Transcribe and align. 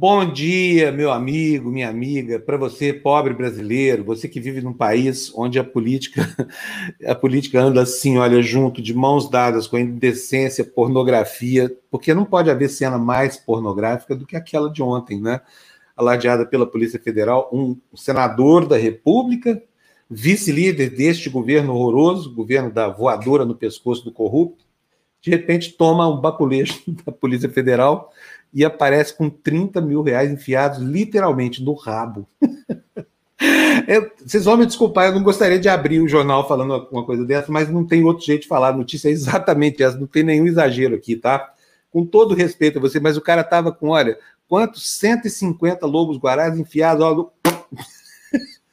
Bom 0.00 0.24
dia, 0.32 0.90
meu 0.90 1.12
amigo, 1.12 1.70
minha 1.70 1.90
amiga, 1.90 2.40
para 2.40 2.56
você, 2.56 2.90
pobre 2.90 3.34
brasileiro, 3.34 4.02
você 4.02 4.26
que 4.26 4.40
vive 4.40 4.62
num 4.62 4.72
país 4.72 5.30
onde 5.36 5.58
a 5.58 5.62
política 5.62 6.26
a 7.06 7.14
política 7.14 7.60
anda 7.60 7.82
assim, 7.82 8.16
olha, 8.16 8.40
junto, 8.40 8.80
de 8.80 8.94
mãos 8.94 9.28
dadas 9.28 9.66
com 9.66 9.76
a 9.76 9.80
indecência, 9.82 10.64
pornografia, 10.64 11.70
porque 11.90 12.14
não 12.14 12.24
pode 12.24 12.50
haver 12.50 12.70
cena 12.70 12.96
mais 12.96 13.36
pornográfica 13.36 14.16
do 14.16 14.24
que 14.24 14.36
aquela 14.36 14.72
de 14.72 14.82
ontem, 14.82 15.20
né? 15.20 15.42
Alardeada 15.94 16.46
pela 16.46 16.64
Polícia 16.64 16.98
Federal, 16.98 17.50
um 17.52 17.76
senador 17.94 18.66
da 18.66 18.78
República, 18.78 19.62
vice-líder 20.08 20.96
deste 20.96 21.28
governo 21.28 21.74
horroroso, 21.74 22.34
governo 22.34 22.70
da 22.70 22.88
voadora 22.88 23.44
no 23.44 23.54
pescoço 23.54 24.02
do 24.02 24.12
corrupto, 24.12 24.64
de 25.20 25.30
repente 25.30 25.72
toma 25.72 26.08
um 26.08 26.20
baculejo 26.20 26.82
da 27.04 27.12
Polícia 27.12 27.48
Federal 27.48 28.12
e 28.52 28.64
aparece 28.64 29.16
com 29.16 29.30
30 29.30 29.80
mil 29.80 30.02
reais 30.02 30.30
enfiados 30.30 30.78
literalmente 30.78 31.62
no 31.62 31.74
rabo. 31.74 32.26
É, 33.86 33.98
vocês 34.22 34.44
vão 34.44 34.58
me 34.58 34.66
desculpar, 34.66 35.06
eu 35.06 35.14
não 35.14 35.22
gostaria 35.22 35.58
de 35.58 35.66
abrir 35.66 36.00
o 36.00 36.08
jornal 36.08 36.46
falando 36.46 36.86
uma 36.92 37.04
coisa 37.06 37.24
dessa, 37.24 37.50
mas 37.50 37.70
não 37.70 37.86
tem 37.86 38.04
outro 38.04 38.24
jeito 38.24 38.42
de 38.42 38.48
falar. 38.48 38.68
A 38.68 38.76
notícia 38.76 39.08
é 39.08 39.12
exatamente 39.12 39.82
essa, 39.82 39.96
não 39.96 40.06
tem 40.06 40.22
nenhum 40.22 40.46
exagero 40.46 40.94
aqui, 40.94 41.16
tá? 41.16 41.50
Com 41.90 42.04
todo 42.04 42.34
respeito 42.34 42.78
a 42.78 42.82
você, 42.82 43.00
mas 43.00 43.16
o 43.16 43.22
cara 43.22 43.42
tava 43.42 43.72
com, 43.72 43.88
olha, 43.88 44.18
quantos 44.46 44.90
150 44.98 45.86
lobos 45.86 46.18
guarás 46.18 46.58
enfiados, 46.58 47.02
ó, 47.02 47.30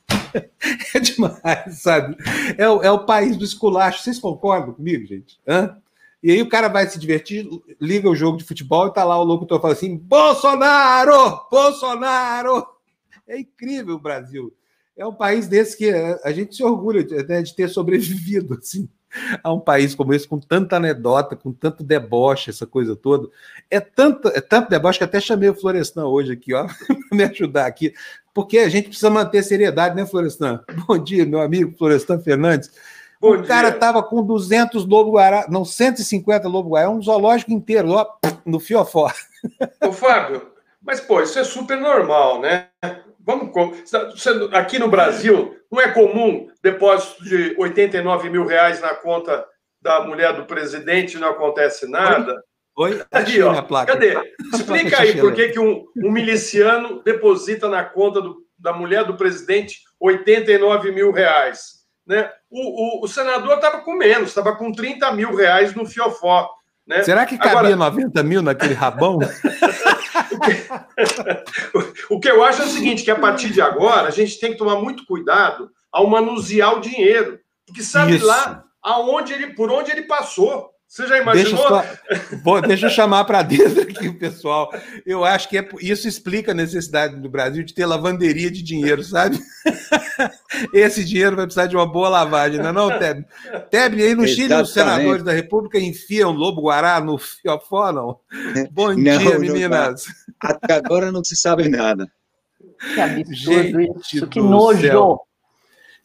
é 0.94 1.00
demais, 1.00 1.80
sabe? 1.82 2.18
É 2.58 2.68
o, 2.68 2.84
é 2.84 2.92
o 2.92 3.06
país 3.06 3.38
do 3.38 3.46
esculacho. 3.46 4.04
Vocês 4.04 4.20
concordam 4.20 4.74
comigo, 4.74 5.06
gente? 5.06 5.40
Hã? 5.48 5.78
E 6.22 6.32
aí 6.32 6.42
o 6.42 6.50
cara 6.50 6.68
vai 6.68 6.88
se 6.88 7.00
divertir, 7.00 7.48
liga 7.80 8.10
o 8.10 8.16
jogo 8.16 8.38
de 8.38 8.44
futebol 8.44 8.88
e 8.88 8.94
tá 8.94 9.04
lá 9.04 9.20
o 9.20 9.24
locutor 9.24 9.62
fala 9.62 9.74
assim: 9.74 9.96
Bolsonaro! 9.96 11.42
Bolsonaro! 11.52 12.66
É 13.28 13.40
incrível 13.40 13.96
o 13.96 14.00
Brasil. 14.00 14.54
É 14.96 15.06
um 15.06 15.14
país 15.14 15.48
desse 15.48 15.78
que 15.78 15.92
a 15.92 16.32
gente 16.32 16.56
se 16.56 16.64
orgulha 16.64 17.06
né, 17.28 17.44
de 17.44 17.56
ter 17.56 17.70
sobrevivido 17.70 18.56
assim, 18.56 18.90
a 19.44 19.54
um 19.54 19.60
país 19.60 19.94
como 19.94 20.12
esse, 20.12 20.28
com 20.28 20.40
tanta 20.40 20.78
anedota, 20.78 21.36
com 21.36 21.54
tanto 21.54 21.84
deboche, 21.84 22.50
essa 22.50 22.66
coisa 22.66 22.96
toda. 22.96 23.30
É 23.70 23.80
tanto, 23.80 24.28
é 24.30 24.42
tanto 24.42 24.70
deboche 24.70 24.98
que 24.98 25.04
até 25.04 25.20
chamei 25.20 25.50
o 25.50 25.56
Florestan 25.56 26.08
hoje 26.08 26.34
aqui, 26.34 26.52
ó, 26.54 26.66
para 26.88 27.18
me 27.18 27.24
ajudar 27.24 27.68
aqui, 27.68 27.94
porque 28.34 28.58
a 28.58 28.70
gente 28.70 28.88
precisa 28.88 29.12
manter 29.12 29.44
seriedade, 29.44 29.96
né, 29.96 30.06
Florestan? 30.06 30.64
Bom 30.88 30.98
dia, 30.98 31.26
meu 31.26 31.42
amigo 31.42 31.78
Florestan 31.78 32.20
Fernandes. 32.20 32.72
Bom 33.20 33.32
o 33.32 33.38
dia. 33.38 33.48
cara 33.48 33.72
tava 33.72 34.04
com 34.04 34.24
200 34.24 34.86
lobo 34.86 35.12
guará, 35.12 35.48
não, 35.50 35.66
150 35.66 36.48
lobo 36.48 36.70
guará, 36.70 36.90
um 36.90 37.02
zoológico 37.02 37.52
inteiro, 37.52 37.92
ó, 37.92 38.06
no 38.46 38.60
fiofó. 38.60 39.12
Ô, 39.84 39.92
Fábio, 39.92 40.52
mas, 40.82 41.02
pô, 41.02 41.22
isso 41.22 41.40
é 41.40 41.44
super 41.44 41.78
normal, 41.78 42.40
né? 42.40 42.68
Vamos, 43.20 43.52
aqui 44.54 44.80
no 44.80 44.88
Brasil, 44.88 45.56
não 45.70 45.82
é 45.82 45.92
comum 45.92 46.48
depósito 46.64 47.24
de 47.26 47.56
89 47.58 48.30
mil 48.30 48.46
reais 48.46 48.80
na 48.80 48.94
conta 48.94 49.46
da 49.82 50.02
mulher 50.02 50.34
do 50.34 50.46
presidente 50.46 51.18
e 51.18 51.20
não 51.20 51.30
acontece 51.30 51.90
nada? 51.90 52.42
Oi? 52.78 53.04
Aqui, 53.12 53.42
ó. 53.42 53.62
Placa. 53.64 53.94
Cadê? 53.94 54.16
Explica 54.54 55.02
aí 55.02 55.20
por 55.20 55.34
que, 55.34 55.50
que 55.50 55.60
um, 55.60 55.84
um 55.98 56.12
miliciano 56.12 57.02
deposita 57.04 57.68
na 57.68 57.84
conta 57.84 58.22
do, 58.22 58.38
da 58.58 58.72
mulher 58.72 59.04
do 59.04 59.18
presidente 59.18 59.82
89 60.00 60.92
mil 60.92 61.12
reais. 61.12 61.77
Né? 62.08 62.32
O, 62.50 63.02
o, 63.02 63.04
o 63.04 63.08
senador 63.08 63.56
estava 63.56 63.80
com 63.80 63.94
menos, 63.96 64.30
estava 64.30 64.56
com 64.56 64.72
30 64.72 65.12
mil 65.12 65.36
reais 65.36 65.76
no 65.76 65.86
fiofó. 65.86 66.50
Né? 66.88 67.04
Será 67.04 67.26
que 67.26 67.38
cabia 67.38 67.76
Agora... 67.76 67.76
90 67.76 68.24
mil 68.24 68.42
naquele 68.42 68.74
rabão? 68.74 69.20
o, 72.10 72.20
que, 72.20 72.32
eu 72.32 72.42
acho 72.46 72.62
é 72.62 72.66
o 72.66 72.70
seguinte, 72.70 73.04
que 73.04 73.12
a 73.12 73.20
partir 73.20 73.50
de 73.50 73.60
agora 73.60 74.08
a 74.08 74.12
gente 74.12 74.40
tem 74.40 74.54
que 74.54 74.58
tomar 74.58 74.78
muito 74.78 75.06
cuidado 75.06 75.70
ao 75.92 76.08
manusear 76.08 76.78
o 76.78 76.80
dinheiro, 76.80 77.40
porque 77.66 77.84
sabe 77.84 78.16
Isso. 78.16 78.26
lá 78.26 78.64
aonde 78.82 79.34
ele, 79.34 79.48
por 79.48 79.70
onde 79.70 79.92
ele 79.92 80.04
passou. 80.04 80.70
Você 80.88 81.06
já 81.06 81.18
imaginou? 81.18 81.52
Deixa, 81.52 82.38
só, 82.38 82.62
deixa 82.62 82.86
eu 82.86 82.90
chamar 82.90 83.26
para 83.26 83.44
dentro 83.44 83.82
aqui 83.82 84.08
o 84.08 84.18
pessoal. 84.18 84.74
Eu 85.06 85.26
acho 85.26 85.50
que 85.50 85.58
é, 85.58 85.68
isso 85.82 86.08
explica 86.08 86.54
a 86.54 86.56
necessidade 86.56 87.18
do 87.18 87.30
Brasil 87.30 87.62
de 87.62 87.74
ter 87.74 87.86
lavanderia 87.86 88.50
de 88.50 88.64
dinheiro, 88.64 89.04
sabe? 89.04 89.38
Esse 90.74 91.04
dinheiro 91.04 91.36
vai 91.36 91.46
precisar 91.46 91.68
de 91.68 91.76
uma 91.76 91.86
boa 91.86 92.08
lavagem, 92.08 92.60
não 92.60 92.70
é 92.70 92.72
não, 92.72 92.88
Teb? 92.98 93.26
Teb, 93.70 94.02
aí 94.02 94.16
no 94.16 94.24
Exatamente. 94.24 94.36
Chile 94.36 94.54
os 94.54 94.74
senadores 94.74 95.24
da 95.24 95.34
República 95.34 95.78
enfiam 95.78 96.32
lobo 96.32 96.62
guará 96.62 97.02
no 97.02 97.18
fiofó, 97.18 97.92
não? 97.92 98.20
Bom 98.72 98.94
não, 98.94 98.96
dia, 98.96 99.38
meninas. 99.38 100.06
Não, 100.42 100.50
até 100.50 100.76
agora 100.76 101.12
não 101.12 101.22
se 101.22 101.36
sabe 101.36 101.68
nada. 101.68 102.10
Que 102.94 103.02
absurdo 103.02 103.82
Gente 103.82 104.18
isso, 104.18 104.28
que 104.28 104.40
nojo. 104.40 104.82
Céu. 104.82 105.27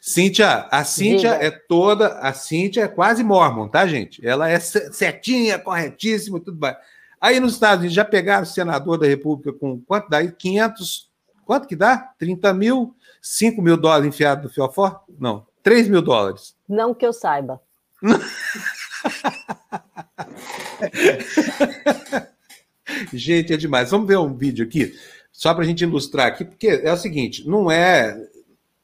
Cíntia, 0.04 0.66
a 0.68 0.82
Cíntia 0.82 1.34
Diga. 1.34 1.44
é 1.44 1.50
toda, 1.52 2.18
a 2.18 2.32
Cíntia 2.32 2.82
é 2.82 2.88
quase 2.88 3.22
mormon, 3.22 3.68
tá, 3.68 3.86
gente? 3.86 4.26
Ela 4.26 4.50
é 4.50 4.58
certinha, 4.58 5.60
corretíssima, 5.60 6.40
tudo 6.40 6.58
bem. 6.58 6.74
Aí 7.20 7.38
nos 7.38 7.52
Estados 7.52 7.78
Unidos 7.78 7.94
já 7.94 8.04
pegaram 8.04 8.42
o 8.42 8.46
senador 8.46 8.98
da 8.98 9.06
República 9.06 9.52
com 9.52 9.80
quanto 9.80 10.10
dá? 10.10 10.26
500, 10.26 11.08
quanto 11.44 11.68
que 11.68 11.76
dá? 11.76 11.98
30 12.18 12.52
mil, 12.52 12.96
5 13.20 13.62
mil 13.62 13.76
dólares 13.76 14.08
enfiado 14.08 14.42
no 14.42 14.52
fiofó? 14.52 15.04
Não, 15.20 15.46
3 15.62 15.86
mil 15.86 16.02
dólares. 16.02 16.56
Não 16.68 16.92
que 16.92 17.06
eu 17.06 17.12
saiba. 17.12 17.62
gente, 23.14 23.52
é 23.52 23.56
demais. 23.56 23.92
Vamos 23.92 24.08
ver 24.08 24.18
um 24.18 24.34
vídeo 24.34 24.66
aqui, 24.66 24.98
só 25.30 25.54
para 25.54 25.62
a 25.62 25.66
gente 25.66 25.84
ilustrar 25.84 26.26
aqui, 26.26 26.44
porque 26.44 26.82
é 26.82 26.92
o 26.92 26.96
seguinte, 26.96 27.48
não 27.48 27.70
é, 27.70 28.20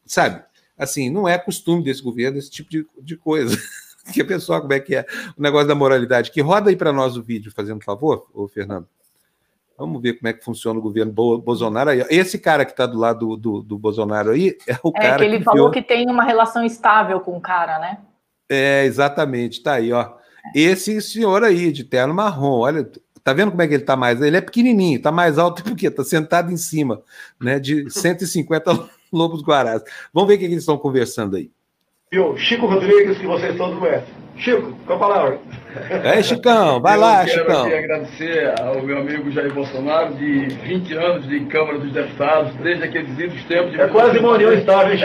sabe, 0.07 0.47
assim, 0.79 1.11
não 1.11 1.29
é 1.29 1.37
costume 1.37 1.83
desse 1.83 2.03
governo 2.03 2.39
esse 2.39 2.51
tipo 2.51 2.71
de, 2.71 2.87
de 3.01 3.17
coisa. 3.17 3.57
que 4.13 4.23
pessoal, 4.25 4.61
como 4.61 4.73
é 4.73 4.81
que 4.81 4.95
é 4.95 5.05
o 5.37 5.43
negócio 5.43 5.69
da 5.69 5.75
moralidade? 5.75 6.31
Que 6.31 6.41
roda 6.41 6.71
aí 6.71 6.77
para 6.77 6.93
nós 6.93 7.17
o 7.17 7.23
vídeo, 7.23 7.53
fazendo 7.55 7.83
favor, 7.83 8.27
ô 8.33 8.47
Fernando. 8.49 8.87
Vamos 9.77 10.03
ver 10.03 10.15
como 10.15 10.29
é 10.29 10.33
que 10.33 10.45
funciona 10.45 10.79
o 10.79 10.83
governo 10.83 11.13
Bolsonaro 11.13 11.91
aí. 11.91 12.05
Esse 12.11 12.37
cara 12.37 12.65
que 12.65 12.73
está 12.73 12.85
do 12.85 12.99
lado 12.99 13.29
do, 13.29 13.37
do, 13.37 13.63
do, 13.63 13.79
Bolsonaro 13.79 14.31
aí 14.31 14.57
é 14.67 14.77
o 14.83 14.89
é, 14.97 15.01
cara. 15.01 15.19
Que 15.19 15.25
ele 15.25 15.39
que 15.39 15.45
falou 15.45 15.71
que 15.71 15.81
tem 15.81 16.11
uma 16.11 16.25
relação 16.25 16.65
estável 16.65 17.21
com 17.21 17.37
o 17.37 17.41
cara, 17.41 17.79
né? 17.79 17.99
É, 18.49 18.85
exatamente, 18.85 19.63
tá 19.63 19.75
aí, 19.75 19.93
ó. 19.93 20.15
Esse 20.53 21.01
senhor 21.01 21.45
aí, 21.45 21.71
de 21.71 21.85
terno 21.85 22.13
marrom, 22.13 22.61
olha, 22.61 22.91
tá 23.23 23.33
vendo 23.33 23.51
como 23.51 23.63
é 23.63 23.69
que 23.69 23.75
ele 23.75 23.85
tá 23.85 23.95
mais? 23.95 24.21
Ele 24.21 24.37
é 24.37 24.41
pequenininho, 24.41 25.01
tá 25.01 25.13
mais 25.13 25.39
alto 25.39 25.63
porque 25.65 25.91
tá 25.91 26.03
sentado 26.03 26.51
em 26.51 26.57
cima, 26.57 27.03
né, 27.41 27.61
de 27.61 27.89
150 27.93 28.89
lobos 29.13 29.43
guarás. 29.43 29.83
Vamos 30.13 30.29
ver 30.29 30.37
o 30.37 30.39
que 30.39 30.45
eles 30.45 30.59
estão 30.59 30.79
conversando 30.79 31.37
aí. 31.37 31.51
Viu? 32.11 32.37
Chico 32.39 32.67
Rodrigues, 32.67 33.19
que 33.19 33.27
vocês 33.27 33.57
todos 33.57 33.79
conhecem. 33.79 34.15
Chico, 34.39 34.73
com 34.87 34.93
a 34.93 34.99
palavra. 34.99 35.41
É, 35.91 36.23
Chicão, 36.23 36.81
vai 36.81 36.97
eu 36.97 37.01
lá, 37.01 37.25
quero 37.25 37.41
Chicão. 37.41 37.67
Aqui 37.67 37.75
agradecer 37.75 38.61
ao 38.61 38.83
meu 38.83 38.99
amigo 38.99 39.31
Jair 39.33 39.53
Bolsonaro, 39.53 40.15
de 40.15 40.47
20 40.47 40.93
anos 40.95 41.29
de 41.29 41.41
Câmara 41.47 41.79
dos 41.79 41.93
Deputados, 41.93 42.55
desde 42.57 42.85
aqueles 42.85 43.19
idos 43.19 43.45
tempos 43.45 43.73
de. 43.73 43.81
É 43.81 43.89
quase 43.89 44.19
uma 44.19 44.31
união 44.31 44.53
estável, 44.53 44.95
hein, 44.95 45.01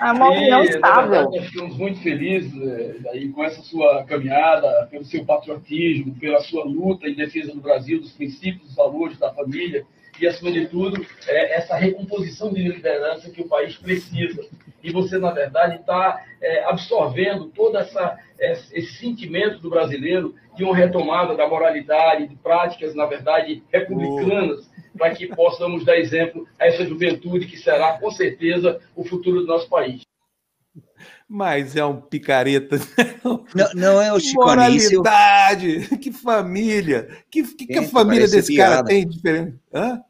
É 0.00 0.12
uma 0.12 0.30
união 0.30 0.62
estável. 0.64 1.30
Nós 1.30 1.44
ficamos 1.46 1.76
muito 1.76 2.00
felizes 2.00 2.52
é, 2.62 3.28
com 3.32 3.44
essa 3.44 3.60
sua 3.62 4.02
caminhada, 4.04 4.88
pelo 4.90 5.04
seu 5.04 5.24
patriotismo, 5.24 6.14
pela 6.14 6.40
sua 6.40 6.64
luta 6.64 7.06
em 7.06 7.14
defesa 7.14 7.52
do 7.52 7.60
Brasil, 7.60 8.00
dos 8.00 8.12
princípios, 8.12 8.62
dos 8.62 8.74
valores 8.74 9.18
da 9.18 9.32
família 9.32 9.84
e, 10.20 10.26
acima 10.26 10.50
de 10.50 10.66
tudo, 10.66 11.04
é 11.26 11.56
essa 11.56 11.76
recomposição 11.76 12.52
de 12.52 12.62
liderança 12.62 13.30
que 13.30 13.42
o 13.42 13.48
país 13.48 13.76
precisa. 13.76 14.44
E 14.82 14.90
você, 14.92 15.18
na 15.18 15.30
verdade, 15.30 15.76
está 15.76 16.24
é, 16.40 16.64
absorvendo 16.64 17.46
todo 17.46 17.76
essa, 17.76 18.18
esse 18.38 18.94
sentimento 18.94 19.58
do 19.58 19.70
brasileiro 19.70 20.34
de 20.56 20.64
uma 20.64 20.76
retomada 20.76 21.36
da 21.36 21.48
moralidade, 21.48 22.28
de 22.28 22.36
práticas, 22.36 22.94
na 22.94 23.04
verdade, 23.04 23.62
republicanas, 23.72 24.70
para 24.96 25.14
que 25.14 25.26
possamos 25.26 25.84
dar 25.84 25.98
exemplo 25.98 26.46
a 26.58 26.66
essa 26.66 26.84
juventude 26.84 27.46
que 27.46 27.56
será, 27.56 27.98
com 27.98 28.10
certeza, 28.10 28.80
o 28.94 29.04
futuro 29.04 29.40
do 29.40 29.46
nosso 29.46 29.68
país. 29.68 30.02
Mas 31.28 31.74
é 31.74 31.84
um 31.84 32.00
picareta. 32.00 32.78
Não, 33.54 33.70
não 33.74 34.02
é 34.02 34.12
o 34.12 34.20
Chico 34.20 34.44
Moralidade, 34.44 35.88
que 35.98 36.12
família. 36.12 37.08
Que, 37.28 37.42
que, 37.42 37.66
que 37.66 37.78
a 37.78 37.88
família 37.88 38.28
desse 38.28 38.54
piada. 38.54 38.76
cara 38.76 38.86
tem 38.86 39.08
diferente? 39.08 39.58
Hã? 39.74 40.00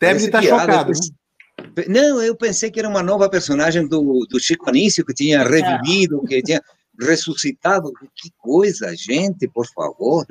Deve 0.00 0.24
estar 0.24 0.42
chocado. 0.42 0.92
Né? 0.92 1.84
Não, 1.88 2.22
eu 2.22 2.34
pensei 2.34 2.70
que 2.70 2.78
era 2.78 2.88
uma 2.88 3.02
nova 3.02 3.28
personagem 3.28 3.86
do, 3.86 4.26
do 4.30 4.40
Chico 4.40 4.70
Anísio, 4.70 5.04
que 5.04 5.12
tinha 5.12 5.42
revivido, 5.42 6.22
que 6.22 6.42
tinha 6.42 6.62
ressuscitado. 6.98 7.92
Que 8.14 8.30
coisa, 8.38 8.94
gente, 8.96 9.46
por 9.48 9.66
favor. 9.66 10.26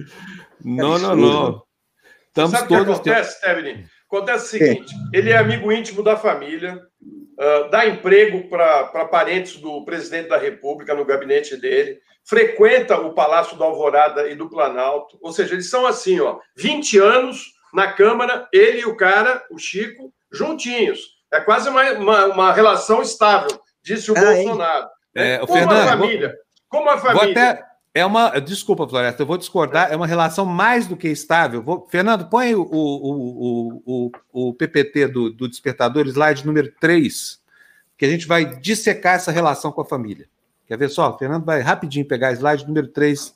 Não, 0.64 0.98
não, 0.98 1.16
não. 1.16 1.64
Estamos 2.28 2.52
Sabe 2.52 2.66
o 2.66 2.68
que 2.68 2.76
acontece, 2.76 3.38
Stephanie? 3.38 3.86
Acontece 4.08 4.46
o 4.46 4.50
seguinte: 4.50 4.94
é. 5.14 5.18
ele 5.18 5.30
é 5.30 5.38
amigo 5.38 5.72
íntimo 5.72 6.02
da 6.02 6.16
família, 6.16 6.82
uh, 7.38 7.70
dá 7.70 7.86
emprego 7.86 8.50
para 8.50 9.06
parentes 9.06 9.58
do 9.58 9.84
presidente 9.86 10.30
da 10.30 10.38
República 10.38 10.94
no 10.94 11.06
gabinete 11.06 11.56
dele, 11.58 12.00
frequenta 12.24 13.00
o 13.00 13.14
Palácio 13.14 13.58
da 13.58 13.66
Alvorada 13.66 14.30
e 14.30 14.36
do 14.36 14.50
Planalto, 14.50 15.18
ou 15.22 15.32
seja, 15.32 15.54
eles 15.54 15.70
são 15.70 15.86
assim, 15.86 16.20
ó, 16.20 16.40
20 16.58 17.00
anos 17.00 17.46
na 17.74 17.92
Câmara, 17.94 18.48
ele 18.52 18.82
e 18.82 18.86
o 18.86 18.98
cara, 18.98 19.46
o 19.50 19.58
Chico, 19.58 20.14
juntinhos. 20.32 21.00
É 21.32 21.40
quase 21.40 21.70
uma, 21.70 21.84
uma, 21.94 22.26
uma 22.26 22.54
relação 22.54 23.02
estável, 23.02 23.60
disse 23.84 24.12
o 24.12 24.18
ah, 24.18 24.22
Bolsonaro. 24.22 24.88
É, 25.16 25.38
como 25.40 25.54
Fernando, 25.54 25.80
a 25.80 25.88
família. 25.88 26.28
Vou, 26.28 26.38
como 26.70 26.90
a 26.90 26.98
família. 26.98 27.32
Até, 27.32 27.64
é 28.00 28.06
uma. 28.06 28.40
Desculpa, 28.40 28.88
Floresta, 28.88 29.22
eu 29.22 29.26
vou 29.26 29.38
discordar. 29.38 29.92
É 29.92 29.96
uma 29.96 30.08
relação 30.08 30.46
mais 30.46 30.88
do 30.88 30.96
que 30.96 31.08
estável. 31.08 31.62
Vou, 31.62 31.88
Fernando, 31.90 32.30
põe 32.30 32.56
o, 32.56 32.62
o, 32.62 33.82
o, 33.86 34.12
o, 34.32 34.54
PPT 34.54 35.08
do, 35.08 35.30
do 35.32 35.48
Despertador, 35.48 36.08
slide 36.08 36.46
número 36.46 36.72
3, 36.80 37.42
que 37.98 38.06
a 38.06 38.10
gente 38.10 38.28
vai 38.28 38.46
dissecar 38.60 39.16
essa 39.16 39.32
relação 39.32 39.72
com 39.72 39.82
a 39.82 39.86
família. 39.86 40.28
Quer 40.68 40.78
ver 40.78 40.90
só? 40.90 41.10
O 41.10 41.18
Fernando 41.18 41.46
vai 41.46 41.62
rapidinho 41.62 42.06
pegar 42.06 42.34
slide 42.34 42.68
número 42.68 42.88
3 42.88 43.36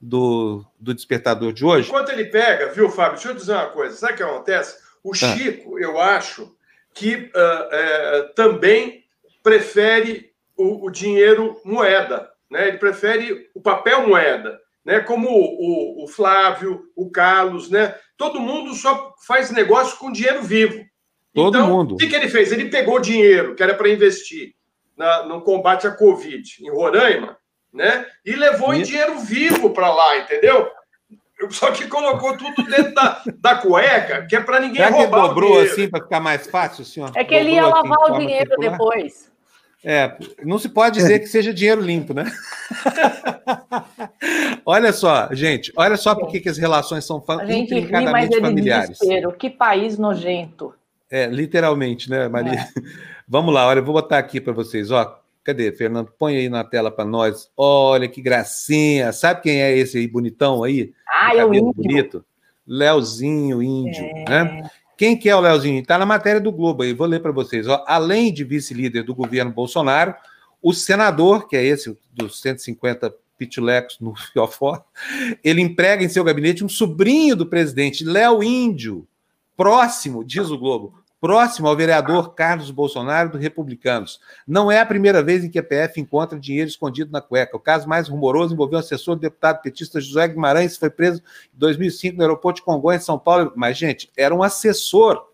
do, 0.00 0.64
do 0.78 0.94
Despertador 0.94 1.52
de 1.52 1.64
hoje. 1.64 1.88
Enquanto 1.88 2.10
ele 2.10 2.26
pega, 2.26 2.72
viu, 2.72 2.90
Fábio? 2.90 3.14
Deixa 3.14 3.30
eu 3.30 3.34
dizer 3.34 3.52
uma 3.52 3.66
coisa. 3.66 3.96
Sabe 3.96 4.12
o 4.12 4.16
que 4.16 4.22
acontece? 4.22 4.76
O 5.02 5.12
ah. 5.12 5.14
Chico, 5.14 5.78
eu 5.78 6.00
acho 6.00 6.54
que 6.92 7.14
uh, 7.14 7.18
uh, 7.18 8.34
também 8.34 9.04
prefere 9.42 10.32
o, 10.56 10.86
o, 10.86 10.90
dinheiro 10.90 11.60
moeda, 11.64 12.30
né? 12.50 12.68
Ele 12.68 12.78
prefere 12.78 13.50
o 13.54 13.60
papel 13.60 14.06
moeda, 14.06 14.58
né? 14.84 15.00
Como 15.00 15.28
o, 15.28 16.02
o, 16.02 16.04
o, 16.04 16.08
Flávio, 16.08 16.84
o 16.94 17.10
Carlos, 17.10 17.70
né? 17.70 17.94
Todo 18.16 18.40
mundo 18.40 18.74
só 18.74 19.14
faz 19.26 19.50
negócio 19.50 19.98
com 19.98 20.12
dinheiro 20.12 20.42
vivo. 20.42 20.84
Todo 21.34 21.58
então, 21.58 21.68
mundo. 21.68 21.94
O 21.94 21.98
que, 21.98 22.06
que 22.06 22.16
ele 22.16 22.28
fez? 22.28 22.50
Ele 22.50 22.70
pegou 22.70 23.00
dinheiro 23.00 23.54
que 23.54 23.62
era 23.62 23.74
para 23.74 23.90
investir 23.90 24.54
na, 24.96 25.24
no 25.24 25.42
combate 25.42 25.86
à 25.86 25.90
Covid 25.90 26.42
em 26.60 26.70
Roraima, 26.70 27.36
né? 27.72 28.06
E 28.24 28.34
levou 28.34 28.72
e... 28.72 28.78
em 28.78 28.82
dinheiro 28.82 29.18
vivo 29.18 29.70
para 29.70 29.92
lá, 29.92 30.18
entendeu? 30.18 30.70
Só 31.50 31.70
que 31.70 31.86
colocou 31.86 32.36
tudo 32.38 32.62
dentro 32.64 32.94
da, 32.94 33.22
da 33.38 33.54
cueca, 33.56 34.26
que 34.26 34.34
é 34.34 34.40
para 34.40 34.58
ninguém 34.58 34.82
Será 34.82 34.88
roubar 34.96 35.22
que 35.22 35.28
dobrou 35.28 35.60
assim 35.60 35.88
para 35.88 36.02
ficar 36.02 36.20
mais 36.20 36.46
fácil, 36.46 36.84
senhor? 36.84 37.12
É 37.14 37.22
que 37.22 37.34
ele 37.34 37.50
ia 37.50 37.66
lavar 37.66 38.10
o 38.10 38.18
dinheiro 38.18 38.48
circular? 38.48 38.70
depois. 38.70 39.35
É, 39.84 40.16
não 40.42 40.58
se 40.58 40.68
pode 40.68 40.96
dizer 40.96 41.20
que 41.20 41.26
seja 41.26 41.54
dinheiro 41.54 41.80
limpo, 41.80 42.12
né? 42.12 42.24
olha 44.66 44.92
só, 44.92 45.28
gente, 45.32 45.72
olha 45.76 45.96
só 45.96 46.14
por 46.14 46.28
que 46.28 46.48
as 46.48 46.58
relações 46.58 47.04
são 47.04 47.22
a 47.28 47.46
gente 47.46 47.74
ri, 47.78 47.90
mas 47.90 48.30
é 48.30 48.40
familiares. 48.40 48.98
Desespero. 48.98 49.32
Que 49.32 49.48
país 49.48 49.96
nojento. 49.96 50.74
É, 51.10 51.26
literalmente, 51.26 52.10
né, 52.10 52.28
Maria? 52.28 52.60
É. 52.60 52.68
Vamos 53.28 53.54
lá, 53.54 53.66
olha, 53.66 53.78
eu 53.78 53.84
vou 53.84 53.94
botar 53.94 54.18
aqui 54.18 54.40
para 54.40 54.52
vocês, 54.52 54.90
ó. 54.90 55.20
Cadê, 55.44 55.70
Fernando? 55.70 56.12
Põe 56.18 56.36
aí 56.36 56.48
na 56.48 56.64
tela 56.64 56.90
para 56.90 57.04
nós. 57.04 57.48
Olha 57.56 58.08
que 58.08 58.20
gracinha. 58.20 59.12
Sabe 59.12 59.42
quem 59.42 59.62
é 59.62 59.76
esse 59.76 59.98
aí 59.98 60.08
bonitão 60.08 60.64
aí? 60.64 60.92
Ah, 61.08 61.36
é 61.36 61.44
o 61.44 61.54
índio. 61.54 61.72
bonito. 61.72 62.24
Leozinho 62.66 63.62
Índio, 63.62 64.04
é. 64.04 64.24
né? 64.28 64.70
Quem 64.96 65.18
que 65.18 65.28
é 65.28 65.36
o 65.36 65.40
Leozinho? 65.40 65.80
Está 65.80 65.98
na 65.98 66.06
matéria 66.06 66.40
do 66.40 66.50
Globo 66.50 66.82
aí, 66.82 66.92
vou 66.94 67.06
ler 67.06 67.20
para 67.20 67.32
vocês. 67.32 67.68
Ó, 67.68 67.84
além 67.86 68.32
de 68.32 68.44
vice-líder 68.44 69.02
do 69.02 69.14
governo 69.14 69.52
Bolsonaro, 69.52 70.14
o 70.62 70.72
senador, 70.72 71.46
que 71.46 71.56
é 71.56 71.64
esse 71.64 71.96
dos 72.12 72.40
150 72.40 73.14
pitulecos 73.38 73.98
no 74.00 74.14
Fiofó, 74.32 74.82
ele 75.44 75.60
emprega 75.60 76.02
em 76.02 76.08
seu 76.08 76.24
gabinete 76.24 76.64
um 76.64 76.68
sobrinho 76.68 77.36
do 77.36 77.46
presidente, 77.46 78.04
Léo 78.04 78.42
Índio, 78.42 79.06
próximo, 79.56 80.24
diz 80.24 80.50
o 80.50 80.58
Globo, 80.58 80.94
próximo 81.20 81.68
ao 81.68 81.76
vereador 81.76 82.34
Carlos 82.34 82.70
Bolsonaro 82.70 83.30
do 83.30 83.38
Republicanos. 83.38 84.20
Não 84.46 84.70
é 84.70 84.80
a 84.80 84.86
primeira 84.86 85.22
vez 85.22 85.44
em 85.44 85.50
que 85.50 85.58
a 85.58 85.62
PF 85.62 86.00
encontra 86.00 86.38
dinheiro 86.38 86.68
escondido 86.68 87.10
na 87.10 87.20
cueca. 87.20 87.56
O 87.56 87.60
caso 87.60 87.88
mais 87.88 88.08
rumoroso 88.08 88.54
envolveu 88.54 88.78
o 88.78 88.80
assessor 88.80 89.16
do 89.16 89.22
deputado 89.22 89.62
petista 89.62 90.00
José 90.00 90.28
Guimarães, 90.28 90.74
que 90.74 90.80
foi 90.80 90.90
preso 90.90 91.22
em 91.54 91.58
2005 91.58 92.16
no 92.16 92.22
aeroporto 92.22 92.60
de 92.60 92.64
Congonhas, 92.64 93.02
em 93.02 93.06
São 93.06 93.18
Paulo. 93.18 93.52
Mas, 93.56 93.76
gente, 93.78 94.10
era 94.16 94.34
um 94.34 94.42
assessor. 94.42 95.26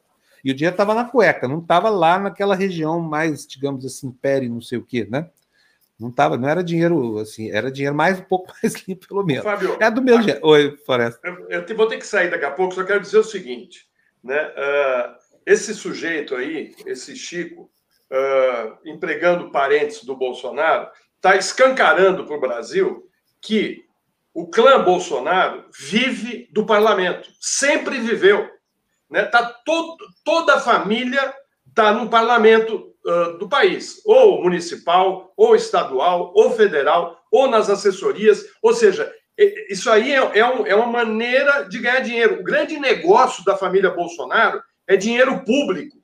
E 0.44 0.50
o 0.50 0.54
dinheiro 0.54 0.74
estava 0.74 0.94
na 0.94 1.04
cueca, 1.04 1.46
não 1.46 1.60
estava 1.60 1.88
lá 1.88 2.18
naquela 2.18 2.56
região 2.56 2.98
mais, 2.98 3.46
digamos 3.46 3.84
assim, 3.86 4.10
pere, 4.10 4.48
não 4.48 4.60
sei 4.60 4.78
o 4.78 4.82
quê, 4.82 5.06
né? 5.08 5.28
Não 5.98 6.10
tava, 6.10 6.36
não 6.36 6.48
era 6.48 6.64
dinheiro 6.64 7.18
assim, 7.18 7.48
era 7.52 7.70
dinheiro 7.70 7.94
mais 7.94 8.18
um 8.18 8.24
pouco 8.24 8.52
mais 8.60 8.74
limpo, 8.86 9.06
pelo 9.06 9.24
menos. 9.24 9.44
Fábio, 9.44 9.76
é 9.78 9.88
do 9.88 10.02
meu 10.02 10.20
jeito. 10.20 10.44
Oi, 10.44 10.76
Floresta. 10.84 11.20
Eu, 11.22 11.62
eu, 11.62 11.76
vou 11.76 11.86
ter 11.86 11.98
que 11.98 12.06
sair 12.06 12.28
daqui 12.28 12.44
a 12.44 12.50
pouco, 12.50 12.74
só 12.74 12.82
quero 12.82 13.00
dizer 13.00 13.18
o 13.18 13.24
seguinte, 13.24 13.86
né? 14.22 14.48
Uh, 14.48 15.21
esse 15.46 15.74
sujeito 15.74 16.34
aí, 16.34 16.74
esse 16.86 17.16
Chico, 17.16 17.70
uh, 18.10 18.78
empregando 18.84 19.50
parentes 19.50 20.04
do 20.04 20.16
Bolsonaro, 20.16 20.88
está 21.16 21.36
escancarando 21.36 22.24
para 22.26 22.36
o 22.36 22.40
Brasil 22.40 23.08
que 23.40 23.84
o 24.34 24.46
clã 24.46 24.82
Bolsonaro 24.82 25.64
vive 25.78 26.48
do 26.52 26.64
parlamento, 26.64 27.28
sempre 27.40 27.98
viveu. 28.00 28.48
Né? 29.10 29.24
Tá 29.24 29.44
todo, 29.64 29.96
toda 30.24 30.54
a 30.54 30.60
família 30.60 31.34
está 31.68 31.92
no 31.92 32.08
parlamento 32.08 32.94
uh, 33.04 33.38
do 33.38 33.48
país, 33.48 34.00
ou 34.04 34.42
municipal, 34.42 35.32
ou 35.36 35.54
estadual, 35.54 36.32
ou 36.34 36.50
federal, 36.52 37.20
ou 37.30 37.48
nas 37.48 37.68
assessorias. 37.68 38.44
Ou 38.62 38.74
seja, 38.74 39.12
isso 39.68 39.90
aí 39.90 40.12
é, 40.12 40.38
é, 40.38 40.46
um, 40.46 40.66
é 40.66 40.74
uma 40.74 40.86
maneira 40.86 41.62
de 41.62 41.78
ganhar 41.78 42.00
dinheiro. 42.00 42.40
O 42.40 42.44
grande 42.44 42.78
negócio 42.78 43.44
da 43.44 43.56
família 43.56 43.90
Bolsonaro 43.90 44.62
é 44.92 44.96
dinheiro 44.96 45.44
público. 45.44 45.96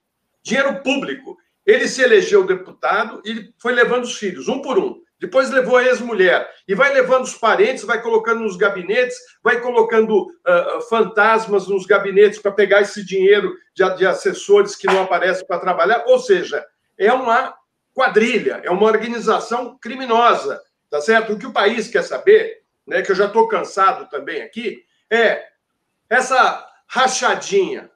Dinheiro 0.43 0.83
público. 0.83 1.37
Ele 1.67 1.87
se 1.87 2.03
elegeu 2.03 2.47
deputado 2.47 3.21
e 3.25 3.53
foi 3.59 3.73
levando 3.73 4.05
os 4.05 4.17
filhos, 4.17 4.49
um 4.49 4.63
por 4.63 4.79
um. 4.79 5.03
Depois 5.21 5.51
levou 5.51 5.77
a 5.77 5.85
ex-mulher. 5.85 6.49
E 6.67 6.75
vai 6.75 6.93
levando 6.93 7.25
os 7.25 7.35
parentes, 7.35 7.85
vai 7.85 8.01
colocando 8.01 8.41
nos 8.41 8.57
gabinetes, 8.57 9.17
vai 9.43 9.61
colocando 9.61 10.27
uh, 10.27 10.81
fantasmas 10.89 11.67
nos 11.67 11.85
gabinetes 11.85 12.39
para 12.39 12.53
pegar 12.53 12.81
esse 12.81 13.05
dinheiro 13.05 13.55
de, 13.75 13.97
de 13.97 14.07
assessores 14.07 14.77
que 14.77 14.87
não 14.87 15.03
aparecem 15.03 15.47
para 15.47 15.61
trabalhar. 15.61 16.05
Ou 16.07 16.19
seja, 16.19 16.65
é 16.97 17.13
uma 17.13 17.55
quadrilha, 17.93 18.61
é 18.63 18.71
uma 18.71 18.87
organização 18.87 19.77
criminosa. 19.79 20.63
Tá 20.89 21.01
certo? 21.01 21.33
O 21.33 21.39
que 21.39 21.47
o 21.47 21.53
país 21.53 21.89
quer 21.89 22.03
saber, 22.03 22.63
né, 22.87 23.03
que 23.03 23.11
eu 23.11 23.17
já 23.17 23.27
estou 23.27 23.47
cansado 23.47 24.09
também 24.09 24.41
aqui, 24.41 24.83
é 25.11 25.45
essa 26.09 26.67
rachadinha 26.87 27.91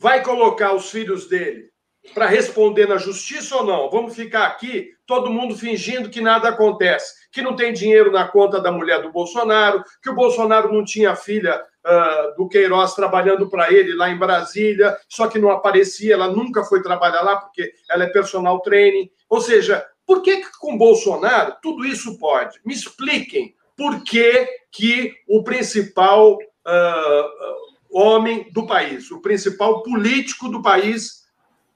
vai 0.00 0.22
colocar 0.22 0.74
os 0.74 0.90
filhos 0.90 1.28
dele 1.28 1.68
para 2.14 2.26
responder 2.26 2.88
na 2.88 2.96
justiça 2.96 3.56
ou 3.56 3.64
não? 3.64 3.90
Vamos 3.90 4.16
ficar 4.16 4.46
aqui, 4.46 4.88
todo 5.06 5.30
mundo 5.30 5.54
fingindo 5.54 6.08
que 6.08 6.22
nada 6.22 6.48
acontece, 6.48 7.28
que 7.30 7.42
não 7.42 7.54
tem 7.54 7.74
dinheiro 7.74 8.10
na 8.10 8.26
conta 8.26 8.58
da 8.58 8.72
mulher 8.72 9.02
do 9.02 9.12
Bolsonaro, 9.12 9.84
que 10.02 10.08
o 10.08 10.14
Bolsonaro 10.14 10.72
não 10.72 10.82
tinha 10.82 11.14
filha 11.14 11.62
uh, 11.84 12.34
do 12.34 12.48
Queiroz 12.48 12.94
trabalhando 12.94 13.50
para 13.50 13.70
ele 13.70 13.94
lá 13.94 14.08
em 14.08 14.18
Brasília, 14.18 14.96
só 15.06 15.28
que 15.28 15.38
não 15.38 15.50
aparecia, 15.50 16.14
ela 16.14 16.28
nunca 16.28 16.64
foi 16.64 16.82
trabalhar 16.82 17.20
lá 17.20 17.36
porque 17.36 17.70
ela 17.90 18.04
é 18.04 18.08
personal 18.08 18.60
training. 18.60 19.10
Ou 19.28 19.42
seja, 19.42 19.86
por 20.06 20.22
que, 20.22 20.38
que 20.38 20.58
com 20.58 20.78
Bolsonaro 20.78 21.56
tudo 21.62 21.84
isso 21.84 22.18
pode? 22.18 22.58
Me 22.64 22.72
expliquem 22.72 23.54
por 23.76 24.02
que, 24.02 24.48
que 24.72 25.14
o 25.28 25.44
principal. 25.44 26.38
Uh, 26.66 27.69
homem 27.92 28.50
do 28.52 28.66
país, 28.66 29.10
o 29.10 29.20
principal 29.20 29.82
político 29.82 30.48
do 30.48 30.62
país, 30.62 31.20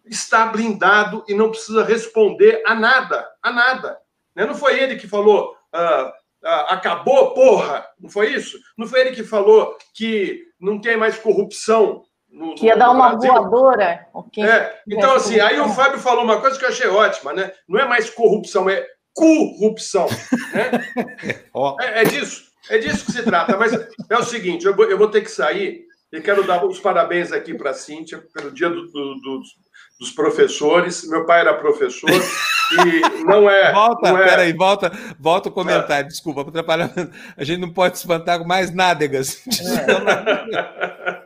está 0.04 0.46
blindado 0.46 1.24
e 1.26 1.34
não 1.34 1.50
precisa 1.50 1.82
responder 1.82 2.62
a 2.66 2.74
nada, 2.74 3.26
a 3.42 3.50
nada. 3.50 3.98
Né? 4.34 4.44
Não 4.44 4.54
foi 4.54 4.78
ele 4.78 4.96
que 4.96 5.08
falou 5.08 5.56
ah, 5.72 6.12
ah, 6.44 6.74
acabou, 6.74 7.32
porra, 7.32 7.86
não 7.98 8.10
foi 8.10 8.32
isso? 8.32 8.58
Não 8.76 8.86
foi 8.86 9.00
ele 9.00 9.12
que 9.12 9.24
falou 9.24 9.76
que 9.94 10.42
não 10.60 10.78
tem 10.78 10.96
mais 10.96 11.18
corrupção 11.18 12.02
no, 12.30 12.54
que 12.54 12.66
ia 12.66 12.76
dar 12.76 12.90
uma 12.90 13.10
Brasil. 13.10 13.32
voadora. 13.32 14.06
É, 14.38 14.80
então, 14.88 15.14
assim, 15.14 15.40
aí 15.40 15.58
o 15.58 15.68
Fábio 15.70 15.98
falou 15.98 16.22
uma 16.22 16.40
coisa 16.40 16.58
que 16.58 16.64
eu 16.64 16.68
achei 16.68 16.86
ótima, 16.86 17.32
né? 17.32 17.50
Não 17.68 17.80
é 17.80 17.86
mais 17.86 18.10
corrupção, 18.10 18.68
é 18.68 18.86
corrupção. 19.14 20.06
Né? 20.52 20.70
é, 21.80 22.02
é, 22.02 22.04
disso, 22.04 22.44
é 22.68 22.78
disso 22.78 23.06
que 23.06 23.12
se 23.12 23.22
trata. 23.22 23.56
Mas 23.56 23.72
é 23.72 24.16
o 24.18 24.24
seguinte, 24.24 24.66
eu 24.66 24.76
vou, 24.76 24.84
eu 24.84 24.98
vou 24.98 25.08
ter 25.08 25.22
que 25.22 25.30
sair. 25.30 25.86
E 26.14 26.20
quero 26.20 26.44
dar 26.44 26.64
os 26.64 26.78
parabéns 26.78 27.32
aqui 27.32 27.52
para 27.54 27.70
a 27.70 27.74
Cíntia 27.74 28.24
pelo 28.32 28.52
dia 28.52 28.70
do, 28.70 28.86
do, 28.86 29.14
do, 29.16 29.42
dos 29.98 30.12
professores. 30.12 31.08
Meu 31.08 31.26
pai 31.26 31.40
era 31.40 31.54
professor 31.54 32.08
e 32.08 33.24
não 33.24 33.50
é. 33.50 33.72
Volta, 33.72 34.12
não 34.12 34.18
é... 34.18 34.24
peraí, 34.24 34.52
volta, 34.52 34.92
volta 35.18 35.48
o 35.48 35.52
comentário, 35.52 36.04
é. 36.04 36.08
desculpa, 36.08 36.42
atrapalhando. 36.42 37.10
A 37.36 37.42
gente 37.42 37.60
não 37.60 37.72
pode 37.72 37.98
se 37.98 38.04
espantar 38.04 38.38
com 38.38 38.46
mais 38.46 38.72
nádegas. 38.72 39.42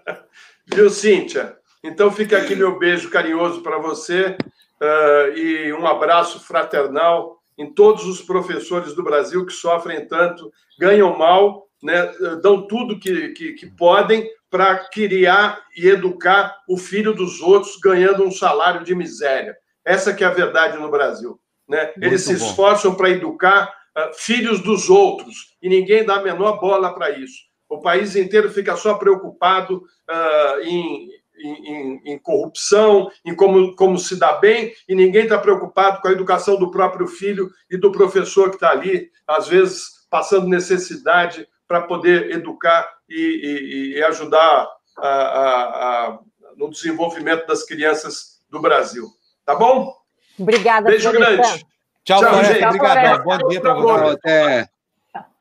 É. 0.09 0.75
Viu, 0.75 0.89
Cíntia? 0.89 1.59
Então 1.85 2.11
fica 2.11 2.39
aqui 2.39 2.57
meu 2.57 2.79
beijo 2.79 3.11
carinhoso 3.11 3.63
para 3.63 3.77
você 3.77 4.39
uh, 4.81 5.37
e 5.37 5.71
um 5.75 5.87
abraço 5.87 6.41
fraternal 6.41 7.43
em 7.59 7.75
todos 7.75 8.07
os 8.07 8.23
professores 8.23 8.95
do 8.95 9.03
Brasil 9.03 9.45
que 9.45 9.53
sofrem 9.53 10.09
tanto, 10.09 10.51
ganham 10.79 11.15
mal, 11.19 11.68
né, 11.83 12.13
dão 12.43 12.67
tudo 12.67 12.99
que, 12.99 13.29
que, 13.31 13.53
que 13.53 13.67
podem 13.67 14.29
para 14.51 14.79
criar 14.89 15.63
e 15.77 15.89
educar 15.89 16.57
o 16.69 16.77
filho 16.77 17.13
dos 17.13 17.41
outros 17.41 17.77
ganhando 17.83 18.25
um 18.25 18.31
salário 18.31 18.85
de 18.85 18.95
miséria. 18.95 19.57
Essa 19.85 20.15
que 20.15 20.25
é 20.25 20.27
a 20.27 20.33
verdade 20.33 20.79
no 20.79 20.91
Brasil. 20.91 21.39
Né? 21.69 21.93
Eles 22.01 22.23
se 22.23 22.33
esforçam 22.33 22.95
para 22.95 23.11
educar 23.11 23.73
uh, 23.97 24.15
filhos 24.15 24.61
dos 24.61 24.89
outros 24.89 25.57
e 25.63 25.69
ninguém 25.69 26.05
dá 26.05 26.17
a 26.17 26.23
menor 26.23 26.61
bola 26.61 26.95
para 26.95 27.11
isso. 27.11 27.49
O 27.69 27.81
país 27.81 28.17
inteiro 28.17 28.51
fica 28.51 28.75
só 28.77 28.95
preocupado 28.95 29.83
uh, 30.09 30.61
em, 30.63 31.11
em, 31.39 32.01
em, 32.07 32.19
corrupção, 32.19 33.11
em 33.25 33.35
como, 33.35 33.77
como 33.77 33.99
se 33.99 34.17
dá 34.17 34.33
bem, 34.33 34.73
e 34.89 34.95
ninguém 34.95 35.25
está 35.25 35.39
preocupado 35.39 36.01
com 36.01 36.09
a 36.09 36.13
educação 36.13 36.59
do 36.59 36.71
próprio 36.71 37.07
filho 37.07 37.51
e 37.71 37.77
do 37.77 37.93
professor 37.93 38.49
que 38.49 38.57
está 38.57 38.71
ali, 38.71 39.11
às 39.27 39.47
vezes 39.47 40.07
passando 40.11 40.49
necessidade 40.49 41.47
para 41.69 41.83
poder 41.83 42.33
educar 42.33 42.89
e, 43.09 43.93
e, 43.95 43.99
e 43.99 44.03
ajudar 44.05 44.67
a, 44.97 45.09
a, 45.09 46.09
a, 46.09 46.19
no 46.57 46.71
desenvolvimento 46.71 47.47
das 47.47 47.65
crianças 47.65 48.41
do 48.51 48.61
Brasil. 48.61 49.07
Tá 49.45 49.55
bom? 49.55 49.95
Obrigada, 50.39 50.89
Beijo 50.89 51.13
grande. 51.13 51.65
Tchau, 52.05 52.21
Tchau 52.21 52.31
Floresta. 52.31 52.69
Obrigado. 52.69 53.25
Bom 53.25 53.49
dia 53.49 53.61
para 53.61 53.75
você. 53.75 54.69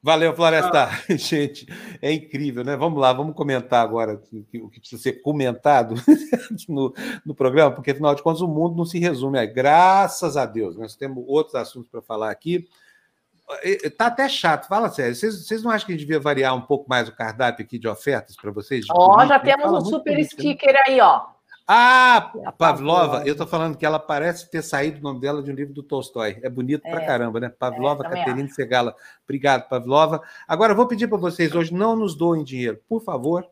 Valeu, 0.01 0.34
Floresta. 0.34 0.86
Ah. 0.86 1.01
Gente, 1.17 1.65
é 2.01 2.12
incrível, 2.13 2.63
né? 2.63 2.75
Vamos 2.75 3.00
lá, 3.00 3.12
vamos 3.12 3.36
comentar 3.36 3.84
agora 3.84 4.22
o 4.62 4.69
que 4.69 4.79
precisa 4.79 5.01
ser 5.01 5.22
comentado 5.22 5.96
no, 6.69 6.93
no 7.25 7.36
programa, 7.36 7.72
porque, 7.72 7.91
afinal 7.91 8.15
de 8.15 8.22
contas, 8.22 8.41
o 8.41 8.48
mundo 8.48 8.75
não 8.75 8.86
se 8.86 9.00
resume 9.00 9.39
aí. 9.39 9.48
Graças 9.48 10.38
a 10.38 10.46
Deus, 10.46 10.77
nós 10.77 10.96
temos 10.96 11.24
outros 11.27 11.55
assuntos 11.55 11.89
para 11.89 12.01
falar 12.01 12.31
aqui. 12.31 12.67
Tá 13.98 14.08
até 14.08 14.27
chato, 14.27 14.68
fala 14.68 14.89
sério. 14.89 15.16
Vocês, 15.16 15.46
vocês 15.46 15.63
não 15.63 15.72
acham 15.72 15.86
que 15.86 15.94
a 15.94 15.96
gente 15.96 16.06
devia 16.06 16.20
variar 16.20 16.54
um 16.54 16.62
pouco 16.62 16.89
mais 16.89 17.08
o 17.08 17.16
cardápio 17.16 17.66
aqui 17.66 17.80
de 17.80 17.88
ofertas 17.88 18.36
para 18.36 18.51
vocês? 18.51 18.86
Ó, 18.92 19.18
oh, 19.18 19.25
já 19.25 19.39
temos 19.39 19.72
um 19.72 19.86
super 19.86 20.18
né? 20.18 20.24
sticker 20.24 20.74
né? 20.74 20.80
aí, 20.86 21.00
ó. 21.00 21.38
Ah, 21.70 22.32
Pavlova, 22.58 23.24
eu 23.25 23.34
estou 23.34 23.46
falando 23.46 23.77
que 23.77 23.86
ela 23.86 24.00
parece 24.00 24.50
ter 24.50 24.62
saído 24.62 25.00
o 25.00 25.04
nome 25.04 25.20
dela 25.20 25.44
de 25.44 25.51
um 25.51 25.54
livro 25.54 25.74
do 25.74 25.84
Tolstói. 25.84 26.39
É 26.42 26.50
bonito 26.50 26.86
é, 26.86 26.89
pra 26.89 27.06
caramba, 27.06 27.42
né? 27.42 27.50
Pavlova, 27.50 28.06
é, 28.06 28.10
Caterina 28.10 28.48
Segala. 28.50 28.96
Obrigado, 29.25 29.68
Pavlova. 29.68 30.22
Agora, 30.48 30.72
eu 30.72 30.77
vou 30.77 30.88
pedir 30.88 31.10
para 31.10 31.18
vocês 31.18 31.54
hoje, 31.54 31.74
não 31.74 31.94
nos 31.94 32.16
doem 32.16 32.42
dinheiro, 32.42 32.80
por 32.88 33.04
favor, 33.04 33.46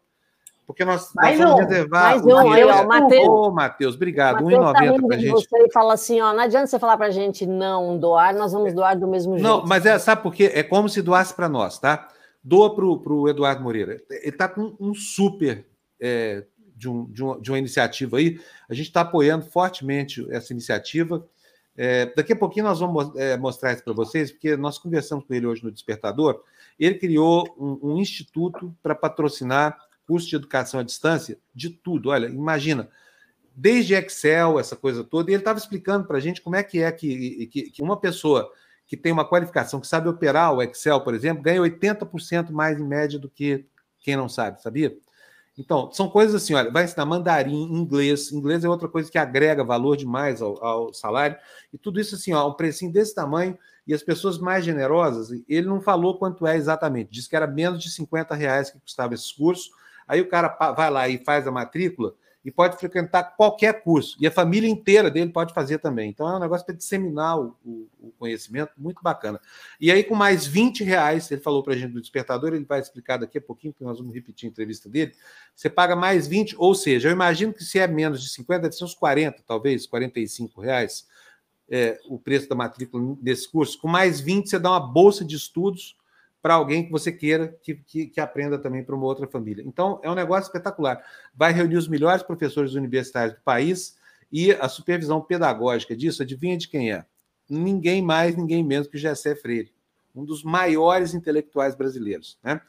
porque 0.65 0.83
nós, 0.83 1.11
vamos 1.13 1.39
um, 1.39 1.55
reservar. 1.55 2.03
Mais 2.11 2.25
um, 2.25 2.51
aí, 2.51 2.63
ó, 2.63 2.85
Matheus. 2.85 3.27
Ô, 3.27 3.51
Matheus, 3.51 3.95
obrigado. 3.95 4.45
R$1,90 4.45 4.73
tá 4.73 5.07
para 5.07 5.17
gente. 5.17 5.31
Você 5.31 5.69
fala 5.71 5.93
assim, 5.93 6.21
ó, 6.21 6.33
não 6.33 6.41
adianta 6.41 6.67
você 6.67 6.79
falar 6.79 6.97
para 6.97 7.07
a 7.07 7.11
gente 7.11 7.45
não 7.45 7.97
doar, 7.97 8.33
nós 8.35 8.51
vamos 8.51 8.73
doar 8.73 8.97
do 8.97 9.07
mesmo 9.07 9.33
jeito. 9.33 9.47
Não, 9.47 9.65
mas 9.65 9.85
é, 9.85 9.99
sabe 9.99 10.23
por 10.23 10.33
quê? 10.33 10.51
É 10.53 10.63
como 10.63 10.89
se 10.89 11.01
doasse 11.01 11.33
para 11.33 11.47
nós, 11.47 11.77
tá? 11.77 12.07
Doa 12.43 12.73
para 12.73 12.85
o 12.85 13.29
Eduardo 13.29 13.61
Moreira. 13.61 14.01
Ele 14.09 14.29
está 14.29 14.47
com 14.47 14.75
um 14.79 14.93
super 14.93 15.65
é, 15.99 16.43
de, 16.75 16.89
um, 16.89 17.05
de, 17.05 17.23
uma, 17.23 17.39
de 17.39 17.51
uma 17.51 17.59
iniciativa 17.59 18.17
aí. 18.17 18.39
A 18.67 18.73
gente 18.73 18.87
está 18.87 19.01
apoiando 19.01 19.45
fortemente 19.45 20.25
essa 20.31 20.51
iniciativa. 20.51 21.25
É, 21.77 22.11
daqui 22.15 22.33
a 22.33 22.35
pouquinho 22.35 22.65
nós 22.65 22.79
vamos 22.79 23.15
é, 23.15 23.37
mostrar 23.37 23.73
isso 23.73 23.83
para 23.83 23.93
vocês, 23.93 24.31
porque 24.31 24.55
nós 24.55 24.77
conversamos 24.77 25.25
com 25.25 25.33
ele 25.33 25.45
hoje 25.45 25.63
no 25.63 25.71
Despertador. 25.71 26.41
Ele 26.79 26.95
criou 26.95 27.45
um, 27.57 27.91
um 27.93 27.97
instituto 27.97 28.75
para 28.81 28.95
patrocinar 28.95 29.77
curso 30.07 30.27
de 30.27 30.35
educação 30.35 30.79
à 30.79 30.83
distância 30.83 31.37
de 31.53 31.69
tudo. 31.69 32.09
Olha, 32.09 32.27
imagina, 32.27 32.89
desde 33.55 33.93
Excel, 33.93 34.59
essa 34.59 34.75
coisa 34.75 35.03
toda, 35.03 35.31
e 35.31 35.33
ele 35.33 35.41
estava 35.41 35.59
explicando 35.59 36.05
para 36.05 36.17
a 36.17 36.21
gente 36.21 36.41
como 36.41 36.55
é 36.55 36.63
que 36.63 36.81
é 36.81 36.91
que, 36.91 37.47
que, 37.47 37.71
que, 37.71 37.81
uma 37.81 37.97
pessoa 37.97 38.51
que 38.85 38.97
tem 38.97 39.11
uma 39.11 39.27
qualificação, 39.27 39.79
que 39.79 39.87
sabe 39.87 40.09
operar 40.09 40.53
o 40.53 40.61
Excel, 40.61 41.01
por 41.01 41.13
exemplo, 41.13 41.41
ganha 41.41 41.61
80% 41.61 42.51
mais 42.51 42.79
em 42.79 42.83
média 42.83 43.17
do 43.17 43.29
que 43.29 43.65
quem 43.99 44.15
não 44.15 44.29
sabe, 44.29 44.61
sabia? 44.61 44.95
Então, 45.57 45.89
são 45.91 46.09
coisas 46.09 46.35
assim, 46.35 46.53
olha, 46.53 46.69
vai 46.69 46.83
ensinar 46.83 47.05
mandarim, 47.05 47.63
inglês. 47.63 48.31
Inglês 48.31 48.65
é 48.65 48.69
outra 48.69 48.89
coisa 48.89 49.09
que 49.09 49.17
agrega 49.17 49.63
valor 49.63 49.95
demais 49.95 50.41
ao, 50.41 50.61
ao, 50.63 50.93
salário. 50.93 51.37
E 51.73 51.77
tudo 51.77 51.99
isso 51.99 52.15
assim, 52.15 52.33
ó, 52.33 52.49
um 52.49 52.53
precinho 52.53 52.91
desse 52.91 53.15
tamanho. 53.15 53.57
E 53.87 53.93
as 53.93 54.03
pessoas 54.03 54.37
mais 54.37 54.65
generosas, 54.65 55.29
ele 55.47 55.67
não 55.67 55.79
falou 55.79 56.17
quanto 56.17 56.45
é 56.45 56.57
exatamente. 56.57 57.11
Disse 57.11 57.29
que 57.29 57.35
era 57.35 57.47
menos 57.47 57.81
de 57.81 57.89
50 57.89 58.35
reais 58.35 58.69
que 58.69 58.79
custava 58.79 59.13
esse 59.13 59.33
curso. 59.35 59.69
Aí 60.07 60.21
o 60.21 60.27
cara 60.27 60.49
vai 60.73 60.89
lá 60.89 61.07
e 61.07 61.17
faz 61.17 61.47
a 61.47 61.51
matrícula 61.51 62.15
e 62.45 62.51
pode 62.51 62.77
frequentar 62.77 63.35
qualquer 63.35 63.81
curso. 63.81 64.15
E 64.19 64.27
a 64.27 64.31
família 64.31 64.69
inteira 64.69 65.09
dele 65.09 65.31
pode 65.31 65.51
fazer 65.51 65.79
também. 65.79 66.11
Então 66.11 66.29
é 66.29 66.35
um 66.35 66.39
negócio 66.39 66.63
para 66.63 66.75
disseminar 66.75 67.39
o, 67.39 67.57
o, 67.99 68.11
conhecimento, 68.19 68.71
muito 68.77 69.01
bacana. 69.01 69.41
E 69.81 69.91
aí, 69.91 70.03
com 70.03 70.13
mais 70.13 70.45
20 70.45 70.83
reais, 70.83 71.29
ele 71.31 71.41
falou 71.41 71.63
para 71.63 71.73
a 71.73 71.75
gente 71.75 71.93
do 71.93 71.99
despertador, 71.99 72.53
ele 72.53 72.63
vai 72.63 72.79
explicar 72.79 73.17
daqui 73.17 73.39
a 73.39 73.41
pouquinho, 73.41 73.73
porque 73.73 73.83
nós 73.83 73.97
vamos 73.97 74.13
repetir 74.13 74.47
a 74.47 74.51
entrevista 74.51 74.87
dele. 74.87 75.13
Você 75.55 75.71
paga 75.71 75.95
mais 75.95 76.27
20, 76.27 76.55
ou 76.59 76.75
seja, 76.75 77.09
eu 77.09 77.11
imagino 77.11 77.51
que 77.51 77.63
se 77.63 77.79
é 77.79 77.87
menos 77.87 78.21
de 78.21 78.29
50, 78.29 78.61
deve 78.61 78.75
ser 78.75 78.83
uns 78.83 78.93
40, 78.93 79.41
talvez, 79.45 79.87
45 79.87 80.61
reais. 80.61 81.07
É, 81.67 81.99
o 82.07 82.19
preço 82.19 82.47
da 82.47 82.53
matrícula 82.53 83.17
desse 83.19 83.49
curso, 83.49 83.79
com 83.79 83.87
mais 83.87 84.19
20 84.19 84.47
você 84.47 84.59
dá 84.59 84.69
uma 84.69 84.79
bolsa 84.79 85.25
de 85.25 85.35
estudos 85.35 85.97
para 86.45 86.53
alguém 86.53 86.85
que 86.85 86.91
você 86.91 87.11
queira 87.11 87.57
que, 87.63 87.73
que, 87.73 88.05
que 88.05 88.21
aprenda 88.21 88.59
também 88.59 88.83
para 88.83 88.93
uma 88.93 89.07
outra 89.07 89.25
família. 89.25 89.63
Então, 89.65 89.99
é 90.03 90.11
um 90.11 90.13
negócio 90.13 90.43
espetacular. 90.43 91.03
Vai 91.33 91.51
reunir 91.51 91.75
os 91.75 91.87
melhores 91.87 92.21
professores 92.21 92.75
universitários 92.75 93.35
do 93.35 93.41
país 93.41 93.97
e 94.31 94.51
a 94.51 94.69
supervisão 94.69 95.19
pedagógica 95.19 95.95
disso, 95.95 96.21
adivinha 96.21 96.55
de 96.55 96.67
quem 96.67 96.91
é? 96.91 97.03
Ninguém 97.49 97.99
mais, 97.99 98.35
ninguém 98.35 98.63
menos 98.63 98.87
que 98.87 98.95
Gessé 98.95 99.33
Freire, 99.33 99.73
um 100.15 100.23
dos 100.23 100.43
maiores 100.43 101.15
intelectuais 101.15 101.73
brasileiros. 101.73 102.37
Né? 102.43 102.61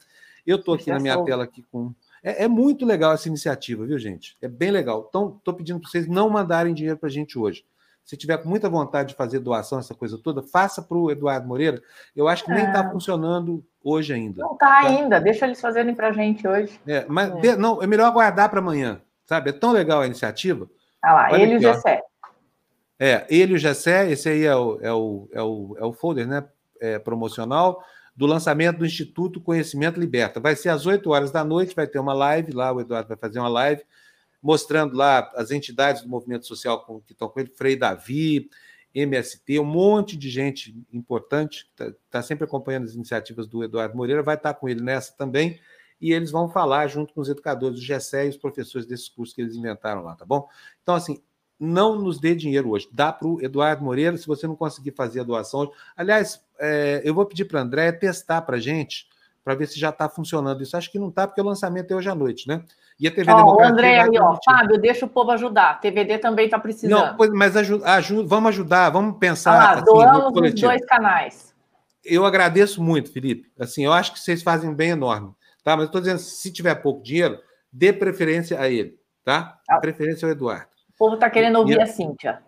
Eu 0.43 0.57
estou 0.57 0.73
aqui 0.73 0.89
na 0.89 0.99
minha 0.99 1.23
tela 1.23 1.43
aqui 1.43 1.61
com. 1.71 1.93
É, 2.23 2.45
é, 2.45 2.47
muito 2.47 2.83
legal 2.83 3.13
essa 3.13 3.27
iniciativa, 3.27 3.85
viu, 3.85 3.99
gente? 3.99 4.35
É 4.41 4.47
bem 4.47 4.71
legal. 4.71 5.05
Então, 5.07 5.35
estou 5.37 5.53
pedindo 5.53 5.79
para 5.79 5.87
vocês 5.87 6.07
não 6.07 6.31
mandarem 6.31 6.73
dinheiro 6.73 6.97
para 6.97 7.09
a 7.09 7.11
gente 7.11 7.37
hoje 7.37 7.63
se 8.07 8.15
tiver 8.15 8.37
com 8.37 8.47
muita 8.47 8.69
vontade 8.69 9.09
de 9.09 9.15
fazer 9.15 9.39
doação, 9.39 9.79
essa 9.79 9.93
coisa 9.93 10.17
toda, 10.17 10.41
faça 10.41 10.81
para 10.81 10.97
o 10.97 11.11
Eduardo 11.11 11.45
Moreira. 11.45 11.81
Eu 12.15 12.29
acho 12.29 12.45
que 12.45 12.51
nem 12.51 12.63
está 12.63 12.79
é. 12.79 12.89
funcionando 12.89 13.61
hoje 13.83 14.13
ainda. 14.13 14.43
Não 14.43 14.53
está 14.53 14.65
tá? 14.65 14.87
ainda, 14.87 15.19
deixa 15.19 15.45
eles 15.45 15.59
fazerem 15.59 15.93
para 15.93 16.07
a 16.07 16.11
gente 16.13 16.47
hoje. 16.47 16.79
É, 16.87 17.05
mas 17.09 17.29
é. 17.29 17.39
De, 17.41 17.55
não, 17.57 17.83
é 17.83 17.85
melhor 17.85 18.05
aguardar 18.05 18.49
para 18.49 18.59
amanhã, 18.59 19.01
sabe? 19.25 19.49
É 19.49 19.53
tão 19.53 19.73
legal 19.73 19.99
a 19.99 20.05
iniciativa. 20.05 20.69
Ah 21.03 21.13
lá, 21.13 21.27
Olha 21.33 21.41
ele 21.41 21.55
e 21.55 21.57
o 21.57 21.59
Gessé. 21.59 22.01
É, 22.97 23.25
ele 23.29 23.51
e 23.51 23.55
o 23.57 23.59
Gessé, 23.59 24.09
esse 24.09 24.29
aí 24.29 24.45
é 24.45 24.55
o, 24.55 24.79
é 24.81 24.93
o, 24.93 25.29
é 25.33 25.41
o, 25.41 25.77
é 25.77 25.83
o 25.83 25.91
folder 25.91 26.25
né, 26.25 26.45
é, 26.79 26.97
promocional 26.97 27.83
do 28.15 28.25
lançamento 28.25 28.77
do 28.77 28.85
Instituto 28.85 29.41
Conhecimento 29.41 29.99
Liberta. 29.99 30.39
Vai 30.39 30.55
ser 30.55 30.69
às 30.69 30.85
8 30.85 31.09
horas 31.09 31.29
da 31.29 31.43
noite, 31.43 31.75
vai 31.75 31.85
ter 31.85 31.99
uma 31.99 32.13
live 32.13 32.53
lá, 32.53 32.71
o 32.71 32.79
Eduardo 32.79 33.09
vai 33.09 33.17
fazer 33.17 33.39
uma 33.39 33.49
live 33.49 33.83
mostrando 34.47 34.95
lá 34.95 35.29
as 35.35 35.51
entidades 35.51 36.03
do 36.03 36.07
movimento 36.07 36.47
social 36.47 36.85
que 37.05 37.11
estão 37.11 37.27
com 37.27 37.37
ele, 37.37 37.49
Frei 37.49 37.75
Davi, 37.75 38.49
MST, 38.95 39.59
um 39.59 39.65
monte 39.65 40.15
de 40.15 40.29
gente 40.29 40.73
importante, 40.93 41.69
está 41.69 41.91
tá 42.09 42.21
sempre 42.21 42.45
acompanhando 42.45 42.85
as 42.85 42.93
iniciativas 42.93 43.45
do 43.45 43.61
Eduardo 43.61 43.97
Moreira, 43.97 44.23
vai 44.23 44.35
estar 44.35 44.53
tá 44.53 44.57
com 44.57 44.69
ele 44.69 44.81
nessa 44.81 45.13
também, 45.17 45.59
e 45.99 46.13
eles 46.13 46.31
vão 46.31 46.47
falar 46.47 46.87
junto 46.87 47.13
com 47.13 47.19
os 47.19 47.27
educadores 47.27 47.77
do 47.77 47.85
GESE 47.85 48.25
e 48.25 48.29
os 48.29 48.37
professores 48.37 48.87
desses 48.87 49.09
cursos 49.09 49.35
que 49.35 49.41
eles 49.41 49.53
inventaram 49.53 50.01
lá, 50.01 50.15
tá 50.15 50.23
bom? 50.23 50.47
Então, 50.81 50.95
assim, 50.95 51.21
não 51.59 51.99
nos 51.99 52.17
dê 52.17 52.33
dinheiro 52.33 52.69
hoje, 52.69 52.87
dá 52.89 53.11
para 53.11 53.27
o 53.27 53.41
Eduardo 53.41 53.83
Moreira, 53.83 54.15
se 54.15 54.27
você 54.27 54.47
não 54.47 54.55
conseguir 54.55 54.91
fazer 54.91 55.19
a 55.19 55.23
doação 55.23 55.59
hoje. 55.59 55.71
Aliás, 55.93 56.41
é, 56.57 57.01
eu 57.03 57.13
vou 57.13 57.25
pedir 57.25 57.43
para 57.43 57.59
a 57.59 57.63
André 57.63 57.91
testar 57.91 58.43
para 58.43 58.55
a 58.55 58.61
gente, 58.61 59.09
para 59.43 59.55
ver 59.55 59.67
se 59.67 59.77
já 59.77 59.89
está 59.89 60.07
funcionando 60.07 60.63
isso. 60.63 60.77
Acho 60.77 60.89
que 60.89 60.97
não 60.99 61.09
está, 61.09 61.27
porque 61.27 61.41
o 61.41 61.43
lançamento 61.43 61.91
é 61.91 61.95
hoje 61.97 62.07
à 62.07 62.15
noite, 62.15 62.47
né? 62.47 62.63
E 62.99 63.07
a 63.07 63.11
TV 63.11 63.25
Democracia. 63.25 63.63
O 63.63 63.73
André 63.73 63.99
aí, 63.99 64.19
ó, 64.19 64.37
Fábio, 64.43 64.79
deixa 64.79 65.05
o 65.05 65.09
povo 65.09 65.31
ajudar. 65.31 65.71
A 65.71 65.73
TVD 65.75 66.17
também 66.17 66.45
está 66.45 66.57
precisando. 66.57 67.17
Não, 67.17 67.35
mas 67.35 67.55
ajuda, 67.55 67.85
ajuda, 67.93 68.27
vamos 68.27 68.49
ajudar, 68.49 68.89
vamos 68.89 69.17
pensar. 69.19 69.53
Ah, 69.53 69.71
assim, 69.73 69.85
doamos 69.85 70.33
os 70.35 70.61
dois 70.61 70.85
canais. 70.85 71.55
Eu 72.03 72.25
agradeço 72.25 72.81
muito, 72.81 73.11
Felipe. 73.11 73.51
Assim, 73.59 73.85
eu 73.85 73.93
acho 73.93 74.13
que 74.13 74.19
vocês 74.19 74.41
fazem 74.41 74.73
bem 74.73 74.91
enorme. 74.91 75.31
Tá? 75.63 75.75
Mas 75.75 75.81
eu 75.81 75.85
estou 75.87 76.01
dizendo, 76.01 76.19
se 76.19 76.51
tiver 76.51 76.73
pouco 76.75 77.03
dinheiro, 77.03 77.37
dê 77.71 77.93
preferência 77.93 78.59
a 78.59 78.69
ele. 78.69 78.97
Tá? 79.23 79.59
A 79.69 79.77
preferência 79.77 80.25
ao 80.25 80.31
Eduardo. 80.31 80.67
O 80.89 80.97
povo 80.97 81.15
está 81.15 81.29
querendo 81.29 81.59
ouvir 81.59 81.77
e... 81.77 81.81
a 81.81 81.85
Cíntia. 81.85 82.41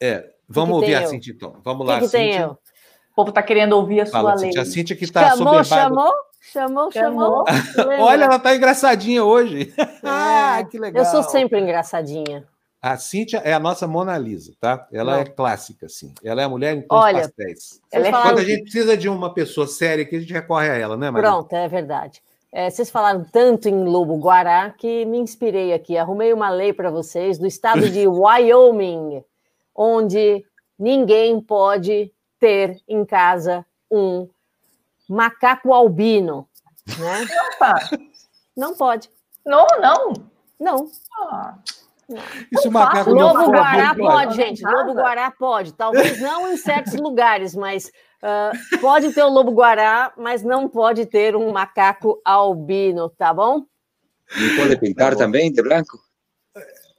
É, 0.00 0.30
vamos 0.48 0.80
que 0.80 0.86
que 0.86 0.92
ouvir 0.92 1.04
a 1.04 1.06
Cíntia 1.06 1.32
então. 1.32 1.60
Vamos 1.62 1.86
lá, 1.86 1.98
que 1.98 2.08
Cíntia. 2.08 2.48
O 2.48 3.14
povo 3.14 3.28
está 3.28 3.42
querendo 3.42 3.74
ouvir 3.74 4.00
a 4.00 4.06
Fala, 4.06 4.38
sua 4.38 4.48
lei. 4.48 4.58
A 4.58 4.64
Cíntia 4.64 4.96
que 4.96 5.04
está 5.04 5.36
Chamou, 5.36 5.62
chamou? 5.64 6.12
Chamou, 6.42 6.90
chamou. 6.90 7.44
Olha, 8.00 8.24
ela 8.24 8.38
tá 8.38 8.54
engraçadinha 8.56 9.24
hoje. 9.24 9.72
ah, 10.02 10.62
que 10.68 10.76
legal. 10.76 11.04
Eu 11.04 11.10
sou 11.10 11.22
sempre 11.22 11.60
engraçadinha. 11.60 12.44
A 12.82 12.96
Cíntia 12.96 13.38
é 13.44 13.52
a 13.52 13.60
nossa 13.60 13.86
Mona 13.86 14.18
Lisa, 14.18 14.52
tá? 14.58 14.88
Ela 14.92 15.12
Não. 15.12 15.20
é 15.20 15.24
clássica, 15.24 15.86
assim. 15.86 16.12
Ela 16.24 16.42
é 16.42 16.44
a 16.44 16.48
mulher 16.48 16.76
em 16.76 16.82
todos 16.82 17.04
Olha, 17.04 17.20
os 17.20 17.26
pastéis. 17.28 17.80
É 17.92 18.10
Quando 18.10 18.40
a 18.40 18.44
gente 18.44 18.62
precisa 18.62 18.96
de 18.96 19.08
uma 19.08 19.32
pessoa 19.32 19.68
séria 19.68 20.04
que 20.04 20.16
a 20.16 20.20
gente 20.20 20.32
recorre 20.32 20.68
a 20.68 20.74
ela, 20.74 20.96
né, 20.96 21.08
Maria? 21.08 21.30
Pronto, 21.30 21.52
é 21.52 21.68
verdade. 21.68 22.20
É, 22.50 22.68
vocês 22.68 22.90
falaram 22.90 23.24
tanto 23.24 23.68
em 23.68 23.84
lobo 23.84 24.18
guará 24.18 24.68
que 24.70 25.04
me 25.04 25.18
inspirei 25.18 25.72
aqui. 25.72 25.96
Arrumei 25.96 26.32
uma 26.32 26.50
lei 26.50 26.72
para 26.72 26.90
vocês 26.90 27.38
do 27.38 27.46
estado 27.46 27.88
de 27.88 28.04
Wyoming, 28.08 29.22
onde 29.76 30.44
ninguém 30.76 31.40
pode 31.40 32.12
ter 32.40 32.82
em 32.88 33.04
casa 33.04 33.64
um 33.88 34.28
macaco 35.08 35.72
albino, 35.72 36.48
né? 36.98 37.26
Opa. 37.54 37.74
Não 38.56 38.74
pode. 38.74 39.08
Não, 39.44 39.66
não. 39.80 40.12
Não. 40.60 40.86
Ah. 41.18 41.58
E 42.50 42.58
se 42.58 42.68
o 42.68 42.72
macaco 42.72 43.10
Lobo 43.10 43.50
Guará 43.50 43.94
pode, 43.94 44.36
gente. 44.36 44.62
Lobo 44.64 44.92
Guará 44.92 45.30
pode. 45.30 45.72
Talvez 45.72 46.20
não 46.20 46.52
em 46.52 46.56
certos 46.56 46.94
lugares, 46.94 47.54
mas 47.54 47.90
uh, 48.22 48.80
pode 48.80 49.12
ter 49.12 49.22
o 49.22 49.28
Lobo 49.28 49.52
Guará, 49.52 50.12
mas 50.16 50.42
não 50.42 50.68
pode 50.68 51.06
ter 51.06 51.34
um 51.34 51.50
macaco 51.52 52.20
albino, 52.24 53.08
tá 53.10 53.32
bom? 53.32 53.64
E 54.36 54.56
pode 54.56 54.78
pintar 54.78 55.12
tá 55.12 55.18
também 55.18 55.52
de 55.52 55.62
branco? 55.62 55.98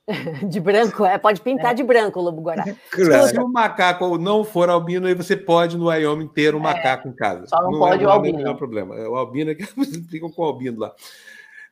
De 0.49 0.59
branco, 0.59 1.05
é, 1.05 1.17
pode 1.17 1.39
pintar 1.39 1.71
é. 1.71 1.73
de 1.75 1.83
branco 1.83 2.19
o 2.19 2.23
lobo 2.23 2.41
guará. 2.41 2.63
Claro. 2.91 3.27
Se 3.27 3.39
o 3.39 3.47
macaco 3.47 4.17
não 4.17 4.43
for 4.43 4.69
albino, 4.69 5.07
aí 5.07 5.13
você 5.13 5.35
pode 5.35 5.77
no 5.77 5.87
Wyoming 5.87 6.27
ter 6.27 6.53
um 6.53 6.59
é. 6.59 6.61
macaco 6.61 7.07
em 7.07 7.13
casa. 7.13 7.47
Só 7.47 7.61
não, 7.61 7.71
não 7.71 7.79
pode 7.79 8.03
é, 8.03 8.07
o 8.07 8.09
albino. 8.09 8.39
Não 8.39 8.47
é 8.47 8.51
o 8.51 8.57
problema. 8.57 8.95
É 8.95 9.07
o 9.07 9.15
albino 9.15 9.51
é 9.51 9.55
que 9.55 9.63
vocês 9.75 10.05
ficam 10.07 10.29
com 10.29 10.41
o 10.41 10.45
albino 10.45 10.79
lá. 10.79 10.93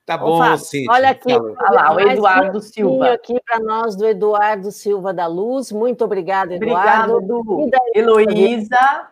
Tá 0.05 0.17
bom, 0.17 0.57
sim. 0.57 0.85
Olha 0.89 1.11
aqui, 1.11 1.31
olha 1.31 1.71
lá, 1.71 1.93
o 1.93 1.99
Eduardo 1.99 2.57
um 2.57 2.61
Silva. 2.61 3.13
aqui 3.13 3.39
para 3.45 3.59
nós 3.59 3.95
do 3.95 4.05
Eduardo 4.05 4.71
Silva 4.71 5.13
da 5.13 5.27
Luz. 5.27 5.71
Muito 5.71 6.03
obrigada, 6.03 6.55
Eduardo. 6.55 7.17
Obrigado, 7.17 7.81
Heloísa. 7.93 9.09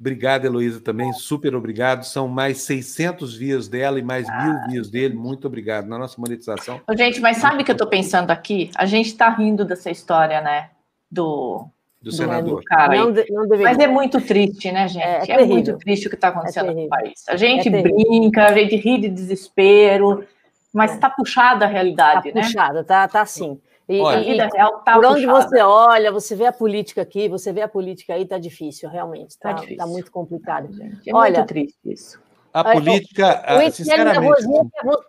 Obrigado, 0.00 0.44
Heloísa, 0.44 0.80
também. 0.80 1.12
Super 1.12 1.56
obrigado. 1.56 2.04
São 2.04 2.28
mais 2.28 2.58
600 2.62 3.36
views 3.36 3.66
dela 3.66 3.98
e 3.98 4.02
mais 4.02 4.28
ah, 4.28 4.44
mil 4.44 4.68
views 4.68 4.90
dele. 4.90 5.14
Muito 5.14 5.46
obrigado. 5.48 5.88
Na 5.88 5.98
nossa 5.98 6.20
monetização. 6.20 6.80
Gente, 6.96 7.20
mas 7.20 7.38
sabe 7.38 7.62
o 7.62 7.64
que 7.64 7.70
eu 7.72 7.74
estou 7.74 7.88
pensando 7.88 8.30
aqui? 8.30 8.70
A 8.76 8.86
gente 8.86 9.06
está 9.06 9.28
rindo 9.28 9.64
dessa 9.64 9.90
história, 9.90 10.40
né? 10.40 10.70
Do, 11.10 11.66
do 12.00 12.12
senador. 12.12 12.60
Do 12.60 12.64
cara 12.64 12.96
não, 12.96 13.10
não 13.10 13.58
mas 13.60 13.78
é 13.78 13.88
muito 13.88 14.20
triste, 14.20 14.70
né, 14.70 14.86
gente? 14.86 15.32
É, 15.32 15.36
é, 15.36 15.42
é 15.42 15.46
muito 15.46 15.76
triste 15.78 16.06
o 16.06 16.10
que 16.10 16.16
está 16.16 16.28
acontecendo 16.28 16.70
é 16.70 16.74
no 16.74 16.88
país. 16.88 17.24
A 17.28 17.36
gente 17.36 17.68
é 17.68 17.82
brinca, 17.82 18.46
a 18.46 18.52
gente 18.52 18.76
ri 18.76 19.00
de 19.00 19.08
desespero, 19.08 20.24
mas 20.72 20.94
está 20.94 21.10
puxada 21.10 21.64
a 21.64 21.68
realidade, 21.68 22.30
tá 22.30 22.38
né? 22.38 22.46
Puxada, 22.46 22.84
tá, 22.84 23.08
tá 23.08 23.26
sim. 23.26 23.58
E, 23.88 24.00
olha, 24.00 24.20
e, 24.20 24.36
real 24.36 24.82
tá 24.84 24.94
por 24.94 25.06
onde 25.06 25.24
você 25.24 25.62
olha, 25.62 26.12
você 26.12 26.36
vê 26.36 26.44
a 26.46 26.52
política 26.52 27.00
aqui, 27.00 27.26
você 27.26 27.52
vê 27.52 27.62
a 27.62 27.68
política 27.68 28.14
aí, 28.14 28.26
tá 28.26 28.38
difícil, 28.38 28.88
realmente. 28.88 29.38
Tá, 29.38 29.54
tá, 29.54 29.62
tá 29.78 29.86
muito 29.86 30.12
complicado. 30.12 30.70
Gente. 30.70 31.08
É 31.08 31.14
olha, 31.14 31.38
muito 31.38 31.48
triste 31.48 31.78
isso. 31.84 32.20
A 32.52 32.72
política, 32.72 33.44
o, 33.48 33.66
o 33.66 33.70
sinceramente... 33.70 34.44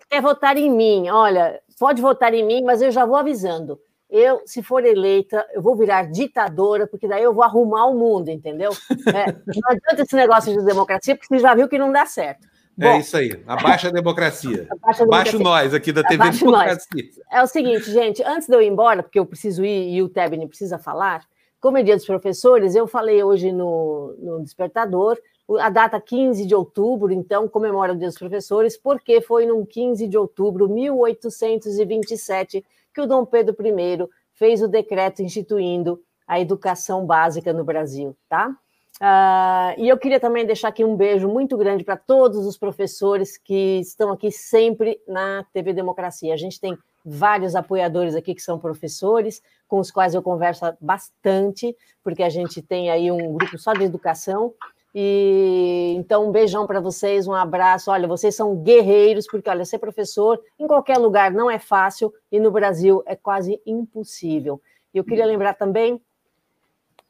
quer 0.09 0.21
votar 0.21 0.55
em 0.57 0.69
mim. 0.69 1.09
Olha, 1.09 1.59
pode 1.77 2.01
votar 2.01 2.33
em 2.33 2.45
mim, 2.45 2.63
mas 2.63 2.81
eu 2.81 2.91
já 2.91 3.05
vou 3.05 3.17
avisando. 3.17 3.79
Eu, 4.09 4.41
se 4.45 4.63
for 4.63 4.83
eleita, 4.83 5.45
eu 5.53 5.61
vou 5.61 5.75
virar 5.75 6.09
ditadora, 6.09 6.87
porque 6.87 7.07
daí 7.07 7.21
eu 7.21 7.33
vou 7.33 7.43
arrumar 7.43 7.85
o 7.85 7.97
mundo, 7.97 8.29
entendeu? 8.29 8.71
É, 9.07 9.31
não 9.31 9.69
adianta 9.69 10.01
esse 10.01 10.15
negócio 10.15 10.51
de 10.51 10.65
democracia, 10.65 11.15
porque 11.15 11.27
você 11.27 11.39
já 11.39 11.53
viu 11.53 11.69
que 11.69 11.77
não 11.77 11.91
dá 11.91 12.05
certo. 12.07 12.47
É 12.79 12.83
Bom, 12.83 12.89
é 12.91 12.99
isso 12.99 13.17
aí, 13.17 13.43
abaixa 13.45 13.89
a 13.89 13.91
democracia. 13.91 14.67
Abaixa, 14.81 15.03
a 15.03 15.05
democracia. 15.05 15.39
nós 15.39 15.73
aqui 15.73 15.91
da 15.91 16.03
TV 16.03 16.23
Abaixa 16.23 16.45
Democracia. 16.45 17.03
Nós. 17.03 17.19
É 17.31 17.43
o 17.43 17.47
seguinte, 17.47 17.91
gente, 17.91 18.23
antes 18.23 18.47
de 18.47 18.55
eu 18.55 18.61
ir 18.61 18.67
embora, 18.67 19.03
porque 19.03 19.19
eu 19.19 19.25
preciso 19.25 19.65
ir 19.65 19.93
e 19.93 20.01
o 20.01 20.07
Tebni 20.07 20.47
precisa 20.47 20.77
falar, 20.77 21.25
como 21.59 21.77
é 21.77 21.83
dia 21.83 21.95
dos 21.95 22.05
professores, 22.05 22.73
eu 22.73 22.87
falei 22.87 23.21
hoje 23.21 23.51
no, 23.51 24.15
no 24.17 24.41
Despertador, 24.41 25.17
a 25.59 25.69
data 25.69 25.99
15 25.99 26.45
de 26.45 26.53
outubro, 26.53 27.11
então, 27.11 27.47
comemora 27.47 27.93
o 27.93 27.97
Dia 27.97 28.07
dos 28.07 28.17
Professores, 28.17 28.77
porque 28.77 29.19
foi 29.19 29.45
no 29.45 29.65
15 29.65 30.07
de 30.07 30.17
outubro, 30.17 30.69
1827, 30.69 32.63
que 32.93 33.01
o 33.01 33.07
Dom 33.07 33.25
Pedro 33.25 33.55
I 33.59 34.07
fez 34.33 34.61
o 34.61 34.67
decreto 34.67 35.23
instituindo 35.23 36.01
a 36.27 36.39
educação 36.39 37.05
básica 37.05 37.51
no 37.51 37.63
Brasil, 37.63 38.15
tá? 38.29 38.55
Uh, 39.01 39.79
e 39.79 39.87
eu 39.87 39.97
queria 39.97 40.19
também 40.19 40.45
deixar 40.45 40.67
aqui 40.67 40.83
um 40.83 40.95
beijo 40.95 41.29
muito 41.29 41.55
grande 41.57 41.85
para 41.85 41.95
todos 41.95 42.45
os 42.45 42.57
professores 42.57 43.37
que 43.37 43.79
estão 43.79 44.11
aqui 44.11 44.29
sempre 44.29 44.99
na 45.07 45.45
TV 45.53 45.71
Democracia. 45.71 46.33
A 46.33 46.37
gente 46.37 46.59
tem 46.59 46.77
vários 47.05 47.55
apoiadores 47.55 48.13
aqui 48.13 48.35
que 48.35 48.41
são 48.41 48.59
professores, 48.59 49.41
com 49.69 49.79
os 49.79 49.89
quais 49.89 50.13
eu 50.13 50.21
converso 50.21 50.65
bastante, 50.81 51.75
porque 52.03 52.21
a 52.21 52.29
gente 52.29 52.61
tem 52.61 52.89
aí 52.89 53.09
um 53.09 53.33
grupo 53.33 53.57
só 53.57 53.73
de 53.73 53.83
educação. 53.83 54.53
E 54.93 55.93
então 55.97 56.27
um 56.27 56.31
beijão 56.31 56.67
para 56.67 56.81
vocês, 56.81 57.25
um 57.25 57.33
abraço. 57.33 57.91
Olha, 57.91 58.07
vocês 58.07 58.35
são 58.35 58.55
guerreiros, 58.55 59.27
porque 59.27 59.49
olha, 59.49 59.63
ser 59.63 59.77
professor 59.77 60.41
em 60.57 60.67
qualquer 60.67 60.97
lugar 60.97 61.31
não 61.31 61.49
é 61.49 61.59
fácil 61.59 62.13
e 62.31 62.39
no 62.39 62.51
Brasil 62.51 63.01
é 63.05 63.15
quase 63.15 63.61
impossível. 63.65 64.59
E 64.93 64.97
eu 64.97 65.05
queria 65.05 65.25
lembrar 65.25 65.53
também, 65.53 66.01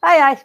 ai 0.01 0.19
ai, 0.19 0.39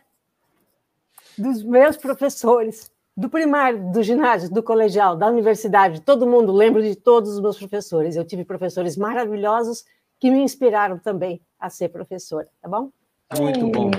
dos 1.37 1.62
meus 1.62 1.97
professores, 1.97 2.90
do 3.16 3.29
primário, 3.29 3.92
do 3.92 4.03
ginásio, 4.03 4.51
do 4.51 4.62
colegial, 4.62 5.16
da 5.16 5.29
universidade, 5.29 6.01
todo 6.01 6.27
mundo, 6.27 6.53
lembro 6.53 6.83
de 6.83 6.97
todos 6.97 7.35
os 7.35 7.40
meus 7.40 7.59
professores. 7.59 8.16
Eu 8.16 8.25
tive 8.25 8.44
professores 8.44 8.97
maravilhosos 8.97 9.85
que 10.18 10.31
me 10.31 10.40
inspiraram 10.40 10.99
também 10.99 11.40
a 11.59 11.70
ser 11.70 11.88
professora, 11.88 12.49
tá 12.61 12.68
bom? 12.68 12.90
Muito 13.38 13.66
bom. 13.68 13.90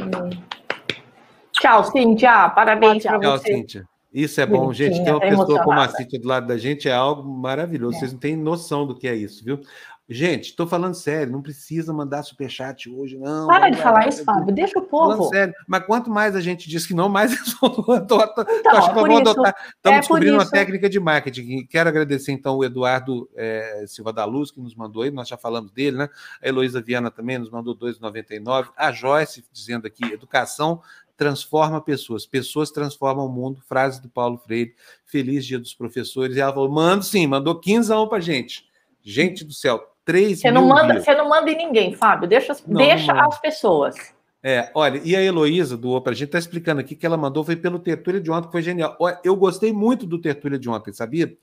Tchau, 1.52 1.84
Cíntia. 1.86 2.50
Parabéns 2.50 3.04
para 3.04 3.18
você. 3.18 3.24
Tchau, 3.24 3.38
Cíntia. 3.40 3.90
Isso 4.14 4.40
é 4.40 4.46
bom, 4.46 4.72
gente. 4.72 5.04
Ter 5.04 5.12
uma 5.12 5.20
pessoa 5.20 5.64
como 5.64 5.80
a 5.80 5.90
Cíntia 5.90 6.20
do 6.20 6.28
lado 6.28 6.48
da 6.48 6.58
gente 6.58 6.88
é 6.88 6.94
algo 6.94 7.24
maravilhoso. 7.24 7.98
É. 7.98 8.00
Vocês 8.00 8.14
não 8.14 8.20
têm 8.20 8.36
noção 8.36 8.88
do 8.88 8.96
que 8.96 9.08
é 9.08 9.16
isso, 9.16 9.44
viu? 9.44 9.60
Gente, 10.08 10.50
estou 10.50 10.68
falando 10.68 10.94
sério, 10.94 11.34
não 11.34 11.42
precisa 11.42 11.92
mandar 11.92 12.22
superchat 12.22 12.88
hoje, 12.88 13.18
não. 13.18 13.48
Para 13.48 13.70
de 13.70 13.82
falar 13.82 14.08
isso, 14.08 14.24
Fábio, 14.24 14.54
deixa 14.54 14.78
o 14.78 14.84
povo. 14.84 15.14
Falando 15.14 15.30
sério, 15.30 15.54
mas 15.68 15.84
quanto 15.84 16.12
mais 16.12 16.36
a 16.36 16.42
gente 16.42 16.70
diz 16.70 16.86
que 16.86 16.94
não, 16.94 17.10
mais 17.10 17.34
eles 17.34 17.54
vão 17.60 17.72
adotar. 17.96 18.46
Então, 18.48 18.72
é 18.72 19.18
adotar. 19.18 19.56
Estamos 19.76 19.98
é 19.98 20.00
descobrindo 20.00 20.36
uma 20.36 20.48
técnica 20.48 20.88
de 20.88 21.00
marketing. 21.00 21.66
Quero 21.66 21.90
agradecer, 21.90 22.32
então, 22.32 22.58
o 22.58 22.64
Eduardo 22.64 23.28
é, 23.36 23.86
Silva 23.88 24.14
da 24.14 24.26
Luz, 24.26 24.52
que 24.52 24.62
nos 24.62 24.76
mandou 24.76 25.02
aí, 25.02 25.10
nós 25.10 25.28
já 25.28 25.38
falamos 25.38 25.72
dele, 25.72 25.98
né? 25.98 26.10
A 26.40 26.48
Heloísa 26.48 26.80
Viana 26.82 27.10
também 27.10 27.40
nos 27.40 27.50
mandou 27.50 27.76
2,99. 27.76 28.70
A 28.78 28.92
Joyce 28.92 29.44
dizendo 29.52 29.88
aqui: 29.88 30.06
educação 30.06 30.84
transforma 31.18 31.82
pessoas, 31.82 32.28
pessoas 32.28 32.70
transformam 32.70 33.26
o 33.26 33.30
mundo. 33.30 33.60
Frase 33.68 34.00
do 34.00 34.10
Paulo 34.10 34.38
Freire. 34.38 34.76
Feliz 35.04 35.44
Dia 35.48 35.58
dos 35.58 35.74
Professores. 35.74 36.38
E 36.38 36.40
ela 36.40 36.54
falou: 36.54 36.70
mando 36.70 37.04
sim, 37.04 37.26
mandou 37.26 37.60
15 37.60 37.92
para 38.08 38.20
gente. 38.20 38.70
Gente 39.02 39.44
do 39.44 39.54
céu, 39.54 39.95
3 40.06 40.40
você 40.40 40.52
não 40.52 40.68
manda 40.68 41.02
Você 41.02 41.14
não 41.16 41.28
manda 41.28 41.50
em 41.52 41.58
ninguém, 41.58 41.94
Fábio. 41.94 42.30
Deixa, 42.30 42.56
não, 42.68 42.78
deixa 42.78 43.14
não 43.14 43.28
as 43.28 43.40
pessoas. 43.42 43.96
É, 44.42 44.70
olha, 44.76 45.02
e 45.04 45.16
a 45.16 45.22
Heloísa 45.24 45.76
do 45.76 45.90
Opa, 45.90 46.12
a 46.12 46.14
gente 46.14 46.28
está 46.28 46.38
explicando 46.38 46.80
aqui 46.80 46.96
que 46.96 47.04
ela 47.06 47.18
mandou 47.18 47.44
foi 47.44 47.56
pelo 47.56 47.80
Tertúlia 47.80 48.22
de 48.22 48.30
ontem, 48.30 48.46
que 48.46 48.52
foi 48.52 48.62
genial. 48.62 48.96
Eu 49.24 49.36
gostei 49.36 49.74
muito 49.74 50.06
do 50.06 50.22
Tertúlia 50.22 50.60
de 50.60 50.70
ontem, 50.70 50.94
sabia? 50.94 51.36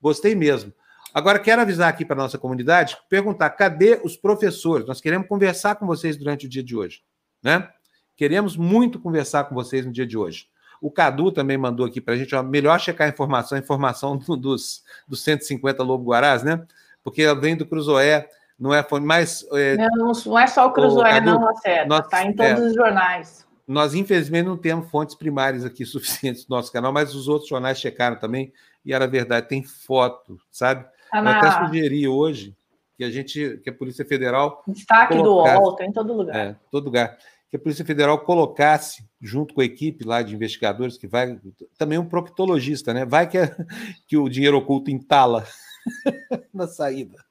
Gostei 0.00 0.36
mesmo. 0.36 0.72
Agora, 1.12 1.40
quero 1.40 1.60
avisar 1.60 1.88
aqui 1.88 2.04
para 2.04 2.14
a 2.14 2.22
nossa 2.22 2.38
comunidade, 2.38 2.96
perguntar, 3.08 3.50
cadê 3.50 4.00
os 4.04 4.16
professores? 4.16 4.86
Nós 4.86 5.00
queremos 5.00 5.26
conversar 5.26 5.74
com 5.74 5.86
vocês 5.86 6.16
durante 6.16 6.46
o 6.46 6.48
dia 6.48 6.62
de 6.62 6.76
hoje, 6.76 7.02
né? 7.42 7.68
Queremos 8.16 8.56
muito 8.56 9.00
conversar 9.00 9.44
com 9.44 9.54
vocês 9.54 9.84
no 9.84 9.90
dia 9.90 10.06
de 10.06 10.16
hoje. 10.16 10.46
O 10.80 10.92
Cadu 10.92 11.32
também 11.32 11.58
mandou 11.58 11.84
aqui 11.84 12.00
para 12.00 12.14
a 12.14 12.16
gente, 12.16 12.34
ó, 12.36 12.42
melhor 12.42 12.78
checar 12.78 13.08
a 13.08 13.10
informação, 13.10 13.56
a 13.56 13.60
informação 13.60 14.16
dos, 14.38 14.84
dos 15.08 15.24
150 15.24 15.82
Lobo-Guarás, 15.82 16.44
né? 16.44 16.64
Porque 17.08 17.34
vem 17.34 17.56
do 17.56 17.64
Cruzoé, 17.64 18.28
não 18.58 18.74
é 18.74 18.84
mais. 19.00 19.46
É, 19.52 19.76
não, 19.76 20.12
não 20.12 20.38
é 20.38 20.46
só 20.46 20.66
o 20.66 20.72
Cruzoé, 20.72 21.20
não, 21.20 21.40
Lacerda. 21.40 21.98
Está 21.98 22.22
em 22.22 22.34
todos 22.34 22.60
é, 22.60 22.66
os 22.66 22.74
jornais. 22.74 23.46
Nós, 23.66 23.94
infelizmente, 23.94 24.46
não 24.46 24.56
temos 24.56 24.90
fontes 24.90 25.14
primárias 25.14 25.64
aqui 25.64 25.84
suficientes 25.86 26.46
no 26.46 26.56
nosso 26.56 26.70
canal, 26.70 26.92
mas 26.92 27.14
os 27.14 27.28
outros 27.28 27.48
jornais 27.48 27.80
checaram 27.80 28.16
também, 28.18 28.52
e 28.84 28.92
era 28.92 29.06
verdade, 29.06 29.48
tem 29.48 29.62
foto, 29.62 30.38
sabe? 30.50 30.86
Tá 31.10 31.22
na... 31.22 31.32
Eu 31.32 31.36
até 31.38 31.66
sugeri 31.66 32.06
hoje 32.06 32.54
que 32.98 33.04
a 33.04 33.10
gente, 33.10 33.58
que 33.62 33.70
a 33.70 33.72
Polícia 33.72 34.04
Federal. 34.04 34.62
Destaque 34.66 35.14
do 35.16 35.34
UOL, 35.34 35.76
tem 35.76 35.88
em 35.88 35.92
todo 35.92 36.12
lugar. 36.12 36.36
É, 36.36 36.56
todo 36.70 36.84
lugar. 36.84 37.16
Que 37.48 37.56
a 37.56 37.60
Polícia 37.60 37.84
Federal 37.84 38.18
colocasse, 38.18 39.02
junto 39.18 39.54
com 39.54 39.62
a 39.62 39.64
equipe 39.64 40.04
lá 40.04 40.20
de 40.20 40.34
investigadores, 40.34 40.98
que 40.98 41.06
vai. 41.06 41.40
Também 41.78 41.96
um 41.96 42.04
proctologista, 42.04 42.92
né? 42.92 43.06
Vai 43.06 43.26
que, 43.26 43.38
é, 43.38 43.56
que 44.06 44.18
o 44.18 44.28
dinheiro 44.28 44.58
oculto 44.58 44.90
entala 44.90 45.46
na 46.52 46.66
saída. 46.66 47.24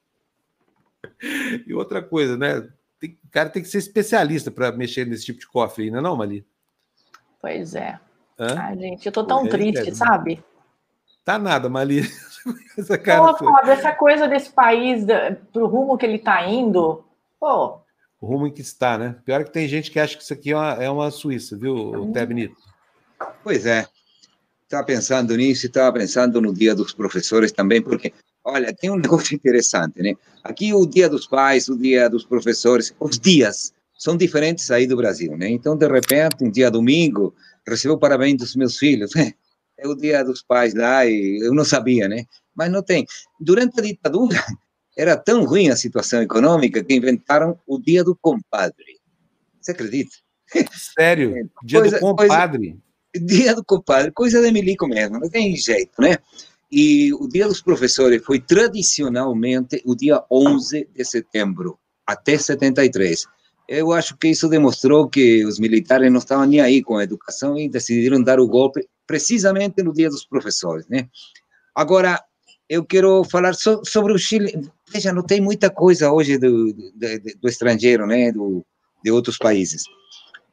E 1.66 1.74
outra 1.74 2.02
coisa, 2.02 2.36
né? 2.36 2.68
Tem, 3.00 3.18
o 3.24 3.30
cara 3.30 3.48
tem 3.48 3.62
que 3.62 3.68
ser 3.68 3.78
especialista 3.78 4.50
para 4.50 4.72
mexer 4.72 5.06
nesse 5.06 5.24
tipo 5.24 5.40
de 5.40 5.46
cofre 5.46 5.84
aí, 5.84 5.90
não 5.90 5.98
é 5.98 6.02
não, 6.02 6.16
Mali? 6.16 6.44
Pois 7.40 7.74
é. 7.74 7.98
Hã? 8.38 8.58
Ai, 8.58 8.78
gente, 8.78 9.06
eu 9.06 9.12
tô 9.12 9.24
tão 9.24 9.46
é, 9.46 9.48
triste, 9.48 9.90
é, 9.90 9.94
sabe? 9.94 10.42
Tá 11.24 11.38
nada, 11.38 11.68
Mali. 11.68 12.00
essa, 12.78 12.98
cara 12.98 13.34
pô, 13.34 13.44
pô, 13.44 13.58
essa 13.70 13.92
coisa 13.92 14.26
desse 14.26 14.50
país, 14.50 15.04
pro 15.52 15.66
rumo 15.66 15.96
que 15.98 16.06
ele 16.06 16.18
tá 16.18 16.46
indo, 16.46 17.04
pô. 17.38 17.80
O 18.20 18.26
rumo 18.26 18.46
em 18.48 18.52
que 18.52 18.62
está, 18.62 18.98
né? 18.98 19.16
Pior 19.24 19.44
que 19.44 19.52
tem 19.52 19.68
gente 19.68 19.90
que 19.90 20.00
acha 20.00 20.16
que 20.16 20.22
isso 20.22 20.32
aqui 20.32 20.50
é 20.50 20.56
uma, 20.56 20.72
é 20.84 20.90
uma 20.90 21.10
Suíça, 21.10 21.56
viu, 21.56 21.74
hum. 21.74 22.12
Té 22.12 22.26
Benito? 22.26 22.56
Pois 23.44 23.64
é. 23.66 23.86
Estava 24.64 24.84
pensando 24.84 25.36
nisso, 25.36 25.66
estava 25.66 25.92
pensando 25.92 26.40
no 26.40 26.52
Dia 26.52 26.74
dos 26.74 26.92
Professores 26.92 27.52
também, 27.52 27.80
porque 27.80 28.12
Olha, 28.44 28.74
tem 28.74 28.90
um 28.90 28.96
negócio 28.96 29.34
interessante, 29.34 30.00
né? 30.02 30.14
Aqui 30.42 30.72
o 30.72 30.86
dia 30.86 31.08
dos 31.08 31.26
pais, 31.26 31.68
o 31.68 31.76
dia 31.76 32.08
dos 32.08 32.24
professores, 32.24 32.94
os 32.98 33.18
dias 33.18 33.72
são 33.98 34.16
diferentes 34.16 34.70
aí 34.70 34.86
do 34.86 34.96
Brasil, 34.96 35.36
né? 35.36 35.48
Então, 35.50 35.76
de 35.76 35.86
repente, 35.86 36.42
um 36.42 36.50
dia 36.50 36.70
domingo, 36.70 37.34
recebo 37.66 37.98
parabéns 37.98 38.38
dos 38.38 38.56
meus 38.56 38.78
filhos, 38.78 39.14
né? 39.14 39.32
É 39.76 39.86
o 39.86 39.94
dia 39.94 40.24
dos 40.24 40.42
pais 40.42 40.74
lá 40.74 41.04
e 41.04 41.40
eu 41.42 41.54
não 41.54 41.64
sabia, 41.64 42.08
né? 42.08 42.24
Mas 42.54 42.70
não 42.70 42.82
tem. 42.82 43.06
Durante 43.40 43.78
a 43.78 43.82
ditadura, 43.82 44.38
era 44.96 45.16
tão 45.16 45.44
ruim 45.44 45.68
a 45.68 45.76
situação 45.76 46.22
econômica 46.22 46.82
que 46.82 46.94
inventaram 46.94 47.58
o 47.66 47.78
Dia 47.78 48.02
do 48.02 48.16
Compadre. 48.16 48.98
Você 49.60 49.72
acredita? 49.72 50.16
Sério? 50.72 51.48
Dia 51.62 51.80
coisa, 51.80 51.96
do 51.96 52.00
Compadre? 52.00 52.68
Coisa, 52.68 53.26
dia 53.26 53.54
do 53.54 53.64
Compadre, 53.64 54.12
coisa 54.12 54.40
de 54.40 54.50
milico 54.50 54.88
mesmo, 54.88 55.20
não 55.20 55.28
tem 55.28 55.54
jeito, 55.56 56.00
né? 56.00 56.18
E 56.70 57.12
o 57.14 57.26
Dia 57.26 57.48
dos 57.48 57.62
Professores 57.62 58.22
foi 58.24 58.40
tradicionalmente 58.40 59.82
o 59.84 59.94
dia 59.94 60.22
11 60.30 60.88
de 60.94 61.04
setembro, 61.04 61.78
até 62.06 62.36
73. 62.36 63.24
Eu 63.68 63.92
acho 63.92 64.16
que 64.16 64.28
isso 64.28 64.48
demonstrou 64.48 65.08
que 65.08 65.44
os 65.44 65.58
militares 65.58 66.10
não 66.10 66.18
estavam 66.18 66.46
nem 66.46 66.60
aí 66.60 66.82
com 66.82 66.96
a 66.96 67.04
educação 67.04 67.58
e 67.58 67.68
decidiram 67.68 68.22
dar 68.22 68.40
o 68.40 68.46
golpe 68.46 68.86
precisamente 69.06 69.82
no 69.82 69.92
Dia 69.92 70.08
dos 70.08 70.26
Professores, 70.26 70.86
né? 70.88 71.08
Agora, 71.74 72.22
eu 72.68 72.84
quero 72.84 73.24
falar 73.24 73.54
so, 73.54 73.80
sobre 73.84 74.12
o 74.12 74.18
Chile. 74.18 74.52
Veja, 74.92 75.12
não 75.12 75.22
tem 75.22 75.40
muita 75.40 75.70
coisa 75.70 76.12
hoje 76.12 76.36
do, 76.36 76.72
do, 76.72 76.92
do 77.40 77.48
estrangeiro, 77.48 78.06
né? 78.06 78.30
Do, 78.30 78.64
de 79.02 79.10
outros 79.10 79.38
países. 79.38 79.84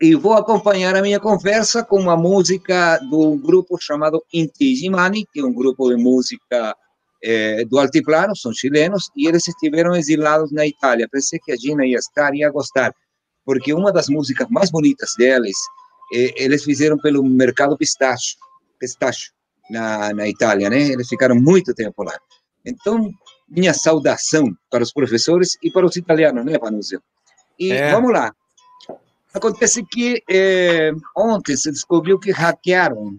E 0.02 0.14
vou 0.14 0.34
acompanhar 0.34 0.96
a 0.96 1.02
minha 1.02 1.20
conversa 1.20 1.84
com 1.84 2.00
uma 2.00 2.18
música 2.18 2.98
do 3.10 3.36
grupo 3.38 3.78
chamado 3.80 4.22
Inti 4.34 4.76
Gimani, 4.76 5.26
que 5.32 5.40
é 5.40 5.46
um 5.46 5.54
grupo 5.54 5.90
de 5.90 5.96
música 5.96 6.76
é, 7.24 7.64
do 7.66 7.80
altiplano, 7.80 8.36
são 8.36 8.54
chilenos, 8.54 9.10
e 9.16 9.28
eles 9.28 9.48
estiveram 9.48 9.96
exilados 9.96 10.52
na 10.52 10.68
Itália. 10.68 11.08
Pensei 11.10 11.40
que 11.40 11.52
a 11.52 11.56
Gina 11.56 11.86
ia 11.86 11.98
estar, 11.98 12.36
ia 12.36 12.52
gostar, 12.52 12.94
porque 13.46 13.74
uma 13.74 13.92
das 13.92 14.10
músicas 14.10 14.48
mais 14.50 14.70
bonitas 14.70 15.12
deles, 15.18 15.58
é, 16.14 16.44
eles 16.44 16.64
fizeram 16.64 16.98
pelo 16.98 17.24
mercado 17.24 17.78
pistacho, 17.78 18.36
pistacho 18.78 19.32
na, 19.70 20.14
na 20.14 20.28
Itália, 20.28 20.70
né? 20.70 20.82
Eles 20.82 21.08
ficaram 21.08 21.36
muito 21.36 21.74
tempo 21.74 22.04
lá. 22.04 22.18
Então, 22.66 23.10
minha 23.48 23.74
saudação 23.74 24.54
para 24.70 24.84
os 24.84 24.92
professores 24.92 25.58
e 25.64 25.72
para 25.72 25.86
os 25.86 25.96
italianos, 25.96 26.44
né, 26.46 26.60
Panúzio? 26.60 27.02
E 27.58 27.72
é. 27.72 27.92
vamos 27.92 28.12
lá. 28.12 28.34
Acontece 29.36 29.84
que 29.84 30.24
é, 30.30 30.94
ontem 31.14 31.58
se 31.58 31.70
descobriu 31.70 32.18
que 32.18 32.32
hackearam 32.32 33.18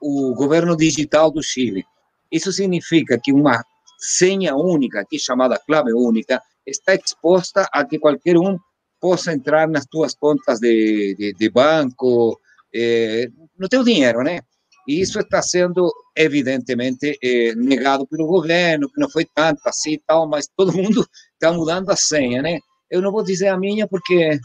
o 0.00 0.34
governo 0.34 0.74
digital 0.74 1.30
do 1.30 1.42
Chile. 1.42 1.84
Isso 2.32 2.50
significa 2.50 3.20
que 3.22 3.30
uma 3.30 3.62
senha 3.98 4.56
única, 4.56 5.00
aqui 5.00 5.18
chamada 5.18 5.60
clave 5.66 5.92
única, 5.92 6.40
está 6.66 6.94
exposta 6.94 7.68
a 7.74 7.84
que 7.84 7.98
qualquer 7.98 8.38
um 8.38 8.58
possa 8.98 9.34
entrar 9.34 9.68
nas 9.68 9.84
tuas 9.84 10.14
contas 10.14 10.60
de, 10.60 11.14
de, 11.18 11.34
de 11.34 11.50
banco, 11.50 12.40
é, 12.74 13.28
no 13.58 13.68
teu 13.68 13.84
dinheiro, 13.84 14.22
né? 14.22 14.40
E 14.88 14.98
isso 14.98 15.20
está 15.20 15.42
sendo, 15.42 15.92
evidentemente, 16.16 17.18
é, 17.22 17.54
negado 17.54 18.06
pelo 18.06 18.26
governo, 18.26 18.90
que 18.90 18.98
não 18.98 19.10
foi 19.10 19.26
tanto 19.34 19.60
assim 19.66 19.92
e 19.92 20.02
tal, 20.06 20.26
mas 20.26 20.48
todo 20.56 20.72
mundo 20.72 21.06
está 21.34 21.52
mudando 21.52 21.90
a 21.90 21.96
senha, 21.96 22.40
né? 22.40 22.58
Eu 22.90 23.02
não 23.02 23.12
vou 23.12 23.22
dizer 23.22 23.48
a 23.48 23.58
minha 23.58 23.86
porque 23.86 24.40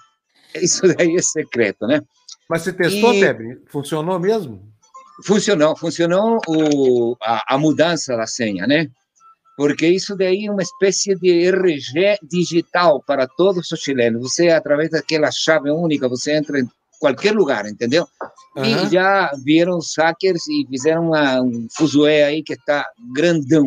isso 0.62 0.82
daí 0.96 1.16
é 1.16 1.22
secreto, 1.22 1.86
né? 1.88 2.02
Mas 2.50 2.62
você 2.62 2.74
testou, 2.74 3.14
e... 3.14 3.60
Funcionou 3.68 4.20
mesmo? 4.20 4.62
Funcionou, 5.24 5.76
funcionou 5.78 6.40
o, 6.48 7.16
a, 7.22 7.56
a, 7.56 7.58
mudança 7.58 8.16
da 8.16 8.28
senha, 8.28 8.68
né? 8.68 8.88
Porque 9.58 9.88
isso 9.88 10.16
daí 10.16 10.46
é 10.46 10.52
uma 10.52 10.62
espécie 10.62 11.16
de 11.16 11.48
RG 11.48 12.20
digital 12.22 13.02
para 13.02 13.26
todos 13.26 13.72
os 13.72 13.80
chilenos. 13.80 14.22
Você, 14.22 14.50
através 14.50 14.92
daquela 14.92 15.32
chave 15.32 15.72
única, 15.72 16.10
você 16.10 16.36
entra 16.36 16.60
em 16.60 16.70
qualquer 17.00 17.34
lugar, 17.34 17.66
entendeu? 17.66 18.06
Uhum. 18.58 18.66
E 18.66 18.90
já 18.90 19.32
viram 19.44 19.78
os 19.78 19.96
hackers 19.98 20.46
e 20.50 20.68
fizeram 20.70 21.08
uma, 21.08 21.42
um 21.42 21.68
fuzué 21.76 22.26
aí 22.26 22.44
que 22.44 22.54
está 22.54 22.86
grandão. 23.14 23.66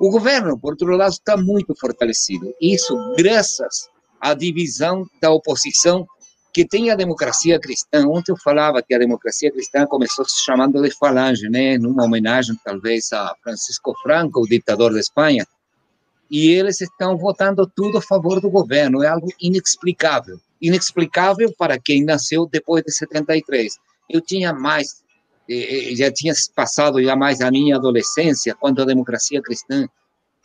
O 0.00 0.10
governo, 0.10 0.58
por 0.58 0.72
outro 0.72 0.96
lado, 0.96 1.12
está 1.12 1.36
muito 1.36 1.74
fortalecido. 1.78 2.54
Isso 2.58 2.96
graças 3.18 3.90
à 4.20 4.34
divisão 4.34 5.06
da 5.20 5.30
oposição 5.30 6.06
que 6.52 6.64
tem 6.64 6.90
a 6.90 6.96
democracia 6.96 7.60
cristã. 7.60 8.06
Ontem 8.08 8.32
eu 8.32 8.36
falava 8.36 8.82
que 8.82 8.94
a 8.94 8.98
democracia 8.98 9.50
cristã 9.52 9.86
começou 9.86 10.24
se 10.24 10.42
chamando 10.42 10.82
de 10.82 10.90
falange, 10.90 11.48
né? 11.48 11.78
Numa 11.78 12.04
homenagem, 12.04 12.56
talvez, 12.64 13.12
a 13.12 13.34
Francisco 13.42 13.94
Franco, 14.02 14.40
o 14.40 14.48
ditador 14.48 14.92
da 14.92 15.00
Espanha. 15.00 15.46
E 16.30 16.50
eles 16.50 16.80
estão 16.80 17.16
votando 17.16 17.70
tudo 17.74 17.98
a 17.98 18.02
favor 18.02 18.40
do 18.40 18.50
governo. 18.50 19.02
É 19.02 19.08
algo 19.08 19.28
inexplicável. 19.40 20.40
Inexplicável 20.60 21.52
para 21.56 21.78
quem 21.78 22.04
nasceu 22.04 22.46
depois 22.46 22.82
de 22.84 22.92
73. 22.92 23.76
Eu 24.08 24.20
tinha 24.20 24.52
mais 24.52 25.00
já 25.96 26.12
tinha 26.12 26.32
passado 26.54 27.02
já 27.02 27.16
mais 27.16 27.40
a 27.40 27.50
minha 27.50 27.76
adolescência, 27.76 28.54
quando 28.54 28.82
a 28.82 28.84
democracia 28.84 29.42
cristã, 29.42 29.88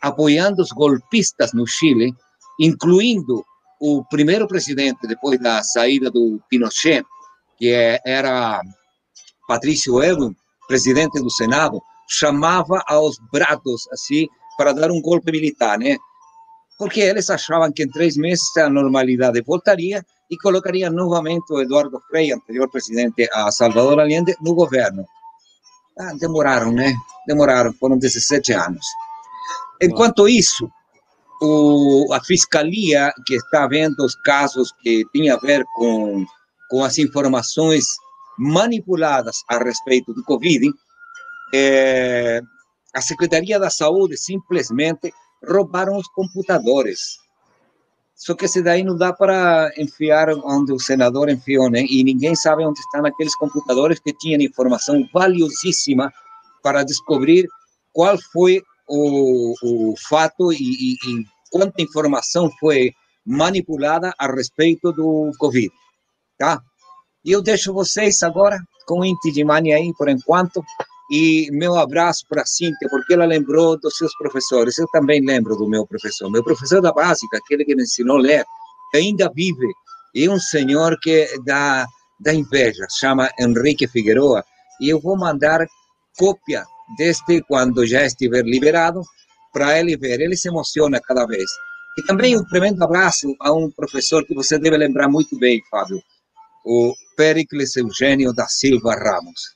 apoiando 0.02 0.64
os 0.64 0.70
golpistas 0.70 1.54
no 1.54 1.68
Chile, 1.68 2.12
incluindo 2.60 3.46
o 3.80 4.04
primeiro 4.06 4.48
presidente, 4.48 5.08
depois 5.08 5.40
da 5.40 5.64
saída 5.64 6.10
do 6.10 6.40
Pinochet, 6.50 7.06
que 7.58 7.72
era 8.06 8.62
Patrício 9.48 10.02
Elwin, 10.02 10.36
presidente 10.68 11.22
do 11.22 11.30
Senado, 11.30 11.82
chamava 12.08 12.84
aos 12.88 13.18
brados, 13.32 13.88
assim, 13.92 14.28
para 14.58 14.74
dar 14.74 14.92
um 14.92 15.02
golpe 15.02 15.32
militar, 15.32 15.78
né? 15.78 15.98
Porque 16.78 17.02
eles 17.02 17.30
achavam 17.30 17.72
que 17.72 17.84
em 17.84 17.90
três 17.90 18.18
meses 18.18 18.56
a 18.58 18.70
normalidade 18.70 19.42
voltaria 19.42 20.06
e 20.30 20.38
colocaria 20.38 20.90
novamente 20.90 21.52
o 21.52 21.62
Eduardo 21.62 22.02
Frei, 22.10 22.32
anterior 22.32 22.70
presidente 22.70 23.30
a 23.34 23.52
Salvador 23.52 24.00
Allende, 24.00 24.36
no 24.42 24.54
governo. 24.54 25.06
Ah, 25.98 26.14
demoraram, 26.20 26.72
né? 26.72 26.94
Demoraram, 27.28 27.74
foram 27.74 27.98
17 27.98 28.54
anos. 28.54 28.86
Enquanto 29.82 30.28
isso, 30.28 30.70
o, 31.42 32.14
a 32.14 32.24
fiscalia 32.24 33.12
que 33.26 33.36
está 33.36 33.68
vendo 33.68 34.00
os 34.00 34.16
casos 34.16 34.72
que 34.82 35.04
tinham 35.14 35.38
a 35.38 35.40
ver 35.40 35.64
com, 35.76 36.26
com 36.70 36.84
as 36.84 36.98
informações 36.98 37.86
manipuladas 38.38 39.38
a 39.50 39.58
respeito 39.58 40.14
do 40.14 40.24
Covid, 40.24 40.72
é, 41.54 42.42
a 42.94 43.02
Secretaria 43.02 43.60
da 43.60 43.70
Saúde 43.70 44.18
simplesmente 44.18 45.14
roubaram 45.48 45.98
os 45.98 46.08
computadores 46.10 47.26
só 48.16 48.34
que 48.34 48.46
esse 48.46 48.62
daí 48.62 48.82
não 48.82 48.96
dá 48.96 49.12
para 49.12 49.72
enfiar 49.78 50.30
onde 50.30 50.72
o 50.72 50.80
senador 50.80 51.30
enfiou, 51.30 51.70
né? 51.70 51.86
E 51.88 52.02
ninguém 52.04 52.34
sabe 52.34 52.66
onde 52.66 52.80
estão 52.80 53.06
aqueles 53.06 53.36
computadores 53.36 54.00
que 54.00 54.14
tinham 54.14 54.42
informação 54.42 55.06
valiosíssima 55.14 56.12
para 56.64 56.84
descobrir 56.84 57.46
qual 57.92 58.18
foi 58.32 58.64
o, 58.88 59.54
o 59.64 59.96
fato 60.10 60.52
e, 60.52 60.58
e, 60.58 60.94
e 60.94 61.26
quanta 61.52 61.82
informação 61.82 62.52
foi 62.60 62.92
manipulada 63.26 64.14
a 64.18 64.28
respeito 64.28 64.92
do 64.92 65.32
Covid, 65.40 65.72
tá? 66.38 66.62
E 67.24 67.32
eu 67.32 67.42
deixo 67.42 67.74
vocês 67.74 68.22
agora 68.22 68.60
com 68.86 69.00
o 69.00 69.06
Inti 69.06 69.32
de 69.32 69.44
por 69.98 70.10
enquanto, 70.10 70.64
e 71.10 71.50
meu 71.52 71.76
abraço 71.76 72.24
para 72.30 72.44
a 72.44 72.46
Cíntia, 72.46 72.88
porque 72.90 73.14
ela 73.14 73.26
lembrou 73.26 73.80
dos 73.80 73.98
seus 73.98 74.16
professores. 74.16 74.78
Eu 74.78 74.88
também 74.92 75.26
lembro 75.26 75.56
do 75.56 75.68
meu 75.68 75.86
professor. 75.86 76.30
Meu 76.32 76.44
professor 76.44 76.82
da 76.82 76.92
básica, 76.92 77.38
aquele 77.38 77.66
que 77.66 77.76
me 77.76 77.84
ensinou 77.84 78.18
a 78.18 78.22
ler, 78.22 78.46
ainda 78.94 79.32
vive. 79.34 79.68
E 80.14 80.30
um 80.30 80.40
senhor 80.40 80.98
que 81.02 81.28
dá, 81.46 81.86
dá 82.20 82.34
inveja, 82.34 82.86
chama 83.00 83.30
Henrique 83.40 83.88
Figueroa. 83.88 84.44
E 84.80 84.90
eu 84.90 85.00
vou 85.00 85.18
mandar 85.18 85.66
cópia 86.18 86.66
deste 86.98 87.42
quando 87.48 87.86
já 87.86 88.06
estiver 88.06 88.44
liberado, 88.44 89.02
para 89.52 89.80
ele 89.80 89.98
ver. 89.98 90.20
Ele 90.20 90.36
se 90.36 90.50
emociona 90.50 91.00
cada 91.00 91.26
vez. 91.26 91.50
E 91.98 92.04
também 92.04 92.38
um 92.38 92.44
tremendo 92.46 92.84
abraço 92.84 93.34
a 93.40 93.54
um 93.54 93.72
professor 93.72 94.26
que 94.26 94.36
você 94.36 94.60
deve 94.60 94.78
lembrar 94.78 95.08
muito 95.08 95.38
bem, 95.40 95.62
Fábio, 95.72 96.02
o 96.66 96.94
Pericles 97.16 97.76
Eugênio 97.76 98.34
da 98.34 98.48
Silva 98.48 98.94
Ramos 98.96 99.56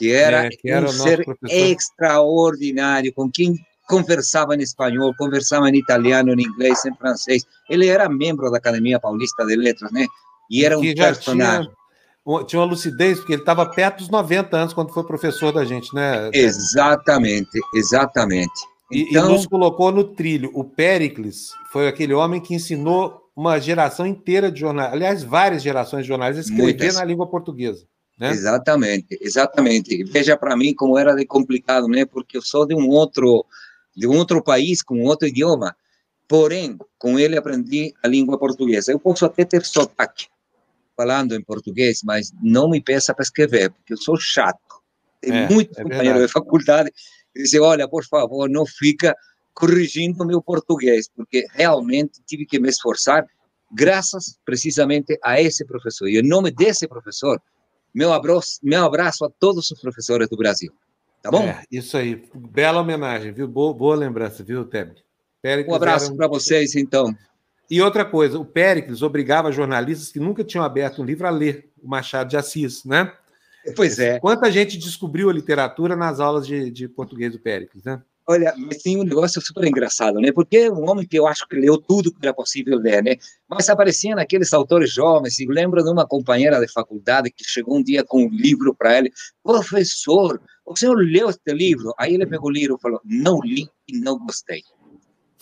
que 0.00 0.14
era, 0.14 0.46
é, 0.46 0.48
que 0.48 0.70
era 0.70 0.86
um 0.86 0.88
ser 0.88 1.22
professor. 1.22 1.54
extraordinário, 1.54 3.12
com 3.12 3.30
quem 3.30 3.54
conversava 3.86 4.56
em 4.56 4.60
espanhol, 4.60 5.14
conversava 5.18 5.68
em 5.68 5.76
italiano, 5.76 6.32
em 6.32 6.42
inglês, 6.42 6.82
em 6.86 6.94
francês. 6.96 7.44
Ele 7.68 7.86
era 7.86 8.08
membro 8.08 8.50
da 8.50 8.56
Academia 8.56 8.98
Paulista 8.98 9.44
de 9.44 9.56
Letras, 9.56 9.92
né? 9.92 10.06
E 10.50 10.64
era 10.64 10.78
um 10.78 10.94
personagem. 10.94 11.64
Tinha, 11.64 11.79
tinha 12.46 12.60
uma 12.60 12.66
lucidez, 12.66 13.18
porque 13.18 13.32
ele 13.32 13.42
estava 13.42 13.66
perto 13.66 13.98
dos 13.98 14.08
90 14.08 14.56
anos 14.56 14.72
quando 14.74 14.92
foi 14.92 15.04
professor 15.04 15.52
da 15.52 15.64
gente, 15.64 15.94
né? 15.94 16.30
Exatamente, 16.32 17.58
exatamente. 17.74 18.60
E, 18.90 19.02
então... 19.02 19.28
e 19.28 19.32
nos 19.32 19.46
colocou 19.46 19.90
no 19.90 20.04
trilho. 20.04 20.50
O 20.52 20.64
Péricles 20.64 21.50
foi 21.72 21.88
aquele 21.88 22.12
homem 22.12 22.40
que 22.40 22.54
ensinou 22.54 23.20
uma 23.34 23.58
geração 23.58 24.06
inteira 24.06 24.50
de 24.50 24.60
jornais, 24.60 24.92
aliás, 24.92 25.22
várias 25.22 25.62
gerações 25.62 26.02
de 26.02 26.08
jornais 26.08 26.36
a 26.36 26.40
escrever 26.40 26.62
Muitas. 26.62 26.96
na 26.96 27.04
língua 27.04 27.26
portuguesa. 27.26 27.86
Né? 28.18 28.30
Exatamente, 28.30 29.18
exatamente. 29.18 30.04
Veja 30.04 30.36
para 30.36 30.54
mim 30.54 30.74
como 30.74 30.98
era 30.98 31.14
de 31.14 31.24
complicado, 31.24 31.88
né? 31.88 32.04
Porque 32.04 32.36
eu 32.36 32.42
sou 32.42 32.66
de 32.66 32.74
um 32.74 32.86
outro, 32.88 33.46
de 33.96 34.06
um 34.06 34.14
outro 34.14 34.42
país 34.42 34.82
com 34.82 35.02
outro 35.04 35.26
idioma. 35.26 35.74
Porém, 36.28 36.76
com 36.98 37.18
ele 37.18 37.36
aprendi 37.36 37.94
a 38.02 38.06
língua 38.06 38.38
portuguesa. 38.38 38.92
Eu 38.92 39.00
posso 39.00 39.24
até 39.24 39.44
ter 39.44 39.64
sotaque 39.64 40.26
falando 41.00 41.34
em 41.34 41.42
português, 41.42 42.02
mas 42.04 42.30
não 42.42 42.68
me 42.68 42.80
peça 42.80 43.14
para 43.14 43.22
escrever, 43.22 43.70
porque 43.70 43.94
eu 43.94 43.96
sou 43.96 44.16
chato. 44.18 44.60
Tem 45.20 45.34
é, 45.34 45.48
muitos 45.48 45.78
é 45.78 45.82
companheiros 45.82 46.22
de 46.26 46.28
faculdade 46.28 46.90
que 47.32 47.42
dizem: 47.42 47.60
olha, 47.60 47.88
por 47.88 48.04
favor, 48.04 48.50
não 48.50 48.66
fica 48.66 49.16
corrigindo 49.54 50.26
meu 50.26 50.42
português, 50.42 51.08
porque 51.08 51.46
realmente 51.52 52.20
tive 52.26 52.44
que 52.44 52.58
me 52.58 52.68
esforçar, 52.68 53.26
graças 53.72 54.38
precisamente 54.44 55.18
a 55.24 55.40
esse 55.40 55.64
professor. 55.64 56.06
E 56.06 56.18
em 56.18 56.28
nome 56.28 56.50
desse 56.50 56.86
professor, 56.86 57.40
meu 57.94 58.12
abraço, 58.12 58.58
meu 58.62 58.84
abraço 58.84 59.24
a 59.24 59.30
todos 59.30 59.70
os 59.70 59.80
professores 59.80 60.28
do 60.28 60.36
Brasil. 60.36 60.72
Tá 61.22 61.30
bom? 61.30 61.44
É, 61.44 61.64
isso 61.70 61.96
aí. 61.96 62.22
Bela 62.34 62.80
homenagem, 62.80 63.32
viu? 63.32 63.48
Boa, 63.48 63.72
boa 63.74 63.96
lembrança, 63.96 64.42
viu, 64.42 64.64
Teb? 64.64 64.94
Um 65.66 65.74
abraço 65.74 66.14
para 66.14 66.28
vocês, 66.28 66.74
então. 66.74 67.14
E 67.70 67.80
outra 67.80 68.04
coisa, 68.04 68.36
o 68.36 68.44
Péricles 68.44 69.00
obrigava 69.00 69.52
jornalistas 69.52 70.10
que 70.10 70.18
nunca 70.18 70.42
tinham 70.42 70.64
aberto 70.64 71.00
um 71.00 71.04
livro 71.04 71.26
a 71.26 71.30
ler 71.30 71.70
o 71.80 71.88
Machado 71.88 72.28
de 72.28 72.36
Assis, 72.36 72.84
né? 72.84 73.12
Pois 73.76 73.98
é. 73.98 74.18
Quanta 74.18 74.50
gente 74.50 74.76
descobriu 74.76 75.30
a 75.30 75.32
literatura 75.32 75.94
nas 75.94 76.18
aulas 76.18 76.46
de, 76.46 76.70
de 76.70 76.88
português 76.88 77.30
do 77.30 77.38
Péricles, 77.38 77.84
né? 77.84 78.02
Olha, 78.26 78.54
mas 78.56 78.82
tem 78.82 78.96
um 78.96 79.04
negócio 79.04 79.40
super 79.40 79.64
engraçado, 79.64 80.20
né? 80.20 80.30
Porque 80.32 80.56
é 80.56 80.70
um 80.70 80.88
homem 80.88 81.06
que 81.06 81.18
eu 81.18 81.26
acho 81.26 81.46
que 81.48 81.56
leu 81.56 81.78
tudo 81.78 82.12
que 82.12 82.18
era 82.22 82.34
possível 82.34 82.78
ler, 82.78 83.02
né? 83.02 83.16
Mas 83.48 83.68
apareciam 83.68 84.18
aqueles 84.18 84.52
autores 84.52 84.92
jovens, 84.92 85.38
e 85.40 85.46
lembro 85.46 85.82
de 85.82 85.90
uma 85.90 86.06
companheira 86.06 86.60
de 86.60 86.72
faculdade 86.72 87.30
que 87.30 87.44
chegou 87.44 87.76
um 87.76 87.82
dia 87.82 88.04
com 88.04 88.24
um 88.24 88.28
livro 88.28 88.74
para 88.74 88.98
ele, 88.98 89.12
professor, 89.42 90.40
o 90.64 90.76
senhor 90.76 90.94
leu 90.96 91.28
este 91.28 91.52
livro? 91.52 91.92
Aí 91.98 92.14
ele 92.14 92.26
pegou 92.26 92.48
o 92.48 92.52
livro 92.52 92.76
e 92.78 92.80
falou, 92.80 93.00
não 93.04 93.40
li 93.40 93.66
e 93.88 93.98
não 93.98 94.18
gostei. 94.18 94.62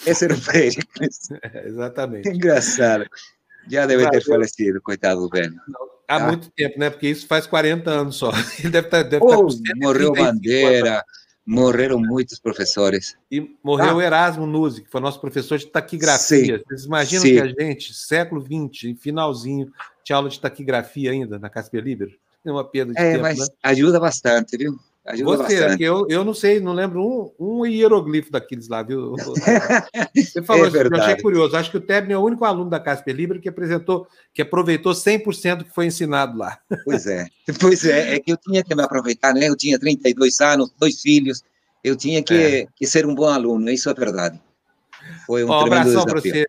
Esse 0.07 0.25
era 0.25 0.35
o 0.35 0.41
Péricles. 0.41 1.19
É, 1.43 1.69
exatamente. 1.69 2.29
Engraçado. 2.29 3.07
Já 3.69 3.87
deve 3.87 4.09
ter 4.11 4.25
falecido, 4.25 4.81
coitado 4.81 5.21
do 5.21 5.29
velho. 5.29 5.55
Há 6.09 6.19
tá? 6.19 6.27
muito 6.27 6.51
tempo, 6.51 6.79
né? 6.79 6.89
Porque 6.89 7.09
isso 7.09 7.27
faz 7.27 7.47
40 7.47 7.91
anos 7.91 8.17
só. 8.17 8.31
Ele 8.61 8.71
deve 8.71 8.87
estar. 8.87 9.05
Tá, 9.05 9.09
deve 9.09 9.25
oh, 9.25 9.47
estar 9.47 9.75
morreu 9.77 10.13
Bandeira, 10.13 11.05
morreram 11.47 11.99
muitos 11.99 12.39
professores. 12.39 13.17
E 13.31 13.57
morreu 13.63 13.97
o 13.97 14.01
ah. 14.01 14.05
Erasmo 14.05 14.47
Nuzzi, 14.47 14.83
que 14.83 14.91
foi 14.91 15.01
nosso 15.01 15.21
professor 15.21 15.59
de 15.59 15.67
taquigrafia. 15.67 16.59
Sim. 16.59 16.65
Vocês 16.67 16.85
imaginam 16.85 17.23
Sim. 17.23 17.35
que 17.35 17.41
a 17.41 17.47
gente, 17.47 17.95
século 17.95 18.41
XX, 18.41 18.99
finalzinho, 18.99 19.71
tinha 20.03 20.17
aula 20.17 20.31
de 20.31 20.41
taquigrafia 20.41 21.11
ainda 21.11 21.39
na 21.39 21.51
Casper 21.51 21.83
Liber? 21.83 22.19
É 22.45 22.51
uma 22.51 22.65
perda 22.65 22.95
de 22.95 22.99
é, 22.99 23.13
tempo, 23.13 23.23
mas 23.23 23.39
né? 23.39 23.47
ajuda 23.63 24.01
bastante, 24.01 24.57
viu? 24.57 24.79
Ajuda 25.09 25.39
Você, 25.39 25.61
bastante. 25.61 25.83
eu, 25.83 26.07
eu 26.11 26.23
não 26.23 26.35
sei, 26.35 26.61
não 26.61 26.75
lembro 26.75 27.03
um, 27.03 27.61
um 27.63 27.67
hieroglifo 27.67 28.31
daqueles 28.31 28.69
lá, 28.69 28.83
viu? 28.83 29.15
Você 30.15 30.43
falou 30.43 30.67
é 30.67 30.69
eu 30.69 31.01
achei 31.01 31.23
curioso. 31.23 31.57
Acho 31.57 31.71
que 31.71 31.79
o 31.79 31.81
Tebni 31.81 32.13
é 32.13 32.19
o 32.19 32.23
único 32.23 32.45
aluno 32.45 32.69
da 32.69 32.79
Casper 32.79 33.17
Libre 33.17 33.41
que 33.41 33.49
apresentou, 33.49 34.07
que 34.35 34.43
aproveitou 34.43 34.93
100% 34.93 35.57
do 35.57 35.65
que 35.65 35.75
foi 35.75 35.87
ensinado 35.87 36.37
lá. 36.37 36.59
Pois 36.85 37.07
é, 37.07 37.27
pois 37.59 37.87
é, 37.87 38.17
é 38.17 38.21
que 38.21 38.31
eu 38.31 38.37
tinha 38.37 38.63
que 38.63 38.75
me 38.75 38.83
aproveitar, 38.83 39.33
né? 39.33 39.49
Eu 39.49 39.57
tinha 39.57 39.79
32 39.79 40.41
anos, 40.43 40.71
dois 40.79 41.01
filhos, 41.01 41.43
eu 41.83 41.97
tinha 41.97 42.23
que, 42.23 42.35
é. 42.35 42.67
que 42.77 42.87
ser 42.87 43.07
um 43.07 43.15
bom 43.15 43.29
aluno, 43.29 43.71
isso 43.71 43.89
é 43.89 43.95
verdade. 43.95 44.39
Foi 45.27 45.43
um, 45.43 45.49
um 45.49 45.53
abração 45.53 46.05
para 46.05 46.21
você. 46.21 46.47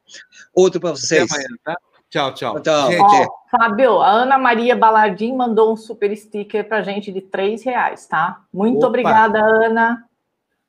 Outro 0.53 0.81
para 0.81 0.91
vocês. 0.91 1.31
Amanhã, 1.31 1.47
tá? 1.63 1.77
Tchau, 2.09 2.33
tchau. 2.33 2.59
tchau. 2.59 2.91
Gente, 2.91 3.27
Fábio, 3.51 4.01
a 4.01 4.09
Ana 4.09 4.37
Maria 4.37 4.75
Balardim 4.75 5.35
mandou 5.35 5.71
um 5.73 5.75
super 5.75 6.15
sticker 6.15 6.67
para 6.67 6.81
gente 6.81 7.11
de 7.11 7.21
três 7.21 7.63
reais, 7.63 8.07
tá? 8.07 8.41
Muito 8.51 8.77
Opa. 8.77 8.87
obrigada, 8.87 9.39
Ana. 9.39 10.03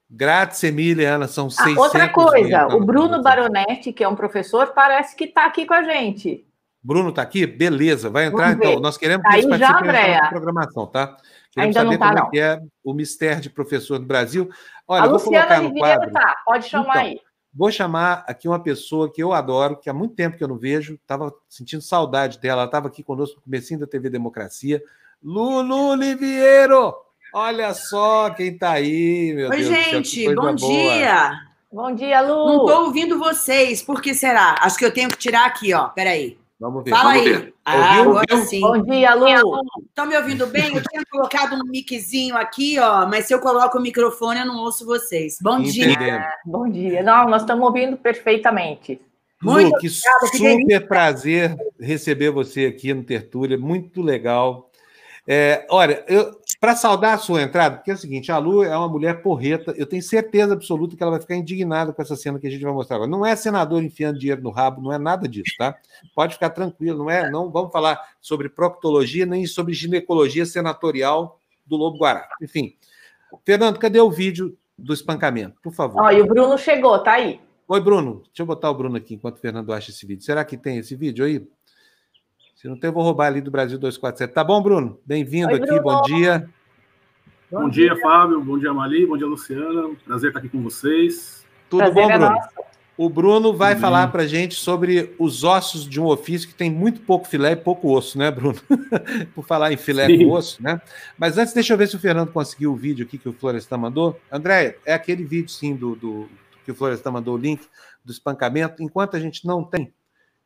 Grátis, 0.08 0.62
Emília, 0.64 1.14
Ana, 1.14 1.28
são 1.28 1.48
seis. 1.48 1.76
Ah, 1.76 1.80
outra 1.80 2.08
coisa, 2.08 2.66
o 2.66 2.84
Bruno 2.84 3.22
Baronetti, 3.22 3.92
que 3.92 4.02
é 4.02 4.08
um 4.08 4.16
professor, 4.16 4.72
parece 4.74 5.14
que 5.14 5.24
está 5.24 5.46
aqui 5.46 5.64
com 5.64 5.74
a 5.74 5.82
gente. 5.82 6.44
Bruno 6.82 7.10
está 7.10 7.22
aqui? 7.22 7.46
Beleza, 7.46 8.10
vai 8.10 8.26
entrar 8.26 8.52
então. 8.52 8.80
Nós 8.80 8.96
queremos 8.96 9.26
que 9.28 9.36
ele 9.36 9.58
já, 9.58 9.72
da 9.72 10.28
programação, 10.28 10.86
tá? 10.86 11.16
Queremos 11.52 11.76
Ainda 11.76 11.80
saber 11.80 11.90
não 11.90 11.98
tá, 11.98 12.22
como 12.22 12.36
é 12.36 12.56
não. 12.56 12.64
é 12.64 12.68
o 12.84 12.94
mistério 12.94 13.40
de 13.40 13.50
professor 13.50 13.98
no 13.98 14.06
Brasil. 14.06 14.48
Olha, 14.86 15.02
a 15.02 15.06
Luciana 15.06 15.46
colocar 15.46 15.62
no 15.62 15.74
quadro. 15.74 16.12
tá, 16.12 16.36
pode 16.44 16.66
chamar 16.66 16.84
então, 16.84 17.02
aí. 17.02 17.20
Vou 17.52 17.70
chamar 17.70 18.24
aqui 18.28 18.46
uma 18.46 18.62
pessoa 18.62 19.12
que 19.12 19.22
eu 19.22 19.32
adoro, 19.32 19.76
que 19.76 19.90
há 19.90 19.92
muito 19.92 20.14
tempo 20.14 20.36
que 20.36 20.44
eu 20.44 20.48
não 20.48 20.56
vejo, 20.56 20.94
estava 20.94 21.34
sentindo 21.48 21.82
saudade 21.82 22.38
dela, 22.38 22.62
ela 22.62 22.66
estava 22.66 22.88
aqui 22.88 23.02
conosco 23.02 23.36
no 23.36 23.42
comecinho 23.42 23.80
da 23.80 23.86
TV 23.86 24.08
Democracia. 24.08 24.82
Lulu 25.22 25.94
Liviero! 25.94 26.94
Olha 27.32 27.74
só 27.74 28.30
quem 28.30 28.48
está 28.48 28.72
aí, 28.72 29.32
meu 29.34 29.50
Oi, 29.50 29.56
Deus. 29.56 29.68
Oi, 29.68 29.84
gente, 29.84 30.34
bom 30.34 30.54
boa. 30.54 30.56
dia. 30.56 31.32
Bom 31.72 31.94
dia, 31.94 32.20
Lu. 32.20 32.46
Não 32.46 32.66
estou 32.66 32.84
ouvindo 32.86 33.18
vocês, 33.18 33.82
por 33.82 34.02
que 34.02 34.14
será? 34.14 34.56
Acho 34.60 34.76
que 34.76 34.84
eu 34.84 34.92
tenho 34.92 35.08
que 35.08 35.16
tirar 35.18 35.46
aqui, 35.46 35.72
ó. 35.72 35.88
Peraí. 35.88 36.39
Vamos 36.60 36.84
ver. 36.84 36.90
Fala 36.90 37.14
vamos 37.14 37.26
aí. 37.26 37.32
Ver. 37.32 37.54
Ah, 37.64 37.98
Ouviu? 38.00 38.10
agora 38.10 38.36
sim. 38.44 38.60
Bom 38.60 38.82
dia, 38.82 39.14
Lu. 39.14 39.26
Estão 39.88 40.06
me 40.06 40.14
ouvindo 40.14 40.46
bem? 40.46 40.76
Eu 40.76 40.82
tinha 40.82 41.02
colocado 41.10 41.54
um 41.54 41.66
miczinho 41.66 42.36
aqui, 42.36 42.78
ó, 42.78 43.06
mas 43.06 43.24
se 43.24 43.32
eu 43.32 43.40
coloco 43.40 43.78
o 43.78 43.80
microfone, 43.80 44.40
eu 44.40 44.46
não 44.46 44.58
ouço 44.58 44.84
vocês. 44.84 45.38
Bom 45.40 45.60
Entendendo. 45.60 45.98
dia. 45.98 46.32
Bom 46.44 46.68
dia. 46.68 47.02
Não, 47.02 47.30
nós 47.30 47.42
estamos 47.42 47.64
ouvindo 47.64 47.96
perfeitamente. 47.96 49.00
Muito 49.42 49.72
Lu, 49.72 49.78
que 49.78 49.88
super 49.88 50.86
prazer 50.86 51.56
receber 51.80 52.30
você 52.30 52.66
aqui 52.66 52.92
no 52.92 53.02
Tertúlia, 53.02 53.56
muito 53.56 54.02
legal. 54.02 54.70
É, 55.26 55.66
olha, 55.70 56.04
para 56.60 56.76
saudar 56.76 57.14
a 57.14 57.18
sua 57.18 57.40
entrada, 57.40 57.76
porque 57.76 57.90
é 57.90 57.94
o 57.94 57.96
seguinte, 57.96 58.30
a 58.30 58.36
Lu 58.36 58.62
é 58.62 58.76
uma 58.76 58.86
mulher 58.86 59.22
porreta, 59.22 59.72
eu 59.78 59.86
tenho 59.86 60.02
certeza 60.02 60.52
absoluta 60.52 60.94
que 60.94 61.02
ela 61.02 61.12
vai 61.12 61.20
ficar 61.20 61.34
indignada 61.34 61.90
com 61.90 62.02
essa 62.02 62.14
cena 62.14 62.38
que 62.38 62.46
a 62.46 62.50
gente 62.50 62.62
vai 62.62 62.72
mostrar 62.72 62.96
agora. 62.96 63.10
Não 63.10 63.24
é 63.24 63.34
senador 63.34 63.82
enfiando 63.82 64.18
dinheiro 64.18 64.42
no 64.42 64.50
rabo, 64.50 64.82
não 64.82 64.92
é 64.92 64.98
nada 64.98 65.26
disso, 65.26 65.54
tá? 65.56 65.74
Pode 66.14 66.34
ficar 66.34 66.50
tranquilo, 66.50 66.98
não 66.98 67.10
é? 67.10 67.30
Não 67.30 67.50
vamos 67.50 67.72
falar 67.72 67.98
sobre 68.20 68.50
proctologia 68.50 69.24
nem 69.24 69.46
sobre 69.46 69.72
ginecologia 69.72 70.44
senatorial 70.44 71.40
do 71.66 71.76
Lobo 71.76 71.96
Guará. 71.96 72.28
Enfim. 72.42 72.76
Fernando, 73.42 73.78
cadê 73.78 74.00
o 74.00 74.10
vídeo 74.10 74.54
do 74.76 74.92
espancamento? 74.92 75.58
Por 75.62 75.72
favor. 75.72 76.02
Olha, 76.02 76.22
o 76.22 76.26
Bruno 76.26 76.58
chegou, 76.58 76.98
tá 76.98 77.12
aí. 77.12 77.40
Oi, 77.66 77.80
Bruno. 77.80 78.22
Deixa 78.24 78.42
eu 78.42 78.46
botar 78.46 78.68
o 78.68 78.74
Bruno 78.74 78.96
aqui 78.96 79.14
enquanto 79.14 79.36
o 79.36 79.40
Fernando 79.40 79.72
acha 79.72 79.90
esse 79.90 80.04
vídeo. 80.04 80.24
Será 80.24 80.44
que 80.44 80.58
tem 80.58 80.76
esse 80.78 80.94
vídeo 80.94 81.24
aí? 81.24 81.46
Se 82.60 82.68
não 82.68 82.78
tem, 82.78 82.88
eu 82.88 82.92
vou 82.92 83.02
roubar 83.02 83.28
ali 83.28 83.40
do 83.40 83.50
Brasil 83.50 83.78
247. 83.78 84.34
Tá 84.34 84.44
bom, 84.44 84.62
Bruno? 84.62 85.00
Bem-vindo 85.06 85.48
aqui, 85.48 85.64
Bruno. 85.64 85.82
bom 85.82 86.02
dia. 86.02 86.46
Bom, 87.50 87.62
bom 87.62 87.68
dia, 87.70 87.94
dia, 87.94 88.02
Fábio. 88.02 88.38
Bom 88.44 88.58
dia, 88.58 88.70
Mali. 88.74 89.06
Bom 89.06 89.16
dia, 89.16 89.26
Luciana. 89.26 89.96
Prazer 90.04 90.28
estar 90.28 90.40
aqui 90.40 90.50
com 90.50 90.62
vocês. 90.62 91.46
Tudo 91.70 91.90
Prazer 91.90 91.94
bom, 91.94 92.10
é 92.10 92.18
Bruno? 92.18 92.36
o 92.98 93.08
Bruno 93.08 93.56
vai 93.56 93.76
Sim. 93.76 93.80
falar 93.80 94.08
para 94.08 94.26
gente 94.26 94.56
sobre 94.56 95.14
os 95.18 95.42
ossos 95.42 95.88
de 95.88 95.98
um 95.98 96.04
ofício 96.04 96.46
que 96.46 96.54
tem 96.54 96.70
muito 96.70 97.00
pouco 97.00 97.26
filé 97.26 97.52
e 97.52 97.56
pouco 97.56 97.96
osso, 97.96 98.18
né, 98.18 98.30
Bruno? 98.30 98.60
Por 99.34 99.42
falar 99.46 99.72
em 99.72 99.78
filé 99.78 100.06
Sim. 100.08 100.18
com 100.18 100.32
osso, 100.32 100.62
né? 100.62 100.82
Mas 101.16 101.38
antes, 101.38 101.54
deixa 101.54 101.72
eu 101.72 101.78
ver 101.78 101.88
se 101.88 101.96
o 101.96 101.98
Fernando 101.98 102.30
conseguiu 102.30 102.74
o 102.74 102.76
vídeo 102.76 103.06
aqui 103.06 103.16
que 103.16 103.28
o 103.30 103.32
Florestan 103.32 103.78
mandou. 103.78 104.20
André, 104.30 104.76
é 104.84 104.92
aquele 104.92 105.24
vídeo, 105.24 105.48
sim, 105.48 105.74
do, 105.74 105.96
do 105.96 106.28
que 106.62 106.70
o 106.70 106.74
Florestan 106.74 107.10
mandou 107.10 107.36
o 107.36 107.38
link 107.38 107.66
do 108.04 108.12
espancamento. 108.12 108.82
Enquanto 108.82 109.16
a 109.16 109.18
gente 109.18 109.46
não 109.46 109.64
tem, 109.64 109.94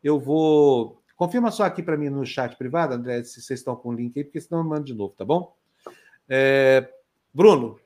eu 0.00 0.20
vou 0.20 1.02
Confirma 1.16 1.50
só 1.50 1.64
aqui 1.64 1.82
para 1.82 1.96
mim 1.96 2.08
no 2.08 2.26
chat 2.26 2.56
privado, 2.56 2.94
André, 2.94 3.22
se 3.22 3.40
vocês 3.40 3.60
estão 3.60 3.76
com 3.76 3.90
o 3.90 3.92
link 3.92 4.18
aí, 4.18 4.24
porque 4.24 4.40
senão 4.40 4.62
eu 4.62 4.68
mando 4.68 4.84
de 4.84 4.94
novo, 4.94 5.14
tá 5.16 5.24
bom? 5.24 5.54
É... 6.28 6.88
Bruno, 7.32 7.78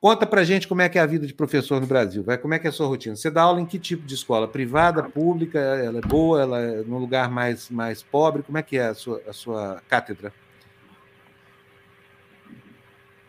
conta 0.00 0.26
para 0.26 0.44
gente 0.44 0.68
como 0.68 0.82
é 0.82 0.88
que 0.88 0.98
é 0.98 1.00
a 1.00 1.06
vida 1.06 1.26
de 1.26 1.34
professor 1.34 1.80
no 1.80 1.86
Brasil. 1.86 2.22
Vai, 2.22 2.38
como 2.38 2.54
é 2.54 2.58
que 2.58 2.66
é 2.66 2.70
a 2.70 2.72
sua 2.72 2.86
rotina? 2.86 3.16
Você 3.16 3.30
dá 3.30 3.42
aula 3.42 3.60
em 3.60 3.66
que 3.66 3.78
tipo 3.78 4.06
de 4.06 4.14
escola? 4.14 4.46
Privada, 4.46 5.02
pública? 5.02 5.58
Ela 5.58 5.98
é 5.98 6.02
boa? 6.02 6.40
Ela 6.40 6.60
é 6.60 6.82
num 6.82 6.98
lugar 6.98 7.30
mais, 7.30 7.70
mais 7.70 8.02
pobre? 8.02 8.42
Como 8.42 8.58
é 8.58 8.62
que 8.62 8.76
é 8.76 8.86
a 8.86 8.94
sua, 8.94 9.20
a 9.26 9.32
sua 9.32 9.82
cátedra? 9.88 10.32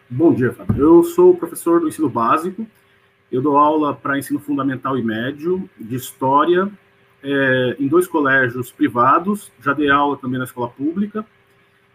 Bom 0.07 0.33
dia, 0.33 0.53
Fábio. 0.53 0.79
Eu 0.79 1.03
sou 1.03 1.35
professor 1.35 1.79
do 1.79 1.87
ensino 1.87 2.09
básico. 2.09 2.65
Eu 3.31 3.41
dou 3.41 3.57
aula 3.57 3.95
para 3.95 4.19
ensino 4.19 4.39
fundamental 4.39 4.97
e 4.97 5.03
médio, 5.03 5.67
de 5.79 5.95
história, 5.95 6.71
é, 7.25 7.75
em 7.79 7.87
dois 7.87 8.07
colégios 8.07 8.71
privados, 8.71 9.51
já 9.59 9.73
dei 9.73 9.89
aula 9.89 10.15
também 10.15 10.37
na 10.37 10.45
escola 10.45 10.69
pública. 10.69 11.25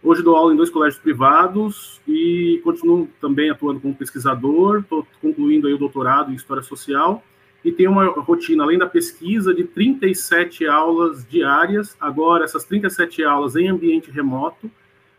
Hoje 0.03 0.21
dou 0.21 0.35
aula 0.35 0.51
em 0.53 0.57
dois 0.57 0.69
colégios 0.69 1.01
privados 1.01 2.01
e 2.07 2.59
continuo 2.63 3.07
também 3.21 3.49
atuando 3.49 3.79
como 3.79 3.95
pesquisador, 3.95 4.79
estou 4.79 5.07
concluindo 5.21 5.67
aí 5.67 5.73
o 5.73 5.77
doutorado 5.77 6.31
em 6.31 6.35
História 6.35 6.63
Social 6.63 7.23
e 7.63 7.71
tenho 7.71 7.91
uma 7.91 8.07
rotina, 8.07 8.63
além 8.63 8.77
da 8.77 8.87
pesquisa, 8.87 9.53
de 9.53 9.63
37 9.63 10.65
aulas 10.65 11.25
diárias, 11.29 11.95
agora 11.99 12.43
essas 12.43 12.63
37 12.65 13.23
aulas 13.23 13.55
em 13.55 13.69
ambiente 13.69 14.09
remoto, 14.09 14.69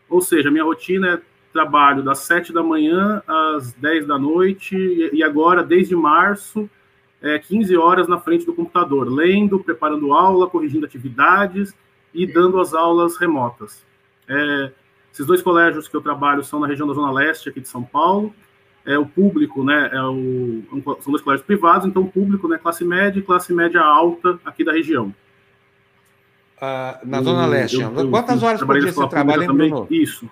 ou 0.09 0.20
seja, 0.20 0.51
minha 0.51 0.64
rotina 0.64 1.14
é 1.14 1.20
trabalho 1.53 2.03
das 2.03 2.18
7 2.20 2.53
da 2.53 2.62
manhã 2.62 3.22
às 3.27 3.72
10 3.75 4.07
da 4.07 4.18
noite 4.18 4.77
e 5.12 5.22
agora, 5.22 5.62
desde 5.62 5.94
março, 5.94 6.68
é, 7.23 7.39
15 7.39 7.77
horas 7.77 8.09
na 8.09 8.19
frente 8.19 8.45
do 8.45 8.53
computador, 8.53 9.09
lendo, 9.09 9.61
preparando 9.61 10.13
aula, 10.13 10.51
corrigindo 10.51 10.85
atividades 10.85 11.75
e 12.13 12.27
dando 12.27 12.61
as 12.61 12.75
aulas 12.75 13.17
remotas. 13.17 13.85
É, 14.29 14.73
esses 15.13 15.25
dois 15.25 15.41
colégios 15.41 15.87
que 15.87 15.97
eu 15.97 16.01
trabalho 16.01 16.43
são 16.43 16.59
na 16.59 16.67
região 16.67 16.89
da 16.89 16.95
Zona 16.95 17.13
Leste, 17.13 17.49
aqui 17.49 17.61
de 17.61 17.69
São 17.69 17.83
Paulo. 17.83 18.35
É, 18.85 18.99
o 18.99 19.07
público, 19.07 19.63
né, 19.63 19.91
é 19.93 20.03
o, 20.03 20.63
são 21.01 21.13
dois 21.13 21.23
colégios 21.23 21.47
privados, 21.47 21.87
então 21.87 22.03
o 22.03 22.11
público, 22.11 22.49
né, 22.49 22.59
classe 22.59 22.85
média 22.85 23.21
e 23.21 23.23
classe 23.23 23.53
média 23.53 23.81
alta 23.81 24.41
aqui 24.45 24.65
da 24.65 24.73
região. 24.73 25.15
Ah, 26.61 27.01
na 27.05 27.23
Zona 27.23 27.47
Leste. 27.47 27.81
Eu, 27.81 27.93
eu, 27.93 28.11
Quantas 28.11 28.43
horas 28.43 28.63
por 28.63 28.81
dia 28.81 28.93
você 28.93 29.09
trabalha, 29.09 29.47
também? 29.47 29.71
Bruno? 29.71 29.87
Isso. 29.89 30.29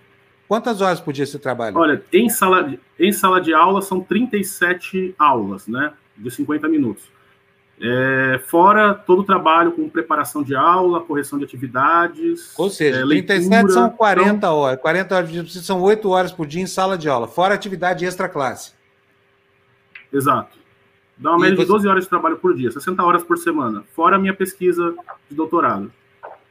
Quantas 0.49 0.81
horas 0.81 1.01
por 1.01 1.13
dia 1.13 1.27
você 1.27 1.39
trabalha? 1.39 1.77
Olha, 1.77 2.03
em 2.13 2.29
sala, 2.29 2.75
em 2.99 3.13
sala 3.13 3.41
de 3.41 3.55
aula 3.55 3.83
são 3.83 4.01
37 4.01 5.15
aulas, 5.17 5.69
né? 5.69 5.93
De 6.21 6.31
50 6.31 6.69
minutos. 6.69 7.05
É, 7.83 8.39
fora 8.47 8.93
todo 8.93 9.21
o 9.21 9.25
trabalho 9.25 9.73
com 9.73 9.89
preparação 9.89 10.43
de 10.43 10.55
aula, 10.55 11.01
correção 11.01 11.39
de 11.39 11.47
atividades. 11.47 12.53
Ou 12.59 12.69
seja, 12.69 13.01
é, 13.01 13.07
37 13.07 13.49
leitura, 13.49 13.73
são 13.73 13.91
40 13.91 14.31
então... 14.31 14.55
horas. 14.55 14.81
40 14.81 15.15
horas 15.15 15.31
de 15.31 15.63
são 15.63 15.81
8 15.81 16.11
horas 16.11 16.31
por 16.31 16.47
dia 16.47 16.63
em 16.63 16.67
sala 16.67 16.99
de 16.99 17.09
aula, 17.09 17.27
fora 17.27 17.55
atividade 17.55 18.05
extra 18.05 18.29
classe. 18.29 18.73
Exato. 20.13 20.59
Dá 21.17 21.31
uma 21.31 21.39
média 21.39 21.57
você... 21.57 21.63
de 21.63 21.69
12 21.69 21.89
horas 21.89 22.05
de 22.05 22.11
trabalho 22.11 22.37
por 22.37 22.55
dia, 22.55 22.71
60 22.71 23.03
horas 23.03 23.23
por 23.23 23.39
semana, 23.39 23.83
fora 23.95 24.17
a 24.17 24.19
minha 24.19 24.35
pesquisa 24.35 24.95
de 25.31 25.35
doutorado. 25.35 25.91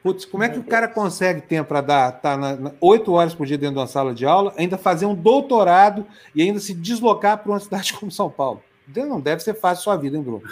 Putz, 0.01 0.25
como 0.25 0.43
é 0.43 0.49
que 0.49 0.57
o 0.57 0.63
cara 0.63 0.87
consegue 0.87 1.41
tempo 1.41 1.67
para 1.67 1.81
dar 1.81 2.11
tá 2.13 2.37
na, 2.37 2.55
na, 2.55 2.71
8 2.79 3.11
horas 3.11 3.35
por 3.35 3.45
dia 3.45 3.57
dentro 3.57 3.75
de 3.75 3.79
uma 3.81 3.87
sala 3.87 4.15
de 4.15 4.25
aula, 4.25 4.53
ainda 4.57 4.77
fazer 4.77 5.05
um 5.05 5.13
doutorado 5.13 6.07
e 6.33 6.41
ainda 6.41 6.59
se 6.59 6.73
deslocar 6.73 7.37
para 7.37 7.51
uma 7.51 7.59
cidade 7.59 7.93
como 7.93 8.11
São 8.11 8.29
Paulo? 8.29 8.63
Não 8.95 9.19
deve 9.19 9.41
ser 9.41 9.53
fácil 9.53 9.81
a 9.81 9.83
sua 9.83 9.97
vida, 9.97 10.17
hein, 10.17 10.23
Bruno? 10.23 10.43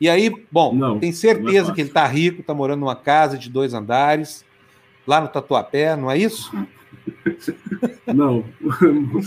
E 0.00 0.08
aí, 0.08 0.32
bom, 0.50 0.74
não, 0.74 0.98
tem 0.98 1.10
certeza 1.10 1.66
não 1.66 1.72
é 1.72 1.74
que 1.74 1.80
ele 1.80 1.88
está 1.88 2.06
rico, 2.06 2.40
está 2.40 2.54
morando 2.54 2.80
numa 2.80 2.94
casa 2.94 3.36
de 3.36 3.50
dois 3.50 3.74
andares, 3.74 4.44
lá 5.06 5.20
no 5.20 5.28
Tatuapé, 5.28 5.96
não 5.96 6.10
é 6.10 6.16
isso? 6.16 6.52
Não. 8.06 8.44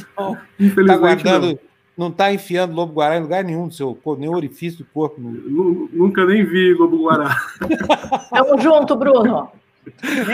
Está 0.60 0.98
guardando, 0.98 1.60
não 1.98 2.08
está 2.08 2.34
enfiando 2.34 2.74
lobo 2.74 2.94
guará 2.94 3.18
em 3.18 3.22
lugar 3.22 3.44
nenhum 3.44 3.68
do 3.68 3.74
seu 3.74 3.94
corpo, 3.94 4.22
nem 4.22 4.30
orifício 4.30 4.80
do 4.80 4.86
corpo. 4.86 5.20
Nunca 5.20 6.26
nem 6.26 6.44
vi 6.44 6.74
lobo 6.74 7.04
guará. 7.04 7.36
Tamo 8.32 8.60
junto, 8.60 8.96
Bruno. 8.96 9.52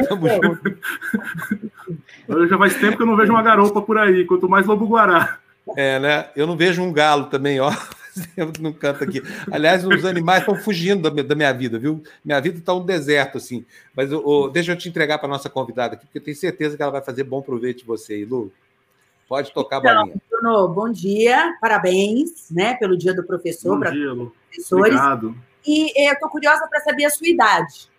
Tamo 0.08 0.27
junto. 0.30 0.77
Já 2.47 2.58
faz 2.58 2.75
tempo 2.75 2.97
que 2.97 3.03
eu 3.03 3.08
não 3.08 3.17
vejo 3.17 3.32
uma 3.32 3.41
garopa 3.41 3.82
por 3.82 3.97
aí, 3.97 4.25
quanto 4.25 4.47
mais 4.47 4.65
lobo 4.65 4.86
guará. 4.88 5.39
É, 5.75 5.99
né? 5.99 6.27
Eu 6.36 6.47
não 6.47 6.56
vejo 6.56 6.82
um 6.82 6.93
galo 6.93 7.25
também, 7.25 7.60
ó. 7.60 7.71
no 8.60 8.73
canto 8.73 9.03
aqui. 9.03 9.21
Aliás, 9.51 9.86
os 9.86 10.06
animais 10.06 10.39
estão 10.39 10.56
fugindo 10.56 11.10
da 11.10 11.36
minha, 11.36 11.53
vida, 11.53 11.77
viu? 11.77 12.01
Minha 12.23 12.39
vida 12.39 12.60
está 12.60 12.73
um 12.73 12.86
deserto, 12.86 13.38
assim. 13.38 13.65
Mas 13.95 14.12
oh, 14.12 14.49
deixa 14.49 14.71
eu 14.71 14.77
te 14.77 14.89
entregar 14.89 15.17
para 15.17 15.30
nossa 15.30 15.49
convidada 15.49 15.95
aqui, 15.95 16.06
porque 16.06 16.19
eu 16.19 16.23
tenho 16.23 16.38
certeza 16.38 16.75
que 16.75 16.82
ela 16.82 16.91
vai 16.91 17.01
fazer 17.01 17.23
bom 17.23 17.41
proveito 17.41 17.80
de 17.80 17.86
você 17.86 18.13
aí, 18.13 18.25
Lu. 18.25 18.51
Pode 19.27 19.53
tocar 19.53 19.80
então, 19.80 19.91
a 19.91 19.95
bolinha. 19.95 20.15
Bruno, 20.30 20.67
bom 20.69 20.89
dia, 20.89 21.58
parabéns 21.60 22.49
né, 22.49 22.75
pelo 22.75 22.97
dia 22.97 23.13
do 23.13 23.23
professor. 23.23 23.77
Bom 23.77 23.91
dia, 23.91 24.13
Lu. 24.13 24.34
Professores. 24.49 24.95
Obrigado. 24.95 25.36
E 25.65 26.08
eu 26.08 26.13
estou 26.13 26.30
curiosa 26.30 26.65
para 26.67 26.80
saber 26.80 27.06
a 27.06 27.10
sua 27.10 27.27
idade. 27.27 27.89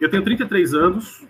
Eu 0.00 0.10
tenho 0.10 0.24
33 0.24 0.74
anos, 0.74 1.24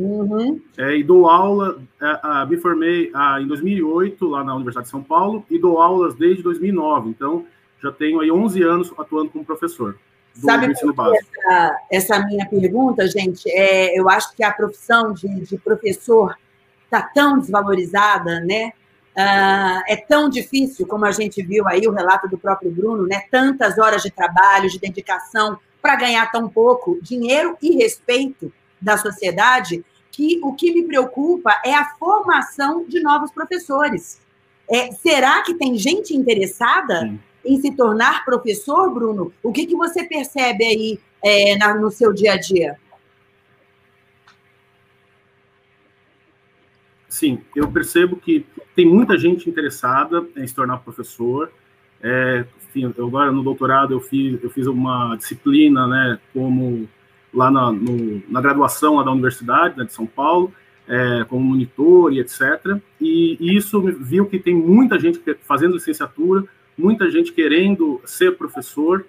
Uhum. 0.00 0.58
É, 0.78 0.96
e 0.96 1.04
dou 1.04 1.28
aula, 1.28 1.78
é, 2.00 2.46
me 2.46 2.56
formei 2.56 3.12
em 3.40 3.46
2008 3.46 4.26
lá 4.26 4.42
na 4.42 4.54
Universidade 4.54 4.86
de 4.86 4.90
São 4.90 5.02
Paulo 5.02 5.44
e 5.50 5.58
dou 5.58 5.78
aulas 5.78 6.14
desde 6.14 6.42
2009. 6.42 7.10
Então, 7.10 7.44
já 7.82 7.92
tenho 7.92 8.20
aí 8.20 8.32
11 8.32 8.62
anos 8.62 8.94
atuando 8.98 9.30
como 9.30 9.44
professor. 9.44 9.98
Sabe. 10.32 10.72
Essa, 10.72 11.76
essa 11.90 12.26
minha 12.26 12.48
pergunta, 12.48 13.06
gente, 13.06 13.50
é, 13.50 13.98
eu 13.98 14.08
acho 14.08 14.34
que 14.34 14.42
a 14.42 14.52
profissão 14.52 15.12
de, 15.12 15.28
de 15.40 15.58
professor 15.58 16.34
está 16.84 17.02
tão 17.02 17.38
desvalorizada, 17.38 18.40
né? 18.40 18.72
Uh, 19.10 19.82
é 19.88 19.96
tão 19.96 20.30
difícil, 20.30 20.86
como 20.86 21.04
a 21.04 21.10
gente 21.10 21.42
viu 21.42 21.66
aí 21.68 21.86
o 21.86 21.92
relato 21.92 22.28
do 22.28 22.38
próprio 22.38 22.70
Bruno, 22.70 23.06
né? 23.06 23.24
Tantas 23.30 23.76
horas 23.76 24.02
de 24.02 24.10
trabalho, 24.10 24.70
de 24.70 24.78
dedicação 24.78 25.58
para 25.82 25.96
ganhar 25.96 26.30
tão 26.30 26.48
pouco 26.48 26.98
dinheiro 27.02 27.56
e 27.60 27.76
respeito 27.76 28.52
da 28.80 28.96
sociedade 28.96 29.84
que 30.10 30.40
o 30.42 30.52
que 30.54 30.72
me 30.72 30.84
preocupa 30.84 31.60
é 31.64 31.74
a 31.74 31.90
formação 31.98 32.84
de 32.86 33.00
novos 33.00 33.30
professores. 33.30 34.20
É, 34.68 34.92
será 34.92 35.42
que 35.42 35.54
tem 35.54 35.76
gente 35.76 36.14
interessada 36.14 37.00
Sim. 37.00 37.20
em 37.44 37.60
se 37.60 37.74
tornar 37.74 38.24
professor, 38.24 38.92
Bruno? 38.92 39.32
O 39.42 39.52
que, 39.52 39.66
que 39.66 39.74
você 39.74 40.04
percebe 40.04 40.64
aí 40.64 41.00
é, 41.22 41.56
na, 41.56 41.74
no 41.74 41.90
seu 41.90 42.12
dia 42.12 42.34
a 42.34 42.36
dia? 42.36 42.76
Sim, 47.08 47.40
eu 47.54 47.70
percebo 47.70 48.16
que 48.16 48.46
tem 48.74 48.86
muita 48.86 49.18
gente 49.18 49.50
interessada 49.50 50.26
em 50.36 50.46
se 50.46 50.54
tornar 50.54 50.78
professor. 50.78 51.52
É, 52.00 52.46
enfim, 52.68 52.94
eu 52.96 53.06
agora 53.08 53.32
no 53.32 53.42
doutorado 53.42 53.92
eu 53.92 54.00
fiz, 54.00 54.42
eu 54.42 54.48
fiz 54.48 54.66
uma 54.66 55.16
disciplina, 55.16 55.86
né, 55.86 56.18
como 56.32 56.88
lá 57.32 57.50
na, 57.50 57.70
no, 57.72 58.22
na 58.28 58.40
graduação 58.40 58.96
lá 58.96 59.02
da 59.02 59.12
Universidade 59.12 59.78
né, 59.78 59.84
de 59.84 59.92
São 59.92 60.06
Paulo, 60.06 60.52
é, 60.88 61.24
como 61.28 61.44
monitor 61.44 62.12
e 62.12 62.18
etc. 62.20 62.80
E, 63.00 63.36
e, 63.40 63.56
isso 63.56 63.80
viu 63.80 64.26
que 64.26 64.38
tem 64.38 64.54
muita 64.54 64.98
gente 64.98 65.20
fazendo 65.42 65.74
licenciatura, 65.74 66.44
muita 66.76 67.10
gente 67.10 67.32
querendo 67.32 68.00
ser 68.04 68.36
professor, 68.36 69.06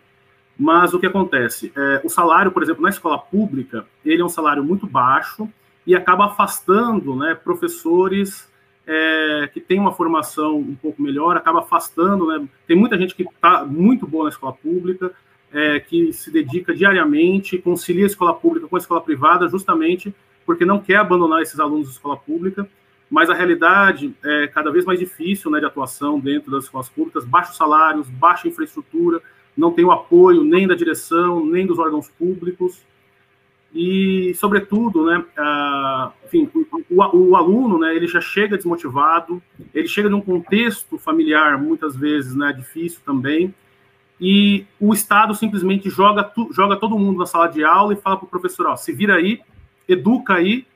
mas 0.58 0.94
o 0.94 1.00
que 1.00 1.08
acontece? 1.08 1.72
É, 1.76 2.02
o 2.04 2.10
salário, 2.10 2.52
por 2.52 2.62
exemplo, 2.62 2.84
na 2.84 2.90
escola 2.90 3.18
pública, 3.18 3.86
ele 4.06 4.22
é 4.22 4.26
um 4.26 4.30
salário 4.30 4.64
muito 4.64 4.86
baixo 4.86 5.50
e 5.88 5.96
acaba 5.96 6.26
afastando 6.26 7.16
né, 7.16 7.34
professores 7.34 8.48
é, 8.86 9.50
que 9.52 9.60
têm 9.60 9.80
uma 9.80 9.92
formação 9.92 10.58
um 10.58 10.76
pouco 10.76 11.02
melhor, 11.02 11.36
acaba 11.36 11.60
afastando, 11.60 12.28
né, 12.28 12.48
tem 12.68 12.78
muita 12.78 12.98
gente 12.98 13.16
que 13.16 13.24
está 13.24 13.66
muito 13.66 14.06
boa 14.06 14.26
na 14.26 14.30
escola 14.30 14.54
pública, 14.54 15.12
é, 15.54 15.80
que 15.80 16.14
se 16.14 16.32
dedica 16.32 16.74
diariamente, 16.74 17.58
concilia 17.58 18.06
a 18.06 18.08
escola 18.08 18.34
pública 18.34 18.68
com 18.68 18.76
a 18.76 18.80
escola 18.80 19.02
privada, 19.02 19.48
justamente 19.48 20.14
porque 20.46 20.66
não 20.66 20.80
quer 20.80 20.98
abandonar 20.98 21.42
esses 21.42 21.60
alunos 21.60 21.88
da 21.88 21.94
escola 21.94 22.18
pública, 22.18 22.68
mas 23.10 23.30
a 23.30 23.34
realidade 23.34 24.16
é 24.24 24.48
cada 24.48 24.72
vez 24.72 24.86
mais 24.86 25.00
difícil 25.00 25.52
né, 25.52 25.60
de 25.60 25.66
atuação 25.66 26.20
dentro 26.20 26.52
das 26.52 26.64
escolas 26.64 26.90
públicas, 26.90 27.26
baixos 27.26 27.58
salários, 27.58 28.10
baixa 28.10 28.48
infraestrutura, 28.48 29.22
não 29.56 29.72
tem 29.72 29.84
o 29.84 29.92
apoio 29.92 30.44
nem 30.44 30.68
da 30.68 30.76
direção, 30.76 31.46
nem 31.46 31.66
dos 31.66 31.78
órgãos 31.78 32.08
públicos, 32.08 32.82
e, 33.74 34.34
sobretudo, 34.36 35.06
né, 35.06 35.20
uh, 35.20 36.12
enfim, 36.26 36.50
o, 36.54 36.66
o, 36.90 37.30
o, 37.30 37.36
aluno, 37.38 37.80
né, 37.80 37.96
ele 37.96 38.06
já 38.06 38.20
chega 38.20 38.58
desmotivado, 38.58 39.42
ele 39.74 39.88
chega 39.88 40.10
de 40.10 40.16
um 40.16 40.20
contexto 40.20 40.98
familiar, 40.98 41.58
muitas 41.58 41.96
vezes, 41.96 42.36
né, 42.36 42.52
difícil 42.52 43.00
também, 43.06 43.54
e 44.22 44.68
o 44.80 44.94
Estado 44.94 45.34
simplesmente 45.34 45.90
joga, 45.90 46.24
tu, 46.24 46.48
joga 46.54 46.76
todo 46.76 46.98
mundo 46.98 47.18
na 47.18 47.26
sala 47.26 47.48
de 47.48 47.64
aula 47.64 47.94
e 47.94 47.98
fala 47.98 48.18
para 48.18 48.26
o 48.26 48.30
professor, 48.30 48.68
ó, 48.68 48.76
se 48.76 48.94
vira 48.94 49.16
aí, 49.16 49.42
educa 49.90 50.36
aí, 50.36 50.68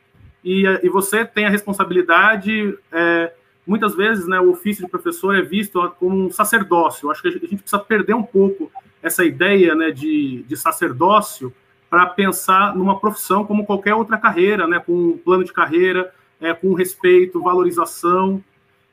e, 0.44 0.64
e 0.82 0.90
você 0.90 1.24
tem 1.24 1.46
a 1.46 1.50
responsabilidade, 1.50 2.76
é, 2.92 3.32
muitas 3.66 3.96
vezes, 3.96 4.28
né, 4.28 4.40
o 4.40 4.50
ofício 4.50 4.84
de 4.84 4.90
professor 4.90 5.36
é 5.36 5.44
visto 5.44 5.80
como 6.00 6.26
um 6.26 6.32
sacerdócio, 6.32 7.12
acho 7.12 7.22
que 7.22 7.28
a 7.28 7.32
gente 7.32 7.58
precisa 7.58 7.78
perder 7.78 8.16
um 8.16 8.24
pouco 8.24 8.72
essa 9.04 9.24
ideia, 9.24 9.76
né, 9.76 9.92
de, 9.92 10.44
de 10.48 10.58
sacerdócio 10.58 11.54
para 11.88 12.08
pensar 12.08 12.76
numa 12.76 13.00
profissão 13.00 13.46
como 13.46 13.64
qualquer 13.64 13.94
outra 13.94 14.18
carreira, 14.18 14.66
né, 14.66 14.80
com 14.80 14.92
um 14.92 15.18
plano 15.20 15.44
de 15.44 15.54
carreira, 15.54 16.12
é, 16.42 16.52
com 16.52 16.74
respeito, 16.74 17.44
valorização, 17.44 18.44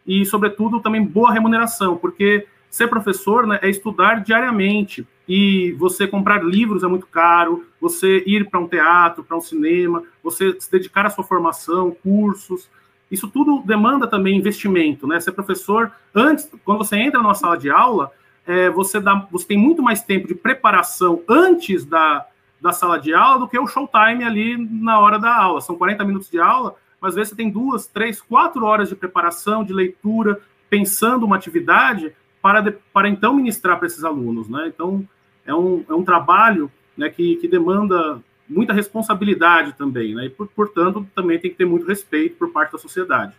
e, 0.06 0.26
sobretudo, 0.26 0.80
também 0.80 1.02
boa 1.02 1.32
remuneração, 1.32 1.96
porque 1.96 2.46
Ser 2.72 2.88
professor 2.88 3.46
né, 3.46 3.58
é 3.61 3.68
estudar 3.68 4.22
diariamente 4.22 5.06
e 5.28 5.72
você 5.72 6.08
comprar 6.08 6.42
livros 6.42 6.82
é 6.82 6.87
muito 6.87 7.06
caro, 7.06 7.66
você 7.78 8.24
ir 8.26 8.48
para 8.48 8.58
um 8.58 8.66
teatro, 8.66 9.22
para 9.22 9.37
um 9.37 9.42
cinema, 9.42 10.02
você 10.24 10.58
se 10.58 10.72
dedicar 10.72 11.04
à 11.04 11.11
sua 11.11 11.22
formação, 11.22 11.94
cursos. 12.02 12.70
Isso 13.11 13.28
tudo 13.28 13.62
demanda 13.62 14.06
também 14.06 14.38
investimento, 14.38 15.06
né? 15.06 15.20
Ser 15.20 15.32
professor, 15.32 15.92
antes, 16.14 16.50
quando 16.64 16.78
você 16.78 16.96
entra 16.96 17.20
numa 17.20 17.35
sala 17.35 17.58
de 17.58 17.68
aula, 17.68 18.11
é, 18.46 18.70
você, 18.70 18.98
dá, 18.98 19.28
você 19.30 19.48
tem 19.48 19.58
muito 19.58 19.82
mais 19.82 20.00
tempo 20.00 20.26
de 20.26 20.35
preparação 20.35 21.20
antes 21.28 21.85
da, 21.85 22.26
da 22.58 22.72
sala 22.72 22.98
de 22.98 23.12
aula 23.12 23.40
do 23.40 23.48
que 23.48 23.58
o 23.58 23.66
showtime 23.66 24.24
ali 24.24 24.56
na 24.56 24.98
hora 24.98 25.18
da 25.18 25.37
aula. 25.37 25.61
São 25.61 25.76
40 25.76 26.02
minutos 26.06 26.30
de 26.30 26.40
aula, 26.40 26.74
mas 26.98 27.11
às 27.11 27.16
vezes 27.16 27.28
você 27.28 27.37
tem 27.37 27.50
duas, 27.50 27.87
três, 27.87 28.18
quatro 28.18 28.64
horas 28.64 28.88
de 28.88 28.96
preparação, 28.96 29.62
de 29.62 29.74
leitura, 29.74 30.40
pensando 30.70 31.26
uma 31.26 31.37
atividade 31.37 32.14
para, 32.42 32.61
de, 32.61 32.72
para 32.92 33.09
então 33.09 33.35
ministrar 33.35 33.78
para 33.78 33.86
esses 33.86 34.03
alunos. 34.05 34.49
Né? 34.49 34.70
Então, 34.74 35.07
é 35.47 35.55
um, 35.55 35.84
é 35.88 35.95
um 35.95 36.05
trabalho 36.05 36.70
né, 36.97 37.09
que, 37.09 37.36
que 37.36 37.49
demanda 37.49 38.20
muita 38.49 38.72
responsabilidade 38.72 39.72
também, 39.74 40.14
né? 40.14 40.26
e, 40.26 40.30
por, 40.30 40.49
portanto, 40.49 41.07
também 41.14 41.38
tem 41.38 41.51
que 41.51 41.57
ter 41.57 41.64
muito 41.64 41.86
respeito 41.86 42.36
por 42.36 42.53
parte 42.53 42.72
da 42.72 42.78
sociedade. 42.78 43.32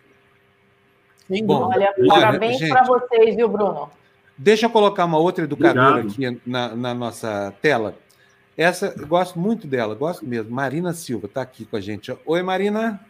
Sim, 1.28 1.46
Bom, 1.46 1.70
olha, 1.72 1.94
parabéns 2.08 2.68
para 2.68 2.82
vocês, 2.84 3.36
viu, 3.36 3.48
Bruno? 3.48 3.90
Deixa 4.36 4.66
eu 4.66 4.70
colocar 4.70 5.04
uma 5.04 5.18
outra 5.18 5.44
educadora 5.44 6.00
Obrigado. 6.00 6.32
aqui 6.32 6.40
na, 6.44 6.74
na, 6.74 6.92
nossa 6.92 7.54
tela. 7.62 7.96
Essa, 8.56 8.94
eu 8.98 9.06
gosto 9.06 9.38
muito 9.38 9.66
dela, 9.66 9.94
gosto 9.94 10.26
mesmo. 10.26 10.50
Marina 10.50 10.92
Silva 10.92 11.26
está 11.26 11.42
aqui 11.42 11.64
com 11.64 11.76
a 11.76 11.80
gente. 11.80 12.14
Oi, 12.26 12.42
Marina. 12.42 13.00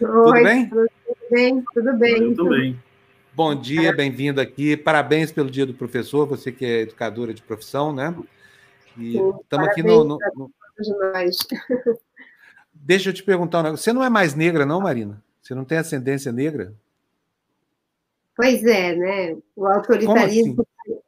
Oi, 0.00 0.06
tudo 0.06 0.32
bem? 0.32 0.68
Tudo 0.68 0.88
bem, 1.30 1.64
tudo 1.72 1.98
bem. 1.98 2.22
Eu 2.22 2.36
também. 2.36 2.78
Bom 3.36 3.54
dia, 3.54 3.92
bem-vindo 3.94 4.40
aqui. 4.40 4.78
Parabéns 4.78 5.30
pelo 5.30 5.50
dia 5.50 5.66
do 5.66 5.74
professor, 5.74 6.26
você 6.26 6.50
que 6.50 6.64
é 6.64 6.80
educadora 6.80 7.34
de 7.34 7.42
profissão, 7.42 7.92
né? 7.92 8.16
E 8.96 9.18
estamos 9.18 9.68
aqui 9.68 9.82
no. 9.82 10.04
no, 10.04 10.18
no... 10.34 10.50
Deixa 12.72 13.10
eu 13.10 13.12
te 13.12 13.22
perguntar 13.22 13.60
um 13.60 13.64
negócio. 13.64 13.84
Você 13.84 13.92
não 13.92 14.02
é 14.02 14.08
mais 14.08 14.34
negra, 14.34 14.64
não, 14.64 14.80
Marina? 14.80 15.22
Você 15.42 15.54
não 15.54 15.66
tem 15.66 15.76
ascendência 15.76 16.32
negra? 16.32 16.72
Pois 18.34 18.64
é, 18.64 18.96
né? 18.96 19.36
O 19.54 19.66
autoritarismo. 19.66 20.64
Assim? 20.86 21.00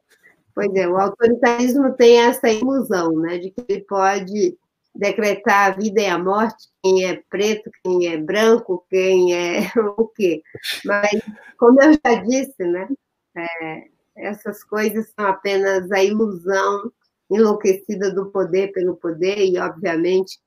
Pois 0.53 0.75
é, 0.75 0.87
o 0.87 0.97
autoritarismo 0.97 1.93
tem 1.93 2.19
essa 2.19 2.47
ilusão, 2.47 3.11
né, 3.21 3.39
de 3.39 3.49
que 3.49 3.65
ele 3.67 3.81
pode 3.81 4.55
decretar 4.99 5.71
a 5.71 5.75
vida 5.75 6.01
e 6.01 6.05
a 6.05 6.17
morte, 6.17 6.67
quem 6.83 7.05
é 7.05 7.23
preto, 7.29 7.71
quem 7.83 8.07
é 8.07 8.17
branco, 8.17 8.85
quem 8.89 9.33
é 9.33 9.59
o 9.97 10.07
quê. 10.07 10.41
Mas, 10.85 11.21
como 11.57 11.81
eu 11.81 11.93
já 11.93 12.15
disse, 12.21 12.63
né, 12.63 12.87
é, 13.35 13.83
essas 14.17 14.63
coisas 14.63 15.11
são 15.17 15.25
apenas 15.27 15.89
a 15.91 16.03
ilusão 16.03 16.91
enlouquecida 17.31 18.13
do 18.13 18.31
poder 18.31 18.71
pelo 18.73 18.95
poder, 18.97 19.45
e, 19.45 19.57
obviamente, 19.57 20.37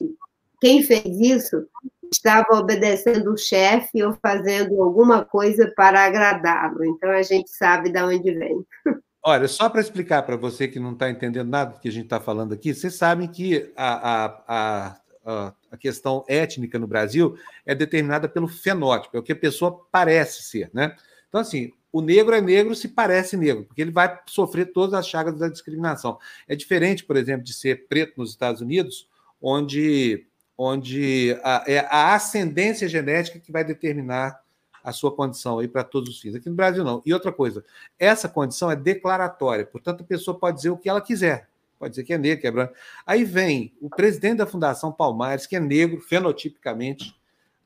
quem 0.60 0.82
fez 0.82 1.06
isso 1.18 1.66
estava 2.12 2.58
obedecendo 2.58 3.32
o 3.32 3.38
chefe 3.38 4.02
ou 4.02 4.12
fazendo 4.20 4.82
alguma 4.82 5.24
coisa 5.24 5.72
para 5.74 6.04
agradá-lo. 6.04 6.84
Então, 6.84 7.10
a 7.10 7.22
gente 7.22 7.50
sabe 7.50 7.90
de 7.90 8.02
onde 8.02 8.34
vem. 8.34 8.66
Olha, 9.24 9.46
só 9.46 9.68
para 9.68 9.80
explicar 9.80 10.22
para 10.22 10.36
você 10.36 10.66
que 10.66 10.80
não 10.80 10.94
está 10.94 11.08
entendendo 11.08 11.48
nada 11.48 11.74
do 11.74 11.80
que 11.80 11.88
a 11.88 11.92
gente 11.92 12.04
está 12.04 12.18
falando 12.18 12.52
aqui, 12.52 12.74
vocês 12.74 12.94
sabem 12.96 13.28
que 13.28 13.72
a, 13.76 14.14
a, 14.14 14.96
a, 15.24 15.54
a, 15.70 15.76
questão 15.76 16.24
étnica 16.26 16.76
no 16.76 16.88
Brasil 16.88 17.36
é 17.64 17.72
determinada 17.72 18.28
pelo 18.28 18.48
fenótipo, 18.48 19.16
é 19.16 19.20
o 19.20 19.22
que 19.22 19.30
a 19.30 19.36
pessoa 19.36 19.86
parece 19.92 20.42
ser, 20.42 20.70
né? 20.74 20.96
Então, 21.28 21.40
assim, 21.40 21.70
o 21.92 22.00
negro 22.00 22.34
é 22.34 22.40
negro 22.40 22.74
se 22.74 22.88
parece 22.88 23.36
negro, 23.36 23.64
porque 23.64 23.80
ele 23.80 23.92
vai 23.92 24.18
sofrer 24.26 24.72
todas 24.72 24.94
as 24.94 25.06
chagas 25.06 25.38
da 25.38 25.48
discriminação. 25.48 26.18
É 26.48 26.56
diferente, 26.56 27.04
por 27.04 27.16
exemplo, 27.16 27.44
de 27.44 27.54
ser 27.54 27.86
preto 27.86 28.14
nos 28.16 28.30
Estados 28.30 28.60
Unidos, 28.60 29.08
onde, 29.40 30.26
onde 30.58 31.38
a, 31.44 31.64
é 31.68 31.78
a 31.78 32.14
ascendência 32.14 32.88
genética 32.88 33.38
que 33.38 33.52
vai 33.52 33.62
determinar 33.62 34.41
a 34.82 34.92
sua 34.92 35.14
condição 35.14 35.58
aí 35.58 35.68
para 35.68 35.84
todos 35.84 36.10
os 36.10 36.20
fins. 36.20 36.34
Aqui 36.34 36.48
no 36.48 36.54
Brasil, 36.54 36.84
não. 36.84 37.02
E 37.04 37.12
outra 37.12 37.32
coisa, 37.32 37.64
essa 37.98 38.28
condição 38.28 38.70
é 38.70 38.76
declaratória, 38.76 39.64
portanto, 39.66 40.02
a 40.02 40.06
pessoa 40.06 40.38
pode 40.38 40.56
dizer 40.56 40.70
o 40.70 40.76
que 40.76 40.88
ela 40.88 41.00
quiser. 41.00 41.48
Pode 41.78 41.90
dizer 41.90 42.04
que 42.04 42.12
é 42.12 42.18
negro, 42.18 42.40
que 42.40 42.46
é 42.46 42.50
branco. 42.50 42.74
Aí 43.04 43.24
vem 43.24 43.72
o 43.80 43.90
presidente 43.90 44.38
da 44.38 44.46
Fundação 44.46 44.92
Palmares, 44.92 45.46
que 45.46 45.56
é 45.56 45.60
negro, 45.60 46.00
fenotipicamente, 46.00 47.14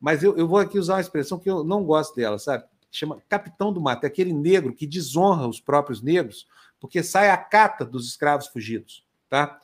mas 0.00 0.22
eu, 0.22 0.36
eu 0.36 0.48
vou 0.48 0.58
aqui 0.58 0.78
usar 0.78 0.94
uma 0.94 1.00
expressão 1.00 1.38
que 1.38 1.50
eu 1.50 1.62
não 1.62 1.84
gosto 1.84 2.16
dela, 2.16 2.38
sabe? 2.38 2.64
Chama 2.90 3.20
capitão 3.28 3.72
do 3.72 3.80
mato, 3.80 4.04
é 4.04 4.06
aquele 4.06 4.32
negro 4.32 4.72
que 4.72 4.86
desonra 4.86 5.46
os 5.46 5.60
próprios 5.60 6.00
negros, 6.00 6.48
porque 6.80 7.02
sai 7.02 7.28
a 7.28 7.36
cata 7.36 7.84
dos 7.84 8.08
escravos 8.08 8.46
fugidos, 8.46 9.04
tá? 9.28 9.60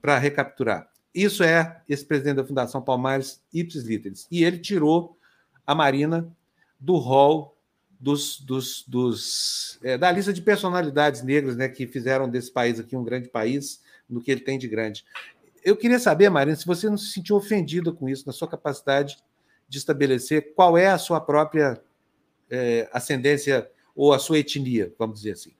Para 0.00 0.18
recapturar. 0.18 0.88
Isso 1.12 1.42
é 1.42 1.82
esse 1.88 2.04
presidente 2.04 2.36
da 2.36 2.44
Fundação 2.44 2.80
Palmares, 2.80 3.42
Ipsis 3.52 3.84
Literis. 3.84 4.28
E 4.30 4.44
ele 4.44 4.58
tirou 4.58 5.18
a 5.66 5.74
Marina 5.74 6.30
do 6.80 6.96
rol 6.96 7.56
dos, 8.00 8.40
dos, 8.40 8.84
dos 8.88 9.78
é, 9.82 9.98
da 9.98 10.10
lista 10.10 10.32
de 10.32 10.40
personalidades 10.40 11.22
negras 11.22 11.54
né, 11.54 11.68
que 11.68 11.86
fizeram 11.86 12.28
desse 12.28 12.50
país 12.50 12.80
aqui 12.80 12.96
um 12.96 13.04
grande 13.04 13.28
país, 13.28 13.82
no 14.08 14.22
que 14.22 14.30
ele 14.30 14.40
tem 14.40 14.58
de 14.58 14.66
grande. 14.66 15.04
Eu 15.62 15.76
queria 15.76 15.98
saber, 15.98 16.30
Marina, 16.30 16.56
se 16.56 16.66
você 16.66 16.88
não 16.88 16.96
se 16.96 17.12
sentiu 17.12 17.36
ofendida 17.36 17.92
com 17.92 18.08
isso, 18.08 18.26
na 18.26 18.32
sua 18.32 18.48
capacidade 18.48 19.18
de 19.68 19.78
estabelecer 19.78 20.54
qual 20.54 20.78
é 20.78 20.88
a 20.88 20.98
sua 20.98 21.20
própria 21.20 21.80
é, 22.48 22.88
ascendência 22.92 23.70
ou 23.94 24.12
a 24.12 24.18
sua 24.18 24.38
etnia, 24.38 24.92
vamos 24.98 25.18
dizer 25.18 25.32
assim. 25.32 25.52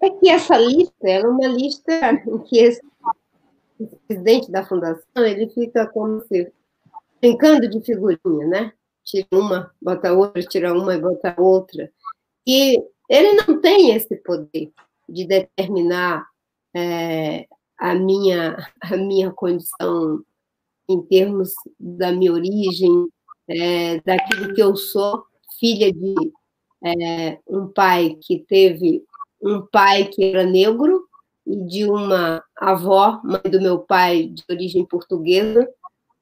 É 0.00 0.10
que 0.10 0.28
essa 0.28 0.56
lista 0.56 1.08
é 1.08 1.26
uma 1.26 1.48
lista 1.48 1.92
em 2.26 2.38
que 2.44 2.58
esse 2.58 2.80
presidente 4.06 4.50
da 4.50 4.64
fundação 4.64 5.26
ele 5.26 5.48
fica 5.48 5.86
como 5.88 6.22
se 6.26 6.52
brincando 7.26 7.68
de 7.68 7.80
figurinha, 7.80 8.46
né? 8.46 8.72
Tira 9.04 9.26
uma, 9.32 9.72
bota 9.82 10.12
outra, 10.12 10.42
tira 10.42 10.72
uma 10.72 10.94
e 10.94 11.00
bota 11.00 11.34
outra. 11.38 11.90
E 12.46 12.80
ele 13.08 13.32
não 13.32 13.60
tem 13.60 13.90
esse 13.94 14.14
poder 14.16 14.72
de 15.08 15.26
determinar 15.26 16.24
é, 16.74 17.46
a, 17.78 17.94
minha, 17.94 18.56
a 18.80 18.96
minha 18.96 19.30
condição 19.32 20.22
em 20.88 21.02
termos 21.02 21.52
da 21.78 22.12
minha 22.12 22.32
origem, 22.32 23.08
é, 23.48 24.00
daquilo 24.02 24.54
que 24.54 24.62
eu 24.62 24.76
sou, 24.76 25.24
filha 25.58 25.92
de 25.92 26.14
é, 26.84 27.38
um 27.48 27.66
pai 27.68 28.16
que 28.22 28.44
teve 28.48 29.02
um 29.42 29.66
pai 29.66 30.04
que 30.04 30.22
era 30.22 30.44
negro 30.44 31.08
e 31.44 31.56
de 31.64 31.84
uma 31.90 32.42
avó, 32.56 33.20
mãe 33.24 33.50
do 33.50 33.60
meu 33.60 33.80
pai, 33.80 34.28
de 34.28 34.44
origem 34.48 34.84
portuguesa, 34.84 35.68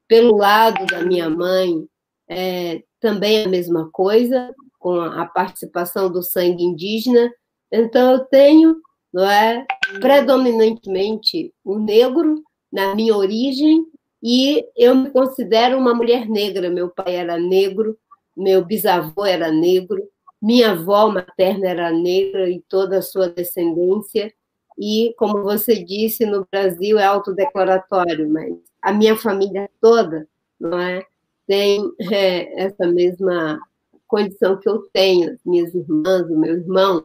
pelo 0.07 0.37
lado 0.37 0.85
da 0.85 1.03
minha 1.03 1.29
mãe, 1.29 1.87
é, 2.27 2.83
também 2.99 3.43
a 3.43 3.49
mesma 3.49 3.89
coisa, 3.91 4.53
com 4.79 4.99
a 4.99 5.25
participação 5.25 6.11
do 6.11 6.21
sangue 6.21 6.63
indígena. 6.63 7.31
Então, 7.71 8.13
eu 8.13 8.19
tenho, 8.25 8.77
não 9.13 9.29
é, 9.29 9.65
predominantemente 9.99 11.53
o 11.63 11.79
negro 11.79 12.43
na 12.71 12.93
minha 12.93 13.15
origem, 13.15 13.85
e 14.21 14.65
eu 14.75 14.95
me 14.95 15.11
considero 15.11 15.77
uma 15.77 15.93
mulher 15.93 16.27
negra. 16.27 16.69
Meu 16.69 16.89
pai 16.89 17.15
era 17.15 17.37
negro, 17.37 17.97
meu 18.35 18.65
bisavô 18.65 19.23
era 19.23 19.51
negro, 19.51 20.01
minha 20.41 20.71
avó 20.71 21.07
materna 21.09 21.67
era 21.67 21.91
negra 21.91 22.49
e 22.49 22.61
toda 22.67 22.97
a 22.97 23.01
sua 23.01 23.29
descendência. 23.29 24.33
E, 24.77 25.13
como 25.17 25.43
você 25.43 25.83
disse, 25.83 26.25
no 26.25 26.45
Brasil 26.51 26.99
é 26.99 27.05
autodeclaratório, 27.05 28.29
mas 28.29 28.53
a 28.85 28.93
minha 28.93 29.17
família 29.17 29.67
toda, 29.81 30.27
não 30.59 30.79
é? 30.79 31.03
Tem 31.47 31.81
é, 32.11 32.65
essa 32.65 32.85
mesma 32.85 33.59
condição 34.07 34.59
que 34.59 34.69
eu 34.69 34.83
tenho, 34.93 35.39
minhas 35.43 35.73
irmãs, 35.73 36.29
o 36.29 36.37
meu 36.37 36.55
irmão, 36.55 37.03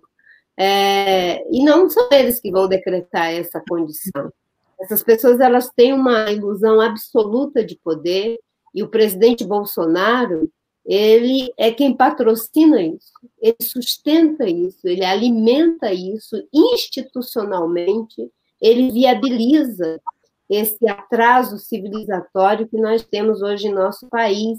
é, 0.58 1.42
e 1.50 1.64
não 1.64 1.88
são 1.88 2.06
eles 2.12 2.38
que 2.38 2.50
vão 2.50 2.68
decretar 2.68 3.32
essa 3.32 3.62
condição. 3.66 4.30
Essas 4.78 5.02
pessoas 5.02 5.40
elas 5.40 5.70
têm 5.70 5.94
uma 5.94 6.30
ilusão 6.30 6.82
absoluta 6.82 7.64
de 7.64 7.76
poder 7.76 8.38
e 8.74 8.82
o 8.82 8.88
presidente 8.88 9.42
Bolsonaro 9.42 10.52
ele 10.84 11.50
é 11.56 11.72
quem 11.72 11.96
patrocina 11.96 12.82
isso, 12.82 13.12
ele 13.40 13.56
sustenta 13.62 14.46
isso, 14.46 14.86
ele 14.86 15.04
alimenta 15.04 15.92
isso 15.94 16.36
institucionalmente, 16.52 18.30
ele 18.60 18.90
viabiliza 18.90 20.00
esse 20.50 20.88
atraso 20.88 21.58
civilizatório 21.58 22.66
que 22.66 22.76
nós 22.76 23.04
temos 23.04 23.40
hoje 23.40 23.68
em 23.68 23.72
nosso 23.72 24.08
país. 24.08 24.58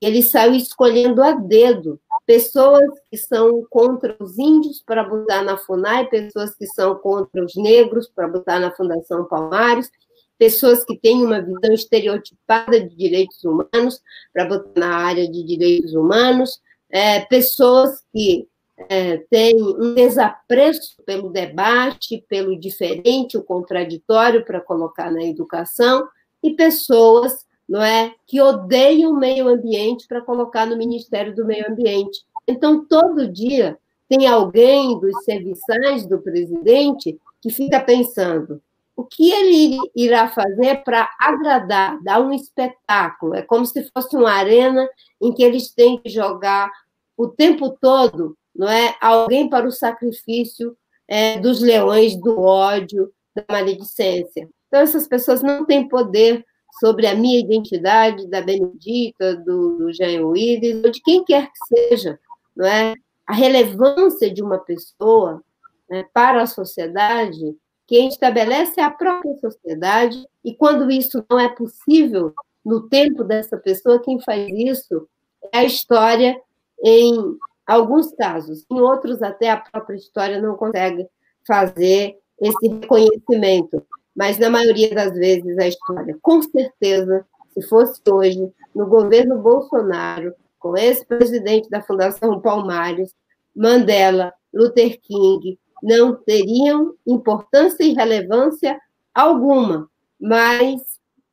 Ele 0.00 0.22
saiu 0.22 0.54
escolhendo 0.54 1.22
a 1.22 1.32
dedo 1.32 2.00
pessoas 2.26 2.84
que 3.10 3.18
são 3.18 3.64
contra 3.70 4.16
os 4.18 4.38
índios 4.38 4.82
para 4.84 5.04
botar 5.04 5.42
na 5.42 5.58
FUNAI, 5.58 6.08
pessoas 6.08 6.54
que 6.56 6.66
são 6.66 6.96
contra 6.96 7.44
os 7.44 7.54
negros 7.54 8.08
para 8.08 8.26
botar 8.26 8.58
na 8.58 8.74
Fundação 8.74 9.26
Palmares, 9.26 9.90
pessoas 10.38 10.84
que 10.84 10.98
têm 10.98 11.22
uma 11.22 11.40
visão 11.40 11.72
estereotipada 11.72 12.80
de 12.80 12.96
direitos 12.96 13.42
humanos 13.44 14.00
para 14.32 14.46
botar 14.46 14.80
na 14.80 14.96
área 14.96 15.30
de 15.30 15.42
direitos 15.44 15.94
humanos, 15.94 16.60
é, 16.90 17.20
pessoas 17.26 18.02
que 18.12 18.48
é, 18.88 19.18
tem 19.30 19.62
um 19.62 19.94
desapreço 19.94 21.02
pelo 21.04 21.30
debate, 21.30 22.24
pelo 22.28 22.58
diferente, 22.58 23.38
o 23.38 23.42
contraditório 23.42 24.44
para 24.44 24.60
colocar 24.60 25.10
na 25.10 25.24
educação, 25.24 26.06
e 26.42 26.54
pessoas 26.54 27.46
não 27.68 27.82
é, 27.82 28.14
que 28.26 28.40
odeiam 28.40 29.12
o 29.12 29.18
meio 29.18 29.48
ambiente 29.48 30.06
para 30.06 30.20
colocar 30.20 30.66
no 30.66 30.76
Ministério 30.76 31.34
do 31.34 31.44
Meio 31.44 31.68
Ambiente. 31.70 32.20
Então, 32.46 32.84
todo 32.84 33.26
dia 33.30 33.76
tem 34.08 34.26
alguém 34.26 35.00
dos 35.00 35.24
serviçais 35.24 36.06
do 36.06 36.20
presidente 36.20 37.18
que 37.40 37.50
fica 37.50 37.80
pensando 37.80 38.62
o 38.94 39.04
que 39.04 39.30
ele 39.30 39.78
irá 39.94 40.28
fazer 40.28 40.82
para 40.82 41.10
agradar, 41.20 42.02
dar 42.02 42.20
um 42.20 42.32
espetáculo. 42.32 43.34
É 43.34 43.42
como 43.42 43.66
se 43.66 43.90
fosse 43.90 44.16
uma 44.16 44.30
arena 44.30 44.88
em 45.20 45.32
que 45.34 45.42
eles 45.42 45.70
têm 45.70 45.98
que 45.98 46.08
jogar 46.08 46.70
o 47.16 47.28
tempo 47.28 47.70
todo 47.70 48.36
não 48.56 48.68
é? 48.68 48.94
Alguém 49.00 49.48
para 49.48 49.66
o 49.66 49.72
sacrifício 49.72 50.76
é, 51.08 51.38
dos 51.38 51.60
leões 51.60 52.16
do 52.16 52.40
ódio, 52.40 53.12
da 53.34 53.44
maledicência. 53.50 54.48
Então, 54.66 54.80
essas 54.80 55.06
pessoas 55.06 55.42
não 55.42 55.64
têm 55.64 55.88
poder 55.88 56.44
sobre 56.80 57.06
a 57.06 57.14
minha 57.14 57.40
identidade, 57.40 58.26
da 58.28 58.40
Benedita, 58.40 59.36
do, 59.36 59.78
do 59.78 59.92
Jean 59.92 60.26
Willis, 60.26 60.84
ou 60.84 60.90
de 60.90 61.00
quem 61.02 61.24
quer 61.24 61.46
que 61.46 61.76
seja, 61.76 62.18
não 62.54 62.66
é? 62.66 62.94
A 63.26 63.32
relevância 63.32 64.32
de 64.32 64.42
uma 64.42 64.58
pessoa 64.58 65.42
né, 65.88 66.04
para 66.12 66.42
a 66.42 66.46
sociedade, 66.46 67.56
quem 67.86 68.08
estabelece 68.08 68.80
é 68.80 68.84
a 68.84 68.90
própria 68.90 69.36
sociedade, 69.38 70.26
e 70.44 70.54
quando 70.54 70.90
isso 70.90 71.24
não 71.30 71.38
é 71.38 71.48
possível 71.48 72.34
no 72.64 72.88
tempo 72.88 73.24
dessa 73.24 73.56
pessoa, 73.56 74.02
quem 74.02 74.20
faz 74.20 74.48
isso 74.48 75.08
é 75.52 75.58
a 75.58 75.64
história 75.64 76.40
em 76.82 77.36
alguns 77.66 78.12
casos, 78.12 78.64
em 78.70 78.80
outros 78.80 79.22
até 79.22 79.50
a 79.50 79.56
própria 79.56 79.96
história 79.96 80.40
não 80.40 80.56
consegue 80.56 81.06
fazer 81.46 82.16
esse 82.40 82.68
reconhecimento, 82.68 83.84
mas 84.14 84.38
na 84.38 84.48
maioria 84.48 84.94
das 84.94 85.14
vezes 85.14 85.58
a 85.58 85.66
história, 85.66 86.16
com 86.22 86.40
certeza, 86.42 87.26
se 87.52 87.62
fosse 87.68 88.00
hoje, 88.08 88.52
no 88.74 88.86
governo 88.86 89.38
Bolsonaro, 89.38 90.34
com 90.58 90.76
esse 90.76 91.04
presidente 91.06 91.68
da 91.70 91.82
Fundação 91.82 92.40
Palmares, 92.40 93.12
Mandela 93.54 94.32
Luther 94.52 95.00
King 95.00 95.58
não 95.82 96.14
teriam 96.14 96.94
importância 97.06 97.84
e 97.84 97.94
relevância 97.94 98.78
alguma, 99.14 99.88
mas 100.20 100.80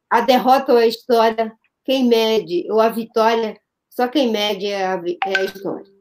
a 0.10 0.22
derrota 0.22 0.74
ou 0.74 0.78
a 0.78 0.88
história, 0.88 1.52
quem 1.84 2.06
mede, 2.06 2.66
ou 2.70 2.80
a 2.80 2.90
vitória, 2.90 3.58
só 3.90 4.08
quem 4.08 4.32
mede 4.32 4.68
é 4.68 4.86
a, 4.86 5.02
é 5.26 5.40
a 5.40 5.44
história. 5.44 5.92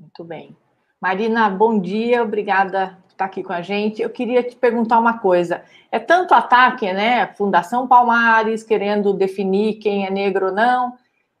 Muito 0.00 0.24
bem. 0.24 0.56
Marina, 0.98 1.50
bom 1.50 1.78
dia, 1.78 2.22
obrigada 2.22 2.98
por 3.02 3.10
estar 3.10 3.26
aqui 3.26 3.42
com 3.42 3.52
a 3.52 3.60
gente. 3.60 4.00
Eu 4.00 4.08
queria 4.08 4.42
te 4.42 4.56
perguntar 4.56 4.98
uma 4.98 5.18
coisa. 5.18 5.62
É 5.92 5.98
tanto 5.98 6.32
ataque, 6.32 6.90
né? 6.90 7.26
Fundação 7.34 7.86
Palmares 7.86 8.62
querendo 8.62 9.12
definir 9.12 9.74
quem 9.74 10.06
é 10.06 10.10
negro 10.10 10.46
ou 10.46 10.52
não. 10.52 10.96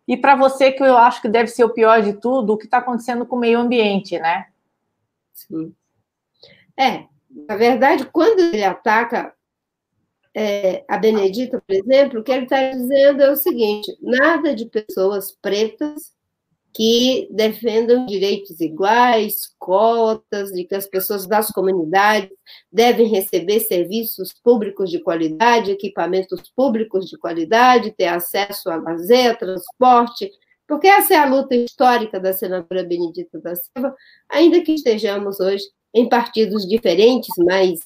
E 0.06 0.14
para 0.14 0.36
você, 0.36 0.70
que 0.70 0.82
eu 0.82 0.98
acho 0.98 1.22
que 1.22 1.28
deve 1.28 1.48
ser 1.48 1.64
o 1.64 1.72
pior 1.72 2.02
de 2.02 2.12
tudo, 2.12 2.52
o 2.52 2.58
que 2.58 2.66
está 2.66 2.78
acontecendo 2.78 3.24
com 3.24 3.36
o 3.36 3.38
meio 3.38 3.58
ambiente, 3.58 4.18
né? 4.18 4.48
Sim. 5.32 5.74
É, 6.78 7.04
na 7.30 7.56
verdade, 7.56 8.04
quando 8.04 8.40
ele 8.40 8.62
ataca 8.62 9.32
é, 10.34 10.84
a 10.86 10.98
Benedita, 10.98 11.62
por 11.66 11.74
exemplo, 11.74 12.20
o 12.20 12.22
que 12.22 12.30
ele 12.30 12.44
está 12.44 12.72
dizendo 12.72 13.22
é 13.22 13.30
o 13.30 13.36
seguinte: 13.36 13.96
nada 14.02 14.54
de 14.54 14.66
pessoas 14.66 15.32
pretas 15.32 16.12
que 16.72 17.28
defendam 17.30 18.06
direitos 18.06 18.60
iguais, 18.60 19.52
cotas, 19.58 20.52
de 20.52 20.64
que 20.64 20.74
as 20.74 20.86
pessoas 20.86 21.26
das 21.26 21.50
comunidades 21.50 22.30
devem 22.72 23.08
receber 23.08 23.60
serviços 23.60 24.32
públicos 24.32 24.90
de 24.90 25.00
qualidade, 25.00 25.72
equipamentos 25.72 26.42
públicos 26.54 27.06
de 27.06 27.18
qualidade, 27.18 27.94
ter 27.96 28.06
acesso 28.06 28.70
a 28.70 28.76
lazer, 28.76 29.36
transporte, 29.38 30.30
porque 30.66 30.86
essa 30.86 31.14
é 31.14 31.16
a 31.16 31.26
luta 31.26 31.56
histórica 31.56 32.20
da 32.20 32.32
senadora 32.32 32.84
Benedita 32.84 33.40
da 33.40 33.56
Silva, 33.56 33.94
ainda 34.28 34.60
que 34.60 34.72
estejamos 34.72 35.40
hoje 35.40 35.64
em 35.92 36.08
partidos 36.08 36.68
diferentes, 36.68 37.34
mas 37.38 37.80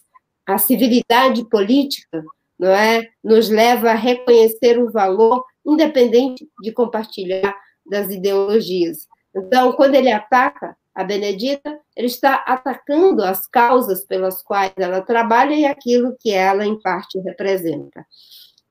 a 0.46 0.58
civilidade 0.58 1.48
política 1.48 2.22
não 2.58 2.68
é, 2.68 3.08
nos 3.22 3.48
leva 3.48 3.90
a 3.90 3.94
reconhecer 3.94 4.78
o 4.78 4.90
valor, 4.92 5.42
independente 5.66 6.46
de 6.60 6.72
compartilhar 6.72 7.56
das 7.86 8.10
ideologias. 8.10 9.08
Então, 9.34 9.72
quando 9.72 9.94
ele 9.94 10.10
ataca 10.10 10.76
a 10.94 11.02
Benedita, 11.02 11.80
ele 11.96 12.06
está 12.06 12.36
atacando 12.46 13.22
as 13.22 13.46
causas 13.46 14.04
pelas 14.04 14.42
quais 14.42 14.72
ela 14.76 15.00
trabalha 15.00 15.54
e 15.54 15.64
aquilo 15.64 16.16
que 16.20 16.30
ela, 16.30 16.64
em 16.64 16.80
parte, 16.80 17.18
representa. 17.18 18.06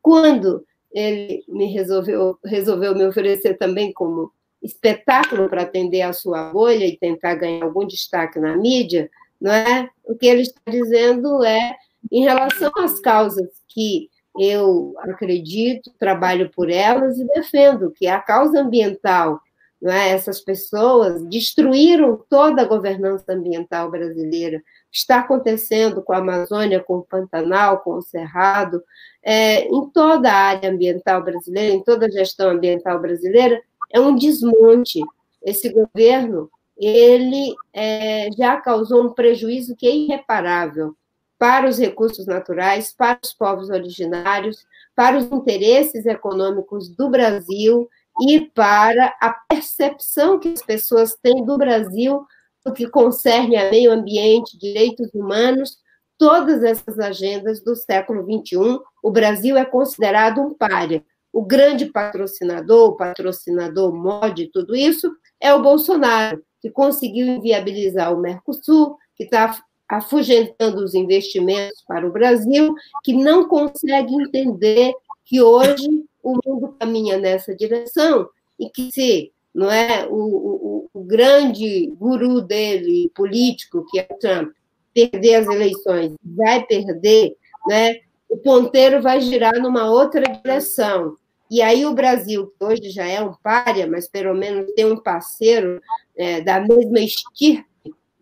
Quando 0.02 0.66
ele 0.92 1.44
me 1.48 1.66
resolveu, 1.66 2.38
resolveu 2.46 2.96
me 2.96 3.06
oferecer 3.06 3.58
também 3.58 3.92
como 3.92 4.32
espetáculo 4.62 5.50
para 5.50 5.64
atender 5.64 6.02
a 6.02 6.14
sua 6.14 6.52
bolha 6.52 6.86
e 6.86 6.98
tentar 6.98 7.36
ganhar 7.36 7.66
algum 7.66 7.86
destaque 7.86 8.40
na 8.40 8.56
mídia, 8.56 9.10
não 9.42 9.52
é? 9.52 9.90
O 10.06 10.16
que 10.16 10.26
ele 10.26 10.44
está 10.44 10.62
dizendo 10.70 11.44
é 11.44 11.76
em 12.12 12.24
relação 12.24 12.72
às 12.78 13.00
causas 13.00 13.50
que 13.68 14.10
eu 14.38 14.96
acredito, 15.00 15.92
trabalho 16.00 16.50
por 16.50 16.70
elas 16.70 17.18
e 17.20 17.26
defendo, 17.28 17.92
que 17.92 18.08
a 18.08 18.20
causa 18.20 18.62
ambiental, 18.62 19.40
é? 19.84 20.10
essas 20.10 20.40
pessoas 20.40 21.24
destruíram 21.26 22.24
toda 22.30 22.62
a 22.62 22.68
governança 22.68 23.34
ambiental 23.34 23.92
brasileira. 23.92 24.62
Está 24.92 25.20
acontecendo 25.20 26.02
com 26.02 26.14
a 26.14 26.18
Amazônia, 26.18 26.80
com 26.80 26.98
o 26.98 27.04
Pantanal, 27.04 27.80
com 27.80 27.96
o 27.96 28.02
Cerrado, 28.02 28.82
é, 29.22 29.66
em 29.68 29.90
toda 29.90 30.32
a 30.32 30.36
área 30.36 30.72
ambiental 30.72 31.24
brasileira, 31.24 31.76
em 31.76 31.84
toda 31.84 32.06
a 32.06 32.12
gestão 32.12 32.50
ambiental 32.52 33.00
brasileira, 33.00 33.62
é 33.92 34.00
um 34.00 34.16
desmonte. 34.16 35.02
Esse 35.44 35.70
governo 35.70 36.50
ele 36.78 37.54
é, 37.74 38.30
já 38.38 38.60
causou 38.60 39.04
um 39.04 39.14
prejuízo 39.14 39.76
que 39.76 39.88
é 39.88 39.96
irreparável 39.96 40.96
para 41.44 41.68
os 41.68 41.78
recursos 41.78 42.26
naturais, 42.26 42.96
para 42.98 43.20
os 43.22 43.34
povos 43.34 43.70
originários, 43.70 44.66
para 44.96 45.18
os 45.18 45.26
interesses 45.26 46.06
econômicos 46.06 46.88
do 46.88 47.10
Brasil 47.10 47.90
e 48.22 48.50
para 48.56 49.14
a 49.20 49.34
percepção 49.50 50.40
que 50.40 50.48
as 50.48 50.62
pessoas 50.62 51.18
têm 51.22 51.44
do 51.44 51.58
Brasil 51.58 52.26
no 52.66 52.72
que 52.72 52.88
concerne 52.88 53.58
a 53.58 53.70
meio 53.70 53.92
ambiente, 53.92 54.58
direitos 54.58 55.14
humanos, 55.14 55.80
todas 56.18 56.64
essas 56.64 56.98
agendas 56.98 57.62
do 57.62 57.76
século 57.76 58.24
XXI, 58.24 58.80
o 59.04 59.12
Brasil 59.12 59.58
é 59.58 59.66
considerado 59.66 60.40
um 60.40 60.54
párea. 60.54 61.04
O 61.34 61.44
grande 61.44 61.88
patrocinador, 61.88 62.92
o 62.92 62.96
patrocinador 62.96 63.94
mod, 63.94 64.50
tudo 64.54 64.78
isso, 64.78 65.14
é 65.42 65.54
o 65.54 65.62
Bolsonaro, 65.62 66.42
que 66.62 66.72
conseguiu 66.72 67.28
inviabilizar 67.28 68.14
o 68.14 68.22
Mercosul, 68.22 68.96
que 69.18 69.26
está 69.26 69.62
afugentando 69.88 70.84
os 70.84 70.94
investimentos 70.94 71.84
para 71.88 72.08
o 72.08 72.12
Brasil, 72.12 72.74
que 73.04 73.14
não 73.14 73.48
consegue 73.48 74.14
entender 74.14 74.94
que 75.26 75.42
hoje 75.42 75.88
o 76.22 76.40
mundo 76.46 76.76
caminha 76.80 77.18
nessa 77.18 77.56
direção 77.56 78.28
e 78.60 78.70
que 78.70 78.92
se 78.92 79.32
não 79.54 79.70
é 79.70 80.08
o, 80.10 80.16
o, 80.16 80.90
o 80.94 81.04
grande 81.04 81.88
guru 81.98 82.42
dele 82.42 83.12
político 83.14 83.86
que 83.90 84.00
é 84.00 84.04
Trump 84.04 84.52
perder 84.94 85.36
as 85.36 85.48
eleições 85.48 86.14
vai 86.24 86.64
perder 86.66 87.36
né? 87.68 87.96
O 88.30 88.38
ponteiro 88.38 89.02
vai 89.02 89.22
girar 89.22 89.60
numa 89.60 89.90
outra 89.90 90.22
direção. 90.22 91.16
E 91.50 91.62
aí 91.62 91.86
o 91.86 91.94
Brasil 91.94 92.48
que 92.58 92.66
hoje 92.66 92.90
já 92.90 93.06
é 93.06 93.22
um 93.22 93.34
párea 93.44 93.86
mas 93.86 94.08
pelo 94.08 94.34
menos 94.34 94.72
tem 94.74 94.86
um 94.86 94.98
parceiro 94.98 95.80
é, 96.16 96.42
da 96.42 96.60
mesma 96.60 97.00
estirpe 97.00 97.66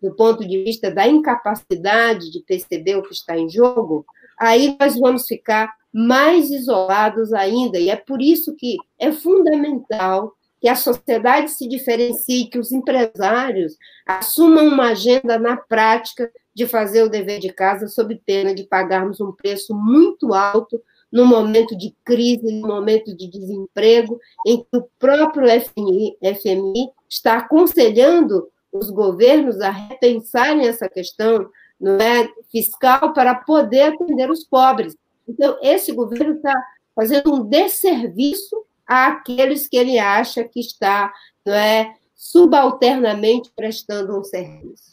do 0.02 0.16
ponto 0.16 0.46
de 0.48 0.64
vista 0.64 0.90
da 0.90 1.08
incapacidade 1.08 2.32
de 2.32 2.42
perceber 2.42 2.96
o 2.96 3.04
que 3.04 3.14
está 3.14 3.38
em 3.38 3.50
jogo, 3.50 4.06
aí 4.40 4.76
nós 4.80 5.00
vamos 5.00 5.28
ficar 5.28 5.72
mais 5.94 6.50
isolados 6.50 7.34
ainda. 7.34 7.78
E 7.78 7.90
é 7.90 7.96
por 7.96 8.22
isso 8.22 8.56
que 8.56 8.78
é 9.00 9.12
fundamental 9.12 10.34
que 10.60 10.68
a 10.68 10.76
sociedade 10.76 11.52
se 11.52 11.68
diferencie, 11.68 12.48
que 12.48 12.60
os 12.60 12.72
empresários 12.72 13.76
assumam 14.06 14.68
uma 14.68 14.92
agenda 14.92 15.40
na 15.40 15.58
prática 15.58 16.32
de 16.54 16.68
fazer 16.68 17.04
o 17.04 17.10
dever 17.10 17.40
de 17.40 17.52
casa, 17.52 17.88
sob 17.88 18.16
pena 18.26 18.54
de 18.54 18.64
pagarmos 18.64 19.20
um 19.20 19.32
preço 19.32 19.74
muito 19.76 20.34
alto 20.34 20.80
no 21.12 21.26
momento 21.26 21.76
de 21.76 21.96
crise, 22.06 22.54
no 22.54 22.68
momento 22.68 23.16
de 23.16 23.28
desemprego, 23.28 24.20
em 24.46 24.58
que 24.64 24.78
o 24.78 24.88
próprio 24.98 25.48
FMI, 25.48 26.16
FMI 26.22 26.90
está 27.10 27.38
aconselhando 27.38 28.48
os 28.72 28.90
governos 28.90 29.60
a 29.60 29.70
repensarem 29.70 30.68
essa 30.68 30.88
questão 30.88 31.50
não 31.80 31.98
é, 31.98 32.30
fiscal 32.52 33.14
para 33.14 33.36
poder 33.36 33.94
atender 33.94 34.30
os 34.30 34.44
pobres. 34.44 34.96
Então, 35.28 35.58
esse 35.62 35.92
governo 35.92 36.36
está 36.36 36.54
fazendo 36.96 37.34
um 37.34 37.44
desserviço 37.44 38.66
àqueles 38.86 39.68
que 39.68 39.78
ele 39.78 39.98
acha 39.98 40.44
que 40.44 40.60
está 40.60 41.12
não 41.46 41.54
é, 41.54 41.96
subalternamente 42.16 43.52
prestando 43.56 44.18
um 44.20 44.24
serviço. 44.24 44.92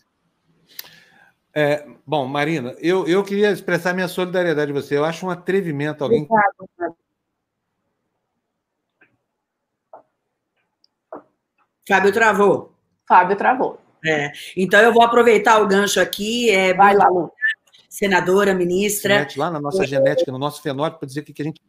É, 1.54 1.86
bom, 2.06 2.26
Marina, 2.26 2.74
eu, 2.78 3.06
eu 3.06 3.24
queria 3.24 3.50
expressar 3.50 3.92
minha 3.92 4.08
solidariedade 4.08 4.70
a 4.70 4.74
você. 4.74 4.96
Eu 4.96 5.04
acho 5.04 5.26
um 5.26 5.30
atrevimento 5.30 6.04
alguém. 6.04 6.22
Obrigado, 6.22 6.96
Fábio 11.88 12.12
travou. 12.12 12.77
Fábio 13.08 13.36
travou. 13.36 13.80
É, 14.04 14.30
então 14.56 14.80
eu 14.80 14.92
vou 14.92 15.02
aproveitar 15.02 15.60
o 15.60 15.66
gancho 15.66 16.00
aqui. 16.00 16.50
É, 16.50 16.74
Vai 16.74 16.94
lá, 16.94 17.08
Lu. 17.08 17.32
Senadora, 17.88 18.54
ministra. 18.54 19.20
Mete 19.20 19.38
lá 19.38 19.50
na 19.50 19.60
nossa 19.60 19.84
genética, 19.86 20.30
no 20.30 20.38
nosso 20.38 20.62
fenótipo, 20.62 21.00
para 21.00 21.08
dizer 21.08 21.20
o 21.20 21.24
que, 21.24 21.32
que 21.32 21.42
a 21.42 21.44
gente. 21.44 21.60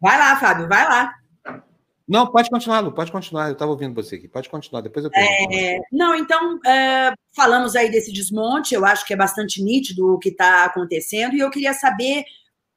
Vai 0.00 0.16
lá, 0.16 0.36
Fábio, 0.36 0.68
vai 0.68 0.84
lá. 0.84 1.12
Não, 2.08 2.26
pode 2.26 2.48
continuar, 2.48 2.80
Lu, 2.80 2.92
pode 2.92 3.12
continuar. 3.12 3.48
Eu 3.48 3.52
estava 3.52 3.70
ouvindo 3.70 3.94
você 3.94 4.14
aqui. 4.14 4.26
Pode 4.26 4.48
continuar, 4.48 4.80
depois 4.80 5.04
eu. 5.04 5.10
É, 5.14 5.78
não, 5.92 6.14
então, 6.14 6.58
é, 6.64 7.12
falamos 7.36 7.76
aí 7.76 7.90
desse 7.90 8.10
desmonte, 8.10 8.74
eu 8.74 8.86
acho 8.86 9.04
que 9.04 9.12
é 9.12 9.16
bastante 9.16 9.62
nítido 9.62 10.14
o 10.14 10.18
que 10.18 10.30
está 10.30 10.64
acontecendo, 10.64 11.34
e 11.34 11.40
eu 11.40 11.50
queria 11.50 11.74
saber 11.74 12.24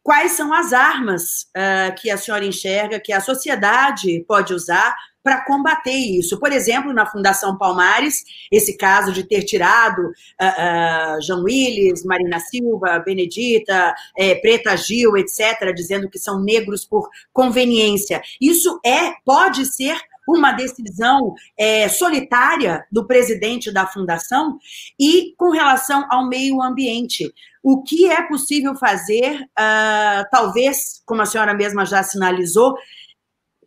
quais 0.04 0.34
são 0.34 0.54
as 0.54 0.74
armas 0.74 1.48
uh, 1.56 1.96
que 2.02 2.10
a 2.10 2.18
senhora 2.18 2.44
enxerga 2.44 3.00
que 3.00 3.14
a 3.14 3.22
sociedade 3.22 4.26
pode 4.28 4.54
usar 4.54 4.96
para 5.24 5.44
combater 5.46 5.92
isso. 5.92 6.40
Por 6.40 6.52
exemplo, 6.52 6.94
na 6.94 7.06
Fundação 7.06 7.58
Palmares, 7.58 8.24
esse 8.52 8.78
caso 8.78 9.12
de 9.12 9.24
ter 9.24 9.44
tirado 9.44 10.00
uh, 10.02 11.18
uh, 11.18 11.22
João 11.22 11.44
Willis, 11.44 12.04
Marina 12.04 12.40
Silva, 12.40 13.00
Benedita, 13.00 13.94
é, 14.18 14.36
Preta 14.36 14.76
Gil, 14.76 15.18
etc., 15.18 15.74
dizendo 15.76 16.10
que 16.10 16.20
são 16.20 16.42
negros 16.42 16.86
por 16.86 17.10
conveniência. 17.32 18.22
Isso 18.40 18.80
é, 18.86 19.14
pode 19.26 19.66
ser 19.66 19.98
uma 20.28 20.52
decisão 20.52 21.34
é, 21.58 21.90
solitária 21.90 22.86
do 22.92 23.06
presidente 23.06 23.72
da 23.72 23.88
fundação 23.88 24.58
e 25.00 25.34
com 25.38 25.50
relação 25.52 26.06
ao 26.10 26.28
meio 26.28 26.62
ambiente. 26.62 27.34
O 27.64 27.84
que 27.84 28.10
é 28.10 28.24
possível 28.24 28.76
fazer, 28.76 29.42
uh, 29.42 30.26
talvez, 30.32 31.02
como 31.06 31.22
a 31.22 31.26
senhora 31.28 31.54
mesma 31.54 31.86
já 31.86 32.02
sinalizou, 32.02 32.74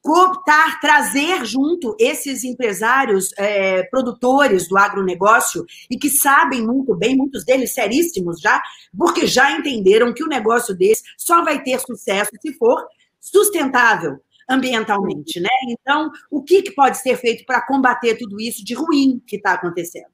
cooptar, 0.04 0.78
trazer 0.82 1.46
junto 1.46 1.96
esses 1.98 2.44
empresários 2.44 3.30
é, 3.38 3.84
produtores 3.84 4.68
do 4.68 4.76
agronegócio 4.76 5.64
e 5.90 5.96
que 5.96 6.10
sabem 6.10 6.60
muito 6.60 6.94
bem, 6.94 7.16
muitos 7.16 7.42
deles 7.42 7.72
seríssimos 7.72 8.38
já, 8.38 8.62
porque 8.94 9.26
já 9.26 9.52
entenderam 9.52 10.12
que 10.12 10.22
o 10.22 10.28
negócio 10.28 10.76
deles 10.76 11.02
só 11.16 11.42
vai 11.42 11.62
ter 11.62 11.80
sucesso 11.80 12.30
se 12.38 12.52
for 12.52 12.86
sustentável 13.18 14.20
ambientalmente, 14.46 15.40
né? 15.40 15.48
Então, 15.70 16.10
o 16.30 16.42
que, 16.42 16.60
que 16.60 16.72
pode 16.72 16.98
ser 16.98 17.16
feito 17.16 17.46
para 17.46 17.66
combater 17.66 18.18
tudo 18.18 18.38
isso 18.38 18.62
de 18.62 18.74
ruim 18.74 19.22
que 19.26 19.36
está 19.36 19.54
acontecendo? 19.54 20.12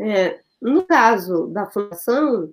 É, 0.00 0.40
no 0.60 0.84
caso 0.84 1.46
da 1.46 1.70
fundação, 1.70 2.52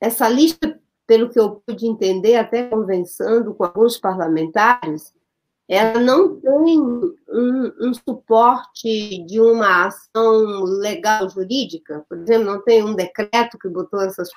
essa 0.00 0.26
lista, 0.30 0.80
pelo 1.08 1.30
que 1.30 1.40
eu 1.40 1.62
pude 1.66 1.86
entender, 1.86 2.36
até 2.36 2.68
conversando 2.68 3.54
com 3.54 3.64
alguns 3.64 3.96
parlamentares, 3.96 5.14
ela 5.66 5.98
não 5.98 6.38
tem 6.38 6.78
um, 6.78 7.14
um, 7.80 7.94
suporte 7.94 9.24
de 9.24 9.40
uma 9.40 9.86
ação 9.86 10.64
legal 10.64 11.28
jurídica, 11.30 12.04
por 12.08 12.18
exemplo, 12.18 12.44
não 12.44 12.62
tem 12.62 12.84
um 12.84 12.94
decreto 12.94 13.58
que 13.58 13.68
botou 13.70 14.02
essas, 14.02 14.28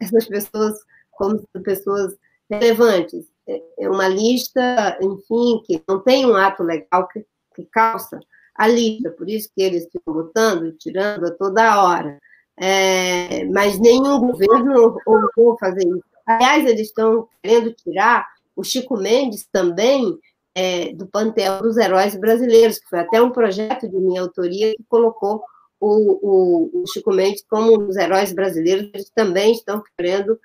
essas 0.00 0.26
pessoas 0.26 0.74
como 1.10 1.46
pessoas 1.62 2.16
relevantes. 2.50 3.26
É, 3.46 3.62
é 3.80 3.90
uma 3.90 4.08
lista, 4.08 4.98
enfim, 5.02 5.62
que 5.66 5.82
não 5.86 6.00
tem 6.00 6.24
um 6.24 6.34
ato 6.34 6.62
legal 6.62 7.06
que, 7.08 7.24
que 7.54 7.64
calça 7.66 8.18
a 8.54 8.66
lista, 8.66 9.10
por 9.10 9.28
isso 9.28 9.50
que 9.54 9.62
eles 9.62 9.86
ficam 9.92 10.14
botando 10.14 10.66
e 10.66 10.72
tirando 10.72 11.26
a 11.26 11.30
toda 11.30 11.82
hora. 11.82 12.18
É, 12.58 13.44
mas 13.46 13.78
nenhum 13.78 14.18
governo 14.18 14.98
ousou 15.06 15.58
fazer 15.58 15.86
isso. 15.86 16.04
Aliás, 16.26 16.66
eles 16.66 16.88
estão 16.88 17.28
querendo 17.42 17.72
tirar 17.72 18.26
o 18.54 18.64
Chico 18.64 18.96
Mendes 18.96 19.46
também 19.52 20.18
é, 20.54 20.92
do 20.94 21.06
panteão 21.06 21.60
dos 21.60 21.76
heróis 21.76 22.16
brasileiros, 22.16 22.78
que 22.78 22.88
foi 22.88 23.00
até 23.00 23.20
um 23.20 23.30
projeto 23.30 23.88
de 23.88 23.96
minha 23.98 24.22
autoria 24.22 24.74
que 24.74 24.84
colocou 24.88 25.42
o, 25.78 25.90
o, 25.90 26.82
o 26.82 26.86
Chico 26.86 27.12
Mendes 27.12 27.44
como 27.48 27.74
um 27.74 27.86
dos 27.86 27.96
heróis 27.96 28.32
brasileiros. 28.32 28.90
Eles 28.94 29.10
também 29.14 29.52
estão 29.52 29.82
querendo 29.96 30.40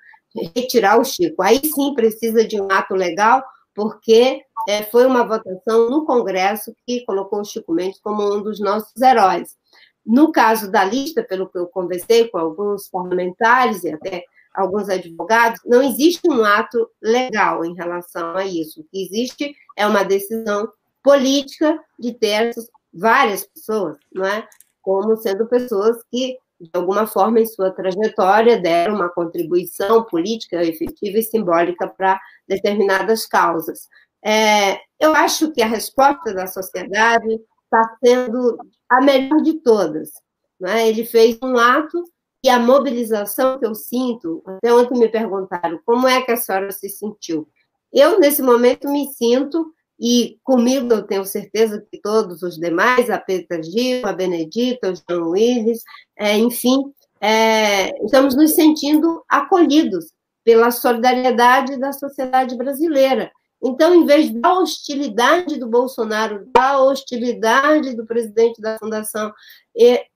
retirar 0.54 1.00
o 1.00 1.04
Chico. 1.04 1.42
Aí 1.42 1.60
sim 1.64 1.94
precisa 1.94 2.46
de 2.46 2.60
um 2.60 2.70
ato 2.70 2.94
legal, 2.94 3.42
porque 3.74 4.42
é, 4.68 4.82
foi 4.84 5.06
uma 5.06 5.26
votação 5.26 5.90
no 5.90 6.04
Congresso 6.04 6.74
que 6.86 7.04
colocou 7.06 7.40
o 7.40 7.44
Chico 7.44 7.72
Mendes 7.72 7.98
como 8.00 8.22
um 8.34 8.42
dos 8.42 8.60
nossos 8.60 9.00
heróis. 9.00 9.56
No 10.04 10.32
caso 10.32 10.70
da 10.70 10.84
lista, 10.84 11.22
pelo 11.22 11.48
que 11.48 11.58
eu 11.58 11.66
conversei 11.66 12.28
com 12.28 12.38
alguns 12.38 12.88
parlamentares 12.88 13.84
e 13.84 13.90
até 13.90 14.24
alguns 14.54 14.88
advogados, 14.88 15.60
não 15.64 15.82
existe 15.82 16.28
um 16.28 16.44
ato 16.44 16.88
legal 17.00 17.64
em 17.64 17.74
relação 17.74 18.36
a 18.36 18.44
isso. 18.44 18.80
O 18.80 18.84
que 18.84 19.02
existe 19.02 19.54
é 19.76 19.86
uma 19.86 20.04
decisão 20.04 20.70
política 21.02 21.78
de 21.98 22.12
ter 22.12 22.52
várias 22.92 23.44
pessoas, 23.44 23.96
não 24.12 24.24
é? 24.24 24.46
Como 24.82 25.16
sendo 25.16 25.46
pessoas 25.46 25.96
que 26.10 26.36
de 26.62 26.70
alguma 26.74 27.08
forma, 27.08 27.40
em 27.40 27.46
sua 27.46 27.72
trajetória, 27.72 28.60
deram 28.60 28.94
uma 28.94 29.08
contribuição 29.08 30.04
política 30.04 30.62
efetiva 30.62 31.18
e 31.18 31.22
simbólica 31.22 31.88
para 31.88 32.20
determinadas 32.46 33.26
causas. 33.26 33.88
É, 34.24 34.78
eu 35.00 35.12
acho 35.12 35.50
que 35.50 35.60
a 35.60 35.66
resposta 35.66 36.32
da 36.32 36.46
sociedade 36.46 37.40
está 37.64 37.96
sendo 38.04 38.56
a 38.92 39.00
melhor 39.00 39.40
de 39.42 39.54
todas. 39.54 40.10
Né? 40.60 40.88
Ele 40.88 41.04
fez 41.04 41.38
um 41.42 41.56
ato 41.56 42.04
e 42.44 42.48
a 42.48 42.58
mobilização 42.58 43.58
que 43.58 43.66
eu 43.66 43.74
sinto, 43.74 44.42
até 44.46 44.74
ontem 44.74 44.98
me 44.98 45.08
perguntaram 45.08 45.80
como 45.86 46.08
é 46.08 46.20
que 46.22 46.32
a 46.32 46.36
senhora 46.36 46.70
se 46.72 46.88
sentiu. 46.88 47.48
Eu, 47.92 48.18
nesse 48.18 48.42
momento, 48.42 48.88
me 48.88 49.06
sinto 49.12 49.72
e 49.98 50.38
comigo 50.42 50.92
eu 50.92 51.02
tenho 51.04 51.24
certeza 51.24 51.86
que 51.90 52.00
todos 52.00 52.42
os 52.42 52.58
demais, 52.58 53.08
a 53.08 53.18
Petra 53.18 53.62
Gil, 53.62 54.04
a 54.04 54.12
Benedita, 54.12 54.90
o 54.90 54.94
João 54.96 55.30
Willis, 55.30 55.82
é, 56.18 56.36
enfim, 56.36 56.92
é, 57.20 58.04
estamos 58.04 58.34
nos 58.34 58.54
sentindo 58.54 59.22
acolhidos 59.28 60.06
pela 60.44 60.72
solidariedade 60.72 61.78
da 61.78 61.92
sociedade 61.92 62.56
brasileira. 62.56 63.30
Então, 63.62 63.94
em 63.94 64.04
vez 64.04 64.30
da 64.32 64.58
hostilidade 64.58 65.56
do 65.56 65.68
Bolsonaro, 65.68 66.48
da 66.52 66.80
hostilidade 66.80 67.94
do 67.94 68.04
presidente 68.04 68.60
da 68.60 68.76
fundação, 68.78 69.32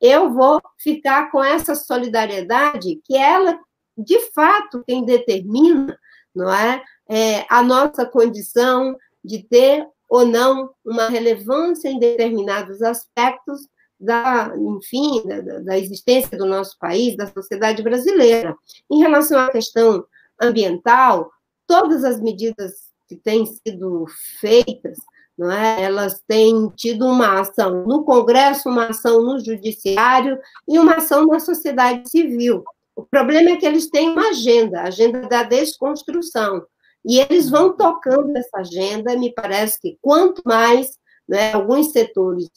eu 0.00 0.32
vou 0.32 0.60
ficar 0.78 1.30
com 1.30 1.42
essa 1.42 1.76
solidariedade 1.76 3.00
que 3.04 3.16
ela, 3.16 3.56
de 3.96 4.18
fato, 4.32 4.82
quem 4.84 5.04
determina, 5.04 5.96
não 6.34 6.52
é, 6.52 6.82
é 7.08 7.46
a 7.48 7.62
nossa 7.62 8.04
condição 8.04 8.96
de 9.24 9.44
ter 9.44 9.86
ou 10.08 10.26
não 10.26 10.70
uma 10.84 11.08
relevância 11.08 11.88
em 11.88 11.98
determinados 11.98 12.82
aspectos 12.82 13.68
da, 13.98 14.52
enfim, 14.56 15.26
da, 15.26 15.60
da, 15.60 15.78
existência 15.78 16.36
do 16.36 16.44
nosso 16.44 16.76
país, 16.78 17.16
da 17.16 17.26
sociedade 17.26 17.82
brasileira. 17.82 18.54
Em 18.90 18.98
relação 18.98 19.38
à 19.38 19.50
questão 19.50 20.04
ambiental, 20.40 21.30
todas 21.66 22.04
as 22.04 22.20
medidas 22.20 22.85
que 23.08 23.16
têm 23.16 23.46
sido 23.46 24.06
feitas, 24.40 24.98
não 25.36 25.50
é? 25.50 25.82
Elas 25.82 26.22
têm 26.26 26.68
tido 26.76 27.06
uma 27.06 27.40
ação 27.40 27.84
no 27.84 28.04
Congresso, 28.04 28.68
uma 28.68 28.86
ação 28.86 29.22
no 29.22 29.38
Judiciário 29.38 30.38
e 30.66 30.78
uma 30.78 30.94
ação 30.96 31.26
na 31.26 31.38
sociedade 31.38 32.08
civil. 32.08 32.64
O 32.94 33.04
problema 33.04 33.50
é 33.50 33.56
que 33.56 33.66
eles 33.66 33.90
têm 33.90 34.10
uma 34.10 34.30
agenda, 34.30 34.80
a 34.80 34.88
agenda 34.88 35.20
da 35.28 35.42
desconstrução. 35.42 36.64
E 37.04 37.20
eles 37.20 37.50
vão 37.50 37.76
tocando 37.76 38.36
essa 38.36 38.58
agenda, 38.58 39.16
me 39.16 39.32
parece 39.32 39.80
que 39.80 39.98
quanto 40.00 40.42
mais 40.44 40.98
né, 41.28 41.52
alguns 41.52 41.92
setores 41.92 42.48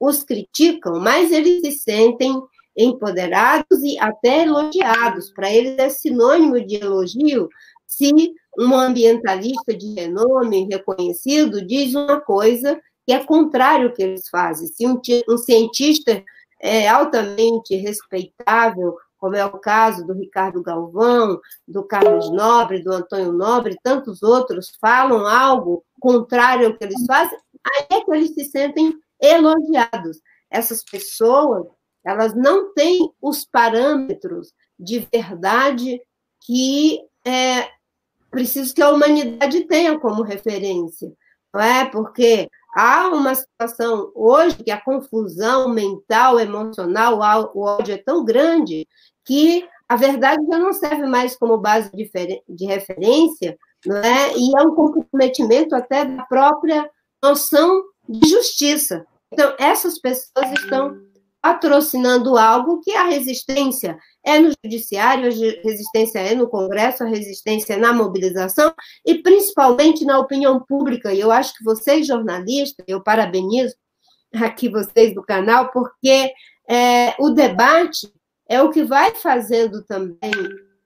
os 0.00 0.24
criticam, 0.24 0.98
mais 0.98 1.30
eles 1.30 1.60
se 1.60 1.82
sentem 1.82 2.34
empoderados 2.76 3.82
e 3.82 3.98
até 3.98 4.42
elogiados. 4.42 5.30
Para 5.30 5.52
eles 5.52 5.78
é 5.78 5.88
sinônimo 5.88 6.64
de 6.66 6.76
elogio 6.76 7.48
se 7.92 8.34
um 8.58 8.74
ambientalista 8.74 9.74
de 9.74 9.94
renome 9.94 10.68
reconhecido 10.70 11.64
diz 11.64 11.94
uma 11.94 12.20
coisa 12.20 12.80
que 13.06 13.12
é 13.12 13.24
contrário 13.24 13.88
ao 13.88 13.94
que 13.94 14.02
eles 14.02 14.28
fazem. 14.28 14.66
Se 14.68 14.86
um, 14.86 15.00
um 15.28 15.36
cientista 15.36 16.22
é 16.60 16.88
altamente 16.88 17.74
respeitável 17.76 18.96
como 19.18 19.36
é 19.36 19.44
o 19.44 19.58
caso 19.58 20.04
do 20.04 20.14
Ricardo 20.14 20.60
Galvão, 20.62 21.40
do 21.68 21.84
Carlos 21.84 22.28
Nobre, 22.32 22.82
do 22.82 22.92
Antônio 22.92 23.32
Nobre, 23.32 23.78
tantos 23.80 24.20
outros, 24.20 24.72
falam 24.80 25.26
algo 25.26 25.84
contrário 26.00 26.66
ao 26.66 26.76
que 26.76 26.82
eles 26.82 27.06
fazem, 27.06 27.38
aí 27.64 27.98
é 27.98 28.04
que 28.04 28.10
eles 28.10 28.34
se 28.34 28.44
sentem 28.46 28.92
elogiados. 29.20 30.20
Essas 30.50 30.82
pessoas, 30.82 31.66
elas 32.04 32.34
não 32.34 32.74
têm 32.74 33.12
os 33.20 33.44
parâmetros 33.44 34.52
de 34.76 35.06
verdade 35.12 36.00
que 36.44 37.00
é 37.24 37.68
preciso 38.32 38.74
que 38.74 38.82
a 38.82 38.90
humanidade 38.90 39.64
tenha 39.66 39.96
como 40.00 40.22
referência, 40.22 41.12
não 41.54 41.60
é? 41.60 41.84
Porque 41.84 42.48
há 42.74 43.08
uma 43.08 43.34
situação 43.34 44.10
hoje 44.14 44.56
que 44.56 44.70
a 44.70 44.80
confusão 44.80 45.68
mental, 45.68 46.40
emocional, 46.40 47.52
o 47.54 47.60
ódio 47.60 47.94
é 47.94 47.98
tão 47.98 48.24
grande 48.24 48.88
que 49.24 49.68
a 49.88 49.94
verdade 49.94 50.44
já 50.50 50.58
não 50.58 50.72
serve 50.72 51.06
mais 51.06 51.36
como 51.36 51.58
base 51.58 51.90
de, 51.92 52.64
referência, 52.64 53.58
não 53.84 53.96
é? 53.98 54.32
e 54.34 54.56
é 54.56 54.62
um 54.62 54.74
comprometimento 54.74 55.74
até 55.74 56.04
da 56.04 56.24
própria 56.24 56.90
noção 57.22 57.84
de 58.08 58.28
justiça. 58.28 59.06
Então, 59.30 59.54
essas 59.58 59.98
pessoas 59.98 60.52
estão 60.58 60.98
patrocinando 61.42 62.38
algo 62.38 62.80
que 62.80 62.92
a 62.92 63.02
resistência 63.02 63.98
é 64.24 64.38
no 64.38 64.52
judiciário, 64.64 65.24
a 65.24 65.66
resistência 65.68 66.20
é 66.20 66.36
no 66.36 66.48
Congresso, 66.48 67.02
a 67.02 67.08
resistência 67.08 67.74
é 67.74 67.76
na 67.76 67.92
mobilização 67.92 68.72
e 69.04 69.18
principalmente 69.18 70.04
na 70.04 70.20
opinião 70.20 70.60
pública. 70.60 71.12
E 71.12 71.18
eu 71.18 71.32
acho 71.32 71.52
que 71.54 71.64
vocês, 71.64 72.06
jornalistas, 72.06 72.84
eu 72.86 73.02
parabenizo 73.02 73.74
aqui 74.32 74.68
vocês 74.68 75.12
do 75.16 75.22
canal, 75.22 75.72
porque 75.72 76.32
é, 76.68 77.16
o 77.18 77.30
debate 77.30 78.12
é 78.48 78.62
o 78.62 78.70
que 78.70 78.84
vai 78.84 79.12
fazendo 79.16 79.82
também, 79.82 80.30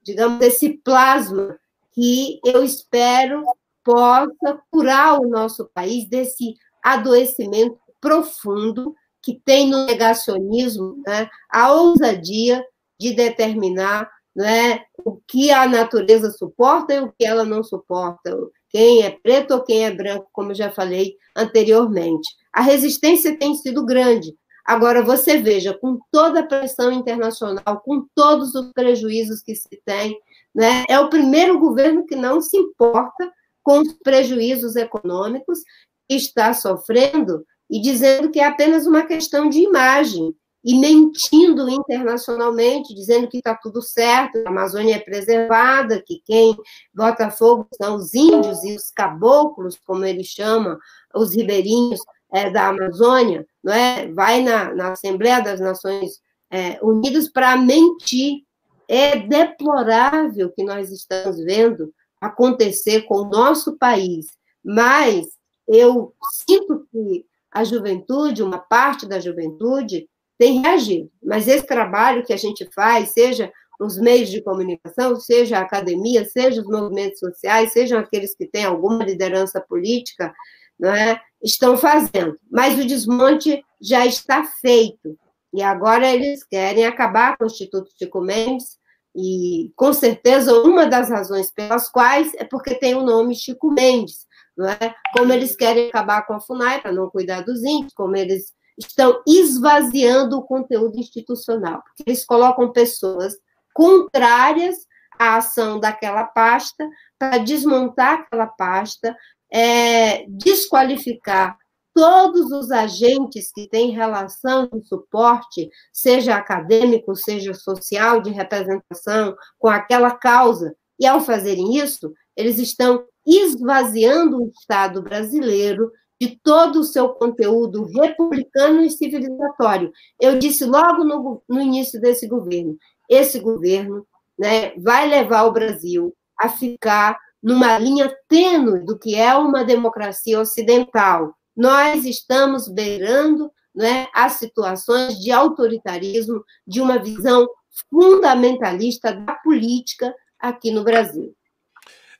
digamos, 0.02 0.40
esse 0.40 0.70
plasma 0.78 1.58
que 1.92 2.40
eu 2.42 2.64
espero 2.64 3.44
possa 3.84 4.58
curar 4.70 5.20
o 5.20 5.28
nosso 5.28 5.70
país 5.74 6.08
desse 6.08 6.54
adoecimento 6.82 7.78
profundo 8.00 8.94
que 9.26 9.42
tem 9.44 9.68
no 9.68 9.86
negacionismo 9.86 11.02
né, 11.04 11.28
a 11.50 11.72
ousadia 11.72 12.64
de 12.96 13.12
determinar 13.12 14.08
né, 14.36 14.84
o 15.04 15.20
que 15.26 15.50
a 15.50 15.66
natureza 15.66 16.30
suporta 16.30 16.94
e 16.94 17.00
o 17.00 17.12
que 17.12 17.26
ela 17.26 17.44
não 17.44 17.64
suporta, 17.64 18.30
quem 18.70 19.02
é 19.02 19.10
preto 19.10 19.54
ou 19.54 19.64
quem 19.64 19.84
é 19.84 19.90
branco, 19.90 20.28
como 20.32 20.54
já 20.54 20.70
falei 20.70 21.16
anteriormente. 21.36 22.28
A 22.52 22.62
resistência 22.62 23.36
tem 23.36 23.56
sido 23.56 23.84
grande, 23.84 24.32
Agora, 24.64 25.00
você 25.00 25.38
veja, 25.38 25.72
com 25.72 26.00
toda 26.10 26.40
a 26.40 26.46
pressão 26.46 26.90
internacional, 26.90 27.80
com 27.84 28.04
todos 28.16 28.52
os 28.52 28.72
prejuízos 28.72 29.40
que 29.40 29.54
se 29.54 29.80
tem, 29.84 30.18
né, 30.52 30.82
é 30.88 30.98
o 30.98 31.08
primeiro 31.08 31.60
governo 31.60 32.04
que 32.04 32.16
não 32.16 32.40
se 32.40 32.56
importa 32.56 33.32
com 33.62 33.78
os 33.78 33.92
prejuízos 33.92 34.74
econômicos 34.74 35.60
que 36.08 36.16
está 36.16 36.52
sofrendo 36.52 37.46
e 37.70 37.80
dizendo 37.80 38.30
que 38.30 38.40
é 38.40 38.44
apenas 38.44 38.86
uma 38.86 39.02
questão 39.04 39.48
de 39.48 39.60
imagem 39.60 40.34
e 40.64 40.74
mentindo 40.74 41.68
internacionalmente, 41.68 42.92
dizendo 42.92 43.28
que 43.28 43.38
está 43.38 43.54
tudo 43.54 43.80
certo, 43.80 44.38
a 44.38 44.48
Amazônia 44.48 44.96
é 44.96 44.98
preservada, 44.98 46.02
que 46.04 46.20
quem 46.24 46.56
bota 46.92 47.30
fogo 47.30 47.68
são 47.80 47.94
os 47.94 48.12
índios 48.14 48.64
e 48.64 48.74
os 48.74 48.90
caboclos, 48.90 49.78
como 49.86 50.04
ele 50.04 50.24
chama, 50.24 50.76
os 51.14 51.36
ribeirinhos 51.36 52.00
é, 52.32 52.50
da 52.50 52.66
Amazônia, 52.66 53.46
não 53.62 53.72
é? 53.72 54.08
vai 54.08 54.42
na, 54.42 54.74
na 54.74 54.92
Assembleia 54.92 55.40
das 55.40 55.60
Nações 55.60 56.20
é, 56.50 56.78
Unidas 56.82 57.28
para 57.28 57.56
mentir. 57.56 58.42
É 58.88 59.16
deplorável 59.16 60.50
que 60.50 60.64
nós 60.64 60.90
estamos 60.90 61.36
vendo 61.38 61.92
acontecer 62.20 63.02
com 63.02 63.16
o 63.16 63.28
nosso 63.28 63.76
país, 63.76 64.26
mas 64.64 65.26
eu 65.68 66.12
sinto 66.46 66.86
que 66.90 67.24
a 67.56 67.64
juventude, 67.64 68.42
uma 68.42 68.58
parte 68.58 69.06
da 69.06 69.18
juventude, 69.18 70.06
tem 70.38 70.60
reagido. 70.60 71.10
Mas 71.22 71.48
esse 71.48 71.66
trabalho 71.66 72.22
que 72.22 72.32
a 72.32 72.36
gente 72.36 72.68
faz, 72.74 73.10
seja 73.10 73.50
nos 73.80 73.98
meios 73.98 74.28
de 74.28 74.42
comunicação, 74.42 75.16
seja 75.16 75.58
a 75.58 75.62
academia, 75.62 76.24
seja 76.26 76.60
os 76.60 76.66
movimentos 76.66 77.18
sociais, 77.18 77.72
sejam 77.72 77.98
aqueles 77.98 78.34
que 78.34 78.46
têm 78.46 78.64
alguma 78.66 79.02
liderança 79.02 79.58
política, 79.60 80.34
não 80.78 80.90
é? 80.90 81.18
estão 81.42 81.78
fazendo. 81.78 82.38
Mas 82.50 82.78
o 82.78 82.86
desmonte 82.86 83.64
já 83.80 84.04
está 84.04 84.44
feito. 84.44 85.18
E 85.54 85.62
agora 85.62 86.12
eles 86.12 86.44
querem 86.44 86.84
acabar 86.84 87.38
com 87.38 87.44
o 87.44 87.46
Instituto 87.46 87.90
Chico 87.96 88.20
Mendes, 88.20 88.76
e 89.14 89.72
com 89.74 89.94
certeza 89.94 90.52
uma 90.60 90.84
das 90.84 91.08
razões 91.08 91.50
pelas 91.50 91.88
quais 91.88 92.34
é 92.34 92.44
porque 92.44 92.74
tem 92.74 92.94
o 92.94 93.02
nome 93.02 93.34
Chico 93.34 93.70
Mendes, 93.70 94.25
não 94.56 94.68
é? 94.68 94.94
Como 95.16 95.32
eles 95.32 95.54
querem 95.54 95.88
acabar 95.88 96.26
com 96.26 96.34
a 96.34 96.40
FUNAI 96.40 96.80
para 96.80 96.92
não 96.92 97.10
cuidar 97.10 97.42
dos 97.42 97.62
índios, 97.62 97.92
como 97.94 98.16
eles 98.16 98.54
estão 98.78 99.22
esvaziando 99.26 100.38
o 100.38 100.42
conteúdo 100.42 100.98
institucional, 100.98 101.82
porque 101.82 102.04
eles 102.06 102.24
colocam 102.24 102.72
pessoas 102.72 103.34
contrárias 103.74 104.76
à 105.18 105.36
ação 105.36 105.80
daquela 105.80 106.24
pasta 106.24 106.88
para 107.18 107.38
desmontar 107.38 108.20
aquela 108.20 108.46
pasta, 108.46 109.16
é, 109.50 110.26
desqualificar 110.28 111.56
todos 111.94 112.52
os 112.52 112.70
agentes 112.70 113.50
que 113.50 113.66
têm 113.66 113.90
relação 113.90 114.68
de 114.70 114.86
suporte, 114.86 115.70
seja 115.90 116.36
acadêmico, 116.36 117.16
seja 117.16 117.54
social, 117.54 118.20
de 118.20 118.30
representação, 118.30 119.34
com 119.58 119.68
aquela 119.68 120.10
causa. 120.10 120.76
E 121.00 121.06
ao 121.06 121.22
fazerem 121.22 121.78
isso, 121.78 122.12
eles 122.36 122.58
estão 122.58 123.02
esvaziando 123.26 124.42
o 124.42 124.48
Estado 124.48 125.02
brasileiro 125.02 125.90
de 126.20 126.38
todo 126.42 126.80
o 126.80 126.84
seu 126.84 127.10
conteúdo 127.10 127.84
republicano 127.84 128.82
e 128.82 128.90
civilizatório. 128.90 129.90
Eu 130.20 130.38
disse 130.38 130.64
logo 130.64 131.04
no, 131.04 131.42
no 131.48 131.60
início 131.60 132.00
desse 132.00 132.26
governo: 132.26 132.76
esse 133.08 133.38
governo 133.38 134.06
né, 134.38 134.72
vai 134.78 135.08
levar 135.08 135.44
o 135.44 135.52
Brasil 135.52 136.14
a 136.38 136.48
ficar 136.48 137.18
numa 137.42 137.78
linha 137.78 138.14
tênue 138.28 138.84
do 138.84 138.98
que 138.98 139.14
é 139.14 139.34
uma 139.34 139.64
democracia 139.64 140.40
ocidental. 140.40 141.34
Nós 141.56 142.04
estamos 142.04 142.68
beirando 142.68 143.50
né, 143.74 144.06
as 144.14 144.34
situações 144.34 145.18
de 145.18 145.30
autoritarismo, 145.30 146.42
de 146.66 146.80
uma 146.80 146.98
visão 146.98 147.46
fundamentalista 147.90 149.12
da 149.12 149.34
política 149.34 150.14
aqui 150.38 150.70
no 150.70 150.82
Brasil. 150.82 151.34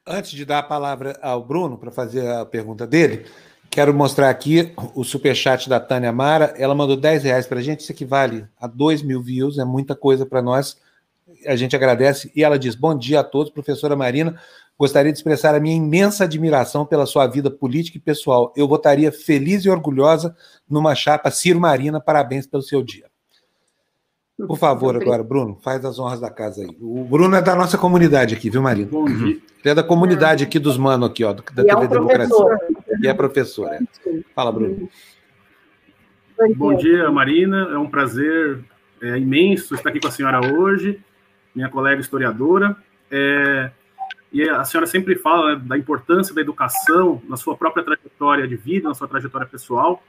Antes 0.07 0.31
de 0.31 0.45
dar 0.45 0.61
a 0.61 0.63
palavra 0.63 1.19
ao 1.21 1.45
Bruno 1.45 1.77
para 1.77 1.91
fazer 1.91 2.29
a 2.31 2.47
pergunta 2.47 2.87
dele, 2.87 3.27
Quero 3.77 3.93
mostrar 3.93 4.31
aqui 4.31 4.73
o 4.95 5.05
superchat 5.05 5.69
da 5.69 5.79
Tânia 5.79 6.11
Mara. 6.11 6.55
Ela 6.57 6.75
mandou 6.75 6.97
10 6.97 7.25
reais 7.25 7.47
para 7.47 7.59
a 7.59 7.63
gente, 7.63 7.81
isso 7.81 7.93
equivale 7.93 8.47
a 8.59 8.67
2 8.67 9.03
mil 9.03 9.23
views, 9.23 9.59
é 9.59 9.67
muita 9.67 9.95
coisa 9.95 10.25
para 10.25 10.41
nós. 10.41 10.79
A 11.47 11.55
gente 11.57 11.77
agradece. 11.77 12.33
E 12.35 12.43
ela 12.43 12.59
diz: 12.59 12.75
Bom 12.75 12.97
dia 12.97 13.21
a 13.21 13.25
todos, 13.25 13.53
professora 13.53 13.95
Marina. 13.95 14.41
Gostaria 14.79 15.13
de 15.13 15.19
expressar 15.19 15.55
a 15.55 15.61
minha 15.61 15.77
imensa 15.77 16.25
admiração 16.25 16.87
pela 16.87 17.05
sua 17.05 17.27
vida 17.27 17.51
política 17.51 17.99
e 17.99 18.01
pessoal. 18.01 18.51
Eu 18.57 18.67
votaria 18.67 19.13
feliz 19.13 19.67
e 19.67 19.69
orgulhosa 19.69 20.35
numa 20.67 20.95
chapa 20.95 21.31
Ciro 21.31 21.61
Marina. 21.61 22.01
Parabéns 22.01 22.47
pelo 22.47 22.63
seu 22.63 22.83
dia. 22.83 23.05
Por 24.37 24.59
favor, 24.59 24.95
agora, 24.95 25.23
Bruno, 25.23 25.59
faz 25.63 25.83
as 25.85 25.99
honras 25.99 26.21
da 26.21 26.31
casa 26.31 26.61
aí. 26.61 26.77
O 26.79 27.05
Bruno 27.05 27.35
é 27.37 27.41
da 27.41 27.57
nossa 27.57 27.79
comunidade 27.79 28.35
aqui, 28.35 28.51
viu, 28.51 28.61
Marina? 28.61 28.91
Bom 28.91 29.07
dia. 29.07 29.29
Ele 29.29 29.43
é 29.65 29.75
da 29.75 29.83
comunidade 29.83 30.45
aqui 30.45 30.59
dos 30.59 30.77
Mano, 30.77 31.07
aqui, 31.07 31.25
ó, 31.25 31.33
da 31.33 31.43
TV 31.43 31.71
é 31.71 31.77
um 31.77 31.89
Democracia. 31.89 32.59
E 33.03 33.09
é 33.09 33.15
professora. 33.15 33.79
Fala, 34.35 34.53
Bruno. 34.53 34.91
Bom 36.55 36.77
dia, 36.77 37.11
Marina. 37.11 37.71
É 37.73 37.79
um 37.79 37.89
prazer 37.89 38.63
é, 39.01 39.17
imenso 39.17 39.75
estar 39.75 39.89
aqui 39.89 40.01
com 40.01 40.09
a 40.09 40.11
senhora 40.13 40.55
hoje, 40.55 41.01
minha 41.55 41.71
colega 41.71 42.03
historiadora. 42.03 42.77
É, 43.11 43.71
e 44.31 44.47
a 44.47 44.65
senhora 44.65 44.87
sempre 44.87 45.17
fala 45.17 45.57
né, 45.57 45.63
da 45.65 45.79
importância 45.79 46.35
da 46.35 46.43
educação 46.43 47.23
na 47.27 47.39
sua 47.39 47.57
própria 47.57 47.83
trajetória 47.83 48.47
de 48.47 48.55
vida, 48.55 48.87
na 48.87 48.95
sua 48.95 49.09
trajetória 49.09 49.47
pessoal. 49.47 50.03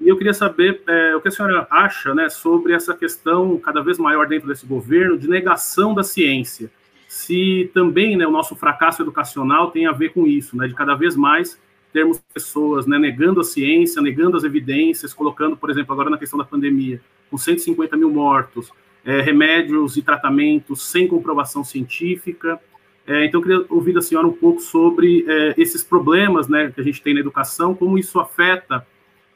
E 0.00 0.08
eu 0.08 0.16
queria 0.16 0.34
saber 0.34 0.82
é, 0.86 1.14
o 1.16 1.20
que 1.20 1.28
a 1.28 1.30
senhora 1.30 1.66
acha 1.70 2.14
né, 2.14 2.28
sobre 2.28 2.72
essa 2.72 2.94
questão 2.94 3.56
cada 3.58 3.82
vez 3.82 3.98
maior 3.98 4.26
dentro 4.26 4.48
desse 4.48 4.66
governo 4.66 5.16
de 5.16 5.28
negação 5.28 5.94
da 5.94 6.02
ciência. 6.02 6.70
Se 7.08 7.70
também 7.72 8.16
né, 8.16 8.26
o 8.26 8.30
nosso 8.30 8.56
fracasso 8.56 9.02
educacional 9.02 9.70
tem 9.70 9.86
a 9.86 9.92
ver 9.92 10.12
com 10.12 10.26
isso, 10.26 10.56
né, 10.56 10.66
de 10.66 10.74
cada 10.74 10.94
vez 10.94 11.16
mais 11.16 11.58
termos 11.92 12.20
pessoas 12.34 12.86
né, 12.86 12.98
negando 12.98 13.40
a 13.40 13.44
ciência, 13.44 14.02
negando 14.02 14.36
as 14.36 14.42
evidências, 14.42 15.14
colocando, 15.14 15.56
por 15.56 15.70
exemplo, 15.70 15.92
agora 15.92 16.10
na 16.10 16.18
questão 16.18 16.38
da 16.38 16.44
pandemia, 16.44 17.00
com 17.30 17.38
150 17.38 17.96
mil 17.96 18.10
mortos, 18.10 18.72
é, 19.04 19.20
remédios 19.20 19.96
e 19.96 20.02
tratamentos 20.02 20.82
sem 20.90 21.06
comprovação 21.06 21.62
científica. 21.62 22.58
É, 23.06 23.24
então, 23.24 23.40
eu 23.40 23.42
queria 23.42 23.66
ouvir 23.68 23.92
da 23.92 24.02
senhora 24.02 24.26
um 24.26 24.32
pouco 24.32 24.60
sobre 24.60 25.24
é, 25.28 25.54
esses 25.56 25.84
problemas 25.84 26.48
né, 26.48 26.72
que 26.74 26.80
a 26.80 26.84
gente 26.84 27.00
tem 27.00 27.14
na 27.14 27.20
educação, 27.20 27.74
como 27.74 27.96
isso 27.96 28.18
afeta 28.18 28.84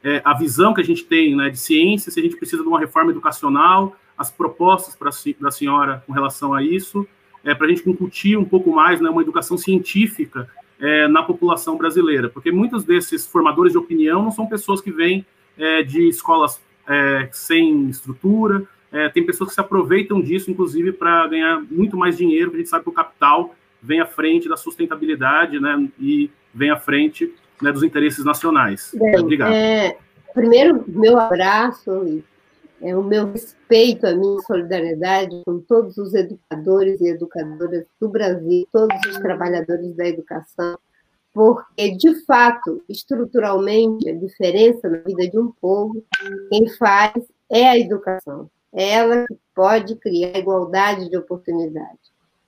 é, 0.03 0.21
a 0.23 0.33
visão 0.33 0.73
que 0.73 0.81
a 0.81 0.83
gente 0.83 1.03
tem 1.03 1.35
né, 1.35 1.49
de 1.49 1.57
ciência, 1.57 2.11
se 2.11 2.19
a 2.19 2.23
gente 2.23 2.35
precisa 2.35 2.61
de 2.61 2.67
uma 2.67 2.79
reforma 2.79 3.11
educacional, 3.11 3.95
as 4.17 4.31
propostas 4.31 4.95
para 4.95 5.11
da 5.39 5.51
senhora 5.51 6.03
com 6.05 6.13
relação 6.13 6.53
a 6.53 6.63
isso, 6.63 7.07
é, 7.43 7.53
para 7.55 7.67
a 7.67 7.69
gente 7.69 7.89
incutir 7.89 8.37
um 8.37 8.45
pouco 8.45 8.71
mais 8.71 8.99
né, 8.99 9.09
uma 9.09 9.21
educação 9.21 9.57
científica 9.57 10.49
é, 10.79 11.07
na 11.07 11.23
população 11.23 11.77
brasileira, 11.77 12.29
porque 12.29 12.51
muitos 12.51 12.83
desses 12.83 13.27
formadores 13.27 13.73
de 13.73 13.77
opinião 13.77 14.23
não 14.23 14.31
são 14.31 14.47
pessoas 14.47 14.81
que 14.81 14.91
vêm 14.91 15.25
é, 15.57 15.83
de 15.83 16.07
escolas 16.07 16.61
é, 16.87 17.29
sem 17.31 17.89
estrutura, 17.89 18.65
é, 18.91 19.07
tem 19.09 19.25
pessoas 19.25 19.49
que 19.49 19.55
se 19.55 19.61
aproveitam 19.61 20.21
disso, 20.21 20.49
inclusive, 20.49 20.91
para 20.91 21.27
ganhar 21.27 21.61
muito 21.69 21.95
mais 21.95 22.17
dinheiro, 22.17 22.45
porque 22.45 22.57
a 22.57 22.63
gente 22.63 22.69
sabe 22.69 22.83
que 22.83 22.89
o 22.89 22.93
capital 22.93 23.55
vem 23.81 24.01
à 24.01 24.05
frente 24.05 24.49
da 24.49 24.57
sustentabilidade 24.57 25.59
né, 25.59 25.87
e 25.99 26.29
vem 26.53 26.71
à 26.71 26.77
frente 26.77 27.33
né, 27.61 27.71
dos 27.71 27.83
interesses 27.83 28.23
nacionais. 28.23 28.91
Bem, 28.93 29.19
Obrigado. 29.19 29.53
É, 29.53 29.97
primeiro, 30.33 30.83
meu 30.87 31.19
abraço 31.19 32.21
é, 32.81 32.95
o 32.95 33.03
meu 33.03 33.31
respeito, 33.31 34.07
a 34.07 34.15
minha 34.15 34.39
solidariedade 34.41 35.41
com 35.45 35.59
todos 35.59 35.97
os 35.97 36.13
educadores 36.13 37.01
e 37.01 37.09
educadoras 37.09 37.85
do 37.99 38.07
Brasil, 38.07 38.67
todos 38.71 38.97
os 39.05 39.17
trabalhadores 39.17 39.93
da 39.95 40.07
educação, 40.07 40.77
porque, 41.33 41.91
de 41.95 42.25
fato, 42.25 42.81
estruturalmente, 42.87 44.09
a 44.09 44.15
diferença 44.15 44.89
na 44.89 44.97
vida 44.99 45.27
de 45.27 45.37
um 45.37 45.51
povo, 45.61 46.03
quem 46.49 46.69
faz 46.69 47.13
é 47.49 47.67
a 47.67 47.77
educação. 47.77 48.49
É 48.73 48.91
ela 48.91 49.25
que 49.27 49.37
pode 49.53 49.95
criar 49.95 50.37
igualdade 50.37 51.09
de 51.09 51.17
oportunidade. 51.17 51.99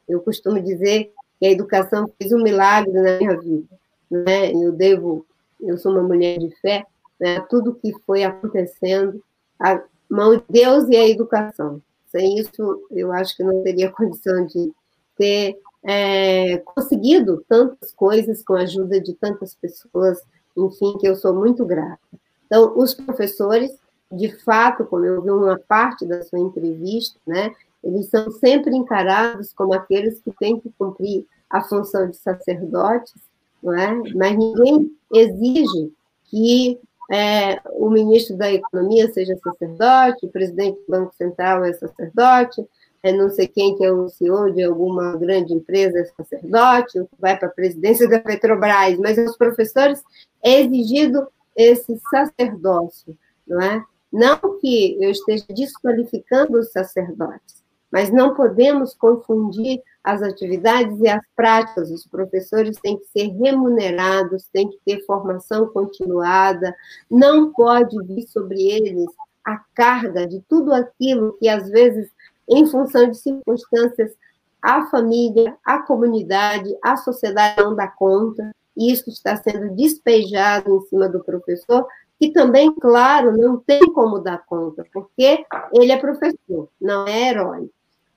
Eu 0.07 0.21
costumo 0.21 0.61
dizer 0.61 1.11
que 1.39 1.45
a 1.45 1.51
educação 1.51 2.09
fez 2.17 2.31
um 2.31 2.41
milagre 2.41 2.93
na 2.93 3.17
minha 3.17 3.39
vida 3.39 3.80
né? 4.11 4.51
Eu 4.51 4.73
devo, 4.73 5.25
eu 5.59 5.77
sou 5.77 5.93
uma 5.93 6.03
mulher 6.03 6.37
de 6.37 6.49
fé, 6.57 6.85
né? 7.19 7.39
Tudo 7.49 7.75
que 7.75 7.93
foi 8.05 8.23
acontecendo, 8.23 9.23
a 9.59 9.81
mão 10.09 10.35
de 10.35 10.43
Deus 10.49 10.87
e 10.89 10.95
a 10.95 11.07
educação. 11.07 11.81
Sem 12.07 12.37
isso, 12.37 12.85
eu 12.91 13.11
acho 13.13 13.35
que 13.37 13.43
não 13.43 13.63
teria 13.63 13.89
condição 13.93 14.45
de 14.45 14.71
ter 15.17 15.57
é, 15.83 16.57
conseguido 16.57 17.43
tantas 17.47 17.93
coisas 17.93 18.43
com 18.43 18.53
a 18.53 18.61
ajuda 18.61 18.99
de 18.99 19.13
tantas 19.13 19.55
pessoas, 19.55 20.19
enfim, 20.57 20.97
que 20.99 21.07
eu 21.07 21.15
sou 21.15 21.33
muito 21.33 21.65
grata. 21.65 21.99
Então, 22.45 22.77
os 22.77 22.93
professores, 22.93 23.71
de 24.11 24.29
fato, 24.43 24.83
como 24.85 25.05
eu 25.05 25.21
vi 25.21 25.29
uma 25.29 25.57
parte 25.57 26.05
da 26.05 26.21
sua 26.23 26.39
entrevista, 26.39 27.17
né, 27.25 27.55
eles 27.83 28.09
são 28.09 28.29
sempre 28.31 28.75
encarados 28.75 29.53
como 29.53 29.73
aqueles 29.73 30.19
que 30.19 30.31
têm 30.31 30.59
que 30.59 30.69
cumprir 30.77 31.25
a 31.49 31.61
função 31.61 32.09
de 32.09 32.17
sacerdotes 32.17 33.13
não 33.61 33.73
é? 33.73 33.93
Mas 34.15 34.37
ninguém 34.37 34.91
exige 35.13 35.91
que 36.25 36.79
é, 37.11 37.59
o 37.71 37.89
ministro 37.89 38.37
da 38.37 38.51
Economia 38.51 39.11
seja 39.11 39.37
sacerdote, 39.43 40.25
o 40.25 40.29
presidente 40.29 40.79
do 40.79 40.91
Banco 40.91 41.13
Central 41.15 41.65
é 41.65 41.73
sacerdote, 41.73 42.65
é 43.03 43.11
não 43.11 43.29
sei 43.29 43.47
quem 43.47 43.75
que 43.75 43.83
é 43.83 43.91
o 43.91 44.07
CEO 44.07 44.51
de 44.51 44.63
alguma 44.63 45.17
grande 45.17 45.53
empresa, 45.53 45.99
é 45.99 46.05
sacerdote, 46.05 47.03
vai 47.19 47.37
para 47.37 47.47
a 47.47 47.51
presidência 47.51 48.07
da 48.07 48.19
Petrobras, 48.19 48.97
mas 48.97 49.17
aos 49.17 49.35
professores 49.35 50.01
é 50.41 50.61
exigido 50.61 51.27
esse 51.55 51.99
sacerdócio, 52.09 53.17
não 53.45 53.59
é? 53.59 53.83
Não 54.11 54.59
que 54.59 54.97
eu 55.01 55.09
esteja 55.09 55.45
desqualificando 55.49 56.59
os 56.59 56.71
sacerdotes, 56.71 57.60
mas 57.91 58.11
não 58.11 58.33
podemos 58.33 58.93
confundir 58.93 59.81
as 60.03 60.21
atividades 60.21 60.99
e 60.99 61.09
as 61.09 61.21
práticas. 61.35 61.91
Os 61.91 62.05
professores 62.05 62.77
têm 62.81 62.97
que 62.97 63.05
ser 63.07 63.27
remunerados, 63.37 64.47
têm 64.51 64.69
que 64.69 64.79
ter 64.85 65.05
formação 65.05 65.67
continuada, 65.67 66.75
não 67.09 67.51
pode 67.51 67.95
vir 68.05 68.27
sobre 68.27 68.61
eles 68.61 69.05
a 69.43 69.57
carga 69.73 70.27
de 70.27 70.41
tudo 70.47 70.73
aquilo 70.73 71.35
que, 71.39 71.49
às 71.49 71.69
vezes, 71.69 72.09
em 72.47 72.65
função 72.67 73.09
de 73.09 73.17
circunstâncias, 73.17 74.15
a 74.61 74.85
família, 74.87 75.57
a 75.65 75.79
comunidade, 75.79 76.69
a 76.83 76.95
sociedade 76.95 77.61
não 77.61 77.75
dá 77.75 77.87
conta, 77.87 78.51
e 78.77 78.91
isso 78.91 79.09
está 79.09 79.35
sendo 79.35 79.75
despejado 79.75 80.75
em 80.75 80.81
cima 80.81 81.09
do 81.09 81.23
professor, 81.23 81.87
que 82.19 82.31
também, 82.31 82.73
claro, 82.75 83.35
não 83.35 83.57
tem 83.57 83.81
como 83.93 84.19
dar 84.19 84.45
conta, 84.45 84.85
porque 84.93 85.43
ele 85.73 85.91
é 85.91 85.97
professor, 85.97 86.69
não 86.79 87.07
é 87.07 87.29
herói. 87.29 87.69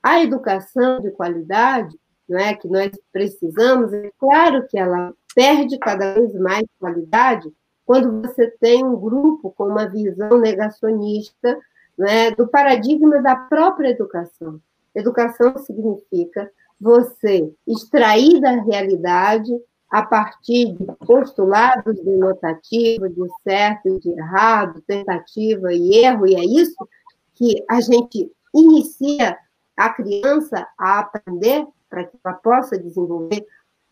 A 0.05 0.23
educação 0.23 1.01
de 1.01 1.11
qualidade, 1.13 1.99
não 2.29 2.39
é 2.39 2.53
que 2.53 2.69
nós 2.69 2.91
precisamos, 3.11 3.91
é 3.91 4.11
claro 4.19 4.67
que 4.69 4.79
ela 4.79 5.15
perde 5.35 5.79
cada 5.79 6.13
vez 6.13 6.35
mais 6.35 6.67
qualidade 6.79 7.51
quando 7.87 8.21
você 8.21 8.51
tem 8.61 8.85
um 8.85 8.97
grupo 8.97 9.51
com 9.53 9.65
uma 9.65 9.89
visão 9.89 10.39
negacionista 10.39 11.59
né, 11.97 12.33
do 12.33 12.47
paradigma 12.47 13.23
da 13.23 13.35
própria 13.35 13.89
educação. 13.89 14.61
Educação 14.95 15.57
significa 15.57 16.51
você 16.79 17.51
extrair 17.67 18.43
da 18.43 18.61
realidade 18.61 19.53
a 19.91 20.03
partir 20.03 20.75
de 20.75 20.85
postulados 21.07 21.99
denotativos, 22.05 23.09
de 23.09 23.27
certo 23.43 23.89
e 23.89 24.01
de 24.01 24.11
errado, 24.11 24.83
tentativa 24.87 25.73
e 25.73 26.05
erro, 26.05 26.27
e 26.27 26.35
é 26.35 26.45
isso 26.45 26.87
que 27.33 27.65
a 27.71 27.81
gente 27.81 28.31
inicia 28.55 29.39
a 29.77 29.91
criança 29.91 30.67
a 30.79 31.01
aprender 31.01 31.67
para 31.89 32.05
que 32.05 32.17
ela 32.25 32.35
possa 32.35 32.79
desenvolver 32.79 33.45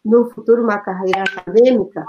no 0.05 0.31
futuro 0.31 0.65
uma 0.65 0.79
carreira 0.79 1.23
acadêmica, 1.23 2.05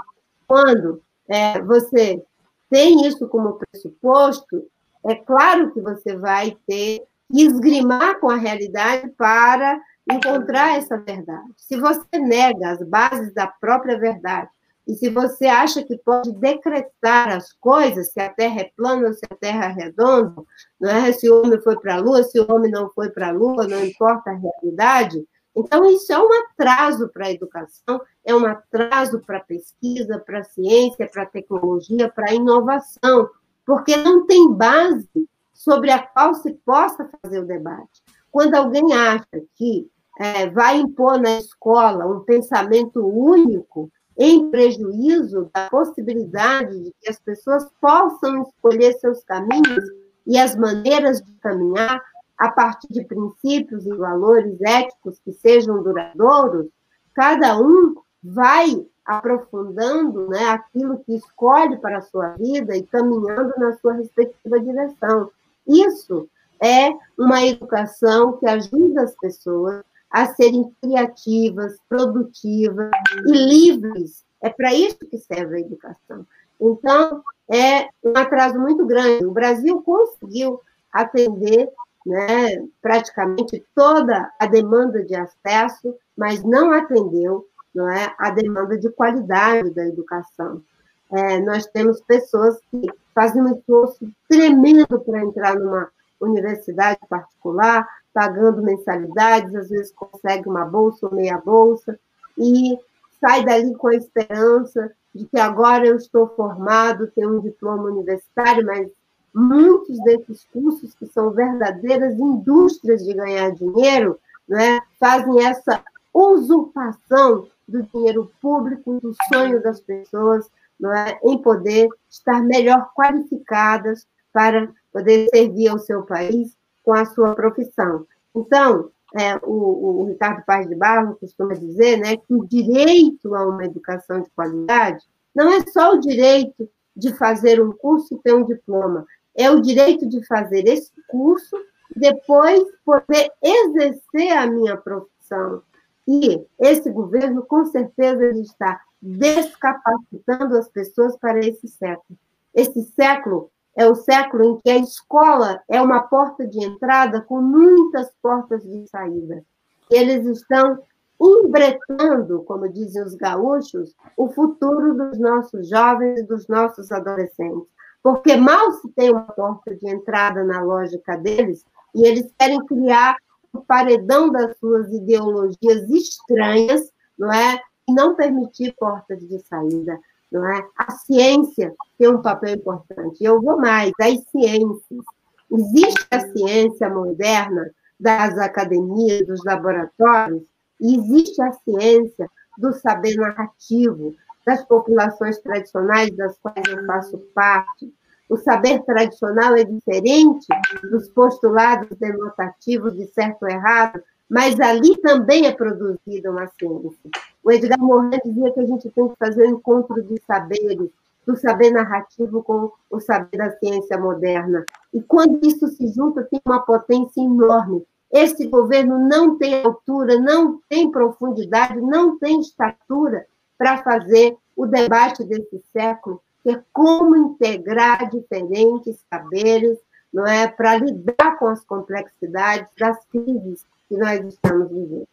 quando 0.46 1.02
é, 1.28 1.60
você 1.62 2.22
tem 2.68 3.06
isso 3.06 3.28
como 3.28 3.58
pressuposto, 3.58 4.66
é 5.06 5.14
claro 5.14 5.72
que 5.72 5.80
você 5.80 6.16
vai 6.16 6.56
ter 6.66 7.02
que 7.30 7.42
esgrimar 7.42 8.18
com 8.20 8.30
a 8.30 8.36
realidade 8.36 9.08
para 9.10 9.80
encontrar 10.10 10.76
essa 10.76 10.96
verdade. 10.96 11.52
Se 11.56 11.76
você 11.78 12.18
nega 12.18 12.70
as 12.70 12.82
bases 12.82 13.32
da 13.32 13.46
própria 13.46 13.98
verdade, 13.98 14.50
e 14.86 14.94
se 14.94 15.08
você 15.08 15.46
acha 15.46 15.82
que 15.82 15.96
pode 15.96 16.32
decretar 16.32 17.30
as 17.30 17.52
coisas, 17.52 18.12
se 18.12 18.20
a 18.20 18.28
Terra 18.28 18.60
é 18.60 18.70
plana 18.76 19.08
ou 19.08 19.14
se 19.14 19.24
a 19.30 19.34
Terra 19.34 19.66
é 19.66 19.72
redonda, 19.72 20.42
não 20.78 20.90
é? 20.90 21.12
se 21.12 21.28
o 21.30 21.40
homem 21.40 21.60
foi 21.60 21.78
para 21.80 21.94
a 21.94 21.98
Lua, 21.98 22.22
se 22.22 22.38
o 22.38 22.52
homem 22.52 22.70
não 22.70 22.90
foi 22.90 23.08
para 23.10 23.28
a 23.28 23.32
Lua, 23.32 23.66
não 23.66 23.82
importa 23.82 24.30
a 24.30 24.34
realidade. 24.34 25.26
Então, 25.56 25.84
isso 25.86 26.12
é 26.12 26.18
um 26.18 26.28
atraso 26.32 27.08
para 27.08 27.26
a 27.26 27.32
educação, 27.32 28.00
é 28.24 28.34
um 28.34 28.44
atraso 28.44 29.20
para 29.20 29.38
a 29.38 29.44
pesquisa, 29.44 30.18
para 30.18 30.40
a 30.40 30.44
ciência, 30.44 31.08
para 31.10 31.22
a 31.22 31.26
tecnologia, 31.26 32.10
para 32.10 32.30
a 32.30 32.34
inovação, 32.34 33.30
porque 33.64 33.96
não 33.96 34.26
tem 34.26 34.52
base 34.52 35.08
sobre 35.52 35.90
a 35.90 35.98
qual 35.98 36.34
se 36.34 36.52
possa 36.64 37.08
fazer 37.22 37.38
o 37.38 37.46
debate. 37.46 38.02
Quando 38.30 38.54
alguém 38.54 38.92
acha 38.92 39.42
que 39.54 39.88
é, 40.18 40.50
vai 40.50 40.76
impor 40.76 41.18
na 41.20 41.38
escola 41.38 42.06
um 42.06 42.20
pensamento 42.20 43.06
único, 43.06 43.90
em 44.16 44.50
prejuízo 44.50 45.50
da 45.54 45.68
possibilidade 45.68 46.78
de 46.80 46.94
que 47.00 47.10
as 47.10 47.18
pessoas 47.18 47.66
possam 47.80 48.42
escolher 48.42 48.92
seus 48.94 49.24
caminhos 49.24 49.84
e 50.26 50.38
as 50.38 50.56
maneiras 50.56 51.20
de 51.20 51.32
caminhar 51.34 52.00
a 52.38 52.50
partir 52.50 52.88
de 52.90 53.04
princípios 53.04 53.86
e 53.86 53.94
valores 53.94 54.60
éticos 54.60 55.18
que 55.24 55.32
sejam 55.32 55.82
duradouros, 55.82 56.66
cada 57.14 57.58
um 57.58 57.94
vai 58.22 58.84
aprofundando 59.04 60.28
né, 60.28 60.48
aquilo 60.48 60.98
que 61.04 61.14
escolhe 61.14 61.76
para 61.76 61.98
a 61.98 62.02
sua 62.02 62.30
vida 62.30 62.76
e 62.76 62.86
caminhando 62.86 63.52
na 63.58 63.76
sua 63.76 63.94
respectiva 63.94 64.58
direção. 64.60 65.30
Isso 65.66 66.28
é 66.62 66.90
uma 67.18 67.44
educação 67.44 68.36
que 68.38 68.46
ajuda 68.46 69.02
as 69.02 69.14
pessoas 69.16 69.84
a 70.14 70.26
serem 70.26 70.72
criativas, 70.80 71.76
produtivas 71.88 72.88
e 73.26 73.32
livres. 73.32 74.24
É 74.40 74.48
para 74.48 74.72
isso 74.72 74.98
que 75.10 75.18
serve 75.18 75.56
a 75.56 75.60
educação. 75.60 76.24
Então, 76.60 77.20
é 77.52 77.88
um 78.04 78.16
atraso 78.16 78.56
muito 78.56 78.86
grande. 78.86 79.26
O 79.26 79.32
Brasil 79.32 79.82
conseguiu 79.82 80.60
atender 80.92 81.68
né, 82.06 82.64
praticamente 82.80 83.64
toda 83.74 84.32
a 84.38 84.46
demanda 84.46 85.02
de 85.02 85.16
acesso, 85.16 85.96
mas 86.16 86.44
não 86.44 86.70
atendeu 86.70 87.44
não 87.74 87.90
é, 87.90 88.14
a 88.16 88.30
demanda 88.30 88.78
de 88.78 88.88
qualidade 88.90 89.70
da 89.70 89.84
educação. 89.84 90.62
É, 91.10 91.40
nós 91.40 91.66
temos 91.66 92.00
pessoas 92.02 92.56
que 92.70 92.86
fazem 93.12 93.42
um 93.42 93.56
esforço 93.56 94.08
tremendo 94.28 95.00
para 95.00 95.24
entrar 95.24 95.58
numa 95.58 95.88
universidade 96.20 97.00
particular, 97.08 97.84
pagando 98.14 98.62
mensalidades, 98.62 99.54
às 99.54 99.68
vezes 99.68 99.92
consegue 99.92 100.48
uma 100.48 100.64
bolsa 100.64 101.06
ou 101.06 101.14
meia 101.14 101.36
bolsa, 101.36 101.98
e 102.38 102.78
sai 103.20 103.44
dali 103.44 103.74
com 103.74 103.88
a 103.88 103.94
esperança 103.94 104.92
de 105.12 105.26
que 105.26 105.38
agora 105.38 105.84
eu 105.84 105.96
estou 105.96 106.28
formado, 106.28 107.10
tenho 107.14 107.36
um 107.36 107.40
diploma 107.40 107.84
universitário, 107.84 108.64
mas 108.64 108.88
muitos 109.34 109.98
desses 110.04 110.44
cursos, 110.52 110.94
que 110.94 111.06
são 111.06 111.30
verdadeiras 111.30 112.14
indústrias 112.18 113.04
de 113.04 113.12
ganhar 113.12 113.50
dinheiro, 113.50 114.18
né, 114.48 114.80
fazem 114.98 115.44
essa 115.44 115.82
usurpação 116.12 117.48
do 117.66 117.82
dinheiro 117.82 118.30
público, 118.40 119.00
do 119.00 119.14
sonho 119.32 119.60
das 119.60 119.80
pessoas, 119.80 120.48
é, 120.84 121.18
em 121.28 121.38
poder 121.38 121.88
estar 122.10 122.42
melhor 122.42 122.90
qualificadas 122.94 124.06
para 124.32 124.68
poder 124.92 125.28
servir 125.32 125.68
ao 125.68 125.78
seu 125.78 126.02
país 126.02 126.56
com 126.84 126.92
a 126.92 127.04
sua 127.06 127.34
profissão. 127.34 128.06
Então, 128.34 128.90
é, 129.16 129.36
o, 129.42 130.02
o, 130.02 130.04
Ricardo 130.06 130.44
Paz 130.44 130.68
de 130.68 130.74
Barro 130.74 131.16
costuma 131.20 131.54
dizer 131.54 131.96
né, 131.98 132.16
que 132.16 132.34
o 132.34 132.46
direito 132.46 133.34
a 133.34 133.46
uma 133.46 133.64
educação 133.64 134.20
de 134.20 134.30
qualidade 134.30 135.04
não 135.34 135.52
é 135.52 135.60
só 135.66 135.94
o 135.94 136.00
direito 136.00 136.68
de 136.96 137.12
fazer 137.14 137.60
um 137.62 137.72
curso 137.72 138.14
e 138.14 138.18
ter 138.18 138.34
um 138.34 138.44
diploma, 138.44 139.06
é 139.34 139.50
o 139.50 139.60
direito 139.60 140.06
de 140.06 140.24
fazer 140.26 140.66
esse 140.68 140.92
curso 141.08 141.56
e 141.94 141.98
depois 141.98 142.62
poder 142.84 143.30
exercer 143.42 144.32
a 144.36 144.46
minha 144.46 144.76
profissão. 144.76 145.62
E 146.06 146.44
esse 146.58 146.90
governo, 146.90 147.42
com 147.42 147.64
certeza, 147.64 148.30
está 148.38 148.80
descapacitando 149.00 150.56
as 150.56 150.68
pessoas 150.68 151.16
para 151.16 151.40
esse 151.40 151.66
século. 151.66 152.18
Esse 152.54 152.82
século 152.94 153.50
é 153.76 153.86
o 153.86 153.94
século 153.94 154.44
em 154.44 154.60
que 154.60 154.70
a 154.70 154.78
escola 154.78 155.60
é 155.68 155.80
uma 155.80 156.00
porta 156.00 156.46
de 156.46 156.64
entrada 156.64 157.20
com 157.20 157.40
muitas 157.40 158.10
portas 158.22 158.62
de 158.62 158.86
saída. 158.88 159.44
Eles 159.90 160.26
estão 160.26 160.78
embretando, 161.20 162.42
como 162.42 162.68
dizem 162.68 163.02
os 163.02 163.14
gaúchos, 163.14 163.94
o 164.16 164.28
futuro 164.28 164.94
dos 164.94 165.18
nossos 165.18 165.68
jovens 165.68 166.20
e 166.20 166.22
dos 166.24 166.46
nossos 166.48 166.92
adolescentes. 166.92 167.68
Porque 168.02 168.36
mal 168.36 168.72
se 168.72 168.88
tem 168.90 169.10
uma 169.10 169.22
porta 169.22 169.74
de 169.74 169.88
entrada 169.88 170.44
na 170.44 170.60
lógica 170.60 171.16
deles, 171.16 171.64
e 171.94 172.06
eles 172.06 172.32
querem 172.38 172.64
criar 172.66 173.16
o 173.52 173.60
paredão 173.60 174.30
das 174.30 174.56
suas 174.58 174.92
ideologias 174.92 175.88
estranhas, 175.88 176.92
não 177.18 177.32
é? 177.32 177.60
E 177.88 177.92
não 177.92 178.14
permitir 178.14 178.74
portas 178.78 179.20
de 179.20 179.38
saída 179.40 179.98
não 180.34 180.46
é? 180.46 180.66
A 180.76 180.90
ciência 180.90 181.72
tem 181.96 182.08
um 182.08 182.20
papel 182.20 182.56
importante. 182.56 183.22
Eu 183.22 183.40
vou 183.40 183.56
mais, 183.56 183.92
as 184.00 184.18
ciências. 184.30 185.04
Existe 185.50 186.06
a 186.10 186.20
ciência 186.20 186.90
moderna 186.90 187.70
das 188.00 188.36
academias, 188.38 189.24
dos 189.26 189.44
laboratórios, 189.44 190.42
e 190.80 190.96
existe 190.96 191.40
a 191.40 191.52
ciência 191.52 192.28
do 192.58 192.72
saber 192.72 193.14
narrativo, 193.14 194.14
das 194.44 194.64
populações 194.64 195.38
tradicionais 195.38 196.10
das 196.16 196.36
quais 196.38 196.66
eu 196.68 196.84
faço 196.84 197.16
parte. 197.32 197.94
O 198.28 198.36
saber 198.36 198.82
tradicional 198.82 199.54
é 199.54 199.62
diferente 199.62 200.46
dos 200.90 201.08
postulados 201.10 201.96
denotativos 201.96 202.96
de 202.96 203.06
certo 203.06 203.42
ou 203.42 203.48
errado, 203.48 204.02
mas 204.28 204.58
ali 204.58 204.96
também 205.00 205.46
é 205.46 205.52
produzida 205.52 206.30
uma 206.30 206.48
ciência. 206.58 207.10
O 207.44 207.52
Edgar 207.52 207.78
Morin 207.78 208.18
dizia 208.24 208.50
que 208.52 208.60
a 208.60 208.66
gente 208.66 208.88
tem 208.88 209.06
que 209.06 209.14
fazer 209.18 209.46
um 209.46 209.56
encontro 209.56 210.02
de 210.02 210.18
saberes, 210.26 210.88
do 211.26 211.36
saber 211.36 211.70
narrativo 211.70 212.42
com 212.42 212.72
o 212.90 213.00
saber 213.00 213.36
da 213.36 213.50
ciência 213.58 213.98
moderna. 213.98 214.64
E 214.92 215.02
quando 215.02 215.46
isso 215.46 215.68
se 215.68 215.88
junta, 215.88 216.26
tem 216.30 216.40
uma 216.46 216.60
potência 216.60 217.20
enorme. 217.20 217.84
Esse 218.10 218.46
governo 218.46 218.98
não 218.98 219.36
tem 219.36 219.62
altura, 219.62 220.18
não 220.18 220.58
tem 220.70 220.90
profundidade, 220.90 221.78
não 221.80 222.18
tem 222.18 222.40
estatura 222.40 223.26
para 223.58 223.82
fazer 223.82 224.36
o 224.56 224.66
debate 224.66 225.22
desse 225.24 225.62
século, 225.70 226.22
que 226.42 226.50
é 226.50 226.62
como 226.72 227.16
integrar 227.16 228.08
diferentes 228.08 228.96
saberes, 229.10 229.78
não 230.12 230.26
é, 230.26 230.46
para 230.46 230.76
lidar 230.76 231.38
com 231.38 231.48
as 231.48 231.64
complexidades 231.64 232.70
das 232.78 233.04
crises 233.06 233.66
que 233.88 233.96
nós 233.96 234.24
estamos 234.24 234.70
vivendo. 234.70 235.08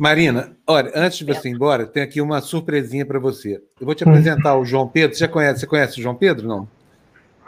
Marina, 0.00 0.56
olha, 0.66 0.90
antes 0.94 1.18
de 1.18 1.26
você 1.26 1.50
ir 1.50 1.52
embora, 1.52 1.86
tem 1.86 2.02
aqui 2.02 2.22
uma 2.22 2.40
surpresinha 2.40 3.04
para 3.04 3.18
você. 3.18 3.60
Eu 3.78 3.84
vou 3.84 3.94
te 3.94 4.02
apresentar 4.02 4.56
o 4.56 4.64
João 4.64 4.88
Pedro. 4.88 5.14
Você 5.14 5.20
já 5.20 5.28
conhece? 5.28 5.60
Você 5.60 5.66
conhece 5.66 6.00
o 6.00 6.02
João 6.02 6.14
Pedro, 6.14 6.48
não? 6.48 6.66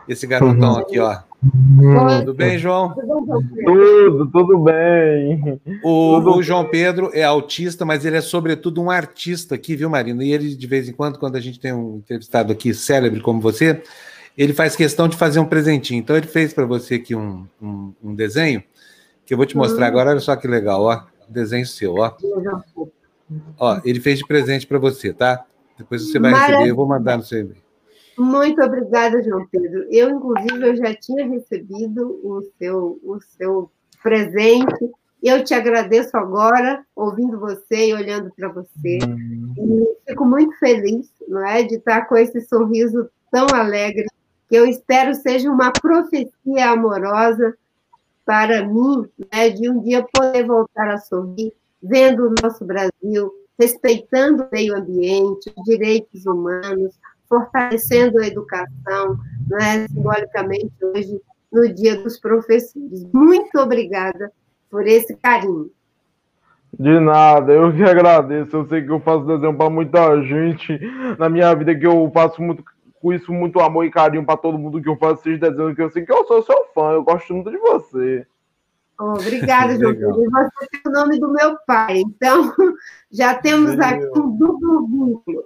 Esse 0.06 0.26
garotão 0.26 0.76
aqui, 0.76 0.98
ó. 0.98 1.16
Tudo 2.18 2.34
bem, 2.34 2.58
João? 2.58 2.94
Tudo, 3.64 4.30
tudo 4.30 4.58
bem. 4.58 5.58
O, 5.82 6.16
tudo 6.16 6.36
o 6.36 6.42
João 6.42 6.68
Pedro 6.68 7.10
é 7.14 7.22
autista, 7.24 7.86
mas 7.86 8.04
ele 8.04 8.18
é 8.18 8.20
sobretudo 8.20 8.82
um 8.82 8.90
artista 8.90 9.54
aqui, 9.54 9.74
viu, 9.74 9.88
Marina? 9.88 10.22
E 10.22 10.30
ele, 10.30 10.54
de 10.54 10.66
vez 10.66 10.90
em 10.90 10.92
quando, 10.92 11.18
quando 11.18 11.36
a 11.36 11.40
gente 11.40 11.58
tem 11.58 11.72
um 11.72 11.96
entrevistado 12.04 12.52
aqui 12.52 12.74
célebre 12.74 13.22
como 13.22 13.40
você, 13.40 13.82
ele 14.36 14.52
faz 14.52 14.76
questão 14.76 15.08
de 15.08 15.16
fazer 15.16 15.40
um 15.40 15.46
presentinho. 15.46 16.00
Então, 16.00 16.14
ele 16.14 16.26
fez 16.26 16.52
para 16.52 16.66
você 16.66 16.96
aqui 16.96 17.14
um, 17.14 17.46
um, 17.62 17.94
um, 18.04 18.14
desenho, 18.14 18.62
que 19.24 19.32
eu 19.32 19.38
vou 19.38 19.46
te 19.46 19.56
mostrar 19.56 19.86
agora. 19.86 20.10
Olha 20.10 20.20
só 20.20 20.36
que 20.36 20.46
legal, 20.46 20.82
ó. 20.82 21.11
Desenho 21.32 21.66
seu, 21.66 21.94
ó. 21.94 22.16
Ó, 23.58 23.80
ele 23.84 24.00
fez 24.00 24.18
de 24.18 24.26
presente 24.26 24.66
para 24.66 24.78
você, 24.78 25.12
tá? 25.12 25.44
Depois 25.78 26.02
você 26.06 26.18
vai 26.18 26.30
Maravilha. 26.30 26.56
receber, 26.58 26.70
eu 26.70 26.76
vou 26.76 26.86
mandar 26.86 27.16
no 27.16 27.22
seu 27.22 27.40
e-mail. 27.40 27.62
Muito 28.18 28.62
obrigada, 28.62 29.22
João 29.22 29.46
Pedro. 29.50 29.86
Eu, 29.90 30.10
inclusive, 30.10 30.68
eu 30.68 30.76
já 30.76 30.94
tinha 30.94 31.26
recebido 31.26 32.20
o 32.22 32.42
seu, 32.58 33.00
o 33.02 33.18
seu 33.20 33.70
presente. 34.02 34.90
Eu 35.22 35.42
te 35.44 35.54
agradeço 35.54 36.16
agora, 36.16 36.84
ouvindo 36.94 37.38
você 37.38 37.88
e 37.88 37.94
olhando 37.94 38.30
para 38.36 38.48
você. 38.48 38.98
E 38.98 39.96
fico 40.06 40.24
muito 40.26 40.56
feliz 40.58 41.08
não 41.26 41.46
é, 41.46 41.62
de 41.62 41.76
estar 41.76 42.02
com 42.02 42.16
esse 42.16 42.40
sorriso 42.42 43.08
tão 43.30 43.46
alegre, 43.54 44.06
que 44.48 44.56
eu 44.56 44.66
espero 44.66 45.14
seja 45.14 45.50
uma 45.50 45.72
profecia 45.72 46.70
amorosa 46.70 47.56
para 48.24 48.66
mim, 48.66 49.06
né, 49.32 49.50
de 49.50 49.68
um 49.70 49.80
dia 49.80 50.04
poder 50.12 50.46
voltar 50.46 50.88
a 50.88 50.98
sorrir, 50.98 51.52
vendo 51.82 52.28
o 52.28 52.34
nosso 52.42 52.64
Brasil, 52.64 53.32
respeitando 53.58 54.44
o 54.44 54.48
meio 54.52 54.76
ambiente, 54.76 55.52
os 55.56 55.64
direitos 55.64 56.26
humanos, 56.26 56.94
fortalecendo 57.28 58.18
a 58.18 58.26
educação, 58.26 59.18
né, 59.48 59.86
simbolicamente 59.88 60.72
hoje, 60.82 61.20
no 61.52 61.72
Dia 61.74 61.96
dos 62.02 62.18
Professores. 62.18 63.04
Muito 63.12 63.58
obrigada 63.58 64.32
por 64.70 64.86
esse 64.86 65.14
carinho. 65.16 65.70
De 66.78 66.98
nada, 66.98 67.52
eu 67.52 67.70
que 67.70 67.82
agradeço. 67.82 68.56
Eu 68.56 68.66
sei 68.66 68.82
que 68.82 68.90
eu 68.90 69.00
faço 69.00 69.26
desenho 69.26 69.54
para 69.54 69.68
muita 69.68 70.22
gente 70.22 70.80
na 71.18 71.28
minha 71.28 71.54
vida, 71.54 71.74
que 71.74 71.86
eu 71.86 72.10
faço 72.14 72.40
muito 72.40 72.64
com 73.02 73.12
isso 73.12 73.32
muito 73.32 73.58
amor 73.58 73.84
e 73.84 73.90
carinho 73.90 74.24
para 74.24 74.36
todo 74.36 74.56
mundo 74.56 74.80
que 74.80 74.88
eu 74.88 74.96
faço 74.96 75.28
esses 75.28 75.40
desenhos, 75.40 75.74
que 75.74 75.82
eu 75.82 75.90
sei 75.90 76.06
que 76.06 76.12
eu 76.12 76.24
sou 76.24 76.40
seu 76.42 76.66
fã, 76.72 76.92
eu 76.92 77.02
gosto 77.02 77.34
muito 77.34 77.50
de 77.50 77.58
você. 77.58 78.24
obrigada, 78.98 79.76
João 79.76 79.92
Pedro. 79.92 80.30
Você 80.30 80.68
tem 80.70 80.80
o 80.86 80.90
nome 80.90 81.18
do 81.18 81.32
meu 81.32 81.56
pai, 81.66 81.98
então 81.98 82.54
já 83.10 83.34
temos 83.34 83.78
aqui 83.80 84.06
um 84.16 84.36
duplo 84.36 84.86
vínculo. 84.86 85.44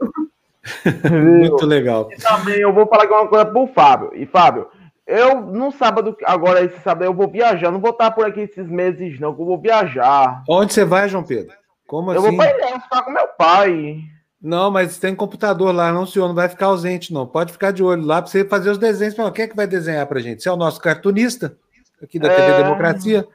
Muito 1.10 1.64
legal. 1.64 2.08
E 2.12 2.16
também 2.16 2.60
eu 2.60 2.74
vou 2.74 2.86
falar 2.86 3.06
uma 3.06 3.28
coisa 3.28 3.46
pro 3.46 3.66
Fábio. 3.68 4.10
E 4.14 4.26
Fábio, 4.26 4.68
eu 5.06 5.40
no 5.40 5.72
sábado, 5.72 6.14
agora 6.24 6.62
esse 6.62 6.78
sábado 6.80 7.04
eu 7.04 7.14
vou 7.14 7.28
viajar. 7.28 7.70
Não 7.70 7.80
vou 7.80 7.92
estar 7.92 8.10
por 8.10 8.26
aqui 8.26 8.40
esses 8.40 8.68
meses, 8.68 9.18
não, 9.18 9.34
que 9.34 9.40
eu 9.40 9.46
vou 9.46 9.58
viajar. 9.58 10.42
Onde 10.46 10.74
você 10.74 10.84
vai, 10.84 11.08
João 11.08 11.24
Pedro? 11.24 11.54
Como 11.86 12.12
eu 12.12 12.18
assim? 12.18 12.26
Eu 12.26 12.32
vou 12.32 12.36
para 12.36 12.50
Ilhéus, 12.50 12.82
ficar 12.82 13.02
com 13.02 13.10
meu 13.12 13.28
pai. 13.28 14.00
Não, 14.46 14.70
mas 14.70 14.96
tem 14.96 15.12
computador 15.12 15.74
lá, 15.74 15.92
não, 15.92 16.06
senhor, 16.06 16.28
não 16.28 16.34
vai 16.34 16.48
ficar 16.48 16.66
ausente, 16.66 17.12
não. 17.12 17.26
Pode 17.26 17.50
ficar 17.50 17.72
de 17.72 17.82
olho 17.82 18.04
lá 18.04 18.22
para 18.22 18.30
você 18.30 18.44
fazer 18.44 18.70
os 18.70 18.78
desenhos. 18.78 19.16
Quem 19.34 19.44
é 19.44 19.48
que 19.48 19.56
vai 19.56 19.66
desenhar 19.66 20.06
para 20.06 20.20
gente? 20.20 20.40
Você 20.40 20.48
é 20.48 20.52
o 20.52 20.56
nosso 20.56 20.80
cartunista 20.80 21.56
aqui 22.00 22.16
da 22.16 22.28
é... 22.28 22.36
TV 22.36 22.62
Democracia. 22.62 23.26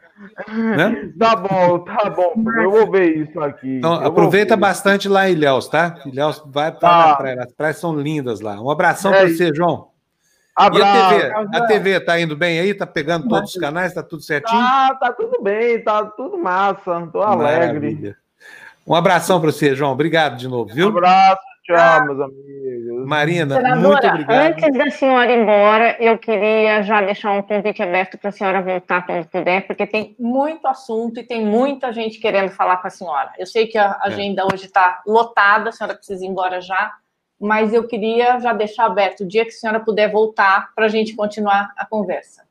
Né? 0.47 1.11
Tá 1.19 1.35
bom, 1.35 1.79
tá 1.79 2.09
bom. 2.09 2.33
Eu 2.61 2.71
vou 2.71 2.89
ver 2.89 3.17
isso 3.17 3.37
aqui. 3.41 3.79
Então, 3.79 3.93
aproveita 3.93 4.55
bastante 4.55 5.09
lá 5.09 5.27
em 5.27 5.33
Ilhéus, 5.33 5.67
tá? 5.67 5.99
Ilhéus 6.05 6.41
vai 6.45 6.71
para 6.71 7.09
tá. 7.09 7.15
praia. 7.17 7.43
As 7.43 7.51
praias 7.51 7.77
são 7.77 7.93
lindas 7.93 8.39
lá. 8.39 8.61
Um 8.61 8.69
abração 8.69 9.13
é 9.13 9.19
para 9.19 9.29
você, 9.29 9.53
João. 9.53 9.89
Abraço. 10.55 11.15
E 11.15 11.17
a 11.17 11.33
TV? 11.33 11.57
A 11.57 11.65
TV 11.65 11.99
tá 11.99 12.19
indo 12.21 12.37
bem 12.37 12.57
aí? 12.57 12.73
Tá 12.73 12.85
pegando 12.87 13.27
todos 13.27 13.53
os 13.53 13.59
canais? 13.59 13.93
Tá 13.93 14.01
tudo 14.01 14.21
certinho? 14.21 14.61
Tá, 14.61 14.95
tá 14.95 15.11
tudo 15.11 15.41
bem, 15.41 15.83
tá 15.83 16.05
tudo 16.05 16.37
massa. 16.37 17.09
Tô 17.11 17.21
alegre. 17.21 17.67
Maravilha. 17.67 18.20
Um 18.85 18.95
abração 18.95 19.39
para 19.39 19.51
você, 19.51 19.75
João. 19.75 19.91
Obrigado 19.91 20.37
de 20.37 20.47
novo, 20.47 20.73
viu? 20.73 20.87
Um 20.87 20.97
abraço. 20.97 21.41
Tchau, 21.63 22.05
meus 22.05 22.19
amigos. 22.19 23.07
Marina, 23.07 23.55
Senadora, 23.55 23.87
muito 23.87 24.07
obrigado. 24.07 24.47
Antes 24.47 24.77
da 24.77 24.89
senhora 24.91 25.31
ir 25.31 25.41
embora, 25.41 25.97
eu 25.99 26.17
queria 26.17 26.81
já 26.83 27.01
deixar 27.01 27.31
um 27.31 27.41
convite 27.41 27.81
aberto 27.81 28.17
para 28.17 28.29
a 28.29 28.31
senhora 28.31 28.61
voltar 28.61 29.05
quando 29.05 29.25
puder, 29.27 29.65
porque 29.67 29.85
tem 29.85 30.15
muito 30.19 30.67
assunto 30.67 31.19
e 31.19 31.23
tem 31.23 31.45
muita 31.45 31.93
gente 31.93 32.19
querendo 32.19 32.49
falar 32.51 32.77
com 32.77 32.87
a 32.87 32.91
senhora. 32.91 33.31
Eu 33.37 33.45
sei 33.45 33.67
que 33.67 33.77
a 33.77 33.99
é. 34.03 34.07
agenda 34.07 34.41
é. 34.41 34.45
hoje 34.45 34.65
está 34.65 35.01
lotada, 35.05 35.69
a 35.69 35.71
senhora 35.71 35.95
precisa 35.95 36.25
ir 36.25 36.27
embora 36.27 36.61
já, 36.61 36.93
mas 37.39 37.73
eu 37.73 37.87
queria 37.87 38.39
já 38.39 38.53
deixar 38.53 38.85
aberto 38.85 39.21
o 39.21 39.27
dia 39.27 39.43
que 39.43 39.51
a 39.51 39.53
senhora 39.53 39.79
puder 39.79 40.11
voltar 40.11 40.73
para 40.75 40.85
a 40.85 40.89
gente 40.89 41.15
continuar 41.15 41.71
a 41.77 41.85
conversa. 41.85 42.43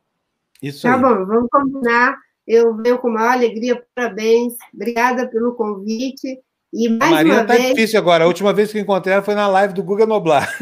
Isso 0.62 0.83
tá 0.83 0.95
aí. 0.95 1.01
Tá 1.01 1.09
bom, 1.09 1.26
vamos 1.26 1.49
combinar. 1.51 2.16
Eu 2.47 2.76
venho 2.76 2.99
com 2.99 3.11
maior 3.11 3.32
alegria, 3.32 3.82
parabéns. 3.95 4.55
Obrigada 4.74 5.28
pelo 5.28 5.55
convite. 5.55 6.38
E 6.72 6.88
mais 6.88 7.12
a 7.12 7.14
Marina 7.14 7.34
uma 7.36 7.45
tá 7.45 7.55
vez... 7.55 7.68
difícil 7.68 7.99
agora. 7.99 8.24
A 8.24 8.26
última 8.26 8.53
vez 8.53 8.70
que 8.70 8.78
encontrei 8.78 9.14
ela 9.14 9.22
foi 9.22 9.34
na 9.34 9.49
live 9.49 9.74
do 9.74 9.82
Guga 9.82 10.07
Noblar. 10.07 10.49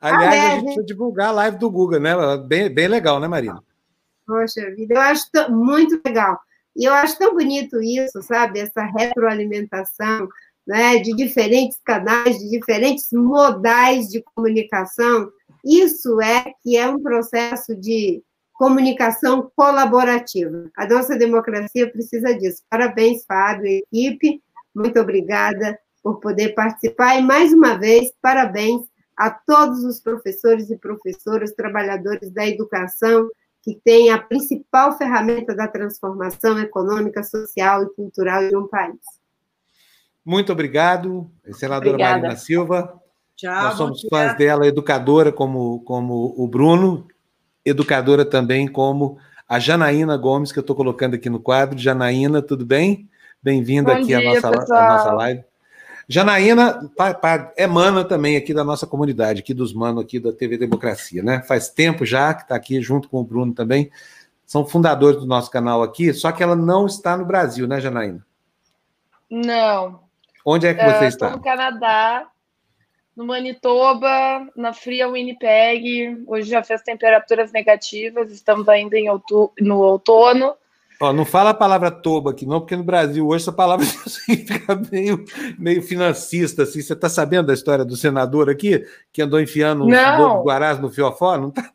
ah, 0.00 0.34
é, 0.34 0.40
a 0.40 0.54
gente 0.54 0.64
precisa 0.64 0.86
divulgar 0.86 1.28
a 1.28 1.32
live 1.32 1.58
do 1.58 1.70
Guga, 1.70 1.98
né? 1.98 2.14
Bem, 2.46 2.72
bem 2.72 2.88
legal, 2.88 3.18
né, 3.18 3.26
Marina? 3.26 3.62
Poxa 4.26 4.70
vida, 4.74 4.94
eu 4.94 5.00
acho 5.00 5.24
muito 5.50 6.00
legal. 6.04 6.38
E 6.76 6.84
eu 6.84 6.92
acho 6.92 7.18
tão 7.18 7.34
bonito 7.34 7.80
isso, 7.82 8.22
sabe? 8.22 8.60
Essa 8.60 8.82
retroalimentação 8.82 10.28
né, 10.66 10.98
de 10.98 11.14
diferentes 11.14 11.78
canais, 11.84 12.38
de 12.38 12.50
diferentes 12.50 13.12
modais 13.12 14.08
de 14.08 14.22
comunicação. 14.34 15.30
Isso 15.64 16.20
é 16.20 16.52
que 16.62 16.76
é 16.76 16.88
um 16.88 17.02
processo 17.02 17.76
de 17.76 18.22
comunicação 18.54 19.50
colaborativa. 19.54 20.70
A 20.76 20.86
nossa 20.86 21.18
democracia 21.18 21.90
precisa 21.90 22.32
disso. 22.32 22.62
Parabéns, 22.70 23.24
Fábio 23.26 23.66
e 23.66 24.06
equipe. 24.06 24.42
Muito 24.74 24.98
obrigada 24.98 25.78
por 26.02 26.20
poder 26.20 26.54
participar. 26.54 27.18
E, 27.18 27.22
mais 27.22 27.52
uma 27.52 27.76
vez, 27.76 28.12
parabéns 28.22 28.82
a 29.16 29.30
todos 29.30 29.84
os 29.84 30.00
professores 30.00 30.70
e 30.70 30.76
professoras, 30.76 31.52
trabalhadores 31.52 32.30
da 32.30 32.46
educação, 32.46 33.28
que 33.62 33.80
têm 33.82 34.10
a 34.10 34.18
principal 34.18 34.96
ferramenta 34.96 35.54
da 35.54 35.66
transformação 35.66 36.58
econômica, 36.58 37.22
social 37.22 37.84
e 37.84 37.94
cultural 37.94 38.46
de 38.46 38.56
um 38.56 38.68
país. 38.68 38.98
Muito 40.24 40.52
obrigado, 40.52 41.30
senadora 41.52 41.90
Obrigada. 41.90 42.20
Marina 42.20 42.36
Silva. 42.36 43.00
Tchau, 43.36 43.62
Nós 43.62 43.74
somos 43.74 44.02
fãs 44.08 44.36
dela, 44.36 44.66
educadora 44.66 45.32
como, 45.32 45.80
como 45.84 46.34
o 46.36 46.46
Bruno, 46.46 47.06
educadora 47.64 48.24
também 48.24 48.68
como 48.68 49.18
a 49.48 49.58
Janaína 49.58 50.16
Gomes, 50.16 50.52
que 50.52 50.58
eu 50.58 50.62
estou 50.62 50.76
colocando 50.76 51.14
aqui 51.14 51.30
no 51.30 51.40
quadro. 51.40 51.78
Janaína, 51.78 52.42
tudo 52.42 52.64
bem? 52.64 53.08
Bem-vinda 53.42 53.92
aqui 53.92 54.06
dia, 54.06 54.18
à, 54.18 54.22
nossa, 54.22 54.48
à 54.48 54.88
nossa 54.88 55.12
live. 55.12 55.44
Janaína 56.08 56.90
é 57.56 57.66
mana 57.66 58.04
também 58.04 58.36
aqui 58.36 58.52
da 58.52 58.62
nossa 58.62 58.86
comunidade, 58.86 59.40
aqui 59.40 59.54
dos 59.54 59.72
manos 59.72 60.02
aqui 60.02 60.20
da 60.20 60.32
TV 60.32 60.58
Democracia, 60.58 61.22
né? 61.22 61.42
Faz 61.42 61.68
tempo 61.68 62.04
já 62.04 62.34
que 62.34 62.42
está 62.42 62.54
aqui 62.54 62.80
junto 62.82 63.08
com 63.08 63.20
o 63.20 63.24
Bruno 63.24 63.54
também. 63.54 63.90
São 64.44 64.66
fundadores 64.66 65.18
do 65.20 65.26
nosso 65.26 65.50
canal 65.50 65.82
aqui, 65.82 66.12
só 66.12 66.30
que 66.30 66.42
ela 66.42 66.54
não 66.54 66.86
está 66.86 67.16
no 67.16 67.24
Brasil, 67.24 67.66
né, 67.66 67.80
Janaína? 67.80 68.24
Não. 69.30 70.00
Onde 70.44 70.66
é 70.66 70.74
que 70.74 70.84
você 70.84 71.04
uh, 71.04 71.08
está? 71.08 71.30
No 71.30 71.40
Canadá, 71.40 72.26
no 73.16 73.24
Manitoba, 73.24 74.46
na 74.56 74.72
fria 74.72 75.08
Winnipeg. 75.08 76.22
Hoje 76.26 76.50
já 76.50 76.62
fez 76.62 76.82
temperaturas 76.82 77.52
negativas, 77.52 78.30
estamos 78.30 78.68
ainda 78.68 78.98
em 78.98 79.08
outu 79.08 79.52
no 79.60 79.78
outono. 79.78 80.54
Ó, 81.00 81.12
não 81.12 81.24
fala 81.24 81.50
a 81.50 81.54
palavra 81.54 81.90
toba 81.90 82.30
aqui, 82.30 82.46
não, 82.46 82.60
porque 82.60 82.76
no 82.76 82.84
Brasil 82.84 83.26
hoje 83.26 83.42
essa 83.42 83.52
palavra 83.52 83.84
fica 84.26 84.80
meio, 84.90 85.24
meio 85.58 85.82
financista. 85.82 86.62
Assim. 86.62 86.80
Você 86.80 86.92
está 86.92 87.08
sabendo 87.08 87.46
da 87.46 87.54
história 87.54 87.84
do 87.84 87.96
senador 87.96 88.48
aqui, 88.48 88.84
que 89.12 89.22
andou 89.22 89.40
enfiando 89.40 89.84
os 89.84 90.44
guarás 90.44 90.78
no 90.78 90.90
fiofó? 90.90 91.36
Não 91.36 91.48
está? 91.48 91.72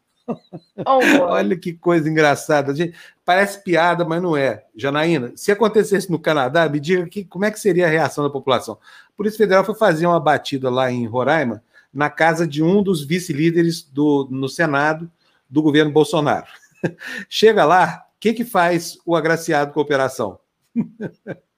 Oh, 0.86 1.00
Olha 1.30 1.58
que 1.58 1.74
coisa 1.74 2.10
engraçada. 2.10 2.76
Gente, 2.76 2.96
parece 3.26 3.64
piada, 3.64 4.06
mas 4.06 4.22
não 4.22 4.36
é. 4.36 4.66
Janaína, 4.76 5.32
se 5.36 5.52
acontecesse 5.52 6.12
no 6.12 6.20
Canadá, 6.20 6.68
me 6.68 6.80
diga 6.80 7.08
que, 7.08 7.24
como 7.24 7.46
é 7.46 7.52
que 7.52 7.60
seria 7.60 7.88
a 7.88 7.90
reação 7.90 8.24
da 8.24 8.30
população. 8.30 8.78
A 9.08 9.18
Polícia 9.18 9.38
Federal 9.38 9.64
foi 9.64 9.76
fazer 9.76 10.06
uma 10.06 10.20
batida 10.20 10.70
lá 10.70 10.92
em 10.92 11.06
Roraima, 11.06 11.64
na 11.94 12.10
casa 12.10 12.48
de 12.48 12.64
um 12.64 12.84
dos 12.84 13.04
vice-líderes 13.04 13.82
do, 13.82 14.28
no 14.30 14.48
Senado 14.48 15.10
do 15.50 15.62
governo 15.62 15.92
Bolsonaro. 15.92 16.48
Chega 17.28 17.66
lá, 17.66 18.06
que, 18.20 18.34
que 18.34 18.44
faz 18.44 18.98
o 19.06 19.16
agraciado 19.16 19.72
com 19.72 19.80
a 19.80 19.84
operação? 19.84 20.40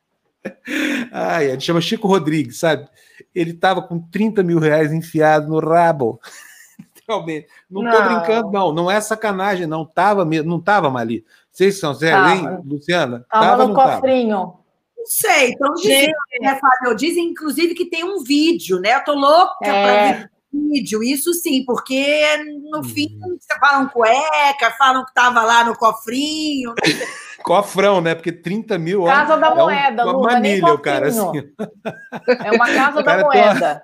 Ai, 1.11 1.51
ele 1.51 1.59
chama 1.59 1.81
Chico 1.81 2.07
Rodrigues, 2.07 2.57
sabe? 2.59 2.87
Ele 3.33 3.51
estava 3.51 3.81
com 3.81 3.99
30 3.99 4.43
mil 4.43 4.59
reais 4.59 4.91
enfiado 4.91 5.47
no 5.47 5.59
rabo. 5.59 6.19
Literalmente. 7.11 7.47
Não 7.69 7.83
estou 7.83 8.03
brincando, 8.03 8.51
não. 8.51 8.73
Não 8.73 8.91
é 8.91 9.01
sacanagem, 9.01 9.67
não. 9.67 9.85
Tava, 9.85 10.23
não 10.25 10.57
estava 10.57 10.95
ali. 10.97 11.25
Vocês 11.51 11.79
são 11.79 11.93
sérios, 11.93 12.31
hein, 12.31 12.61
Luciana? 12.65 13.25
Tava, 13.29 13.45
tava 13.45 13.67
no 13.67 13.73
cofrinho. 13.73 14.37
Tava? 14.37 14.61
Não 14.97 15.05
sei, 15.07 15.49
então 15.49 15.73
dizem, 15.73 16.13
né, 16.41 16.59
Fábio? 16.59 16.95
Dizem, 16.95 17.29
inclusive, 17.29 17.73
que 17.73 17.89
tem 17.89 18.03
um 18.03 18.23
vídeo, 18.23 18.79
né? 18.79 18.95
Eu 18.95 19.03
tô 19.03 19.13
louca 19.13 19.55
é. 19.63 19.83
para 19.83 20.13
ver 20.13 20.31
vídeo, 20.53 21.01
isso 21.01 21.33
sim, 21.33 21.63
porque 21.65 22.37
no 22.69 22.79
hum. 22.79 22.83
fim 22.83 23.17
falam 23.59 23.87
cueca, 23.87 24.71
falam 24.77 25.05
que 25.05 25.13
tava 25.13 25.43
lá 25.43 25.63
no 25.63 25.75
cofrinho. 25.75 26.73
Cofrão, 27.43 28.01
né? 28.01 28.13
Porque 28.13 28.31
30 28.31 28.77
mil. 28.77 29.05
Casa 29.05 29.35
da 29.35 29.55
moeda, 29.55 30.03
é 30.03 30.05
uma 30.05 30.21
manilha, 30.21 30.73
o 30.73 30.77
cara 30.77 31.07
assim. 31.07 31.51
É 32.45 32.51
uma 32.51 32.67
casa 32.67 33.01
da 33.01 33.17
moeda. 33.17 33.83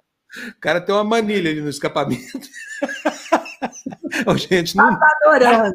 O 0.49 0.59
cara 0.59 0.81
tem 0.81 0.93
uma 0.93 1.03
manilha 1.03 1.49
ali 1.49 1.61
no 1.61 1.69
escapamento. 1.69 2.39
gente, 4.37 4.75
não, 4.75 4.97
tá 4.97 5.11
adorando. 5.21 5.73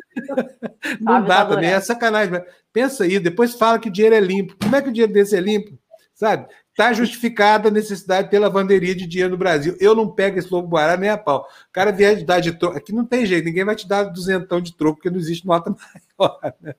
não 1.00 1.24
dá 1.24 1.44
também, 1.44 1.70
é 1.70 1.80
sacanagem. 1.80 2.42
Pensa 2.72 3.04
aí, 3.04 3.18
depois 3.18 3.54
fala 3.54 3.78
que 3.78 3.88
o 3.88 3.92
dinheiro 3.92 4.14
é 4.14 4.20
limpo. 4.20 4.56
Como 4.60 4.74
é 4.76 4.82
que 4.82 4.88
o 4.88 4.92
dinheiro 4.92 5.12
desse 5.12 5.36
é 5.36 5.40
limpo? 5.40 5.78
Sabe? 6.14 6.46
Está 6.72 6.90
justificada 6.94 7.68
a 7.68 7.70
necessidade 7.70 8.30
pela 8.30 8.46
lavanderia 8.46 8.94
de 8.94 9.06
dinheiro 9.06 9.32
no 9.32 9.36
Brasil. 9.36 9.76
Eu 9.78 9.94
não 9.94 10.08
pego 10.08 10.38
esse 10.38 10.50
lobo 10.50 10.68
guará 10.68 10.96
nem 10.96 11.10
a 11.10 11.18
pau. 11.18 11.46
O 11.68 11.72
cara 11.72 11.92
vier 11.92 12.16
de 12.16 12.24
dar 12.24 12.40
de 12.40 12.50
troco. 12.52 12.78
Aqui 12.78 12.94
não 12.94 13.04
tem 13.04 13.26
jeito, 13.26 13.44
ninguém 13.44 13.62
vai 13.62 13.76
te 13.76 13.86
dar 13.86 14.04
duzentão 14.04 14.58
de 14.58 14.74
troco, 14.74 14.96
porque 14.96 15.10
não 15.10 15.18
existe 15.18 15.46
nota 15.46 15.68
maior. 16.18 16.54
Né? 16.62 16.74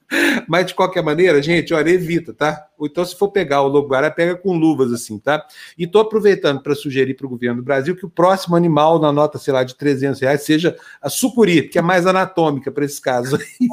Mas, 0.48 0.66
de 0.66 0.74
qualquer 0.74 1.04
maneira, 1.04 1.40
gente, 1.44 1.76
olha, 1.76 1.92
evita, 1.92 2.34
tá? 2.34 2.66
Ou 2.76 2.88
então, 2.88 3.06
se 3.06 3.16
for 3.16 3.30
pegar 3.30 3.62
o 3.62 3.68
lobo 3.68 3.88
guará, 3.88 4.10
pega 4.10 4.36
com 4.36 4.58
luvas, 4.58 4.92
assim, 4.92 5.20
tá? 5.20 5.46
E 5.78 5.84
estou 5.84 6.02
aproveitando 6.02 6.64
para 6.64 6.74
sugerir 6.74 7.14
para 7.14 7.28
o 7.28 7.30
governo 7.30 7.58
do 7.58 7.64
Brasil 7.64 7.96
que 7.96 8.06
o 8.06 8.10
próximo 8.10 8.56
animal 8.56 8.98
na 8.98 9.12
nota, 9.12 9.38
sei 9.38 9.54
lá, 9.54 9.64
de 9.64 9.76
300 9.76 10.20
reais 10.20 10.42
seja 10.42 10.76
a 11.00 11.08
sucuri, 11.08 11.70
que 11.70 11.78
é 11.78 11.84
mais 11.84 12.08
anatômica 12.08 12.72
para 12.72 12.84
esse 12.84 13.00
caso 13.00 13.36
aí. 13.36 13.68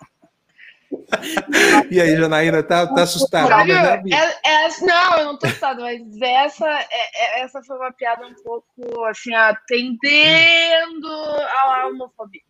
E 1.91 2.01
aí, 2.01 2.17
Janaína, 2.17 2.61
tá, 2.63 2.85
tá 2.87 3.03
assustada? 3.03 3.47
Sabe, 3.47 3.73
né, 3.73 4.03
é, 4.11 4.65
é, 4.65 4.69
não, 4.81 5.17
eu 5.17 5.25
não 5.25 5.37
tô 5.37 5.47
assustada, 5.47 5.81
mas 5.81 6.01
essa, 6.21 6.67
é, 6.67 7.39
é, 7.41 7.41
essa 7.43 7.61
foi 7.63 7.77
uma 7.77 7.91
piada 7.91 8.25
um 8.25 8.33
pouco, 8.43 9.05
assim, 9.05 9.33
atendendo 9.33 11.07
à 11.07 11.87
homofobia. 11.87 12.41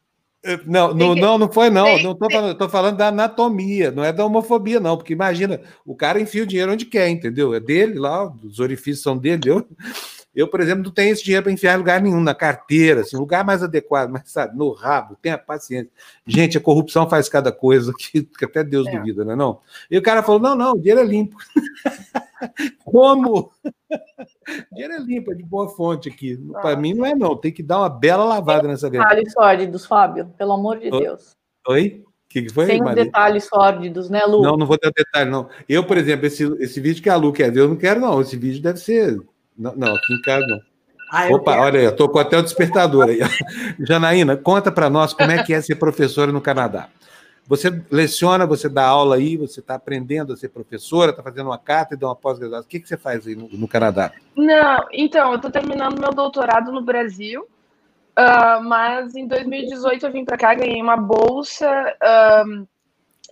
É, 0.43 0.57
não, 0.65 0.93
não, 0.93 1.15
não, 1.15 1.37
não 1.37 1.51
foi, 1.51 1.69
não. 1.69 1.83
Tem, 1.83 2.03
não 2.03 2.15
tô 2.15 2.29
falando, 2.29 2.57
tô 2.57 2.69
falando 2.69 2.97
da 2.97 3.07
anatomia, 3.07 3.91
não 3.91 4.03
é 4.03 4.13
da 4.13 4.25
homofobia, 4.25 4.79
não. 4.79 4.95
Porque 4.95 5.13
imagina, 5.13 5.61
o 5.85 5.95
cara 5.95 6.21
enfia 6.21 6.43
o 6.43 6.47
dinheiro 6.47 6.71
onde 6.71 6.85
quer, 6.85 7.09
entendeu? 7.09 7.53
É 7.53 7.59
dele 7.59 7.99
lá, 7.99 8.31
os 8.43 8.59
orifícios 8.59 9.01
são 9.01 9.17
dele. 9.17 9.49
Eu, 9.49 9.67
eu, 10.37 10.47
por 10.47 10.61
exemplo, 10.61 10.83
não 10.83 10.91
tenho 10.91 11.11
esse 11.11 11.23
dinheiro 11.23 11.41
para 11.41 11.51
enfiar 11.51 11.73
em 11.73 11.77
lugar 11.77 11.99
nenhum, 11.99 12.21
na 12.21 12.35
carteira, 12.35 13.01
assim, 13.01 13.17
lugar 13.17 13.43
mais 13.43 13.63
adequado, 13.63 14.11
mas 14.11 14.29
sabe, 14.31 14.55
no 14.55 14.71
rabo, 14.71 15.17
tenha 15.19 15.35
paciência. 15.35 15.91
Gente, 16.27 16.55
a 16.59 16.61
corrupção 16.61 17.09
faz 17.09 17.27
cada 17.27 17.51
coisa 17.51 17.91
que, 17.97 18.21
que 18.21 18.45
até 18.45 18.63
Deus 18.63 18.85
é. 18.85 18.91
duvida, 18.91 19.25
não 19.25 19.31
é 19.31 19.35
não? 19.35 19.59
E 19.89 19.97
o 19.97 20.01
cara 20.01 20.21
falou: 20.21 20.39
não, 20.39 20.53
não, 20.53 20.73
o 20.73 20.77
dinheiro 20.77 21.01
é 21.01 21.03
limpo. 21.03 21.35
Como? 22.85 23.51
o 23.59 24.75
dinheiro 24.75 24.93
é 24.93 24.99
limpo, 24.99 25.31
é 25.31 25.35
de 25.35 25.41
boa 25.41 25.69
fonte 25.69 26.07
aqui. 26.07 26.39
Ah. 26.53 26.59
Para 26.59 26.75
mim 26.77 26.93
não 26.93 27.03
é, 27.03 27.15
não. 27.15 27.35
Tem 27.35 27.51
que 27.51 27.63
dar 27.63 27.79
uma 27.79 27.89
bela 27.89 28.23
lavada 28.23 28.67
nessa 28.67 28.91
vez. 28.91 29.01
Detalhes 29.01 29.33
sórdidos, 29.33 29.87
Fábio, 29.87 30.27
pelo 30.37 30.53
amor 30.53 30.77
de 30.77 30.91
Deus. 30.91 31.31
Oi? 31.67 32.03
O 32.05 32.29
que, 32.29 32.47
foi? 32.53 32.67
Sem 32.67 32.83
detalhes 32.93 33.45
sórdidos, 33.45 34.07
né, 34.07 34.23
Lu? 34.23 34.43
Não, 34.43 34.55
não 34.55 34.67
vou 34.67 34.77
dar 34.79 34.91
detalhe, 34.95 35.31
não. 35.31 35.49
Eu, 35.67 35.83
por 35.83 35.97
exemplo, 35.97 36.27
esse, 36.27 36.43
esse 36.59 36.79
vídeo 36.79 37.01
que 37.01 37.09
a 37.09 37.15
Lu 37.15 37.33
quer 37.33 37.51
ver, 37.51 37.61
eu 37.61 37.69
não 37.69 37.75
quero, 37.75 37.99
não. 37.99 38.21
Esse 38.21 38.37
vídeo 38.37 38.61
deve 38.61 38.77
ser 38.77 39.17
não, 39.57 39.75
não, 39.75 39.95
aqui 39.95 40.13
em 40.13 40.21
casa 40.21 40.45
não. 40.45 40.61
Ah, 41.09 41.27
Opa, 41.29 41.53
quero. 41.53 41.63
olha 41.63 41.79
aí, 41.79 41.85
estou 41.85 42.09
com 42.09 42.19
até 42.19 42.37
o 42.37 42.43
despertador 42.43 43.07
aí. 43.07 43.19
Janaína, 43.79 44.35
conta 44.35 44.71
para 44.71 44.89
nós 44.89 45.13
como 45.13 45.31
é 45.31 45.41
que 45.41 45.53
é 45.53 45.61
ser 45.61 45.75
professora 45.75 46.31
no 46.31 46.41
Canadá. 46.41 46.89
Você 47.47 47.81
leciona, 47.89 48.45
você 48.45 48.67
dá 48.67 48.85
aula 48.85 49.15
aí, 49.15 49.37
você 49.37 49.61
está 49.61 49.75
aprendendo 49.75 50.33
a 50.33 50.35
ser 50.35 50.49
professora, 50.49 51.11
está 51.11 51.23
fazendo 51.23 51.47
uma 51.47 51.57
cátedra, 51.57 52.09
uma 52.09 52.15
pós-graduação. 52.15 52.65
O 52.65 52.69
que, 52.69 52.81
que 52.81 52.89
você 52.89 52.97
faz 52.97 53.25
aí 53.25 53.35
no, 53.35 53.47
no 53.47 53.67
Canadá? 53.69 54.11
Não, 54.35 54.85
então, 54.91 55.29
eu 55.29 55.37
estou 55.37 55.49
terminando 55.49 55.97
meu 55.97 56.11
doutorado 56.11 56.73
no 56.73 56.81
Brasil, 56.81 57.43
uh, 57.43 58.61
mas 58.63 59.15
em 59.15 59.25
2018 59.25 60.05
eu 60.05 60.11
vim 60.11 60.25
para 60.25 60.37
cá, 60.37 60.53
ganhei 60.53 60.81
uma 60.81 60.97
bolsa, 60.97 61.95
uh, 62.03 62.67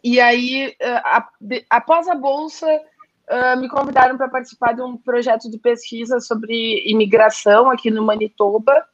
e 0.01 0.21
aí, 0.21 0.73
uh, 0.82 1.01
a, 1.03 1.28
de, 1.41 1.65
após 1.69 2.07
a 2.07 2.15
bolsa, 2.15 2.67
uh, 3.30 3.59
me 3.59 3.67
convidaram 3.67 4.17
para 4.17 4.28
participar 4.28 4.73
de 4.73 4.82
um 4.82 4.97
projeto 4.97 5.49
de 5.49 5.57
pesquisa 5.57 6.19
sobre 6.19 6.84
imigração 6.89 7.69
aqui 7.69 7.89
no 7.89 8.03
Manitoba. 8.03 8.86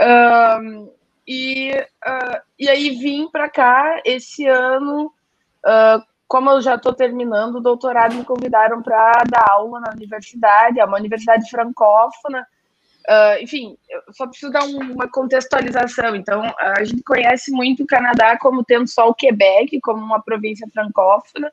Uh, 0.00 0.92
e, 1.26 1.72
uh, 1.72 2.40
e 2.58 2.68
aí 2.68 2.90
vim 2.90 3.28
para 3.28 3.48
cá 3.48 4.00
esse 4.04 4.46
ano, 4.46 5.12
como 6.26 6.50
eu 6.50 6.60
já 6.60 6.76
estou 6.76 6.92
terminando 6.92 7.56
o 7.56 7.60
doutorado, 7.60 8.14
me 8.14 8.24
convidaram 8.24 8.82
para 8.82 9.22
dar 9.30 9.44
aula 9.50 9.80
na 9.80 9.92
universidade, 9.92 10.80
é 10.80 10.84
uma 10.84 10.96
universidade 10.96 11.48
francófona. 11.50 12.46
enfim, 13.42 13.76
eu 13.88 14.02
só 14.12 14.26
preciso 14.26 14.50
dar 14.50 14.64
uma 14.64 15.08
contextualização. 15.08 16.16
Então, 16.16 16.42
a 16.58 16.82
gente 16.82 17.02
conhece 17.02 17.50
muito 17.50 17.82
o 17.82 17.86
Canadá 17.86 18.38
como 18.38 18.64
tendo 18.64 18.88
só 18.88 19.08
o 19.08 19.14
Quebec 19.14 19.78
como 19.82 20.02
uma 20.02 20.22
província 20.22 20.66
francófona, 20.72 21.52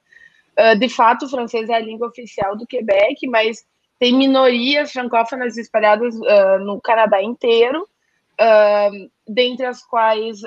Uh, 0.58 0.78
de 0.80 0.90
fato, 0.90 1.26
o 1.26 1.30
francês 1.30 1.70
é 1.70 1.76
a 1.76 1.80
língua 1.80 2.08
oficial 2.08 2.58
do 2.58 2.66
Quebec, 2.66 3.28
mas 3.28 3.64
tem 4.00 4.14
minorias 4.14 4.92
francófonas 4.92 5.56
espalhadas 5.56 6.16
uh, 6.16 6.60
no 6.60 6.82
Canadá 6.82 7.22
inteiro, 7.22 7.84
uh, 7.84 9.10
dentre 9.28 9.68
as 9.68 9.84
quais 9.84 10.42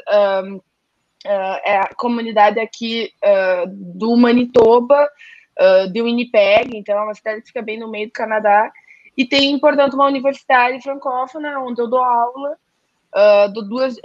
é 1.64 1.76
a 1.76 1.94
comunidade 1.94 2.58
aqui 2.58 3.12
do 3.68 4.16
Manitoba, 4.16 5.06
de 5.92 6.00
Winnipeg, 6.00 6.74
então 6.74 6.98
é 6.98 7.02
uma 7.02 7.14
cidade 7.14 7.42
que 7.42 7.48
fica 7.48 7.60
bem 7.60 7.78
no 7.78 7.90
meio 7.90 8.06
do 8.06 8.12
Canadá, 8.12 8.72
e 9.14 9.26
tem, 9.26 9.58
portanto, 9.58 9.92
uma 9.92 10.06
universidade 10.06 10.82
francófona 10.82 11.60
onde 11.60 11.82
eu 11.82 11.88
dou 11.88 12.02
aula, 12.02 12.56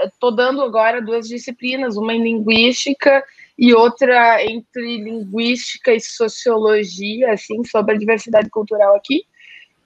estou 0.03 0.35
dando 0.35 0.61
agora 0.61 1.01
duas 1.01 1.29
disciplinas, 1.29 1.95
uma 1.95 2.13
em 2.13 2.21
linguística 2.21 3.23
e 3.57 3.73
outra 3.73 4.43
entre 4.43 4.97
linguística 4.97 5.93
e 5.93 5.99
sociologia, 5.99 7.33
assim, 7.33 7.63
sobre 7.63 7.95
a 7.95 7.97
diversidade 7.97 8.49
cultural 8.49 8.95
aqui. 8.95 9.23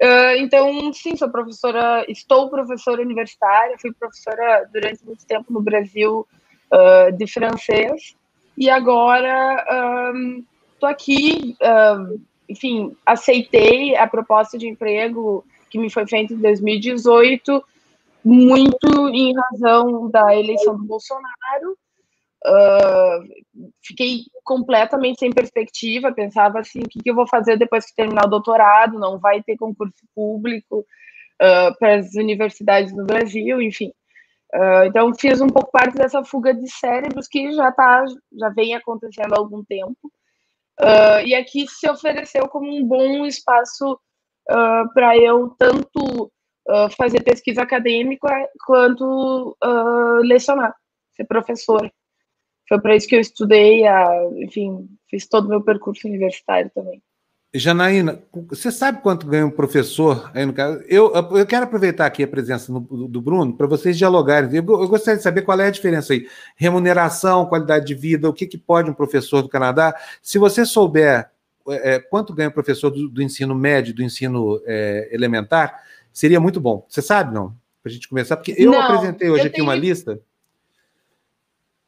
Uh, 0.02 0.38
então, 0.38 0.94
sim, 0.94 1.16
sou 1.16 1.30
professora, 1.30 2.06
estou 2.08 2.50
professora 2.50 3.02
universitária, 3.02 3.78
fui 3.80 3.92
professora 3.94 4.68
durante 4.74 5.06
muito 5.06 5.26
tempo 5.26 5.52
no 5.52 5.62
Brasil 5.62 6.26
uh, 6.72 7.16
de 7.16 7.28
francês, 7.28 8.16
e 8.58 8.70
agora 8.70 9.64
estou 10.74 10.90
um, 10.90 10.92
aqui, 10.92 11.56
enfim, 12.50 12.94
aceitei 13.06 13.96
a 13.96 14.06
proposta 14.06 14.58
de 14.58 14.68
emprego 14.68 15.46
que 15.70 15.80
me 15.80 15.90
foi 15.90 16.06
feita 16.06 16.34
em 16.34 16.38
2018, 16.38 17.64
muito 18.26 19.10
em 19.10 19.34
razão 19.34 20.10
da 20.10 20.36
eleição 20.36 20.76
do 20.76 20.84
Bolsonaro, 20.84 21.78
Uh, 22.46 23.28
fiquei 23.84 24.22
completamente 24.46 25.20
sem 25.20 25.32
perspectiva, 25.32 26.14
pensava 26.14 26.60
assim, 26.60 26.80
o 26.80 26.88
que, 26.88 27.00
que, 27.00 27.10
eu 27.10 27.16
vou 27.16 27.28
fazer 27.28 27.58
depois 27.58 27.86
que 27.86 27.96
terminar 27.96 28.26
o 28.26 28.30
doutorado, 28.30 28.98
não 28.98 29.20
vai 29.20 29.44
ter 29.44 29.58
concurso 29.58 29.94
público 30.16 30.80
uh, 30.80 31.78
para 31.78 31.96
as 31.96 32.16
universidades 32.16 32.96
no 32.96 33.06
Brasil, 33.06 33.62
enfim. 33.62 33.92
Uh, 34.56 34.86
então 34.86 35.14
fiz 35.14 35.42
um 35.42 35.50
pouco 35.50 35.70
parte 35.70 35.96
dessa 35.98 36.24
fuga 36.24 36.54
de 36.54 36.68
cérebros 36.72 37.28
que 37.28 37.52
já 37.52 37.72
tá, 37.72 38.06
já 38.40 38.50
vem 38.50 38.74
acontecendo 38.74 39.34
há 39.34 39.38
algum 39.38 39.64
tempo. 39.64 40.12
e 41.26 41.36
aqui 41.36 41.68
se 41.68 41.90
ofereceu 41.90 42.48
como 42.48 42.74
um 42.74 42.86
bom 42.88 43.26
espaço 43.26 44.00
para 44.94 45.18
eu 45.18 45.50
tanto 45.60 46.32
fazer 46.98 47.22
pesquisa 47.22 47.64
acadêmica 47.64 48.30
quanto 48.66 49.58
lecionar, 50.24 50.74
ser 51.16 51.26
professora. 51.26 51.92
Foi 52.70 52.80
para 52.80 52.96
isso 52.96 53.08
que 53.08 53.16
eu 53.16 53.20
estudei, 53.20 53.86
a, 53.88 54.30
enfim, 54.38 54.88
fiz 55.10 55.28
todo 55.28 55.48
o 55.48 55.50
meu 55.50 55.62
percurso 55.62 56.08
universitário 56.08 56.70
também. 56.74 57.02
Janaína, 57.52 58.22
você 58.48 58.72
sabe 58.72 59.02
quanto 59.02 59.26
ganha 59.26 59.48
um 59.48 59.50
professor 59.50 60.30
aí 60.36 60.46
no 60.46 60.54
caso? 60.54 60.84
Eu, 60.88 61.12
eu 61.32 61.48
quero 61.48 61.64
aproveitar 61.64 62.06
aqui 62.06 62.22
a 62.22 62.28
presença 62.28 62.72
no, 62.72 62.80
do 63.08 63.20
Bruno 63.20 63.58
para 63.58 63.66
vocês 63.66 63.98
dialogarem. 63.98 64.52
Eu, 64.56 64.64
eu, 64.64 64.88
gostaria 64.88 65.18
de 65.18 65.24
saber 65.24 65.42
qual 65.42 65.60
é 65.60 65.66
a 65.66 65.72
diferença 65.72 66.14
aí. 66.14 66.28
Remuneração, 66.56 67.48
qualidade 67.48 67.88
de 67.88 67.96
vida, 67.96 68.30
o 68.30 68.34
que, 68.34 68.46
que 68.46 68.58
pode 68.58 68.92
um 68.92 68.94
professor 68.94 69.42
do 69.42 69.50
Canadá? 69.50 69.96
Se 70.22 70.38
você 70.38 70.64
souber 70.64 71.28
é, 71.68 71.96
é 71.96 72.00
quanto 72.00 72.36
ganha 72.36 72.50
um 72.50 72.54
professor 72.54 72.92
do, 72.92 73.10
do 73.10 73.20
ensino 73.20 73.56
médio, 73.56 73.96
do 73.96 74.04
ensino 74.04 74.62
é, 74.68 75.10
elementar, 75.12 75.82
seria 76.14 76.40
muito 76.40 76.62
bom. 76.62 76.86
Você 76.88 77.02
sabe, 77.02 77.34
não? 77.34 77.56
Para 77.82 77.90
a 77.90 77.94
gente 77.94 78.08
começar, 78.08 78.38
porque 78.38 78.54
eu 78.56 78.72
não, 78.72 78.80
apresentei 78.80 79.28
hoje 79.28 79.48
aqui 79.48 79.60
uma 79.60 79.74
lista 79.74 80.22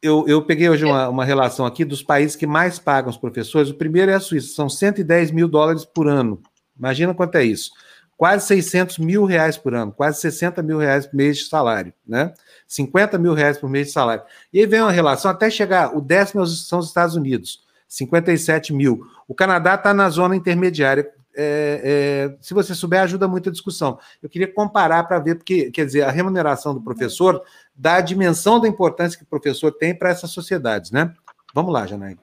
eu, 0.01 0.25
eu 0.27 0.41
peguei 0.43 0.67
hoje 0.67 0.83
uma, 0.83 1.07
uma 1.09 1.23
relação 1.23 1.65
aqui 1.65 1.85
dos 1.85 2.01
países 2.01 2.35
que 2.35 2.47
mais 2.47 2.79
pagam 2.79 3.09
os 3.09 3.17
professores. 3.17 3.69
O 3.69 3.75
primeiro 3.75 4.11
é 4.11 4.15
a 4.15 4.19
Suíça, 4.19 4.55
são 4.55 4.67
110 4.67 5.31
mil 5.31 5.47
dólares 5.47 5.85
por 5.85 6.07
ano. 6.07 6.41
Imagina 6.77 7.13
quanto 7.13 7.35
é 7.35 7.43
isso. 7.43 7.71
Quase 8.17 8.47
600 8.47 8.97
mil 8.99 9.25
reais 9.25 9.57
por 9.57 9.73
ano, 9.73 9.91
quase 9.91 10.19
60 10.21 10.61
mil 10.61 10.77
reais 10.77 11.07
por 11.07 11.15
mês 11.15 11.37
de 11.37 11.45
salário, 11.45 11.93
né? 12.07 12.33
50 12.67 13.17
mil 13.17 13.33
reais 13.33 13.57
por 13.57 13.69
mês 13.69 13.87
de 13.87 13.93
salário. 13.93 14.23
E 14.53 14.59
aí 14.59 14.65
vem 14.65 14.81
uma 14.81 14.91
relação 14.91 15.29
até 15.29 15.49
chegar, 15.49 15.95
o 15.95 16.01
décimo 16.01 16.45
são 16.45 16.79
os 16.79 16.87
Estados 16.87 17.15
Unidos, 17.15 17.63
57 17.87 18.73
mil. 18.73 19.01
O 19.27 19.33
Canadá 19.33 19.73
está 19.73 19.91
na 19.91 20.07
zona 20.09 20.35
intermediária, 20.35 21.09
é, 21.35 22.31
é, 22.33 22.37
se 22.41 22.53
você 22.53 22.75
souber, 22.75 23.01
ajuda 23.01 23.27
muito 23.27 23.49
a 23.49 23.51
discussão. 23.51 23.99
Eu 24.21 24.29
queria 24.29 24.51
comparar 24.51 25.03
para 25.03 25.19
ver, 25.19 25.35
porque, 25.35 25.71
quer 25.71 25.85
dizer, 25.85 26.03
a 26.03 26.11
remuneração 26.11 26.73
do 26.73 26.81
professor 26.81 27.43
dá 27.75 27.95
a 27.95 28.01
dimensão 28.01 28.59
da 28.59 28.67
importância 28.67 29.17
que 29.17 29.23
o 29.23 29.27
professor 29.27 29.71
tem 29.71 29.97
para 29.97 30.09
essas 30.09 30.31
sociedades, 30.31 30.91
né? 30.91 31.13
Vamos 31.53 31.73
lá, 31.73 31.85
Janaína. 31.85 32.19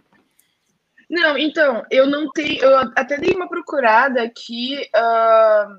Não, 1.11 1.39
então, 1.39 1.85
eu 1.91 2.07
não 2.07 2.31
tenho. 2.31 2.63
Eu 2.63 2.79
até 2.95 3.17
dei 3.17 3.35
uma 3.35 3.49
procurada 3.49 4.23
aqui. 4.23 4.77
Uh, 4.95 5.75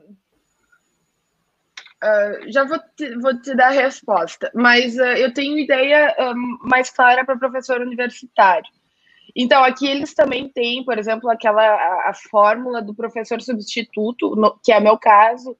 uh, 2.03 2.51
já 2.51 2.63
vou 2.63 2.79
te, 2.95 3.15
vou 3.17 3.39
te 3.39 3.55
dar 3.55 3.67
a 3.67 3.81
resposta, 3.81 4.51
mas 4.55 4.95
uh, 4.95 5.03
eu 5.03 5.31
tenho 5.31 5.59
ideia 5.59 6.15
mais 6.63 6.89
clara 6.89 7.23
para 7.23 7.37
professor 7.37 7.79
universitário. 7.79 8.69
Então, 9.35 9.63
aqui 9.63 9.87
eles 9.87 10.13
também 10.13 10.49
têm, 10.49 10.83
por 10.83 10.97
exemplo, 10.97 11.29
aquela 11.29 11.63
a, 11.63 12.09
a 12.09 12.13
fórmula 12.13 12.81
do 12.81 12.93
professor 12.93 13.41
substituto, 13.41 14.35
no, 14.35 14.57
que 14.63 14.71
é 14.71 14.79
meu 14.79 14.97
caso. 14.97 15.51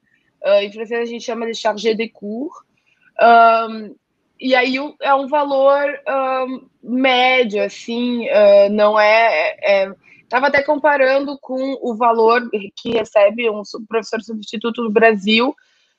Uh, 0.42 0.62
em 0.62 0.72
francês 0.72 1.00
a 1.00 1.10
gente 1.10 1.24
chama 1.24 1.46
de 1.46 1.54
chargé 1.54 1.94
de 1.94 2.08
cours. 2.08 2.54
Um, 3.20 3.94
e 4.40 4.54
aí 4.54 4.76
é 5.02 5.14
um 5.14 5.28
valor 5.28 5.86
um, 6.08 6.66
médio, 6.82 7.62
assim, 7.62 8.26
uh, 8.26 8.70
não 8.70 8.98
é, 8.98 9.56
é, 9.62 9.92
Estava 10.30 10.46
até 10.46 10.62
comparando 10.62 11.36
com 11.40 11.76
o 11.82 11.96
valor 11.96 12.48
que 12.76 12.90
recebe 12.90 13.50
um 13.50 13.62
professor 13.88 14.22
substituto 14.22 14.80
no 14.80 14.88
Brasil 14.88 15.52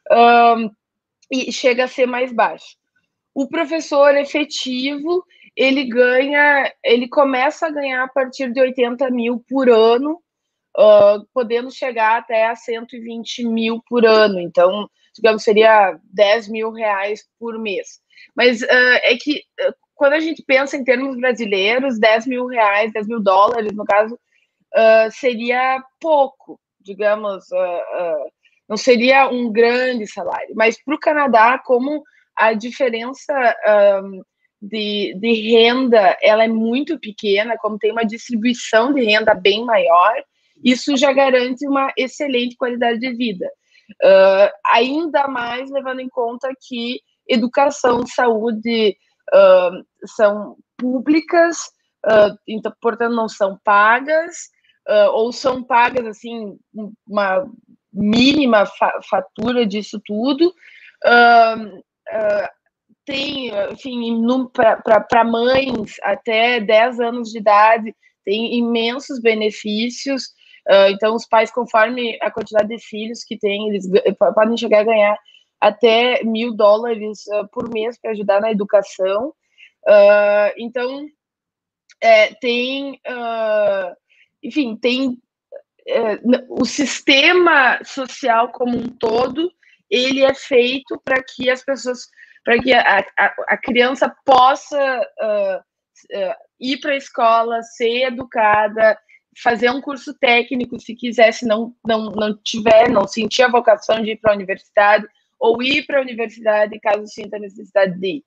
um, 0.09 0.71
e 1.29 1.51
chega 1.51 1.83
a 1.83 1.87
ser 1.89 2.05
mais 2.05 2.31
baixo. 2.31 2.77
O 3.35 3.49
professor 3.49 4.15
efetivo 4.15 5.25
ele 5.55 5.85
ganha, 5.85 6.71
ele 6.83 7.07
começa 7.07 7.67
a 7.67 7.71
ganhar 7.71 8.03
a 8.03 8.07
partir 8.07 8.51
de 8.51 8.61
80 8.61 9.09
mil 9.11 9.43
por 9.49 9.69
ano, 9.69 10.21
uh, 10.77 11.25
podendo 11.33 11.71
chegar 11.71 12.19
até 12.19 12.47
a 12.47 12.55
120 12.55 13.45
mil 13.45 13.81
por 13.87 14.05
ano. 14.05 14.39
Então, 14.39 14.89
digamos, 15.15 15.43
seria 15.43 15.97
10 16.13 16.47
mil 16.47 16.71
reais 16.71 17.23
por 17.39 17.59
mês. 17.59 17.99
Mas 18.35 18.61
uh, 18.61 18.99
é 19.03 19.15
que 19.17 19.43
uh, 19.67 19.73
quando 19.93 20.13
a 20.13 20.19
gente 20.19 20.43
pensa 20.43 20.77
em 20.77 20.83
termos 20.83 21.17
brasileiros, 21.17 21.99
10 21.99 22.27
mil 22.27 22.47
reais, 22.47 22.93
10 22.93 23.07
mil 23.07 23.21
dólares, 23.21 23.71
no 23.73 23.85
caso, 23.85 24.19
seria 25.11 25.83
pouco, 25.99 26.59
digamos, 26.79 27.45
não 28.67 28.77
seria 28.77 29.29
um 29.29 29.51
grande 29.51 30.07
salário. 30.07 30.55
Mas 30.55 30.83
para 30.83 30.95
o 30.95 30.99
Canadá, 30.99 31.59
como 31.59 32.01
a 32.35 32.53
diferença 32.53 33.31
de, 34.61 35.15
de 35.17 35.33
renda 35.51 36.15
ela 36.21 36.43
é 36.43 36.47
muito 36.47 36.99
pequena, 36.99 37.57
como 37.57 37.79
tem 37.79 37.91
uma 37.91 38.05
distribuição 38.05 38.93
de 38.93 39.03
renda 39.03 39.33
bem 39.33 39.65
maior, 39.65 40.13
isso 40.63 40.95
já 40.95 41.11
garante 41.11 41.67
uma 41.67 41.91
excelente 41.97 42.55
qualidade 42.55 42.99
de 42.99 43.13
vida. 43.13 43.47
Uh, 44.03 44.49
ainda 44.67 45.27
mais 45.27 45.69
levando 45.71 45.99
em 45.99 46.09
conta 46.09 46.47
que 46.67 47.01
educação, 47.27 48.05
saúde 48.05 48.95
uh, 49.33 50.07
são 50.15 50.55
públicas, 50.77 51.57
uh, 52.05 52.37
então, 52.47 52.71
portanto, 52.79 53.15
não 53.15 53.27
são 53.27 53.59
pagas, 53.63 54.49
ou 55.13 55.31
são 55.31 55.63
pagas 55.63 56.05
assim, 56.07 56.57
uma 57.07 57.45
mínima 57.93 58.65
fa 58.65 58.99
fatura 59.07 59.63
disso 59.63 60.01
tudo 60.03 60.51
tem, 63.11 63.51
enfim, 63.71 64.25
para 64.53 65.23
mães 65.25 65.97
até 66.01 66.61
10 66.61 66.99
anos 67.01 67.29
de 67.29 67.39
idade, 67.39 67.93
tem 68.23 68.57
imensos 68.57 69.19
benefícios. 69.19 70.23
Uh, 70.69 70.87
então, 70.91 71.15
os 71.15 71.27
pais, 71.27 71.51
conforme 71.51 72.17
a 72.21 72.31
quantidade 72.31 72.69
de 72.69 72.79
filhos 72.79 73.23
que 73.25 73.37
têm, 73.37 73.69
eles 73.69 73.85
podem 74.33 74.55
chegar 74.55 74.81
a 74.81 74.85
ganhar 74.85 75.17
até 75.59 76.23
mil 76.23 76.55
dólares 76.55 77.25
uh, 77.27 77.47
por 77.51 77.69
mês 77.69 77.99
para 77.99 78.11
ajudar 78.11 78.39
na 78.39 78.51
educação. 78.51 79.33
Uh, 79.85 80.53
então, 80.57 81.05
é, 81.99 82.33
tem, 82.35 82.99
enfim, 84.41 84.75
tem 84.75 85.21
é, 85.87 86.19
o 86.49 86.65
sistema 86.65 87.79
social 87.83 88.51
como 88.51 88.75
um 88.75 88.87
todo, 88.87 89.51
ele 89.87 90.23
é 90.23 90.33
feito 90.33 90.99
para 91.03 91.21
que 91.21 91.47
as 91.47 91.63
pessoas 91.63 92.07
para 92.43 92.59
que 92.59 92.73
a, 92.73 92.99
a, 92.99 93.35
a, 93.49 93.57
criança 93.57 94.13
possa 94.25 94.99
uh, 94.99 95.57
uh, 95.59 96.35
ir 96.59 96.79
para 96.79 96.91
a 96.91 96.97
escola, 96.97 97.61
ser 97.63 98.07
educada, 98.07 98.97
fazer 99.41 99.69
um 99.69 99.81
curso 99.81 100.13
técnico, 100.19 100.79
se 100.79 100.95
quiser, 100.95 101.31
se 101.33 101.45
não, 101.45 101.75
não, 101.85 102.05
não 102.11 102.37
tiver, 102.43 102.89
não 102.89 103.07
sentir 103.07 103.43
a 103.43 103.51
vocação 103.51 104.01
de 104.01 104.11
ir 104.11 104.17
para 104.17 104.31
a 104.33 104.35
universidade, 104.35 105.07
ou 105.39 105.61
ir 105.61 105.85
para 105.85 105.99
a 105.99 106.01
universidade 106.01 106.79
caso 106.79 107.07
sinta 107.07 107.37
a 107.37 107.39
necessidade 107.39 107.99
de 107.99 108.17
ir. 108.17 108.25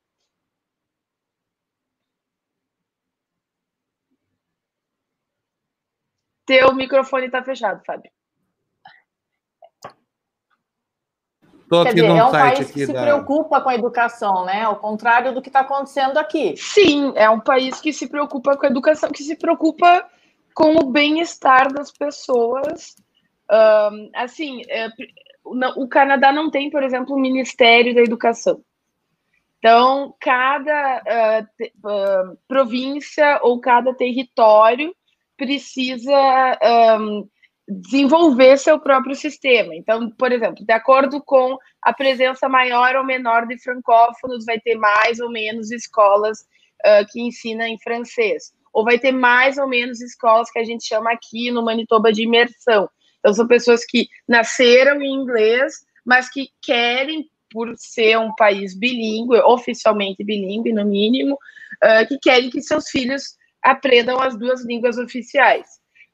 Teu 6.47 6.75
microfone 6.75 7.27
está 7.27 7.43
fechado, 7.43 7.83
Fábio. 7.87 8.11
Quer 11.83 11.95
dizer, 11.95 12.07
é 12.07 12.25
um 12.25 12.31
país 12.31 12.71
que 12.71 12.87
se 12.87 12.93
da... 12.93 13.03
preocupa 13.03 13.61
com 13.61 13.69
a 13.69 13.75
educação, 13.75 14.45
né? 14.45 14.63
Ao 14.63 14.77
contrário 14.77 15.35
do 15.35 15.43
que 15.43 15.49
está 15.49 15.61
acontecendo 15.61 16.19
aqui. 16.19 16.55
Sim, 16.57 17.13
é 17.17 17.29
um 17.29 17.41
país 17.41 17.81
que 17.81 17.93
se 17.93 18.09
preocupa 18.09 18.57
com 18.57 18.67
a 18.67 18.69
educação, 18.69 19.11
que 19.11 19.23
se 19.23 19.37
preocupa 19.37 20.07
com 20.55 20.77
o 20.77 20.91
bem-estar 20.91 21.73
das 21.73 21.91
pessoas. 21.91 22.95
Um, 23.51 24.11
assim, 24.15 24.63
é, 24.69 24.89
o 25.45 25.89
Canadá 25.89 26.33
não 26.33 26.51
tem, 26.51 26.71
por 26.71 26.83
exemplo, 26.83 27.15
o 27.15 27.21
Ministério 27.21 27.95
da 27.95 28.01
Educação. 28.01 28.63
Então, 29.59 30.15
cada 30.21 31.03
uh, 31.03 31.69
uh, 31.89 32.39
província 32.47 33.41
ou 33.43 33.59
cada 33.61 33.95
território 33.95 34.95
precisa 35.37 36.13
um, 37.01 37.27
desenvolver 37.67 38.59
seu 38.59 38.79
próprio 38.79 39.15
sistema. 39.15 39.75
Então, 39.75 40.11
por 40.11 40.33
exemplo, 40.33 40.65
de 40.65 40.73
acordo 40.73 41.23
com 41.23 41.57
a 41.83 41.93
presença 41.93 42.49
maior 42.49 42.97
ou 42.97 43.05
menor 43.05 43.47
de 43.47 43.59
francófonos, 43.59 44.45
vai 44.45 44.61
ter 44.61 44.75
mais 44.77 45.19
ou 45.19 45.31
menos 45.31 45.71
escolas 45.71 46.41
uh, 46.41 47.07
que 47.11 47.21
ensinam 47.21 47.67
em 47.67 47.79
francês, 47.79 48.53
ou 48.73 48.85
vai 48.85 48.99
ter 48.99 49.13
mais 49.13 49.57
ou 49.57 49.67
menos 49.67 50.01
escolas 50.03 50.51
que 50.51 50.59
a 50.59 50.65
gente 50.65 50.87
chama 50.87 51.13
aqui 51.13 51.51
no 51.51 51.65
Manitoba 51.65 52.13
de 52.13 52.25
imersão. 52.25 52.89
Então, 53.19 53.33
são 53.33 53.47
pessoas 53.47 53.85
que 53.87 54.07
nasceram 54.29 55.01
em 55.01 55.15
inglês, 55.15 55.75
mas 56.05 56.29
que 56.29 56.49
querem, 56.61 57.31
por 57.51 57.73
ser 57.77 58.19
um 58.19 58.35
país 58.35 58.79
bilíngue, 58.79 59.39
oficialmente 59.39 60.23
bilíngue, 60.23 60.73
no 60.73 60.85
mínimo, 60.85 61.35
uh, 61.35 62.07
que 62.07 62.19
querem 62.19 62.51
que 62.51 62.61
seus 62.61 62.91
filhos 62.91 63.23
aprendam 63.63 64.21
as 64.21 64.39
duas 64.39 64.63
línguas 64.67 64.99
oficiais. 64.99 65.67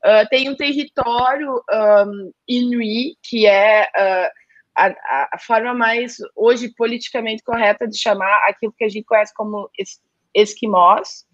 Uh, 0.05 0.27
tem 0.31 0.49
um 0.49 0.57
território 0.57 1.63
um, 1.71 2.33
inuí, 2.49 3.17
que 3.23 3.47
é 3.47 3.83
uh, 3.85 4.31
a, 4.75 5.29
a, 5.35 5.39
forma 5.39 5.75
mais, 5.75 6.17
hoje, 6.35 6.73
politicamente 6.75 7.43
correta 7.43 7.87
de 7.87 7.99
chamar 7.99 8.49
aquilo 8.49 8.73
que 8.77 8.85
a 8.85 8.89
gente 8.89 9.05
conhece 9.05 9.35
como 9.35 9.69
es, 9.79 10.01
esquimós. 10.35 11.27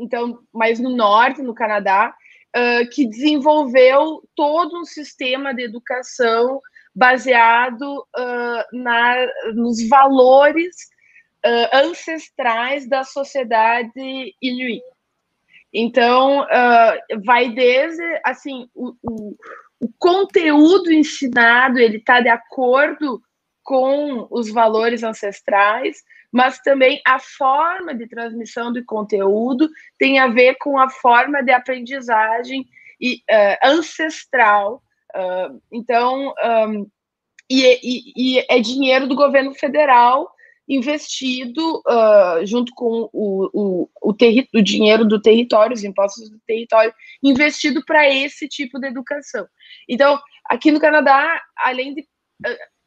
Então, 0.00 0.38
mais 0.52 0.80
no 0.80 0.90
norte, 0.96 1.42
no 1.42 1.54
Canadá, 1.54 2.14
que 2.92 3.06
desenvolveu 3.06 4.22
todo 4.34 4.78
um 4.78 4.84
sistema 4.84 5.54
de 5.54 5.62
educação 5.62 6.58
baseado 6.94 8.06
na, 8.72 9.26
nos 9.54 9.86
valores 9.88 10.74
ancestrais 11.72 12.88
da 12.88 13.04
sociedade 13.04 14.34
inuit. 14.40 14.82
Então, 15.72 16.42
uh, 16.42 17.24
vai 17.24 17.50
desde, 17.50 18.02
assim, 18.24 18.68
o, 18.74 18.92
o, 19.02 19.36
o 19.80 19.88
conteúdo 19.98 20.92
ensinado, 20.92 21.78
ele 21.78 21.98
está 21.98 22.20
de 22.20 22.28
acordo 22.28 23.20
com 23.62 24.26
os 24.30 24.50
valores 24.50 25.02
ancestrais, 25.02 25.98
mas 26.32 26.58
também 26.60 27.00
a 27.06 27.18
forma 27.18 27.94
de 27.94 28.08
transmissão 28.08 28.72
do 28.72 28.84
conteúdo 28.84 29.68
tem 29.98 30.18
a 30.18 30.28
ver 30.28 30.56
com 30.60 30.78
a 30.78 30.88
forma 30.88 31.42
de 31.42 31.52
aprendizagem 31.52 32.66
e, 33.00 33.16
uh, 33.30 33.56
ancestral. 33.64 34.82
Uh, 35.14 35.60
então, 35.72 36.34
um, 36.68 36.86
e, 37.48 37.64
e, 37.82 38.38
e, 38.38 38.46
é 38.48 38.60
dinheiro 38.60 39.08
do 39.08 39.16
governo 39.16 39.52
federal 39.54 40.30
investido 40.70 41.82
uh, 41.86 42.46
junto 42.46 42.72
com 42.76 43.10
o, 43.12 43.50
o, 43.52 43.90
o, 44.00 44.14
o 44.54 44.62
dinheiro 44.62 45.04
do 45.04 45.20
território, 45.20 45.74
os 45.74 45.82
impostos 45.82 46.30
do 46.30 46.38
território, 46.46 46.94
investido 47.20 47.84
para 47.84 48.08
esse 48.08 48.46
tipo 48.46 48.78
de 48.78 48.86
educação. 48.86 49.48
Então, 49.88 50.16
aqui 50.48 50.70
no 50.70 50.80
Canadá, 50.80 51.42
além 51.56 51.94
de. 51.94 52.08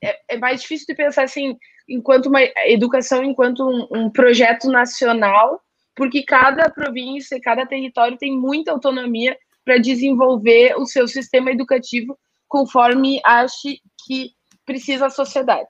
É, 0.01 0.19
é, 0.29 0.37
mais 0.37 0.61
difícil 0.61 0.85
de 0.87 0.95
pensar 0.95 1.23
assim, 1.23 1.57
enquanto 1.87 2.27
uma 2.27 2.41
educação, 2.65 3.23
enquanto 3.23 3.63
um, 3.63 3.87
um 3.91 4.09
projeto 4.09 4.69
nacional, 4.69 5.61
porque 5.95 6.23
cada 6.23 6.69
província, 6.69 7.39
cada 7.39 7.65
território 7.65 8.17
tem 8.17 8.37
muita 8.37 8.71
autonomia 8.71 9.37
para 9.63 9.77
desenvolver 9.77 10.75
o 10.77 10.85
seu 10.85 11.07
sistema 11.07 11.51
educativo 11.51 12.17
conforme 12.47 13.21
ache 13.25 13.79
que 14.05 14.31
precisa 14.65 15.05
a 15.05 15.09
sociedade. 15.09 15.69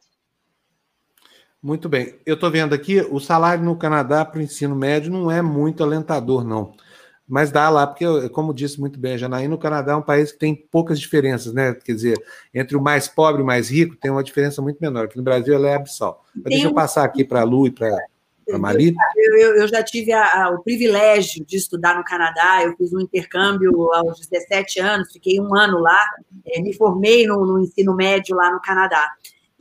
Muito 1.64 1.88
bem. 1.88 2.14
Eu 2.26 2.34
estou 2.34 2.52
vendo 2.52 2.76
aqui, 2.76 3.00
o 3.00 3.22
salário 3.22 3.64
no 3.64 3.78
Canadá 3.78 4.26
para 4.26 4.40
o 4.40 4.42
ensino 4.42 4.76
médio 4.76 5.10
não 5.10 5.32
é 5.32 5.42
muito 5.42 5.82
alentador, 5.82 6.44
não. 6.44 6.74
Mas 7.26 7.52
dá 7.52 7.70
lá, 7.70 7.88
porque, 7.88 8.06
como 8.30 8.54
disse 8.54 8.78
muito 8.82 9.00
bem 9.00 9.14
a 9.14 9.18
Janaína, 9.18 9.56
o 9.56 9.58
Canadá 9.58 9.94
é 9.94 9.96
um 9.96 10.02
país 10.02 10.34
que 10.34 10.40
tem 10.40 10.54
poucas 10.54 11.00
diferenças, 11.00 11.54
né? 11.54 11.74
Quer 11.74 11.94
dizer, 11.94 12.22
entre 12.54 12.76
o 12.76 12.82
mais 12.82 13.08
pobre 13.08 13.40
e 13.40 13.44
o 13.44 13.48
mais 13.48 13.70
rico 13.72 13.96
tem 13.96 14.12
uma 14.12 14.22
diferença 14.22 14.62
muito 14.62 14.78
menor. 14.82 15.06
Aqui 15.06 15.16
no 15.16 15.24
Brasil 15.24 15.54
ela 15.54 15.70
é 15.70 15.76
abissal. 15.76 16.26
Mas 16.36 16.52
deixa 16.52 16.68
eu 16.68 16.74
passar 16.74 17.06
aqui 17.06 17.24
para 17.24 17.40
a 17.40 17.46
Lu 17.46 17.66
e 17.66 17.72
para 17.72 17.98
a 18.52 18.58
Mari. 18.58 18.94
Eu, 19.16 19.56
eu, 19.56 19.68
já 19.70 19.82
tive 19.82 20.12
a, 20.12 20.44
a, 20.44 20.50
o 20.50 20.62
privilégio 20.62 21.46
de 21.46 21.56
estudar 21.56 21.96
no 21.96 22.04
Canadá, 22.04 22.62
eu 22.62 22.76
fiz 22.76 22.92
um 22.92 23.00
intercâmbio 23.00 23.72
aos 23.94 24.20
17 24.28 24.82
anos, 24.82 25.14
fiquei 25.14 25.40
um 25.40 25.56
ano 25.56 25.80
lá, 25.80 26.04
é, 26.46 26.62
me 26.62 26.74
formei 26.74 27.26
no, 27.26 27.46
no 27.46 27.62
ensino 27.62 27.96
médio 27.96 28.36
lá 28.36 28.52
no 28.52 28.62
Canadá 28.62 29.10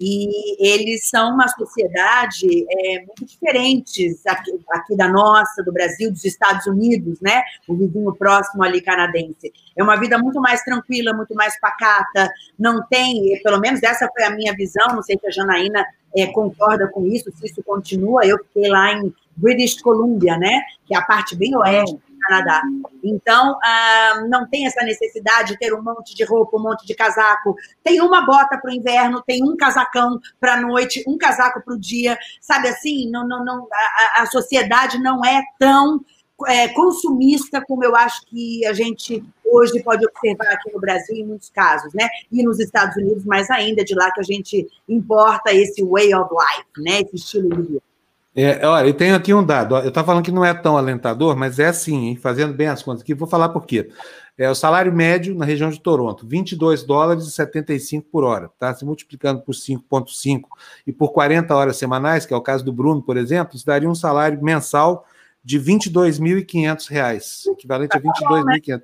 e 0.04 0.56
eles 0.58 1.08
são 1.08 1.32
uma 1.32 1.46
sociedade 1.46 2.66
é, 2.68 3.04
muito 3.06 3.24
diferentes 3.24 4.26
aqui, 4.26 4.50
aqui, 4.72 4.96
da 4.96 5.08
nossa, 5.08 5.62
do 5.62 5.72
Brasil, 5.72 6.10
dos 6.10 6.24
Estados 6.24 6.66
Unidos, 6.66 7.20
né? 7.20 7.40
O 7.68 7.76
vizinho 7.76 8.12
próximo 8.12 8.64
ali 8.64 8.80
canadense. 8.80 9.52
É 9.76 9.82
uma 9.82 9.96
vida 9.96 10.18
muito 10.18 10.40
mais 10.40 10.60
tranquila, 10.64 11.14
muito 11.14 11.36
mais 11.36 11.58
pacata. 11.60 12.28
Não 12.58 12.84
tem, 12.88 13.40
pelo 13.44 13.60
menos 13.60 13.80
essa 13.80 14.08
foi 14.12 14.24
a 14.24 14.30
minha 14.30 14.52
visão. 14.56 14.88
Não 14.88 15.02
sei 15.04 15.16
se 15.16 15.28
a 15.28 15.30
Janaína 15.30 15.86
é, 16.16 16.26
concorda 16.26 16.88
com 16.88 17.06
isso, 17.06 17.30
se 17.36 17.46
isso 17.46 17.62
continua. 17.62 18.26
Eu 18.26 18.38
fiquei 18.38 18.68
lá 18.68 18.94
em 18.94 19.14
British 19.36 19.80
Columbia, 19.80 20.36
né? 20.36 20.62
Que 20.84 20.96
é 20.96 20.98
a 20.98 21.02
parte 21.02 21.36
bem 21.36 21.54
oeste 21.56 21.96
Canadá. 22.22 22.62
Então, 23.02 23.58
ah, 23.62 24.24
não 24.28 24.48
tem 24.48 24.66
essa 24.66 24.84
necessidade 24.84 25.52
de 25.52 25.58
ter 25.58 25.74
um 25.74 25.82
monte 25.82 26.14
de 26.14 26.24
roupa, 26.24 26.56
um 26.56 26.62
monte 26.62 26.86
de 26.86 26.94
casaco. 26.94 27.54
Tem 27.82 28.00
uma 28.00 28.24
bota 28.24 28.58
para 28.58 28.70
o 28.70 28.74
inverno, 28.74 29.22
tem 29.26 29.42
um 29.42 29.56
casacão 29.56 30.18
para 30.40 30.54
a 30.54 30.60
noite, 30.60 31.04
um 31.06 31.18
casaco 31.18 31.62
para 31.64 31.74
o 31.74 31.78
dia. 31.78 32.18
Sabe 32.40 32.68
assim, 32.68 33.10
não, 33.10 33.26
não, 33.26 33.44
não, 33.44 33.68
a, 33.72 34.22
a 34.22 34.26
sociedade 34.26 34.98
não 34.98 35.24
é 35.24 35.42
tão 35.58 36.00
é, 36.46 36.68
consumista 36.68 37.62
como 37.66 37.84
eu 37.84 37.94
acho 37.94 38.24
que 38.26 38.64
a 38.66 38.72
gente 38.72 39.22
hoje 39.44 39.82
pode 39.82 40.04
observar 40.06 40.52
aqui 40.52 40.72
no 40.72 40.80
Brasil 40.80 41.16
em 41.16 41.26
muitos 41.26 41.50
casos, 41.50 41.92
né? 41.92 42.08
E 42.30 42.42
nos 42.42 42.58
Estados 42.58 42.96
Unidos, 42.96 43.24
mais 43.24 43.50
ainda, 43.50 43.84
de 43.84 43.94
lá 43.94 44.10
que 44.10 44.20
a 44.20 44.24
gente 44.24 44.66
importa 44.88 45.52
esse 45.52 45.84
way 45.84 46.14
of 46.14 46.30
life, 46.32 46.68
né? 46.78 47.00
Esse 47.02 47.16
estilo 47.16 47.50
de 47.50 47.62
vida. 47.62 47.91
É, 48.34 48.66
olha, 48.66 48.86
eu 48.86 48.94
tenho 48.94 49.14
aqui 49.14 49.34
um 49.34 49.44
dado. 49.44 49.76
Eu 49.76 49.88
estava 49.88 50.06
falando 50.06 50.24
que 50.24 50.32
não 50.32 50.44
é 50.44 50.54
tão 50.54 50.76
alentador, 50.76 51.36
mas 51.36 51.58
é 51.58 51.66
assim, 51.66 52.08
hein? 52.08 52.16
fazendo 52.16 52.54
bem 52.54 52.66
as 52.66 52.82
contas 52.82 53.02
aqui, 53.02 53.12
vou 53.12 53.28
falar 53.28 53.50
por 53.50 53.66
quê. 53.66 53.90
É, 54.38 54.48
o 54.48 54.54
salário 54.54 54.90
médio 54.90 55.34
na 55.34 55.44
região 55.44 55.68
de 55.68 55.78
Toronto, 55.78 56.26
22 56.26 56.82
dólares 56.82 57.24
e 57.24 57.30
75 57.30 58.08
por 58.10 58.24
hora, 58.24 58.50
tá? 58.58 58.74
Se 58.74 58.84
multiplicando 58.84 59.42
por 59.42 59.54
5,5 59.54 60.44
e 60.86 60.92
por 60.92 61.12
40 61.12 61.54
horas 61.54 61.76
semanais, 61.76 62.24
que 62.24 62.32
é 62.32 62.36
o 62.36 62.40
caso 62.40 62.64
do 62.64 62.72
Bruno, 62.72 63.02
por 63.02 63.18
exemplo, 63.18 63.54
isso 63.54 63.66
daria 63.66 63.88
um 63.88 63.94
salário 63.94 64.42
mensal 64.42 65.06
de 65.44 65.60
22.500 65.60 66.88
reais, 66.88 67.42
equivalente 67.46 67.94
a 67.94 68.00
22.500. 68.00 68.82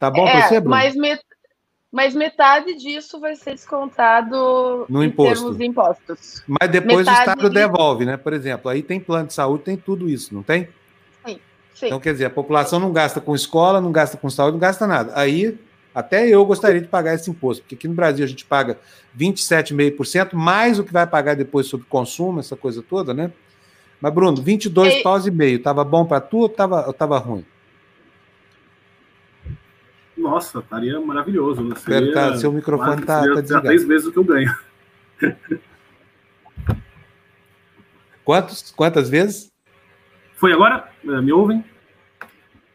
Tá 0.00 0.10
bom 0.10 0.24
para 0.24 0.38
é, 0.38 0.48
você, 0.48 0.60
Bruno? 0.60 0.70
Mas 0.70 0.96
met 0.96 1.22
mas 1.90 2.14
metade 2.14 2.74
disso 2.74 3.18
vai 3.18 3.34
ser 3.34 3.54
descontado 3.54 4.84
no 4.88 5.02
imposto. 5.02 5.34
termos 5.34 5.56
de 5.56 5.66
impostos. 5.66 6.42
Mas 6.46 6.70
depois 6.70 7.06
metade 7.06 7.18
o 7.18 7.20
Estado 7.20 7.48
de... 7.48 7.54
devolve, 7.54 8.04
né? 8.04 8.16
Por 8.16 8.32
exemplo, 8.32 8.70
aí 8.70 8.82
tem 8.82 9.00
plano 9.00 9.28
de 9.28 9.34
saúde, 9.34 9.64
tem 9.64 9.76
tudo 9.76 10.08
isso, 10.08 10.34
não 10.34 10.42
tem? 10.42 10.68
Sim, 11.26 11.40
sim. 11.74 11.86
Então, 11.86 11.98
quer 11.98 12.12
dizer, 12.12 12.26
a 12.26 12.30
população 12.30 12.78
não 12.78 12.92
gasta 12.92 13.20
com 13.20 13.34
escola, 13.34 13.80
não 13.80 13.90
gasta 13.90 14.18
com 14.18 14.28
saúde, 14.28 14.52
não 14.52 14.60
gasta 14.60 14.86
nada. 14.86 15.12
Aí, 15.14 15.58
até 15.94 16.28
eu 16.28 16.44
gostaria 16.44 16.80
de 16.80 16.88
pagar 16.88 17.14
esse 17.14 17.30
imposto, 17.30 17.62
porque 17.62 17.74
aqui 17.74 17.88
no 17.88 17.94
Brasil 17.94 18.24
a 18.24 18.28
gente 18.28 18.44
paga 18.44 18.78
27,5%, 19.18 20.34
mais 20.34 20.78
o 20.78 20.84
que 20.84 20.92
vai 20.92 21.06
pagar 21.06 21.36
depois 21.36 21.66
sobre 21.66 21.86
consumo, 21.88 22.40
essa 22.40 22.54
coisa 22.54 22.82
toda, 22.82 23.14
né? 23.14 23.32
Mas, 23.98 24.12
Bruno, 24.12 24.42
22 24.42 24.94
e... 24.94 25.02
paus 25.02 25.26
e 25.26 25.30
meio, 25.30 25.58
tava 25.62 25.82
bom 25.84 26.04
para 26.04 26.20
tu 26.20 26.40
ou 26.40 26.48
tava, 26.50 26.86
ou 26.86 26.92
tava 26.92 27.16
ruim? 27.18 27.44
Nossa, 30.18 30.58
estaria 30.58 31.00
maravilhoso. 31.00 31.62
Né? 31.62 31.76
Seria, 31.76 32.12
tá, 32.12 32.36
seu 32.36 32.52
microfone 32.52 33.00
está 33.00 33.20
tá 33.20 33.40
desligado. 33.40 33.66
três 33.66 33.84
vezes 33.84 34.06
o 34.06 34.12
que 34.12 34.18
eu 34.18 34.24
ganho. 34.24 34.54
Quantos, 38.24 38.72
quantas 38.76 39.08
vezes? 39.08 39.50
Foi 40.34 40.52
agora? 40.52 40.88
É, 41.02 41.20
me 41.20 41.32
ouvem? 41.32 41.64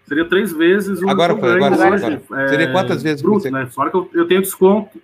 Seria 0.06 0.26
três 0.26 0.52
vezes 0.52 1.02
o 1.02 1.10
agora 1.10 1.34
que 1.34 1.40
eu 1.40 1.44
ganho 1.44 1.66
agora, 1.66 1.94
hoje. 1.94 2.06
Agora. 2.06 2.44
É, 2.44 2.48
Seria 2.48 2.72
quantas 2.72 3.04
vezes? 3.04 3.22
Bruto, 3.22 3.42
você... 3.42 3.52
né? 3.52 3.68
Fora 3.68 3.92
que 3.92 3.98
eu, 3.98 4.10
eu 4.14 4.28
tenho 4.28 4.42
desconto. 4.42 5.02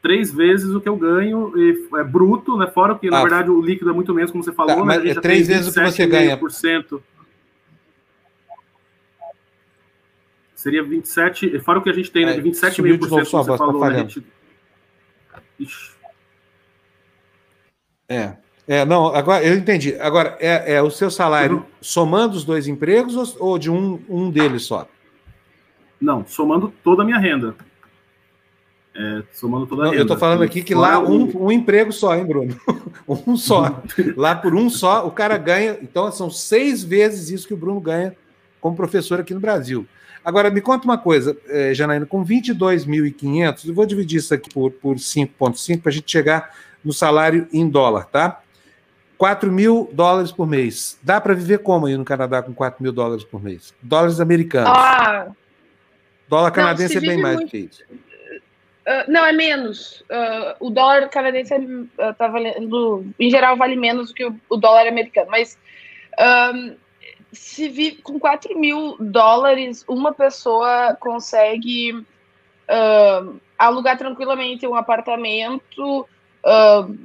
Três 0.00 0.32
vezes 0.32 0.70
o 0.70 0.80
que 0.80 0.88
eu 0.88 0.96
ganho 0.96 1.52
e 1.56 1.88
é 1.96 2.02
bruto, 2.02 2.56
né? 2.56 2.66
Fora 2.66 2.98
que, 2.98 3.06
ah, 3.08 3.10
na 3.12 3.20
verdade, 3.20 3.50
o 3.50 3.60
líquido 3.60 3.90
é 3.90 3.92
muito 3.92 4.12
menos, 4.12 4.32
como 4.32 4.42
você 4.42 4.52
falou. 4.52 4.74
Tá, 4.74 4.84
mas 4.84 5.04
é 5.04 5.14
três 5.14 5.46
vezes 5.46 5.68
o 5.68 5.72
que 5.72 5.80
você 5.80 6.06
ganha. 6.06 6.38
Seria 10.62 10.80
27, 10.80 11.58
fora 11.58 11.80
o 11.80 11.82
que 11.82 11.90
a 11.90 11.92
gente 11.92 12.08
tem, 12.12 12.24
né? 12.24 12.34
De 12.34 12.40
27,5% 12.40 12.98
que 13.00 13.08
você 13.08 13.24
voz, 13.24 13.58
falou, 13.58 13.80
tá 13.80 13.90
né? 13.90 13.98
Gente... 13.98 14.24
É. 18.08 18.36
É, 18.68 18.84
não, 18.84 19.06
agora 19.06 19.44
eu 19.44 19.56
entendi. 19.56 19.96
Agora, 19.96 20.36
é, 20.38 20.74
é 20.74 20.80
o 20.82 20.88
seu 20.88 21.10
salário 21.10 21.56
uhum. 21.56 21.64
somando 21.80 22.36
os 22.36 22.44
dois 22.44 22.68
empregos 22.68 23.16
ou, 23.16 23.48
ou 23.48 23.58
de 23.58 23.68
um, 23.68 24.00
um 24.08 24.30
deles 24.30 24.62
só? 24.62 24.86
Não, 26.00 26.24
somando 26.24 26.72
toda 26.84 27.02
a 27.02 27.04
minha 27.04 27.18
renda. 27.18 27.56
É, 28.94 29.24
somando 29.32 29.66
toda 29.66 29.82
a 29.82 29.84
não, 29.86 29.90
renda. 29.90 30.00
Eu 30.00 30.04
estou 30.04 30.16
falando 30.16 30.44
aqui 30.44 30.62
que 30.62 30.76
lá 30.76 31.00
um, 31.00 31.46
um 31.46 31.50
emprego 31.50 31.92
só, 31.92 32.14
hein, 32.14 32.24
Bruno? 32.24 32.56
um 33.08 33.36
só. 33.36 33.82
lá 34.16 34.36
por 34.36 34.54
um 34.54 34.70
só, 34.70 35.08
o 35.08 35.10
cara 35.10 35.36
ganha. 35.38 35.76
Então, 35.82 36.12
são 36.12 36.30
seis 36.30 36.84
vezes 36.84 37.30
isso 37.30 37.48
que 37.48 37.54
o 37.54 37.56
Bruno 37.56 37.80
ganha 37.80 38.14
como 38.60 38.76
professor 38.76 39.18
aqui 39.18 39.34
no 39.34 39.40
Brasil. 39.40 39.84
Agora, 40.24 40.50
me 40.50 40.60
conta 40.60 40.84
uma 40.84 40.98
coisa, 40.98 41.36
eh, 41.48 41.74
Janaína, 41.74 42.06
com 42.06 42.24
22.500, 42.24 43.68
eu 43.68 43.74
vou 43.74 43.84
dividir 43.84 44.18
isso 44.18 44.32
aqui 44.32 44.48
por, 44.52 44.70
por 44.70 44.96
5,5 44.96 45.82
para 45.82 45.90
a 45.90 45.92
gente 45.92 46.10
chegar 46.10 46.54
no 46.84 46.92
salário 46.92 47.48
em 47.52 47.68
dólar, 47.68 48.06
tá? 48.06 48.40
4 49.18 49.52
mil 49.52 49.88
dólares 49.92 50.32
por 50.32 50.46
mês. 50.46 50.98
Dá 51.02 51.20
para 51.20 51.34
viver 51.34 51.58
como 51.58 51.86
aí 51.86 51.96
no 51.96 52.04
Canadá 52.04 52.42
com 52.42 52.52
4 52.52 52.82
mil 52.82 52.92
dólares 52.92 53.24
por 53.24 53.42
mês? 53.42 53.72
Dólares 53.80 54.20
americanos. 54.20 54.72
Ah, 54.74 55.28
dólar 56.28 56.50
canadense 56.50 56.96
não, 56.96 57.04
é 57.04 57.06
bem 57.06 57.22
mais 57.22 57.40
do 57.40 57.46
que 57.46 57.58
isso. 57.58 57.84
Uh, 57.90 59.06
não, 59.06 59.24
é 59.24 59.32
menos. 59.32 60.00
Uh, 60.02 60.66
o 60.66 60.70
dólar 60.70 61.08
canadense 61.08 61.54
uh, 61.54 62.14
tá 62.18 62.26
valendo, 62.26 63.06
em 63.18 63.30
geral, 63.30 63.56
vale 63.56 63.76
menos 63.76 64.08
do 64.08 64.14
que 64.14 64.24
o, 64.24 64.34
o 64.48 64.56
dólar 64.56 64.88
americano. 64.88 65.30
Mas 65.30 65.56
se 67.32 67.68
vive 67.68 68.02
com 68.02 68.18
4 68.18 68.58
mil 68.58 68.96
dólares, 69.00 69.84
uma 69.88 70.12
pessoa 70.12 70.96
consegue 71.00 71.92
uh, 71.92 73.40
alugar 73.58 73.96
tranquilamente 73.96 74.66
um 74.66 74.74
apartamento, 74.74 76.06
uh, 76.44 76.98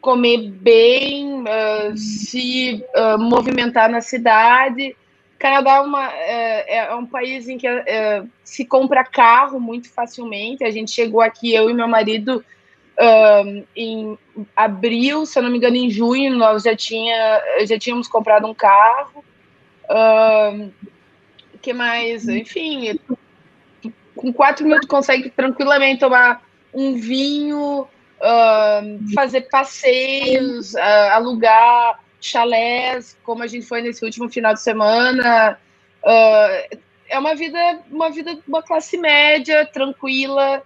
comer 0.00 0.50
bem, 0.50 1.42
uh, 1.42 1.96
se 1.96 2.82
movimentar 3.18 3.90
na 3.90 4.00
cidade. 4.00 4.96
Canadá 5.38 5.76
é, 5.76 5.80
uma, 5.80 6.12
é, 6.14 6.76
é 6.78 6.94
um 6.94 7.04
país 7.04 7.46
em 7.46 7.58
que 7.58 7.68
se 8.42 8.64
compra 8.64 9.04
carro 9.04 9.60
muito 9.60 9.92
facilmente. 9.92 10.64
A 10.64 10.70
gente 10.70 10.90
chegou 10.90 11.20
aqui, 11.20 11.52
eu 11.52 11.68
e 11.68 11.74
meu 11.74 11.86
marido, 11.86 12.42
em 13.74 14.18
abril, 14.54 15.26
se 15.26 15.38
eu 15.38 15.42
não 15.42 15.50
me 15.50 15.58
engano, 15.58 15.76
em 15.76 15.90
junho, 15.90 16.34
nós 16.36 16.62
já, 16.62 16.74
tinha, 16.74 17.42
já 17.64 17.78
tínhamos 17.78 18.08
comprado 18.08 18.46
um 18.46 18.54
carro. 18.54 19.24
Uh, 19.84 20.72
que 21.60 21.72
mais? 21.72 22.28
Enfim, 22.28 22.98
com 24.14 24.32
4 24.32 24.66
mil 24.66 24.80
tu 24.80 24.88
consegue 24.88 25.30
tranquilamente 25.30 26.00
tomar 26.00 26.42
um 26.72 26.94
vinho, 26.94 27.82
uh, 27.82 29.14
fazer 29.14 29.42
passeios, 29.42 30.74
uh, 30.74 31.10
alugar 31.12 32.00
chalés, 32.20 33.16
como 33.22 33.42
a 33.42 33.46
gente 33.46 33.66
foi 33.66 33.82
nesse 33.82 34.04
último 34.04 34.28
final 34.28 34.54
de 34.54 34.60
semana. 34.60 35.58
Uh, 36.02 36.78
é 37.08 37.18
uma 37.18 37.34
vida, 37.34 37.80
uma 37.90 38.10
vida, 38.10 38.38
uma 38.46 38.62
classe 38.62 38.96
média, 38.96 39.66
tranquila, 39.66 40.62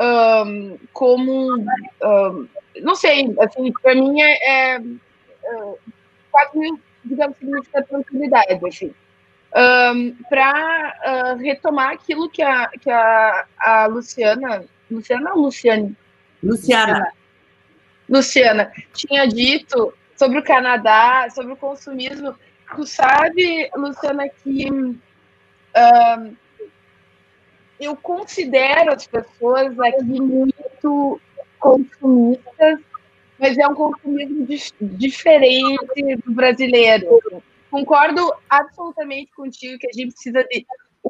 um, 0.00 0.78
como, 0.92 1.56
um, 1.58 2.48
não 2.80 2.94
sei, 2.94 3.34
assim, 3.40 3.72
para 3.82 3.94
mim 3.94 4.20
é, 4.20 4.32
é, 4.32 4.76
é 4.76 5.74
quase, 6.30 6.72
digamos, 7.04 7.36
significa 7.36 7.82
tranquilidade, 7.82 8.66
assim. 8.66 8.94
Um, 9.52 10.14
para 10.28 11.34
uh, 11.34 11.38
retomar 11.38 11.90
aquilo 11.90 12.30
que 12.30 12.40
a, 12.40 12.68
que 12.68 12.88
a, 12.88 13.46
a 13.58 13.86
Luciana, 13.86 14.64
Luciana 14.90 15.34
ou 15.34 15.42
Luciane? 15.42 15.96
Luciana. 16.42 17.12
Luciana 18.08 18.72
tinha 18.94 19.26
dito 19.26 19.92
sobre 20.16 20.38
o 20.38 20.44
Canadá, 20.44 21.28
sobre 21.30 21.52
o 21.52 21.56
consumismo. 21.56 22.34
Tu 22.74 22.86
sabe, 22.86 23.68
Luciana, 23.76 24.28
que 24.28 24.70
um, 24.70 26.36
eu 27.80 27.96
considero 27.96 28.92
as 28.92 29.06
pessoas 29.06 29.78
aqui 29.80 30.20
muito 30.20 31.20
consumistas, 31.58 32.80
mas 33.38 33.56
é 33.56 33.66
um 33.66 33.74
consumismo 33.74 34.46
diferente 34.82 36.16
do 36.24 36.32
brasileiro. 36.32 37.20
Concordo 37.70 38.32
absolutamente 38.48 39.30
contigo 39.34 39.78
que 39.78 39.86
a 39.86 39.92
gente 39.92 40.12
precisa 40.12 40.44
de 40.44 40.66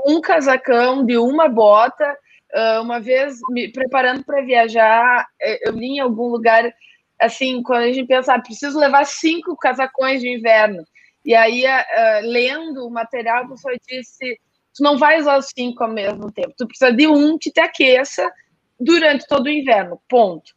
um 0.07 0.21
casacão, 0.21 1.05
de 1.05 1.19
uma 1.19 1.49
bota. 1.49 2.17
Uh, 2.55 2.83
uma 2.83 3.01
vez, 3.01 3.39
me 3.51 3.71
preparando 3.73 4.25
para 4.25 4.43
viajar, 4.43 5.27
eh, 5.41 5.69
eu 5.69 5.73
li 5.73 5.97
em 5.97 6.01
algum 6.01 6.29
lugar, 6.29 6.73
assim, 7.21 7.63
quando 7.63 7.83
a 7.83 7.93
gente 7.93 8.09
pensa, 8.09 8.35
ah, 8.35 8.41
preciso 8.41 8.79
levar 8.79 9.05
cinco 9.07 9.57
casacões 9.57 10.21
de 10.21 10.29
inverno. 10.29 10.85
E 11.25 11.35
aí, 11.35 11.65
uh, 11.65 12.21
lendo 12.23 12.87
o 12.87 12.91
material, 12.91 13.45
a 13.45 13.49
pessoa 13.49 13.75
disse, 13.89 14.39
tu 14.75 14.83
não 14.83 14.99
vai 14.99 15.21
usar 15.21 15.39
os 15.39 15.49
cinco 15.55 15.85
ao 15.85 15.91
mesmo 15.91 16.31
tempo, 16.33 16.55
tu 16.57 16.67
precisa 16.67 16.93
de 16.93 17.07
um 17.07 17.39
que 17.39 17.51
te 17.51 17.61
aqueça 17.61 18.31
durante 18.79 19.27
todo 19.27 19.47
o 19.47 19.51
inverno, 19.51 20.01
ponto. 20.09 20.51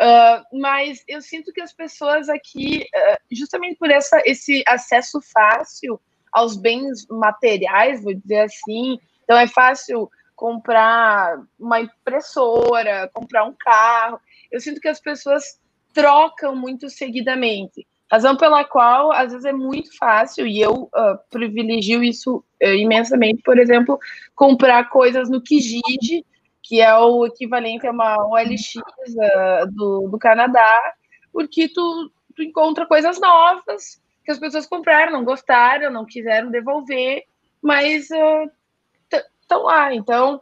Uh, 0.00 0.58
mas 0.60 1.04
eu 1.06 1.20
sinto 1.22 1.52
que 1.52 1.60
as 1.60 1.72
pessoas 1.72 2.28
aqui, 2.28 2.84
uh, 2.94 3.16
justamente 3.30 3.76
por 3.76 3.90
essa, 3.90 4.20
esse 4.24 4.64
acesso 4.66 5.20
fácil 5.32 6.00
aos 6.32 6.56
bens 6.56 7.06
materiais, 7.08 8.02
vou 8.02 8.12
dizer 8.12 8.40
assim, 8.40 8.98
então 9.22 9.38
é 9.38 9.46
fácil 9.46 10.10
comprar 10.34 11.38
uma 11.58 11.80
impressora, 11.80 13.08
comprar 13.14 13.44
um 13.44 13.54
carro. 13.56 14.20
Eu 14.50 14.60
sinto 14.60 14.80
que 14.80 14.88
as 14.88 15.00
pessoas 15.00 15.60
trocam 15.92 16.56
muito 16.56 16.90
seguidamente. 16.90 17.86
Razão 18.10 18.36
pela 18.36 18.64
qual, 18.64 19.12
às 19.12 19.32
vezes, 19.32 19.44
é 19.44 19.52
muito 19.52 19.96
fácil, 19.96 20.46
e 20.46 20.60
eu 20.60 20.84
uh, 20.84 21.18
privilegio 21.30 22.02
isso 22.02 22.44
uh, 22.62 22.66
imensamente, 22.66 23.42
por 23.42 23.58
exemplo, 23.58 23.98
comprar 24.34 24.90
coisas 24.90 25.30
no 25.30 25.40
Kijiji, 25.40 26.24
que 26.62 26.80
é 26.80 26.94
o 26.96 27.26
equivalente 27.26 27.86
a 27.86 27.90
uma 27.90 28.16
OLX 28.26 28.76
uh, 28.76 29.70
do, 29.72 30.08
do 30.08 30.18
Canadá, 30.18 30.94
porque 31.32 31.68
tu, 31.68 32.10
tu 32.36 32.42
encontra 32.42 32.86
coisas 32.86 33.18
novas 33.20 34.00
que 34.24 34.30
as 34.30 34.38
pessoas 34.38 34.66
compraram, 34.66 35.12
não 35.12 35.24
gostaram, 35.24 35.90
não 35.90 36.06
quiseram 36.06 36.50
devolver, 36.50 37.24
mas 37.60 38.08
estão 38.10 39.60
uh, 39.60 39.64
lá. 39.64 39.94
Então, 39.94 40.40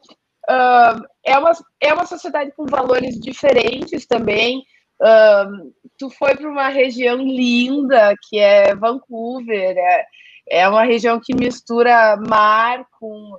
é, 1.24 1.38
uma, 1.38 1.52
é 1.80 1.92
uma 1.92 2.06
sociedade 2.06 2.52
com 2.52 2.66
valores 2.66 3.18
diferentes 3.18 4.06
também. 4.06 4.64
Uh, 5.02 5.74
tu 5.98 6.08
foi 6.10 6.36
para 6.36 6.48
uma 6.48 6.68
região 6.68 7.16
linda, 7.16 8.14
que 8.28 8.38
é 8.38 8.72
Vancouver, 8.74 9.76
é, 9.76 10.06
é 10.48 10.68
uma 10.68 10.84
região 10.84 11.18
que 11.20 11.34
mistura 11.34 12.16
mar 12.16 12.86
com, 13.00 13.36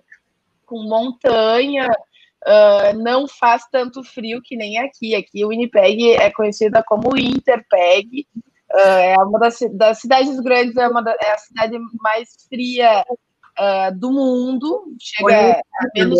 com 0.65 0.83
montanha, 0.83 1.87
uh, 1.87 2.97
não 3.01 3.29
faz 3.29 3.63
tanto 3.71 4.03
frio 4.03 4.41
que 4.43 4.57
nem 4.57 4.77
aqui. 4.77 5.15
Aqui 5.15 5.45
o 5.45 5.49
Winnipeg 5.49 6.11
é 6.11 6.29
conhecida 6.31 6.83
como 6.83 7.17
Interpeg, 7.17 8.27
uh, 8.73 8.77
é 8.77 9.15
uma 9.19 9.39
das, 9.39 9.59
das, 9.71 9.99
cidades 9.99 10.37
grandes, 10.41 10.75
é, 10.75 10.87
uma 10.87 11.01
da, 11.01 11.15
é 11.21 11.31
a 11.31 11.37
cidade 11.37 11.77
mais 12.01 12.29
fria 12.49 13.05
uh, 13.07 13.97
do 13.97 14.11
mundo, 14.11 14.93
chega 14.99 15.61
a 15.79 15.87
menos. 15.95 16.19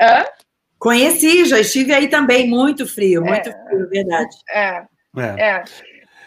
Hã? 0.00 0.24
Conheci, 0.78 1.46
já 1.46 1.58
estive 1.58 1.94
aí 1.94 2.08
também, 2.08 2.48
muito 2.48 2.86
frio, 2.86 3.22
muito 3.22 3.48
é, 3.48 3.64
frio, 3.66 3.88
verdade. 3.88 4.36
É, 4.50 4.86
é, 5.16 5.40
é. 5.40 5.64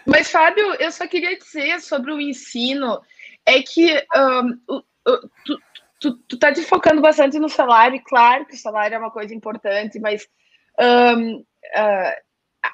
Mas, 0.06 0.32
Fábio, 0.32 0.74
eu 0.76 0.92
só 0.92 1.08
queria 1.08 1.38
dizer 1.38 1.80
sobre 1.82 2.12
o 2.12 2.20
ensino, 2.20 3.00
é 3.46 3.62
que 3.62 4.04
um, 4.16 4.82
tu, 5.46 5.60
tu, 6.00 6.18
tu 6.28 6.40
tá 6.40 6.52
te 6.52 6.62
focando 6.64 7.02
bastante 7.02 7.38
no 7.38 7.50
salário, 7.50 8.02
claro 8.06 8.46
que 8.46 8.56
o 8.56 8.60
salário 8.60 8.96
é 8.96 9.00
uma 9.00 9.12
coisa 9.12 9.36
importante, 9.36 10.00
mas 10.00 10.28
um, 10.80 11.36
uh, 11.38 12.16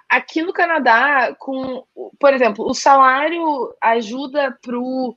aqui 0.09 0.41
no 0.41 0.53
Canadá, 0.53 1.35
com, 1.37 1.85
por 2.19 2.33
exemplo, 2.33 2.65
o 2.65 2.73
salário 2.73 3.75
ajuda 3.81 4.57
pro 4.61 5.09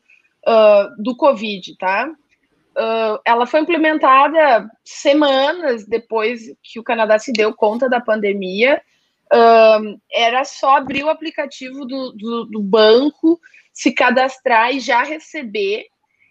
uh, 0.47 1.03
do 1.03 1.17
Covid, 1.17 1.77
tá? 1.77 2.11
Uh, 2.79 3.19
ela 3.25 3.45
foi 3.45 3.59
implementada 3.59 4.71
semanas 4.85 5.85
depois 5.85 6.43
que 6.63 6.79
o 6.79 6.85
Canadá 6.85 7.19
se 7.19 7.33
deu 7.33 7.53
conta 7.53 7.89
da 7.89 8.01
pandemia. 8.01 8.81
Uh, 9.33 10.01
era 10.13 10.45
só 10.45 10.77
abrir 10.77 11.03
o 11.03 11.11
aplicativo 11.11 11.85
do, 11.85 12.13
do, 12.13 12.45
do, 12.45 12.63
banco, 12.63 13.41
se 13.73 13.91
cadastrar 13.91 14.73
e 14.73 14.79
já 14.79 15.03
receber 15.03 15.87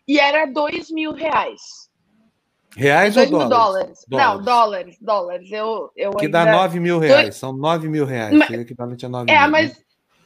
e 0.08 0.20
era 0.20 0.46
dois 0.46 0.90
mil 0.90 1.12
reais. 1.12 1.62
Reais 2.78 3.16
dois 3.16 3.30
ou 3.30 3.40
mil 3.40 3.50
dólares? 3.50 4.06
dólares? 4.08 4.38
Não, 4.38 4.42
dólares, 4.42 4.98
dólares. 5.02 5.52
Eu, 5.52 5.92
eu 5.98 6.12
que 6.12 6.28
ainda... 6.28 6.46
dá 6.46 6.52
nove 6.54 6.80
mil 6.80 6.98
reais, 6.98 7.36
são 7.36 7.52
nove 7.52 7.90
mil 7.90 8.06
reais, 8.06 8.34
mas... 8.34 8.50
equivalente 8.52 9.06
a 9.06 9.10
nove 9.10 9.30
é, 9.30 9.42
mil. 9.42 9.52
Mas, 9.52 9.78
né? 9.78 9.84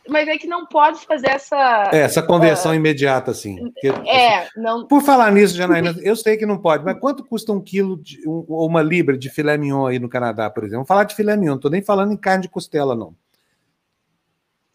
Mas 0.08 0.28
é 0.28 0.38
que 0.38 0.48
não 0.48 0.66
pode 0.66 1.06
fazer 1.06 1.30
essa... 1.30 1.90
É, 1.92 2.00
essa 2.00 2.22
conversão 2.22 2.72
uh... 2.72 2.76
imediata, 2.76 3.32
assim. 3.32 3.58
Porque, 3.58 3.88
é, 4.10 4.48
não... 4.56 4.88
Por 4.88 5.02
falar 5.02 5.32
nisso, 5.32 5.56
Janaína, 5.56 5.96
eu 6.02 6.16
sei 6.16 6.38
que 6.38 6.46
não 6.46 6.58
pode, 6.58 6.84
mas 6.84 7.00
quanto 7.00 7.24
custa 7.24 7.52
um 7.52 7.62
quilo 7.62 8.02
de, 8.02 8.20
um, 8.28 8.46
ou 8.48 8.68
uma 8.68 8.82
libra 8.82 9.18
de 9.18 9.30
filé 9.30 9.58
mignon 9.58 9.86
aí 9.86 10.00
no 10.00 10.10
Canadá, 10.10 10.50
por 10.50 10.64
exemplo? 10.64 10.78
Vamos 10.78 10.88
falar 10.88 11.04
de 11.04 11.16
filé 11.16 11.36
mignon, 11.36 11.52
não 11.52 11.56
estou 11.58 11.72
nem 11.72 11.82
falando 11.82 12.14
em 12.14 12.18
carne 12.18 12.44
de 12.44 12.50
costela, 12.50 12.96
não. 12.96 13.16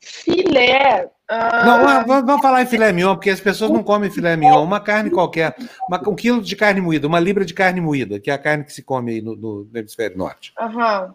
Filé. 0.00 1.10
Uh... 1.28 1.66
Não, 1.66 2.06
vamos 2.06 2.42
falar 2.42 2.62
em 2.62 2.66
filé 2.66 2.92
mignon, 2.92 3.14
porque 3.16 3.30
as 3.30 3.40
pessoas 3.40 3.70
não 3.70 3.82
comem 3.82 4.10
filé 4.10 4.36
mignon, 4.36 4.62
uma 4.62 4.78
carne 4.78 5.10
qualquer. 5.10 5.56
Uma, 5.88 6.08
um 6.08 6.14
quilo 6.14 6.40
de 6.40 6.54
carne 6.54 6.80
moída, 6.80 7.06
uma 7.06 7.18
libra 7.18 7.44
de 7.44 7.52
carne 7.52 7.80
moída, 7.80 8.20
que 8.20 8.30
é 8.30 8.34
a 8.34 8.38
carne 8.38 8.64
que 8.64 8.72
se 8.72 8.82
come 8.82 9.12
aí 9.12 9.20
no, 9.20 9.34
no, 9.34 9.68
hemisfério 9.74 10.16
norte. 10.16 10.52
Uhum. 10.60 11.14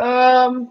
Um, 0.00 0.70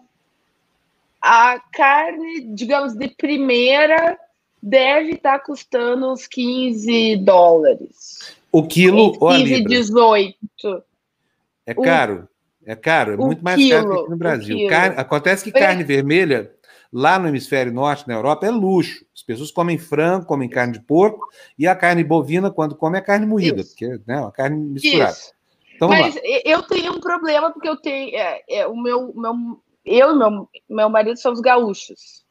a 1.22 1.60
carne, 1.72 2.41
digamos, 2.53 2.93
de 2.93 3.07
primeira 3.10 4.18
deve 4.61 5.11
estar 5.11 5.39
tá 5.39 5.45
custando 5.45 6.11
uns 6.11 6.27
15 6.27 7.18
dólares. 7.18 8.35
O 8.52 8.65
quilo 8.68 9.11
15, 9.11 9.18
ou 9.22 9.30
a 9.30 9.38
libra? 9.38 9.69
18. 9.69 10.84
É 11.65 11.73
caro. 11.73 12.27
É 12.64 12.76
caro, 12.76 13.14
é 13.14 13.18
muito 13.18 13.43
mais 13.43 13.57
quilo, 13.57 13.72
caro 13.72 13.89
que 13.89 13.99
aqui 13.99 14.10
no 14.10 14.18
Brasil. 14.18 14.68
Carne, 14.69 14.95
acontece 14.98 15.43
que 15.43 15.52
carne 15.52 15.81
é. 15.81 15.85
vermelha 15.85 16.52
Lá 16.93 17.18
no 17.18 17.30
hemisfério 17.30 17.72
norte, 17.72 18.06
na 18.06 18.15
Europa, 18.15 18.45
é 18.45 18.49
luxo. 18.49 19.06
As 19.15 19.23
pessoas 19.23 19.49
comem 19.49 19.77
frango, 19.77 20.26
comem 20.26 20.49
carne 20.49 20.73
de 20.73 20.81
porco, 20.81 21.30
e 21.57 21.65
a 21.65 21.73
carne 21.73 22.03
bovina, 22.03 22.52
quando 22.52 22.76
come, 22.76 22.98
é 22.98 23.02
carne 23.02 23.26
moída, 23.26 23.61
Isso. 23.61 23.69
porque 23.69 23.88
né, 24.06 24.15
é 24.15 24.19
uma 24.19 24.31
carne 24.31 24.57
misturada. 24.57 25.11
Isso. 25.14 25.34
Então, 25.73 25.88
Mas 25.88 26.15
lá. 26.15 26.22
eu 26.43 26.61
tenho 26.64 26.91
um 26.91 26.99
problema, 26.99 27.49
porque 27.52 27.69
eu 27.69 27.77
tenho. 27.77 28.15
É, 28.15 28.41
é, 28.49 28.68
o 28.68 28.76
meu, 28.76 29.14
meu, 29.15 29.61
eu 29.97 30.15
e 30.15 30.18
meu, 30.18 30.49
meu 30.69 30.89
marido 30.89 31.18
somos 31.18 31.39
gaúchos. 31.39 32.22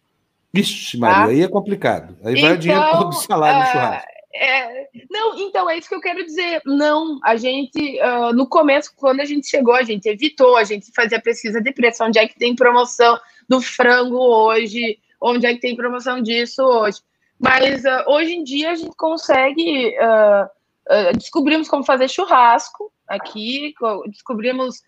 Vixe, 0.52 0.98
Maria, 0.98 1.16
tá? 1.16 1.26
aí 1.26 1.42
é 1.42 1.48
complicado. 1.48 2.16
Aí 2.24 2.32
então, 2.32 2.48
vai 2.48 2.54
o 2.54 2.58
dinheiro 2.58 2.90
todo 2.90 3.10
do 3.10 3.14
salário 3.14 3.58
no 3.58 3.64
é, 3.64 3.72
churrasco. 3.72 4.08
É, 4.34 4.88
não, 5.10 5.38
então 5.38 5.68
é 5.68 5.78
isso 5.78 5.88
que 5.88 5.94
eu 5.94 6.00
quero 6.00 6.24
dizer. 6.24 6.60
Não, 6.64 7.18
a 7.22 7.36
gente, 7.36 8.00
uh, 8.00 8.32
no 8.32 8.48
começo, 8.48 8.92
quando 8.96 9.20
a 9.20 9.24
gente 9.24 9.48
chegou, 9.48 9.74
a 9.74 9.82
gente 9.82 10.08
evitou, 10.08 10.56
a 10.56 10.64
gente 10.64 10.90
fazia 10.94 11.20
pesquisa 11.20 11.60
de 11.60 11.72
preço, 11.72 12.04
onde 12.04 12.18
é 12.18 12.26
que 12.26 12.38
tem 12.38 12.54
promoção, 12.54 13.18
do 13.48 13.60
frango 13.60 14.16
hoje, 14.16 14.98
onde 15.20 15.44
é 15.44 15.52
que 15.52 15.60
tem 15.60 15.74
promoção 15.74 16.22
disso 16.22 16.62
hoje. 16.62 17.00
Mas 17.38 17.84
uh, 17.84 18.04
hoje 18.06 18.34
em 18.34 18.44
dia 18.44 18.70
a 18.70 18.74
gente 18.74 18.94
consegue. 18.96 19.96
Uh, 19.98 20.44
uh, 20.44 21.16
descobrimos 21.16 21.68
como 21.68 21.84
fazer 21.84 22.08
churrasco 22.08 22.92
aqui, 23.08 23.74
descobrimos 24.06 24.82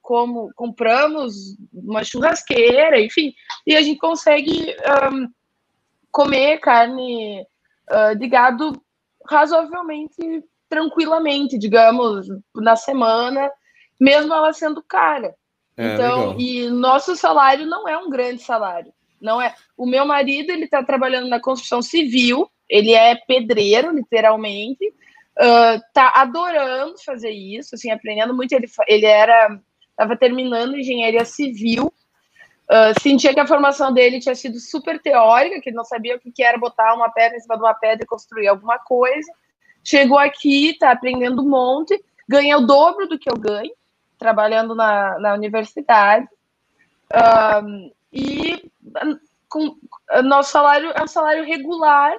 como 0.00 0.50
compramos 0.54 1.56
uma 1.72 2.02
churrasqueira, 2.02 3.00
enfim, 3.00 3.34
e 3.66 3.76
a 3.76 3.82
gente 3.82 3.98
consegue 3.98 4.74
um, 5.12 5.28
comer 6.10 6.58
carne 6.58 7.44
de 8.18 8.28
gado 8.28 8.80
razoavelmente 9.28 10.42
tranquilamente, 10.70 11.58
digamos, 11.58 12.28
na 12.54 12.76
semana, 12.76 13.50
mesmo 13.98 14.32
ela 14.32 14.52
sendo 14.52 14.82
cara. 14.82 15.34
É, 15.76 15.94
então, 15.94 16.18
legal. 16.18 16.40
e 16.40 16.70
nosso 16.70 17.16
salário 17.16 17.66
não 17.66 17.88
é 17.88 17.98
um 17.98 18.08
grande 18.08 18.40
salário. 18.42 18.92
Não 19.20 19.42
é. 19.42 19.54
O 19.76 19.84
meu 19.84 20.06
marido 20.06 20.50
ele 20.50 20.64
está 20.64 20.82
trabalhando 20.82 21.28
na 21.28 21.40
construção 21.40 21.82
civil, 21.82 22.48
ele 22.68 22.94
é 22.94 23.16
pedreiro, 23.16 23.92
literalmente, 23.92 24.94
uh, 25.38 25.80
tá 25.92 26.12
adorando 26.16 26.94
fazer 27.04 27.30
isso, 27.30 27.74
assim, 27.74 27.90
aprendendo 27.90 28.34
muito. 28.34 28.52
Ele, 28.52 28.66
ele 28.86 29.06
era 29.06 29.60
estava 30.00 30.16
terminando 30.16 30.76
engenharia 30.76 31.24
civil. 31.24 31.92
Uh, 32.70 32.98
sentia 33.02 33.34
que 33.34 33.40
a 33.40 33.46
formação 33.46 33.92
dele 33.92 34.20
tinha 34.20 34.34
sido 34.34 34.58
super 34.58 35.00
teórica, 35.00 35.60
que 35.60 35.68
ele 35.68 35.76
não 35.76 35.84
sabia 35.84 36.16
o 36.16 36.20
que 36.20 36.42
era 36.42 36.56
botar 36.56 36.94
uma 36.94 37.10
pedra 37.10 37.36
em 37.36 37.40
cima 37.40 37.56
de 37.56 37.62
uma 37.62 37.74
pedra 37.74 38.04
e 38.04 38.06
construir 38.06 38.48
alguma 38.48 38.78
coisa. 38.78 39.30
Chegou 39.84 40.18
aqui, 40.18 40.70
está 40.70 40.92
aprendendo 40.92 41.42
um 41.42 41.48
monte, 41.48 42.02
ganha 42.28 42.56
o 42.56 42.66
dobro 42.66 43.08
do 43.08 43.18
que 43.18 43.28
eu 43.28 43.36
ganho, 43.36 43.72
trabalhando 44.18 44.74
na, 44.74 45.18
na 45.18 45.34
universidade. 45.34 46.26
Um, 47.12 47.92
e 48.12 48.70
com, 49.48 49.76
nosso 50.24 50.52
salário 50.52 50.92
é 50.94 51.02
um 51.02 51.08
salário 51.08 51.44
regular, 51.44 52.16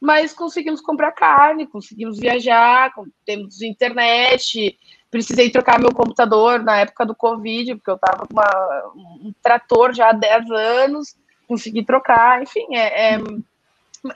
mas 0.00 0.32
conseguimos 0.32 0.80
comprar 0.80 1.12
carne, 1.12 1.66
conseguimos 1.66 2.18
viajar, 2.18 2.92
temos 3.26 3.60
internet. 3.62 4.78
Precisei 5.10 5.50
trocar 5.50 5.80
meu 5.80 5.92
computador 5.92 6.62
na 6.62 6.78
época 6.78 7.04
do 7.04 7.14
Covid, 7.14 7.76
porque 7.76 7.90
eu 7.90 7.96
estava 7.96 8.26
com 8.26 8.32
uma, 8.32 8.92
um 8.96 9.32
trator 9.42 9.92
já 9.92 10.10
há 10.10 10.12
10 10.12 10.50
anos, 10.50 11.16
consegui 11.46 11.84
trocar, 11.84 12.42
enfim, 12.42 12.66
é, 12.74 13.14
é 13.14 13.20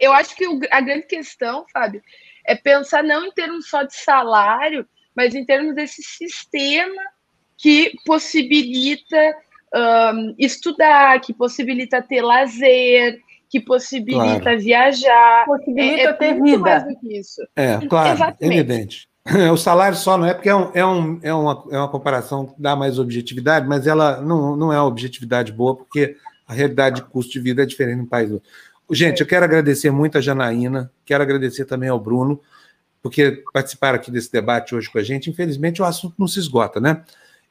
eu 0.00 0.12
acho 0.12 0.36
que 0.36 0.46
o, 0.46 0.60
a 0.70 0.80
grande 0.80 1.06
questão, 1.06 1.66
Fábio, 1.72 2.02
é 2.46 2.54
pensar 2.54 3.02
não 3.02 3.26
em 3.26 3.32
termos 3.32 3.68
só 3.68 3.82
de 3.82 3.94
salário, 3.94 4.86
mas 5.14 5.34
em 5.34 5.44
termos 5.44 5.74
desse 5.74 6.02
sistema 6.02 7.02
que 7.59 7.92
possibilita 8.04 9.36
um, 9.74 10.34
estudar, 10.38 11.20
que 11.20 11.32
possibilita 11.32 12.02
ter 12.02 12.22
lazer, 12.22 13.20
que 13.53 13.61
possibilita 13.61 14.41
claro. 14.41 14.61
viajar. 14.61 15.45
Possibilita 15.45 16.01
é, 16.01 16.05
é 16.05 16.12
ter 16.15 16.43
vida. 16.43 16.89
É, 17.55 17.87
claro, 17.87 18.15
Exatamente. 18.15 18.59
evidente. 18.59 19.09
O 19.53 19.57
salário 19.57 19.97
só 19.97 20.19
não 20.19 20.27
é 20.27 20.35
porque 20.35 20.49
é, 20.49 20.57
um, 20.57 20.70
é, 20.74 20.85
um, 20.85 21.20
é, 21.23 21.33
uma, 21.33 21.65
é 21.70 21.79
uma 21.79 21.89
comparação 21.89 22.47
que 22.47 22.55
dá 22.61 22.74
mais 22.74 22.99
objetividade, 22.99 23.69
mas 23.69 23.87
ela 23.87 24.20
não, 24.20 24.57
não 24.57 24.73
é 24.73 24.81
uma 24.81 24.89
objetividade 24.89 25.53
boa, 25.53 25.77
porque 25.77 26.16
a 26.45 26.53
realidade 26.53 26.97
de 26.97 27.03
custo 27.03 27.31
de 27.31 27.39
vida 27.39 27.62
é 27.62 27.66
diferente 27.66 27.99
no 27.99 28.07
país. 28.09 28.33
Gente, 28.91 29.20
eu 29.20 29.27
quero 29.27 29.45
agradecer 29.45 29.93
muito 29.93 30.19
a 30.19 30.20
Janaína, 30.20 30.91
quero 31.05 31.23
agradecer 31.23 31.66
também 31.66 31.89
ao 31.89 32.01
Bruno, 32.01 32.41
porque 33.01 33.45
participaram 33.53 33.95
aqui 33.95 34.11
desse 34.11 34.33
debate 34.33 34.74
hoje 34.74 34.91
com 34.91 34.99
a 34.99 35.03
gente. 35.05 35.31
Infelizmente, 35.31 35.81
o 35.81 35.85
assunto 35.85 36.16
não 36.19 36.27
se 36.27 36.41
esgota, 36.41 36.81
né? 36.81 37.05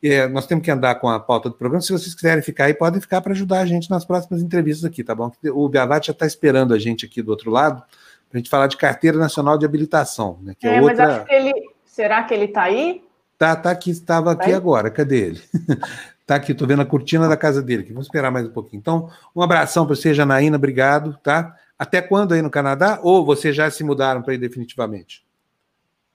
É, 0.04 0.28
nós 0.28 0.48
temos 0.48 0.64
que 0.64 0.72
andar 0.72 0.96
com 0.96 1.08
a 1.08 1.20
pauta 1.20 1.50
do 1.50 1.56
programa. 1.56 1.82
Se 1.82 1.92
vocês 1.92 2.16
quiserem 2.16 2.42
ficar 2.42 2.66
aí, 2.66 2.74
podem 2.74 3.00
ficar 3.00 3.22
para 3.22 3.34
ajudar 3.34 3.60
a 3.60 3.66
gente 3.66 3.90
nas 3.90 4.04
próximas 4.04 4.42
entrevistas 4.42 4.86
aqui, 4.86 5.04
tá 5.04 5.14
bom? 5.14 5.32
O 5.54 5.70
Biavat 5.70 6.08
já 6.08 6.12
está 6.12 6.26
esperando 6.26 6.74
a 6.74 6.80
gente 6.80 7.06
aqui 7.06 7.22
do 7.22 7.30
outro 7.30 7.52
lado 7.52 7.84
para 8.30 8.38
a 8.38 8.38
gente 8.38 8.50
falar 8.50 8.68
de 8.68 8.78
carteira 8.78 9.18
nacional 9.18 9.58
de 9.58 9.66
habilitação, 9.66 10.40
né? 10.42 10.56
Que 10.58 10.68
é, 10.68 10.78
é 10.78 10.82
outra... 10.82 11.06
mas 11.06 11.18
acho 11.18 11.26
que 11.26 11.34
ele. 11.34 11.54
Será 11.86 12.24
que 12.24 12.34
ele 12.34 12.46
está 12.46 12.64
aí? 12.64 13.04
Tá, 13.38 13.56
tá 13.56 13.72
aqui, 13.72 13.92
estava 13.92 14.36
tá 14.36 14.42
aqui 14.42 14.52
aí? 14.52 14.56
agora. 14.56 14.90
Cadê 14.90 15.20
ele? 15.20 15.42
tá 16.26 16.36
aqui, 16.36 16.54
estou 16.54 16.68
vendo 16.68 16.82
a 16.82 16.86
cortina 16.86 17.28
da 17.28 17.36
casa 17.36 17.62
dele 17.62 17.84
aqui. 17.84 17.92
Vamos 17.92 18.08
esperar 18.08 18.32
mais 18.32 18.48
um 18.48 18.52
pouquinho. 18.52 18.80
Então, 18.80 19.10
um 19.36 19.42
abração 19.42 19.86
para 19.86 19.96
você, 19.96 20.14
Janaína, 20.14 20.56
obrigado, 20.56 21.18
tá? 21.22 21.56
Até 21.78 22.02
quando 22.02 22.34
aí 22.34 22.42
no 22.42 22.50
Canadá? 22.50 23.00
Ou 23.04 23.26
vocês 23.26 23.56
já 23.56 23.70
se 23.70 23.84
mudaram 23.84 24.22
para 24.22 24.34
ir 24.34 24.38
definitivamente? 24.38 25.26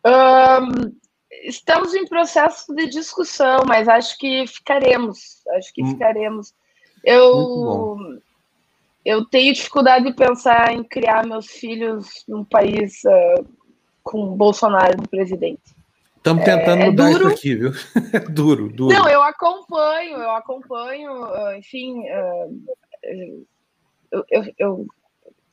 Um, 0.04 0.92
estamos 1.44 1.94
em 1.94 2.06
processo 2.06 2.74
de 2.74 2.88
discussão, 2.88 3.64
mas 3.66 3.88
acho 3.88 4.18
que 4.18 4.46
ficaremos. 4.46 5.42
Acho 5.56 5.72
que 5.72 5.82
hum. 5.82 5.90
ficaremos. 5.90 6.54
Eu 7.04 7.96
eu 9.04 9.24
tenho 9.24 9.54
dificuldade 9.54 10.04
de 10.04 10.12
pensar 10.12 10.72
em 10.72 10.82
criar 10.82 11.24
meus 11.24 11.46
filhos 11.46 12.24
num 12.26 12.44
país 12.44 13.02
uh, 13.04 13.46
com 14.02 14.36
Bolsonaro 14.36 14.96
no 14.96 15.08
presidente. 15.08 15.62
Estamos 16.16 16.44
tentando 16.44 16.82
é, 16.82 16.86
é 16.86 16.90
mudar 16.90 17.10
duro. 17.12 17.28
isso 17.28 17.38
aqui, 17.38 17.54
viu? 17.54 17.70
É 18.12 18.18
duro, 18.28 18.68
duro. 18.68 18.92
Não, 18.92 19.08
eu 19.08 19.22
acompanho, 19.22 20.16
eu 20.16 20.30
acompanho, 20.32 21.12
uh, 21.22 21.54
enfim, 21.56 22.00
uh, 22.00 22.62
eu, 24.10 24.24
eu, 24.28 24.54
eu, 24.58 24.86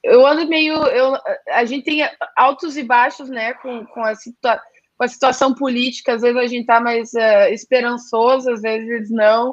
eu, 0.01 0.25
ando 0.25 0.47
meio. 0.47 0.73
Eu, 0.87 1.15
a 1.51 1.63
gente 1.63 1.85
tem 1.85 2.09
altos 2.35 2.75
e 2.75 2.81
baixos, 2.81 3.29
né, 3.29 3.53
com, 3.53 3.85
com 3.85 4.03
a 4.03 4.15
situação 4.15 4.72
com 5.03 5.05
a 5.05 5.07
situação 5.09 5.53
política, 5.53 6.13
às 6.13 6.21
vezes 6.21 6.37
a 6.37 6.47
gente 6.47 6.61
está 6.61 6.79
mais 6.79 7.11
uh, 7.13 7.51
esperançoso, 7.51 8.49
às 8.49 8.61
vezes 8.61 9.11
não. 9.11 9.49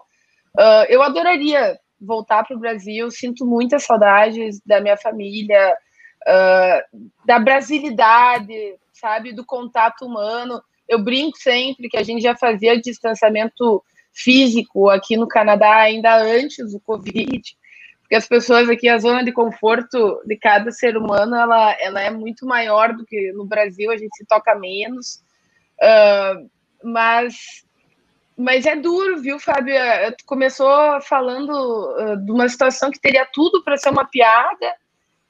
Uh, 0.57 0.87
eu 0.89 1.03
adoraria 1.03 1.77
voltar 2.01 2.45
para 2.45 2.57
o 2.57 2.61
Brasil, 2.61 3.11
sinto 3.11 3.45
muitas 3.45 3.85
saudades 3.85 4.61
da 4.65 4.81
minha 4.81 4.97
família, 4.97 5.75
uh, 6.23 6.99
da 7.25 7.41
brasilidade, 7.41 8.77
sabe, 8.93 9.33
do 9.33 9.45
contato 9.45 10.07
humano. 10.07 10.63
Eu 10.89 11.03
brinco 11.03 11.37
sempre 11.37 11.89
que 11.89 11.97
a 11.97 12.03
gente 12.03 12.23
já 12.23 12.37
fazia 12.37 12.81
distanciamento 12.81 13.83
físico 14.13 14.89
aqui 14.89 15.17
no 15.17 15.27
Canadá 15.27 15.79
ainda 15.79 16.17
antes 16.17 16.73
do 16.73 16.81
Covid, 16.81 17.43
porque 18.03 18.15
as 18.15 18.27
pessoas 18.27 18.69
aqui, 18.69 18.89
a 18.89 18.99
zona 18.99 19.25
de 19.25 19.33
conforto 19.33 20.21
de 20.27 20.37
cada 20.37 20.71
ser 20.71 20.97
humano, 20.97 21.35
ela, 21.35 21.77
ela 21.81 22.01
é 22.01 22.11
muito 22.11 22.47
maior 22.47 22.93
do 22.93 23.05
que 23.05 23.33
no 23.33 23.45
Brasil, 23.45 23.91
a 23.91 23.97
gente 23.97 24.17
se 24.17 24.25
toca 24.25 24.55
menos. 24.55 25.23
Uh, 25.81 26.51
mas, 26.85 27.65
mas 28.37 28.67
é 28.67 28.77
duro, 28.77 29.21
viu, 29.21 29.39
Fábio? 29.39 29.75
É, 29.75 30.11
tu 30.11 30.25
começou 30.27 31.01
falando 31.03 31.51
uh, 31.51 32.17
de 32.19 32.31
uma 32.31 32.49
situação 32.49 32.91
que 32.91 33.01
teria 33.01 33.27
tudo 33.33 33.63
para 33.65 33.79
ser 33.79 33.91
uma 33.91 34.05
piada, 34.05 34.75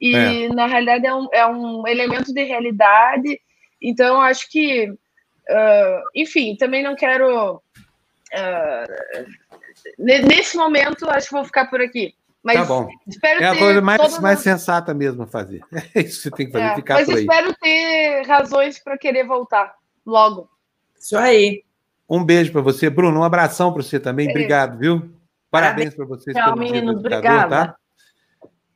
e 0.01 0.15
é. 0.15 0.49
na 0.49 0.67
realidade 0.67 1.07
é 1.07 1.15
um, 1.15 1.29
é 1.33 1.47
um 1.47 1.87
elemento 1.87 2.33
de 2.33 2.43
realidade. 2.43 3.41
Então, 3.81 4.21
acho 4.21 4.51
que, 4.51 4.89
uh, 4.89 6.03
enfim, 6.15 6.57
também 6.57 6.83
não 6.83 6.97
quero. 6.97 7.63
nesse 9.99 10.57
momento, 10.57 11.09
acho 11.11 11.29
que 11.29 11.35
vou 11.35 11.45
ficar 11.45 11.67
por 11.67 11.81
aqui. 11.81 12.15
Mas 12.43 12.57
tá 12.57 12.65
bom. 12.65 12.89
é 13.23 13.47
a 13.47 13.59
coisa 13.59 13.83
mais, 13.83 14.19
mais 14.19 14.41
sensata 14.41 14.95
mesmo 14.95 15.27
fazer. 15.27 15.61
É 15.95 16.01
isso 16.01 16.17
que 16.17 16.23
você 16.23 16.31
tem 16.31 16.47
que 16.47 16.53
fazer, 16.53 16.65
é, 16.65 16.75
ficar 16.75 16.95
mas 16.95 17.07
por 17.07 17.17
aí. 17.17 17.21
espero 17.21 17.55
ter 17.61 18.23
razões 18.23 18.79
para 18.83 18.97
querer 18.97 19.27
voltar 19.27 19.75
logo. 20.11 20.49
Isso 20.99 21.17
aí. 21.17 21.63
Um 22.09 22.25
beijo 22.25 22.53
para 22.53 22.61
você, 22.61 22.91
Bruno. 22.91 23.21
Um 23.21 23.25
abração 23.25 23.73
para 23.73 23.83
você 23.83 24.01
também. 24.01 24.29
Obrigado, 24.29 24.79
viu? 24.79 25.11
Parabéns 25.51 25.95
para 25.95 26.05
vocês. 26.05 26.37
Tchau, 26.37 26.57
meninos. 26.57 26.97
Obrigada. 26.97 27.49
Tá? 27.49 27.77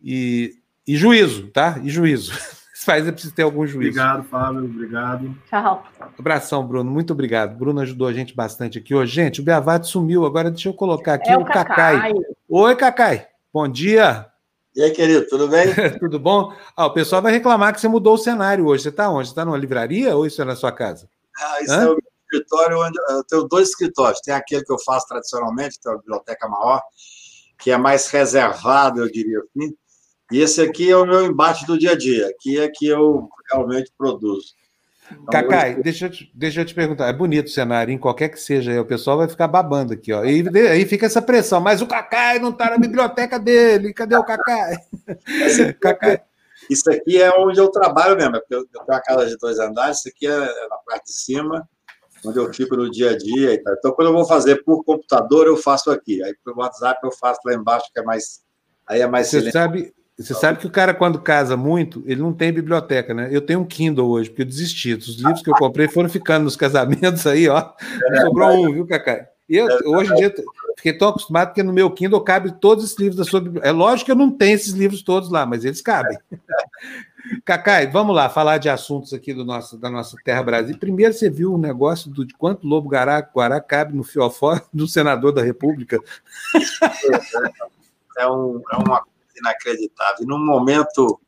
E, 0.03 0.55
e 0.87 0.97
juízo, 0.97 1.49
tá? 1.49 1.81
E 1.83 1.91
juízo. 1.91 2.33
Faz 2.85 3.07
é 3.09 3.13
preciso 3.13 3.35
ter 3.35 3.43
algum 3.43 3.67
juízo. 3.67 3.99
Obrigado, 3.99 4.25
Fábio. 4.25 4.65
Obrigado. 4.65 5.35
Tchau. 5.49 5.87
Abração, 6.19 6.67
Bruno. 6.67 6.91
Muito 6.91 7.13
obrigado. 7.15 7.57
Bruno 7.57 7.81
ajudou 7.81 8.07
a 8.07 8.13
gente 8.13 8.37
bastante 8.37 8.79
aqui 8.79 8.95
hoje. 8.95 9.15
Gente, 9.15 9.41
o 9.41 9.45
Beavate 9.45 9.87
sumiu. 9.87 10.27
Agora 10.27 10.51
deixa 10.51 10.69
eu 10.69 10.75
colocar 10.75 11.15
aqui 11.15 11.31
é 11.31 11.37
o, 11.37 11.41
o 11.41 11.45
Cacai. 11.45 11.97
Cacai. 11.97 12.13
Oi, 12.49 12.77
Cacai. 12.77 13.27
Bom 13.53 13.67
dia. 13.67 14.27
E 14.77 14.83
aí, 14.83 14.91
querido, 14.91 15.27
tudo 15.29 15.49
bem? 15.49 15.67
tudo 15.99 16.19
bom? 16.19 16.53
Ah, 16.77 16.87
o 16.87 16.93
pessoal 16.93 17.23
vai 17.23 17.33
reclamar 17.33 17.73
que 17.73 17.81
você 17.81 17.89
mudou 17.89 18.15
o 18.15 18.19
cenário 18.19 18.67
hoje. 18.67 18.83
Você 18.83 18.89
está 18.91 19.09
onde? 19.09 19.29
Você 19.29 19.33
está 19.33 19.45
numa 19.45 19.57
livraria 19.57 20.15
ou 20.15 20.27
isso 20.27 20.43
é 20.43 20.45
na 20.45 20.55
sua 20.55 20.71
casa? 20.71 21.09
Ah, 21.39 21.61
isso 21.63 21.73
Hã? 21.73 21.85
é 21.85 21.89
o 21.89 21.99
escritório 22.33 22.81
onde 22.81 22.99
eu 23.11 23.25
tenho 23.25 23.45
dois 23.45 23.69
escritórios. 23.69 24.21
Tem 24.21 24.35
aquele 24.35 24.65
que 24.65 24.73
eu 24.73 24.79
faço 24.79 25.07
tradicionalmente, 25.09 25.79
que 25.81 25.89
é 25.89 25.93
a 25.93 25.97
biblioteca 25.97 26.49
maior, 26.49 26.83
que 27.59 27.71
é 27.71 27.77
mais 27.77 28.09
reservado, 28.09 29.01
eu 29.01 29.11
diria 29.11 29.39
assim. 29.39 29.75
E 30.33 30.41
esse 30.41 30.61
aqui 30.61 30.91
é 30.91 30.97
o 30.97 31.07
meu 31.07 31.25
embate 31.25 31.67
do 31.67 31.79
dia 31.79 31.93
a 31.93 31.97
dia. 31.97 32.29
Aqui 32.29 32.59
é 32.59 32.69
que 32.69 32.87
eu 32.87 33.29
realmente 33.51 33.93
produzo. 33.97 34.55
Então, 35.13 35.27
Cacai, 35.27 35.75
deixa, 35.83 36.07
eu 36.07 36.11
te, 36.11 36.31
deixa 36.35 36.63
eu 36.63 36.65
te 36.65 36.75
perguntar. 36.75 37.09
É 37.09 37.13
bonito 37.13 37.47
o 37.47 37.51
cenário, 37.51 37.93
em 37.93 37.99
qualquer 37.99 38.31
que 38.31 38.41
seja, 38.41 38.81
o 38.81 38.87
pessoal 38.87 39.19
vai 39.19 39.29
ficar 39.29 39.47
babando 39.47 39.93
aqui, 39.93 40.13
ó. 40.13 40.25
E 40.25 40.49
aí 40.67 40.87
fica 40.87 41.07
essa 41.07 41.21
pressão, 41.21 41.61
mas 41.61 41.83
o 41.83 41.87
Cacai 41.87 42.39
não 42.39 42.51
está 42.51 42.71
na 42.71 42.79
biblioteca 42.79 43.39
dele. 43.39 43.93
Cadê 43.93 44.17
o 44.17 44.25
Cacai? 44.25 44.77
Cacai. 45.81 46.21
Isso 46.71 46.91
aqui 46.91 47.21
é 47.21 47.31
onde 47.39 47.59
eu 47.59 47.69
trabalho 47.69 48.17
mesmo, 48.17 48.33
porque 48.33 48.55
eu 48.55 48.67
tenho 48.67 48.85
uma 48.85 49.01
casa 49.01 49.27
de 49.27 49.37
dois 49.37 49.59
andares, 49.59 49.99
isso 49.99 50.09
aqui 50.09 50.27
é 50.27 50.39
na 50.69 50.77
parte 50.87 51.07
de 51.07 51.13
cima, 51.13 51.69
onde 52.25 52.39
eu 52.39 52.53
fico 52.53 52.77
no 52.77 52.91
dia 52.91 53.11
a 53.11 53.17
dia. 53.17 53.55
Então, 53.55 53.93
quando 53.93 54.09
eu 54.09 54.15
vou 54.15 54.25
fazer 54.27 54.63
por 54.65 54.85
computador, 54.85 55.47
eu 55.47 55.57
faço 55.57 55.91
aqui. 55.91 56.23
Aí, 56.23 56.35
pelo 56.45 56.59
WhatsApp, 56.59 57.01
eu 57.05 57.13
faço 57.13 57.41
lá 57.45 57.55
embaixo, 57.55 57.87
que 57.93 58.01
é 58.01 58.03
mais. 58.03 58.43
Aí 58.87 59.01
é 59.01 59.07
mais 59.07 59.31
Você 59.31 59.51
sabe, 59.51 59.95
você 60.17 60.33
sabe 60.33 60.59
que 60.61 60.67
o 60.67 60.71
cara, 60.71 60.95
quando 60.95 61.21
casa 61.21 61.57
muito, 61.57 62.03
ele 62.07 62.21
não 62.23 62.33
tem 62.33 62.53
biblioteca, 62.53 63.13
né? 63.13 63.29
Eu 63.33 63.41
tenho 63.41 63.61
um 63.61 63.65
Kindle 63.65 64.09
hoje, 64.09 64.31
porque 64.31 64.43
eu 64.43 64.47
desisti. 64.47 64.95
Os 64.95 65.17
livros 65.17 65.43
que 65.43 65.51
eu 65.51 65.55
comprei 65.55 65.89
foram 65.89 66.09
ficando 66.09 66.45
nos 66.45 66.57
casamentos 66.57 67.27
aí, 67.27 67.49
ó. 67.49 67.73
É, 68.11 68.21
sobrou 68.21 68.51
um, 68.51 68.73
viu, 68.73 68.87
Cacai? 68.87 69.27
Eu, 69.49 69.69
é, 69.69 69.79
hoje 69.87 70.13
em 70.13 70.17
dia, 70.17 70.35
fiquei 70.77 70.97
tão 70.97 71.09
acostumado 71.09 71.49
porque 71.49 71.63
no 71.63 71.73
meu 71.73 71.91
Kindle 71.91 72.23
cabe 72.23 72.53
todos 72.53 72.85
os 72.85 72.99
livros 72.99 73.17
da 73.17 73.25
sua 73.25 73.41
biblioteca. 73.41 73.69
É 73.69 73.73
lógico 73.73 74.07
que 74.07 74.13
eu 74.13 74.17
não 74.17 74.31
tenho 74.31 74.55
esses 74.55 74.73
livros 74.73 75.03
todos 75.03 75.31
lá, 75.31 75.45
mas 75.45 75.65
eles 75.65 75.83
cabem. 75.83 76.19
Cacai, 77.45 77.91
vamos 77.91 78.15
lá, 78.15 78.29
falar 78.29 78.59
de 78.59 78.69
assuntos 78.69 79.13
aqui 79.15 79.33
do 79.33 79.45
nosso, 79.45 79.79
da 79.79 79.91
nossa 79.91 80.17
terra 80.25 80.43
Brasil. 80.43 80.79
Primeiro, 80.79 81.15
você 81.15 81.31
viu 81.31 81.55
o 81.55 81.59
negócio 81.59 82.11
do, 82.11 82.25
de 82.25 82.35
quanto 82.35 82.67
lobo 82.67 82.89
guará, 82.89 83.21
guará 83.21 83.61
cabe 83.61 83.95
no 83.95 84.05
fiofó 84.05 84.61
do 84.73 84.87
senador 84.87 85.33
da 85.33 85.43
República? 85.43 85.99
É, 88.17 88.29
um, 88.29 88.63
é 88.71 88.77
uma 88.77 89.01
coisa 89.01 89.41
inacreditável. 89.41 90.23
E 90.23 90.25
num 90.25 90.39
momento 90.39 91.21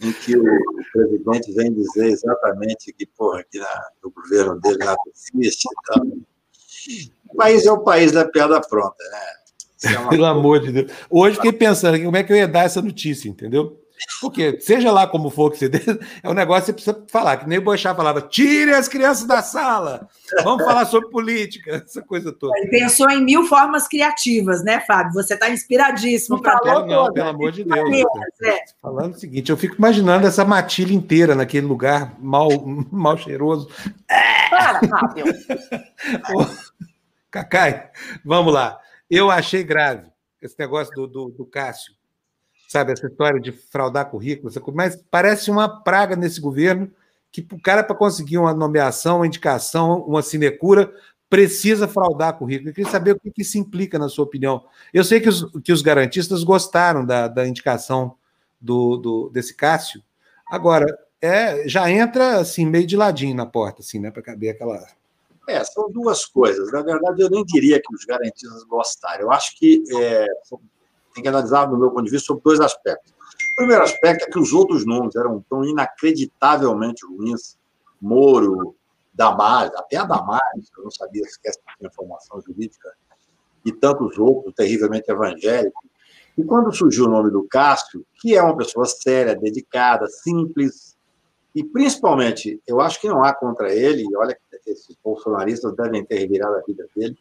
em 0.00 0.12
que 0.12 0.36
o, 0.36 0.42
o 0.42 0.84
presidente 0.92 1.52
vem 1.52 1.72
dizer 1.72 2.06
exatamente 2.06 2.92
que, 2.92 3.06
porra, 3.06 3.38
aqui 3.38 3.60
na, 3.60 3.90
no 4.02 4.10
governo 4.10 4.60
dele 4.60 4.78
nada 4.78 4.98
existe 5.14 5.68
e 5.68 5.92
tal 5.92 6.04
O 7.28 7.36
país 7.36 7.66
é 7.66 7.72
o 7.72 7.78
país 7.78 8.12
da 8.12 8.24
piada 8.24 8.60
pronta, 8.60 9.04
né? 9.10 9.38
É 9.84 9.96
Pelo 10.08 10.26
amor 10.26 10.60
de 10.60 10.72
Deus. 10.72 10.92
Hoje 11.08 11.36
fiquei 11.36 11.52
pensando 11.52 12.02
como 12.02 12.16
é 12.16 12.22
que 12.22 12.32
eu 12.32 12.36
ia 12.36 12.48
dar 12.48 12.64
essa 12.64 12.82
notícia, 12.82 13.28
entendeu? 13.28 13.78
Porque, 14.20 14.60
seja 14.60 14.92
lá 14.92 15.06
como 15.06 15.30
for 15.30 15.50
que 15.50 15.58
você 15.58 15.68
dê, 15.68 15.80
é 16.22 16.28
um 16.28 16.34
negócio 16.34 16.72
que 16.72 16.82
você 16.82 16.92
precisa 16.92 17.06
falar, 17.10 17.36
que 17.38 17.48
nem 17.48 17.58
o 17.58 17.62
Boixá 17.62 17.94
falava, 17.94 18.20
tire 18.20 18.72
as 18.72 18.88
crianças 18.88 19.26
da 19.26 19.42
sala, 19.42 20.08
vamos 20.44 20.64
falar 20.64 20.84
sobre 20.86 21.10
política, 21.10 21.82
essa 21.84 22.02
coisa 22.02 22.32
toda. 22.32 22.56
Ele 22.58 22.68
pensou 22.68 23.10
em 23.10 23.24
mil 23.24 23.44
formas 23.46 23.88
criativas, 23.88 24.62
né, 24.62 24.80
Fábio? 24.86 25.14
Você 25.14 25.34
está 25.34 25.50
inspiradíssimo 25.50 26.40
para 26.40 26.60
não, 26.64 26.86
não, 26.86 27.12
pelo 27.12 27.28
amor 27.28 27.52
de 27.52 27.64
Deus. 27.64 28.06
É. 28.44 28.56
Falando 28.80 29.14
o 29.14 29.18
seguinte, 29.18 29.50
eu 29.50 29.56
fico 29.56 29.76
imaginando 29.76 30.26
essa 30.26 30.44
matilha 30.44 30.94
inteira 30.94 31.34
naquele 31.34 31.66
lugar 31.66 32.14
mal, 32.20 32.48
mal 32.90 33.16
cheiroso. 33.16 33.68
Para, 34.50 34.80
Fábio! 34.88 35.24
Cacai, 37.30 37.90
vamos 38.24 38.52
lá. 38.52 38.80
Eu 39.10 39.30
achei 39.30 39.62
grave 39.62 40.10
esse 40.40 40.56
negócio 40.58 40.94
do, 40.94 41.06
do, 41.06 41.30
do 41.30 41.46
Cássio 41.46 41.98
sabe, 42.68 42.92
essa 42.92 43.06
história 43.06 43.40
de 43.40 43.50
fraudar 43.50 44.10
currículo, 44.10 44.52
mas 44.74 44.94
parece 45.10 45.50
uma 45.50 45.82
praga 45.82 46.14
nesse 46.14 46.38
governo 46.38 46.90
que 47.32 47.46
o 47.50 47.60
cara, 47.60 47.82
para 47.82 47.96
conseguir 47.96 48.36
uma 48.38 48.52
nomeação, 48.52 49.16
uma 49.16 49.26
indicação, 49.26 50.02
uma 50.02 50.22
sinecura, 50.22 50.92
precisa 51.30 51.88
fraudar 51.88 52.36
currículo. 52.36 52.70
Eu 52.70 52.74
queria 52.74 52.90
saber 52.90 53.12
o 53.12 53.20
que, 53.20 53.30
que 53.30 53.42
isso 53.42 53.58
implica, 53.58 53.98
na 53.98 54.08
sua 54.08 54.24
opinião. 54.24 54.64
Eu 54.92 55.02
sei 55.02 55.20
que 55.20 55.28
os, 55.28 55.50
que 55.62 55.72
os 55.72 55.82
garantistas 55.82 56.44
gostaram 56.44 57.04
da, 57.04 57.26
da 57.26 57.46
indicação 57.46 58.14
do, 58.60 58.96
do, 58.96 59.30
desse 59.30 59.54
Cássio. 59.54 60.02
Agora, 60.50 60.86
é, 61.20 61.68
já 61.68 61.90
entra 61.90 62.38
assim, 62.38 62.66
meio 62.66 62.86
de 62.86 62.96
ladinho 62.96 63.34
na 63.34 63.46
porta, 63.46 63.82
assim, 63.82 63.98
né? 63.98 64.10
Para 64.10 64.22
caber 64.22 64.50
aquela. 64.50 64.86
É, 65.48 65.64
são 65.64 65.90
duas 65.90 66.26
coisas. 66.26 66.70
Na 66.70 66.82
verdade, 66.82 67.22
eu 67.22 67.30
nem 67.30 67.42
diria 67.44 67.80
que 67.80 67.94
os 67.94 68.04
garantistas 68.04 68.62
gostaram. 68.64 69.22
Eu 69.22 69.32
acho 69.32 69.58
que 69.58 69.82
é, 69.96 70.26
tem 71.14 71.22
que 71.22 71.28
analisar, 71.28 71.64
do 71.64 71.78
meu 71.78 71.90
ponto 71.90 72.04
de 72.04 72.10
vista, 72.10 72.26
sobre 72.26 72.42
dois 72.44 72.60
aspectos. 72.60 73.12
O 73.52 73.56
primeiro 73.56 73.82
aspecto 73.82 74.24
é 74.24 74.30
que 74.30 74.38
os 74.38 74.52
outros 74.52 74.84
nomes 74.84 75.16
eram 75.16 75.44
tão 75.48 75.64
inacreditavelmente 75.64 77.04
ruins. 77.06 77.58
Moro, 78.00 78.76
Damares, 79.12 79.74
até 79.74 79.96
a 79.96 80.04
Damares, 80.04 80.70
eu 80.76 80.84
não 80.84 80.90
sabia 80.90 81.24
se 81.24 81.40
tinha 81.40 81.90
formação 81.90 82.40
jurídica, 82.40 82.92
e 83.64 83.72
tantos 83.72 84.18
outros, 84.18 84.54
terrivelmente 84.54 85.10
evangélicos. 85.10 85.88
E 86.36 86.44
quando 86.44 86.72
surgiu 86.72 87.06
o 87.06 87.08
nome 87.08 87.30
do 87.30 87.42
Cássio, 87.48 88.06
que 88.20 88.36
é 88.36 88.42
uma 88.42 88.56
pessoa 88.56 88.86
séria, 88.86 89.34
dedicada, 89.34 90.06
simples, 90.06 90.87
e 91.58 91.64
principalmente, 91.64 92.62
eu 92.68 92.80
acho 92.80 93.00
que 93.00 93.08
não 93.08 93.24
há 93.24 93.34
contra 93.34 93.74
ele, 93.74 94.04
olha 94.16 94.32
que 94.32 94.70
esses 94.70 94.96
bolsonaristas 95.02 95.74
devem 95.74 96.04
ter 96.04 96.20
revirado 96.20 96.54
a 96.54 96.62
vida 96.62 96.86
dele, 96.94 97.18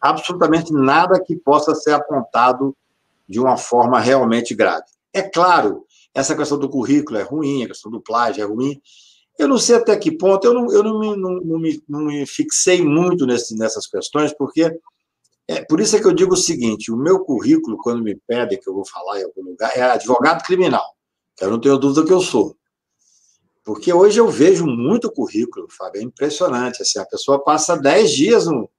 absolutamente 0.00 0.72
nada 0.72 1.20
que 1.20 1.34
possa 1.34 1.74
ser 1.74 1.90
apontado 1.90 2.72
de 3.28 3.40
uma 3.40 3.56
forma 3.56 3.98
realmente 3.98 4.54
grave. 4.54 4.84
É 5.12 5.22
claro, 5.22 5.84
essa 6.14 6.36
questão 6.36 6.56
do 6.56 6.68
currículo 6.68 7.18
é 7.18 7.22
ruim, 7.22 7.64
a 7.64 7.66
questão 7.66 7.90
do 7.90 8.00
plágio 8.00 8.44
é 8.44 8.46
ruim. 8.46 8.80
Eu 9.36 9.48
não 9.48 9.58
sei 9.58 9.74
até 9.74 9.96
que 9.96 10.12
ponto, 10.12 10.46
eu 10.46 10.54
não, 10.54 10.72
eu 10.72 10.84
não, 10.84 11.00
me, 11.00 11.16
não, 11.16 11.40
não 11.40 11.58
me, 11.58 11.82
não 11.88 12.00
me 12.02 12.24
fixei 12.26 12.84
muito 12.84 13.26
nesse, 13.26 13.58
nessas 13.58 13.88
questões, 13.88 14.32
porque 14.32 14.72
é, 15.48 15.64
por 15.64 15.80
isso 15.80 15.96
é 15.96 16.00
que 16.00 16.06
eu 16.06 16.14
digo 16.14 16.34
o 16.34 16.36
seguinte: 16.36 16.92
o 16.92 16.96
meu 16.96 17.24
currículo, 17.24 17.76
quando 17.76 18.04
me 18.04 18.14
pedem 18.14 18.60
que 18.60 18.70
eu 18.70 18.74
vou 18.74 18.86
falar 18.86 19.18
em 19.18 19.24
algum 19.24 19.42
lugar, 19.42 19.76
é 19.76 19.82
advogado 19.82 20.44
criminal, 20.44 20.94
eu 21.40 21.50
não 21.50 21.60
tenho 21.60 21.76
dúvida 21.76 22.06
que 22.06 22.12
eu 22.12 22.20
sou. 22.20 22.56
Porque 23.64 23.92
hoje 23.92 24.18
eu 24.18 24.28
vejo 24.28 24.66
muito 24.66 25.10
currículo, 25.10 25.68
Fábio, 25.70 26.00
é 26.00 26.04
impressionante. 26.04 26.82
Assim, 26.82 26.98
a 26.98 27.06
pessoa 27.06 27.42
passa 27.42 27.76
10 27.76 28.10
dias 28.10 28.46
no. 28.46 28.70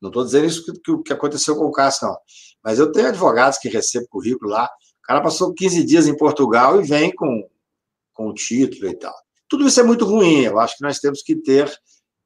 Não 0.00 0.10
estou 0.10 0.24
dizendo 0.24 0.46
isso 0.46 0.64
que, 0.64 0.72
que, 0.72 1.02
que 1.04 1.12
aconteceu 1.12 1.56
com 1.56 1.64
o 1.64 1.72
Cássio, 1.72 2.08
não. 2.08 2.16
Mas 2.62 2.78
eu 2.78 2.90
tenho 2.92 3.08
advogados 3.08 3.58
que 3.58 3.68
recebem 3.68 4.08
currículo 4.08 4.50
lá. 4.50 4.64
O 4.66 5.06
cara 5.06 5.20
passou 5.20 5.54
15 5.54 5.84
dias 5.84 6.06
em 6.06 6.16
Portugal 6.16 6.80
e 6.80 6.86
vem 6.86 7.14
com, 7.14 7.48
com 8.12 8.28
o 8.28 8.34
título 8.34 8.88
e 8.88 8.96
tal. 8.96 9.14
Tudo 9.48 9.66
isso 9.66 9.80
é 9.80 9.82
muito 9.82 10.04
ruim. 10.04 10.42
Eu 10.42 10.58
acho 10.58 10.76
que 10.76 10.82
nós 10.82 10.98
temos 10.98 11.22
que 11.22 11.36
ter 11.36 11.70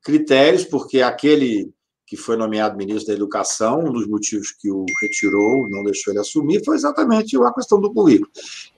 critérios, 0.02 0.64
porque 0.64 1.02
aquele 1.02 1.72
que 2.06 2.16
foi 2.16 2.36
nomeado 2.36 2.76
ministro 2.76 3.08
da 3.08 3.12
Educação, 3.12 3.80
um 3.80 3.92
dos 3.92 4.06
motivos 4.06 4.50
que 4.52 4.70
o 4.70 4.86
retirou, 5.02 5.68
não 5.68 5.84
deixou 5.84 6.10
ele 6.10 6.20
assumir, 6.20 6.64
foi 6.64 6.74
exatamente 6.74 7.36
a 7.36 7.52
questão 7.52 7.78
do 7.78 7.92
currículo. 7.92 8.30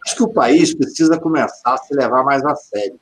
Acho 0.05 0.17
que 0.17 0.23
o 0.25 0.33
país 0.33 0.75
precisa 0.75 1.19
começar 1.19 1.75
a 1.75 1.79
se 1.79 1.95
levar 1.95 2.25
mais 2.25 2.45
a 2.45 2.57
sério. 2.57 2.99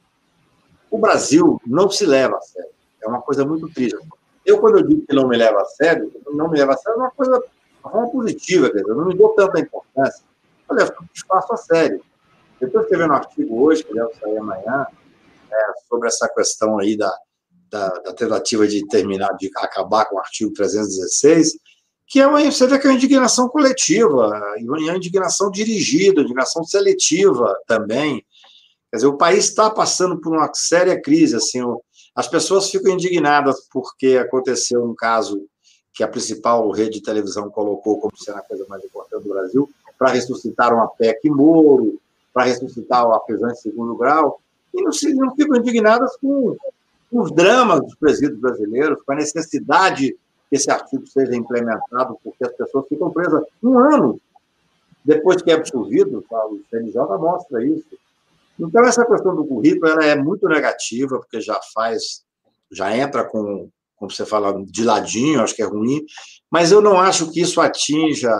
O 0.90 0.98
Brasil 0.98 1.60
não 1.66 1.90
se 1.90 2.06
leva 2.06 2.36
a 2.36 2.40
sério. 2.40 2.70
É 3.02 3.08
uma 3.08 3.20
coisa 3.20 3.44
muito 3.44 3.68
triste. 3.68 3.98
Eu, 4.44 4.58
quando 4.58 4.78
eu 4.78 4.86
digo 4.86 5.06
que 5.06 5.14
não 5.14 5.28
me 5.28 5.36
leva 5.36 5.60
a 5.60 5.64
sério, 5.64 6.10
não 6.30 6.48
me 6.50 6.58
leva 6.58 6.72
a 6.72 6.76
sério 6.76 6.98
é 6.98 7.02
uma 7.02 7.10
coisa 7.10 7.42
forma 7.82 8.10
positiva, 8.10 8.70
quer 8.70 8.78
dizer, 8.78 8.90
eu 8.90 8.96
não 8.96 9.06
me 9.06 9.14
dou 9.16 9.30
tanta 9.30 9.60
importância. 9.60 10.24
Eu 10.70 10.76
espaço 11.14 11.52
a 11.52 11.56
sério. 11.56 12.02
Eu 12.60 12.66
estou 12.66 12.82
escrevendo 12.82 13.10
um 13.10 13.16
artigo 13.16 13.62
hoje, 13.62 13.84
que 13.84 13.94
deve 13.94 14.12
sair 14.14 14.36
amanhã, 14.36 14.86
é, 15.50 15.56
sobre 15.88 16.08
essa 16.08 16.28
questão 16.28 16.78
aí 16.78 16.96
da, 16.96 17.14
da, 17.70 17.88
da, 17.88 18.12
tentativa 18.12 18.66
de 18.66 18.86
terminar, 18.88 19.34
de 19.36 19.50
acabar 19.56 20.06
com 20.06 20.16
o 20.16 20.18
artigo 20.18 20.52
316, 20.52 21.58
que 22.06 22.20
é 22.20 22.26
uma, 22.26 22.42
você 22.42 22.66
vê 22.66 22.78
que 22.78 22.86
é 22.86 22.90
uma 22.90 22.96
indignação 22.96 23.48
coletiva, 23.48 24.56
e 24.58 24.68
uma 24.68 24.96
indignação 24.96 25.50
dirigida, 25.50 26.20
indignação 26.20 26.64
seletiva 26.64 27.56
também. 27.66 28.24
Quer 28.90 28.96
dizer, 28.96 29.06
o 29.08 29.18
país 29.18 29.44
está 29.44 29.70
passando 29.70 30.18
por 30.18 30.32
uma 30.32 30.50
séria 30.54 31.00
crise, 31.00 31.36
assim, 31.36 31.60
as 32.14 32.26
pessoas 32.26 32.70
ficam 32.70 32.92
indignadas 32.92 33.68
porque 33.70 34.16
aconteceu 34.16 34.84
um 34.84 34.94
caso 34.94 35.46
que 35.92 36.02
a 36.02 36.08
principal 36.08 36.70
rede 36.70 36.98
de 36.98 37.02
televisão 37.02 37.50
colocou 37.50 38.00
como 38.00 38.16
sendo 38.16 38.38
a 38.38 38.42
coisa 38.42 38.64
mais 38.68 38.84
importante 38.84 39.24
do 39.24 39.28
Brasil, 39.28 39.68
para 39.98 40.10
ressuscitar 40.10 40.72
uma 40.72 40.86
PEC 40.86 41.28
Moro, 41.28 42.00
para 42.32 42.44
ressuscitar 42.44 43.04
a 43.04 43.20
prisão 43.20 43.50
em 43.50 43.54
segundo 43.56 43.96
grau, 43.96 44.40
e 44.72 44.82
não, 44.82 44.92
se, 44.92 45.12
não 45.14 45.34
ficam 45.34 45.56
indignadas 45.56 46.16
com, 46.16 46.56
com 47.10 47.20
os 47.20 47.32
dramas 47.32 47.80
dos 47.80 47.94
presídios 47.96 48.38
brasileiros, 48.38 49.02
com 49.02 49.12
a 49.12 49.16
necessidade 49.16 50.16
que 50.48 50.56
esse 50.56 50.70
artigo 50.70 51.06
seja 51.06 51.34
implementado, 51.34 52.18
porque 52.22 52.44
as 52.44 52.52
pessoas 52.52 52.86
ficam 52.88 53.10
presas 53.10 53.44
um 53.62 53.78
ano 53.78 54.20
depois 55.04 55.42
que 55.42 55.50
é 55.50 55.54
absolvido, 55.54 56.24
tá? 56.28 56.46
o 56.46 56.60
CNJ 56.70 56.96
mostra 57.18 57.64
isso. 57.64 57.98
Então, 58.58 58.84
essa 58.84 59.06
questão 59.06 59.34
do 59.36 59.46
currículo 59.46 59.90
ela 59.90 60.04
é 60.04 60.16
muito 60.16 60.48
negativa, 60.48 61.18
porque 61.18 61.40
já 61.40 61.58
faz, 61.72 62.24
já 62.70 62.96
entra 62.96 63.24
com 63.24 63.70
como 63.98 64.10
você 64.10 64.24
fala, 64.24 64.64
de 64.64 64.84
ladinho, 64.84 65.42
acho 65.42 65.54
que 65.54 65.62
é 65.62 65.66
ruim, 65.66 66.04
mas 66.50 66.70
eu 66.70 66.80
não 66.80 66.98
acho 66.98 67.30
que 67.32 67.40
isso 67.40 67.60
atinja 67.60 68.32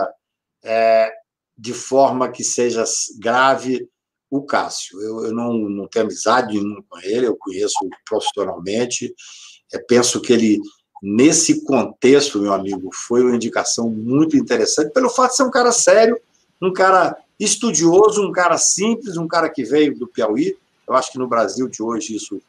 é, 0.63 1.11
de 1.57 1.73
forma 1.73 2.31
que 2.31 2.43
seja 2.43 2.83
grave 3.19 3.87
o 4.31 4.41
Cássio. 4.43 4.99
Eu, 5.01 5.25
eu 5.25 5.33
não, 5.33 5.53
não, 5.53 5.87
tenho 5.87 6.05
amizade 6.05 6.53
nenhuma 6.53 6.83
com 6.87 6.97
ele, 6.99 7.27
eu 7.27 7.35
conheço 7.35 7.77
profissionalmente, 8.07 9.13
é, 9.73 9.79
penso 9.79 10.21
que 10.21 10.31
ele, 10.31 10.61
nesse 11.03 11.65
contexto, 11.65 12.39
meu 12.39 12.53
amigo, 12.53 12.89
foi 12.93 13.21
uma 13.21 13.35
indicação 13.35 13.89
muito 13.89 14.37
interessante, 14.37 14.93
pelo 14.93 15.09
fato 15.09 15.31
de 15.31 15.37
ser 15.37 15.43
um 15.43 15.51
cara 15.51 15.73
sério, 15.73 16.17
um 16.61 16.71
cara 16.71 17.17
estudioso, 17.39 18.27
um 18.27 18.31
cara 18.31 18.57
simples, 18.57 19.17
um 19.17 19.27
cara 19.27 19.49
que 19.49 19.63
veio 19.63 19.97
do 19.97 20.07
Piauí. 20.07 20.57
Eu 20.87 20.95
acho 20.95 21.11
que 21.11 21.19
no 21.19 21.27
Brasil 21.27 21.67
de 21.67 21.81
hoje 21.81 22.15
isso 22.15 22.41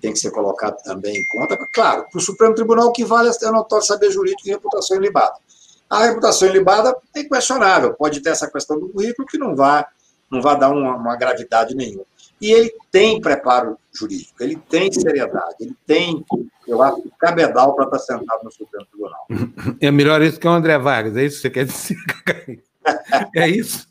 tem 0.00 0.12
que 0.12 0.18
ser 0.18 0.30
colocado 0.30 0.76
também 0.82 1.16
em 1.16 1.26
conta. 1.28 1.56
Claro, 1.72 2.06
para 2.10 2.18
o 2.18 2.20
Supremo 2.20 2.54
Tribunal 2.54 2.88
o 2.88 2.92
que 2.92 3.04
vale 3.04 3.28
é 3.28 3.50
notório 3.50 3.84
saber 3.84 4.10
jurídico 4.10 4.46
e 4.46 4.50
reputação 4.50 4.96
ilibada. 4.96 5.34
A 5.88 6.04
reputação 6.04 6.48
ilibada 6.48 6.94
é 7.16 7.24
questionável, 7.24 7.94
pode 7.94 8.20
ter 8.20 8.30
essa 8.30 8.50
questão 8.50 8.78
do 8.78 8.88
currículo 8.90 9.26
que 9.26 9.38
não 9.38 9.56
vai, 9.56 9.84
não 10.30 10.42
vai 10.42 10.58
dar 10.58 10.70
uma, 10.70 10.94
uma 10.94 11.16
gravidade 11.16 11.74
nenhuma. 11.74 12.04
E 12.40 12.52
ele 12.52 12.72
tem 12.92 13.20
preparo 13.20 13.76
jurídico, 13.92 14.42
ele 14.42 14.56
tem 14.56 14.92
seriedade, 14.92 15.56
ele 15.60 15.76
tem, 15.86 16.24
eu 16.68 16.80
acho, 16.82 17.02
cabedal 17.18 17.74
para 17.74 17.86
estar 17.86 17.98
sentado 17.98 18.44
no 18.44 18.52
Supremo 18.52 18.86
Tribunal. 18.86 19.26
É 19.80 19.90
melhor 19.90 20.22
isso 20.22 20.38
que 20.38 20.46
o 20.46 20.50
André 20.50 20.78
Vargas, 20.78 21.16
é 21.16 21.24
isso 21.24 21.36
que 21.36 21.42
você 21.42 21.50
quer 21.50 21.64
dizer? 21.64 21.96
é 23.34 23.48
isso? 23.48 23.88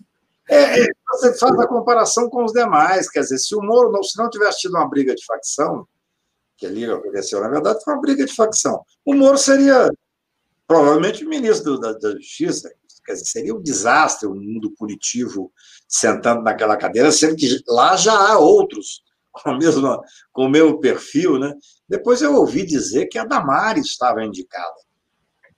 É, 0.50 0.82
é, 0.82 0.88
você 1.10 1.38
faz 1.38 1.60
a 1.60 1.68
comparação 1.68 2.30
com 2.30 2.44
os 2.44 2.54
demais, 2.54 3.10
quer 3.10 3.22
dizer, 3.22 3.38
se 3.38 3.54
o 3.56 3.62
Moro 3.62 3.92
não, 3.92 4.02
se 4.02 4.18
não 4.18 4.30
tivesse 4.30 4.60
tido 4.60 4.76
uma 4.76 4.88
briga 4.88 5.14
de 5.14 5.26
facção, 5.26 5.86
que 6.58 6.66
ali 6.66 6.86
aconteceu, 6.86 7.42
na 7.42 7.50
verdade, 7.50 7.84
foi 7.84 7.94
uma 7.94 8.02
briga 8.02 8.26
de 8.26 8.34
facção. 8.34 8.82
O 9.06 9.14
Moro 9.14 9.38
seria 9.38 9.90
provavelmente 10.68 11.26
ministro 11.26 11.80
da, 11.80 11.94
da 11.94 12.12
Justiça, 12.12 12.72
quer 13.06 13.14
dizer, 13.14 13.26
seria 13.26 13.56
um 13.56 13.62
desastre 13.62 14.28
o 14.28 14.32
um 14.32 14.36
mundo 14.36 14.74
punitivo 14.78 15.52
sentando 15.88 16.42
naquela 16.42 16.76
cadeira, 16.76 17.12
sendo 17.12 17.36
que 17.36 17.62
lá 17.68 17.96
já 17.96 18.14
há 18.14 18.38
outros 18.38 19.04
com, 19.32 19.52
a 19.52 19.58
mesma, 19.58 20.02
com 20.32 20.46
o 20.46 20.50
meu 20.50 20.80
perfil, 20.80 21.38
né? 21.38 21.54
Depois 21.88 22.22
eu 22.22 22.36
ouvi 22.36 22.66
dizer 22.66 23.08
que 23.08 23.18
a 23.18 23.26
Damares 23.26 23.86
estava 23.86 24.24
indicada. 24.24 24.76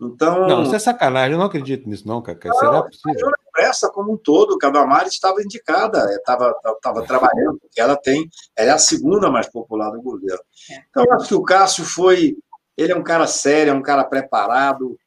Então. 0.02 0.48
Não, 0.48 0.64
isso 0.64 0.76
é 0.76 0.80
sacanagem, 0.80 1.34
eu 1.34 1.40
não 1.40 1.45
acredito 1.45 1.90
nisso, 1.90 2.07
não, 2.07 2.22
Cacá. 2.22 2.53
Será 2.53 2.84
possível? 2.84 3.32
A 3.60 3.61
imprensa 3.61 3.91
como 3.91 4.14
um 4.14 4.18
todo, 4.18 4.57
que 4.57 4.65
a 4.65 4.69
Damares 4.69 5.14
estava 5.14 5.41
indicada, 5.41 5.99
estava 6.15 6.56
estava 6.76 7.06
trabalhando, 7.06 7.60
porque 7.60 7.81
ela 7.81 7.98
tem, 7.98 8.30
ela 8.56 8.69
é 8.69 8.73
a 8.73 8.77
segunda 8.77 9.30
mais 9.30 9.49
popular 9.49 9.91
do 9.91 10.02
governo. 10.02 10.40
É. 10.72 10.84
Então, 10.90 11.03
eu 11.03 11.14
acho 11.14 11.27
que 11.27 11.36
o 11.36 11.44
Cássio 11.44 11.84
foi. 11.84 12.38
Ele 12.77 12.94
é 12.94 12.95
um 12.95 13.03
cara 13.03 13.27
sério, 13.27 13.72
é 13.72 13.73
um 13.73 13.81
cara 13.81 14.06
preparado, 14.06 14.98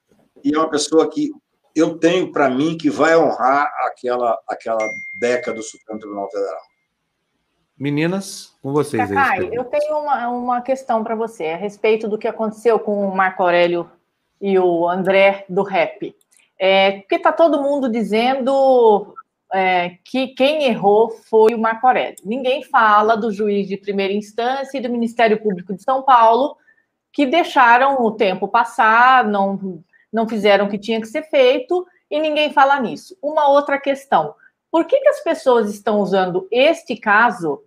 e 0.44 0.54
é 0.54 0.58
uma 0.58 0.68
pessoa 0.68 1.08
que 1.08 1.30
eu 1.74 1.98
tenho 1.98 2.30
para 2.30 2.50
mim 2.50 2.76
que 2.76 2.90
vai 2.90 3.16
honrar 3.16 3.66
aquela, 3.86 4.38
aquela 4.46 4.86
década 5.18 5.56
do 5.56 5.62
Supremo 5.62 5.98
Tribunal 5.98 6.30
Federal. 6.30 6.60
Meninas, 7.78 8.54
com 8.62 8.72
vocês 8.72 9.08
Cacai, 9.08 9.40
aí. 9.40 9.50
eu 9.54 9.64
tenho 9.64 9.98
uma, 9.98 10.28
uma 10.28 10.60
questão 10.60 11.02
para 11.02 11.14
você 11.14 11.46
a 11.46 11.56
respeito 11.56 12.06
do 12.06 12.18
que 12.18 12.28
aconteceu 12.28 12.78
com 12.78 13.08
o 13.08 13.16
Marco 13.16 13.42
Aurélio 13.42 13.90
e 14.40 14.58
o 14.58 14.88
André 14.88 15.44
do 15.48 15.62
rap. 15.62 16.14
É, 16.58 17.00
porque 17.00 17.16
está 17.16 17.32
todo 17.32 17.62
mundo 17.62 17.88
dizendo 17.88 19.14
é, 19.52 19.98
que 20.04 20.28
quem 20.28 20.64
errou 20.64 21.10
foi 21.10 21.54
o 21.54 21.58
Marco 21.58 21.86
Aurélio. 21.86 22.16
Ninguém 22.24 22.62
fala 22.62 23.16
do 23.16 23.30
juiz 23.30 23.68
de 23.68 23.76
primeira 23.76 24.12
instância 24.12 24.78
e 24.78 24.80
do 24.80 24.88
Ministério 24.88 25.40
Público 25.42 25.74
de 25.74 25.82
São 25.82 26.02
Paulo, 26.02 26.56
que 27.12 27.26
deixaram 27.26 28.02
o 28.02 28.10
tempo 28.10 28.48
passar, 28.48 29.24
não, 29.24 29.82
não 30.12 30.26
fizeram 30.26 30.66
o 30.66 30.70
que 30.70 30.78
tinha 30.78 31.00
que 31.00 31.06
ser 31.06 31.22
feito, 31.24 31.86
e 32.10 32.18
ninguém 32.18 32.52
fala 32.52 32.80
nisso. 32.80 33.16
Uma 33.22 33.48
outra 33.48 33.78
questão: 33.78 34.34
por 34.70 34.86
que, 34.86 34.98
que 34.98 35.08
as 35.08 35.22
pessoas 35.22 35.68
estão 35.68 36.00
usando 36.00 36.48
este 36.50 36.96
caso 36.96 37.62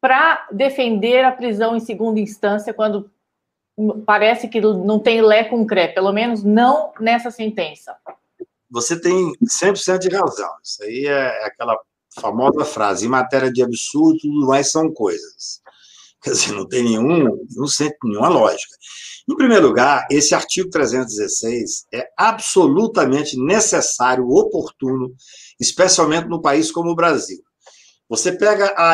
para 0.00 0.46
defender 0.52 1.24
a 1.24 1.32
prisão 1.32 1.74
em 1.74 1.80
segunda 1.80 2.20
instância 2.20 2.74
quando 2.74 3.10
parece 4.04 4.48
que 4.48 4.60
não 4.60 4.98
tem 4.98 5.22
lé 5.22 5.44
com 5.44 5.64
cré, 5.66 5.88
pelo 5.88 6.12
menos 6.12 6.44
não 6.44 6.92
nessa 7.00 7.30
sentença? 7.30 7.96
Você 8.72 8.98
tem 8.98 9.32
100% 9.44 9.98
de 9.98 10.08
razão. 10.08 10.50
Isso 10.64 10.82
aí 10.82 11.06
é 11.06 11.46
aquela 11.46 11.78
famosa 12.18 12.64
frase: 12.64 13.06
em 13.06 13.08
matéria 13.08 13.52
de 13.52 13.62
absurdo, 13.62 14.18
tudo 14.18 14.46
mais 14.46 14.70
são 14.70 14.90
coisas. 14.92 15.60
Quer 16.22 16.30
dizer, 16.30 16.52
não 16.52 16.66
tem 16.66 16.84
nenhum, 16.84 17.46
não 17.54 17.66
sente 17.66 17.96
nenhuma 18.04 18.28
lógica. 18.28 18.74
Em 19.28 19.36
primeiro 19.36 19.66
lugar, 19.66 20.06
esse 20.10 20.34
artigo 20.34 20.70
316 20.70 21.86
é 21.92 22.08
absolutamente 22.16 23.36
necessário, 23.36 24.28
oportuno, 24.28 25.12
especialmente 25.60 26.28
no 26.28 26.40
país 26.40 26.70
como 26.70 26.90
o 26.90 26.94
Brasil. 26.94 27.42
Você 28.08 28.30
pega 28.30 28.74
a, 28.76 28.92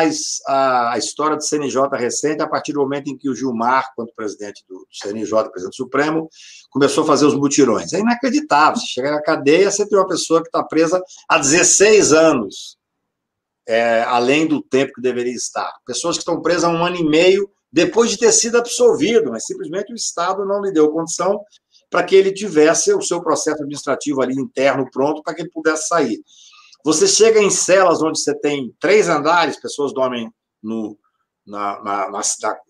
a, 0.93 0.97
história 0.97 1.35
do 1.35 1.43
CNJ 1.43 1.89
recente, 1.97 2.41
a 2.41 2.47
partir 2.47 2.71
do 2.71 2.79
momento 2.79 3.09
em 3.09 3.17
que 3.17 3.29
o 3.29 3.35
Gilmar, 3.35 3.91
quando 3.95 4.13
presidente 4.13 4.63
do 4.67 4.87
CNJ, 4.89 5.49
presidente 5.49 5.75
Supremo, 5.75 6.29
começou 6.69 7.03
a 7.03 7.07
fazer 7.07 7.25
os 7.25 7.35
mutirões. 7.35 7.93
É 7.93 7.99
inacreditável. 7.99 8.79
Você 8.79 8.87
chega 8.87 9.11
na 9.11 9.21
cadeia, 9.21 9.71
você 9.71 9.87
tem 9.87 9.97
uma 9.97 10.07
pessoa 10.07 10.41
que 10.41 10.47
está 10.47 10.63
presa 10.63 11.01
há 11.27 11.37
16 11.37 12.13
anos, 12.13 12.77
é, 13.67 14.03
além 14.03 14.47
do 14.47 14.61
tempo 14.61 14.93
que 14.93 15.01
deveria 15.01 15.33
estar. 15.33 15.71
Pessoas 15.85 16.15
que 16.15 16.21
estão 16.21 16.41
presas 16.41 16.65
há 16.65 16.69
um 16.69 16.85
ano 16.85 16.97
e 16.97 17.03
meio 17.03 17.49
depois 17.71 18.09
de 18.09 18.17
ter 18.17 18.31
sido 18.31 18.57
absolvido, 18.57 19.29
mas 19.31 19.45
simplesmente 19.45 19.93
o 19.93 19.95
Estado 19.95 20.43
não 20.45 20.61
lhe 20.61 20.71
deu 20.71 20.91
condição 20.91 21.39
para 21.89 22.03
que 22.03 22.15
ele 22.15 22.31
tivesse 22.31 22.93
o 22.93 23.01
seu 23.01 23.21
processo 23.21 23.57
administrativo 23.57 24.21
ali 24.21 24.33
interno 24.33 24.89
pronto 24.91 25.21
para 25.23 25.33
que 25.33 25.41
ele 25.41 25.51
pudesse 25.51 25.87
sair. 25.87 26.19
Você 26.83 27.07
chega 27.07 27.41
em 27.41 27.49
celas 27.49 28.01
onde 28.01 28.19
você 28.19 28.33
tem 28.33 28.73
três 28.79 29.09
andares, 29.09 29.59
pessoas 29.59 29.93
dormem 29.93 30.31
no, 30.61 30.97
na, 31.45 31.81
na, 31.83 32.09
na, 32.09 32.21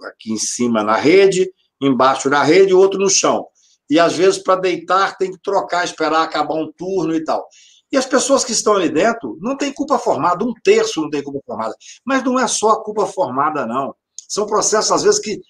aqui 0.08 0.32
em 0.32 0.38
cima 0.38 0.84
na 0.84 0.96
rede, 0.96 1.52
embaixo 1.82 2.30
na 2.30 2.44
rede 2.44 2.72
e 2.72 2.76
outro 2.76 3.00
no 3.00 3.10
chão. 3.10 3.46
E 3.90 4.00
às 4.00 4.14
vezes, 4.14 4.42
para 4.42 4.62
deitar, 4.62 5.18
tem 5.18 5.32
que 5.32 5.40
trocar, 5.42 5.84
esperar 5.84 6.24
acabar 6.24 6.56
um 6.56 6.72
turno 6.72 7.16
e 7.16 7.24
tal. 7.24 7.48
E 7.92 7.98
as 7.98 8.06
pessoas 8.06 8.46
que 8.46 8.52
estão 8.52 8.74
ali 8.74 8.90
dentro 8.90 9.38
não 9.42 9.58
têm 9.58 9.74
culpa 9.74 9.98
formada, 9.98 10.46
um 10.46 10.54
terço 10.64 11.02
não 11.02 11.10
tem 11.10 11.24
culpa 11.24 11.40
formada. 11.46 11.76
Mas 12.06 12.24
não 12.24 12.40
é 12.40 12.48
só 12.48 12.72
a 12.72 12.84
culpa 12.84 13.08
formada, 13.08 13.66
não. 13.66 13.96
São 14.28 14.46
processos, 14.46 14.92
às 14.92 15.04
vezes, 15.04 15.20
que 15.20 15.42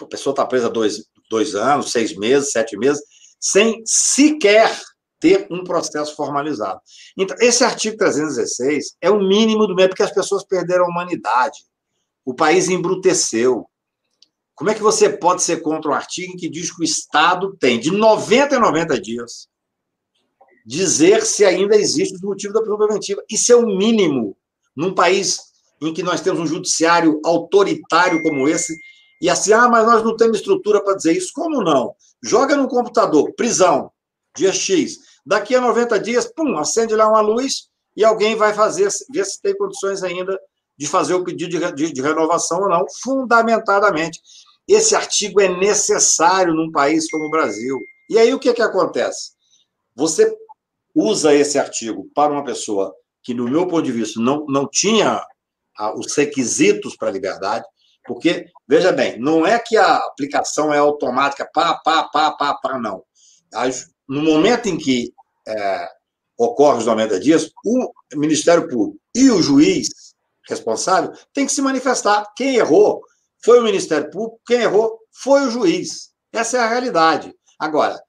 a 0.00 0.06
pessoa 0.06 0.32
está 0.32 0.46
presa 0.46 0.70
dois, 0.70 1.04
dois 1.28 1.54
anos, 1.54 1.90
seis 1.90 2.16
meses, 2.16 2.52
sete 2.52 2.76
meses, 2.76 3.02
sem 3.40 3.82
sequer 3.84 4.78
ter 5.18 5.46
um 5.50 5.62
processo 5.62 6.16
formalizado. 6.16 6.80
Então, 7.16 7.36
esse 7.40 7.62
artigo 7.62 7.96
316 7.96 8.96
é 9.00 9.10
o 9.10 9.20
mínimo 9.20 9.66
do 9.66 9.74
meio, 9.74 9.88
porque 9.88 10.02
as 10.02 10.12
pessoas 10.12 10.44
perderam 10.44 10.86
a 10.86 10.88
humanidade. 10.88 11.58
O 12.24 12.34
país 12.34 12.68
embruteceu. 12.68 13.66
Como 14.60 14.68
é 14.68 14.74
que 14.74 14.82
você 14.82 15.08
pode 15.08 15.42
ser 15.42 15.62
contra 15.62 15.90
um 15.90 15.94
artigo 15.94 16.36
que 16.36 16.46
diz 16.46 16.70
que 16.70 16.82
o 16.82 16.84
Estado 16.84 17.56
tem 17.58 17.80
de 17.80 17.90
90 17.90 18.56
a 18.56 18.60
90 18.60 19.00
dias 19.00 19.48
dizer 20.66 21.22
se 21.22 21.46
ainda 21.46 21.74
existe 21.74 22.22
o 22.22 22.28
motivo 22.28 22.52
da 22.52 22.60
prisão 22.60 22.76
preventiva? 22.76 23.24
Isso 23.30 23.50
é 23.50 23.56
o 23.56 23.64
mínimo 23.64 24.36
num 24.76 24.94
país 24.94 25.38
em 25.80 25.94
que 25.94 26.02
nós 26.02 26.20
temos 26.20 26.40
um 26.40 26.46
judiciário 26.46 27.22
autoritário 27.24 28.22
como 28.22 28.46
esse, 28.46 28.76
e 29.22 29.30
assim, 29.30 29.54
ah, 29.54 29.66
mas 29.66 29.86
nós 29.86 30.04
não 30.04 30.14
temos 30.14 30.36
estrutura 30.36 30.84
para 30.84 30.94
dizer 30.94 31.16
isso. 31.16 31.30
Como 31.34 31.64
não? 31.64 31.94
Joga 32.22 32.54
no 32.54 32.68
computador, 32.68 33.32
prisão, 33.32 33.90
dia 34.36 34.52
X. 34.52 34.98
Daqui 35.24 35.54
a 35.54 35.60
90 35.62 35.98
dias, 35.98 36.26
pum, 36.26 36.58
acende 36.58 36.94
lá 36.94 37.08
uma 37.08 37.22
luz 37.22 37.70
e 37.96 38.04
alguém 38.04 38.36
vai 38.36 38.52
fazer, 38.52 38.90
ver 39.10 39.24
se 39.24 39.40
tem 39.40 39.56
condições 39.56 40.02
ainda 40.02 40.38
de 40.76 40.86
fazer 40.86 41.14
o 41.14 41.24
pedido 41.24 41.58
de, 41.58 41.72
de, 41.72 41.92
de 41.94 42.02
renovação 42.02 42.60
ou 42.60 42.68
não, 42.68 42.84
fundamentadamente. 43.02 44.20
Esse 44.70 44.94
artigo 44.94 45.40
é 45.40 45.48
necessário 45.48 46.54
num 46.54 46.70
país 46.70 47.10
como 47.10 47.24
o 47.24 47.30
Brasil. 47.30 47.76
E 48.08 48.16
aí 48.16 48.32
o 48.32 48.38
que, 48.38 48.54
que 48.54 48.62
acontece? 48.62 49.32
Você 49.96 50.32
usa 50.94 51.34
esse 51.34 51.58
artigo 51.58 52.08
para 52.14 52.32
uma 52.32 52.44
pessoa 52.44 52.94
que, 53.20 53.34
no 53.34 53.48
meu 53.48 53.66
ponto 53.66 53.82
de 53.82 53.90
vista, 53.90 54.20
não, 54.20 54.46
não 54.46 54.68
tinha 54.68 55.20
os 55.96 56.14
requisitos 56.14 56.96
para 56.96 57.08
a 57.08 57.12
liberdade, 57.12 57.64
porque, 58.06 58.46
veja 58.68 58.92
bem, 58.92 59.18
não 59.18 59.44
é 59.44 59.58
que 59.58 59.76
a 59.76 59.96
aplicação 59.96 60.72
é 60.72 60.78
automática, 60.78 61.50
pá, 61.52 61.74
pá, 61.84 62.04
pá, 62.04 62.30
pá, 62.30 62.54
pá, 62.54 62.78
não. 62.78 63.02
No 64.08 64.22
momento 64.22 64.68
em 64.68 64.78
que 64.78 65.12
é, 65.48 65.88
ocorre 66.38 66.78
os 66.78 66.86
90 66.86 67.18
dias, 67.18 67.50
o 67.64 67.92
Ministério 68.14 68.68
Público 68.68 69.00
e 69.16 69.30
o 69.32 69.42
juiz 69.42 69.88
responsável 70.48 71.12
tem 71.34 71.44
que 71.44 71.52
se 71.52 71.60
manifestar. 71.60 72.24
Quem 72.36 72.56
errou 72.56 73.02
foi 73.42 73.58
o 73.58 73.62
Ministério 73.62 74.10
Público, 74.10 74.40
quem 74.46 74.62
errou 74.62 74.98
foi 75.10 75.42
o 75.46 75.50
juiz. 75.50 76.10
Essa 76.32 76.58
é 76.58 76.60
a 76.60 76.68
realidade. 76.68 77.34
Agora, 77.58 78.00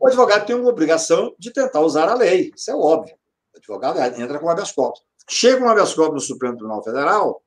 o 0.00 0.06
advogado 0.06 0.46
tem 0.46 0.56
uma 0.56 0.68
obrigação 0.68 1.34
de 1.38 1.52
tentar 1.52 1.80
usar 1.80 2.08
a 2.08 2.14
lei, 2.14 2.50
isso 2.56 2.70
é 2.70 2.74
óbvio. 2.74 3.14
O 3.54 3.58
advogado 3.58 3.98
entra 4.20 4.38
com 4.38 4.48
habeas 4.48 4.72
corpus. 4.72 5.02
Chega 5.28 5.62
um 5.62 5.68
habeas 5.68 5.94
corpus 5.94 6.22
no 6.22 6.28
Supremo 6.28 6.56
Tribunal 6.56 6.82
Federal 6.82 7.42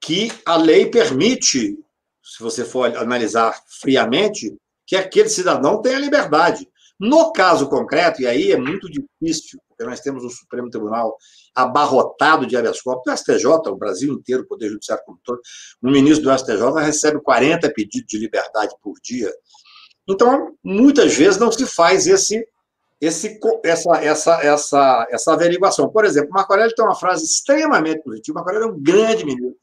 que 0.00 0.32
a 0.44 0.56
lei 0.56 0.90
permite, 0.90 1.78
se 2.22 2.42
você 2.42 2.64
for 2.64 2.94
analisar 2.96 3.56
friamente, 3.80 4.54
que 4.84 4.96
aquele 4.96 5.28
cidadão 5.28 5.80
tenha 5.80 5.98
liberdade. 5.98 6.68
No 6.98 7.32
caso 7.32 7.68
concreto, 7.68 8.20
e 8.20 8.26
aí 8.26 8.52
é 8.52 8.56
muito 8.56 8.88
difícil, 8.90 9.60
porque 9.82 9.90
nós 9.90 10.00
temos 10.00 10.24
o 10.24 10.30
Supremo 10.30 10.70
Tribunal 10.70 11.16
abarrotado 11.54 12.46
de 12.46 12.56
habeas 12.56 12.80
corpus, 12.80 13.12
o 13.12 13.16
STJ, 13.16 13.46
o 13.66 13.76
Brasil 13.76 14.12
inteiro, 14.12 14.42
o 14.42 14.46
Poder 14.46 14.68
Judiciário 14.68 15.04
como 15.04 15.18
todo, 15.24 15.40
um 15.82 15.90
ministro 15.90 16.24
do 16.24 16.38
STJ 16.38 16.80
recebe 16.80 17.20
40 17.20 17.70
pedidos 17.72 18.06
de 18.08 18.18
liberdade 18.18 18.74
por 18.80 18.94
dia. 19.02 19.32
Então, 20.08 20.54
muitas 20.62 21.14
vezes 21.14 21.38
não 21.38 21.50
se 21.50 21.66
faz 21.66 22.06
esse 22.06 22.46
esse, 23.00 23.36
essa, 23.64 23.96
essa, 23.96 24.40
essa, 24.42 25.08
essa 25.10 25.32
averiguação. 25.32 25.88
Por 25.88 26.04
exemplo, 26.04 26.30
Marco 26.30 26.52
Aurélio 26.52 26.72
tem 26.72 26.84
uma 26.84 26.94
frase 26.94 27.24
extremamente 27.24 28.00
positiva. 28.04 28.36
Marco 28.36 28.50
Aurélio 28.50 28.68
é 28.68 28.72
um 28.72 28.80
grande 28.80 29.24
ministro. 29.24 29.56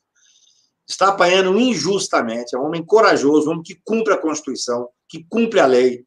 Está 0.85 1.07
apanhando 1.07 1.57
injustamente. 1.57 2.53
É 2.53 2.59
um 2.59 2.65
homem 2.65 2.83
corajoso, 2.83 3.47
um 3.47 3.51
homem 3.51 3.63
que 3.63 3.79
cumpre 3.81 4.13
a 4.13 4.17
Constituição, 4.17 4.89
que 5.07 5.25
cumpre 5.29 5.61
a 5.61 5.65
lei, 5.65 6.03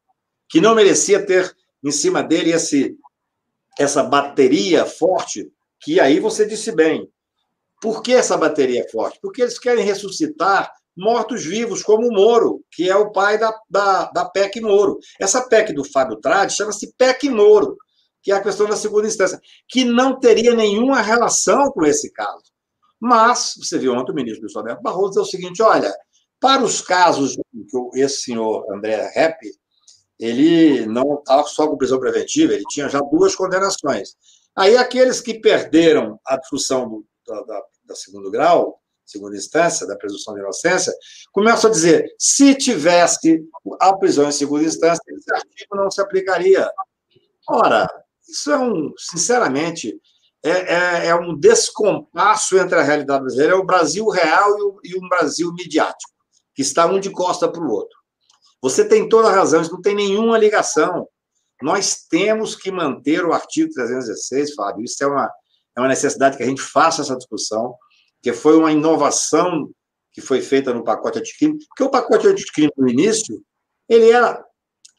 que 0.46 0.60
não 0.60 0.74
merecia 0.74 1.24
ter 1.24 1.56
em 1.82 1.90
cima 1.90 2.22
dele 2.22 2.52
esse, 2.52 2.96
essa 3.78 4.02
bateria 4.02 4.84
forte, 4.84 5.50
que 5.80 6.00
aí 6.00 6.20
você 6.20 6.46
disse 6.46 6.72
bem. 6.72 7.08
Por 7.80 8.02
que 8.02 8.12
essa 8.12 8.36
bateria 8.36 8.82
é 8.82 8.88
forte? 8.88 9.18
Porque 9.20 9.42
eles 9.42 9.58
querem 9.58 9.84
ressuscitar 9.84 10.70
mortos-vivos, 10.96 11.82
como 11.82 12.06
o 12.06 12.12
Moro, 12.12 12.62
que 12.70 12.88
é 12.88 12.94
o 12.94 13.10
pai 13.10 13.38
da, 13.38 13.52
da, 13.68 14.04
da 14.10 14.24
PEC 14.26 14.60
Moro. 14.60 14.98
Essa 15.18 15.48
PEC 15.48 15.72
do 15.72 15.84
Fábio 15.84 16.20
Trade 16.20 16.54
chama-se 16.54 16.92
PEC 16.96 17.28
Moro, 17.30 17.76
que 18.22 18.30
é 18.30 18.36
a 18.36 18.42
questão 18.42 18.68
da 18.68 18.76
segunda 18.76 19.08
instância, 19.08 19.40
que 19.68 19.84
não 19.84 20.20
teria 20.20 20.54
nenhuma 20.54 21.00
relação 21.00 21.70
com 21.72 21.84
esse 21.84 22.12
caso. 22.12 22.52
Mas, 23.00 23.54
você 23.58 23.78
viu 23.78 23.94
ontem 23.94 24.12
o 24.12 24.14
ministro 24.14 24.42
Luiz 24.42 24.54
Roberto 24.54 24.82
Barroso 24.82 25.08
dizer 25.10 25.20
o 25.20 25.24
seguinte: 25.24 25.62
olha, 25.62 25.92
para 26.38 26.62
os 26.62 26.80
casos 26.80 27.34
que 27.34 28.00
esse 28.00 28.22
senhor 28.22 28.64
André 28.72 29.10
Rep, 29.12 29.38
ele 30.18 30.86
não 30.86 31.14
estava 31.14 31.44
só 31.44 31.66
com 31.66 31.76
prisão 31.76 31.98
preventiva, 31.98 32.52
ele 32.52 32.64
tinha 32.68 32.88
já 32.88 33.00
duas 33.00 33.34
condenações. 33.34 34.16
Aí 34.56 34.76
aqueles 34.76 35.20
que 35.20 35.40
perderam 35.40 36.20
a 36.26 36.36
discussão 36.36 36.88
do, 36.88 37.06
da, 37.26 37.62
da, 37.84 37.94
segundo 37.94 38.30
grau, 38.30 38.80
segunda 39.04 39.36
instância, 39.36 39.86
da 39.86 39.96
presunção 39.96 40.34
de 40.34 40.40
inocência, 40.40 40.92
começam 41.32 41.70
a 41.70 41.72
dizer: 41.72 42.06
se 42.18 42.54
tivesse 42.54 43.44
a 43.80 43.96
prisão 43.96 44.28
em 44.28 44.32
segunda 44.32 44.64
instância, 44.64 45.02
esse 45.08 45.32
artigo 45.32 45.76
não 45.76 45.90
se 45.90 46.00
aplicaria. 46.00 46.70
Ora, 47.48 47.88
isso 48.28 48.50
é 48.50 48.58
um, 48.58 48.92
sinceramente, 48.96 50.00
é, 50.44 50.50
é, 50.50 51.06
é 51.08 51.14
um 51.14 51.36
descompasso 51.38 52.58
entre 52.58 52.78
a 52.78 52.82
realidade 52.82 53.22
brasileira, 53.22 53.54
é 53.54 53.56
o 53.56 53.66
Brasil 53.66 54.08
real 54.08 54.58
e 54.58 54.62
o, 54.62 54.80
e 54.84 54.96
o 54.96 55.08
Brasil 55.08 55.52
midiático, 55.52 56.12
que 56.54 56.62
está 56.62 56.86
um 56.86 57.00
de 57.00 57.10
costa 57.10 57.50
para 57.50 57.62
o 57.62 57.70
outro. 57.70 58.01
Você 58.62 58.86
tem 58.86 59.08
toda 59.08 59.28
a 59.28 59.32
razão, 59.32 59.60
isso 59.60 59.72
não 59.72 59.82
tem 59.82 59.94
nenhuma 59.94 60.38
ligação. 60.38 61.08
Nós 61.60 62.06
temos 62.08 62.56
que 62.56 62.70
manter 62.70 63.24
o 63.24 63.32
artigo 63.32 63.72
316, 63.72 64.54
Fábio. 64.54 64.84
Isso 64.84 65.02
é 65.02 65.06
uma, 65.06 65.30
é 65.76 65.80
uma 65.80 65.88
necessidade 65.88 66.36
que 66.36 66.42
a 66.42 66.46
gente 66.46 66.62
faça 66.62 67.02
essa 67.02 67.16
discussão, 67.16 67.74
que 68.22 68.32
foi 68.32 68.56
uma 68.56 68.72
inovação 68.72 69.68
que 70.12 70.20
foi 70.20 70.40
feita 70.42 70.72
no 70.72 70.84
pacote 70.84 71.18
anticrime, 71.18 71.58
porque 71.68 71.82
o 71.82 71.90
pacote 71.90 72.26
anticrime, 72.26 72.70
no 72.76 72.88
início, 72.88 73.42
ele 73.88 74.10
era 74.10 74.44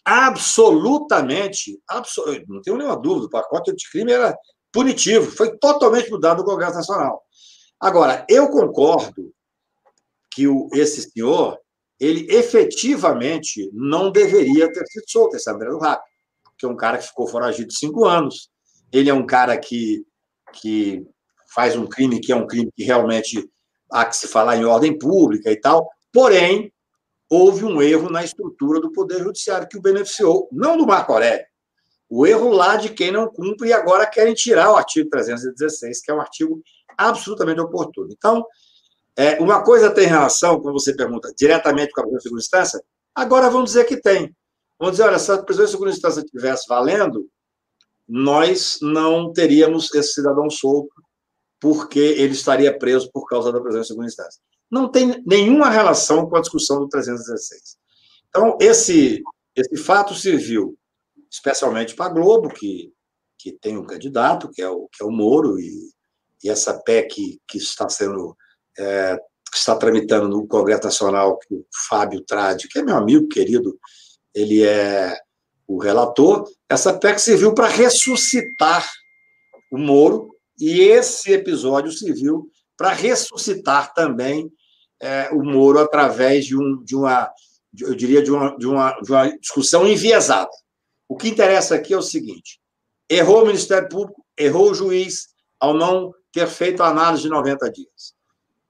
absolutamente, 0.03 1.79
absolut, 1.87 2.43
não 2.47 2.61
tenho 2.61 2.77
nenhuma 2.77 2.97
dúvida, 2.97 3.27
o 3.27 3.29
pacote 3.29 3.71
anticrime 3.71 4.11
era 4.11 4.35
punitivo, 4.71 5.31
foi 5.31 5.55
totalmente 5.57 6.09
mudado 6.09 6.39
no 6.39 6.45
Congresso 6.45 6.75
Nacional. 6.75 7.21
Agora, 7.79 8.25
eu 8.27 8.49
concordo 8.49 9.31
que 10.31 10.47
o, 10.47 10.67
esse 10.73 11.11
senhor, 11.11 11.59
ele 12.03 12.27
efetivamente 12.29 13.69
não 13.73 14.11
deveria 14.11 14.71
ter 14.71 14.85
sido 14.87 15.05
solto, 15.07 15.37
esse 15.37 15.49
André 15.49 15.69
do 15.69 15.79
Rap, 15.79 16.01
que 16.57 16.65
é 16.65 16.69
um 16.69 16.75
cara 16.75 16.97
que 16.97 17.07
ficou 17.07 17.27
foragido 17.27 17.71
cinco 17.71 18.05
anos, 18.05 18.49
ele 18.91 19.09
é 19.09 19.13
um 19.13 19.25
cara 19.25 19.57
que, 19.57 20.05
que 20.51 21.05
faz 21.53 21.75
um 21.77 21.87
crime 21.87 22.19
que 22.19 22.31
é 22.31 22.35
um 22.35 22.45
crime 22.45 22.69
que 22.75 22.83
realmente 22.83 23.49
há 23.89 24.05
que 24.05 24.17
se 24.17 24.27
falar 24.27 24.57
em 24.57 24.65
ordem 24.65 24.97
pública 24.97 25.49
e 25.49 25.55
tal, 25.55 25.89
porém, 26.11 26.73
houve 27.29 27.63
um 27.63 27.81
erro 27.81 28.09
na 28.09 28.23
estrutura 28.23 28.81
do 28.81 28.91
Poder 28.91 29.19
Judiciário 29.19 29.67
que 29.67 29.77
o 29.77 29.81
beneficiou, 29.81 30.49
não 30.51 30.77
do 30.77 30.85
Marco 30.85 31.13
Aurélio, 31.13 31.45
o 32.09 32.27
erro 32.27 32.49
lá 32.49 32.75
de 32.75 32.89
quem 32.89 33.11
não 33.11 33.27
cumpre 33.27 33.69
e 33.69 33.73
agora 33.73 34.05
querem 34.05 34.33
tirar 34.33 34.71
o 34.71 34.75
artigo 34.75 35.09
316, 35.09 36.01
que 36.01 36.11
é 36.11 36.13
um 36.13 36.21
artigo 36.21 36.61
absolutamente 36.97 37.61
oportuno. 37.61 38.09
Então, 38.11 38.45
é, 39.15 39.39
uma 39.39 39.63
coisa 39.63 39.91
tem 39.91 40.07
relação, 40.07 40.59
quando 40.59 40.79
você 40.79 40.95
pergunta 40.95 41.33
diretamente 41.37 41.91
com 41.91 42.01
a 42.01 42.03
prisão 42.03 42.17
de 42.17 42.23
segunda 42.23 42.41
instância, 42.41 42.83
agora 43.13 43.49
vamos 43.49 43.71
dizer 43.71 43.85
que 43.85 44.01
tem. 44.01 44.35
Vamos 44.79 44.97
dizer, 44.97 45.07
olha, 45.07 45.19
se 45.19 45.31
a 45.31 45.41
prisão 45.41 45.65
de 45.65 45.71
segunda 45.71 45.91
instância 45.91 46.19
estivesse 46.19 46.67
valendo, 46.67 47.29
nós 48.07 48.79
não 48.81 49.31
teríamos 49.31 49.93
esse 49.93 50.13
cidadão 50.13 50.49
solto 50.49 50.93
porque 51.59 51.99
ele 51.99 52.33
estaria 52.33 52.77
preso 52.77 53.09
por 53.11 53.25
causa 53.25 53.51
da 53.51 53.61
prisão 53.61 53.81
em 53.81 53.85
segunda 53.85 54.07
instância. 54.07 54.41
Não 54.69 54.89
tem 54.89 55.23
nenhuma 55.25 55.69
relação 55.69 56.27
com 56.27 56.35
a 56.35 56.41
discussão 56.41 56.79
do 56.79 56.89
316. 56.89 57.77
Então, 58.27 58.57
esse, 58.59 59.21
esse 59.55 59.77
fato 59.77 60.13
serviu 60.13 60.77
especialmente 61.31 61.95
para 61.95 62.07
a 62.07 62.13
Globo, 62.13 62.49
que, 62.49 62.93
que 63.39 63.53
tem 63.53 63.77
um 63.77 63.85
candidato, 63.85 64.49
que 64.49 64.61
é 64.61 64.69
o, 64.69 64.87
que 64.91 65.01
é 65.01 65.05
o 65.05 65.11
Moro, 65.11 65.59
e, 65.59 65.89
e 66.43 66.49
essa 66.49 66.79
PEC 66.83 67.39
que 67.47 67.57
está 67.57 67.87
sendo 67.87 68.35
é, 68.77 69.17
que 69.51 69.57
está 69.57 69.75
tramitando 69.75 70.27
no 70.27 70.47
Congresso 70.47 70.85
Nacional, 70.85 71.37
que 71.37 71.53
o 71.53 71.65
Fábio 71.87 72.21
Trade, 72.21 72.67
que 72.67 72.79
é 72.79 72.83
meu 72.83 72.95
amigo 72.95 73.27
querido, 73.27 73.77
ele 74.33 74.63
é 74.63 75.15
o 75.67 75.77
relator, 75.77 76.49
essa 76.69 76.93
PEC 76.93 77.19
serviu 77.19 77.53
para 77.53 77.67
ressuscitar 77.67 78.89
o 79.71 79.77
Moro 79.77 80.35
e 80.59 80.81
esse 80.81 81.31
episódio 81.31 81.91
serviu 81.91 82.49
para 82.77 82.91
ressuscitar 82.91 83.93
também 83.93 84.51
é, 85.01 85.29
o 85.31 85.43
Moro 85.43 85.79
através 85.79 86.45
de, 86.45 86.57
um, 86.57 86.83
de 86.83 86.95
uma, 86.95 87.31
eu 87.79 87.93
diria, 87.95 88.21
de 88.21 88.31
uma, 88.31 88.57
de, 88.57 88.67
uma, 88.67 88.91
de 89.01 89.11
uma 89.11 89.37
discussão 89.37 89.87
enviesada. 89.87 90.51
O 91.07 91.15
que 91.15 91.29
interessa 91.29 91.75
aqui 91.75 91.93
é 91.93 91.97
o 91.97 92.01
seguinte: 92.01 92.59
errou 93.09 93.43
o 93.43 93.45
Ministério 93.45 93.89
Público, 93.89 94.25
errou 94.37 94.71
o 94.71 94.75
juiz 94.75 95.27
ao 95.59 95.73
não 95.73 96.13
ter 96.31 96.47
feito 96.47 96.81
a 96.81 96.87
análise 96.87 97.23
de 97.23 97.29
90 97.29 97.71
dias. 97.71 98.13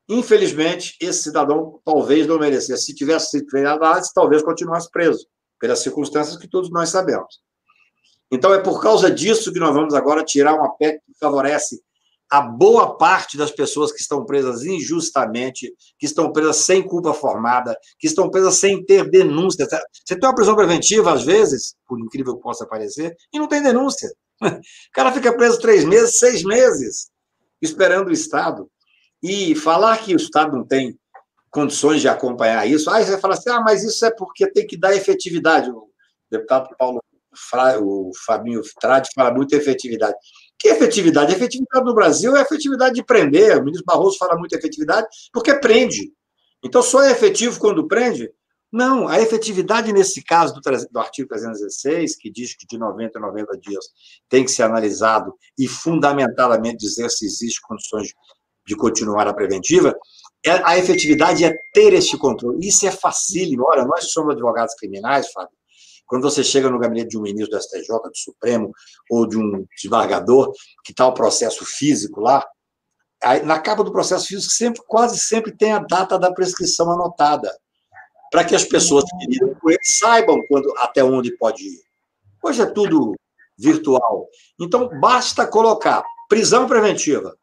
Infelizmente, 0.10 0.96
esse 1.00 1.24
cidadão 1.24 1.80
talvez 1.86 2.28
não 2.28 2.38
merecia. 2.38 2.76
Se 2.78 2.94
tivesse 2.94 3.32
sido 3.32 3.50
feita 3.50 3.70
a 3.70 3.74
análise, 3.74 4.12
talvez 4.14 4.44
continuasse 4.44 4.90
preso, 4.92 5.26
pelas 5.60 5.80
circunstâncias 5.80 6.38
que 6.38 6.48
todos 6.48 6.70
nós 6.70 6.90
sabemos. 6.90 7.42
Então, 8.32 8.54
é 8.54 8.60
por 8.60 8.82
causa 8.82 9.10
disso 9.12 9.54
que 9.54 9.60
nós 9.60 9.74
vamos 9.74 9.94
agora 9.94 10.24
tirar 10.24 10.56
uma 10.56 10.76
PEC 10.76 11.00
que 11.06 11.14
favorece 11.20 11.80
a 12.34 12.42
boa 12.42 12.98
parte 12.98 13.38
das 13.38 13.52
pessoas 13.52 13.92
que 13.92 14.02
estão 14.02 14.26
presas 14.26 14.64
injustamente, 14.64 15.72
que 16.00 16.08
estão 16.08 16.32
presas 16.32 16.58
sem 16.58 16.82
culpa 16.82 17.14
formada, 17.14 17.78
que 18.00 18.08
estão 18.08 18.28
presas 18.28 18.56
sem 18.56 18.84
ter 18.84 19.08
denúncia. 19.08 19.68
Você 20.04 20.16
tem 20.18 20.28
uma 20.28 20.34
prisão 20.34 20.56
preventiva, 20.56 21.14
às 21.14 21.24
vezes, 21.24 21.76
por 21.88 22.00
incrível 22.00 22.36
que 22.36 22.42
possa 22.42 22.66
parecer, 22.66 23.16
e 23.32 23.38
não 23.38 23.48
tem 23.48 23.62
denúncia. 23.62 24.12
O 24.44 24.92
cara 24.94 25.12
fica 25.12 25.32
preso 25.38 25.60
três 25.60 25.86
meses, 25.86 26.18
seis 26.18 26.44
meses, 26.44 27.12
esperando 27.62 28.08
o 28.08 28.12
Estado. 28.12 28.68
E 29.24 29.56
falar 29.56 29.98
que 30.00 30.14
o 30.14 30.18
Estado 30.18 30.56
não 30.56 30.66
tem 30.66 31.00
condições 31.50 32.02
de 32.02 32.10
acompanhar 32.10 32.68
isso, 32.68 32.90
aí 32.90 33.06
você 33.06 33.18
fala 33.18 33.36
assim, 33.36 33.50
ah, 33.50 33.62
mas 33.62 33.84
isso 33.84 34.06
é 34.06 34.12
porque 34.12 34.52
tem 34.52 34.68
que 34.68 34.76
dar 34.76 34.96
efetividade. 34.96 35.70
O 35.70 35.88
deputado 36.30 36.76
Paulo 36.78 37.00
o 37.82 38.12
Fabinho 38.26 38.62
Trade 38.80 39.10
fala 39.16 39.34
muito 39.34 39.54
efetividade. 39.54 40.16
Que 40.58 40.70
efetividade? 40.70 41.34
efetividade 41.34 41.86
no 41.86 41.94
Brasil 41.94 42.36
é 42.36 42.42
efetividade 42.42 42.96
de 42.96 43.04
prender. 43.04 43.58
O 43.58 43.64
ministro 43.64 43.86
Barroso 43.86 44.18
fala 44.18 44.38
muito 44.38 44.54
efetividade 44.54 45.08
porque 45.32 45.54
prende. 45.56 46.14
Então, 46.64 46.82
só 46.82 47.04
é 47.04 47.12
efetivo 47.12 47.60
quando 47.60 47.88
prende? 47.88 48.32
Não, 48.72 49.08
a 49.08 49.20
efetividade 49.20 49.94
nesse 49.94 50.24
caso 50.24 50.54
do, 50.54 50.62
do 50.62 51.00
artigo 51.00 51.30
316, 51.30 52.16
que 52.16 52.32
diz 52.32 52.56
que 52.56 52.66
de 52.66 52.78
90 52.78 53.20
a 53.20 53.22
90 53.22 53.58
dias 53.60 53.86
tem 54.28 54.44
que 54.44 54.52
ser 54.52 54.64
analisado 54.64 55.34
e 55.60 55.68
fundamentadamente 55.68 56.78
dizer 56.78 57.10
se 57.10 57.26
existe 57.26 57.62
condições 57.62 58.14
de 58.66 58.76
continuar 58.76 59.28
a 59.28 59.34
preventiva, 59.34 59.96
é, 60.46 60.52
a 60.64 60.78
efetividade 60.78 61.44
é 61.44 61.56
ter 61.74 61.94
este 61.94 62.18
controle. 62.18 62.66
Isso 62.66 62.86
é 62.86 62.92
facílimo. 62.92 63.66
Olha, 63.68 63.86
nós 63.86 64.12
somos 64.12 64.34
advogados 64.34 64.76
criminais, 64.76 65.32
Fábio, 65.32 65.56
quando 66.06 66.24
você 66.24 66.44
chega 66.44 66.70
no 66.70 66.80
gabinete 66.80 67.10
de 67.10 67.18
um 67.18 67.22
ministro 67.22 67.58
do 67.58 67.64
STJ, 67.64 67.88
do 67.88 68.18
Supremo, 68.18 68.72
ou 69.10 69.28
de 69.28 69.38
um 69.38 69.66
desembargador, 69.76 70.52
que 70.84 70.92
está 70.92 71.08
o 71.08 71.14
processo 71.14 71.66
físico 71.66 72.20
lá, 72.20 72.46
na 73.46 73.58
capa 73.60 73.84
do 73.84 73.92
processo 73.92 74.28
físico 74.28 74.52
sempre, 74.52 74.82
quase 74.86 75.18
sempre 75.18 75.56
tem 75.56 75.72
a 75.72 75.80
data 75.80 76.20
da 76.20 76.32
prescrição 76.34 76.92
anotada, 76.92 77.56
para 78.30 78.44
que 78.44 78.56
as 78.56 78.66
pessoas 78.66 79.06
que 79.06 79.26
lidam 79.28 79.56
com 79.56 79.70
ele 79.70 79.80
saibam 79.82 80.42
quando, 80.50 80.74
até 80.78 81.04
onde 81.04 81.36
pode 81.38 81.64
ir. 81.64 81.82
Hoje 82.44 82.62
é 82.62 82.66
tudo 82.66 83.14
virtual. 83.58 84.28
Então, 84.60 84.90
basta 85.00 85.48
colocar 85.48 86.04
prisão 86.28 86.68
preventiva, 86.68 87.38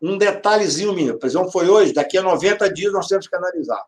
um 0.00 0.18
detalhezinho 0.18 0.92
mínimo. 0.92 1.16
A 1.16 1.18
prisão 1.18 1.50
foi 1.50 1.68
hoje, 1.68 1.92
daqui 1.92 2.18
a 2.18 2.22
90 2.22 2.72
dias 2.72 2.92
nós 2.92 3.06
temos 3.06 3.26
que 3.26 3.36
analisar. 3.36 3.82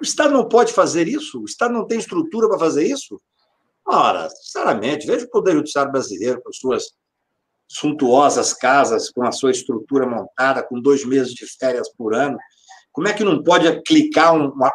O 0.00 0.04
Estado 0.04 0.32
não 0.32 0.48
pode 0.48 0.72
fazer 0.72 1.06
isso? 1.06 1.40
O 1.40 1.44
Estado 1.44 1.72
não 1.72 1.86
tem 1.86 1.98
estrutura 1.98 2.48
para 2.48 2.58
fazer 2.58 2.84
isso? 2.84 3.20
Ora, 3.86 4.28
sinceramente, 4.30 5.06
veja 5.06 5.26
o 5.26 5.30
Poder 5.30 5.52
Judiciário 5.52 5.92
brasileiro 5.92 6.40
com 6.42 6.52
suas 6.52 6.92
suntuosas 7.68 8.52
casas, 8.52 9.10
com 9.10 9.22
a 9.24 9.32
sua 9.32 9.50
estrutura 9.50 10.06
montada, 10.06 10.62
com 10.62 10.80
dois 10.80 11.04
meses 11.04 11.32
de 11.32 11.46
férias 11.46 11.88
por 11.90 12.14
ano. 12.14 12.38
Como 12.92 13.08
é 13.08 13.12
que 13.12 13.24
não 13.24 13.42
pode 13.42 13.82
clicar 13.82 14.34
um, 14.34 14.50
uma, 14.50 14.70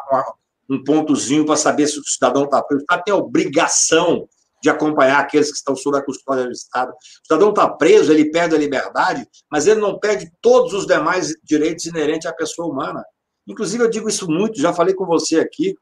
um 0.68 0.82
pontozinho 0.82 1.44
para 1.44 1.56
saber 1.56 1.86
se 1.88 1.98
o 1.98 2.04
cidadão 2.04 2.44
está 2.44 2.62
preso? 2.62 2.82
O 2.82 2.84
Estado 2.84 3.04
tem 3.04 3.14
a 3.14 3.16
obrigação 3.16 4.28
de 4.62 4.68
acompanhar 4.68 5.20
aqueles 5.20 5.50
que 5.50 5.56
estão 5.56 5.74
sob 5.74 5.96
a 5.96 6.04
custódia 6.04 6.44
do 6.44 6.52
Estado. 6.52 6.90
O 6.90 7.26
cidadão 7.26 7.50
está 7.50 7.68
preso, 7.68 8.12
ele 8.12 8.30
perde 8.30 8.54
a 8.54 8.58
liberdade, 8.58 9.26
mas 9.50 9.66
ele 9.66 9.80
não 9.80 9.98
perde 9.98 10.30
todos 10.40 10.72
os 10.72 10.86
demais 10.86 11.34
direitos 11.42 11.86
inerentes 11.86 12.26
à 12.26 12.32
pessoa 12.32 12.68
humana. 12.68 13.04
Inclusive, 13.46 13.82
eu 13.82 13.90
digo 13.90 14.08
isso 14.08 14.30
muito, 14.30 14.60
já 14.60 14.72
falei 14.72 14.94
com 14.94 15.06
você 15.06 15.40
aqui, 15.40 15.74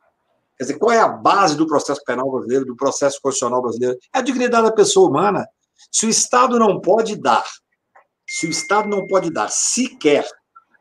Quer 0.58 0.64
dizer, 0.64 0.78
qual 0.78 0.90
é 0.90 0.98
a 0.98 1.06
base 1.06 1.56
do 1.56 1.68
processo 1.68 2.02
penal 2.04 2.28
brasileiro, 2.28 2.64
do 2.64 2.74
processo 2.74 3.20
constitucional 3.22 3.62
brasileiro? 3.62 3.96
É 4.12 4.18
a 4.18 4.22
dignidade 4.22 4.66
da 4.66 4.72
pessoa 4.72 5.08
humana. 5.08 5.46
Se 5.92 6.04
o 6.04 6.08
Estado 6.08 6.58
não 6.58 6.80
pode 6.80 7.14
dar, 7.14 7.44
se 8.28 8.44
o 8.48 8.50
Estado 8.50 8.88
não 8.88 9.06
pode 9.06 9.30
dar 9.30 9.48
sequer 9.50 10.28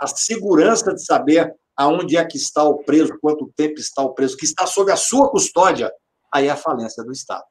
a 0.01 0.07
segurança 0.07 0.95
de 0.95 1.05
saber 1.05 1.53
aonde 1.75 2.17
é 2.17 2.25
que 2.25 2.37
está 2.37 2.63
o 2.63 2.79
preso, 2.83 3.19
quanto 3.21 3.53
tempo 3.55 3.79
está 3.79 4.01
o 4.01 4.15
preso, 4.15 4.35
que 4.35 4.45
está 4.45 4.65
sob 4.65 4.91
a 4.91 4.95
sua 4.95 5.29
custódia, 5.29 5.91
aí 6.33 6.47
é 6.47 6.49
a 6.49 6.57
falência 6.57 7.03
do 7.03 7.11
Estado. 7.11 7.45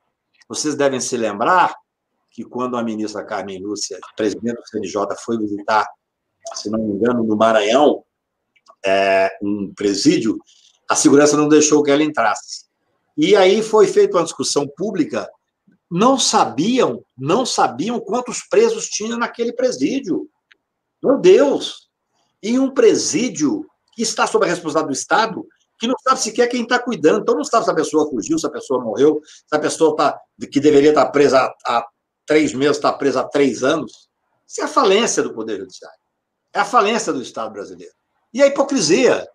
Vocês 0.49 0.75
devem 0.75 1.01
se 1.01 1.17
lembrar 1.17 1.75
que 2.31 2.45
quando 2.45 2.77
a 2.77 2.83
ministra 2.83 3.25
Carmen 3.25 3.63
Lúcia, 3.63 3.99
presidente 4.17 4.57
do 4.57 4.69
CNJ, 4.69 5.17
foi 5.25 5.39
visitar, 5.39 5.87
se 6.55 6.71
não 6.71 6.79
me 6.79 6.93
engano, 6.93 7.25
no 7.25 7.37
Maranhão, 7.37 8.05
é, 8.85 9.31
um 9.43 9.73
presídio, 9.75 10.39
a 10.89 10.95
segurança 10.95 11.37
não 11.37 11.49
deixou 11.49 11.83
que 11.83 11.91
ela 11.91 12.03
entrasse. 12.03 12.67
E 13.17 13.35
aí 13.35 13.63
foi 13.63 13.87
feita 13.87 14.19
uma 14.19 14.25
discussão 14.25 14.69
pública. 14.77 15.29
Não 15.91 16.19
sabiam, 16.19 17.03
não 17.17 17.47
sabiam 17.47 17.99
quantos 17.99 18.43
presos 18.43 18.89
tinha 18.89 19.17
naquele 19.17 19.53
presídio. 19.53 20.29
Meu 21.03 21.19
Deus! 21.19 21.89
E 22.43 22.59
um 22.59 22.71
presídio 22.71 23.67
que 23.95 24.03
está 24.03 24.27
sob 24.27 24.45
a 24.45 24.49
responsabilidade 24.49 24.89
do 24.89 24.99
Estado, 25.01 25.47
que 25.79 25.87
não 25.87 25.95
sabe 25.99 26.21
sequer 26.21 26.49
quem 26.49 26.63
está 26.63 26.79
cuidando. 26.79 27.21
Então 27.21 27.35
não 27.35 27.45
sabe 27.45 27.65
se 27.65 27.71
a 27.71 27.75
pessoa 27.75 28.09
fugiu, 28.09 28.39
se 28.39 28.47
a 28.47 28.51
pessoa 28.51 28.83
morreu, 28.83 29.21
se 29.25 29.57
a 29.57 29.59
pessoa 29.59 29.97
tá, 29.97 30.19
que 30.51 30.61
deveria 30.61 30.91
estar 30.91 31.07
presa 31.11 31.39
há, 31.39 31.79
há 31.79 31.87
três 32.25 32.53
meses 32.53 32.77
está 32.77 32.93
presa 32.93 33.21
há 33.21 33.25
três 33.25 33.63
anos. 33.63 34.09
Isso 34.47 34.61
é 34.61 34.65
a 34.65 34.69
falência 34.69 35.23
do 35.23 35.35
Poder 35.35 35.59
Judiciário. 35.59 35.99
É 36.55 36.61
a 36.61 36.65
falência 36.65 37.13
do 37.13 37.21
Estado 37.21 37.53
brasileiro. 37.53 37.93
E 38.33 38.43
a 38.43 38.47
hipocrisia. 38.47 39.27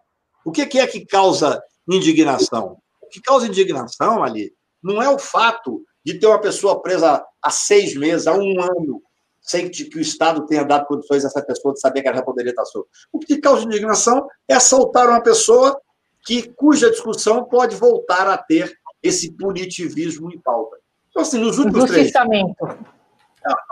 O 0.44 0.52
que 0.52 0.62
é 0.80 0.88
que 0.88 1.06
causa 1.06 1.62
indignação? 1.88 2.82
que 3.12 3.22
causa 3.22 3.48
indignação 3.48 4.24
ali 4.24 4.54
não 4.82 5.02
é 5.02 5.10
o 5.10 5.20
fato 5.20 5.84
de 6.04 6.18
ter 6.18 6.26
uma 6.26 6.42
pessoa 6.42 6.82
presa 6.82 7.24
há 7.44 7.52
seis 7.52 7.96
meses, 7.96 8.26
há 8.26 8.34
um 8.34 8.60
ano, 8.60 9.04
sem 9.42 9.70
que, 9.70 9.86
que 9.86 9.98
o 9.98 10.02
Estado 10.02 10.46
tenha 10.48 10.64
dado 10.64 10.88
condições 10.88 11.24
a 11.24 11.28
essa 11.28 11.44
pessoa 11.44 11.74
de 11.74 11.80
saber 11.80 12.02
que 12.02 12.08
ela 12.08 12.18
já 12.18 12.24
poderia 12.24 12.50
estar 12.50 12.66
solta. 12.66 12.90
O 13.12 13.20
que 13.20 13.38
causa 13.40 13.66
indignação 13.66 14.26
é 14.48 14.60
soltar 14.60 15.08
uma 15.08 15.22
pessoa 15.22 15.80
que, 16.26 16.50
cuja 16.54 16.90
discussão 16.90 17.44
pode 17.44 17.76
voltar 17.76 18.28
a 18.28 18.38
ter 18.38 18.78
esse 19.02 19.32
punitivismo 19.32 20.32
em 20.32 20.40
pauta. 20.40 20.78
Então, 21.10 21.22
assim, 21.24 21.40
nos 21.40 21.58
últimos 21.58 21.90
Justiçamento. 21.90 22.56
três... 22.60 22.80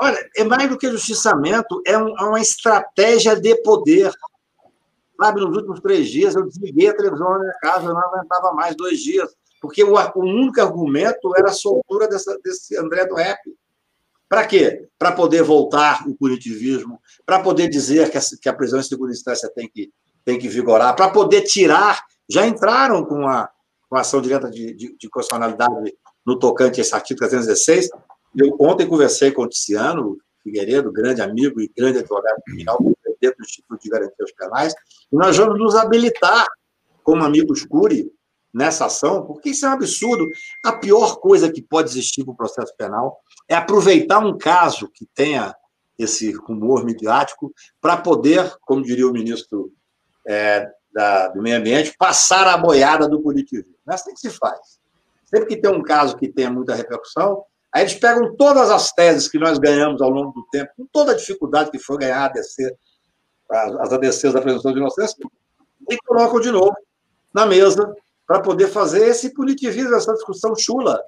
Olha, 0.01 0.30
é 0.35 0.43
mais 0.43 0.67
do 0.67 0.77
que 0.77 0.89
justiçamento, 0.89 1.81
é, 1.85 1.95
um, 1.95 2.17
é 2.17 2.23
uma 2.23 2.41
estratégia 2.41 3.35
de 3.35 3.55
poder. 3.61 4.11
Sabe, 5.21 5.41
nos 5.41 5.55
últimos 5.55 5.80
três 5.80 6.09
dias 6.09 6.34
eu 6.34 6.47
desliguei 6.47 6.89
a 6.89 6.95
televisão 6.95 7.30
na 7.30 7.39
minha 7.39 7.53
casa, 7.61 7.85
eu 7.85 7.93
não 7.93 8.01
aguentava 8.01 8.51
mais 8.53 8.76
dois 8.76 8.99
dias, 8.99 9.30
porque 9.61 9.84
o, 9.84 9.93
o 9.93 10.19
único 10.21 10.59
argumento 10.59 11.31
era 11.38 11.49
a 11.49 11.53
soltura 11.53 12.07
dessa, 12.07 12.35
desse 12.43 12.76
André 12.77 13.05
do 13.05 13.13
Rap. 13.13 13.39
Para 14.27 14.47
quê? 14.47 14.88
Para 14.97 15.11
poder 15.11 15.43
voltar 15.43 16.07
o 16.07 16.15
punitivismo, 16.15 16.99
para 17.26 17.39
poder 17.39 17.67
dizer 17.67 18.09
que 18.09 18.17
a, 18.17 18.21
que 18.41 18.49
a 18.49 18.53
prisão 18.53 18.80
em 18.80 18.84
segunda 18.84 19.11
instância 19.11 19.51
tem 19.53 19.69
que, 19.69 19.91
tem 20.26 20.39
que 20.39 20.47
vigorar, 20.47 20.95
para 20.95 21.09
poder 21.09 21.41
tirar. 21.41 22.03
Já 22.30 22.45
entraram 22.45 23.03
com 23.03 23.27
a, 23.27 23.49
com 23.89 23.95
ação 23.97 24.22
direta 24.22 24.49
de, 24.49 24.73
de, 24.73 24.97
de 24.97 25.10
constitucionalidade 25.10 25.93
no 26.26 26.38
tocante 26.38 26.80
a 26.80 26.81
esse 26.81 26.93
artigo 26.93 27.19
316. 27.19 27.89
Eu 28.35 28.56
ontem 28.60 28.88
conversei 28.88 29.31
com 29.31 29.43
o 29.43 29.47
Tiziano 29.47 30.18
Figueiredo, 30.43 30.91
grande 30.91 31.22
amigo 31.22 31.60
e 31.60 31.72
grande 31.76 31.99
advogado 31.99 32.41
criminal, 32.43 32.77
dentro 33.19 33.38
do 33.38 33.43
Instituto 33.43 33.81
de 33.81 33.89
Garantias 33.89 34.31
Penais, 34.31 34.73
e 35.11 35.15
nós 35.15 35.35
vamos 35.35 35.60
nos 35.60 35.76
habilitar, 35.76 36.47
como 37.03 37.23
amigo 37.23 37.53
escure, 37.53 38.11
nessa 38.53 38.85
ação, 38.85 39.26
porque 39.26 39.49
isso 39.49 39.65
é 39.65 39.69
um 39.69 39.73
absurdo. 39.73 40.27
A 40.64 40.73
pior 40.73 41.18
coisa 41.19 41.51
que 41.51 41.61
pode 41.61 41.89
existir 41.89 42.23
para 42.23 42.34
o 42.34 42.38
processo 42.38 42.73
penal 42.76 43.19
é 43.47 43.56
aproveitar 43.56 44.19
um 44.19 44.38
caso 44.38 44.89
que 44.89 45.06
tenha 45.14 45.56
esse 45.97 46.31
rumor 46.31 46.84
midiático 46.85 47.53
para 47.81 47.97
poder, 47.97 48.51
como 48.61 48.84
diria 48.84 49.07
o 49.07 49.11
ministro 49.11 49.72
é, 50.27 50.68
da, 50.93 51.29
do 51.29 51.41
Meio 51.41 51.57
Ambiente, 51.57 51.95
passar 51.97 52.47
a 52.47 52.57
boiada 52.57 53.07
do 53.07 53.21
politivismo. 53.21 53.73
Não 53.85 53.93
é 53.93 53.95
assim 53.95 54.13
que 54.13 54.19
se 54.19 54.29
faz. 54.29 54.79
Sempre 55.25 55.47
que 55.47 55.57
tem 55.57 55.71
um 55.71 55.83
caso 55.83 56.17
que 56.17 56.27
tenha 56.27 56.49
muita 56.49 56.73
repercussão, 56.73 57.43
aí 57.71 57.83
eles 57.83 57.93
pegam 57.93 58.35
todas 58.35 58.69
as 58.71 58.91
teses 58.91 59.27
que 59.27 59.37
nós 59.37 59.59
ganhamos 59.59 60.01
ao 60.01 60.09
longo 60.09 60.31
do 60.31 60.45
tempo, 60.51 60.71
com 60.75 60.85
toda 60.91 61.11
a 61.11 61.15
dificuldade 61.15 61.71
que 61.71 61.79
foi 61.79 61.97
ganhar 61.97 62.19
a 62.19 62.25
ADC, 62.25 62.75
as 63.49 63.93
ADCs 63.93 64.33
da 64.33 64.41
presunção 64.41 64.71
de 64.71 64.79
inocência, 64.79 65.17
e 65.89 65.97
colocam 66.05 66.39
de 66.39 66.51
novo 66.51 66.75
na 67.33 67.45
mesa 67.45 67.95
para 68.27 68.41
poder 68.41 68.67
fazer 68.67 69.07
esse 69.07 69.33
punitivismo, 69.33 69.95
essa 69.95 70.13
discussão 70.13 70.55
chula. 70.55 71.03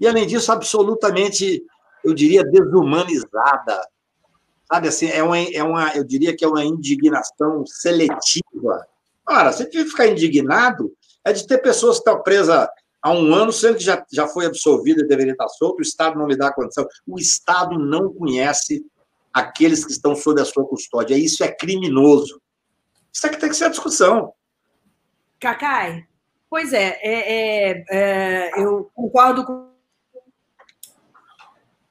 E, 0.00 0.06
além 0.06 0.26
disso, 0.26 0.50
absolutamente, 0.50 1.62
eu 2.04 2.14
diria, 2.14 2.42
desumanizada. 2.44 3.86
Sabe 4.70 4.88
assim, 4.88 5.08
é 5.08 5.22
uma, 5.22 5.38
é 5.38 5.62
uma, 5.62 5.94
eu 5.94 6.02
diria 6.02 6.34
que 6.34 6.44
é 6.44 6.48
uma 6.48 6.64
indignação 6.64 7.64
seletiva. 7.66 8.86
Ora, 9.32 9.50
você 9.50 9.66
ficar 9.70 10.06
indignado 10.06 10.92
é 11.24 11.32
de 11.32 11.46
ter 11.46 11.58
pessoas 11.58 11.96
que 11.96 12.08
estão 12.08 12.22
presas 12.22 12.68
há 13.00 13.12
um 13.12 13.34
ano, 13.34 13.52
sendo 13.52 13.76
que 13.76 13.84
já, 13.84 14.04
já 14.12 14.28
foi 14.28 14.46
absolvida 14.46 15.02
e 15.02 15.08
deveria 15.08 15.32
estar 15.32 15.48
solto, 15.48 15.78
o 15.78 15.82
Estado 15.82 16.18
não 16.18 16.26
lhe 16.26 16.36
dá 16.36 16.52
condição. 16.52 16.86
O 17.06 17.18
Estado 17.18 17.78
não 17.78 18.12
conhece 18.12 18.84
aqueles 19.32 19.84
que 19.84 19.92
estão 19.92 20.14
sob 20.14 20.40
a 20.40 20.44
sua 20.44 20.66
custódia. 20.66 21.16
Isso 21.16 21.42
é 21.42 21.48
criminoso. 21.48 22.40
Isso 23.12 23.28
que 23.28 23.38
tem 23.38 23.48
que 23.48 23.56
ser 23.56 23.64
a 23.64 23.70
discussão. 23.70 24.32
Cacai, 25.40 26.06
Pois 26.52 26.74
é, 26.74 26.98
é, 27.02 27.72
é, 27.72 27.84
é 27.90 28.62
eu 28.62 28.90
concordo 28.94 29.46
com 29.46 29.71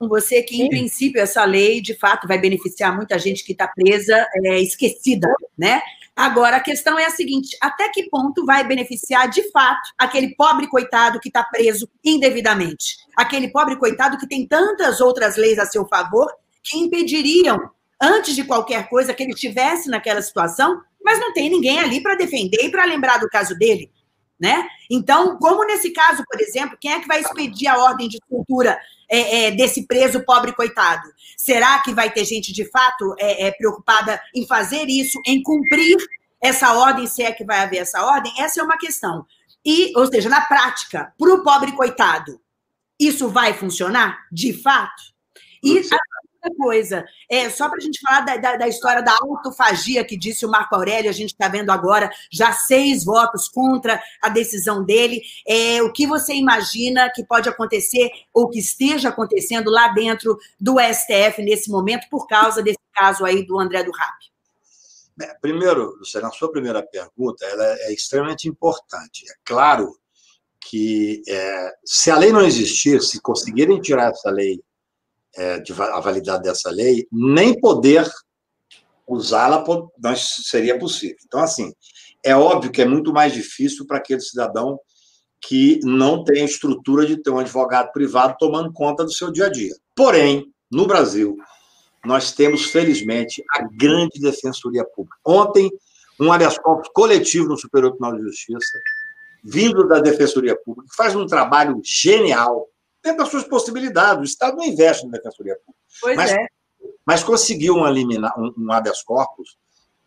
você 0.07 0.41
que, 0.41 0.55
em 0.55 0.63
Sim. 0.63 0.69
princípio, 0.69 1.21
essa 1.21 1.43
lei, 1.45 1.81
de 1.81 1.95
fato, 1.95 2.27
vai 2.27 2.37
beneficiar 2.37 2.95
muita 2.95 3.17
gente 3.17 3.43
que 3.43 3.51
está 3.51 3.67
presa, 3.67 4.27
é, 4.45 4.59
esquecida, 4.59 5.27
né? 5.57 5.81
Agora, 6.15 6.57
a 6.57 6.61
questão 6.61 6.99
é 6.99 7.05
a 7.05 7.09
seguinte: 7.09 7.57
até 7.61 7.89
que 7.89 8.09
ponto 8.09 8.45
vai 8.45 8.65
beneficiar, 8.67 9.29
de 9.29 9.49
fato, 9.51 9.89
aquele 9.97 10.35
pobre 10.35 10.67
coitado 10.67 11.19
que 11.19 11.29
está 11.29 11.43
preso 11.43 11.89
indevidamente? 12.03 12.97
Aquele 13.15 13.49
pobre 13.49 13.75
coitado 13.77 14.17
que 14.17 14.27
tem 14.27 14.47
tantas 14.47 15.01
outras 15.01 15.37
leis 15.37 15.57
a 15.57 15.65
seu 15.65 15.85
favor 15.87 16.31
que 16.63 16.77
impediriam, 16.77 17.57
antes 18.01 18.35
de 18.35 18.43
qualquer 18.43 18.87
coisa, 18.89 19.13
que 19.13 19.23
ele 19.23 19.33
estivesse 19.33 19.89
naquela 19.89 20.21
situação, 20.21 20.81
mas 21.03 21.19
não 21.19 21.33
tem 21.33 21.49
ninguém 21.49 21.79
ali 21.79 22.01
para 22.01 22.15
defender 22.15 22.63
e 22.63 22.69
para 22.69 22.85
lembrar 22.85 23.17
do 23.17 23.29
caso 23.29 23.57
dele 23.57 23.89
né? 24.41 24.67
Então, 24.89 25.37
como 25.37 25.63
nesse 25.63 25.91
caso, 25.91 26.23
por 26.27 26.41
exemplo, 26.41 26.75
quem 26.81 26.91
é 26.91 26.99
que 26.99 27.07
vai 27.07 27.21
expedir 27.21 27.67
a 27.67 27.77
ordem 27.77 28.09
de 28.09 28.17
soltura 28.27 28.79
é, 29.11 29.47
é, 29.47 29.51
desse 29.51 29.85
preso 29.85 30.23
pobre 30.23 30.53
coitado? 30.53 31.07
Será 31.35 31.81
que 31.83 31.93
vai 31.93 32.09
ter 32.09 32.23
gente 32.23 32.53
de 32.53 32.69
fato 32.71 33.13
é, 33.19 33.47
é, 33.47 33.51
preocupada 33.51 34.21
em 34.33 34.47
fazer 34.47 34.85
isso, 34.87 35.19
em 35.27 35.43
cumprir 35.43 35.97
essa 36.41 36.73
ordem, 36.73 37.05
se 37.05 37.21
é 37.21 37.31
que 37.31 37.43
vai 37.43 37.59
haver 37.59 37.79
essa 37.79 38.03
ordem? 38.03 38.33
Essa 38.39 38.61
é 38.61 38.63
uma 38.63 38.77
questão. 38.77 39.25
E, 39.63 39.91
ou 39.95 40.07
seja, 40.07 40.29
na 40.29 40.41
prática, 40.41 41.13
para 41.17 41.33
o 41.33 41.43
pobre 41.43 41.73
coitado, 41.73 42.39
isso 42.99 43.29
vai 43.29 43.53
funcionar 43.53 44.25
de 44.31 44.53
fato? 44.53 45.03
E 45.63 45.81
coisa, 46.49 47.05
é, 47.29 47.49
só 47.49 47.69
para 47.69 47.77
a 47.77 47.81
gente 47.81 47.99
falar 47.99 48.21
da, 48.21 48.37
da, 48.37 48.55
da, 48.57 48.67
história 48.67 49.01
da 49.01 49.15
autofagia 49.21 50.03
que 50.03 50.17
disse 50.17 50.45
o 50.45 50.49
Marco 50.49 50.75
Aurélio, 50.75 51.09
a 51.09 51.13
gente 51.13 51.31
está 51.31 51.47
vendo 51.47 51.69
agora 51.69 52.09
já 52.31 52.51
seis 52.51 53.03
votos 53.03 53.47
contra 53.47 54.01
a 54.21 54.29
decisão 54.29 54.83
dele. 54.83 55.21
É, 55.47 55.81
o 55.83 55.91
que 55.91 56.07
você 56.07 56.33
imagina 56.33 57.11
que 57.13 57.23
pode 57.23 57.47
acontecer 57.47 58.09
ou 58.33 58.49
que 58.49 58.59
esteja 58.59 59.09
acontecendo 59.09 59.69
lá 59.69 59.89
dentro 59.89 60.37
do 60.59 60.77
STF 60.79 61.41
nesse 61.43 61.69
momento 61.69 62.07
por 62.09 62.27
causa 62.27 62.63
desse 62.63 62.79
caso 62.93 63.25
aí 63.25 63.45
do 63.45 63.59
André 63.59 63.83
do 63.83 63.91
Rap? 63.91 64.31
Primeiro, 65.41 65.97
Luciana, 65.97 66.29
a 66.29 66.31
sua 66.31 66.51
primeira 66.51 66.81
pergunta 66.81 67.45
ela 67.45 67.65
é 67.81 67.93
extremamente 67.93 68.47
importante. 68.47 69.25
É 69.29 69.33
claro 69.43 69.95
que 70.59 71.21
é, 71.27 71.73
se 71.83 72.09
a 72.09 72.17
lei 72.17 72.31
não 72.31 72.41
existir, 72.41 73.01
se 73.01 73.19
conseguirem 73.19 73.81
tirar 73.81 74.11
essa 74.11 74.29
lei 74.29 74.61
é, 75.35 75.59
de, 75.59 75.73
a 75.73 75.99
validade 75.99 76.43
dessa 76.43 76.69
lei, 76.69 77.07
nem 77.11 77.59
poder 77.59 78.09
usá-la 79.07 79.63
seria 80.15 80.77
possível. 80.77 81.17
Então, 81.25 81.41
assim, 81.41 81.73
é 82.23 82.35
óbvio 82.35 82.71
que 82.71 82.81
é 82.81 82.85
muito 82.85 83.11
mais 83.11 83.33
difícil 83.33 83.85
para 83.85 83.97
aquele 83.97 84.21
cidadão 84.21 84.79
que 85.41 85.79
não 85.83 86.23
tem 86.23 86.43
a 86.43 86.45
estrutura 86.45 87.05
de 87.05 87.17
ter 87.17 87.31
um 87.31 87.39
advogado 87.39 87.91
privado 87.91 88.35
tomando 88.39 88.71
conta 88.71 89.03
do 89.03 89.11
seu 89.11 89.31
dia 89.31 89.47
a 89.47 89.49
dia. 89.49 89.73
Porém, 89.95 90.45
no 90.69 90.85
Brasil, 90.85 91.35
nós 92.05 92.31
temos, 92.31 92.65
felizmente, 92.65 93.43
a 93.55 93.67
grande 93.75 94.19
defensoria 94.19 94.85
pública. 94.85 95.17
Ontem, 95.25 95.69
um 96.19 96.31
habeas 96.31 96.57
corpus 96.57 96.89
coletivo 96.93 97.47
no 97.47 97.57
Superior 97.57 97.91
Tribunal 97.91 98.17
de 98.17 98.23
Justiça, 98.23 98.77
vindo 99.43 99.87
da 99.87 99.99
defensoria 99.99 100.55
pública, 100.55 100.87
faz 100.95 101.15
um 101.15 101.25
trabalho 101.25 101.81
genial, 101.83 102.67
dentro 103.03 103.19
das 103.19 103.29
suas 103.29 103.43
possibilidades. 103.43 104.21
O 104.21 104.23
Estado 104.23 104.57
não 104.57 104.63
investe 104.63 105.05
na 105.05 105.13
defensoria 105.13 105.55
pública. 105.55 105.79
Pois 106.01 106.15
mas, 106.15 106.31
é. 106.31 106.47
Mas 107.05 107.23
conseguiu 107.23 107.75
um, 107.75 107.87
eliminar, 107.87 108.33
um, 108.39 108.53
um 108.57 108.71
habeas 108.71 109.01
corpus, 109.03 109.57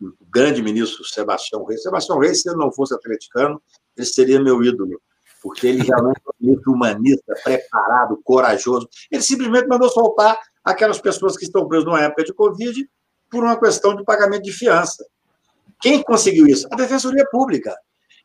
o 0.01 0.25
grande 0.29 0.61
ministro 0.61 1.03
Sebastião 1.05 1.63
Reis. 1.63 1.83
Sebastião 1.83 2.19
Reis, 2.19 2.41
se 2.41 2.49
ele 2.49 2.57
não 2.57 2.71
fosse 2.71 2.93
atleticano, 2.93 3.61
ele 3.95 4.05
seria 4.05 4.41
meu 4.41 4.61
ídolo, 4.63 5.01
porque 5.41 5.67
ele 5.67 5.83
realmente 5.83 6.19
é 6.25 6.29
um 6.29 6.45
ministro 6.45 6.73
humanista, 6.73 7.33
preparado, 7.43 8.19
corajoso. 8.23 8.87
Ele 9.09 9.21
simplesmente 9.21 9.67
mandou 9.67 9.89
soltar 9.89 10.37
aquelas 10.63 10.99
pessoas 10.99 11.37
que 11.37 11.45
estão 11.45 11.67
presas 11.67 11.85
numa 11.85 12.01
época 12.01 12.23
de 12.23 12.33
Covid 12.33 12.89
por 13.29 13.43
uma 13.43 13.59
questão 13.59 13.95
de 13.95 14.03
pagamento 14.03 14.43
de 14.43 14.51
fiança. 14.51 15.05
Quem 15.81 16.01
conseguiu 16.03 16.47
isso? 16.47 16.67
A 16.71 16.75
Defensoria 16.75 17.25
Pública. 17.31 17.75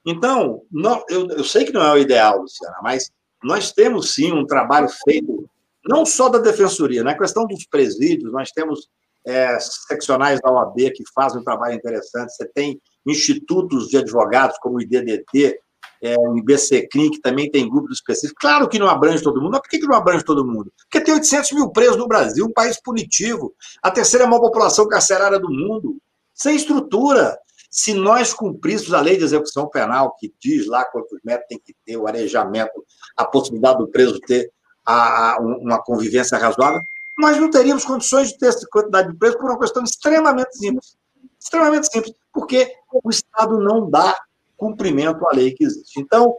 Então, 0.04 0.62
não, 0.70 1.04
eu, 1.08 1.28
eu 1.28 1.44
sei 1.44 1.64
que 1.64 1.72
não 1.72 1.82
é 1.82 1.92
o 1.92 1.98
ideal, 1.98 2.40
Luciana, 2.40 2.78
mas 2.82 3.10
nós 3.42 3.72
temos 3.72 4.14
sim 4.14 4.32
um 4.32 4.46
trabalho 4.46 4.88
feito, 5.04 5.48
não 5.84 6.04
só 6.04 6.28
da 6.28 6.38
defensoria, 6.38 7.02
na 7.02 7.16
questão 7.16 7.46
dos 7.46 7.64
presídios, 7.66 8.32
nós 8.32 8.50
temos 8.50 8.88
é, 9.26 9.58
seccionais 9.60 10.40
da 10.40 10.50
OAB 10.50 10.76
que 10.94 11.04
fazem 11.14 11.40
um 11.40 11.44
trabalho 11.44 11.74
interessante, 11.74 12.34
você 12.34 12.46
tem 12.46 12.80
institutos 13.06 13.88
de 13.88 13.98
advogados 13.98 14.58
como 14.58 14.76
o 14.76 14.82
IDDT, 14.82 15.58
é, 16.02 16.16
o 16.18 16.38
IBCCRIM, 16.38 17.10
que 17.10 17.20
também 17.20 17.50
tem 17.50 17.68
grupos 17.68 17.98
específicos. 17.98 18.40
Claro 18.40 18.68
que 18.68 18.78
não 18.78 18.88
abrange 18.88 19.22
todo 19.22 19.40
mundo, 19.40 19.52
mas 19.52 19.60
por 19.60 19.68
que, 19.68 19.78
que 19.78 19.86
não 19.86 19.96
abrange 19.96 20.24
todo 20.24 20.46
mundo? 20.46 20.72
Porque 20.78 21.04
tem 21.04 21.14
800 21.14 21.52
mil 21.52 21.70
presos 21.70 21.96
no 21.96 22.08
Brasil, 22.08 22.46
um 22.46 22.52
país 22.52 22.80
punitivo, 22.80 23.54
a 23.82 23.90
terceira 23.90 24.26
maior 24.26 24.40
população 24.40 24.88
carcerária 24.88 25.38
do 25.38 25.50
mundo, 25.50 25.98
sem 26.34 26.56
estrutura. 26.56 27.38
Se 27.70 27.94
nós 27.94 28.34
cumpríssemos 28.34 28.92
a 28.92 29.00
lei 29.00 29.16
de 29.16 29.22
execução 29.22 29.68
penal, 29.68 30.16
que 30.18 30.34
diz 30.40 30.66
lá 30.66 30.84
quantos 30.84 31.18
metros 31.24 31.46
tem 31.48 31.58
que 31.58 31.74
ter, 31.86 31.96
o 31.96 32.08
arejamento, 32.08 32.84
a 33.16 33.24
possibilidade 33.24 33.78
do 33.78 33.88
preso 33.88 34.18
ter 34.20 34.50
a, 34.84 35.34
a, 35.34 35.38
uma 35.38 35.80
convivência 35.80 36.36
razoável, 36.36 36.80
nós 37.16 37.36
não 37.36 37.48
teríamos 37.48 37.84
condições 37.84 38.30
de 38.30 38.38
ter 38.38 38.46
essa 38.46 38.66
quantidade 38.70 39.12
de 39.12 39.18
presos 39.18 39.38
por 39.38 39.50
uma 39.50 39.58
questão 39.58 39.84
extremamente 39.84 40.56
simples. 40.56 40.96
Extremamente 41.38 41.90
simples, 41.90 42.14
porque 42.32 42.74
o 42.92 43.08
Estado 43.08 43.58
não 43.58 43.88
dá 43.88 44.18
cumprimento 44.56 45.26
à 45.28 45.32
lei 45.32 45.52
que 45.52 45.64
existe. 45.64 46.00
Então, 46.00 46.34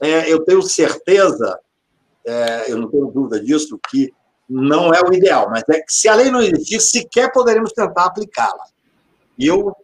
é, 0.00 0.30
eu 0.30 0.44
tenho 0.44 0.62
certeza, 0.62 1.58
é, 2.26 2.70
eu 2.70 2.76
não 2.76 2.90
tenho 2.90 3.06
dúvida 3.06 3.40
disso, 3.40 3.78
que 3.88 4.12
não 4.48 4.92
é 4.92 5.00
o 5.00 5.12
ideal, 5.12 5.48
mas 5.48 5.62
é 5.70 5.80
que 5.80 5.92
se 5.92 6.08
a 6.08 6.14
lei 6.14 6.30
não 6.30 6.40
existir, 6.40 6.80
sequer 6.80 7.32
poderemos 7.32 7.72
tentar 7.72 8.06
aplicá-la. 8.06 8.64
E 9.38 9.46
eu 9.46 9.74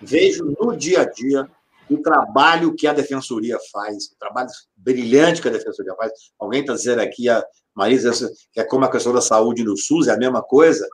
vejo 0.00 0.54
no 0.60 0.76
dia 0.76 1.02
a 1.02 1.04
dia 1.04 1.48
o 1.90 1.98
trabalho 2.02 2.74
que 2.74 2.86
a 2.86 2.92
defensoria 2.92 3.58
faz, 3.72 4.06
o 4.06 4.18
trabalho 4.18 4.48
brilhante 4.76 5.40
que 5.40 5.48
a 5.48 5.52
defensoria 5.52 5.94
faz. 5.94 6.12
Alguém 6.38 6.60
está 6.60 6.74
dizendo 6.74 7.00
aqui, 7.00 7.28
a 7.28 7.42
Marisa, 7.74 8.12
que 8.52 8.60
é 8.60 8.64
como 8.64 8.84
a 8.84 8.90
questão 8.90 9.12
da 9.12 9.20
saúde 9.20 9.64
no 9.64 9.76
SUS, 9.76 10.08
é 10.08 10.12
a 10.12 10.18
mesma 10.18 10.42
coisa. 10.42 10.86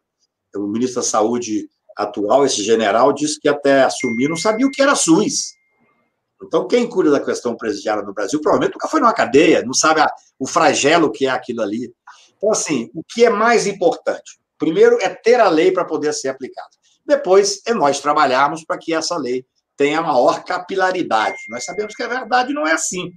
O 0.55 0.69
ministro 0.69 1.03
da 1.03 1.09
Saúde 1.09 1.69
atual, 1.97 2.45
esse 2.45 2.63
general, 2.63 3.13
disse 3.13 3.41
que 3.41 3.49
até 3.49 3.83
assumir 3.83 4.29
não 4.29 4.37
sabia 4.37 4.67
o 4.67 4.71
que 4.71 4.83
era 4.83 4.95
SUS. 4.95 5.55
Então, 6.43 6.69
quem 6.69 6.89
cuida 6.89 7.11
da 7.11 7.25
questão 7.25 7.57
presidiária 7.57 8.03
no 8.03 8.13
Brasil 8.13 8.41
provavelmente 8.41 8.75
nunca 8.75 8.89
foi 8.89 9.01
numa 9.01 9.15
cadeia, 9.15 9.63
não 9.63 9.73
sabe 9.73 10.01
a, 10.01 10.11
o 10.39 10.47
flagelo 10.47 11.11
que 11.11 11.27
é 11.27 11.31
aquilo 11.31 11.63
ali. 11.63 11.93
Então, 12.37 12.53
assim, 12.53 12.91
o 12.95 13.03
que 13.03 13.25
é 13.25 13.31
mais 13.31 13.67
importante? 13.67 14.39
Primeiro 14.59 14.99
é 15.01 15.09
ter 15.09 15.41
a 15.41 15.49
lei 15.49 15.73
para 15.73 15.85
poder 15.85 16.13
ser 16.13 16.29
aplicada. 16.29 16.69
Depois 17.07 17.61
é 17.67 17.75
nós 17.75 18.01
trabalharmos 18.01 18.65
para 18.65 18.79
que 18.79 18.95
essa 18.95 19.17
lei 19.17 19.45
tenha 19.77 20.01
maior 20.01 20.45
capilaridade. 20.45 21.39
Nós 21.49 21.65
sabemos 21.65 21.95
que 21.95 22.03
a 22.03 22.09
verdade 22.09 22.53
não 22.53 22.67
é 22.67 22.73
assim. 22.73 23.13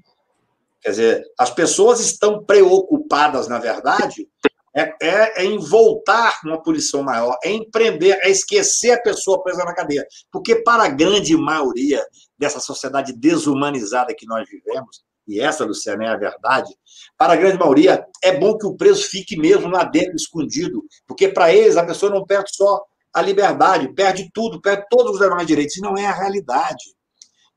Quer 0.81 0.89
dizer, 0.89 1.23
as 1.39 1.49
pessoas 1.49 1.99
estão 1.99 2.43
preocupadas, 2.43 3.47
na 3.47 3.59
verdade, 3.59 4.27
é, 4.76 4.93
é, 5.01 5.41
é, 5.41 5.45
em 5.45 5.57
voltar 5.57 6.39
uma 6.43 6.61
punição 6.61 7.01
maior, 7.01 7.35
é 7.43 7.51
empreender, 7.51 8.19
é 8.22 8.30
esquecer 8.30 8.91
a 8.91 9.01
pessoa 9.01 9.41
presa 9.41 9.65
na 9.65 9.73
cadeia. 9.73 10.05
Porque, 10.31 10.57
para 10.57 10.84
a 10.84 10.89
grande 10.89 11.35
maioria 11.35 12.05
dessa 12.38 12.59
sociedade 12.59 13.11
desumanizada 13.11 14.14
que 14.15 14.27
nós 14.27 14.47
vivemos, 14.47 15.03
e 15.27 15.41
essa, 15.41 15.65
Luciana, 15.65 16.05
é 16.05 16.07
a 16.09 16.15
verdade, 16.15 16.73
para 17.18 17.34
a 17.34 17.35
grande 17.35 17.57
maioria, 17.57 18.05
é 18.23 18.38
bom 18.38 18.57
que 18.57 18.68
o 18.68 18.76
preso 18.76 19.03
fique 19.09 19.35
mesmo 19.35 19.68
lá 19.68 19.84
dentro, 19.84 20.15
escondido, 20.15 20.84
porque 21.07 21.27
para 21.27 21.51
eles 21.51 21.76
a 21.76 21.85
pessoa 21.85 22.11
não 22.11 22.23
perde 22.23 22.55
só 22.55 22.81
a 23.18 23.22
liberdade, 23.22 23.91
perde 23.94 24.30
tudo, 24.31 24.61
perde 24.61 24.85
todos 24.89 25.14
os 25.14 25.19
demais 25.19 25.48
direitos, 25.48 25.76
e 25.76 25.81
não 25.81 25.98
é 25.98 26.06
a 26.06 26.14
realidade. 26.14 26.94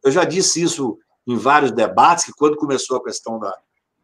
Eu 0.03 0.11
já 0.11 0.25
disse 0.25 0.63
isso 0.63 0.99
em 1.27 1.37
vários 1.37 1.71
debates, 1.71 2.25
que 2.25 2.33
quando 2.33 2.57
começou 2.57 2.97
a 2.97 3.05
questão 3.05 3.39
da, 3.39 3.55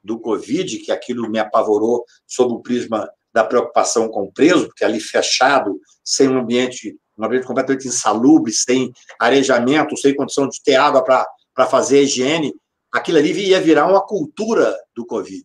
do 0.05 0.21
Covid, 0.21 0.79
que 0.79 0.93
aquilo 0.93 1.29
me 1.31 1.39
apavorou 1.39 2.05
sob 2.27 2.53
o 2.53 2.61
prisma 2.61 3.11
da 3.33 3.43
preocupação 3.43 4.09
com 4.09 4.25
o 4.25 4.33
preso, 4.33 4.67
porque 4.67 4.85
ali 4.85 5.01
fechado, 5.01 5.81
sem 6.05 6.29
um 6.29 6.39
ambiente, 6.39 6.95
um 7.17 7.25
ambiente 7.25 7.47
completamente 7.47 7.89
insalubre, 7.89 8.53
sem 8.53 8.93
arejamento, 9.19 9.97
sem 9.97 10.15
condição 10.15 10.47
de 10.49 10.63
ter 10.63 10.77
água 10.77 11.03
para 11.03 11.67
fazer 11.67 12.03
higiene, 12.03 12.55
aquilo 12.93 13.19
ali 13.19 13.33
ia 13.33 13.61
virar 13.61 13.87
uma 13.87 14.05
cultura 14.05 14.77
do 14.95 15.07
Covid. 15.07 15.45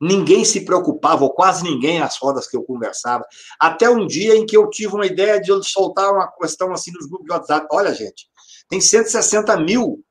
Ninguém 0.00 0.44
se 0.44 0.64
preocupava, 0.64 1.24
ou 1.24 1.32
quase 1.32 1.64
ninguém 1.64 1.98
nas 1.98 2.16
rodas 2.18 2.46
que 2.46 2.56
eu 2.56 2.62
conversava, 2.62 3.24
até 3.58 3.90
um 3.90 4.06
dia 4.06 4.36
em 4.36 4.46
que 4.46 4.56
eu 4.56 4.70
tive 4.70 4.94
uma 4.94 5.06
ideia 5.06 5.40
de 5.40 5.52
soltar 5.62 6.12
uma 6.12 6.28
questão 6.32 6.72
assim 6.72 6.92
nos 6.92 7.06
grupos 7.06 7.26
de 7.26 7.32
WhatsApp. 7.32 7.66
Olha, 7.72 7.92
gente, 7.92 8.28
tem 8.68 8.80
160 8.80 9.56
mil 9.58 10.04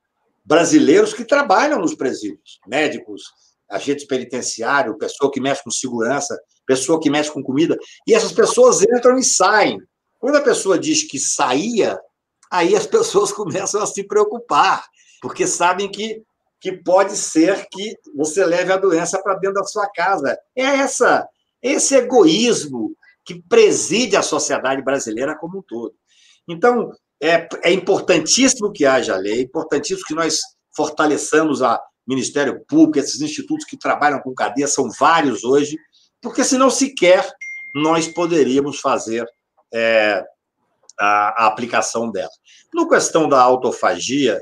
brasileiros 0.43 1.13
que 1.13 1.25
trabalham 1.25 1.79
nos 1.79 1.93
presídios, 1.93 2.59
médicos, 2.65 3.23
agentes 3.69 4.05
penitenciários, 4.05 4.97
pessoa 4.97 5.31
que 5.31 5.41
mexe 5.41 5.63
com 5.63 5.71
segurança, 5.71 6.39
pessoa 6.65 6.99
que 6.99 7.09
mexe 7.09 7.31
com 7.31 7.43
comida, 7.43 7.77
e 8.07 8.13
essas 8.13 8.31
pessoas 8.31 8.81
entram 8.81 9.17
e 9.17 9.23
saem. 9.23 9.79
Quando 10.19 10.37
a 10.37 10.41
pessoa 10.41 10.79
diz 10.79 11.03
que 11.03 11.19
saía, 11.19 11.99
aí 12.49 12.75
as 12.75 12.87
pessoas 12.87 13.31
começam 13.31 13.81
a 13.81 13.85
se 13.85 14.03
preocupar, 14.03 14.85
porque 15.21 15.45
sabem 15.45 15.89
que, 15.89 16.23
que 16.59 16.71
pode 16.71 17.15
ser 17.15 17.67
que 17.71 17.95
você 18.15 18.45
leve 18.45 18.71
a 18.71 18.77
doença 18.77 19.21
para 19.21 19.35
dentro 19.35 19.61
da 19.61 19.63
sua 19.63 19.87
casa. 19.89 20.37
É 20.55 20.63
essa 20.63 21.27
esse 21.61 21.95
egoísmo 21.95 22.95
que 23.25 23.41
preside 23.41 24.15
a 24.15 24.21
sociedade 24.21 24.81
brasileira 24.81 25.37
como 25.37 25.59
um 25.59 25.61
todo. 25.61 25.93
Então, 26.47 26.91
é, 27.21 27.47
é 27.63 27.73
importantíssimo 27.73 28.71
que 28.71 28.85
haja 28.85 29.15
lei, 29.17 29.39
é 29.39 29.41
importantíssimo 29.41 30.05
que 30.07 30.13
nós 30.13 30.39
fortaleçamos 30.75 31.61
a 31.61 31.81
Ministério 32.07 32.63
Público, 32.65 32.99
esses 32.99 33.19
institutos 33.19 33.65
que 33.65 33.77
trabalham 33.77 34.21
com 34.21 34.33
cadeia, 34.33 34.67
são 34.67 34.89
vários 34.97 35.43
hoje, 35.43 35.77
porque 36.21 36.43
senão 36.43 36.69
sequer 36.69 37.27
nós 37.75 38.07
poderíamos 38.07 38.79
fazer 38.79 39.25
é, 39.73 40.23
a, 40.97 41.43
a, 41.43 41.47
aplicação 41.47 42.09
dela. 42.09 42.31
No 42.73 42.87
questão 42.87 43.27
da 43.27 43.41
autofagia, 43.41 44.39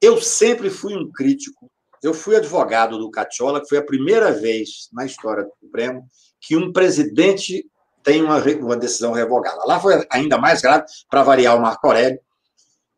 eu 0.00 0.20
sempre 0.20 0.70
fui 0.70 0.96
um 0.96 1.10
crítico. 1.10 1.70
Eu 2.02 2.14
fui 2.14 2.36
advogado 2.36 2.98
do 2.98 3.10
Catiola, 3.10 3.60
que 3.60 3.68
foi 3.68 3.78
a 3.78 3.84
primeira 3.84 4.32
vez 4.32 4.88
na 4.92 5.04
história 5.04 5.44
do 5.44 5.52
Supremo 5.60 6.06
que 6.40 6.56
um 6.56 6.72
presidente 6.72 7.66
tem 8.02 8.22
uma, 8.22 8.38
uma 8.38 8.76
decisão 8.76 9.12
revogada. 9.12 9.62
Lá 9.66 9.78
foi 9.78 10.06
ainda 10.10 10.38
mais 10.38 10.62
grave, 10.62 10.84
para 11.10 11.22
variar 11.22 11.56
o 11.56 11.60
Marco 11.60 11.86
Aurélio, 11.86 12.18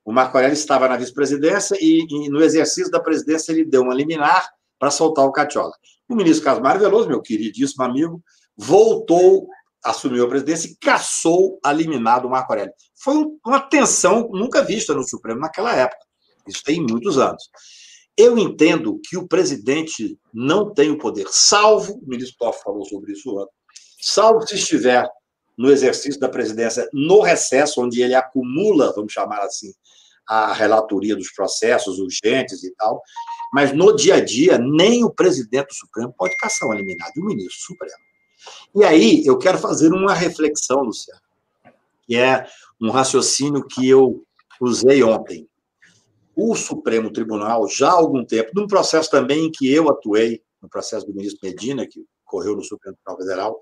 o 0.05 0.12
Marco 0.12 0.37
Aurélio 0.37 0.55
estava 0.55 0.89
na 0.89 0.97
vice-presidência 0.97 1.77
e, 1.81 2.05
e, 2.09 2.29
no 2.29 2.43
exercício 2.43 2.91
da 2.91 3.01
presidência, 3.01 3.53
ele 3.53 3.65
deu 3.65 3.83
uma 3.83 3.95
liminar 3.95 4.49
para 4.79 4.91
soltar 4.91 5.24
o 5.24 5.33
Catiola. 5.33 5.73
O 6.09 6.15
ministro 6.16 6.45
Carlos 6.45 6.81
Veloso, 6.81 7.09
meu 7.09 7.23
queridíssimo 7.23 7.85
amigo, 7.85 8.23
voltou, 8.57 9.49
assumiu 9.85 10.24
a 10.24 10.29
presidência 10.29 10.69
e 10.69 10.77
caçou 10.77 11.59
a 11.65 11.73
liminar 11.73 12.20
do 12.20 12.29
Marco 12.29 12.53
Aurélio. 12.53 12.73
Foi 12.97 13.15
uma 13.47 13.61
tensão 13.61 14.29
nunca 14.33 14.62
vista 14.62 14.93
no 14.93 15.05
Supremo 15.05 15.41
naquela 15.41 15.73
época. 15.74 16.05
Isso 16.47 16.62
tem 16.64 16.81
muitos 16.81 17.19
anos. 17.19 17.48
Eu 18.16 18.36
entendo 18.36 19.01
que 19.05 19.16
o 19.16 19.27
presidente 19.27 20.19
não 20.32 20.73
tem 20.73 20.90
o 20.90 20.98
poder, 20.98 21.27
salvo, 21.31 21.94
o 21.94 22.09
ministro 22.09 22.36
Toff 22.39 22.62
falou 22.62 22.85
sobre 22.85 23.12
isso 23.12 23.35
ontem, 23.39 23.52
salvo 24.01 24.47
se 24.47 24.56
estiver 24.56 25.09
no 25.56 25.70
exercício 25.70 26.20
da 26.20 26.28
presidência 26.28 26.89
no 26.93 27.20
recesso, 27.20 27.82
onde 27.82 28.02
ele 28.02 28.14
acumula, 28.14 28.93
vamos 28.94 29.12
chamar 29.12 29.40
assim, 29.40 29.73
a 30.27 30.52
relatoria 30.52 31.16
dos 31.16 31.32
processos 31.32 31.98
urgentes 31.98 32.62
e 32.64 32.74
tal, 32.74 33.02
mas 33.52 33.73
no 33.73 33.94
dia 33.94 34.16
a 34.16 34.24
dia, 34.24 34.59
nem 34.59 35.05
o 35.05 35.10
presidente 35.10 35.69
do 35.69 35.74
Supremo 35.74 36.14
pode 36.16 36.36
caçar 36.36 36.66
uma 36.66 36.74
liminar 36.74 37.12
de 37.12 37.20
um 37.20 37.27
ministro 37.27 37.60
supremo. 37.60 38.02
E 38.74 38.82
aí, 38.82 39.27
eu 39.27 39.36
quero 39.36 39.59
fazer 39.59 39.93
uma 39.93 40.14
reflexão, 40.14 40.82
Luciano, 40.82 41.20
que 42.06 42.16
é 42.16 42.47
um 42.81 42.90
raciocínio 42.90 43.66
que 43.66 43.86
eu 43.86 44.24
usei 44.60 45.02
ontem. 45.02 45.47
O 46.34 46.54
Supremo 46.54 47.12
Tribunal, 47.12 47.68
já 47.68 47.90
há 47.90 47.94
algum 47.94 48.24
tempo, 48.24 48.50
num 48.54 48.66
processo 48.66 49.10
também 49.10 49.46
em 49.46 49.50
que 49.50 49.72
eu 49.72 49.88
atuei, 49.90 50.42
no 50.60 50.68
processo 50.68 51.06
do 51.06 51.14
ministro 51.14 51.40
Medina, 51.42 51.86
que 51.86 52.04
ocorreu 52.26 52.56
no 52.56 52.62
Supremo 52.62 52.96
Tribunal 52.96 53.22
Federal, 53.22 53.60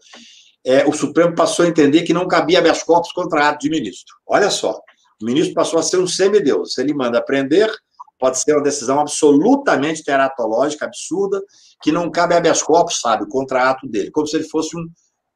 é, 0.65 0.87
o 0.87 0.93
Supremo 0.93 1.35
passou 1.35 1.65
a 1.65 1.69
entender 1.69 2.03
que 2.03 2.13
não 2.13 2.29
cabia 2.29 2.59
habeas 2.59 2.83
corpus 2.83 3.13
contra 3.13 3.49
ato 3.49 3.61
de 3.61 3.71
ministro. 3.71 4.15
Olha 4.27 4.51
só, 4.51 4.79
o 5.21 5.25
ministro 5.25 5.55
passou 5.55 5.79
a 5.79 5.83
ser 5.83 5.99
um 5.99 6.07
semideus. 6.07 6.75
Se 6.75 6.81
ele 6.81 6.95
manda 6.95 7.23
prender, 7.23 7.71
pode 8.19 8.39
ser 8.39 8.55
uma 8.55 8.63
decisão 8.63 9.01
absolutamente 9.01 10.05
teratológica, 10.05 10.85
absurda, 10.85 11.43
que 11.83 11.91
não 11.91 12.11
cabe 12.11 12.35
habeas 12.35 12.63
corpus, 12.63 13.01
sabe, 13.01 13.27
contra 13.29 13.71
ato 13.71 13.89
dele, 13.89 14.11
como 14.11 14.27
se 14.27 14.37
ele 14.37 14.45
fosse 14.45 14.77
um, 14.77 14.87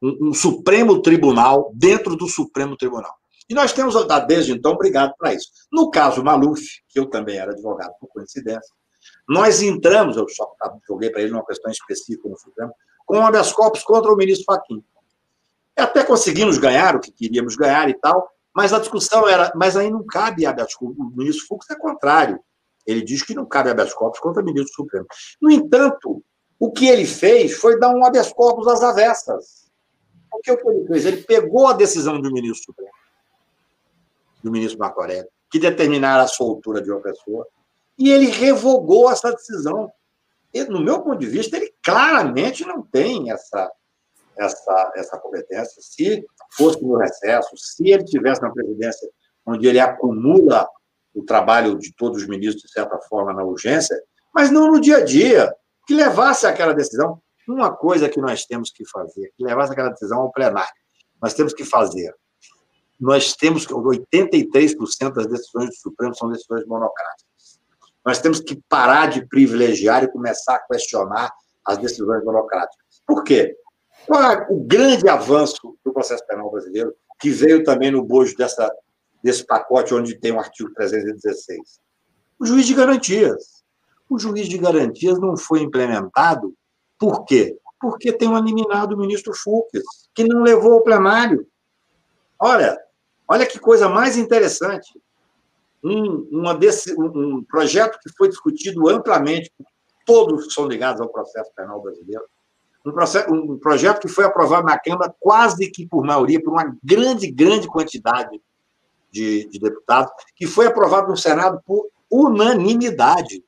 um, 0.03 0.29
um 0.29 0.35
Supremo 0.35 1.01
Tribunal 1.01 1.73
dentro 1.75 2.15
do 2.15 2.29
Supremo 2.29 2.77
Tribunal. 2.77 3.15
E 3.49 3.55
nós 3.55 3.73
temos, 3.73 3.95
desde 4.27 4.53
então, 4.53 4.77
brigado 4.77 5.15
para 5.19 5.35
isso. 5.35 5.49
No 5.71 5.91
caso 5.91 6.23
Maluf, 6.25 6.63
que 6.89 6.99
eu 6.99 7.07
também 7.07 7.37
era 7.37 7.53
advogado 7.53 7.93
por 8.01 8.09
coincidência, 8.09 8.75
nós 9.29 9.63
entramos, 9.63 10.17
eu 10.17 10.27
só 10.29 10.55
joguei 10.87 11.11
para 11.11 11.23
ele 11.23 11.33
uma 11.33 11.45
questão 11.45 11.71
específica 11.71 12.29
no 12.29 12.39
Supremo, 12.39 12.73
com 13.07 13.25
habeas 13.25 13.53
corpus 13.53 13.83
contra 13.83 14.13
o 14.13 14.17
ministro 14.17 14.45
Fachin. 14.47 14.83
Até 15.77 16.05
conseguimos 16.05 16.57
ganhar 16.59 16.97
o 16.97 17.01
que 17.01 17.11
queríamos 17.11 17.57
ganhar 17.57 17.89
e 17.89 17.95
tal, 17.95 18.31
mas 18.55 18.73
a 18.73 18.79
discussão 18.79 19.29
era, 19.29 19.53
mas 19.55 19.77
aí 19.77 19.91
não 19.91 20.05
cabe 20.07 20.47
habeas 20.47 20.75
corpus. 20.75 20.99
O 20.99 21.17
ministro 21.17 21.47
Fux 21.47 21.69
é 21.71 21.75
contrário. 21.75 22.39
Ele 22.87 23.03
diz 23.03 23.23
que 23.23 23.35
não 23.35 23.45
cabe 23.45 23.71
habeas 23.71 23.93
corpus 23.93 24.21
contra 24.21 24.43
o 24.43 24.45
ministro 24.45 24.75
Supremo. 24.75 25.07
No 25.41 25.51
entanto, 25.51 26.23
o 26.59 26.71
que 26.71 26.87
ele 26.87 27.05
fez 27.05 27.55
foi 27.55 27.79
dar 27.79 27.91
um 27.91 28.05
habeas 28.05 28.33
corpus 28.33 28.69
às 28.69 28.83
avessas. 28.83 29.71
O 30.33 30.39
que 30.39 30.51
ele 30.51 30.87
fez? 30.87 31.07
Ele 31.07 31.23
pegou 31.23 31.67
a 31.67 31.73
decisão 31.73 32.21
do 32.21 32.33
ministro 32.33 32.67
Supremo, 32.67 32.91
do 34.45 34.53
ministro 34.53 34.79
Marco 34.79 35.01
Aurélio, 35.01 35.29
que 35.51 35.59
determinara 35.59 36.23
a 36.23 36.29
soltura 36.29 36.81
de 36.81 36.91
uma 36.91 37.01
pessoa, 37.01 37.47
e 37.99 38.11
ele 38.11 38.27
revogou 38.27 39.11
essa 39.11 39.33
decisão. 39.33 39.91
E, 40.53 40.63
no 40.65 40.81
meu 40.81 41.03
ponto 41.03 41.19
de 41.19 41.27
vista, 41.27 41.57
ele 41.57 41.73
claramente 41.83 42.65
não 42.65 42.83
tem 42.83 43.31
essa 43.31 43.71
essa, 44.37 44.93
essa 44.97 45.19
competência. 45.19 45.81
Se 45.81 46.25
fosse 46.57 46.83
no 46.83 46.97
recesso, 46.97 47.57
se 47.57 47.89
ele 47.91 48.05
tivesse 48.05 48.43
na 48.43 48.51
presidência, 48.51 49.09
onde 49.47 49.67
ele 49.67 49.81
acumula 49.81 50.69
o 51.15 51.25
trabalho 51.25 51.79
de 51.79 51.95
todos 51.95 52.23
os 52.23 52.29
ministros, 52.29 52.63
de 52.63 52.73
certa 52.73 52.99
forma, 53.09 53.33
na 53.33 53.45
urgência, 53.45 53.97
mas 54.35 54.51
não 54.51 54.71
no 54.71 54.81
dia 54.81 54.99
a 54.99 55.05
dia, 55.05 55.55
que 55.87 55.95
levasse 55.95 56.47
aquela 56.47 56.75
decisão. 56.75 57.21
Uma 57.47 57.75
coisa 57.75 58.09
que 58.09 58.21
nós 58.21 58.45
temos 58.47 58.71
que 58.71 58.89
fazer, 58.89 59.31
que 59.37 59.45
levasse 59.45 59.73
aquela 59.73 59.91
decisão 59.91 60.21
ao 60.21 60.33
plenário. 60.33 60.73
Nós 61.23 61.35
temos 61.35 61.53
que 61.53 61.65
fazer. 61.65 62.13
Nós 63.01 63.35
temos 63.35 63.67
que 63.67 63.73
83% 63.73 65.13
das 65.13 65.27
decisões 65.27 65.71
do 65.71 65.77
Supremo 65.77 66.15
são 66.15 66.31
decisões 66.31 66.65
monocráticas. 66.67 67.61
Nós 68.05 68.21
temos 68.21 68.41
que 68.41 68.61
parar 68.69 69.07
de 69.07 69.27
privilegiar 69.27 70.05
e 70.05 70.11
começar 70.11 70.57
a 70.57 70.61
questionar 70.61 71.33
as 71.65 71.79
decisões 71.79 72.23
burocráticas. 72.23 73.03
Por 73.07 73.25
quê? 73.25 73.57
Qual 74.07 74.23
é 74.23 74.47
o 74.51 74.61
grande 74.61 75.09
avanço 75.09 75.77
do 75.85 75.93
processo 75.93 76.25
penal 76.27 76.51
brasileiro, 76.51 76.95
que 77.19 77.31
veio 77.31 77.65
também 77.65 77.91
no 77.91 78.05
bojo 78.05 78.37
dessa, 78.37 78.71
desse 79.23 79.45
pacote 79.47 79.95
onde 79.95 80.19
tem 80.19 80.33
o 80.33 80.39
artigo 80.39 80.73
316? 80.75 81.81
O 82.39 82.45
juiz 82.45 82.67
de 82.67 82.75
garantias. 82.75 83.65
O 84.11 84.19
juiz 84.19 84.47
de 84.47 84.59
garantias 84.59 85.19
não 85.19 85.37
foi 85.37 85.61
implementado 85.61 86.55
por 86.99 87.25
quê? 87.25 87.57
Porque 87.81 88.13
tem 88.13 88.29
um 88.29 88.39
eliminado 88.39 88.93
o 88.93 88.99
ministro 88.99 89.35
Fux, 89.35 89.69
que 90.15 90.25
não 90.25 90.43
levou 90.43 90.75
ao 90.75 90.83
plenário. 90.83 91.47
Olha, 92.39 92.79
olha 93.29 93.47
que 93.47 93.59
coisa 93.59 93.89
mais 93.89 94.17
interessante. 94.17 95.01
Um, 95.83 96.59
desse, 96.59 96.95
um 96.99 97.45
projeto 97.45 97.99
que 98.01 98.11
foi 98.17 98.29
discutido 98.29 98.89
amplamente 98.89 99.53
por 99.59 99.67
todos 100.07 100.47
que 100.47 100.53
são 100.53 100.67
ligados 100.67 101.01
ao 101.01 101.11
processo 101.11 101.51
penal 101.55 101.83
brasileiro, 101.83 102.25
um, 102.87 102.93
processo, 102.93 103.33
um 103.33 103.59
projeto 103.59 104.01
que 104.01 104.09
foi 104.09 104.25
aprovado 104.25 104.67
na 104.67 104.79
Câmara 104.79 105.15
quase 105.21 105.71
que 105.71 105.87
por 105.87 106.05
maioria, 106.05 106.43
por 106.43 106.53
uma 106.53 106.75
grande, 106.83 107.31
grande 107.31 107.67
quantidade 107.67 108.41
de, 109.11 109.47
de 109.49 109.59
deputados, 109.59 110.13
que 110.35 110.47
foi 110.47 110.67
aprovado 110.67 111.09
no 111.09 111.17
Senado 111.17 111.61
por 111.65 111.87
unanimidade. 112.11 113.45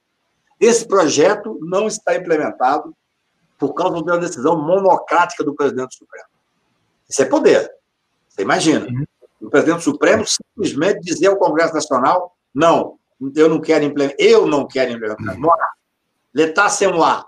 Esse 0.61 0.87
projeto 0.87 1.59
não 1.61 1.87
está 1.87 2.17
implementado 2.17 2.95
por 3.59 3.75
causa 3.75 3.97
de 3.97 4.03
uma 4.03 4.19
decisão 4.19 4.61
monocrática 4.61 5.43
do 5.43 5.55
presidente 5.55 5.89
do 5.89 5.95
Supremo. 5.95 6.29
Isso 7.09 7.23
é 7.23 7.25
poder. 7.25 7.71
Você 8.29 8.43
imagina. 8.43 8.87
Uhum. 8.87 9.05
O 9.47 9.51
presidente 9.51 9.85
Supremo 9.85 10.25
simplesmente 10.27 11.01
dizer 11.03 11.29
ao 11.29 11.37
Congresso 11.37 11.73
Nacional: 11.73 12.37
não, 12.53 12.99
eu 13.37 13.49
não 13.49 13.61
quero 13.61 13.85
implementar, 13.85 14.17
eu 14.19 14.45
não 14.45 14.67
quero 14.67 14.91
implementar. 14.91 15.37
Uhum. 15.37 15.49
L'État 16.35 16.69
c'est 16.69 16.89
moi. 16.93 17.25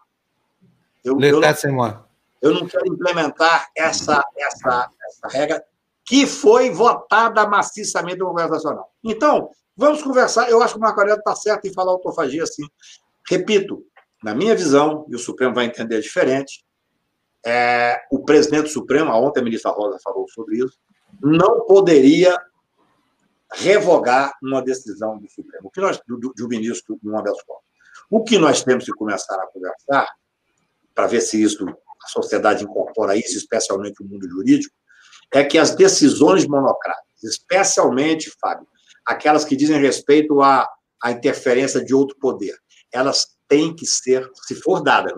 Eu, 1.04 1.16
L'État 1.16 1.54
c'est 1.54 1.70
moi. 1.70 1.96
Eu 2.42 2.52
não 2.52 2.66
quero 2.66 2.92
implementar 2.92 3.68
essa, 3.76 4.24
essa, 4.36 4.90
essa 5.06 5.28
regra 5.28 5.64
que 6.04 6.26
foi 6.26 6.70
votada 6.70 7.46
maciçamente 7.46 8.18
no 8.18 8.26
Congresso 8.26 8.52
Nacional. 8.52 8.92
Então, 9.04 9.50
vamos 9.76 10.02
conversar. 10.02 10.50
Eu 10.50 10.60
acho 10.60 10.74
que 10.74 10.78
o 10.78 10.82
Marco 10.82 10.98
Aurélio 10.98 11.20
está 11.20 11.36
certo 11.36 11.66
em 11.66 11.72
falar 11.72 11.92
autofagia 11.92 12.42
assim. 12.42 12.64
Repito, 13.28 13.84
na 14.24 14.34
minha 14.34 14.56
visão, 14.56 15.06
e 15.08 15.14
o 15.14 15.18
Supremo 15.18 15.54
vai 15.54 15.66
entender 15.66 16.00
diferente, 16.00 16.64
é, 17.46 18.00
o 18.10 18.24
presidente 18.24 18.64
do 18.64 18.68
Supremo, 18.70 19.12
ontem 19.12 19.40
a 19.40 19.44
ministra 19.44 19.70
Rosa 19.70 19.98
falou 20.02 20.26
sobre 20.28 20.58
isso, 20.58 20.78
não 21.22 21.66
poderia 21.66 22.38
revogar 23.52 24.32
uma 24.42 24.62
decisão 24.62 25.18
do 25.18 25.28
Supremo, 25.28 25.68
o 25.68 25.70
que 25.70 25.80
nós, 25.80 26.00
do, 26.06 26.18
do 26.18 26.48
ministro 26.48 26.98
uma 27.02 27.22
das 27.22 27.40
formas. 27.40 27.64
O 28.10 28.22
que 28.22 28.38
nós 28.38 28.62
temos 28.62 28.84
que 28.84 28.92
começar 28.92 29.36
a 29.36 29.46
conversar, 29.46 30.08
para 30.94 31.06
ver 31.06 31.20
se 31.20 31.42
isso 31.42 31.66
a 31.68 32.08
sociedade 32.08 32.64
incorpora 32.64 33.16
isso, 33.16 33.36
especialmente 33.36 34.02
o 34.02 34.06
mundo 34.06 34.28
jurídico, 34.28 34.74
é 35.32 35.44
que 35.44 35.58
as 35.58 35.74
decisões 35.74 36.46
monocráticas, 36.46 37.22
especialmente, 37.22 38.32
Fábio, 38.40 38.66
aquelas 39.04 39.44
que 39.44 39.56
dizem 39.56 39.80
respeito 39.80 40.40
à, 40.40 40.68
à 41.02 41.10
interferência 41.10 41.84
de 41.84 41.94
outro 41.94 42.16
poder, 42.18 42.56
elas 42.92 43.26
têm 43.46 43.74
que 43.74 43.86
ser, 43.86 44.28
se 44.46 44.54
for 44.54 44.82
dada 44.82 45.14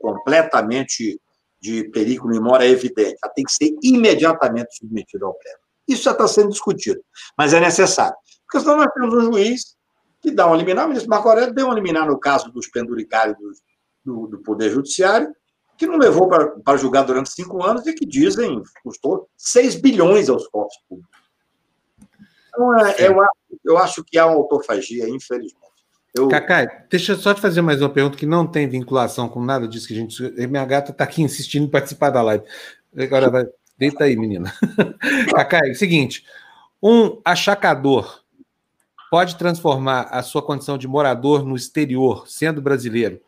completamente 0.00 1.20
de 1.66 1.84
perigo 1.90 2.32
e 2.32 2.38
mora 2.38 2.64
evidente, 2.64 3.16
ela 3.22 3.32
tem 3.34 3.44
que 3.44 3.52
ser 3.52 3.74
imediatamente 3.82 4.76
submetida 4.76 5.26
ao 5.26 5.34
pleno. 5.34 5.58
Isso 5.88 6.04
já 6.04 6.12
está 6.12 6.28
sendo 6.28 6.50
discutido, 6.50 7.00
mas 7.36 7.52
é 7.52 7.58
necessário. 7.58 8.16
Porque 8.44 8.60
senão 8.60 8.76
nós 8.76 8.92
temos 8.92 9.12
um 9.14 9.32
juiz 9.32 9.76
que 10.20 10.30
dá 10.30 10.48
um 10.48 10.54
liminar, 10.54 10.84
o 10.84 10.88
ministro 10.88 11.10
Marco 11.10 11.28
Aurélio 11.28 11.52
deu 11.52 11.66
um 11.66 11.72
liminar 11.72 12.06
no 12.06 12.18
caso 12.18 12.50
dos 12.52 12.68
penduricários 12.68 13.36
do, 14.04 14.28
do 14.28 14.38
Poder 14.42 14.70
Judiciário, 14.70 15.28
que 15.76 15.86
não 15.86 15.98
levou 15.98 16.28
para 16.28 16.76
julgar 16.76 17.04
durante 17.04 17.30
cinco 17.30 17.62
anos 17.64 17.84
e 17.86 17.92
que 17.92 18.06
dizem 18.06 18.62
custou 18.82 19.28
6 19.36 19.76
bilhões 19.76 20.28
aos 20.28 20.46
cofres 20.48 20.80
públicos. 20.88 21.20
Então, 22.48 22.78
é, 22.78 23.08
eu, 23.08 23.16
eu 23.64 23.76
acho 23.76 24.02
que 24.04 24.16
há 24.16 24.26
uma 24.26 24.36
autofagia, 24.36 25.08
infelizmente. 25.08 25.65
Eu... 26.16 26.28
Cacai, 26.28 26.66
deixa 26.90 27.12
eu 27.12 27.16
só 27.16 27.34
te 27.34 27.42
fazer 27.42 27.60
mais 27.60 27.82
uma 27.82 27.90
pergunta 27.90 28.16
que 28.16 28.24
não 28.24 28.46
tem 28.46 28.66
vinculação 28.66 29.28
com 29.28 29.44
nada 29.44 29.68
disso 29.68 29.86
que 29.86 29.92
a 29.92 29.96
gente. 29.96 30.22
Minha 30.48 30.64
gata 30.64 30.90
está 30.90 31.04
aqui 31.04 31.22
insistindo 31.22 31.66
em 31.66 31.70
participar 31.70 32.08
da 32.08 32.22
live. 32.22 32.42
Agora 32.96 33.28
vai. 33.28 33.46
Deita 33.76 34.04
aí, 34.04 34.16
menina. 34.16 34.50
Cacai, 35.34 35.74
seguinte: 35.74 36.24
um 36.82 37.20
achacador 37.22 38.22
pode 39.10 39.36
transformar 39.36 40.08
a 40.10 40.22
sua 40.22 40.40
condição 40.40 40.78
de 40.78 40.88
morador 40.88 41.44
no 41.44 41.54
exterior, 41.54 42.26
sendo 42.26 42.62
brasileiro, 42.62 43.20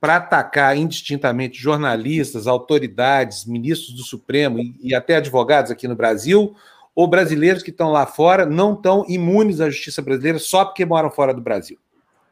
para 0.00 0.16
atacar 0.16 0.76
indistintamente 0.76 1.60
jornalistas, 1.60 2.48
autoridades, 2.48 3.44
ministros 3.44 3.94
do 3.94 4.02
Supremo 4.02 4.58
e, 4.58 4.74
e 4.82 4.94
até 4.94 5.16
advogados 5.16 5.70
aqui 5.70 5.86
no 5.86 5.94
Brasil? 5.94 6.56
Ou 6.92 7.06
brasileiros 7.06 7.62
que 7.62 7.70
estão 7.70 7.92
lá 7.92 8.04
fora 8.04 8.44
não 8.44 8.74
estão 8.74 9.04
imunes 9.08 9.60
à 9.60 9.70
justiça 9.70 10.02
brasileira 10.02 10.40
só 10.40 10.64
porque 10.64 10.84
moram 10.84 11.10
fora 11.10 11.32
do 11.32 11.40
Brasil? 11.40 11.78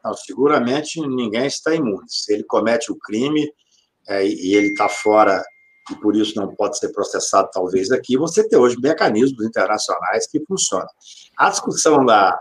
Não, 0.03 0.13
seguramente 0.13 0.99
ninguém 1.01 1.45
está 1.45 1.73
imune. 1.75 2.05
Se 2.07 2.33
ele 2.33 2.43
comete 2.43 2.91
o 2.91 2.97
crime 2.97 3.51
é, 4.07 4.25
e 4.25 4.55
ele 4.55 4.67
está 4.67 4.89
fora 4.89 5.43
e 5.91 5.95
por 5.95 6.15
isso 6.15 6.39
não 6.39 6.55
pode 6.55 6.77
ser 6.77 6.89
processado, 6.89 7.49
talvez 7.51 7.91
aqui, 7.91 8.17
você 8.17 8.47
tem 8.47 8.57
hoje 8.57 8.77
mecanismos 8.79 9.43
internacionais 9.45 10.27
que 10.27 10.43
funcionam. 10.45 10.87
A 11.37 11.49
discussão 11.49 12.05
da, 12.05 12.39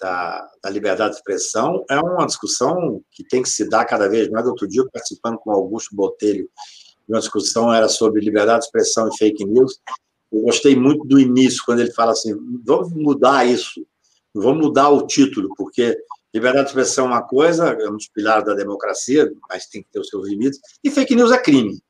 da, 0.00 0.50
da, 0.62 0.70
liberdade 0.70 1.12
de 1.12 1.18
expressão 1.18 1.84
é 1.88 1.98
uma 1.98 2.26
discussão 2.26 3.00
que 3.10 3.24
tem 3.24 3.42
que 3.42 3.48
se 3.48 3.68
dar 3.68 3.84
cada 3.84 4.08
vez 4.08 4.28
mais. 4.28 4.46
Outro 4.46 4.66
dia, 4.66 4.84
participando 4.92 5.38
com 5.38 5.52
Augusto 5.52 5.94
Botelho, 5.94 6.48
uma 7.08 7.20
discussão 7.20 7.72
era 7.72 7.88
sobre 7.88 8.20
liberdade 8.20 8.60
de 8.60 8.66
expressão 8.66 9.08
e 9.08 9.16
fake 9.16 9.44
news. 9.44 9.78
Eu 10.30 10.40
gostei 10.42 10.74
muito 10.74 11.06
do 11.06 11.20
início, 11.20 11.62
quando 11.64 11.80
ele 11.80 11.92
fala 11.92 12.12
assim: 12.12 12.34
vamos 12.64 12.92
mudar 12.92 13.46
isso, 13.46 13.86
vamos 14.34 14.66
mudar 14.66 14.88
o 14.90 15.06
título, 15.06 15.48
porque 15.56 15.96
Liberdade 16.32 16.64
de 16.64 16.70
expressão 16.70 17.06
é 17.06 17.08
uma 17.08 17.22
coisa, 17.22 17.68
é 17.68 17.88
um 17.88 17.96
dos 17.96 18.08
pilares 18.08 18.44
da 18.44 18.54
democracia, 18.54 19.30
mas 19.48 19.66
tem 19.66 19.82
que 19.82 19.90
ter 19.90 20.00
os 20.00 20.08
seus 20.08 20.28
limites, 20.28 20.58
e 20.82 20.90
fake 20.90 21.14
news 21.14 21.30
é 21.30 21.38
crime. 21.38 21.82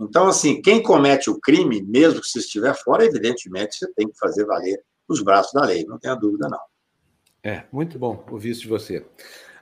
Então, 0.00 0.28
assim, 0.28 0.60
quem 0.60 0.82
comete 0.82 1.30
o 1.30 1.40
crime, 1.40 1.82
mesmo 1.82 2.20
que 2.20 2.26
se 2.26 2.38
estiver 2.38 2.74
fora, 2.74 3.04
evidentemente 3.04 3.76
você 3.76 3.92
tem 3.94 4.08
que 4.08 4.18
fazer 4.18 4.44
valer 4.44 4.82
os 5.08 5.22
braços 5.22 5.52
da 5.52 5.64
lei, 5.64 5.84
não 5.84 5.98
tenha 5.98 6.14
dúvida, 6.14 6.48
não. 6.48 6.60
É, 7.42 7.64
muito 7.70 7.98
bom 7.98 8.24
ouvir 8.30 8.50
isso 8.50 8.62
de 8.62 8.68
você. 8.68 9.04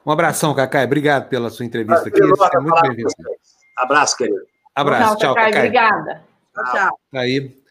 Um 0.05 0.10
abração, 0.10 0.55
Cacai. 0.55 0.84
Obrigado 0.84 1.28
pela 1.28 1.51
sua 1.51 1.66
entrevista 1.66 2.09
aqui. 2.09 2.20
Você 2.20 2.56
é 2.56 2.60
muito 2.60 2.80
bem-vindo. 2.80 3.10
Abraço, 3.76 4.16
querido. 4.16 4.40
Abraço. 4.74 5.16
Tchau, 5.16 5.34
Cacai. 5.34 5.66
Obrigada. 5.66 6.24
Tchau, 6.55 6.72
tchau. 6.72 6.98
Aí, 7.14 7.61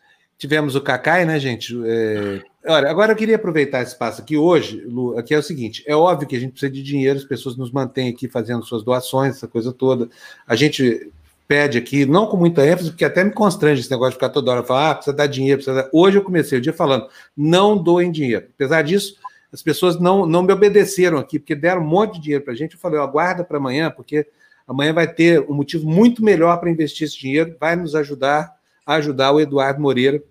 tivemos 0.41 0.75
o 0.75 0.81
Cacai, 0.81 1.23
né, 1.23 1.39
gente? 1.39 1.79
É... 1.85 2.41
Olha, 2.65 2.89
agora 2.89 3.11
eu 3.11 3.15
queria 3.15 3.35
aproveitar 3.35 3.83
esse 3.83 3.91
espaço 3.91 4.21
aqui 4.21 4.35
hoje, 4.35 4.81
Lu, 4.87 5.15
aqui 5.15 5.35
é 5.35 5.37
o 5.37 5.43
seguinte: 5.43 5.83
é 5.85 5.95
óbvio 5.95 6.27
que 6.27 6.35
a 6.35 6.39
gente 6.39 6.53
precisa 6.53 6.71
de 6.71 6.81
dinheiro, 6.81 7.19
as 7.19 7.25
pessoas 7.25 7.55
nos 7.55 7.71
mantêm 7.71 8.09
aqui 8.09 8.27
fazendo 8.27 8.65
suas 8.65 8.83
doações, 8.83 9.35
essa 9.35 9.47
coisa 9.47 9.71
toda. 9.71 10.09
A 10.47 10.55
gente 10.55 11.11
pede 11.47 11.77
aqui, 11.77 12.07
não 12.07 12.25
com 12.25 12.37
muita 12.37 12.65
ênfase, 12.65 12.89
porque 12.89 13.05
até 13.05 13.23
me 13.23 13.31
constrange 13.31 13.81
esse 13.81 13.91
negócio 13.91 14.13
de 14.13 14.15
ficar 14.15 14.29
toda 14.29 14.51
hora 14.51 14.63
falando, 14.63 14.91
ah, 14.91 14.95
precisa 14.95 15.15
dar 15.15 15.27
dinheiro, 15.27 15.57
precisa 15.57 15.83
dar... 15.83 15.89
Hoje 15.93 16.17
eu 16.17 16.23
comecei 16.23 16.57
o 16.57 16.61
dia 16.61 16.73
falando, 16.73 17.07
não 17.35 17.77
doem 17.77 18.09
dinheiro. 18.09 18.47
Apesar 18.55 18.81
disso, 18.81 19.17
as 19.51 19.61
pessoas 19.61 19.99
não, 19.99 20.25
não 20.25 20.41
me 20.41 20.53
obedeceram 20.53 21.17
aqui, 21.17 21.37
porque 21.37 21.53
deram 21.53 21.81
um 21.81 21.87
monte 21.87 22.15
de 22.15 22.21
dinheiro 22.21 22.43
para 22.43 22.53
a 22.53 22.55
gente. 22.55 22.73
Eu 22.73 22.79
falei, 22.79 22.99
aguarda 22.99 23.43
para 23.43 23.57
amanhã, 23.57 23.91
porque 23.91 24.25
amanhã 24.65 24.93
vai 24.93 25.13
ter 25.13 25.41
um 25.41 25.53
motivo 25.53 25.87
muito 25.87 26.23
melhor 26.23 26.57
para 26.57 26.71
investir 26.71 27.05
esse 27.05 27.19
dinheiro, 27.19 27.55
vai 27.59 27.75
nos 27.75 27.95
ajudar 27.95 28.55
a 28.85 28.95
ajudar 28.95 29.31
o 29.31 29.39
Eduardo 29.39 29.81
Moreira, 29.81 30.21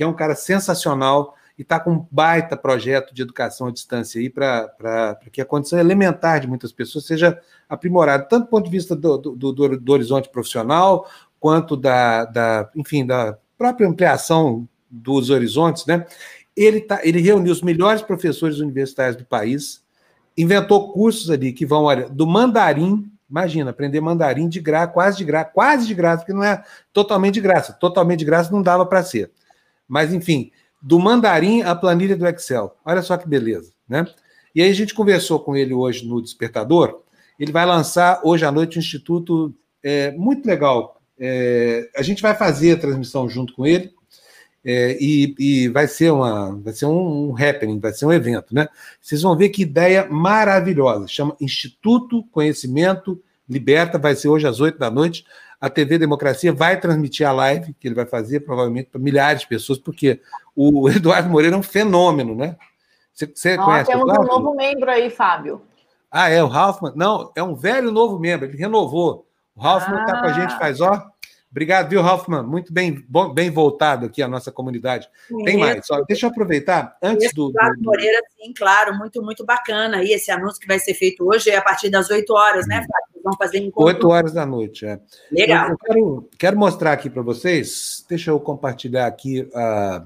que 0.00 0.04
é 0.04 0.06
um 0.06 0.14
cara 0.14 0.34
sensacional 0.34 1.36
e 1.58 1.60
está 1.60 1.78
com 1.78 1.90
um 1.90 2.06
baita 2.10 2.56
projeto 2.56 3.12
de 3.12 3.20
educação 3.20 3.66
à 3.66 3.70
distância 3.70 4.18
aí 4.18 4.30
para 4.30 5.20
que 5.30 5.42
a 5.42 5.44
condição 5.44 5.78
elementar 5.78 6.40
de 6.40 6.48
muitas 6.48 6.72
pessoas 6.72 7.04
seja 7.04 7.38
aprimorada, 7.68 8.24
tanto 8.24 8.44
do 8.44 8.48
ponto 8.48 8.64
de 8.64 8.70
vista 8.70 8.96
do, 8.96 9.18
do, 9.18 9.52
do, 9.52 9.78
do 9.78 9.92
horizonte 9.92 10.30
profissional, 10.30 11.06
quanto 11.38 11.76
da, 11.76 12.24
da, 12.24 12.70
enfim, 12.74 13.04
da 13.04 13.36
própria 13.58 13.86
ampliação 13.86 14.66
dos 14.90 15.28
horizontes, 15.28 15.84
né? 15.84 16.06
Ele, 16.56 16.80
tá, 16.80 17.00
ele 17.02 17.20
reuniu 17.20 17.52
os 17.52 17.60
melhores 17.60 18.00
professores 18.00 18.58
universitários 18.58 19.16
do 19.16 19.26
país, 19.26 19.84
inventou 20.34 20.94
cursos 20.94 21.28
ali 21.28 21.52
que 21.52 21.66
vão, 21.66 21.84
olha, 21.84 22.08
do 22.08 22.26
mandarim 22.26 23.12
Imagina, 23.30 23.70
aprender 23.70 24.00
mandarim 24.00 24.48
de 24.48 24.60
graça, 24.60 24.88
quase 24.88 25.18
de 25.18 25.24
graça, 25.24 25.50
quase 25.54 25.86
de 25.86 25.94
graça, 25.94 26.18
porque 26.18 26.32
não 26.32 26.42
é 26.42 26.64
totalmente 26.92 27.34
de 27.34 27.40
graça. 27.40 27.72
Totalmente 27.72 28.18
de 28.18 28.24
graça 28.24 28.50
não 28.50 28.60
dava 28.60 28.84
para 28.84 29.04
ser. 29.04 29.30
Mas, 29.90 30.14
enfim, 30.14 30.52
do 30.80 31.00
mandarim 31.00 31.62
à 31.62 31.74
planilha 31.74 32.16
do 32.16 32.26
Excel. 32.28 32.76
Olha 32.84 33.02
só 33.02 33.16
que 33.16 33.28
beleza, 33.28 33.72
né? 33.88 34.06
E 34.54 34.62
aí 34.62 34.70
a 34.70 34.74
gente 34.74 34.94
conversou 34.94 35.40
com 35.40 35.56
ele 35.56 35.74
hoje 35.74 36.06
no 36.06 36.22
Despertador. 36.22 37.02
Ele 37.38 37.50
vai 37.50 37.66
lançar 37.66 38.20
hoje 38.22 38.44
à 38.44 38.52
noite 38.52 38.78
um 38.78 38.80
instituto 38.80 39.52
é, 39.82 40.12
muito 40.12 40.46
legal. 40.46 41.00
É, 41.18 41.88
a 41.96 42.02
gente 42.02 42.22
vai 42.22 42.34
fazer 42.34 42.72
a 42.72 42.78
transmissão 42.78 43.28
junto 43.28 43.52
com 43.52 43.66
ele 43.66 43.92
É, 44.62 44.96
e, 45.00 45.34
e, 45.38 45.68
vai 45.68 45.88
ser 45.88 46.12
uma, 46.12 46.54
vai 46.56 46.72
ser 46.74 46.84
um, 46.84 47.30
um 47.30 47.34
happening, 47.34 47.80
vai 47.80 47.92
ser 47.94 48.04
um 48.04 48.12
evento, 48.12 48.54
né? 48.54 48.68
Vocês 49.00 49.22
vão 49.22 49.34
ver 49.34 49.48
que 49.48 49.62
ideia 49.62 50.06
maravilhosa. 50.10 51.08
Chama 51.08 51.34
Instituto 51.40 52.22
Conhecimento 52.30 53.18
Liberta, 53.48 53.98
vai 53.98 54.14
ser 54.14 54.28
hoje 54.28 54.46
às 54.46 54.60
oito 54.60 54.78
da 54.78 54.90
noite. 54.90 55.24
A 55.60 55.68
TV 55.68 55.98
Democracia 55.98 56.52
vai 56.52 56.80
transmitir 56.80 57.28
a 57.28 57.32
live 57.32 57.74
que 57.74 57.86
ele 57.86 57.94
vai 57.94 58.06
fazer, 58.06 58.40
provavelmente 58.40 58.88
para 58.90 59.00
milhares 59.00 59.42
de 59.42 59.48
pessoas, 59.48 59.78
porque 59.78 60.20
o 60.56 60.88
Eduardo 60.90 61.28
Moreira 61.28 61.54
é 61.54 61.58
um 61.58 61.62
fenômeno, 61.62 62.34
né? 62.34 62.56
Você, 63.12 63.26
você 63.26 63.56
Nós 63.56 63.66
conhece 63.66 63.90
temos 63.90 64.18
um 64.18 64.22
novo 64.22 64.54
membro 64.54 64.90
aí, 64.90 65.10
Fábio. 65.10 65.62
Ah, 66.10 66.28
é 66.30 66.42
o 66.42 66.46
Ralfman? 66.46 66.92
Não, 66.96 67.30
é 67.36 67.42
um 67.42 67.54
velho 67.54 67.92
novo 67.92 68.18
membro, 68.18 68.46
ele 68.46 68.56
renovou. 68.56 69.26
O 69.54 69.60
Ralfman 69.60 70.00
está 70.00 70.18
ah. 70.18 70.20
com 70.20 70.26
a 70.26 70.32
gente 70.32 70.58
faz, 70.58 70.80
ó, 70.80 71.09
Obrigado, 71.50 71.90
viu, 71.90 72.00
Hoffman? 72.00 72.44
Muito 72.44 72.72
bem, 72.72 73.04
bom, 73.08 73.34
bem 73.34 73.50
voltado 73.50 74.06
aqui 74.06 74.22
à 74.22 74.28
nossa 74.28 74.52
comunidade. 74.52 75.08
Tem 75.44 75.58
mais. 75.58 75.84
Só, 75.84 76.00
deixa 76.02 76.26
eu 76.26 76.30
aproveitar, 76.30 76.96
antes 77.02 77.34
do. 77.34 77.50
Eduardo 77.50 77.82
Moreira, 77.82 78.22
sim, 78.36 78.52
claro, 78.52 78.96
muito, 78.96 79.20
muito 79.20 79.44
bacana. 79.44 80.00
E 80.04 80.12
esse 80.12 80.30
anúncio 80.30 80.60
que 80.60 80.68
vai 80.68 80.78
ser 80.78 80.94
feito 80.94 81.28
hoje 81.28 81.50
é 81.50 81.56
a 81.56 81.62
partir 81.62 81.90
das 81.90 82.08
8 82.08 82.32
horas, 82.32 82.68
né, 82.68 82.76
Fábio? 82.76 83.22
Vão 83.24 83.36
fazer 83.36 83.58
encontro. 83.58 83.82
8 83.82 84.08
horas 84.08 84.32
da 84.32 84.46
noite, 84.46 84.86
é. 84.86 85.00
Legal. 85.32 85.66
Eu, 85.66 85.72
eu 85.72 85.78
quero, 85.78 86.28
quero, 86.38 86.58
mostrar 86.58 86.92
aqui 86.92 87.10
para 87.10 87.20
vocês. 87.20 88.04
Deixa 88.08 88.30
eu 88.30 88.38
compartilhar 88.38 89.06
aqui 89.06 89.48
a. 89.52 90.04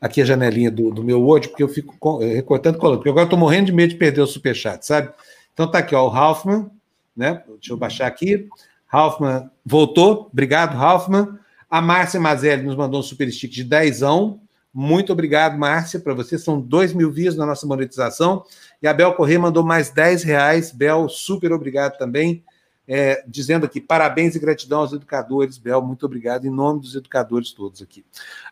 Aqui 0.00 0.20
a 0.20 0.24
janelinha 0.24 0.70
do, 0.70 0.90
do 0.90 1.02
meu 1.02 1.18
Word, 1.22 1.48
porque 1.48 1.62
eu 1.62 1.68
fico 1.68 2.18
recortando 2.18 2.76
colando, 2.76 2.98
porque 2.98 3.08
agora 3.08 3.22
eu 3.22 3.26
estou 3.26 3.38
morrendo 3.38 3.66
de 3.66 3.72
medo 3.72 3.88
de 3.88 3.96
perder 3.96 4.20
o 4.20 4.26
superchat, 4.26 4.84
sabe? 4.84 5.10
Então 5.54 5.70
tá 5.70 5.78
aqui, 5.78 5.94
ó, 5.94 6.06
o 6.06 6.14
Hoffman, 6.14 6.70
né? 7.16 7.42
Deixa 7.48 7.72
eu 7.72 7.76
baixar 7.78 8.06
aqui. 8.06 8.46
Ralfman 8.94 9.50
voltou. 9.66 10.28
Obrigado, 10.32 10.76
Ralfman. 10.76 11.36
A 11.68 11.82
Márcia 11.82 12.20
Mazelli 12.20 12.62
nos 12.62 12.76
mandou 12.76 13.00
um 13.00 13.02
super 13.02 13.28
stick 13.32 13.50
de 13.50 13.64
dezão. 13.64 14.40
Muito 14.72 15.12
obrigado, 15.12 15.58
Márcia, 15.58 15.98
para 15.98 16.14
você. 16.14 16.38
São 16.38 16.60
dois 16.60 16.92
mil 16.92 17.10
views 17.10 17.36
na 17.36 17.44
nossa 17.44 17.66
monetização. 17.66 18.44
E 18.80 18.86
a 18.86 18.94
Bel 18.94 19.14
Corrêa 19.14 19.40
mandou 19.40 19.64
mais 19.64 19.90
10 19.90 20.22
reais. 20.22 20.70
Bel, 20.70 21.08
super 21.08 21.52
obrigado 21.52 21.98
também. 21.98 22.44
É, 22.86 23.24
dizendo 23.26 23.66
aqui, 23.66 23.80
parabéns 23.80 24.36
e 24.36 24.38
gratidão 24.38 24.80
aos 24.80 24.92
educadores. 24.92 25.58
Bel, 25.58 25.82
muito 25.82 26.06
obrigado, 26.06 26.46
em 26.46 26.50
nome 26.50 26.80
dos 26.80 26.94
educadores 26.94 27.52
todos 27.52 27.82
aqui. 27.82 28.04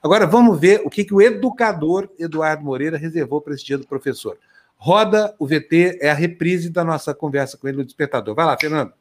Agora, 0.02 0.26
vamos 0.26 0.58
ver 0.58 0.82
o 0.84 0.90
que, 0.90 1.04
que 1.04 1.14
o 1.14 1.22
educador 1.22 2.08
Eduardo 2.18 2.64
Moreira 2.64 2.98
reservou 2.98 3.40
para 3.40 3.54
esse 3.54 3.64
dia 3.64 3.78
do 3.78 3.86
professor. 3.86 4.36
Roda 4.76 5.36
o 5.38 5.46
VT, 5.46 5.98
é 6.00 6.10
a 6.10 6.14
reprise 6.14 6.68
da 6.68 6.82
nossa 6.82 7.14
conversa 7.14 7.56
com 7.56 7.68
ele 7.68 7.76
no 7.76 7.84
Despertador. 7.84 8.34
Vai 8.34 8.46
lá, 8.46 8.56
Fernando. 8.58 8.92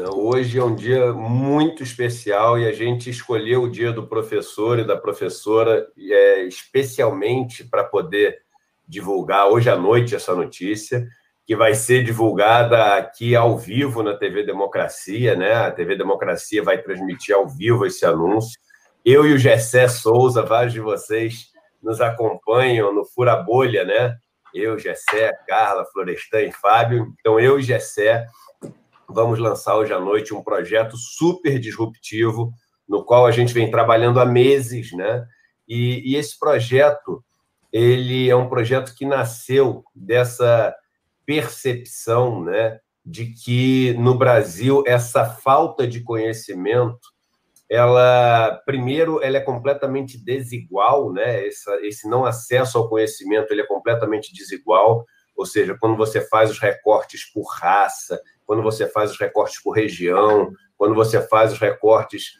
Hoje 0.00 0.58
é 0.58 0.64
um 0.64 0.74
dia 0.74 1.12
muito 1.12 1.82
especial 1.82 2.58
e 2.58 2.66
a 2.66 2.72
gente 2.72 3.10
escolheu 3.10 3.62
o 3.62 3.70
dia 3.70 3.92
do 3.92 4.06
professor 4.06 4.78
e 4.78 4.86
da 4.86 4.96
professora 4.96 5.86
é, 5.98 6.44
especialmente 6.44 7.64
para 7.64 7.84
poder 7.84 8.38
divulgar 8.86 9.48
hoje 9.48 9.68
à 9.68 9.76
noite 9.76 10.14
essa 10.14 10.34
notícia, 10.34 11.06
que 11.46 11.56
vai 11.56 11.74
ser 11.74 12.04
divulgada 12.04 12.96
aqui 12.96 13.34
ao 13.34 13.58
vivo 13.58 14.02
na 14.02 14.16
TV 14.16 14.42
Democracia, 14.44 15.34
né? 15.34 15.54
A 15.54 15.70
TV 15.70 15.96
Democracia 15.96 16.62
vai 16.62 16.78
transmitir 16.78 17.34
ao 17.34 17.48
vivo 17.48 17.84
esse 17.84 18.06
anúncio. 18.06 18.58
Eu 19.04 19.26
e 19.26 19.32
o 19.32 19.38
Gessé 19.38 19.88
Souza, 19.88 20.42
vários 20.42 20.72
de 20.72 20.80
vocês 20.80 21.46
nos 21.82 22.00
acompanham 22.00 22.94
no 22.94 23.04
Fura 23.04 23.36
Bolha, 23.36 23.84
né? 23.84 24.16
Eu, 24.54 24.78
Gessé, 24.78 25.32
Carla, 25.48 25.84
Florestan 25.86 26.42
e 26.42 26.52
Fábio. 26.52 27.12
Então, 27.18 27.40
eu 27.40 27.58
e 27.58 27.62
Gessé 27.62 28.26
vamos 29.12 29.38
lançar 29.38 29.76
hoje 29.76 29.92
à 29.92 30.00
noite 30.00 30.34
um 30.34 30.42
projeto 30.42 30.96
super 30.96 31.58
disruptivo, 31.58 32.52
no 32.88 33.04
qual 33.04 33.26
a 33.26 33.30
gente 33.30 33.54
vem 33.54 33.70
trabalhando 33.70 34.20
há 34.20 34.26
meses, 34.26 34.92
né? 34.92 35.26
E, 35.68 36.12
e 36.12 36.16
esse 36.16 36.38
projeto, 36.38 37.24
ele 37.72 38.28
é 38.28 38.36
um 38.36 38.48
projeto 38.48 38.94
que 38.94 39.06
nasceu 39.06 39.84
dessa 39.94 40.74
percepção, 41.24 42.44
né, 42.44 42.80
de 43.04 43.32
que 43.32 43.94
no 43.94 44.16
Brasil 44.16 44.82
essa 44.86 45.24
falta 45.24 45.86
de 45.86 46.02
conhecimento, 46.02 46.98
ela 47.70 48.60
primeiro 48.66 49.22
ela 49.22 49.38
é 49.38 49.40
completamente 49.40 50.22
desigual, 50.22 51.12
né? 51.12 51.46
Esse, 51.46 52.06
não 52.06 52.24
acesso 52.24 52.76
ao 52.76 52.88
conhecimento 52.88 53.50
ele 53.50 53.62
é 53.62 53.66
completamente 53.66 54.32
desigual, 54.34 55.06
ou 55.34 55.46
seja, 55.46 55.76
quando 55.80 55.96
você 55.96 56.20
faz 56.20 56.50
os 56.50 56.58
recortes 56.58 57.32
por 57.32 57.44
raça, 57.44 58.20
quando 58.46 58.62
você 58.62 58.86
faz 58.86 59.12
os 59.12 59.18
recortes 59.18 59.62
por 59.62 59.72
região, 59.72 60.52
quando 60.76 60.94
você 60.94 61.20
faz 61.28 61.52
os 61.52 61.58
recortes, 61.58 62.32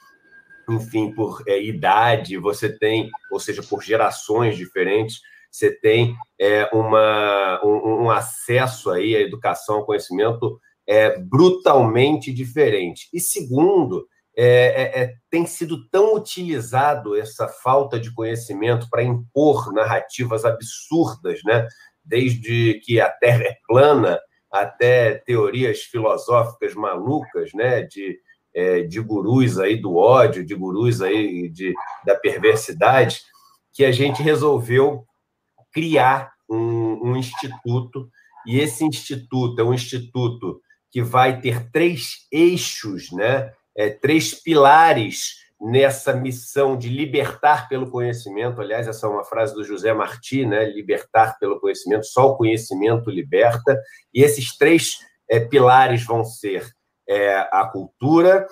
enfim, 0.69 1.13
por 1.13 1.43
é, 1.47 1.63
idade, 1.63 2.37
você 2.39 2.69
tem, 2.69 3.11
ou 3.31 3.41
seja, 3.41 3.63
por 3.63 3.83
gerações 3.83 4.57
diferentes, 4.57 5.21
você 5.51 5.71
tem 5.71 6.17
é, 6.39 6.69
uma, 6.73 7.61
um, 7.65 8.05
um, 8.05 8.11
acesso 8.11 8.91
aí 8.91 9.15
à 9.15 9.21
educação, 9.21 9.77
ao 9.77 9.87
conhecimento 9.87 10.59
é, 10.87 11.19
brutalmente 11.19 12.33
diferente. 12.33 13.09
E 13.13 13.21
segundo, 13.21 14.07
é, 14.35 14.45
é, 14.45 15.03
é, 15.03 15.15
tem 15.31 15.45
sido 15.45 15.87
tão 15.89 16.17
utilizado 16.17 17.15
essa 17.15 17.47
falta 17.49 18.01
de 18.01 18.13
conhecimento 18.15 18.89
para 18.89 19.03
impor 19.03 19.73
narrativas 19.75 20.45
absurdas, 20.45 21.41
né? 21.45 21.67
Desde 22.03 22.81
que 22.83 22.99
a 23.01 23.11
Terra 23.11 23.45
é 23.45 23.57
plana, 23.67 24.19
até 24.53 25.15
teorias 25.15 25.81
filosóficas 25.81 26.75
malucas, 26.75 27.53
né, 27.55 27.83
de, 27.83 28.19
é, 28.55 28.83
de 28.83 29.01
gurus 29.01 29.59
aí 29.59 29.77
do 29.77 29.97
ódio, 29.97 30.45
de 30.45 30.55
gurus 30.55 31.01
aí 31.01 31.49
de, 31.49 31.73
da 32.05 32.15
perversidade, 32.15 33.23
que 33.73 33.85
a 33.85 33.91
gente 33.91 34.23
resolveu 34.23 35.07
criar 35.73 36.33
um, 36.49 37.13
um 37.13 37.17
instituto, 37.17 38.11
e 38.47 38.61
esse 38.61 38.85
instituto 38.85 39.59
é 39.59 39.65
um 39.65 39.73
instituto 39.73 40.61
que 40.91 41.01
vai 41.01 41.41
ter 41.41 41.71
três 41.71 42.27
eixos, 42.31 43.11
né, 43.11 43.51
é, 43.75 43.89
três 43.89 44.35
pilares 44.35 45.43
nessa 45.63 46.13
missão 46.13 46.77
de 46.77 46.89
libertar 46.89 47.69
pelo 47.69 47.89
conhecimento. 47.89 48.61
Aliás, 48.61 48.89
essa 48.89 49.07
é 49.07 49.11
uma 49.11 49.23
frase 49.23 49.55
do 49.55 49.63
José 49.63 49.95
Marti, 49.95 50.45
né? 50.45 50.65
Libertar 50.65 51.39
pelo 51.39 51.61
conhecimento, 51.61 52.05
só 52.05 52.31
o 52.31 52.37
conhecimento 52.37 53.09
liberta. 53.09 53.81
E 54.13 54.23
esses 54.23 54.57
três 54.57 54.99
é, 55.31 55.39
pilares 55.39 56.05
vão 56.05 56.25
ser 56.25 56.67
é, 57.09 57.49
a 57.53 57.65
cultura, 57.73 58.49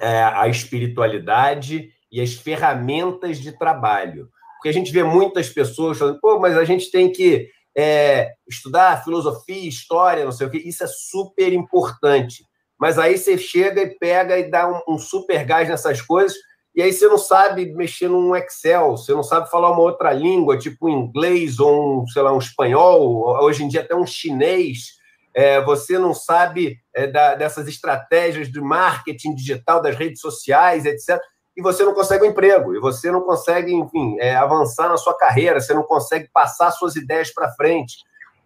é, 0.00 0.22
a 0.22 0.48
espiritualidade 0.48 1.90
e 2.10 2.22
as 2.22 2.32
ferramentas 2.32 3.38
de 3.38 3.52
trabalho. 3.52 4.30
Porque 4.54 4.70
a 4.70 4.72
gente 4.72 4.90
vê 4.90 5.04
muitas 5.04 5.50
pessoas 5.50 5.98
falando, 5.98 6.20
pô, 6.20 6.38
mas 6.38 6.56
a 6.56 6.64
gente 6.64 6.90
tem 6.90 7.12
que 7.12 7.48
é, 7.76 8.32
estudar 8.48 9.04
filosofia, 9.04 9.68
história, 9.68 10.24
não 10.24 10.32
sei 10.32 10.46
o 10.46 10.50
quê. 10.50 10.62
Isso 10.64 10.82
é 10.84 10.86
super 10.86 11.52
importante 11.52 12.44
mas 12.80 12.98
aí 12.98 13.18
você 13.18 13.36
chega 13.36 13.82
e 13.82 13.98
pega 13.98 14.38
e 14.38 14.50
dá 14.50 14.66
um, 14.66 14.94
um 14.94 14.98
super 14.98 15.44
gás 15.44 15.68
nessas 15.68 16.00
coisas, 16.00 16.36
e 16.74 16.80
aí 16.80 16.92
você 16.92 17.06
não 17.06 17.18
sabe 17.18 17.66
mexer 17.74 18.08
num 18.08 18.34
Excel, 18.34 18.92
você 18.92 19.12
não 19.12 19.22
sabe 19.22 19.50
falar 19.50 19.70
uma 19.72 19.82
outra 19.82 20.12
língua, 20.12 20.56
tipo 20.56 20.88
inglês 20.88 21.58
ou 21.58 22.02
um, 22.02 22.06
sei 22.06 22.22
lá, 22.22 22.32
um 22.32 22.38
espanhol, 22.38 23.38
hoje 23.42 23.64
em 23.64 23.68
dia 23.68 23.82
até 23.82 23.94
um 23.94 24.06
chinês, 24.06 24.98
é, 25.34 25.60
você 25.60 25.98
não 25.98 26.14
sabe 26.14 26.78
é, 26.94 27.06
da, 27.06 27.34
dessas 27.34 27.68
estratégias 27.68 28.50
de 28.50 28.60
marketing 28.60 29.34
digital, 29.34 29.82
das 29.82 29.96
redes 29.96 30.20
sociais, 30.20 30.86
etc., 30.86 31.20
e 31.56 31.62
você 31.62 31.84
não 31.84 31.92
consegue 31.92 32.24
um 32.24 32.30
emprego, 32.30 32.74
e 32.74 32.80
você 32.80 33.10
não 33.10 33.20
consegue, 33.22 33.74
enfim, 33.74 34.16
é, 34.20 34.34
avançar 34.36 34.88
na 34.88 34.96
sua 34.96 35.16
carreira, 35.16 35.60
você 35.60 35.74
não 35.74 35.82
consegue 35.82 36.30
passar 36.32 36.70
suas 36.70 36.96
ideias 36.96 37.32
para 37.34 37.52
frente. 37.52 37.98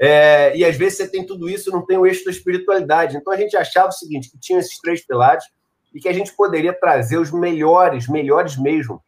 É, 0.04 0.54
e 0.54 0.62
às 0.66 0.76
vezes 0.76 0.98
você 0.98 1.08
tem 1.08 1.24
tudo 1.24 1.48
isso 1.48 1.70
e 1.70 1.72
não 1.72 1.86
tem 1.86 1.96
o 1.96 2.04
eixo 2.04 2.26
da 2.26 2.30
espiritualidade. 2.30 3.16
Então 3.16 3.32
a 3.32 3.36
gente 3.38 3.56
achava 3.56 3.88
o 3.88 3.92
seguinte: 3.92 4.30
que 4.30 4.38
tinha 4.38 4.58
esses 4.58 4.78
três 4.78 5.04
pilares 5.06 5.44
e 5.94 5.98
que 5.98 6.08
a 6.08 6.12
gente 6.12 6.30
poderia 6.36 6.78
trazer 6.78 7.16
os 7.16 7.32
melhores, 7.32 8.06
melhores 8.06 8.58
mesmo, 8.58 9.02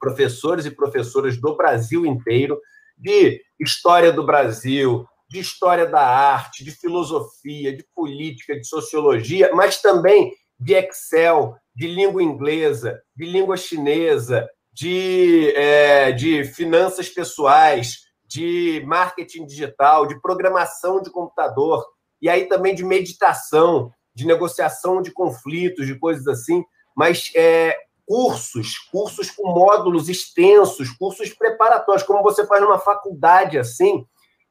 professores 0.00 0.66
e 0.66 0.70
professoras 0.72 1.36
do 1.40 1.56
Brasil 1.56 2.04
inteiro, 2.04 2.60
de 2.98 3.40
história 3.60 4.10
do 4.12 4.26
Brasil, 4.26 5.06
de 5.30 5.38
história 5.38 5.86
da 5.86 6.04
arte, 6.04 6.64
de 6.64 6.72
filosofia, 6.72 7.76
de 7.76 7.86
política, 7.94 8.58
de 8.58 8.66
sociologia, 8.66 9.52
mas 9.54 9.80
também 9.80 10.32
de 10.58 10.74
Excel, 10.74 11.54
de 11.74 11.86
língua 11.86 12.20
inglesa, 12.20 13.00
de 13.14 13.26
língua 13.26 13.56
chinesa, 13.56 14.48
de, 14.72 15.52
é, 15.54 16.10
de 16.10 16.44
finanças 16.44 17.08
pessoais, 17.08 18.11
de 18.32 18.82
marketing 18.86 19.44
digital, 19.44 20.06
de 20.06 20.18
programação 20.20 21.02
de 21.02 21.10
computador, 21.10 21.86
e 22.20 22.30
aí 22.30 22.46
também 22.46 22.74
de 22.74 22.82
meditação, 22.82 23.92
de 24.14 24.26
negociação 24.26 25.02
de 25.02 25.10
conflitos, 25.10 25.86
de 25.86 25.98
coisas 25.98 26.26
assim, 26.26 26.64
mas 26.96 27.30
é, 27.34 27.76
cursos, 28.06 28.78
cursos 28.90 29.30
com 29.30 29.48
módulos 29.48 30.08
extensos, 30.08 30.90
cursos 30.90 31.34
preparatórios, 31.34 32.06
como 32.06 32.22
você 32.22 32.46
faz 32.46 32.62
numa 32.62 32.78
faculdade 32.78 33.58
assim, 33.58 34.06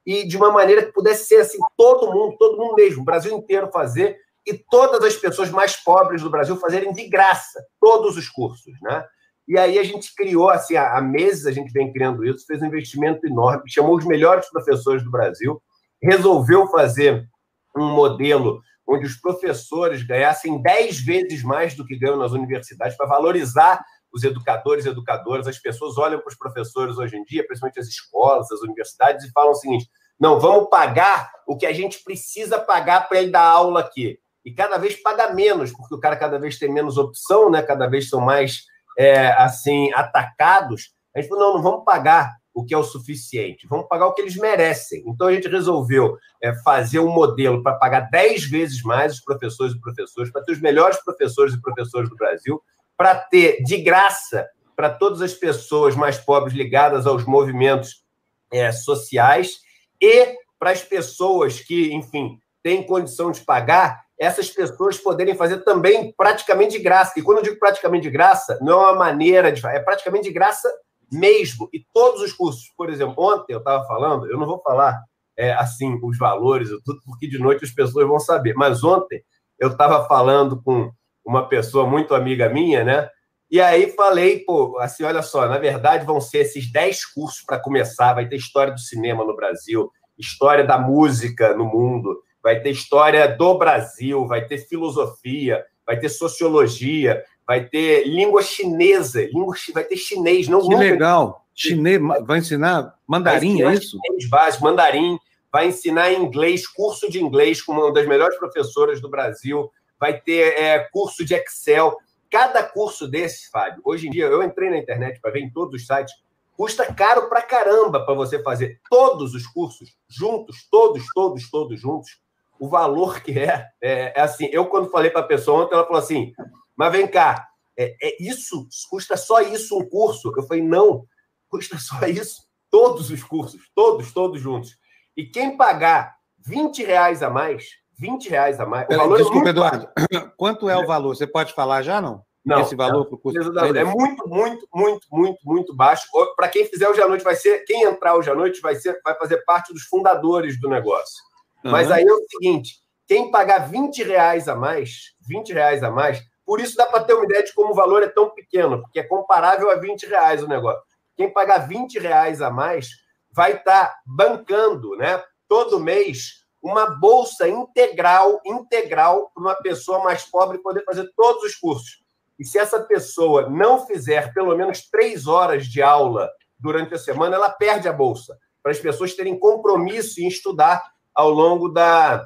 e 0.05 0.27
de 0.27 0.37
uma 0.37 0.51
maneira 0.51 0.85
que 0.85 0.91
pudesse 0.91 1.25
ser 1.25 1.41
assim, 1.41 1.59
todo 1.75 2.11
mundo, 2.11 2.35
todo 2.37 2.57
mundo 2.57 2.75
mesmo, 2.75 3.01
o 3.01 3.05
Brasil 3.05 3.35
inteiro 3.35 3.71
fazer, 3.71 4.15
e 4.45 4.53
todas 4.53 5.03
as 5.03 5.15
pessoas 5.15 5.49
mais 5.49 5.75
pobres 5.75 6.21
do 6.21 6.29
Brasil 6.29 6.55
fazerem 6.57 6.93
de 6.93 7.07
graça 7.07 7.63
todos 7.79 8.15
os 8.17 8.29
cursos, 8.29 8.73
né? 8.81 9.05
E 9.47 9.57
aí 9.57 9.77
a 9.77 9.83
gente 9.83 10.13
criou, 10.15 10.49
assim, 10.49 10.75
há 10.75 11.01
meses 11.01 11.45
a 11.45 11.51
gente 11.51 11.71
vem 11.71 11.91
criando 11.91 12.25
isso, 12.25 12.45
fez 12.45 12.61
um 12.61 12.67
investimento 12.67 13.25
enorme, 13.25 13.63
chamou 13.69 13.97
os 13.97 14.05
melhores 14.05 14.49
professores 14.49 15.03
do 15.03 15.11
Brasil, 15.11 15.61
resolveu 16.01 16.67
fazer 16.67 17.27
um 17.75 17.93
modelo 17.93 18.61
onde 18.87 19.05
os 19.05 19.15
professores 19.15 20.03
ganhassem 20.03 20.61
10 20.61 20.99
vezes 21.01 21.43
mais 21.43 21.75
do 21.75 21.85
que 21.85 21.97
ganham 21.97 22.17
nas 22.17 22.31
universidades 22.31 22.97
para 22.97 23.07
valorizar 23.07 23.83
os 24.13 24.23
educadores 24.23 24.85
e 24.85 24.89
educadoras. 24.89 25.47
As 25.47 25.57
pessoas 25.57 25.97
olham 25.97 26.19
para 26.19 26.29
os 26.29 26.37
professores 26.37 26.97
hoje 26.97 27.15
em 27.15 27.23
dia, 27.23 27.45
principalmente 27.45 27.79
as 27.79 27.87
escolas, 27.87 28.51
as 28.51 28.61
universidades, 28.61 29.25
e 29.25 29.31
falam 29.31 29.51
o 29.51 29.55
seguinte: 29.55 29.89
não, 30.19 30.39
vamos 30.39 30.69
pagar 30.69 31.31
o 31.47 31.57
que 31.57 31.65
a 31.65 31.73
gente 31.73 32.03
precisa 32.03 32.59
pagar 32.59 33.07
para 33.07 33.21
ele 33.21 33.31
dar 33.31 33.43
aula 33.43 33.79
aqui. 33.79 34.19
E 34.43 34.51
cada 34.51 34.77
vez 34.77 34.95
paga 35.01 35.33
menos, 35.33 35.71
porque 35.71 35.93
o 35.95 35.99
cara 35.99 36.15
cada 36.15 36.39
vez 36.39 36.57
tem 36.57 36.71
menos 36.71 36.97
opção, 36.97 37.49
né? 37.49 37.61
cada 37.61 37.87
vez 37.87 38.09
são 38.09 38.19
mais 38.19 38.63
é, 39.01 39.31
assim 39.31 39.91
atacados. 39.93 40.93
A 41.15 41.19
gente 41.19 41.29
falou: 41.29 41.45
não, 41.45 41.53
não 41.55 41.63
vamos 41.63 41.83
pagar 41.83 42.35
o 42.53 42.63
que 42.63 42.73
é 42.73 42.77
o 42.77 42.83
suficiente, 42.83 43.65
vamos 43.67 43.87
pagar 43.87 44.07
o 44.07 44.13
que 44.13 44.21
eles 44.21 44.35
merecem. 44.35 45.03
Então 45.07 45.27
a 45.27 45.33
gente 45.33 45.47
resolveu 45.47 46.17
é, 46.43 46.53
fazer 46.63 46.99
um 46.99 47.09
modelo 47.09 47.63
para 47.63 47.77
pagar 47.77 48.01
10 48.11 48.43
vezes 48.45 48.83
mais 48.83 49.13
os 49.13 49.21
professores 49.21 49.73
e 49.73 49.79
professores, 49.79 50.31
para 50.31 50.43
ter 50.43 50.51
os 50.51 50.61
melhores 50.61 51.01
professores 51.03 51.53
e 51.53 51.61
professores 51.61 52.09
do 52.09 52.15
Brasil, 52.15 52.61
para 52.95 53.15
ter 53.15 53.63
de 53.63 53.77
graça 53.77 54.47
para 54.75 54.89
todas 54.89 55.21
as 55.21 55.33
pessoas 55.33 55.95
mais 55.95 56.17
pobres 56.17 56.53
ligadas 56.53 57.07
aos 57.07 57.25
movimentos 57.25 58.03
é, 58.51 58.71
sociais 58.71 59.61
e 59.99 60.35
para 60.59 60.71
as 60.71 60.83
pessoas 60.83 61.59
que, 61.59 61.91
enfim, 61.93 62.37
têm 62.61 62.83
condição 62.83 63.31
de 63.31 63.41
pagar, 63.41 64.03
essas 64.21 64.51
pessoas 64.51 64.99
poderem 64.99 65.33
fazer 65.33 65.63
também 65.63 66.13
praticamente 66.15 66.77
de 66.77 66.83
graça. 66.83 67.19
E 67.19 67.23
quando 67.23 67.39
eu 67.39 67.43
digo 67.43 67.57
praticamente 67.57 68.03
de 68.03 68.11
graça, 68.11 68.59
não 68.61 68.73
é 68.73 68.91
uma 68.91 68.99
maneira 68.99 69.51
de. 69.51 69.65
É 69.65 69.79
praticamente 69.79 70.25
de 70.25 70.31
graça 70.31 70.71
mesmo. 71.11 71.67
E 71.73 71.83
todos 71.91 72.21
os 72.21 72.31
cursos, 72.31 72.71
por 72.77 72.91
exemplo, 72.91 73.15
ontem 73.17 73.53
eu 73.53 73.57
estava 73.57 73.83
falando, 73.87 74.29
eu 74.29 74.37
não 74.37 74.45
vou 74.45 74.61
falar 74.61 75.01
é, 75.35 75.53
assim 75.53 75.99
os 76.03 76.19
valores 76.19 76.69
e 76.69 76.79
tudo, 76.83 77.01
porque 77.03 77.27
de 77.27 77.39
noite 77.39 77.65
as 77.65 77.71
pessoas 77.71 78.07
vão 78.07 78.19
saber. 78.19 78.53
Mas 78.53 78.83
ontem 78.83 79.23
eu 79.59 79.69
estava 79.69 80.07
falando 80.07 80.61
com 80.61 80.91
uma 81.25 81.49
pessoa 81.49 81.87
muito 81.87 82.13
amiga 82.13 82.47
minha, 82.47 82.83
né? 82.83 83.09
E 83.49 83.59
aí 83.59 83.91
falei, 83.93 84.45
pô, 84.45 84.77
assim, 84.79 85.03
olha 85.03 85.23
só, 85.23 85.47
na 85.47 85.57
verdade 85.57 86.05
vão 86.05 86.21
ser 86.21 86.41
esses 86.41 86.71
10 86.71 87.05
cursos 87.07 87.43
para 87.43 87.59
começar, 87.59 88.13
vai 88.13 88.27
ter 88.27 88.35
história 88.35 88.71
do 88.71 88.79
cinema 88.79 89.25
no 89.25 89.35
Brasil, 89.35 89.91
história 90.15 90.63
da 90.63 90.77
música 90.77 91.55
no 91.55 91.65
mundo, 91.65 92.21
vai 92.43 92.59
ter 92.59 92.71
história 92.71 93.27
do 93.27 93.57
Brasil, 93.57 94.25
vai 94.25 94.45
ter 94.45 94.57
filosofia, 94.57 95.65
vai 95.85 95.99
ter 95.99 96.09
sociologia, 96.09 97.23
vai 97.45 97.65
ter 97.65 98.07
língua 98.07 98.41
chinesa, 98.41 99.23
língua, 99.23 99.55
vai 99.73 99.83
ter 99.83 99.97
chinês, 99.97 100.47
não 100.47 100.67
Que 100.67 100.75
legal. 100.75 101.45
Chinês, 101.53 101.99
vai 102.25 102.39
ensinar 102.39 102.95
mandarim, 103.07 103.57
vai 103.57 103.57
ensinar 103.57 103.71
é 103.71 103.75
isso? 103.75 103.97
Chinês 104.05 104.29
básico, 104.29 104.63
mandarim, 104.63 105.19
vai 105.51 105.67
ensinar 105.67 106.13
inglês, 106.13 106.65
curso 106.65 107.11
de 107.11 107.21
inglês 107.21 107.61
com 107.61 107.73
uma 107.73 107.91
das 107.91 108.07
melhores 108.07 108.37
professoras 108.37 109.01
do 109.01 109.09
Brasil, 109.09 109.69
vai 109.99 110.19
ter 110.19 110.59
é, 110.59 110.79
curso 110.91 111.25
de 111.25 111.33
Excel. 111.33 111.97
Cada 112.29 112.63
curso 112.63 113.07
desse, 113.07 113.49
Fábio, 113.49 113.81
hoje 113.83 114.07
em 114.07 114.11
dia, 114.11 114.25
eu 114.25 114.41
entrei 114.41 114.69
na 114.69 114.77
internet 114.77 115.19
para 115.19 115.31
ver 115.31 115.41
em 115.41 115.49
todos 115.49 115.81
os 115.81 115.85
sites, 115.85 116.13
custa 116.55 116.85
caro 116.93 117.27
pra 117.27 117.41
caramba 117.41 118.05
para 118.05 118.13
você 118.13 118.41
fazer 118.41 118.79
todos 118.89 119.33
os 119.33 119.45
cursos 119.45 119.97
juntos, 120.07 120.67
todos, 120.71 121.03
todos, 121.13 121.49
todos 121.49 121.79
juntos. 121.79 122.20
O 122.61 122.69
valor 122.69 123.23
que 123.23 123.31
é, 123.39 123.65
é, 123.81 124.13
é 124.15 124.21
assim. 124.21 124.47
Eu, 124.51 124.67
quando 124.67 124.91
falei 124.91 125.09
para 125.09 125.21
a 125.21 125.27
pessoa 125.27 125.63
ontem, 125.63 125.73
ela 125.73 125.83
falou 125.83 125.97
assim: 125.99 126.31
mas 126.77 126.91
vem 126.91 127.07
cá, 127.07 127.47
é, 127.75 127.95
é, 127.99 128.23
isso? 128.23 128.67
Custa 128.87 129.17
só 129.17 129.41
isso 129.41 129.79
um 129.79 129.89
curso? 129.89 130.31
Eu 130.37 130.43
falei: 130.43 130.61
não, 130.61 131.03
custa 131.49 131.79
só 131.79 132.05
isso 132.05 132.43
todos 132.69 133.09
os 133.09 133.23
cursos, 133.23 133.63
todos, 133.73 134.13
todos 134.13 134.39
juntos. 134.39 134.77
E 135.17 135.25
quem 135.25 135.57
pagar 135.57 136.15
20 136.45 136.83
reais 136.83 137.23
a 137.23 137.31
mais, 137.31 137.65
20 137.97 138.29
reais 138.29 138.59
a 138.59 138.65
mais. 138.67 138.87
Pera, 138.87 139.07
desculpa, 139.07 139.47
é 139.47 139.49
Eduardo. 139.49 139.89
Quanto 140.37 140.69
é 140.69 140.77
o 140.77 140.85
valor? 140.85 141.15
Você 141.15 141.25
pode 141.25 141.53
falar 141.53 141.81
já, 141.81 141.99
não? 141.99 142.23
Não, 142.45 142.61
esse 142.61 142.75
valor 142.75 143.05
para 143.05 143.15
o 143.15 143.17
curso 143.17 143.39
é 143.39 143.83
muito, 143.83 144.29
muito, 144.29 144.67
muito, 144.71 145.07
muito, 145.11 145.39
muito 145.43 145.75
baixo. 145.75 146.05
Para 146.35 146.47
quem 146.47 146.65
fizer 146.65 146.87
hoje 146.87 147.01
à 147.01 147.07
noite, 147.07 147.23
vai 147.23 147.35
ser 147.35 147.63
quem 147.65 147.83
entrar 147.85 148.15
hoje 148.15 148.29
à 148.29 148.35
noite 148.35 148.61
vai 148.61 148.75
ser, 148.75 148.99
vai 149.03 149.15
fazer 149.15 149.37
parte 149.45 149.73
dos 149.73 149.83
fundadores 149.83 150.59
do 150.59 150.69
negócio. 150.69 151.30
Uhum. 151.63 151.71
Mas 151.71 151.91
aí 151.91 152.03
é 152.03 152.13
o 152.13 152.25
seguinte: 152.29 152.75
quem 153.07 153.31
pagar 153.31 153.69
20 153.69 154.03
reais 154.03 154.47
a 154.47 154.55
mais, 154.55 155.13
20 155.27 155.53
reais 155.53 155.83
a 155.83 155.91
mais, 155.91 156.21
por 156.45 156.59
isso 156.59 156.75
dá 156.75 156.85
para 156.85 157.03
ter 157.03 157.13
uma 157.13 157.25
ideia 157.25 157.43
de 157.43 157.53
como 157.53 157.71
o 157.71 157.75
valor 157.75 158.03
é 158.03 158.07
tão 158.07 158.29
pequeno, 158.29 158.81
porque 158.81 158.99
é 158.99 159.03
comparável 159.03 159.69
a 159.69 159.75
20 159.75 160.05
reais 160.07 160.43
o 160.43 160.47
negócio. 160.47 160.81
Quem 161.15 161.31
pagar 161.31 161.67
20 161.67 161.99
reais 161.99 162.41
a 162.41 162.49
mais 162.49 162.87
vai 163.31 163.53
estar 163.53 163.87
tá 163.87 163.95
bancando, 164.05 164.95
né? 164.95 165.23
Todo 165.47 165.79
mês 165.79 166.41
uma 166.61 166.85
bolsa 166.85 167.49
integral, 167.49 168.39
integral 168.45 169.31
para 169.33 169.41
uma 169.41 169.55
pessoa 169.55 170.03
mais 170.03 170.23
pobre 170.23 170.59
poder 170.59 170.83
fazer 170.83 171.09
todos 171.15 171.43
os 171.43 171.55
cursos. 171.55 171.99
E 172.37 172.45
se 172.45 172.59
essa 172.59 172.79
pessoa 172.79 173.49
não 173.49 173.85
fizer 173.85 174.33
pelo 174.33 174.55
menos 174.55 174.87
três 174.89 175.27
horas 175.27 175.65
de 175.65 175.81
aula 175.81 176.29
durante 176.59 176.93
a 176.93 176.99
semana, 176.99 177.35
ela 177.35 177.49
perde 177.49 177.87
a 177.87 177.93
bolsa. 177.93 178.37
Para 178.61 178.71
as 178.71 178.79
pessoas 178.79 179.15
terem 179.15 179.39
compromisso 179.39 180.21
em 180.21 180.27
estudar 180.27 180.83
ao 181.15 181.29
longo 181.29 181.69
da, 181.69 182.25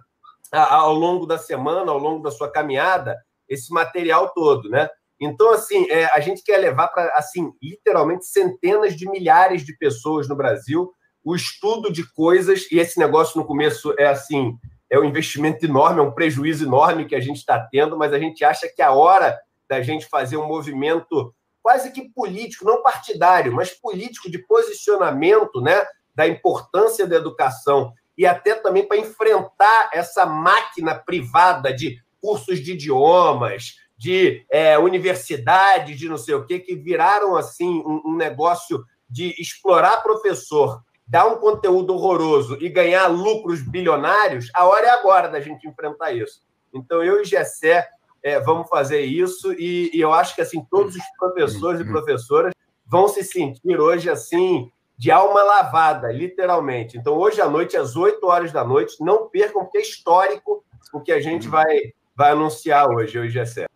ao 0.52 0.94
longo 0.94 1.26
da 1.26 1.38
semana, 1.38 1.92
ao 1.92 1.98
longo 1.98 2.24
da 2.24 2.32
sua 2.32 2.52
caminhada, 2.52 3.18
esse 3.48 3.72
material 3.74 4.30
todo, 4.34 4.70
né? 4.70 4.90
Então, 5.20 5.52
assim, 5.52 5.90
é, 5.90 6.06
a 6.14 6.20
gente 6.20 6.44
quer 6.44 6.58
levar 6.58 6.90
para, 6.90 7.08
assim, 7.16 7.52
literalmente 7.62 8.26
centenas 8.26 8.96
de 8.96 9.10
milhares 9.10 9.66
de 9.66 9.78
pessoas 9.78 10.28
no 10.28 10.36
Brasil 10.36 10.92
o 11.26 11.36
estudo 11.36 11.92
de 11.92 12.08
coisas, 12.14 12.72
e 12.72 12.78
esse 12.78 13.00
negócio 13.00 13.40
no 13.40 13.48
começo 13.48 13.96
é 13.98 14.06
assim, 14.06 14.56
é 14.88 15.00
um 15.00 15.04
investimento 15.04 15.66
enorme, 15.66 16.00
é 16.00 16.04
um 16.04 16.12
prejuízo 16.12 16.64
enorme 16.64 17.06
que 17.06 17.16
a 17.16 17.20
gente 17.20 17.38
está 17.38 17.60
tendo, 17.72 17.98
mas 17.98 18.14
a 18.14 18.20
gente 18.20 18.46
acha 18.46 18.70
que 18.74 18.82
a 18.82 18.92
hora 18.92 19.36
da 19.68 19.82
gente 19.82 20.06
fazer 20.06 20.38
um 20.38 20.48
movimento 20.48 21.34
quase 21.64 21.92
que 21.92 22.12
político, 22.12 22.64
não 22.64 22.84
partidário, 22.84 23.52
mas 23.52 23.72
político 23.72 24.30
de 24.30 24.38
posicionamento, 24.46 25.60
né, 25.62 25.84
da 26.14 26.28
importância 26.28 27.08
da 27.08 27.16
educação 27.16 27.92
e 28.18 28.26
até 28.26 28.56
também 28.56 28.88
para 28.88 28.98
enfrentar 28.98 29.90
essa 29.94 30.26
máquina 30.26 30.96
privada 30.96 31.74
de 31.74 32.00
cursos 32.22 32.60
de 32.60 32.74
idiomas, 32.74 33.76
de 33.98 34.46
é, 34.50 34.78
universidade, 34.78 35.96
de 35.96 36.10
não 36.10 36.18
sei 36.18 36.36
o 36.36 36.46
quê, 36.46 36.60
que 36.60 36.76
viraram 36.76 37.36
assim 37.36 37.80
um, 37.86 38.02
um 38.06 38.16
negócio 38.16 38.84
de 39.10 39.34
explorar 39.40 40.02
professor, 40.02 40.82
dar 41.08 41.28
um 41.28 41.38
conteúdo 41.38 41.94
horroroso 41.94 42.58
e 42.60 42.68
ganhar 42.68 43.08
lucros 43.08 43.62
bilionários, 43.62 44.50
a 44.56 44.66
hora 44.66 44.88
é 44.88 44.90
agora 44.90 45.30
da 45.30 45.40
gente 45.40 45.68
enfrentar 45.68 46.12
isso. 46.12 46.42
Então, 46.74 47.04
eu 47.04 47.22
e 47.22 47.26
Gessé 47.26 47.88
é, 48.24 48.40
vamos 48.40 48.68
fazer 48.68 49.02
isso 49.02 49.54
e, 49.54 49.92
e, 49.94 50.02
eu 50.02 50.12
acho 50.12 50.34
que 50.34 50.42
assim 50.42 50.66
todos 50.70 50.96
os 50.96 51.04
professores 51.18 51.80
e 51.80 51.86
professoras 51.86 52.54
vão 52.84 53.08
se 53.08 53.24
sentir 53.24 53.80
hoje 53.80 54.10
assim 54.10 54.72
de 54.98 55.12
alma 55.12 55.44
lavada, 55.44 56.12
literalmente. 56.12 56.98
Então 56.98 57.14
hoje 57.14 57.42
à 57.42 57.50
noite 57.50 57.78
às 57.78 57.96
8 57.96 58.26
horas 58.26 58.52
da 58.52 58.64
noite, 58.64 58.96
não 59.00 59.30
percam 59.30 59.64
porque 59.64 59.78
é 59.78 59.82
histórico 59.82 60.64
o 60.94 61.02
que 61.02 61.12
a 61.12 61.20
gente 61.20 61.48
vai 61.48 61.94
vai 62.16 62.32
anunciar 62.32 62.90
hoje, 62.90 63.20
hoje 63.20 63.38
é 63.38 63.46
certo. 63.46 63.70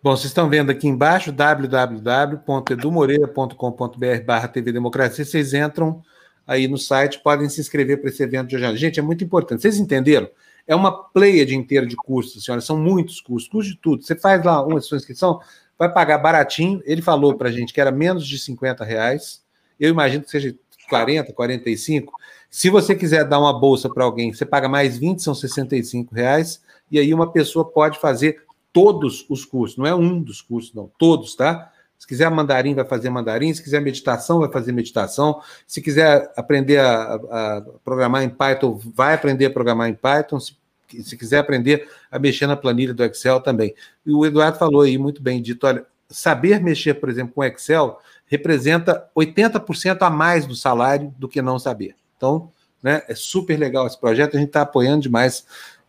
Bom, 0.00 0.16
vocês 0.16 0.26
estão 0.26 0.48
vendo 0.48 0.70
aqui 0.70 0.86
embaixo 0.86 1.32
www.edumoreira.com.br 1.32 4.24
barra 4.24 4.46
TV 4.46 4.70
Democracia, 4.70 5.24
vocês 5.24 5.52
entram 5.52 6.00
aí 6.46 6.68
no 6.68 6.78
site, 6.78 7.20
podem 7.20 7.48
se 7.48 7.60
inscrever 7.60 8.00
para 8.00 8.08
esse 8.08 8.22
evento 8.22 8.46
de 8.48 8.54
hoje. 8.56 8.76
Gente, 8.76 9.00
é 9.00 9.02
muito 9.02 9.24
importante. 9.24 9.60
Vocês 9.60 9.78
entenderam? 9.78 10.30
É 10.66 10.76
uma 10.76 10.92
pleiade 10.92 11.56
inteira 11.56 11.84
de 11.84 11.96
cursos, 11.96 12.44
senhora. 12.44 12.60
São 12.60 12.78
muitos 12.78 13.20
cursos, 13.20 13.48
cursos 13.48 13.72
de 13.72 13.78
tudo. 13.80 14.04
Você 14.04 14.14
faz 14.14 14.44
lá 14.44 14.64
uma 14.64 14.80
sua 14.80 14.96
inscrição, 14.96 15.40
vai 15.78 15.92
pagar 15.92 16.18
baratinho. 16.18 16.80
Ele 16.84 17.02
falou 17.02 17.36
para 17.36 17.48
a 17.48 17.52
gente 17.52 17.72
que 17.72 17.80
era 17.80 17.90
menos 17.90 18.24
de 18.26 18.38
50 18.38 18.84
reais. 18.84 19.42
Eu 19.78 19.90
imagino 19.90 20.24
que 20.24 20.30
seja 20.30 20.54
40, 20.88 21.32
45. 21.32 22.12
Se 22.50 22.70
você 22.70 22.94
quiser 22.94 23.24
dar 23.24 23.38
uma 23.38 23.58
bolsa 23.58 23.88
para 23.88 24.04
alguém, 24.04 24.32
você 24.32 24.46
paga 24.46 24.68
mais 24.68 24.96
20, 24.96 25.22
são 25.22 25.34
65 25.34 26.14
reais. 26.14 26.62
E 26.90 26.98
aí 26.98 27.12
uma 27.12 27.30
pessoa 27.30 27.64
pode 27.64 27.98
fazer 27.98 28.42
todos 28.72 29.26
os 29.28 29.44
cursos. 29.44 29.76
Não 29.76 29.86
é 29.86 29.94
um 29.94 30.20
dos 30.22 30.40
cursos, 30.40 30.72
não. 30.74 30.90
Todos, 30.98 31.34
tá? 31.34 31.70
Se 31.98 32.06
quiser 32.06 32.30
mandarim, 32.30 32.74
vai 32.74 32.84
fazer 32.84 33.10
mandarim. 33.10 33.52
Se 33.52 33.62
quiser 33.62 33.80
meditação, 33.80 34.38
vai 34.38 34.50
fazer 34.50 34.72
meditação. 34.72 35.42
Se 35.66 35.82
quiser 35.82 36.32
aprender 36.36 36.78
a, 36.78 37.14
a 37.14 37.64
programar 37.84 38.22
em 38.22 38.28
Python, 38.28 38.80
vai 38.94 39.14
aprender 39.14 39.46
a 39.46 39.50
programar 39.50 39.88
em 39.88 39.94
Python. 39.94 40.38
Se, 40.38 40.54
se, 41.02 41.16
quiser 41.16 41.38
aprender 41.38 41.88
a 42.10 42.18
mexer 42.18 42.46
na 42.46 42.56
planilha 42.56 42.94
do 42.94 43.04
Excel 43.04 43.40
também. 43.40 43.74
E 44.06 44.12
o 44.12 44.24
Eduardo 44.24 44.58
falou 44.58 44.82
aí 44.82 44.96
muito 44.96 45.20
bem 45.20 45.42
dito: 45.42 45.66
olha, 45.66 45.84
saber 46.08 46.62
mexer, 46.62 46.94
por 46.94 47.10
exemplo, 47.10 47.34
com 47.34 47.44
Excel 47.44 47.98
representa 48.28 49.08
80% 49.16 50.02
a 50.02 50.10
mais 50.10 50.46
do 50.46 50.54
salário 50.54 51.12
do 51.18 51.28
que 51.28 51.42
não 51.42 51.58
saber. 51.58 51.96
Então, 52.16 52.50
né, 52.82 53.02
é 53.08 53.14
super 53.14 53.58
legal 53.58 53.86
esse 53.86 53.98
projeto, 53.98 54.36
a 54.36 54.40
gente 54.40 54.48
está 54.48 54.62
apoiando 54.62 55.02
demais 55.02 55.44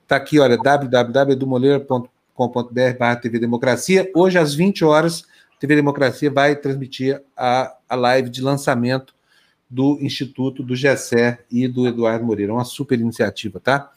Tá 0.10 0.16
aqui, 0.16 0.40
olha, 0.40 0.57
www.edumoleira.com.br 0.57 2.98
barra 2.98 3.16
TV 3.16 3.38
Democracia. 3.38 4.10
Hoje, 4.16 4.40
às 4.40 4.56
20 4.56 4.84
horas, 4.84 5.24
TV 5.60 5.76
Democracia 5.76 6.32
vai 6.32 6.56
transmitir 6.56 7.22
a, 7.38 7.76
a 7.88 7.94
live 7.94 8.28
de 8.28 8.41
lançamento 8.41 9.14
do 9.70 9.99
Instituto, 10.02 10.64
do 10.64 10.76
GESER 10.76 11.45
e 11.52 11.68
do 11.68 11.88
Eduardo 11.88 12.26
Moreira. 12.26 12.52
Uma 12.52 12.64
super 12.64 12.99
iniciativa, 12.99 13.60
tá? 13.60 13.91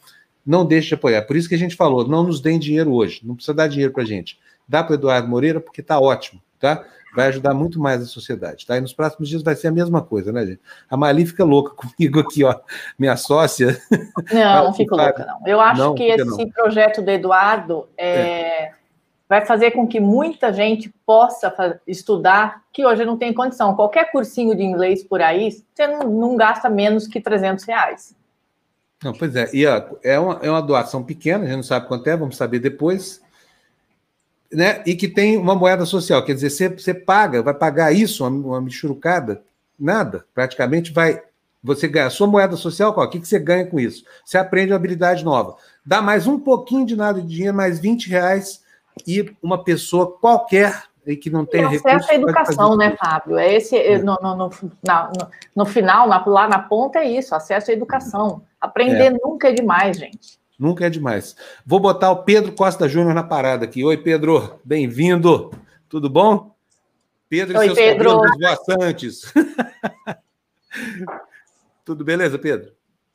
Não 0.45 0.63
deixe 0.63 0.89
de 0.89 0.93
apoiar. 0.93 1.23
Por 1.23 1.35
isso 1.35 1.49
que 1.49 1.55
a 1.55 1.57
gente 1.57 1.75
falou, 1.75 2.07
não 2.07 2.21
nos 2.21 2.39
deem 2.39 2.59
dinheiro 2.59 2.93
hoje. 2.93 3.21
Não 3.23 3.33
precisa 3.33 3.55
dar 3.55 3.65
dinheiro 3.65 3.91
para 3.91 4.03
a 4.03 4.05
gente. 4.05 4.37
Dá 4.67 4.83
para 4.83 4.91
o 4.91 4.95
Eduardo 4.95 5.27
Moreira 5.27 5.59
porque 5.59 5.81
está 5.81 5.99
ótimo, 5.99 6.39
tá? 6.59 6.85
Vai 7.15 7.27
ajudar 7.27 7.53
muito 7.53 7.79
mais 7.79 8.01
a 8.01 8.05
sociedade, 8.05 8.65
tá? 8.65 8.77
E 8.77 8.81
nos 8.81 8.93
próximos 8.93 9.29
dias 9.29 9.43
vai 9.43 9.55
ser 9.55 9.67
a 9.67 9.71
mesma 9.71 10.01
coisa, 10.01 10.31
né, 10.31 10.45
gente? 10.45 10.61
A 10.89 10.97
Mali 10.97 11.25
fica 11.25 11.43
louca 11.43 11.71
comigo 11.75 12.19
aqui, 12.19 12.43
ó, 12.43 12.55
minha 12.97 13.15
sócia. 13.15 13.79
Não, 14.31 14.65
não 14.65 14.73
fico 14.73 14.95
louca, 14.95 15.25
não. 15.25 15.47
Eu 15.47 15.59
acho 15.59 15.81
não, 15.81 15.95
que 15.95 16.03
esse 16.03 16.25
não. 16.25 16.49
projeto 16.49 17.01
do 17.01 17.11
Eduardo 17.11 17.87
é... 17.97 18.69
É 18.69 18.83
vai 19.33 19.43
fazer 19.43 19.71
com 19.71 19.87
que 19.87 19.99
muita 19.99 20.53
gente 20.53 20.93
possa 21.03 21.81
estudar, 21.87 22.61
que 22.71 22.85
hoje 22.85 23.03
não 23.03 23.17
tem 23.17 23.33
condição. 23.33 23.75
Qualquer 23.75 24.11
cursinho 24.11 24.55
de 24.55 24.61
inglês 24.61 25.03
por 25.03 25.23
aí, 25.23 25.49
você 25.73 25.87
não, 25.87 26.07
não 26.07 26.35
gasta 26.35 26.69
menos 26.69 27.07
que 27.07 27.19
300 27.19 27.63
reais. 27.63 28.15
Não, 29.03 29.11
pois 29.11 29.35
é. 29.35 29.49
E 29.51 29.65
ó, 29.65 29.81
é, 30.03 30.19
uma, 30.19 30.39
é 30.43 30.51
uma 30.51 30.61
doação 30.61 31.03
pequena, 31.03 31.45
a 31.45 31.47
gente 31.47 31.55
não 31.55 31.63
sabe 31.63 31.87
quanto 31.87 32.07
é, 32.07 32.15
vamos 32.15 32.37
saber 32.37 32.59
depois. 32.59 33.22
Né? 34.53 34.83
E 34.85 34.95
que 34.95 35.07
tem 35.07 35.37
uma 35.37 35.55
moeda 35.55 35.85
social, 35.85 36.23
quer 36.23 36.33
dizer, 36.33 36.49
você, 36.49 36.69
você 36.69 36.93
paga, 36.93 37.41
vai 37.41 37.53
pagar 37.53 37.91
isso, 37.91 38.25
uma, 38.25 38.47
uma 38.47 38.61
michurucada? 38.61 39.43
Nada. 39.79 40.25
Praticamente 40.33 40.93
vai. 40.93 41.21
Você 41.63 41.87
ganha 41.87 42.07
a 42.07 42.11
sua 42.11 42.27
moeda 42.27 42.55
social, 42.55 42.93
qual? 42.93 43.07
O 43.07 43.09
que, 43.09 43.19
que 43.19 43.27
você 43.27 43.39
ganha 43.39 43.65
com 43.65 43.79
isso? 43.79 44.03
Você 44.23 44.37
aprende 44.37 44.71
uma 44.71 44.77
habilidade 44.77 45.23
nova. 45.23 45.55
Dá 45.85 46.01
mais 46.01 46.27
um 46.27 46.37
pouquinho 46.37 46.85
de 46.85 46.95
nada 46.95 47.21
de 47.21 47.27
dinheiro, 47.27 47.55
mais 47.55 47.79
20 47.79 48.09
reais 48.09 48.61
e 49.07 49.33
uma 49.41 49.63
pessoa 49.63 50.11
qualquer 50.11 50.83
e 51.05 51.17
que 51.17 51.29
não 51.29 51.45
tem 51.45 51.61
e 51.61 51.65
acesso 51.65 52.11
à 52.11 52.15
educação, 52.15 52.77
né, 52.77 52.95
Fábio? 52.97 53.37
É 53.37 53.53
esse 53.53 53.75
é. 53.75 53.97
No, 53.97 54.17
no, 54.21 54.35
no, 54.35 54.49
na, 54.81 55.07
no, 55.07 55.27
no, 55.55 55.65
final, 55.65 56.07
na, 56.07 56.23
lá 56.25 56.47
na 56.47 56.59
ponta 56.59 56.99
é 56.99 57.09
isso, 57.09 57.35
acesso 57.35 57.71
à 57.71 57.73
educação. 57.73 58.41
Aprender 58.59 59.07
é. 59.07 59.09
nunca 59.09 59.49
é 59.49 59.51
demais, 59.51 59.97
gente. 59.97 60.39
Nunca 60.57 60.85
é 60.85 60.89
demais. 60.89 61.35
Vou 61.65 61.79
botar 61.79 62.11
o 62.11 62.23
Pedro 62.23 62.53
Costa 62.53 62.87
Júnior 62.87 63.13
na 63.13 63.23
parada 63.23 63.65
aqui. 63.65 63.83
Oi, 63.83 63.97
Pedro, 63.97 64.59
bem-vindo. 64.63 65.51
Tudo 65.89 66.09
bom? 66.09 66.55
Pedro 67.27 67.57
Oi, 67.57 67.65
e 67.65 67.67
seus 67.69 67.77
Pedro. 67.77 68.21
voaçantes. 68.39 69.33
Tudo 71.83 72.03
beleza, 72.03 72.37
Pedro? 72.37 72.71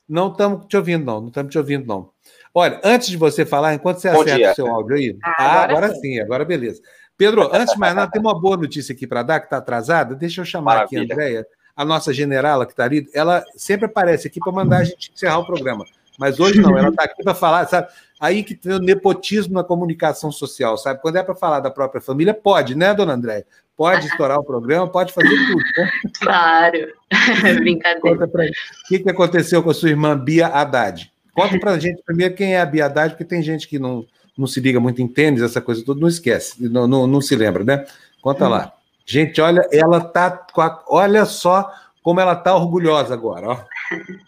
Não 0.09 0.32
estamos 0.32 0.66
te 0.66 0.77
ouvindo, 0.77 1.05
não. 1.05 1.20
Não 1.20 1.28
estamos 1.28 1.52
te 1.52 1.59
ouvindo, 1.59 1.86
não. 1.86 2.10
Olha, 2.52 2.81
antes 2.82 3.09
de 3.09 3.16
você 3.16 3.47
falar, 3.47 3.74
enquanto 3.74 3.98
você 3.98 4.10
Bom 4.10 4.23
acerta 4.23 4.39
dia. 4.39 4.52
o 4.52 4.55
seu 4.55 4.66
áudio 4.66 4.97
aí. 4.97 5.19
Ah, 5.23 5.35
ah 5.39 5.62
agora, 5.62 5.73
agora 5.73 5.94
sim. 5.94 6.01
sim, 6.01 6.20
agora 6.20 6.44
beleza. 6.44 6.82
Pedro, 7.16 7.55
antes 7.55 7.74
de 7.74 7.81
mais 7.81 7.94
nada, 7.94 8.10
tem 8.10 8.20
uma 8.20 8.39
boa 8.39 8.56
notícia 8.56 8.93
aqui 8.93 9.06
para 9.06 9.23
dar, 9.23 9.40
que 9.40 9.47
está 9.47 9.59
atrasada. 9.59 10.15
Deixa 10.15 10.40
eu 10.40 10.44
chamar 10.44 10.77
Maravilha. 10.77 11.02
aqui 11.02 11.12
a 11.12 11.15
Andréia, 11.15 11.47
a 11.77 11.85
nossa 11.85 12.12
generala 12.12 12.66
que 12.66 12.73
está 12.73 12.85
ali. 12.85 13.09
Ela 13.12 13.44
sempre 13.56 13.86
aparece 13.86 14.28
aqui 14.28 14.40
para 14.40 14.52
mandar 14.52 14.78
a 14.78 14.85
gente 14.85 15.12
encerrar 15.12 15.39
o 15.39 15.47
programa. 15.47 15.85
Mas 16.18 16.40
hoje 16.40 16.60
não, 16.60 16.76
ela 16.76 16.88
está 16.88 17.04
aqui 17.04 17.22
para 17.22 17.32
falar, 17.32 17.66
sabe? 17.68 17.86
Aí 18.18 18.42
que 18.42 18.54
tem 18.54 18.72
o 18.72 18.80
nepotismo 18.80 19.54
na 19.54 19.62
comunicação 19.62 20.32
social, 20.32 20.76
sabe? 20.76 21.00
Quando 21.00 21.16
é 21.16 21.22
para 21.22 21.36
falar 21.36 21.60
da 21.60 21.70
própria 21.70 22.00
família, 22.00 22.34
pode, 22.34 22.74
né, 22.74 22.92
dona 22.92 23.14
Andréia? 23.14 23.46
Pode 23.76 24.08
estourar 24.08 24.40
o 24.40 24.44
programa, 24.44 24.90
pode 24.90 25.12
fazer 25.12 25.28
tudo, 25.28 25.62
né? 25.76 25.90
Claro, 26.20 26.92
brincadeira. 27.60 28.26
O 28.26 28.88
que, 28.88 28.98
que 28.98 29.08
aconteceu 29.08 29.62
com 29.62 29.70
a 29.70 29.74
sua 29.74 29.90
irmã 29.90 30.18
Bia 30.18 30.48
Haddad? 30.48 31.12
Conta 31.32 31.56
para 31.60 31.70
a 31.70 31.78
gente 31.78 32.02
primeiro 32.02 32.34
quem 32.34 32.54
é 32.54 32.60
a 32.60 32.66
Bia 32.66 32.86
Haddad, 32.86 33.10
porque 33.10 33.24
tem 33.24 33.40
gente 33.40 33.68
que 33.68 33.78
não, 33.78 34.04
não 34.36 34.48
se 34.48 34.60
liga 34.60 34.80
muito 34.80 35.00
em 35.00 35.06
tênis, 35.06 35.40
essa 35.40 35.60
coisa 35.60 35.84
toda, 35.84 36.00
não 36.00 36.08
esquece, 36.08 36.68
não, 36.68 36.88
não, 36.88 37.06
não 37.06 37.20
se 37.20 37.36
lembra, 37.36 37.62
né? 37.62 37.84
Conta 38.20 38.48
lá. 38.48 38.72
Gente, 39.06 39.40
olha, 39.40 39.66
ela 39.72 40.00
tá 40.00 40.30
com 40.30 40.60
a, 40.60 40.84
olha 40.88 41.24
só 41.24 41.72
como 42.02 42.20
ela 42.20 42.34
tá 42.34 42.56
orgulhosa 42.56 43.14
agora, 43.14 43.48
ó. 43.48 43.64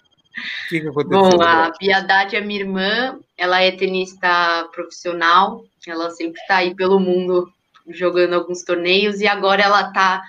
O 0.67 0.69
que, 0.69 0.81
que 0.81 0.89
aconteceu? 0.89 1.39
Bom, 1.39 1.43
a 1.43 1.73
Haddad 1.97 2.37
é 2.37 2.41
minha 2.41 2.61
irmã, 2.61 3.19
ela 3.37 3.61
é 3.63 3.71
tenista 3.71 4.69
profissional, 4.73 5.65
ela 5.87 6.11
sempre 6.11 6.41
está 6.41 6.57
aí 6.57 6.75
pelo 6.75 6.99
mundo 6.99 7.53
jogando 7.89 8.35
alguns 8.35 8.63
torneios 8.63 9.21
e 9.21 9.27
agora 9.27 9.63
ela 9.63 9.89
está 9.89 10.23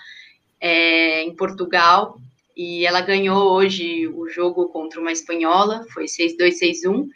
é, 0.60 1.24
em 1.24 1.36
Portugal 1.36 2.18
e 2.56 2.86
ela 2.86 3.02
ganhou 3.02 3.52
hoje 3.52 4.08
o 4.08 4.28
jogo 4.30 4.68
contra 4.70 5.00
uma 5.00 5.12
espanhola, 5.12 5.86
foi 5.94 6.06
6-2, 6.06 6.54
6-1. 6.86 7.08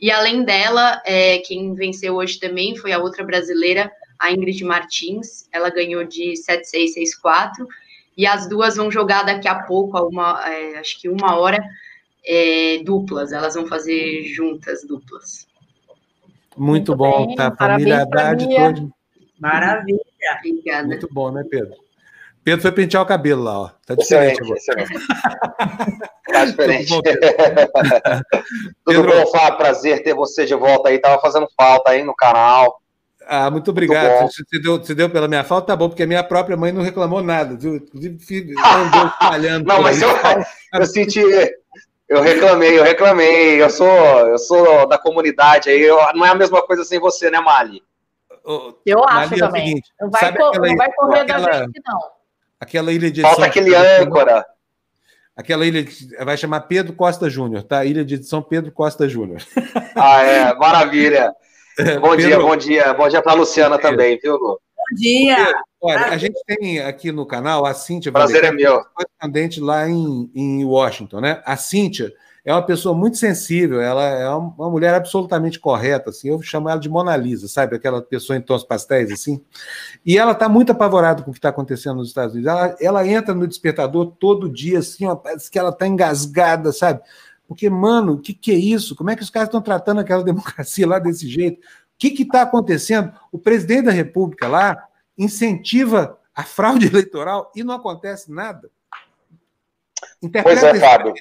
E 0.00 0.10
além 0.10 0.44
dela, 0.44 1.00
é, 1.06 1.38
quem 1.38 1.74
venceu 1.74 2.16
hoje 2.16 2.38
também 2.38 2.76
foi 2.76 2.92
a 2.92 2.98
outra 2.98 3.24
brasileira, 3.24 3.90
a 4.18 4.32
Ingrid 4.32 4.64
Martins. 4.64 5.48
Ela 5.52 5.70
ganhou 5.70 6.04
de 6.04 6.32
7-6, 6.32 6.94
6-4. 7.24 7.66
E 8.16 8.26
as 8.26 8.48
duas 8.48 8.76
vão 8.76 8.90
jogar 8.90 9.22
daqui 9.22 9.48
a 9.48 9.54
pouco, 9.62 9.96
a 9.96 10.06
uma, 10.06 10.42
é, 10.46 10.78
acho 10.78 11.00
que 11.00 11.08
uma 11.08 11.36
hora, 11.36 11.64
é, 12.24 12.82
duplas. 12.84 13.32
Elas 13.32 13.54
vão 13.54 13.66
fazer 13.66 14.24
juntas 14.24 14.84
duplas. 14.86 15.46
Muito, 16.56 16.94
Muito 16.94 16.96
bom, 16.96 17.26
bem, 17.26 17.36
tá? 17.36 17.54
Família 17.54 18.02
Haddad 18.02 18.46
toda. 18.46 18.88
Maravilha. 19.38 20.00
Obrigada. 20.38 20.86
Muito 20.86 21.08
bom, 21.12 21.32
né, 21.32 21.44
Pedro? 21.48 21.74
Pedro 22.44 22.60
foi 22.60 22.72
pentear 22.72 23.02
o 23.02 23.06
cabelo 23.06 23.42
lá, 23.42 23.60
ó. 23.60 23.70
Tá 23.86 23.94
diferente 23.94 24.42
agora. 24.42 24.60
Tá 26.26 26.44
diferente. 26.46 26.88
Tudo 26.88 27.02
bom, 27.02 27.12
Tudo 28.84 29.02
bom 29.04 29.26
Fábio? 29.30 29.58
Prazer 29.58 30.02
ter 30.02 30.14
você 30.14 30.44
de 30.44 30.54
volta 30.54 30.88
aí. 30.88 30.98
Tava 30.98 31.20
fazendo 31.20 31.46
falta 31.56 31.92
aí 31.92 32.02
no 32.02 32.14
canal. 32.14 32.80
Ah, 33.26 33.48
muito 33.50 33.70
obrigado. 33.70 34.20
Muito 34.20 34.34
se, 34.34 34.60
deu, 34.60 34.82
se 34.82 34.94
deu 34.94 35.08
pela 35.08 35.28
minha 35.28 35.44
falta, 35.44 35.68
tá 35.68 35.76
bom, 35.76 35.88
porque 35.88 36.02
a 36.02 36.06
minha 36.06 36.24
própria 36.24 36.56
mãe 36.56 36.72
não 36.72 36.82
reclamou 36.82 37.22
nada, 37.22 37.56
viu? 37.56 37.76
Inclusive, 37.76 38.54
andou 38.58 39.10
falhando. 39.20 39.66
Não, 39.66 39.80
mas 39.80 40.02
eu, 40.02 40.08
eu 40.74 40.86
senti. 40.86 41.22
Eu 42.12 42.20
reclamei, 42.20 42.78
eu 42.78 42.84
reclamei. 42.84 43.62
Eu 43.62 43.70
sou, 43.70 43.86
eu 43.86 44.38
sou 44.38 44.86
da 44.86 44.98
comunidade 44.98 45.70
aí. 45.70 45.80
Eu, 45.80 45.96
não 46.14 46.26
é 46.26 46.28
a 46.28 46.34
mesma 46.34 46.60
coisa 46.60 46.84
sem 46.84 47.00
você, 47.00 47.30
né, 47.30 47.40
Mali? 47.40 47.82
Eu 48.84 49.02
acho 49.04 49.30
Mali, 49.30 49.38
também. 49.38 49.62
É 49.62 49.66
seguinte, 49.66 49.90
não, 49.98 50.10
vai 50.10 50.28
aquela, 50.28 50.52
não 50.52 50.76
vai 50.76 50.92
correr 50.92 51.20
aquela, 51.20 51.46
da 51.46 51.52
gente, 51.60 51.80
não. 51.86 52.00
Aquela 52.60 52.92
ilha 52.92 53.10
de 53.10 53.22
Falta 53.22 53.46
aquele 53.46 53.74
âncora. 53.74 54.44
Aquela 55.34 55.64
ilha 55.64 55.82
de, 55.82 56.14
vai 56.22 56.36
chamar 56.36 56.60
Pedro 56.62 56.92
Costa 56.92 57.30
Júnior, 57.30 57.62
tá? 57.62 57.82
Ilha 57.82 58.04
de 58.04 58.22
São 58.22 58.42
Pedro 58.42 58.70
Costa 58.72 59.08
Júnior. 59.08 59.40
Ah, 59.96 60.22
é, 60.22 60.54
maravilha. 60.54 61.32
Bom 62.02 62.10
Pedro, 62.10 62.26
dia, 62.26 62.38
bom 62.38 62.56
dia. 62.56 62.92
Bom 62.92 63.08
dia 63.08 63.22
para 63.22 63.32
a 63.32 63.36
Luciana 63.36 63.78
também, 63.78 64.18
viu, 64.22 64.36
Lu? 64.36 64.60
Bom 64.92 64.96
dia. 64.96 65.54
Olha, 65.80 66.06
a 66.08 66.18
gente 66.18 66.38
tem 66.46 66.78
aqui 66.80 67.10
no 67.10 67.24
canal 67.24 67.64
a 67.64 67.72
Cíntia 67.72 68.12
Prazer 68.12 68.44
é 68.44 68.52
meu. 68.52 68.84
correspondente 68.94 69.58
lá 69.58 69.88
em, 69.88 70.30
em 70.34 70.64
Washington, 70.66 71.20
né? 71.20 71.42
A 71.46 71.56
Cíntia 71.56 72.12
é 72.44 72.52
uma 72.52 72.62
pessoa 72.62 72.94
muito 72.94 73.16
sensível, 73.16 73.80
ela 73.80 74.04
é 74.04 74.28
uma 74.28 74.68
mulher 74.68 74.92
absolutamente 74.94 75.58
correta, 75.58 76.10
assim, 76.10 76.28
eu 76.28 76.42
chamo 76.42 76.68
ela 76.68 76.78
de 76.78 76.88
Mona 76.88 77.16
Lisa, 77.16 77.48
sabe? 77.48 77.76
Aquela 77.76 78.02
pessoa 78.02 78.36
em 78.36 78.40
tons 78.42 78.64
pastéis, 78.64 79.10
assim. 79.10 79.40
E 80.04 80.18
ela 80.18 80.32
está 80.32 80.48
muito 80.48 80.72
apavorada 80.72 81.22
com 81.22 81.30
o 81.30 81.32
que 81.32 81.38
está 81.38 81.48
acontecendo 81.48 81.96
nos 81.96 82.08
Estados 82.08 82.34
Unidos. 82.34 82.52
Ela, 82.52 82.76
ela, 82.80 83.06
entra 83.06 83.34
no 83.34 83.46
despertador 83.46 84.12
todo 84.18 84.52
dia, 84.52 84.80
assim, 84.80 85.06
ó, 85.06 85.14
parece 85.14 85.50
que 85.50 85.58
ela 85.58 85.70
está 85.70 85.86
engasgada, 85.86 86.70
sabe? 86.70 87.00
Porque, 87.48 87.68
mano, 87.70 88.14
o 88.14 88.18
que, 88.18 88.34
que 88.34 88.50
é 88.50 88.56
isso? 88.56 88.94
Como 88.96 89.10
é 89.10 89.16
que 89.16 89.22
os 89.22 89.30
caras 89.30 89.48
estão 89.48 89.62
tratando 89.62 90.00
aquela 90.00 90.22
democracia 90.24 90.86
lá 90.86 90.98
desse 90.98 91.28
jeito? 91.28 91.60
O 92.08 92.14
que 92.14 92.22
está 92.22 92.42
acontecendo? 92.42 93.12
O 93.30 93.38
presidente 93.38 93.86
da 93.86 93.92
República 93.92 94.48
lá 94.48 94.88
incentiva 95.16 96.18
a 96.34 96.42
fraude 96.42 96.86
eleitoral 96.88 97.52
e 97.54 97.62
não 97.62 97.74
acontece 97.74 98.30
nada. 98.30 98.70
Interpreta 100.22 100.60
pois 100.60 100.74
é, 100.74 100.80
Fábio 100.80 101.14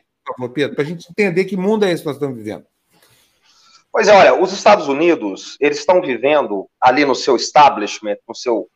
Pedro, 0.53 0.75
para 0.75 0.83
a 0.83 0.87
gente 0.87 1.07
entender 1.09 1.45
que 1.45 1.57
mundo 1.57 1.85
é 1.85 1.91
esse 1.91 2.03
que 2.03 2.07
nós 2.07 2.15
estamos 2.15 2.37
vivendo. 2.37 2.65
Pois 3.91 4.07
é, 4.07 4.13
olha, 4.13 4.33
os 4.33 4.53
Estados 4.53 4.87
Unidos, 4.87 5.57
eles 5.59 5.79
estão 5.79 6.01
vivendo 6.01 6.69
ali 6.79 7.03
no 7.03 7.13
seu 7.13 7.35
establishment, 7.35 8.17
no 8.27 8.33
seu 8.33 8.69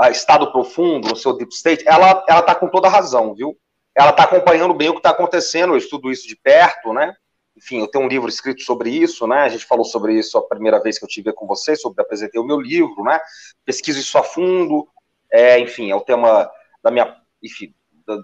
uh, 0.00 0.10
estado 0.10 0.52
profundo, 0.52 1.08
no 1.08 1.16
seu 1.16 1.36
deep 1.36 1.52
state, 1.52 1.84
ela 1.86 2.24
está 2.28 2.54
com 2.54 2.68
toda 2.68 2.88
razão, 2.88 3.34
viu? 3.34 3.58
Ela 3.94 4.10
está 4.10 4.22
acompanhando 4.24 4.72
bem 4.72 4.88
o 4.88 4.92
que 4.92 5.00
está 5.00 5.10
acontecendo, 5.10 5.72
eu 5.72 5.78
estudo 5.78 6.10
isso 6.10 6.28
de 6.28 6.36
perto, 6.36 6.92
né? 6.92 7.14
Enfim, 7.62 7.78
eu 7.78 7.86
tenho 7.86 8.04
um 8.04 8.08
livro 8.08 8.28
escrito 8.28 8.62
sobre 8.62 8.90
isso, 8.90 9.24
né? 9.24 9.42
A 9.42 9.48
gente 9.48 9.64
falou 9.64 9.84
sobre 9.84 10.18
isso 10.18 10.36
a 10.36 10.48
primeira 10.48 10.82
vez 10.82 10.98
que 10.98 11.04
eu 11.04 11.08
tive 11.08 11.32
com 11.32 11.46
você, 11.46 11.76
sobre 11.76 12.02
apresentei 12.02 12.40
o 12.40 12.44
meu 12.44 12.60
livro, 12.60 13.04
né? 13.04 13.20
Pesquiso 13.64 14.00
isso 14.00 14.18
a 14.18 14.24
fundo, 14.24 14.88
é, 15.32 15.60
enfim, 15.60 15.88
é 15.88 15.94
o 15.94 16.00
tema 16.00 16.50
da 16.82 16.90
minha, 16.90 17.16
enfim, 17.40 17.72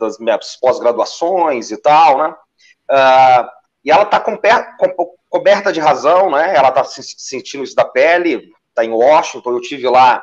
das 0.01 0.19
minhas 0.19 0.57
pós-graduações 0.57 1.71
e 1.71 1.77
tal, 1.77 2.19
né? 2.19 2.35
Uh, 2.91 3.49
e 3.85 3.93
ela 3.93 4.03
está 4.03 4.21
coberta 5.29 5.73
de 5.73 5.79
razão, 5.79 6.33
né? 6.33 6.57
Ela 6.57 6.71
está 6.71 6.85
sentindo 6.85 7.63
isso 7.63 7.77
da 7.77 7.85
pele, 7.85 8.53
está 8.71 8.85
em 8.85 8.91
Washington. 8.91 9.53
Eu 9.53 9.61
tive 9.61 9.89
lá 9.89 10.21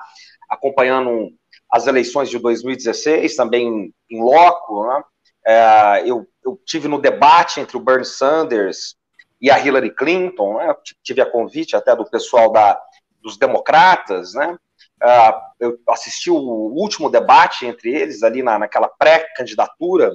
acompanhando 0.50 1.32
as 1.72 1.88
eleições 1.88 2.30
de 2.30 2.38
2016, 2.38 3.34
também 3.38 3.94
em 4.12 4.22
loco, 4.22 4.86
né? 4.86 5.04
Uh, 5.48 6.08
eu, 6.08 6.28
eu 6.44 6.60
tive 6.66 6.90
no 6.90 7.00
debate 7.00 7.62
entre 7.62 7.78
o 7.78 7.80
Bernie 7.80 8.04
Sanders 8.04 8.98
e 9.41 9.52
a 9.52 9.60
Hillary 9.60 9.94
Clinton, 9.94 10.57
né? 10.57 10.76
tive 11.03 11.22
a 11.22 11.30
convite 11.30 11.76
até 11.76 11.95
do 11.95 12.10
pessoal 12.10 12.52
da, 12.52 12.80
dos 13.22 13.38
democratas, 13.38 14.34
né? 14.34 14.57
Uh, 15.03 15.34
eu 15.60 15.80
assisti 15.90 16.32
o 16.32 16.38
último 16.38 17.10
debate 17.10 17.66
entre 17.66 17.94
eles 17.94 18.24
ali 18.24 18.41
na, 18.41 18.57
naquela 18.57 18.88
pré-candidatura, 18.88 20.12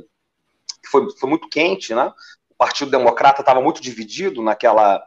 que 0.82 0.88
foi, 0.88 1.06
foi 1.18 1.28
muito 1.28 1.48
quente, 1.48 1.94
né? 1.94 2.12
O 2.48 2.55
Partido 2.55 2.90
Democrata 2.90 3.42
estava 3.42 3.60
muito 3.60 3.80
dividido 3.80 4.42
naquela 4.42 5.02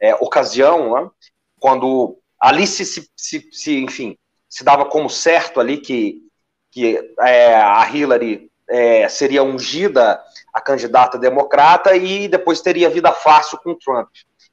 é, 0.00 0.14
ocasião, 0.16 0.94
né? 0.94 1.10
Quando 1.58 2.18
ali 2.40 2.66
se, 2.66 2.84
se, 2.84 3.10
se, 3.16 3.48
se, 3.50 3.78
enfim, 3.82 4.16
se 4.48 4.62
dava 4.62 4.84
como 4.84 5.10
certo 5.10 5.58
ali 5.58 5.78
que, 5.78 6.22
que 6.70 7.14
é, 7.20 7.56
a 7.56 7.88
Hillary 7.90 8.50
é, 8.68 9.08
seria 9.08 9.42
ungida 9.42 10.20
a 10.52 10.60
candidata 10.60 11.18
democrata 11.18 11.94
e 11.94 12.28
depois 12.28 12.60
teria 12.60 12.90
vida 12.90 13.12
fácil 13.12 13.58
com 13.58 13.74
Trump. 13.74 14.08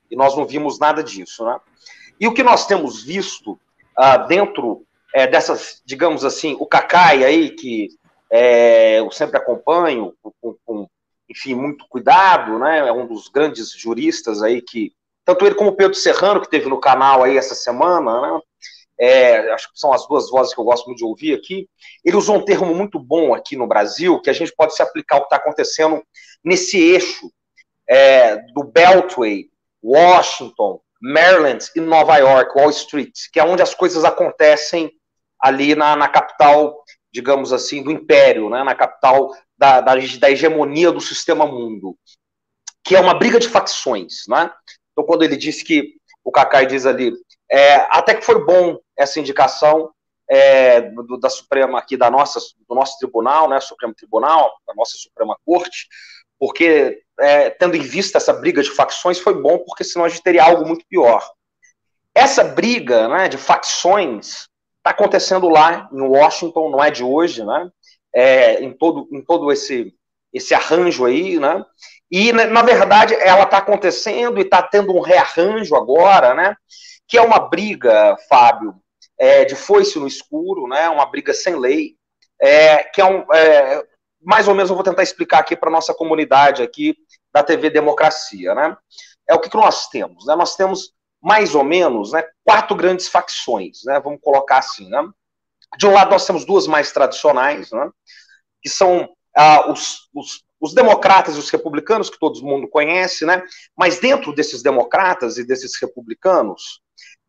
E 0.09 0.15
nós 0.15 0.35
não 0.35 0.45
vimos 0.45 0.79
nada 0.79 1.03
disso, 1.03 1.45
né? 1.45 1.57
E 2.19 2.27
o 2.27 2.33
que 2.33 2.43
nós 2.43 2.67
temos 2.67 3.03
visto 3.03 3.53
uh, 3.97 4.27
dentro 4.27 4.85
é, 5.13 5.27
dessas, 5.27 5.81
digamos 5.85 6.25
assim, 6.25 6.55
o 6.59 6.65
Cacai 6.65 7.23
aí, 7.23 7.49
que 7.51 7.89
é, 8.31 8.99
eu 8.99 9.11
sempre 9.11 9.37
acompanho, 9.37 10.13
com, 10.21 10.55
com, 10.65 10.87
enfim, 11.29 11.53
muito 11.53 11.85
cuidado, 11.87 12.57
né? 12.59 12.79
É 12.79 12.91
um 12.91 13.05
dos 13.05 13.27
grandes 13.27 13.71
juristas 13.71 14.41
aí 14.41 14.61
que, 14.61 14.91
tanto 15.23 15.45
ele 15.45 15.55
como 15.55 15.69
o 15.69 15.75
Pedro 15.75 15.95
Serrano, 15.95 16.41
que 16.41 16.49
teve 16.49 16.67
no 16.67 16.79
canal 16.79 17.23
aí 17.23 17.37
essa 17.37 17.55
semana, 17.55 18.21
né? 18.21 18.39
É, 18.99 19.51
acho 19.51 19.71
que 19.71 19.79
são 19.79 19.91
as 19.91 20.07
duas 20.07 20.29
vozes 20.29 20.53
que 20.53 20.59
eu 20.59 20.65
gosto 20.65 20.85
muito 20.85 20.99
de 20.99 21.05
ouvir 21.05 21.33
aqui. 21.33 21.67
Ele 22.05 22.15
usou 22.15 22.37
um 22.37 22.45
termo 22.45 22.73
muito 22.73 22.99
bom 22.99 23.33
aqui 23.33 23.55
no 23.55 23.67
Brasil, 23.67 24.21
que 24.21 24.29
a 24.29 24.33
gente 24.33 24.53
pode 24.55 24.75
se 24.75 24.81
aplicar 24.81 25.15
ao 25.15 25.21
que 25.21 25.27
está 25.27 25.37
acontecendo 25.37 26.03
nesse 26.43 26.77
eixo 26.77 27.31
é, 27.89 28.37
do 28.53 28.63
Beltway, 28.63 29.49
Washington, 29.83 30.79
Maryland 31.01 31.69
e 31.75 31.81
Nova 31.81 32.17
York, 32.17 32.57
Wall 32.57 32.69
Street, 32.69 33.13
que 33.31 33.39
é 33.39 33.43
onde 33.43 33.61
as 33.61 33.75
coisas 33.75 34.05
acontecem 34.05 34.91
ali 35.39 35.75
na, 35.75 35.95
na 35.95 36.07
capital, 36.07 36.81
digamos 37.11 37.51
assim, 37.51 37.83
do 37.83 37.91
império, 37.91 38.49
né, 38.49 38.63
na 38.63 38.73
capital 38.73 39.35
da, 39.57 39.81
da, 39.81 39.95
da, 39.95 40.31
hegemonia 40.31 40.91
do 40.91 41.01
sistema 41.01 41.45
mundo, 41.45 41.97
que 42.83 42.95
é 42.95 42.99
uma 43.01 43.13
briga 43.13 43.39
de 43.39 43.49
facções. 43.49 44.23
Né? 44.29 44.49
Então, 44.91 45.05
quando 45.05 45.23
ele 45.23 45.35
disse 45.35 45.63
que, 45.65 45.95
o 46.23 46.31
Cacai 46.31 46.65
diz 46.65 46.85
ali, 46.85 47.13
é, 47.53 47.85
até 47.91 48.15
que 48.15 48.25
foi 48.25 48.43
bom 48.43 48.79
essa 48.97 49.19
indicação 49.19 49.91
é, 50.27 50.81
do, 50.81 51.19
da 51.19 51.29
Suprema 51.29 51.77
aqui, 51.77 51.95
da 51.95 52.09
nossa, 52.09 52.39
do 52.67 52.73
nosso 52.73 52.97
tribunal, 52.97 53.47
né, 53.47 53.59
Supremo 53.59 53.93
Tribunal, 53.93 54.51
da 54.65 54.73
nossa 54.73 54.97
Suprema 54.97 55.37
Corte, 55.45 55.87
porque 56.39 57.03
é, 57.19 57.51
tendo 57.51 57.77
em 57.77 57.81
vista 57.81 58.17
essa 58.17 58.33
briga 58.33 58.63
de 58.63 58.71
facções 58.71 59.19
foi 59.19 59.39
bom, 59.39 59.59
porque 59.59 59.83
senão 59.83 60.03
a 60.03 60.09
gente 60.09 60.23
teria 60.23 60.43
algo 60.43 60.65
muito 60.65 60.83
pior. 60.87 61.23
Essa 62.15 62.43
briga 62.43 63.07
né, 63.07 63.29
de 63.29 63.37
facções 63.37 64.47
está 64.77 64.89
acontecendo 64.89 65.47
lá 65.47 65.87
em 65.93 66.01
Washington, 66.01 66.71
não 66.71 66.83
é 66.83 66.89
de 66.89 67.03
hoje, 67.03 67.45
né? 67.45 67.69
É, 68.15 68.63
em 68.63 68.73
todo, 68.73 69.07
em 69.11 69.23
todo 69.23 69.51
esse, 69.51 69.93
esse 70.33 70.55
arranjo 70.55 71.05
aí, 71.05 71.39
né? 71.39 71.63
E, 72.11 72.31
na 72.31 72.61
verdade, 72.61 73.15
ela 73.15 73.43
está 73.43 73.57
acontecendo 73.57 74.37
e 74.37 74.41
está 74.41 74.61
tendo 74.61 74.95
um 74.95 75.01
rearranjo 75.01 75.75
agora, 75.75 76.33
né? 76.33 76.55
Que 77.07 77.17
é 77.17 77.21
uma 77.21 77.39
briga, 77.39 78.15
Fábio, 78.29 78.75
é, 79.17 79.45
de 79.45 79.55
foice 79.55 79.99
no 79.99 80.07
escuro, 80.07 80.67
né? 80.67 80.89
Uma 80.89 81.05
briga 81.05 81.33
sem 81.33 81.55
lei, 81.55 81.95
é, 82.41 82.83
que 82.83 83.01
é 83.01 83.05
um, 83.05 83.25
é, 83.33 83.83
mais 84.21 84.47
ou 84.47 84.55
menos 84.55 84.69
eu 84.69 84.75
vou 84.75 84.83
tentar 84.83 85.03
explicar 85.03 85.39
aqui 85.39 85.55
para 85.55 85.71
nossa 85.71 85.93
comunidade 85.93 86.63
aqui 86.63 86.95
da 87.31 87.43
TV 87.43 87.69
Democracia, 87.69 88.53
né? 88.53 88.75
É 89.29 89.33
o 89.33 89.39
que, 89.39 89.49
que 89.49 89.57
nós 89.57 89.87
temos, 89.87 90.25
né? 90.25 90.35
Nós 90.35 90.55
temos 90.55 90.93
mais 91.21 91.55
ou 91.55 91.63
menos, 91.63 92.11
né, 92.11 92.21
quatro 92.43 92.75
grandes 92.75 93.07
facções, 93.07 93.79
né? 93.85 93.99
Vamos 93.99 94.19
colocar 94.21 94.57
assim, 94.57 94.89
né? 94.89 95.07
De 95.77 95.87
um 95.87 95.93
lado 95.93 96.11
nós 96.11 96.25
temos 96.25 96.45
duas 96.45 96.67
mais 96.67 96.91
tradicionais, 96.91 97.71
né? 97.71 97.89
Que 98.61 98.69
são 98.69 99.09
ah, 99.35 99.71
os, 99.71 100.09
os, 100.13 100.43
os 100.59 100.73
democratas 100.73 101.35
e 101.35 101.39
os 101.39 101.49
republicanos 101.49 102.09
que 102.09 102.19
todo 102.19 102.43
mundo 102.43 102.67
conhece, 102.67 103.25
né? 103.25 103.41
Mas 103.75 103.99
dentro 103.99 104.33
desses 104.35 104.61
democratas 104.61 105.37
e 105.37 105.45
desses 105.45 105.79
republicanos, 105.81 106.82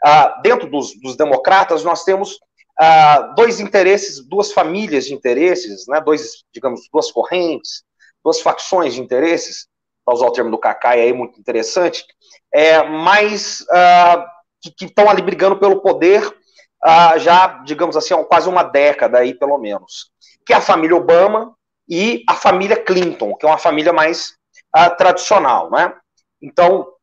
ah, 0.07 0.39
dentro 0.43 0.69
dos, 0.69 1.01
dos 1.01 1.17
democratas 1.17 1.83
nós 1.83 2.05
temos 2.05 2.35
uh, 2.35 3.35
dois 3.35 3.59
interesses, 3.59 4.23
duas 4.23 4.53
famílias 4.53 5.07
de 5.07 5.15
interesses, 5.15 5.87
né, 5.89 5.99
dois, 5.99 6.45
digamos, 6.53 6.83
duas 6.93 7.11
correntes, 7.11 7.83
duas 8.23 8.39
facções 8.43 8.93
de 8.93 9.01
interesses, 9.01 9.67
para 10.05 10.15
usar 10.15 10.27
o 10.27 10.31
termo 10.31 10.51
do 10.51 10.59
Cacai 10.59 11.01
aí, 11.01 11.13
muito 11.15 11.41
interessante, 11.41 12.05
é, 12.53 12.83
mas 12.83 13.63
uh, 13.63 14.23
que 14.77 14.85
estão 14.85 15.09
ali 15.09 15.23
brigando 15.23 15.59
pelo 15.59 15.81
poder 15.81 16.23
já, 17.19 17.63
digamos 17.65 17.97
assim, 17.97 18.13
há 18.13 18.23
quase 18.23 18.47
uma 18.47 18.63
década 18.63 19.19
aí, 19.19 19.33
pelo 19.33 19.57
menos, 19.57 20.11
que 20.45 20.53
é 20.53 20.57
a 20.57 20.61
família 20.61 20.95
Obama 20.95 21.57
e 21.89 22.23
a 22.29 22.35
família 22.35 22.77
Clinton, 22.77 23.35
que 23.37 23.47
é 23.47 23.49
uma 23.49 23.57
família 23.57 23.91
mais 23.91 24.35
tradicional, 24.99 25.71
né? 25.71 25.95
Então, 26.43 26.94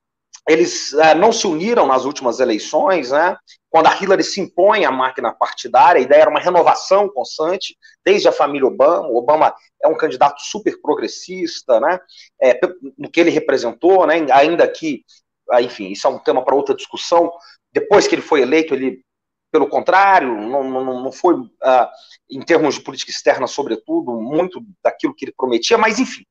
eles 0.47 0.91
uh, 0.93 1.15
não 1.17 1.31
se 1.31 1.45
uniram 1.47 1.85
nas 1.85 2.05
últimas 2.05 2.39
eleições, 2.39 3.11
né? 3.11 3.37
Quando 3.69 3.87
a 3.87 3.95
Hillary 3.95 4.23
se 4.23 4.41
impõe 4.41 4.85
à 4.85 4.91
máquina 4.91 5.33
partidária, 5.33 5.99
a 5.99 6.03
ideia 6.03 6.21
era 6.21 6.29
uma 6.29 6.39
renovação 6.39 7.07
constante, 7.09 7.77
desde 8.03 8.27
a 8.27 8.31
família 8.31 8.67
Obama. 8.67 9.07
O 9.07 9.17
Obama 9.17 9.53
é 9.81 9.87
um 9.87 9.95
candidato 9.95 10.41
super 10.41 10.79
progressista, 10.81 11.79
né? 11.79 11.99
É, 12.41 12.59
no 12.97 13.09
que 13.09 13.19
ele 13.19 13.29
representou, 13.29 14.05
né? 14.05 14.25
Ainda 14.31 14.67
que, 14.67 15.03
ah, 15.51 15.61
enfim, 15.61 15.91
isso 15.91 16.07
é 16.07 16.09
um 16.09 16.19
tema 16.19 16.43
para 16.43 16.55
outra 16.55 16.75
discussão. 16.75 17.31
Depois 17.71 18.07
que 18.07 18.15
ele 18.15 18.21
foi 18.21 18.41
eleito, 18.41 18.73
ele 18.73 19.01
pelo 19.51 19.67
contrário, 19.67 20.33
não, 20.33 20.63
não, 20.63 21.03
não 21.03 21.11
foi, 21.11 21.35
uh, 21.35 21.49
em 22.29 22.41
termos 22.41 22.75
de 22.75 22.81
política 22.81 23.11
externa, 23.11 23.45
sobretudo, 23.47 24.13
muito 24.13 24.63
daquilo 24.81 25.13
que 25.13 25.25
ele 25.25 25.33
prometia, 25.35 25.77
mas 25.77 25.99
enfim, 25.99 26.23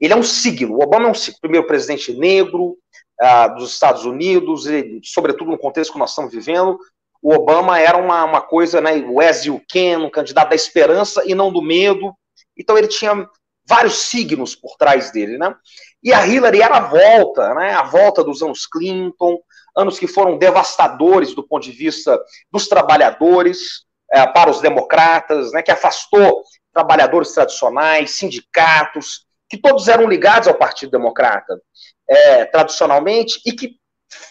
ele 0.00 0.12
é 0.12 0.16
um 0.16 0.22
signo. 0.22 0.76
O 0.76 0.82
Obama 0.82 1.08
é 1.08 1.10
um 1.10 1.14
signo. 1.14 1.40
Primeiro 1.40 1.66
presidente 1.66 2.12
negro, 2.12 2.76
uh, 3.22 3.54
dos 3.56 3.72
Estados 3.72 4.04
Unidos, 4.04 4.66
e, 4.66 5.00
sobretudo 5.04 5.50
no 5.50 5.58
contexto 5.58 5.92
que 5.92 5.98
nós 5.98 6.10
estamos 6.10 6.32
vivendo, 6.32 6.78
o 7.20 7.34
Obama 7.34 7.80
era 7.80 7.98
uma, 7.98 8.24
uma 8.24 8.40
coisa, 8.40 8.80
né, 8.80 8.96
o 9.08 9.20
as 9.20 9.44
can, 9.68 9.98
um 10.04 10.10
candidato 10.10 10.50
da 10.50 10.56
esperança 10.56 11.22
e 11.26 11.34
não 11.34 11.52
do 11.52 11.60
medo, 11.60 12.14
então 12.56 12.78
ele 12.78 12.88
tinha 12.88 13.28
vários 13.66 13.98
signos 13.98 14.54
por 14.54 14.76
trás 14.76 15.10
dele, 15.10 15.36
né, 15.36 15.54
e 16.02 16.12
a 16.12 16.26
Hillary 16.26 16.62
era 16.62 16.76
a 16.76 16.88
volta, 16.88 17.54
né, 17.54 17.74
a 17.74 17.82
volta 17.82 18.22
dos 18.22 18.42
anos 18.42 18.66
Clinton, 18.66 19.38
anos 19.76 19.98
que 19.98 20.06
foram 20.06 20.38
devastadores 20.38 21.34
do 21.34 21.46
ponto 21.46 21.64
de 21.64 21.72
vista 21.72 22.18
dos 22.50 22.68
trabalhadores, 22.68 23.86
é, 24.10 24.26
para 24.26 24.50
os 24.50 24.60
democratas, 24.60 25.52
né, 25.52 25.62
que 25.62 25.70
afastou 25.70 26.42
trabalhadores 26.72 27.32
tradicionais, 27.32 28.12
sindicatos, 28.12 29.26
que 29.48 29.58
todos 29.58 29.88
eram 29.88 30.08
ligados 30.08 30.48
ao 30.48 30.54
Partido 30.54 30.92
Democrata 30.92 31.60
é, 32.08 32.44
tradicionalmente 32.46 33.40
e 33.44 33.52
que 33.52 33.76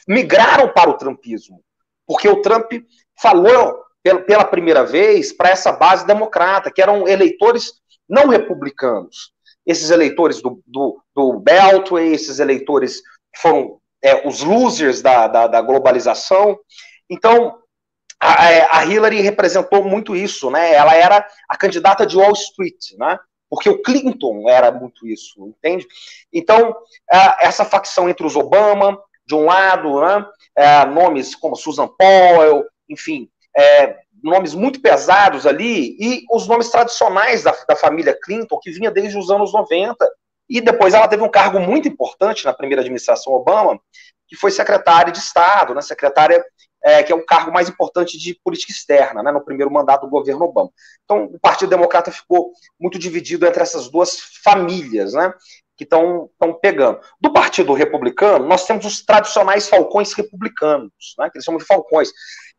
migraram 0.08 0.72
para 0.74 0.90
o 0.90 0.98
trumpismo, 0.98 1.62
porque 2.06 2.28
o 2.28 2.42
Trump 2.42 2.72
falou 3.20 3.84
pela 4.26 4.46
primeira 4.46 4.86
vez 4.86 5.34
para 5.34 5.50
essa 5.50 5.72
base 5.72 6.06
democrata, 6.06 6.72
que 6.72 6.82
eram 6.82 7.08
eleitores 7.08 7.74
não 8.08 8.28
republicanos. 8.28 9.34
Esses 9.66 9.90
eleitores 9.90 10.42
do, 10.42 10.62
do, 10.66 11.02
do 11.14 11.40
Beltway, 11.40 12.14
esses 12.14 12.40
eleitores 12.40 13.02
foram 13.36 13.80
é, 14.02 14.26
os 14.26 14.42
losers 14.42 15.02
da, 15.02 15.28
da, 15.28 15.48
da 15.48 15.62
globalização. 15.62 16.58
Então, 17.10 17.60
a, 18.20 18.80
a, 18.80 18.86
Hillary 18.86 19.22
representou 19.22 19.84
muito 19.84 20.16
isso, 20.16 20.50
né? 20.50 20.74
Ela 20.74 20.96
era 20.96 21.28
a 21.50 21.58
candidata 21.58 22.06
de 22.06 22.18
Wall 22.18 22.32
Street, 22.34 22.94
né? 22.98 23.20
Porque 23.50 23.69
o 23.69 23.82
Clinton 23.82 24.50
era 24.50 24.72
muito 24.72 25.08
isso, 25.08 25.48
entende? 25.48 25.88
Então, 26.32 26.76
é, 27.11 27.45
essa 27.48 27.66
facção 27.66 28.09
entre 28.09 28.26
os 28.26 28.35
Obama, 28.35 29.00
de 29.26 29.35
um 29.35 29.45
lado, 29.45 30.01
né, 30.01 30.26
é, 30.56 30.85
nomes 30.85 31.35
como 31.35 31.56
Susan 31.56 31.88
Powell, 31.88 32.66
enfim, 32.90 33.30
é, 33.56 33.98
nomes 34.24 34.53
muito 34.53 34.82
pesados 34.82 35.45
ali, 35.45 35.95
e 36.00 36.24
os 36.32 36.48
nomes 36.48 36.69
tradicionais 36.69 37.43
da, 37.43 37.56
da 37.67 37.76
família 37.76 38.17
Clinton, 38.22 38.59
que 38.59 38.72
vinha 38.72 38.92
desde 38.92 39.17
os 39.17 39.30
anos 39.30 39.53
90, 39.53 39.95
e 40.50 40.61
depois 40.61 40.93
ela 40.93 41.08
teve 41.08 41.24
um 41.24 41.30
cargo 41.30 41.59
muito 41.59 41.88
importante 41.88 42.45
na 42.45 42.53
primeira 42.53 42.82
administração 42.82 43.34
Obama, 43.34 43.80
que 44.27 44.35
foi 44.35 44.51
secretária 44.51 45.11
de 45.11 45.19
Estado, 45.19 45.74
né, 45.74 45.82
secretária 45.82 46.43
é, 46.88 47.03
que 47.03 47.11
é 47.11 47.16
o 47.16 47.25
cargo 47.25 47.51
mais 47.51 47.67
importante 47.67 48.17
de 48.17 48.40
política 48.41 48.72
externa, 48.72 49.22
né, 49.22 49.30
no 49.30 49.43
primeiro 49.43 49.69
mandato 49.69 50.06
do 50.06 50.09
governo 50.09 50.45
Obama. 50.45 50.69
Então, 51.03 51.25
o 51.25 51.38
Partido 51.38 51.69
Democrata 51.69 52.11
ficou 52.11 52.53
muito 52.80 52.98
dividido 52.98 53.45
entre 53.45 53.61
essas 53.61 53.90
duas 53.90 54.17
famílias, 54.41 55.11
né, 55.11 55.33
que 55.75 55.83
estão 55.83 56.30
pegando. 56.61 57.01
Do 57.19 57.33
Partido 57.33 57.74
Republicano, 57.74 58.48
nós 58.48 58.66
temos 58.66 58.85
os 58.85 59.03
tradicionais 59.03 59.67
falcões 59.67 60.14
republicanos, 60.14 61.14
né, 61.19 61.30
que 61.30 61.38
eles 61.38 61.43
chamam 61.43 61.59
de 61.59 61.66
falcões, 61.66 62.09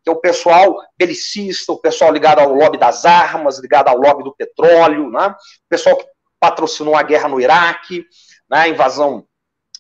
que 0.04 0.10
é 0.10 0.12
o 0.12 0.20
pessoal 0.20 0.76
belicista, 0.98 1.72
o 1.72 1.80
pessoal 1.80 2.12
ligado 2.12 2.40
ao 2.40 2.52
lobby 2.52 2.76
das 2.76 3.06
armas, 3.06 3.58
ligado 3.58 3.88
ao 3.88 3.96
lobby 3.96 4.24
do 4.24 4.36
petróleo, 4.36 5.10
né, 5.10 5.28
o 5.28 5.68
pessoal 5.70 5.96
que 5.96 6.04
patrocinou 6.38 6.94
a 6.94 7.02
guerra 7.02 7.30
no 7.30 7.40
Iraque, 7.40 8.04
né, 8.50 8.58
a 8.58 8.68
invasão 8.68 9.26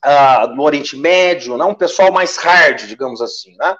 uh, 0.04 0.54
no 0.54 0.62
Oriente 0.62 0.96
Médio, 0.96 1.56
né? 1.56 1.64
um 1.64 1.74
pessoal 1.74 2.12
mais 2.12 2.36
hard, 2.36 2.86
digamos 2.86 3.20
assim. 3.20 3.56
Né? 3.56 3.76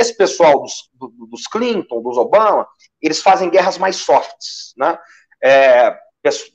Esse 0.00 0.16
pessoal 0.16 0.62
dos, 0.62 0.90
dos 1.28 1.46
Clinton, 1.46 2.00
dos 2.00 2.16
Obama, 2.16 2.66
eles 3.02 3.20
fazem 3.20 3.50
guerras 3.50 3.76
mais 3.76 3.96
softs, 3.96 4.72
né? 4.78 4.98
É, 5.44 5.94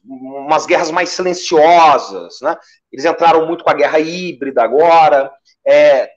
umas 0.04 0.66
guerras 0.66 0.90
mais 0.90 1.10
silenciosas, 1.10 2.38
né? 2.42 2.58
Eles 2.92 3.06
entraram 3.06 3.46
muito 3.46 3.64
com 3.64 3.70
a 3.70 3.76
guerra 3.76 4.00
híbrida 4.00 4.64
agora. 4.64 5.32
É, 5.68 6.10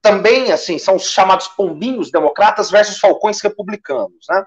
também, 0.00 0.52
assim, 0.52 0.78
são 0.78 0.96
os 0.96 1.10
chamados 1.10 1.48
pombinhos 1.48 2.10
democratas 2.10 2.70
versus 2.70 2.98
falcões 2.98 3.42
republicanos, 3.42 4.24
né? 4.30 4.42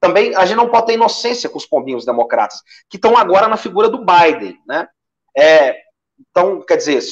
Também 0.00 0.34
a 0.34 0.46
gente 0.46 0.56
não 0.56 0.70
pode 0.70 0.86
ter 0.86 0.94
inocência 0.94 1.50
com 1.50 1.58
os 1.58 1.66
pombinhos 1.66 2.06
democratas, 2.06 2.62
que 2.88 2.96
estão 2.96 3.18
agora 3.18 3.48
na 3.48 3.58
figura 3.58 3.90
do 3.90 4.04
Biden, 4.04 4.58
né? 4.66 4.88
É, 5.36 5.76
então, 6.18 6.62
quer 6.62 6.76
dizer, 6.76 7.02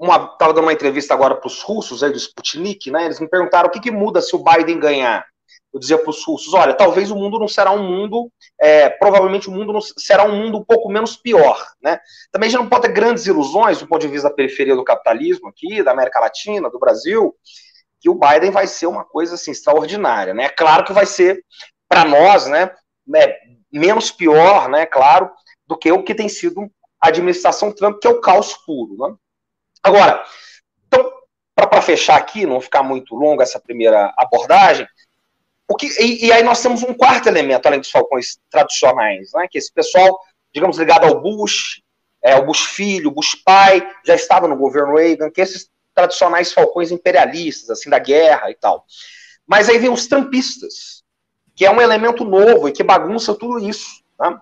estava 0.00 0.52
dando 0.52 0.64
uma 0.64 0.72
entrevista 0.72 1.14
agora 1.14 1.34
para 1.34 1.46
os 1.46 1.62
russos 1.62 2.02
aí 2.02 2.10
do 2.10 2.18
Sputnik, 2.18 2.90
né? 2.90 3.06
Eles 3.06 3.20
me 3.20 3.28
perguntaram 3.28 3.68
o 3.68 3.70
que, 3.70 3.80
que 3.80 3.90
muda 3.90 4.20
se 4.20 4.34
o 4.34 4.42
Biden 4.42 4.78
ganhar. 4.78 5.24
Eu 5.72 5.78
dizia 5.78 5.98
para 5.98 6.10
os 6.10 6.24
russos, 6.24 6.54
olha, 6.54 6.72
talvez 6.72 7.10
o 7.10 7.16
mundo 7.16 7.38
não 7.38 7.46
será 7.46 7.72
um 7.72 7.82
mundo, 7.82 8.30
é, 8.58 8.88
provavelmente 8.88 9.48
o 9.48 9.52
mundo 9.52 9.72
não, 9.72 9.80
será 9.80 10.24
um 10.24 10.34
mundo 10.34 10.58
um 10.58 10.64
pouco 10.64 10.88
menos 10.88 11.16
pior, 11.16 11.62
né? 11.82 12.00
Também 12.32 12.48
a 12.48 12.50
gente 12.50 12.60
não 12.60 12.68
pode 12.68 12.82
ter 12.82 12.92
grandes 12.92 13.26
ilusões 13.26 13.78
do 13.78 13.86
ponto 13.86 14.00
de 14.00 14.08
vista 14.08 14.28
da 14.28 14.34
periferia 14.34 14.74
do 14.74 14.84
capitalismo 14.84 15.48
aqui, 15.48 15.82
da 15.82 15.90
América 15.90 16.20
Latina, 16.20 16.70
do 16.70 16.78
Brasil, 16.78 17.34
que 18.00 18.08
o 18.08 18.14
Biden 18.14 18.50
vai 18.50 18.66
ser 18.66 18.86
uma 18.86 19.04
coisa 19.04 19.34
assim 19.34 19.50
extraordinária, 19.50 20.32
né? 20.32 20.44
É 20.44 20.48
claro 20.48 20.84
que 20.84 20.92
vai 20.92 21.04
ser 21.04 21.44
para 21.88 22.04
nós, 22.04 22.46
né, 22.46 22.70
é, 23.14 23.36
menos 23.72 24.10
pior, 24.10 24.68
né, 24.68 24.84
claro, 24.86 25.30
do 25.66 25.76
que 25.76 25.90
o 25.90 26.02
que 26.02 26.14
tem 26.14 26.28
sido 26.28 26.70
a 27.00 27.08
administração 27.08 27.72
Trump, 27.72 27.98
que 28.00 28.06
é 28.06 28.10
o 28.10 28.20
caos 28.20 28.54
puro, 28.64 28.96
né? 28.98 29.14
Agora, 29.82 30.24
então, 30.86 31.12
para 31.54 31.82
fechar 31.82 32.16
aqui, 32.16 32.46
não 32.46 32.60
ficar 32.60 32.82
muito 32.82 33.14
longo 33.14 33.42
essa 33.42 33.60
primeira 33.60 34.12
abordagem, 34.16 34.86
o 35.68 35.76
que, 35.76 35.86
e, 36.02 36.26
e, 36.26 36.32
aí 36.32 36.42
nós 36.42 36.62
temos 36.62 36.82
um 36.82 36.94
quarto 36.94 37.28
elemento, 37.28 37.66
além 37.66 37.78
dos 37.78 37.90
falcões 37.90 38.38
tradicionais, 38.50 39.32
né, 39.34 39.46
que 39.50 39.58
esse 39.58 39.70
pessoal, 39.70 40.18
digamos, 40.52 40.78
ligado 40.78 41.04
ao 41.04 41.20
Bush, 41.20 41.82
é, 42.22 42.36
o 42.36 42.46
Bush 42.46 42.64
filho, 42.64 43.10
o 43.10 43.12
Bush 43.12 43.34
pai, 43.34 43.86
já 44.04 44.14
estava 44.14 44.48
no 44.48 44.56
governo 44.56 44.96
Reagan, 44.96 45.30
que 45.30 45.42
esses 45.42 45.68
tradicionais 45.94 46.52
falcões 46.52 46.90
imperialistas, 46.90 47.68
assim, 47.68 47.90
da 47.90 47.98
guerra 47.98 48.50
e 48.50 48.54
tal. 48.54 48.86
Mas 49.46 49.68
aí 49.68 49.78
vem 49.78 49.90
os 49.90 50.06
trampistas, 50.06 51.02
que 51.54 51.66
é 51.66 51.70
um 51.70 51.82
elemento 51.82 52.24
novo 52.24 52.68
e 52.68 52.72
que 52.72 52.82
bagunça 52.82 53.34
tudo 53.34 53.58
isso, 53.58 54.02
né, 54.18 54.40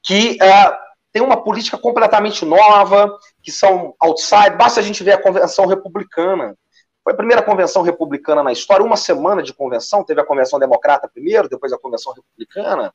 que 0.00 0.38
uh, 0.40 0.76
tem 1.12 1.22
uma 1.22 1.42
política 1.42 1.76
completamente 1.76 2.44
nova, 2.44 3.18
que 3.42 3.52
são 3.52 3.94
outside, 4.00 4.56
basta 4.56 4.80
a 4.80 4.82
gente 4.82 5.02
ver 5.02 5.12
a 5.12 5.22
convenção 5.22 5.66
republicana, 5.66 6.56
foi 7.02 7.12
a 7.12 7.16
primeira 7.16 7.42
convenção 7.42 7.82
republicana 7.82 8.42
na 8.42 8.52
história, 8.52 8.84
uma 8.84 8.96
semana 8.96 9.42
de 9.42 9.54
convenção, 9.54 10.04
teve 10.04 10.20
a 10.20 10.26
convenção 10.26 10.58
democrata 10.58 11.08
primeiro, 11.08 11.48
depois 11.48 11.72
a 11.72 11.78
convenção 11.78 12.12
republicana, 12.12 12.92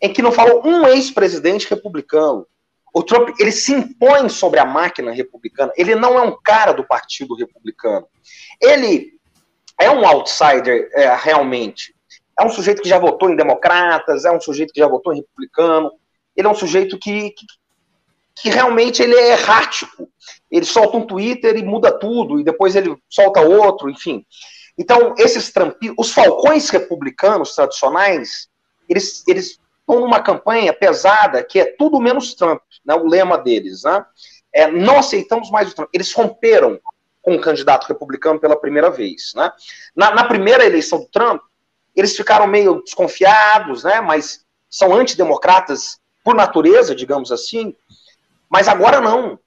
em 0.00 0.12
que 0.12 0.22
não 0.22 0.30
falou 0.30 0.64
um 0.64 0.86
ex-presidente 0.86 1.68
republicano. 1.68 2.46
O 2.92 3.02
Trump, 3.02 3.30
ele 3.38 3.52
se 3.52 3.72
impõe 3.72 4.28
sobre 4.28 4.60
a 4.60 4.64
máquina 4.64 5.12
republicana, 5.12 5.72
ele 5.76 5.94
não 5.94 6.18
é 6.18 6.22
um 6.22 6.36
cara 6.42 6.72
do 6.72 6.84
partido 6.84 7.34
republicano. 7.34 8.06
Ele 8.60 9.18
é 9.80 9.90
um 9.90 10.06
outsider, 10.06 10.90
é, 10.92 11.14
realmente. 11.16 11.94
É 12.38 12.44
um 12.44 12.50
sujeito 12.50 12.82
que 12.82 12.88
já 12.88 12.98
votou 12.98 13.30
em 13.30 13.36
democratas, 13.36 14.24
é 14.24 14.30
um 14.30 14.40
sujeito 14.40 14.72
que 14.72 14.80
já 14.80 14.88
votou 14.88 15.12
em 15.12 15.16
republicano, 15.16 15.90
ele 16.36 16.46
é 16.46 16.50
um 16.50 16.54
sujeito 16.54 16.98
que, 16.98 17.30
que, 17.30 17.46
que 18.42 18.50
realmente 18.50 19.02
ele 19.02 19.14
é 19.14 19.32
errático 19.32 20.08
ele 20.50 20.66
solta 20.66 20.96
um 20.96 21.06
Twitter 21.06 21.56
e 21.56 21.62
muda 21.62 21.96
tudo, 21.96 22.40
e 22.40 22.44
depois 22.44 22.74
ele 22.74 22.96
solta 23.08 23.40
outro, 23.40 23.88
enfim. 23.88 24.26
Então, 24.76 25.14
esses 25.16 25.52
trampi, 25.52 25.94
os 25.96 26.12
falcões 26.12 26.68
republicanos 26.70 27.54
tradicionais, 27.54 28.48
eles, 28.88 29.22
eles 29.28 29.60
estão 29.80 30.00
numa 30.00 30.20
campanha 30.20 30.72
pesada 30.72 31.44
que 31.44 31.60
é 31.60 31.64
tudo 31.64 32.00
menos 32.00 32.34
Trump, 32.34 32.62
né, 32.84 32.94
o 32.94 33.06
lema 33.06 33.38
deles. 33.38 33.84
Né? 33.84 34.04
É, 34.52 34.70
não 34.70 34.98
aceitamos 34.98 35.50
mais 35.50 35.70
o 35.70 35.74
Trump. 35.74 35.90
Eles 35.92 36.12
romperam 36.12 36.80
com 37.22 37.36
o 37.36 37.40
candidato 37.40 37.86
republicano 37.86 38.40
pela 38.40 38.58
primeira 38.58 38.90
vez. 38.90 39.32
Né? 39.36 39.52
Na, 39.94 40.12
na 40.12 40.24
primeira 40.24 40.64
eleição 40.64 40.98
do 40.98 41.06
Trump, 41.06 41.42
eles 41.94 42.16
ficaram 42.16 42.46
meio 42.46 42.82
desconfiados, 42.82 43.84
né, 43.84 44.00
mas 44.00 44.44
são 44.68 44.94
antidemocratas 44.94 46.00
por 46.24 46.34
natureza, 46.34 46.94
digamos 46.94 47.30
assim, 47.30 47.74
mas 48.50 48.68
agora 48.68 49.00
não 49.00 49.38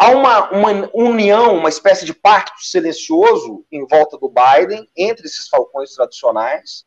há 0.00 0.10
uma, 0.10 0.50
uma 0.50 0.90
união, 0.94 1.56
uma 1.56 1.68
espécie 1.68 2.06
de 2.06 2.14
pacto 2.14 2.62
silencioso 2.64 3.66
em 3.70 3.86
volta 3.86 4.16
do 4.16 4.32
Biden, 4.32 4.88
entre 4.96 5.26
esses 5.26 5.46
falcões 5.46 5.94
tradicionais, 5.94 6.84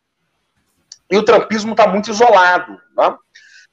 e 1.12 1.18
o 1.18 1.24
trumpismo 1.24 1.72
está 1.72 1.88
muito 1.88 2.10
isolado. 2.10 2.80
Né? 2.98 3.16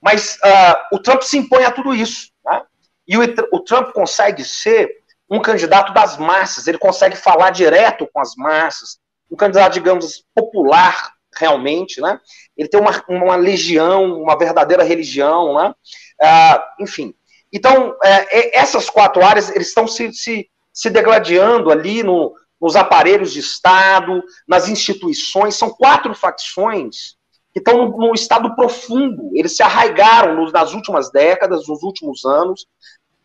Mas 0.00 0.36
uh, 0.36 0.96
o 0.96 0.98
Trump 0.98 1.22
se 1.22 1.38
impõe 1.38 1.64
a 1.64 1.70
tudo 1.70 1.94
isso. 1.94 2.30
Né? 2.44 2.62
E 3.08 3.16
o, 3.16 3.22
o 3.52 3.60
Trump 3.60 3.92
consegue 3.92 4.44
ser 4.44 5.00
um 5.30 5.40
candidato 5.40 5.94
das 5.94 6.18
massas, 6.18 6.66
ele 6.66 6.76
consegue 6.76 7.16
falar 7.16 7.50
direto 7.50 8.06
com 8.12 8.20
as 8.20 8.34
massas, 8.34 8.98
um 9.30 9.36
candidato, 9.36 9.72
digamos, 9.72 10.24
popular 10.34 11.12
realmente, 11.36 12.00
né? 12.00 12.18
Ele 12.56 12.68
tem 12.68 12.80
uma, 12.80 13.04
uma 13.08 13.36
legião, 13.36 14.20
uma 14.20 14.36
verdadeira 14.36 14.82
religião, 14.82 15.54
né? 15.54 15.72
Uh, 16.20 16.82
enfim, 16.82 17.14
então, 17.52 17.96
é, 18.04 18.58
essas 18.58 18.88
quatro 18.88 19.24
áreas 19.24 19.50
eles 19.50 19.68
estão 19.68 19.86
se, 19.86 20.12
se, 20.12 20.48
se 20.72 20.90
degladiando 20.90 21.70
ali 21.70 22.02
no, 22.02 22.32
nos 22.60 22.76
aparelhos 22.76 23.32
de 23.32 23.40
Estado, 23.40 24.22
nas 24.46 24.68
instituições. 24.68 25.56
São 25.56 25.70
quatro 25.70 26.14
facções 26.14 27.16
que 27.52 27.58
estão 27.58 27.88
num 27.88 28.14
estado 28.14 28.54
profundo. 28.54 29.30
Eles 29.34 29.56
se 29.56 29.62
arraigaram 29.62 30.36
nos, 30.36 30.52
nas 30.52 30.72
últimas 30.72 31.10
décadas, 31.10 31.66
nos 31.66 31.82
últimos 31.82 32.24
anos. 32.24 32.66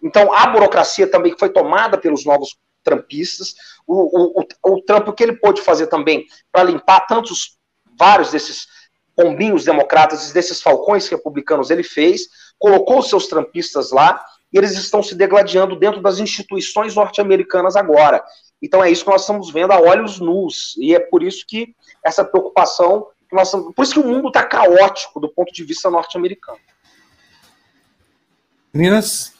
Então, 0.02 0.34
a 0.34 0.48
burocracia 0.48 1.10
também 1.10 1.36
foi 1.38 1.50
tomada 1.50 1.98
pelos 1.98 2.26
novos 2.26 2.58
trampistas. 2.84 3.56
O, 3.86 4.40
o, 4.40 4.46
o, 4.64 4.82
Trump, 4.82 5.08
o 5.08 5.14
que 5.14 5.24
ele 5.24 5.36
pôde 5.36 5.62
fazer 5.62 5.88
também 5.88 6.26
para 6.52 6.64
limpar 6.64 7.02
tantos, 7.02 7.58
vários 7.98 8.32
desses 8.32 8.68
pombinhos 9.16 9.64
democratas, 9.64 10.32
desses 10.32 10.62
falcões 10.62 11.08
republicanos, 11.08 11.70
ele 11.70 11.84
fez 11.84 12.28
colocou 12.60 13.02
seus 13.02 13.28
trampistas 13.28 13.92
lá 13.92 14.24
e 14.52 14.58
eles 14.58 14.72
estão 14.72 15.04
se 15.04 15.16
degladiando 15.16 15.76
dentro 15.76 16.02
das 16.02 16.20
instituições 16.20 16.96
norte-americanas 16.96 17.76
agora. 17.76 18.24
Então 18.62 18.84
é 18.84 18.90
isso 18.90 19.04
que 19.04 19.12
nós 19.12 19.22
estamos 19.22 19.52
vendo 19.52 19.72
a 19.72 19.80
olhos 19.80 20.20
nus. 20.20 20.76
E 20.78 20.96
é 20.96 21.00
por 21.00 21.22
isso 21.22 21.46
que 21.48 21.76
essa 22.04 22.24
preocupação. 22.24 23.08
Que 23.30 23.36
nós 23.36 23.48
estamos, 23.48 23.74
por 23.74 23.84
isso 23.84 23.94
que 23.94 24.00
o 24.00 24.08
mundo 24.08 24.28
está 24.28 24.44
caótico 24.44 25.20
do 25.20 25.30
ponto 25.30 25.52
de 25.52 25.64
vista 25.64 25.90
norte-americano. 25.90 26.60
Meninas? 28.74 29.34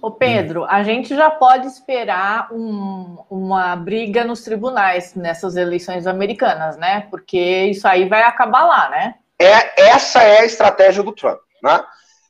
Ô 0.00 0.12
Pedro, 0.12 0.64
a 0.64 0.84
gente 0.84 1.14
já 1.14 1.28
pode 1.28 1.66
esperar 1.66 2.52
um, 2.52 3.18
uma 3.28 3.74
briga 3.74 4.24
nos 4.24 4.42
tribunais 4.42 5.14
nessas 5.14 5.56
eleições 5.56 6.06
americanas, 6.06 6.76
né? 6.76 7.08
Porque 7.10 7.64
isso 7.64 7.86
aí 7.88 8.08
vai 8.08 8.22
acabar 8.22 8.64
lá, 8.64 8.88
né? 8.90 9.14
É, 9.40 9.88
essa 9.88 10.22
é 10.22 10.40
a 10.40 10.44
estratégia 10.44 11.02
do 11.02 11.12
Trump. 11.12 11.40
Né? 11.62 11.84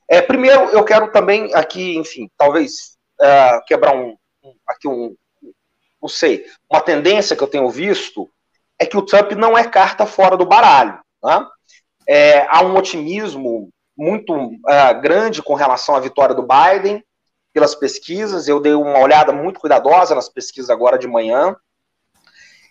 É, 0.08 0.22
primeiro, 0.22 0.70
eu 0.70 0.84
quero 0.84 1.12
também 1.12 1.54
aqui, 1.54 1.96
enfim, 1.96 2.30
talvez 2.36 2.96
uh, 3.20 3.64
quebrar 3.66 3.94
um, 3.94 4.16
um, 4.42 4.54
aqui 4.66 4.88
um, 4.88 5.14
não 6.00 6.08
sei, 6.08 6.46
uma 6.70 6.80
tendência 6.80 7.36
que 7.36 7.42
eu 7.42 7.48
tenho 7.48 7.68
visto 7.68 8.28
é 8.78 8.86
que 8.86 8.96
o 8.96 9.02
Trump 9.02 9.32
não 9.32 9.58
é 9.58 9.68
carta 9.68 10.06
fora 10.06 10.36
do 10.36 10.46
baralho. 10.46 10.98
Né? 11.22 11.46
É, 12.08 12.46
há 12.48 12.62
um 12.62 12.76
otimismo 12.76 13.70
muito 13.96 14.32
uh, 14.34 15.00
grande 15.02 15.42
com 15.42 15.54
relação 15.54 15.94
à 15.94 16.00
vitória 16.00 16.34
do 16.34 16.46
Biden 16.46 17.04
pelas 17.52 17.74
pesquisas. 17.74 18.46
Eu 18.46 18.60
dei 18.60 18.72
uma 18.74 19.00
olhada 19.00 19.32
muito 19.32 19.58
cuidadosa 19.58 20.14
nas 20.14 20.28
pesquisas 20.28 20.70
agora 20.70 20.98
de 20.98 21.08
manhã. 21.08 21.56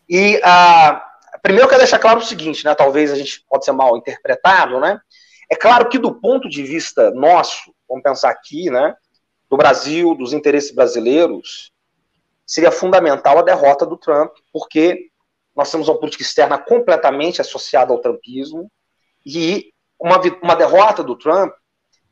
E 0.10 0.38
uh, 0.38 1.02
primeiro 1.44 1.66
eu 1.66 1.70
quero 1.70 1.82
deixar 1.82 2.00
claro 2.00 2.20
o 2.20 2.26
seguinte, 2.26 2.64
né? 2.64 2.74
Talvez 2.74 3.12
a 3.12 3.16
gente 3.16 3.44
pode 3.50 3.66
ser 3.66 3.74
mal 3.74 3.98
interpretado, 3.98 4.80
né? 4.80 5.02
É 5.50 5.56
claro 5.56 5.88
que 5.90 5.98
do 5.98 6.14
ponto 6.14 6.50
de 6.50 6.64
vista 6.64 7.12
nosso, 7.12 7.74
vamos 7.88 8.04
pensar 8.04 8.30
aqui, 8.30 8.70
né, 8.70 8.96
do 9.50 9.56
Brasil, 9.56 10.14
dos 10.14 10.34
interesses 10.34 10.72
brasileiros, 10.72 11.72
seria 12.46 12.72
fundamental 12.72 13.40
a 13.40 13.42
derrota 13.42 13.86
do 13.86 13.98
Trump, 13.98 14.32
porque 14.52 15.10
nós 15.56 15.72
temos 15.72 15.88
uma 15.88 16.00
política 16.00 16.24
externa 16.24 16.58
completamente 16.58 17.42
associada 17.42 17.92
ao 17.92 18.00
trumpismo, 18.00 18.70
e 19.26 19.72
uma, 20.00 20.20
uma 20.42 20.56
derrota 20.56 21.04
do 21.04 21.18
Trump 21.18 21.52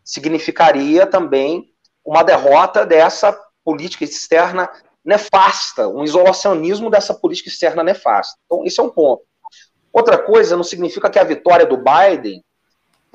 significaria 0.03 1.05
também 1.05 1.65
uma 2.05 2.23
derrota 2.23 2.85
dessa 2.85 3.37
política 3.63 4.03
externa 4.03 4.69
nefasta, 5.03 5.87
um 5.87 6.03
isolacionismo 6.03 6.89
dessa 6.89 7.13
política 7.13 7.49
externa 7.49 7.83
nefasta. 7.83 8.37
Então, 8.45 8.63
esse 8.65 8.79
é 8.79 8.83
um 8.83 8.89
ponto. 8.89 9.23
Outra 9.91 10.17
coisa, 10.17 10.57
não 10.57 10.63
significa 10.63 11.09
que 11.09 11.17
a 11.17 11.23
vitória 11.23 11.65
do 11.65 11.77
Biden 11.77 12.43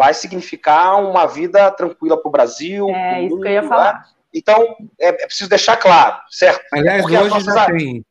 vai 0.00 0.14
significar 0.14 0.98
uma 0.98 1.26
vida 1.26 1.70
tranquila 1.72 2.16
para 2.16 2.26
o 2.26 2.32
Brasil. 2.32 2.88
É, 2.88 3.22
isso 3.22 3.38
que 3.38 3.48
eu 3.48 3.52
ia 3.52 3.68
falar. 3.68 4.06
Então, 4.32 4.74
é, 4.98 5.08
é 5.08 5.26
preciso 5.26 5.50
deixar 5.50 5.76
claro, 5.76 6.16
certo? 6.30 6.64
Aliás, 6.72 7.04
hoje 7.04 7.28
nossas... 7.28 7.44
já 7.44 7.66
tem 7.66 8.02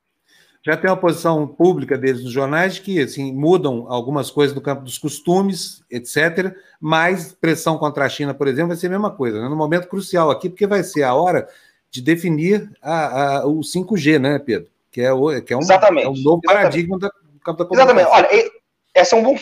já 0.61 0.77
tem 0.77 0.87
uma 0.87 0.97
posição 0.97 1.47
pública 1.47 1.97
deles 1.97 2.21
nos 2.23 2.31
jornais 2.31 2.77
que 2.77 3.01
assim 3.01 3.33
mudam 3.33 3.87
algumas 3.89 4.29
coisas 4.29 4.53
do 4.53 4.61
campo 4.61 4.83
dos 4.83 4.99
costumes, 4.99 5.81
etc. 5.89 6.53
Mas 6.79 7.33
pressão 7.33 7.75
contra 7.75 8.05
a 8.05 8.09
China, 8.09 8.35
por 8.35 8.47
exemplo, 8.47 8.67
vai 8.67 8.77
ser 8.77 8.85
a 8.85 8.91
mesma 8.91 9.09
coisa, 9.09 9.41
né? 9.41 9.49
no 9.49 9.55
momento 9.55 9.87
crucial 9.87 10.29
aqui, 10.29 10.47
porque 10.47 10.67
vai 10.67 10.83
ser 10.83 11.01
a 11.01 11.15
hora 11.15 11.47
de 11.89 12.03
definir 12.03 12.69
a, 12.83 13.37
a, 13.37 13.47
o 13.47 13.61
5G, 13.61 14.19
né, 14.19 14.37
Pedro? 14.37 14.69
Que 14.91 15.01
é, 15.01 15.11
o, 15.11 15.41
que 15.41 15.53
é, 15.53 15.57
um, 15.57 15.61
Exatamente. 15.61 16.05
É 16.05 16.09
um 16.09 16.21
novo 16.21 16.41
paradigma 16.43 16.97
Exatamente. 16.97 17.33
do 17.33 17.39
campo 17.39 17.57
da 17.57 17.65
comunicação. 17.65 17.99
Exatamente. 17.99 18.31
Olha, 18.31 18.58
esse 18.99 19.13
é 19.13 19.17
um 19.17 19.23
bom 19.23 19.35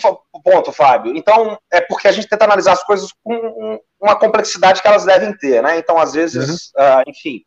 ponto, 0.44 0.72
Fábio. 0.72 1.16
Então, 1.16 1.58
é 1.72 1.82
porque 1.82 2.08
a 2.08 2.12
gente 2.12 2.28
tenta 2.28 2.46
analisar 2.46 2.74
as 2.74 2.84
coisas 2.84 3.12
com 3.24 3.80
uma 4.00 4.16
complexidade 4.16 4.82
que 4.82 4.88
elas 4.88 5.06
devem 5.06 5.36
ter, 5.38 5.62
né? 5.62 5.78
Então, 5.78 5.98
às 5.98 6.14
vezes, 6.14 6.72
uhum. 6.76 6.84
uh, 6.84 7.04
enfim, 7.08 7.42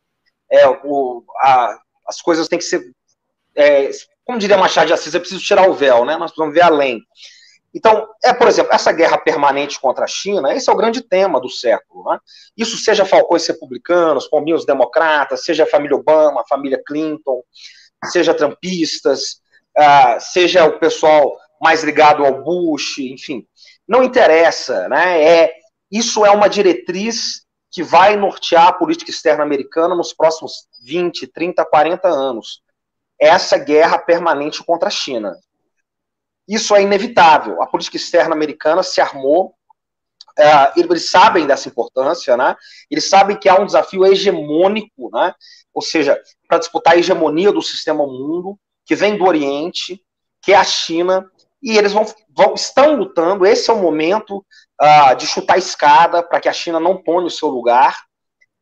é, 0.51 0.69
o, 0.69 1.25
a, 1.39 1.79
as 2.07 2.21
coisas 2.21 2.49
têm 2.49 2.59
que 2.59 2.65
ser 2.65 2.83
é, 3.57 3.91
como 4.25 4.39
diria 4.39 4.57
Machado 4.57 4.87
de 4.87 4.93
Assis, 4.93 5.15
é 5.15 5.19
preciso 5.19 5.43
tirar 5.43 5.69
o 5.69 5.75
véu, 5.75 6.05
né? 6.05 6.17
Nós 6.17 6.31
precisamos 6.31 6.55
ver 6.55 6.63
além. 6.63 7.03
Então, 7.75 8.09
é, 8.23 8.33
por 8.33 8.49
exemplo, 8.49 8.73
essa 8.73 8.93
guerra 8.93 9.19
permanente 9.19 9.81
contra 9.81 10.05
a 10.05 10.09
China, 10.09 10.55
esse 10.55 10.69
é 10.69 10.73
o 10.73 10.77
grande 10.77 11.03
tema 11.03 11.41
do 11.41 11.49
século. 11.49 12.05
Né? 12.11 12.19
Isso 12.57 12.77
seja 12.79 13.05
falcões 13.05 13.47
republicanos, 13.47 14.29
pombinhos 14.29 14.65
democratas, 14.65 15.45
seja 15.45 15.65
a 15.65 15.67
família 15.67 15.97
Obama, 15.97 16.41
a 16.41 16.47
família 16.49 16.81
Clinton, 16.85 17.43
seja 18.07 18.35
trumpistas, 18.35 19.41
uh, 19.77 20.21
seja 20.21 20.65
o 20.65 20.79
pessoal 20.79 21.37
mais 21.61 21.85
ligado 21.85 22.25
ao 22.25 22.43
Bush, 22.43 22.99
enfim. 22.99 23.47
Não 23.87 24.03
interessa, 24.03 24.89
né? 24.89 25.23
É, 25.23 25.53
isso 25.91 26.25
é 26.25 26.31
uma 26.31 26.49
diretriz 26.49 27.45
que 27.71 27.83
vai 27.83 28.17
nortear 28.17 28.69
a 28.69 28.73
política 28.73 29.11
externa 29.11 29.43
americana 29.43 29.95
nos 29.95 30.13
próximos 30.13 30.67
20, 30.83 31.27
30, 31.27 31.65
40 31.65 32.09
anos 32.09 32.63
essa 33.21 33.59
guerra 33.59 33.99
permanente 33.99 34.65
contra 34.65 34.89
a 34.89 34.91
China. 34.91 35.37
Isso 36.49 36.75
é 36.75 36.83
inevitável. 36.83 37.63
A 37.63 37.67
política 37.67 37.99
externa 37.99 38.35
americana 38.35 38.83
se 38.83 39.01
armou. 39.01 39.55
Uh, 40.39 40.81
eles 40.81 41.11
sabem 41.11 41.47
dessa 41.47 41.69
importância, 41.69 42.35
né? 42.37 42.57
Eles 42.91 43.11
sabem 43.11 43.37
que 43.37 43.49
há 43.49 43.61
um 43.61 43.67
desafio 43.67 44.07
hegemônico, 44.07 45.11
né? 45.13 45.35
Ou 45.75 45.83
seja, 45.83 46.21
para 46.49 46.59
disputar 46.59 46.95
a 46.95 46.97
hegemonia 46.97 47.53
do 47.53 47.61
sistema 47.61 48.07
mundo, 48.07 48.59
que 48.87 48.97
vem 48.97 49.19
do 49.19 49.25
Oriente, 49.25 50.03
que 50.41 50.53
é 50.53 50.57
a 50.57 50.65
China, 50.65 51.31
e 51.63 51.77
eles 51.77 51.93
vão, 51.93 52.07
vão 52.35 52.55
estão 52.55 52.97
lutando. 52.97 53.47
Esse 53.47 53.71
é 53.71 53.73
o 53.73 53.81
momento 53.81 54.45
uh, 54.81 55.15
de 55.17 55.27
chutar 55.27 55.55
a 55.55 55.59
escada 55.59 56.23
para 56.23 56.41
que 56.41 56.49
a 56.49 56.53
China 56.53 56.81
não 56.81 56.97
tome 56.97 57.27
o 57.27 57.31
seu 57.31 57.49
lugar. 57.49 57.97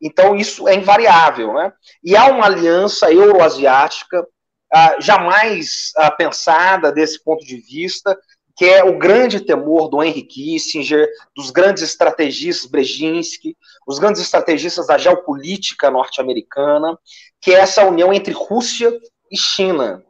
Então, 0.01 0.37
isso 0.37 0.69
é 0.69 0.75
invariável. 0.75 1.55
Né? 1.55 1.73
E 2.03 2.17
há 2.17 2.27
uma 2.27 2.47
aliança 2.47 3.13
euroasiática 3.13 4.27
ah, 4.73 4.97
jamais 5.01 5.93
ah, 5.97 6.11
pensada 6.11 6.93
desse 6.93 7.23
ponto 7.25 7.45
de 7.45 7.57
vista, 7.57 8.19
que 8.55 8.67
é 8.67 8.85
o 8.85 8.99
grande 8.99 9.41
temor 9.41 9.89
do 9.89 10.03
Henry 10.03 10.23
Kissinger, 10.23 11.09
dos 11.35 11.51
grandes 11.51 11.83
estrategistas 11.83 12.69
Brzezinski, 12.71 13.57
os 13.87 13.99
grandes 13.99 14.21
estrategistas 14.21 14.87
da 14.87 14.99
geopolítica 14.99 15.91
norte-americana, 15.91 16.99
que 17.41 17.55
é 17.55 17.61
essa 17.61 17.87
união 17.87 18.13
entre 18.13 18.33
Rússia 18.35 18.93
e 19.31 19.39
China, 19.39 20.05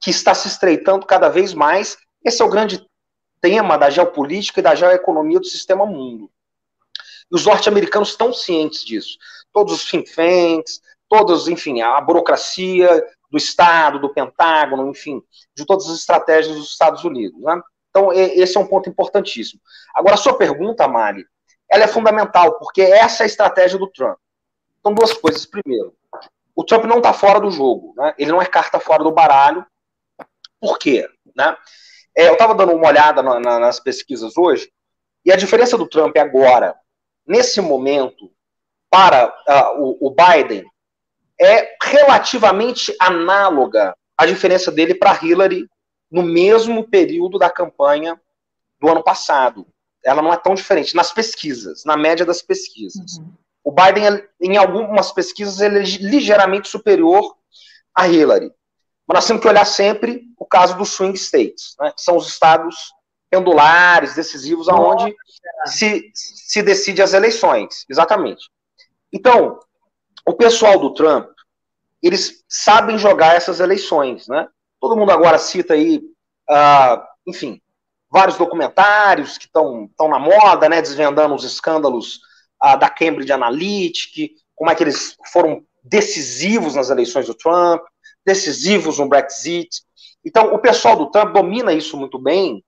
que 0.00 0.10
está 0.10 0.34
se 0.34 0.46
estreitando 0.46 1.06
cada 1.06 1.28
vez 1.28 1.52
mais. 1.52 1.96
Esse 2.24 2.42
é 2.42 2.44
o 2.44 2.50
grande 2.50 2.84
tema 3.40 3.76
da 3.76 3.90
geopolítica 3.90 4.60
e 4.60 4.62
da 4.62 4.74
geoeconomia 4.74 5.38
do 5.38 5.46
sistema 5.46 5.84
mundo. 5.84 6.30
E 7.30 7.34
os 7.34 7.44
norte-americanos 7.44 8.10
estão 8.10 8.32
cientes 8.32 8.84
disso. 8.84 9.18
Todos 9.52 9.74
os 9.74 9.90
think 9.90 10.10
tanks, 10.14 10.80
todos, 11.08 11.48
enfim, 11.48 11.82
a 11.82 12.00
burocracia 12.00 13.04
do 13.30 13.36
Estado, 13.36 13.98
do 13.98 14.12
Pentágono, 14.12 14.88
enfim, 14.88 15.22
de 15.54 15.66
todas 15.66 15.86
as 15.86 15.98
estratégias 15.98 16.56
dos 16.56 16.70
Estados 16.70 17.04
Unidos. 17.04 17.40
Né? 17.42 17.60
Então, 17.90 18.12
esse 18.12 18.56
é 18.56 18.60
um 18.60 18.66
ponto 18.66 18.88
importantíssimo. 18.88 19.60
Agora, 19.94 20.14
a 20.14 20.18
sua 20.18 20.34
pergunta, 20.34 20.88
Mari, 20.88 21.26
ela 21.70 21.84
é 21.84 21.88
fundamental, 21.88 22.58
porque 22.58 22.82
essa 22.82 23.22
é 23.22 23.24
a 23.24 23.26
estratégia 23.26 23.78
do 23.78 23.90
Trump. 23.90 24.18
Então, 24.80 24.94
duas 24.94 25.12
coisas. 25.12 25.46
Primeiro, 25.46 25.94
o 26.54 26.64
Trump 26.64 26.84
não 26.84 26.98
está 26.98 27.12
fora 27.12 27.40
do 27.40 27.50
jogo, 27.50 27.94
né? 27.96 28.14
ele 28.18 28.30
não 28.30 28.40
é 28.40 28.46
carta 28.46 28.78
fora 28.78 29.02
do 29.02 29.12
baralho. 29.12 29.66
Por 30.60 30.78
quê? 30.78 31.08
Né? 31.34 31.56
É, 32.16 32.28
eu 32.28 32.34
estava 32.34 32.54
dando 32.54 32.72
uma 32.72 32.88
olhada 32.88 33.22
na, 33.22 33.40
na, 33.40 33.58
nas 33.58 33.80
pesquisas 33.80 34.36
hoje, 34.36 34.70
e 35.24 35.32
a 35.32 35.36
diferença 35.36 35.76
do 35.76 35.88
Trump 35.88 36.16
agora, 36.16 36.76
nesse 37.26 37.60
momento, 37.60 38.30
para 38.90 39.26
uh, 39.26 39.82
o, 39.82 40.08
o 40.08 40.14
Biden, 40.14 40.64
é 41.40 41.76
relativamente 41.82 42.94
análoga 43.00 43.96
à 44.16 44.26
diferença 44.26 44.70
dele 44.70 44.94
para 44.94 45.18
Hillary 45.20 45.66
no 46.10 46.22
mesmo 46.22 46.88
período 46.88 47.38
da 47.38 47.50
campanha 47.50 48.20
do 48.80 48.88
ano 48.88 49.02
passado. 49.02 49.66
Ela 50.04 50.22
não 50.22 50.32
é 50.32 50.36
tão 50.36 50.54
diferente 50.54 50.94
nas 50.94 51.12
pesquisas, 51.12 51.84
na 51.84 51.96
média 51.96 52.24
das 52.24 52.42
pesquisas. 52.42 53.16
Uhum. 53.18 53.32
O 53.64 53.72
Biden, 53.72 54.22
em 54.40 54.56
algumas 54.56 55.10
pesquisas, 55.10 55.60
ele 55.60 55.78
é 55.78 55.82
ligeiramente 55.82 56.68
superior 56.68 57.34
a 57.94 58.06
Hillary. 58.06 58.52
Mas 59.06 59.16
nós 59.16 59.26
temos 59.26 59.42
que 59.42 59.48
olhar 59.48 59.64
sempre 59.64 60.22
o 60.38 60.46
caso 60.46 60.76
dos 60.76 60.90
swing 60.90 61.16
states, 61.16 61.74
né, 61.80 61.92
que 61.92 62.02
são 62.02 62.16
os 62.16 62.26
estados 62.28 62.76
pendulares, 63.30 64.14
decisivos, 64.14 64.68
aonde 64.68 65.14
se, 65.66 66.10
se 66.14 66.62
decide 66.62 67.02
as 67.02 67.12
eleições. 67.12 67.84
Exatamente. 67.88 68.48
Então, 69.12 69.58
o 70.26 70.32
pessoal 70.34 70.78
do 70.78 70.94
Trump, 70.94 71.28
eles 72.02 72.44
sabem 72.48 72.96
jogar 72.96 73.34
essas 73.34 73.60
eleições, 73.60 74.28
né? 74.28 74.46
Todo 74.80 74.96
mundo 74.96 75.10
agora 75.10 75.38
cita 75.38 75.74
aí, 75.74 75.98
uh, 76.50 77.02
enfim, 77.26 77.60
vários 78.10 78.36
documentários 78.36 79.36
que 79.36 79.46
estão 79.46 79.88
na 80.08 80.18
moda, 80.18 80.68
né? 80.68 80.80
Desvendando 80.80 81.34
os 81.34 81.44
escândalos 81.44 82.20
uh, 82.62 82.78
da 82.78 82.88
Cambridge 82.88 83.32
Analytica, 83.32 84.32
como 84.54 84.70
é 84.70 84.74
que 84.74 84.84
eles 84.84 85.16
foram 85.32 85.64
decisivos 85.82 86.74
nas 86.74 86.90
eleições 86.90 87.26
do 87.26 87.34
Trump, 87.34 87.82
decisivos 88.24 88.98
no 88.98 89.08
Brexit. 89.08 89.82
Então, 90.24 90.54
o 90.54 90.58
pessoal 90.58 90.96
do 90.96 91.10
Trump 91.10 91.32
domina 91.32 91.72
isso 91.72 91.96
muito 91.96 92.18
bem, 92.18 92.64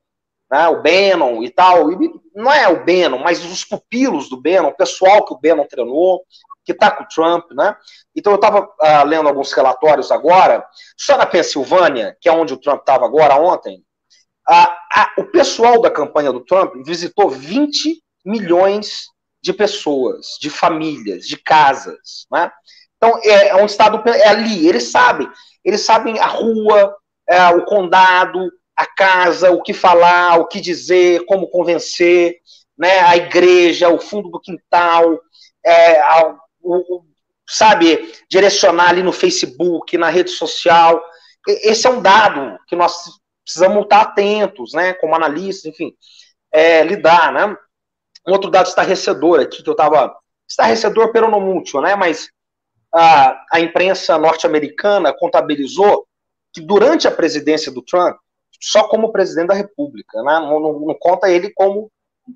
né, 0.50 0.68
o 0.68 0.82
Bannon 0.82 1.42
e 1.42 1.50
tal, 1.50 1.90
e 1.90 2.10
não 2.34 2.52
é 2.52 2.68
o 2.68 2.84
Bannon, 2.84 3.18
mas 3.18 3.44
os 3.44 3.64
pupilos 3.64 4.28
do 4.28 4.40
Bannon, 4.40 4.68
o 4.68 4.76
pessoal 4.76 5.24
que 5.24 5.34
o 5.34 5.38
Bannon 5.38 5.66
treinou, 5.66 6.22
que 6.64 6.72
está 6.72 6.90
com 6.90 7.04
o 7.04 7.08
Trump, 7.08 7.50
né? 7.52 7.76
Então 8.14 8.32
eu 8.32 8.36
estava 8.36 8.62
uh, 8.62 8.70
ah, 8.80 9.02
lendo 9.04 9.28
alguns 9.28 9.52
relatórios 9.52 10.10
agora, 10.10 10.64
só 10.96 11.16
na 11.16 11.24
Pensilvânia, 11.24 12.16
que 12.20 12.28
é 12.28 12.32
onde 12.32 12.52
o 12.52 12.58
Trump 12.58 12.80
estava 12.80 13.06
agora 13.06 13.36
ontem, 13.36 13.84
o 15.16 15.24
pessoal 15.24 15.80
da 15.80 15.90
campanha 15.90 16.32
do 16.32 16.44
Trump 16.44 16.74
visitou 16.84 17.28
20 17.28 18.02
milhões 18.24 19.06
de 19.42 19.52
pessoas, 19.52 20.36
de 20.40 20.50
famílias, 20.50 21.26
de 21.26 21.36
casas, 21.36 22.26
né? 22.30 22.50
Então 22.96 23.18
é, 23.22 23.48
é 23.48 23.56
um 23.56 23.66
estado 23.66 24.02
é 24.08 24.28
ali, 24.28 24.66
eles 24.66 24.90
sabem, 24.90 25.28
eles 25.64 25.82
sabem 25.82 26.18
a 26.18 26.26
rua, 26.26 26.96
é, 27.28 27.48
o 27.50 27.64
condado, 27.64 28.50
a 28.76 28.86
casa, 28.86 29.50
o 29.50 29.62
que 29.62 29.72
falar, 29.72 30.38
o 30.38 30.46
que 30.46 30.60
dizer, 30.60 31.24
como 31.26 31.48
convencer, 31.48 32.36
né? 32.76 33.00
A 33.00 33.16
igreja, 33.16 33.88
o 33.88 33.98
fundo 33.98 34.30
do 34.30 34.40
quintal, 34.40 35.18
é, 35.64 36.00
a, 36.00 36.36
o, 36.62 37.02
sabe, 37.48 38.12
direcionar 38.28 38.90
ali 38.90 39.02
no 39.02 39.12
Facebook, 39.12 39.96
na 39.96 40.10
rede 40.10 40.30
social. 40.30 41.02
Esse 41.46 41.86
é 41.86 41.90
um 41.90 42.02
dado 42.02 42.58
que 42.66 42.74
nós 42.74 42.96
precisamos 43.44 43.84
estar 43.84 44.00
atentos, 44.00 44.72
né, 44.72 44.92
como 44.94 45.14
analistas, 45.14 45.64
enfim, 45.66 45.94
é, 46.52 46.82
lidar, 46.82 47.32
né. 47.32 47.56
Um 48.26 48.32
outro 48.32 48.50
dado 48.50 48.66
estarrecedor 48.66 49.40
aqui, 49.40 49.62
que 49.62 49.68
eu 49.68 49.72
estava, 49.72 50.12
estarrecedor 50.48 51.12
pelo 51.12 51.30
no 51.30 51.40
múltiplo, 51.40 51.80
né, 51.80 51.94
mas 51.94 52.28
a, 52.96 53.44
a 53.52 53.60
imprensa 53.60 54.16
norte-americana 54.16 55.12
contabilizou 55.12 56.06
que 56.52 56.62
durante 56.62 57.06
a 57.06 57.10
presidência 57.10 57.70
do 57.70 57.82
Trump, 57.82 58.16
só 58.58 58.84
como 58.88 59.12
presidente 59.12 59.48
da 59.48 59.54
República, 59.54 60.22
né, 60.22 60.40
não, 60.40 60.80
não, 60.80 60.96
conta 60.98 61.30
ele 61.30 61.50
como 61.50 61.90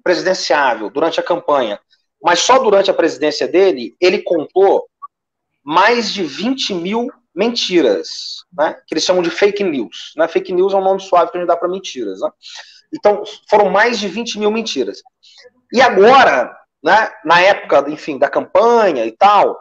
presidenciável, 0.04 0.90
durante 0.90 1.18
a 1.18 1.22
campanha, 1.22 1.80
mas 2.22 2.40
só 2.40 2.58
durante 2.58 2.90
a 2.90 2.94
presidência 2.94 3.48
dele, 3.48 3.96
ele 3.98 4.22
contou 4.22 4.86
mais 5.64 6.12
de 6.12 6.22
20 6.22 6.74
mil 6.74 7.08
mentiras, 7.34 8.44
né, 8.52 8.76
que 8.86 8.92
eles 8.92 9.04
chamam 9.04 9.22
de 9.22 9.30
fake 9.30 9.64
news. 9.64 10.12
Né? 10.14 10.28
Fake 10.28 10.52
news 10.52 10.74
é 10.74 10.76
um 10.76 10.84
nome 10.84 11.00
suave 11.00 11.30
que 11.30 11.38
a 11.38 11.40
gente 11.40 11.48
dá 11.48 11.56
para 11.56 11.68
mentiras. 11.68 12.20
Né? 12.20 12.30
Então, 12.92 13.22
foram 13.48 13.70
mais 13.70 13.98
de 13.98 14.08
20 14.08 14.38
mil 14.38 14.50
mentiras. 14.50 15.02
E 15.72 15.80
agora, 15.80 16.54
né, 16.82 17.10
na 17.24 17.40
época, 17.40 17.86
enfim, 17.88 18.18
da 18.18 18.28
campanha 18.28 19.06
e 19.06 19.12
tal, 19.12 19.56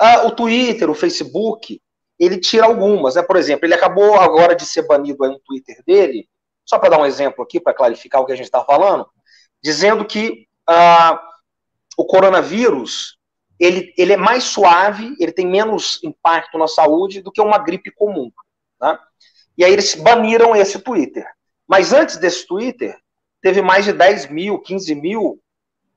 uh, 0.00 0.26
o 0.26 0.30
Twitter, 0.30 0.90
o 0.90 0.94
Facebook, 0.94 1.80
ele 2.18 2.38
tira 2.38 2.66
algumas. 2.66 3.14
Né? 3.14 3.22
Por 3.22 3.36
exemplo, 3.36 3.66
ele 3.66 3.74
acabou 3.74 4.14
agora 4.14 4.54
de 4.54 4.64
ser 4.64 4.86
banido 4.86 5.24
aí 5.24 5.30
no 5.30 5.40
Twitter 5.40 5.82
dele, 5.86 6.28
só 6.64 6.78
para 6.78 6.90
dar 6.90 7.00
um 7.00 7.06
exemplo 7.06 7.42
aqui, 7.42 7.60
para 7.60 7.74
clarificar 7.74 8.20
o 8.20 8.26
que 8.26 8.32
a 8.32 8.36
gente 8.36 8.46
está 8.46 8.64
falando, 8.64 9.06
dizendo 9.62 10.04
que 10.04 10.46
uh, 10.68 11.18
o 11.96 12.04
coronavírus 12.04 13.18
ele, 13.58 13.94
ele 13.96 14.12
é 14.12 14.16
mais 14.16 14.44
suave, 14.44 15.14
ele 15.20 15.30
tem 15.30 15.46
menos 15.46 16.00
impacto 16.02 16.58
na 16.58 16.66
saúde 16.66 17.22
do 17.22 17.30
que 17.30 17.40
uma 17.40 17.58
gripe 17.58 17.92
comum. 17.92 18.30
Tá? 18.78 19.00
E 19.56 19.64
aí 19.64 19.72
eles 19.72 19.94
baniram 19.94 20.56
esse 20.56 20.80
Twitter. 20.80 21.24
Mas 21.66 21.92
antes 21.92 22.16
desse 22.16 22.44
Twitter, 22.46 22.98
teve 23.40 23.62
mais 23.62 23.84
de 23.84 23.92
10 23.92 24.30
mil, 24.30 24.58
15 24.58 24.94
mil 24.96 25.40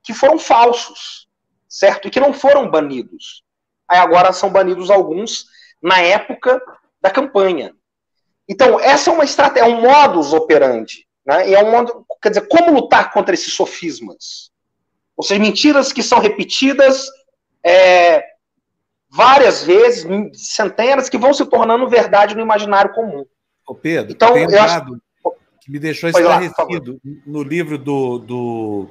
que 0.02 0.14
foram 0.14 0.38
falsos, 0.38 1.28
certo? 1.68 2.06
E 2.06 2.10
que 2.10 2.20
não 2.20 2.32
foram 2.32 2.70
banidos. 2.70 3.42
Aí 3.88 3.98
agora 3.98 4.32
são 4.32 4.50
banidos 4.50 4.90
alguns 4.90 5.46
na 5.82 6.00
época 6.00 6.60
da 7.00 7.10
campanha. 7.10 7.74
Então, 8.48 8.78
essa 8.80 9.10
é 9.10 9.12
uma 9.12 9.24
estratégia, 9.24 9.68
é 9.68 9.72
um 9.72 9.80
modus 9.80 10.32
operandi. 10.32 11.06
Né? 11.24 11.50
E 11.50 11.54
é 11.54 11.62
um 11.62 11.70
modo, 11.70 12.06
quer 12.22 12.28
dizer, 12.30 12.48
como 12.48 12.72
lutar 12.72 13.12
contra 13.12 13.34
esses 13.34 13.52
sofismas? 13.52 14.50
Ou 15.16 15.24
seja, 15.24 15.40
mentiras 15.40 15.92
que 15.92 16.02
são 16.02 16.20
repetidas 16.20 17.06
é, 17.64 18.22
várias 19.10 19.64
vezes, 19.64 20.06
centenas, 20.34 21.08
que 21.08 21.18
vão 21.18 21.32
se 21.34 21.44
tornando 21.46 21.88
verdade 21.88 22.34
no 22.34 22.42
imaginário 22.42 22.92
comum. 22.92 23.24
Ô 23.66 23.74
Pedro, 23.74 24.12
então, 24.12 24.32
tem 24.34 24.46
um 24.46 24.50
dado 24.50 25.00
acho... 25.24 25.36
que 25.60 25.72
me 25.72 25.78
deixou 25.78 26.08
esclarecido 26.08 26.92
lá, 26.92 27.10
no 27.26 27.42
livro 27.42 27.76
do, 27.76 28.18
do, 28.18 28.88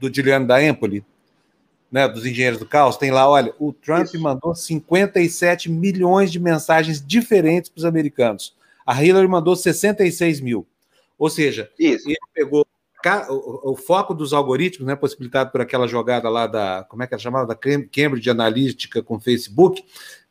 do 0.00 0.46
da 0.46 0.62
Empoli, 0.62 1.04
né, 1.94 2.08
dos 2.08 2.26
engenheiros 2.26 2.58
do 2.58 2.66
caos, 2.66 2.96
tem 2.96 3.12
lá, 3.12 3.30
olha, 3.30 3.54
o 3.56 3.72
Trump 3.72 4.06
Isso. 4.06 4.20
mandou 4.20 4.52
57 4.52 5.70
milhões 5.70 6.32
de 6.32 6.40
mensagens 6.40 7.00
diferentes 7.00 7.70
para 7.70 7.78
os 7.78 7.84
americanos. 7.84 8.52
A 8.84 9.00
Hillary 9.00 9.28
mandou 9.28 9.54
66 9.54 10.40
mil. 10.40 10.66
Ou 11.16 11.30
seja, 11.30 11.70
Isso. 11.78 12.08
ele 12.08 12.18
pegou 12.34 12.66
o, 13.30 13.70
o, 13.70 13.76
foco 13.76 14.12
dos 14.12 14.32
algoritmos, 14.32 14.88
né, 14.88 14.96
possibilitado 14.96 15.52
por 15.52 15.60
aquela 15.60 15.86
jogada 15.86 16.28
lá 16.28 16.48
da, 16.48 16.84
como 16.88 17.04
é 17.04 17.06
que 17.06 17.14
é 17.14 17.18
chamada, 17.18 17.46
da 17.46 17.54
Cambridge 17.54 18.28
Analytica 18.28 19.00
com 19.00 19.20
Facebook, 19.20 19.84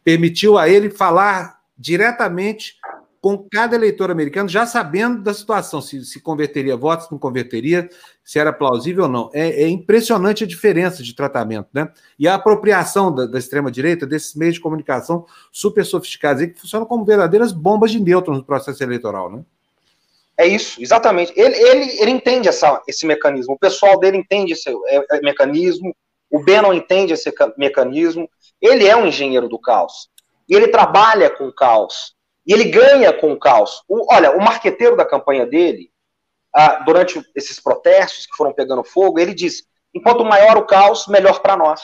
permitiu 0.03 0.57
a 0.57 0.67
ele 0.67 0.89
falar 0.89 1.61
diretamente 1.77 2.75
com 3.23 3.37
cada 3.49 3.73
eleitor 3.77 4.11
americano, 4.11 4.49
já 4.49 4.65
sabendo 4.65 5.23
da 5.23 5.33
situação, 5.33 5.79
se, 5.79 6.03
se 6.03 6.19
converteria 6.19 6.75
votos, 6.75 7.09
não 7.09 7.17
converteria, 7.17 7.87
se 8.21 8.37
era 8.37 8.51
plausível 8.51 9.05
ou 9.05 9.09
não. 9.09 9.29
É, 9.33 9.63
é 9.63 9.67
impressionante 9.69 10.43
a 10.43 10.47
diferença 10.47 11.01
de 11.01 11.15
tratamento, 11.15 11.69
né? 11.73 11.89
E 12.19 12.27
a 12.27 12.35
apropriação 12.35 13.15
da, 13.15 13.25
da 13.25 13.39
extrema-direita 13.39 14.05
desses 14.05 14.35
meios 14.35 14.55
de 14.55 14.59
comunicação 14.59 15.25
super 15.53 15.85
sofisticados, 15.85 16.45
que 16.47 16.59
funcionam 16.59 16.85
como 16.85 17.05
verdadeiras 17.05 17.53
bombas 17.53 17.91
de 17.91 17.99
nêutrons 18.01 18.39
no 18.39 18.43
processo 18.43 18.83
eleitoral, 18.83 19.31
né? 19.31 19.41
É 20.37 20.45
isso, 20.45 20.83
exatamente. 20.83 21.31
Ele, 21.33 21.55
ele, 21.55 22.01
ele 22.01 22.11
entende 22.11 22.49
essa, 22.49 22.81
esse 22.89 23.05
mecanismo, 23.05 23.53
o 23.53 23.57
pessoal 23.57 23.97
dele 23.97 24.17
entende 24.17 24.51
esse 24.51 24.69
é, 24.69 25.05
é, 25.11 25.21
mecanismo, 25.21 25.95
o 26.29 26.43
Bannon 26.43 26.73
entende 26.73 27.13
esse 27.13 27.33
mecanismo, 27.57 28.29
ele 28.61 28.85
é 28.85 28.97
um 28.97 29.07
engenheiro 29.07 29.47
do 29.47 29.57
caos. 29.57 30.09
E 30.49 30.53
ele 30.53 30.67
trabalha 30.67 31.29
com 31.29 31.47
o 31.47 31.53
caos. 31.53 32.21
E 32.45 32.53
ele 32.53 32.65
ganha 32.65 33.13
com 33.13 33.31
o 33.31 33.39
caos. 33.39 33.83
O, 33.87 34.13
olha, 34.13 34.31
o 34.31 34.43
marqueteiro 34.43 34.95
da 34.95 35.05
campanha 35.05 35.45
dele, 35.45 35.91
ah, 36.53 36.83
durante 36.85 37.21
esses 37.35 37.59
protestos 37.59 38.25
que 38.25 38.35
foram 38.35 38.53
pegando 38.53 38.83
fogo, 38.83 39.19
ele 39.19 39.33
disse: 39.33 39.63
enquanto 39.93 40.25
maior 40.25 40.57
o 40.57 40.65
caos, 40.65 41.07
melhor 41.07 41.41
para 41.41 41.55
nós. 41.55 41.81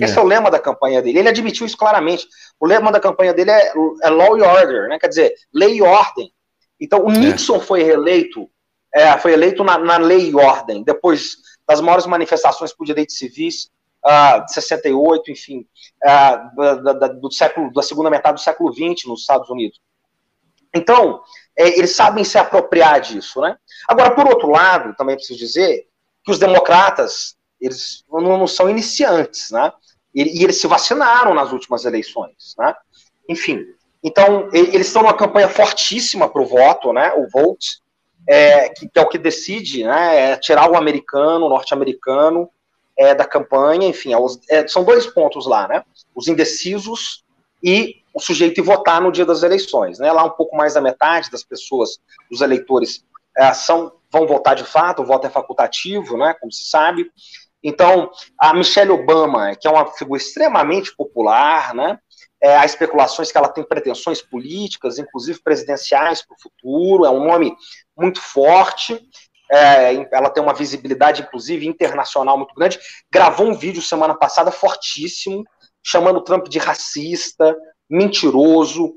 É. 0.00 0.04
Esse 0.04 0.18
é 0.18 0.22
o 0.22 0.26
lema 0.26 0.50
da 0.50 0.58
campanha 0.58 1.02
dele. 1.02 1.18
Ele 1.18 1.28
admitiu 1.28 1.66
isso 1.66 1.76
claramente. 1.76 2.26
O 2.58 2.66
lema 2.66 2.90
da 2.90 3.00
campanha 3.00 3.34
dele 3.34 3.50
é, 3.50 3.72
é 4.02 4.10
law 4.10 4.34
and 4.34 4.46
order, 4.46 4.88
né? 4.88 4.98
quer 4.98 5.08
dizer, 5.08 5.34
lei 5.52 5.76
e 5.76 5.82
ordem. 5.82 6.32
Então, 6.80 7.04
o 7.04 7.10
é. 7.10 7.18
Nixon 7.18 7.56
é. 7.56 7.60
foi 7.60 7.82
reeleito, 7.82 8.48
é, 8.94 9.16
foi 9.18 9.32
eleito 9.32 9.62
na, 9.62 9.78
na, 9.78 9.98
lei 9.98 10.30
e 10.30 10.34
ordem, 10.34 10.82
depois 10.82 11.36
das 11.68 11.80
maiores 11.80 12.06
manifestações 12.06 12.72
por 12.72 12.84
direitos 12.84 13.16
civis, 13.16 13.70
uh, 14.04 14.44
de 14.44 14.52
68, 14.52 15.30
enfim, 15.30 15.66
uh, 16.04 16.82
da, 16.82 16.92
da, 16.92 17.08
do 17.08 17.30
século, 17.30 17.72
da 17.72 17.82
segunda 17.82 18.10
metade 18.10 18.34
do 18.34 18.40
século 18.40 18.72
XX 18.72 19.06
nos 19.06 19.20
Estados 19.20 19.48
Unidos. 19.48 19.80
Então, 20.74 21.22
é, 21.56 21.78
eles 21.78 21.94
sabem 21.94 22.24
se 22.24 22.38
apropriar 22.38 23.00
disso, 23.00 23.40
né? 23.40 23.56
Agora, 23.86 24.14
por 24.14 24.26
outro 24.26 24.48
lado, 24.48 24.94
também 24.96 25.16
preciso 25.16 25.38
dizer 25.38 25.86
que 26.24 26.30
os 26.30 26.38
democratas, 26.38 27.36
eles 27.60 28.04
não, 28.10 28.38
não 28.38 28.46
são 28.46 28.70
iniciantes, 28.70 29.50
né? 29.50 29.70
E, 30.14 30.40
e, 30.40 30.44
eles 30.44 30.60
se 30.60 30.66
vacinaram 30.66 31.34
nas 31.34 31.52
últimas 31.52 31.84
eleições, 31.84 32.54
né? 32.58 32.74
Enfim, 33.28 33.66
então, 34.02 34.48
eles 34.52 34.88
estão 34.88 35.02
numa 35.02 35.16
campanha 35.16 35.48
fortíssima 35.48 36.28
para 36.28 36.42
o 36.42 36.46
voto, 36.46 36.92
né? 36.92 37.12
O 37.14 37.28
vote, 37.28 37.80
é, 38.26 38.70
que, 38.70 38.88
que, 38.88 38.98
é 38.98 39.02
o 39.02 39.08
que 39.08 39.18
decide, 39.18 39.84
né? 39.84 40.32
É 40.32 40.36
tirar 40.36 40.70
o 40.70 40.76
americano, 40.76 41.46
o 41.46 41.50
norte-americano 41.50 42.48
é, 43.02 43.14
da 43.16 43.24
campanha, 43.24 43.88
enfim, 43.88 44.14
é, 44.14 44.18
é, 44.58 44.68
são 44.68 44.84
dois 44.84 45.06
pontos 45.06 45.44
lá, 45.44 45.66
né? 45.66 45.84
Os 46.14 46.28
indecisos 46.28 47.24
e 47.60 47.96
o 48.14 48.20
sujeito 48.20 48.60
ir 48.60 48.62
votar 48.62 49.00
no 49.00 49.10
dia 49.10 49.26
das 49.26 49.42
eleições, 49.42 49.98
né? 49.98 50.12
Lá 50.12 50.24
um 50.24 50.30
pouco 50.30 50.56
mais 50.56 50.74
da 50.74 50.80
metade 50.80 51.28
das 51.28 51.42
pessoas, 51.42 51.98
dos 52.30 52.40
eleitores, 52.40 53.04
é, 53.36 53.52
são 53.52 53.92
vão 54.10 54.26
votar 54.26 54.54
de 54.54 54.64
fato, 54.64 55.02
o 55.02 55.06
voto 55.06 55.26
é 55.26 55.30
facultativo, 55.30 56.16
né? 56.16 56.34
Como 56.34 56.52
se 56.52 56.64
sabe. 56.64 57.10
Então, 57.64 58.10
a 58.38 58.54
Michelle 58.54 58.90
Obama, 58.90 59.56
que 59.56 59.66
é 59.66 59.70
uma 59.70 59.86
figura 59.86 60.20
extremamente 60.20 60.94
popular, 60.94 61.74
né? 61.74 61.98
É, 62.40 62.56
há 62.56 62.64
especulações 62.64 63.32
que 63.32 63.38
ela 63.38 63.48
tem 63.48 63.64
pretensões 63.64 64.20
políticas, 64.20 64.98
inclusive 64.98 65.40
presidenciais 65.42 66.22
para 66.22 66.34
o 66.34 66.40
futuro, 66.40 67.04
é 67.04 67.10
um 67.10 67.24
nome 67.24 67.54
muito 67.96 68.20
forte, 68.20 69.00
é, 69.52 70.08
ela 70.10 70.30
tem 70.30 70.42
uma 70.42 70.54
visibilidade, 70.54 71.22
inclusive, 71.22 71.66
internacional 71.66 72.38
muito 72.38 72.54
grande. 72.54 72.80
Gravou 73.10 73.46
um 73.46 73.54
vídeo 73.54 73.82
semana 73.82 74.14
passada 74.14 74.50
fortíssimo, 74.50 75.44
chamando 75.82 76.16
o 76.16 76.24
Trump 76.24 76.48
de 76.48 76.58
racista, 76.58 77.54
mentiroso, 77.88 78.94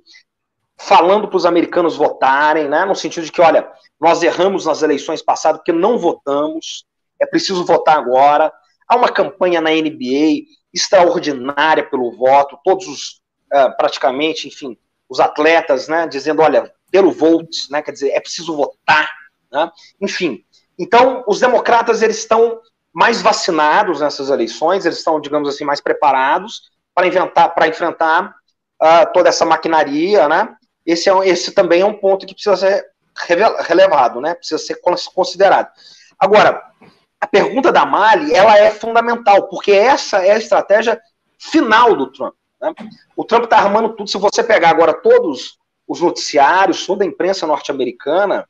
falando 0.78 1.28
para 1.28 1.38
os 1.38 1.46
americanos 1.46 1.98
votarem, 1.98 2.70
né, 2.70 2.86
no 2.86 2.96
sentido 2.96 3.26
de 3.26 3.32
que, 3.32 3.42
olha, 3.42 3.70
nós 4.00 4.24
erramos 4.24 4.66
nas 4.66 4.82
eleições 4.82 5.22
passadas 5.22 5.60
porque 5.60 5.72
não 5.74 5.98
votamos, 5.98 6.86
é 7.22 7.26
preciso 7.26 7.66
votar 7.66 7.98
agora. 7.98 8.52
Há 8.88 8.96
uma 8.96 9.10
campanha 9.10 9.60
na 9.60 9.72
NBA 9.72 10.46
extraordinária 10.74 11.90
pelo 11.90 12.12
voto, 12.12 12.60
todos 12.64 12.88
os 12.88 13.22
uh, 13.54 13.76
praticamente, 13.78 14.48
enfim, 14.48 14.78
os 15.10 15.20
atletas, 15.20 15.88
né, 15.88 16.08
dizendo, 16.08 16.42
olha, 16.42 16.72
pelo 16.92 17.12
vote, 17.12 17.70
né, 17.72 17.82
quer 17.82 17.92
dizer, 17.92 18.12
é 18.12 18.20
preciso 18.20 18.56
votar, 18.56 19.10
né, 19.52 19.72
enfim. 20.02 20.44
Então, 20.78 21.24
os 21.28 21.40
democratas, 21.40 22.02
eles 22.02 22.18
estão 22.18 22.60
mais 22.94 23.22
vacinados 23.22 24.00
nessas 24.00 24.30
eleições, 24.30 24.86
eles 24.86 25.00
estão, 25.00 25.20
digamos 25.20 25.50
assim, 25.50 25.66
mais 25.66 25.82
preparados 25.82 26.72
para 26.94 27.08
inventar, 27.08 27.54
para 27.54 27.68
enfrentar 27.68 28.36
uh, 28.82 29.14
toda 29.14 29.30
essa 29.30 29.46
maquinaria, 29.46 30.28
né, 30.28 30.56
esse, 30.86 31.10
é, 31.10 31.28
esse 31.28 31.52
também 31.52 31.82
é 31.82 31.86
um 31.86 31.98
ponto 31.98 32.26
que 32.26 32.34
precisa 32.34 32.56
ser 32.56 32.86
relevado, 33.68 34.22
né, 34.22 34.36
precisa 34.36 34.58
ser 34.58 34.80
considerado. 35.14 35.70
Agora, 36.20 36.62
a 37.20 37.28
pergunta 37.28 37.72
da 37.72 37.86
Mali, 37.86 38.34
ela 38.34 38.58
é 38.58 38.72
fundamental, 38.72 39.48
porque 39.48 39.72
essa 39.72 40.26
é 40.26 40.32
a 40.32 40.38
estratégia 40.38 41.02
final 41.38 41.96
do 41.96 42.12
Trump. 42.12 42.36
Né? 42.62 42.74
O 43.16 43.24
Trump 43.24 43.46
está 43.46 43.58
armando 43.58 43.90
tudo. 43.96 44.10
Se 44.10 44.18
você 44.18 44.44
pegar 44.44 44.70
agora 44.70 44.94
todos 44.94 45.58
os 45.88 46.02
noticiários, 46.02 46.86
toda 46.86 47.04
a 47.04 47.08
imprensa 47.08 47.48
norte-americana, 47.48 48.48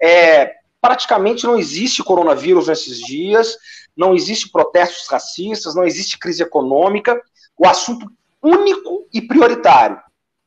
é, 0.00 0.54
praticamente 0.80 1.44
não 1.44 1.58
existe 1.58 2.02
coronavírus 2.02 2.68
nesses 2.68 2.98
dias, 2.98 3.56
não 3.96 4.14
existe 4.14 4.50
protestos 4.50 5.08
racistas, 5.08 5.74
não 5.74 5.84
existe 5.84 6.18
crise 6.18 6.42
econômica. 6.42 7.20
O 7.56 7.66
assunto 7.66 8.06
único 8.42 9.08
e 9.12 9.20
prioritário 9.20 10.00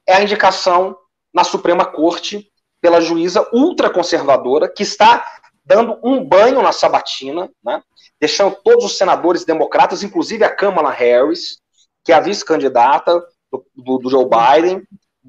é 0.07 0.13
a 0.13 0.21
indicação 0.21 0.97
na 1.33 1.43
Suprema 1.43 1.85
Corte 1.85 2.49
pela 2.81 3.01
juíza 3.01 3.47
ultraconservadora, 3.51 4.69
que 4.69 4.83
está 4.83 5.25
dando 5.65 5.99
um 6.03 6.23
banho 6.23 6.61
na 6.61 6.71
sabatina, 6.71 7.49
né, 7.63 7.83
deixando 8.19 8.55
todos 8.63 8.85
os 8.85 8.97
senadores 8.97 9.45
democratas, 9.45 10.01
inclusive 10.01 10.43
a 10.43 10.55
Kamala 10.55 10.91
Harris, 10.91 11.59
que 12.03 12.11
é 12.11 12.15
a 12.15 12.19
vice-candidata 12.19 13.23
do, 13.51 13.65
do, 13.75 13.97
do, 13.99 14.09
Joe 14.09 14.25
Biden, 14.25 14.83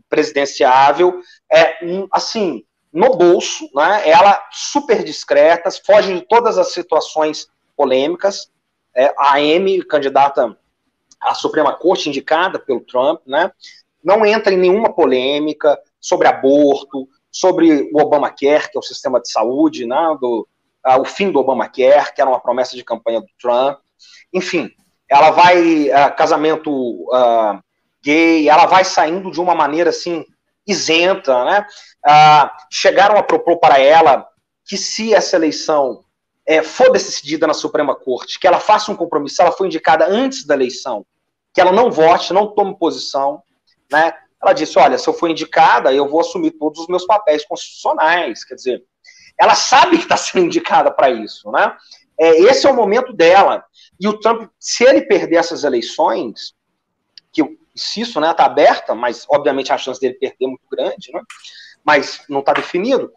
presidenciável, 0.08 1.20
é 1.52 1.78
assim, 2.12 2.64
no 2.92 3.16
bolso, 3.16 3.68
né? 3.74 4.08
Ela 4.08 4.42
super 4.50 5.04
discreta, 5.04 5.70
foge 5.84 6.14
de 6.14 6.22
todas 6.22 6.58
as 6.58 6.72
situações 6.72 7.48
polêmicas. 7.76 8.50
É, 8.94 9.14
a 9.16 9.34
Amy, 9.36 9.82
candidata 9.84 10.56
à 11.20 11.34
Suprema 11.34 11.72
Corte, 11.74 12.08
indicada 12.08 12.58
pelo 12.58 12.80
Trump, 12.80 13.20
né? 13.26 13.52
Não 14.02 14.24
entra 14.26 14.52
em 14.52 14.58
nenhuma 14.58 14.92
polêmica 14.92 15.78
sobre 16.00 16.26
aborto, 16.26 17.08
sobre 17.30 17.90
o 17.92 18.00
Obamacare, 18.00 18.70
que 18.70 18.76
é 18.76 18.80
o 18.80 18.82
sistema 18.82 19.20
de 19.20 19.30
saúde, 19.30 19.86
né? 19.86 20.16
Do, 20.20 20.48
uh, 20.86 21.00
o 21.00 21.04
fim 21.04 21.30
do 21.30 21.38
Obamacare, 21.38 22.12
que 22.12 22.20
era 22.20 22.30
uma 22.30 22.40
promessa 22.40 22.74
de 22.74 22.82
campanha 22.82 23.20
do 23.20 23.28
Trump. 23.40 23.78
Enfim, 24.32 24.70
ela 25.08 25.30
vai 25.30 25.88
uh, 25.90 26.16
casamento 26.16 26.70
uh, 26.72 27.62
gay, 28.02 28.48
ela 28.48 28.66
vai 28.66 28.84
saindo 28.84 29.30
de 29.30 29.40
uma 29.40 29.54
maneira 29.54 29.90
assim 29.90 30.24
isenta, 30.70 31.44
né? 31.44 31.66
Uh, 32.06 32.50
chegaram 32.70 33.16
a 33.16 33.22
propor 33.22 33.58
para 33.58 33.78
ela 33.78 34.26
que 34.64 34.76
se 34.76 35.12
essa 35.12 35.36
eleição 35.36 36.04
é, 36.46 36.62
for 36.62 36.90
decidida 36.90 37.46
na 37.46 37.54
Suprema 37.54 37.94
Corte, 37.94 38.38
que 38.38 38.46
ela 38.46 38.58
faça 38.58 38.90
um 38.90 38.96
compromisso, 38.96 39.40
ela 39.42 39.52
foi 39.52 39.66
indicada 39.66 40.06
antes 40.06 40.44
da 40.44 40.54
eleição, 40.54 41.04
que 41.52 41.60
ela 41.60 41.72
não 41.72 41.90
vote, 41.90 42.32
não 42.32 42.54
tome 42.54 42.76
posição, 42.78 43.42
né? 43.90 44.14
Ela 44.42 44.52
disse, 44.52 44.78
olha, 44.78 44.96
se 44.96 45.06
eu 45.06 45.12
for 45.12 45.28
indicada, 45.28 45.92
eu 45.92 46.08
vou 46.08 46.20
assumir 46.20 46.52
todos 46.52 46.80
os 46.80 46.88
meus 46.88 47.04
papéis 47.04 47.44
constitucionais, 47.44 48.44
quer 48.44 48.54
dizer, 48.54 48.82
ela 49.38 49.54
sabe 49.54 49.98
que 49.98 50.04
está 50.04 50.16
sendo 50.18 50.46
indicada 50.46 50.90
para 50.90 51.10
isso, 51.10 51.50
né? 51.50 51.76
É, 52.18 52.38
esse 52.40 52.66
é 52.66 52.70
o 52.70 52.76
momento 52.76 53.12
dela. 53.12 53.64
E 53.98 54.06
o 54.06 54.18
Trump, 54.18 54.50
se 54.58 54.84
ele 54.84 55.02
perder 55.02 55.36
essas 55.36 55.64
eleições, 55.64 56.54
que 57.32 57.42
eu 57.70 57.74
insisto, 57.74 58.20
né, 58.20 58.30
está 58.30 58.44
aberta, 58.44 58.94
mas 58.94 59.26
obviamente 59.28 59.72
a 59.72 59.78
chance 59.78 60.00
dele 60.00 60.14
perder 60.14 60.44
é 60.44 60.48
muito 60.48 60.66
grande, 60.70 61.12
né? 61.12 61.20
Mas 61.84 62.22
não 62.28 62.40
está 62.40 62.52
definido. 62.52 63.12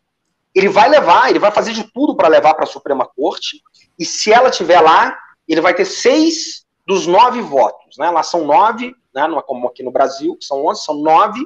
Ele 0.53 0.69
vai 0.69 0.87
levar, 0.87 1.29
ele 1.29 1.39
vai 1.39 1.51
fazer 1.51 1.73
de 1.73 1.83
tudo 1.91 2.15
para 2.15 2.27
levar 2.27 2.53
para 2.53 2.63
a 2.63 2.67
Suprema 2.67 3.05
Corte. 3.05 3.61
E 3.97 4.05
se 4.05 4.31
ela 4.31 4.49
estiver 4.49 4.79
lá, 4.79 5.17
ele 5.47 5.61
vai 5.61 5.73
ter 5.73 5.85
seis 5.85 6.65
dos 6.85 7.07
nove 7.07 7.41
votos, 7.41 7.97
né? 7.97 8.09
Lá 8.09 8.23
são 8.23 8.45
nove, 8.45 8.95
né? 9.13 9.27
Não 9.27 9.39
é 9.39 9.41
como 9.41 9.67
aqui 9.67 9.83
no 9.83 9.91
Brasil, 9.91 10.37
são 10.41 10.65
onze, 10.65 10.83
são 10.83 10.95
nove 10.95 11.43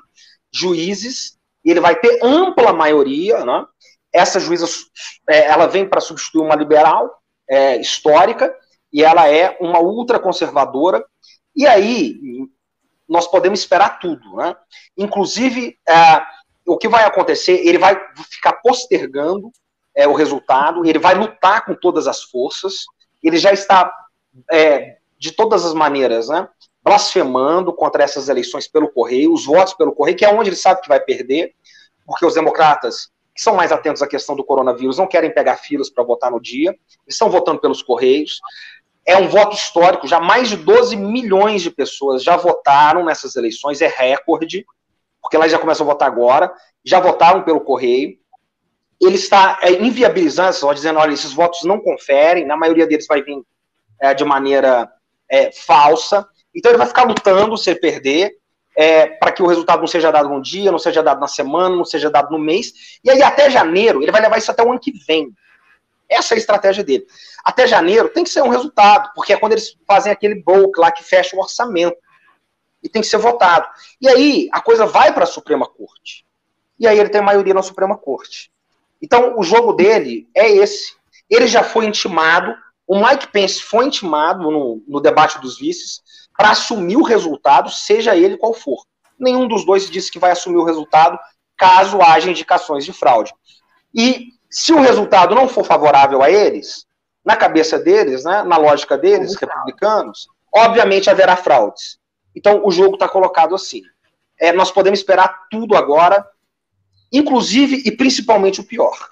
juízes. 0.51 1.37
E 1.63 1.71
ele 1.71 1.79
vai 1.79 1.95
ter 1.95 2.19
ampla 2.23 2.73
maioria, 2.73 3.45
né? 3.45 3.65
Essa 4.13 4.39
juíza, 4.39 4.67
é, 5.29 5.45
ela 5.45 5.67
vem 5.67 5.87
para 5.87 6.01
substituir 6.01 6.41
uma 6.41 6.55
liberal 6.55 7.21
é, 7.49 7.77
histórica 7.79 8.53
e 8.91 9.03
ela 9.03 9.27
é 9.27 9.57
uma 9.59 9.79
ultraconservadora. 9.79 11.05
E 11.55 11.65
aí 11.65 12.19
nós 13.07 13.27
podemos 13.27 13.59
esperar 13.59 13.99
tudo, 13.99 14.35
né? 14.35 14.55
Inclusive 14.97 15.77
é, 15.87 16.21
o 16.65 16.77
que 16.77 16.87
vai 16.87 17.05
acontecer, 17.05 17.65
ele 17.65 17.77
vai 17.77 17.99
ficar 18.29 18.53
postergando 18.53 19.51
é, 19.95 20.07
o 20.07 20.13
resultado, 20.13 20.85
ele 20.85 20.99
vai 20.99 21.15
lutar 21.15 21.65
com 21.65 21.73
todas 21.73 22.07
as 22.07 22.23
forças, 22.23 22.85
ele 23.23 23.37
já 23.37 23.51
está 23.51 23.91
é, 24.51 24.97
de 25.17 25.31
todas 25.31 25.65
as 25.65 25.73
maneiras, 25.73 26.27
né? 26.27 26.47
Blasfemando 26.83 27.73
contra 27.73 28.03
essas 28.03 28.29
eleições 28.29 28.67
pelo 28.67 28.89
correio, 28.89 29.33
os 29.33 29.45
votos 29.45 29.73
pelo 29.73 29.93
correio, 29.93 30.17
que 30.17 30.25
é 30.25 30.33
onde 30.33 30.49
ele 30.49 30.55
sabe 30.55 30.81
que 30.81 30.87
vai 30.87 30.99
perder, 30.99 31.53
porque 32.05 32.25
os 32.25 32.35
democratas 32.35 33.11
que 33.37 33.43
são 33.43 33.53
mais 33.53 33.71
atentos 33.71 34.01
à 34.01 34.07
questão 34.07 34.35
do 34.35 34.43
coronavírus, 34.43 34.97
não 34.97 35.05
querem 35.05 35.31
pegar 35.31 35.57
filas 35.57 35.91
para 35.91 36.03
votar 36.03 36.31
no 36.31 36.41
dia, 36.41 36.75
estão 37.07 37.29
votando 37.29 37.61
pelos 37.61 37.83
Correios. 37.83 38.41
É 39.07 39.15
um 39.15 39.29
voto 39.29 39.55
histórico, 39.55 40.05
já 40.05 40.19
mais 40.19 40.49
de 40.49 40.57
12 40.57 40.97
milhões 40.97 41.61
de 41.61 41.71
pessoas 41.71 42.21
já 42.21 42.35
votaram 42.35 43.05
nessas 43.05 43.37
eleições, 43.37 43.81
é 43.81 43.87
recorde, 43.87 44.65
porque 45.21 45.37
elas 45.37 45.49
já 45.49 45.57
começam 45.57 45.87
a 45.87 45.93
votar 45.93 46.09
agora, 46.09 46.53
já 46.85 46.99
votaram 46.99 47.43
pelo 47.43 47.61
Correio. 47.61 48.17
Ele 49.01 49.15
está 49.15 49.59
é, 49.61 49.71
inviabilizando, 49.71 50.53
só 50.53 50.73
dizendo, 50.73 50.99
olha, 50.99 51.13
esses 51.13 51.31
votos 51.31 51.63
não 51.63 51.79
conferem, 51.79 52.45
na 52.45 52.57
maioria 52.57 52.85
deles 52.85 53.07
vai 53.07 53.21
vir 53.21 53.41
é, 54.01 54.13
de 54.13 54.25
maneira 54.25 54.91
é, 55.31 55.51
falsa. 55.53 56.27
Então 56.53 56.71
ele 56.71 56.77
vai 56.77 56.87
ficar 56.87 57.03
lutando 57.03 57.57
se 57.57 57.69
ele 57.69 57.79
perder, 57.79 58.33
é, 58.75 59.07
para 59.07 59.31
que 59.31 59.41
o 59.41 59.47
resultado 59.47 59.79
não 59.79 59.87
seja 59.87 60.11
dado 60.11 60.29
num 60.29 60.41
dia, 60.41 60.71
não 60.71 60.79
seja 60.79 61.01
dado 61.01 61.19
na 61.21 61.27
semana, 61.27 61.75
não 61.75 61.85
seja 61.85 62.09
dado 62.09 62.29
no 62.29 62.37
mês. 62.37 62.99
E 63.03 63.09
aí, 63.09 63.21
até 63.23 63.49
janeiro, 63.49 64.03
ele 64.03 64.11
vai 64.11 64.21
levar 64.21 64.37
isso 64.37 64.51
até 64.51 64.63
o 64.63 64.69
ano 64.69 64.79
que 64.79 64.91
vem. 65.07 65.31
Essa 66.09 66.33
é 66.33 66.35
a 66.35 66.37
estratégia 66.37 66.83
dele. 66.83 67.05
Até 67.43 67.67
janeiro 67.67 68.09
tem 68.09 68.23
que 68.23 68.29
ser 68.29 68.41
um 68.41 68.49
resultado, 68.49 69.11
porque 69.15 69.33
é 69.33 69.37
quando 69.37 69.53
eles 69.53 69.75
fazem 69.85 70.11
aquele 70.11 70.35
bulk 70.35 70.79
lá 70.79 70.91
que 70.91 71.03
fecha 71.03 71.35
o 71.35 71.39
orçamento. 71.39 71.97
E 72.81 72.87
tem 72.87 73.01
que 73.01 73.07
ser 73.07 73.17
votado. 73.17 73.67
E 73.99 74.07
aí, 74.07 74.49
a 74.51 74.61
coisa 74.61 74.85
vai 74.85 75.13
para 75.13 75.23
a 75.23 75.27
Suprema 75.27 75.67
Corte. 75.67 76.25
E 76.79 76.87
aí 76.87 76.97
ele 76.99 77.09
tem 77.09 77.21
maioria 77.21 77.53
na 77.53 77.63
Suprema 77.63 77.97
Corte. 77.97 78.51
Então, 79.01 79.37
o 79.37 79.43
jogo 79.43 79.73
dele 79.73 80.29
é 80.33 80.49
esse. 80.49 80.95
Ele 81.29 81.47
já 81.47 81.63
foi 81.63 81.85
intimado, 81.85 82.55
o 82.85 82.97
Mike 82.97 83.27
Pence 83.27 83.61
foi 83.61 83.85
intimado 83.85 84.49
no, 84.49 84.81
no 84.87 85.01
debate 85.01 85.39
dos 85.41 85.57
vices, 85.57 86.01
para 86.37 86.51
assumir 86.51 86.95
o 86.95 87.03
resultado, 87.03 87.69
seja 87.69 88.15
ele 88.15 88.37
qual 88.37 88.53
for. 88.53 88.85
Nenhum 89.19 89.47
dos 89.47 89.65
dois 89.65 89.89
disse 89.89 90.11
que 90.11 90.19
vai 90.19 90.31
assumir 90.31 90.57
o 90.57 90.63
resultado 90.63 91.19
caso 91.57 92.01
haja 92.01 92.29
indicações 92.29 92.85
de 92.85 92.93
fraude. 92.93 93.33
E 93.93 94.27
se 94.49 94.73
o 94.73 94.79
resultado 94.79 95.35
não 95.35 95.47
for 95.47 95.63
favorável 95.63 96.21
a 96.21 96.29
eles, 96.29 96.85
na 97.23 97.35
cabeça 97.35 97.77
deles, 97.77 98.23
né, 98.23 98.43
na 98.43 98.57
lógica 98.57 98.97
deles, 98.97 99.35
republicanos, 99.35 100.27
obviamente 100.53 101.09
haverá 101.09 101.35
fraudes. 101.35 101.99
Então 102.35 102.61
o 102.65 102.71
jogo 102.71 102.93
está 102.93 103.09
colocado 103.09 103.53
assim. 103.53 103.81
É, 104.39 104.53
nós 104.53 104.71
podemos 104.71 104.99
esperar 104.99 105.47
tudo 105.49 105.75
agora, 105.75 106.25
inclusive 107.11 107.83
e 107.85 107.91
principalmente 107.91 108.61
o 108.61 108.63
pior. 108.63 109.09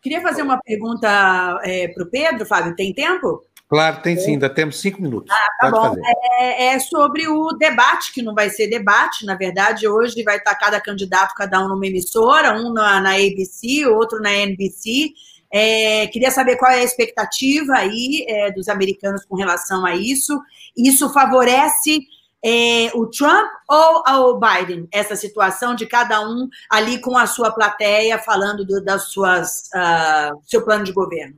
Queria 0.00 0.20
fazer 0.20 0.42
uma 0.42 0.60
pergunta 0.60 1.60
é, 1.64 1.88
para 1.88 2.04
o 2.04 2.10
Pedro, 2.10 2.46
Fábio, 2.46 2.76
tem 2.76 2.94
tempo? 2.94 3.42
Claro, 3.68 4.00
tem 4.00 4.16
sim, 4.16 4.32
ainda 4.32 4.48
temos 4.48 4.80
cinco 4.80 5.02
minutos. 5.02 5.34
Ah, 5.34 5.48
tá 5.60 5.70
Pode 5.70 5.96
bom. 5.96 6.02
É, 6.38 6.66
é, 6.66 6.78
sobre 6.78 7.26
o 7.26 7.52
debate, 7.52 8.12
que 8.12 8.22
não 8.22 8.32
vai 8.32 8.48
ser 8.48 8.68
debate, 8.68 9.26
na 9.26 9.34
verdade, 9.34 9.88
hoje 9.88 10.22
vai 10.22 10.36
estar 10.36 10.54
cada 10.54 10.80
candidato, 10.80 11.34
cada 11.34 11.60
um 11.64 11.68
numa 11.68 11.86
emissora, 11.86 12.52
um 12.52 12.72
na, 12.72 13.00
na 13.00 13.14
ABC, 13.14 13.86
outro 13.86 14.20
na 14.20 14.32
NBC. 14.32 15.10
É, 15.52 16.06
queria 16.08 16.30
saber 16.30 16.56
qual 16.56 16.70
é 16.70 16.80
a 16.80 16.84
expectativa 16.84 17.74
aí 17.74 18.24
é, 18.28 18.52
dos 18.52 18.68
americanos 18.68 19.24
com 19.24 19.34
relação 19.34 19.84
a 19.84 19.96
isso. 19.96 20.40
Isso 20.76 21.12
favorece 21.12 22.00
é, 22.44 22.92
o 22.94 23.06
Trump 23.06 23.48
ou 23.68 24.30
o 24.30 24.40
Biden? 24.40 24.86
Essa 24.92 25.16
situação 25.16 25.74
de 25.74 25.86
cada 25.86 26.20
um 26.20 26.48
ali 26.70 27.00
com 27.00 27.18
a 27.18 27.26
sua 27.26 27.50
plateia 27.50 28.18
falando 28.18 28.64
do, 28.64 28.80
das 28.80 29.10
suas 29.10 29.70
uh, 29.74 30.40
seu 30.44 30.64
plano 30.64 30.84
de 30.84 30.92
governo. 30.92 31.36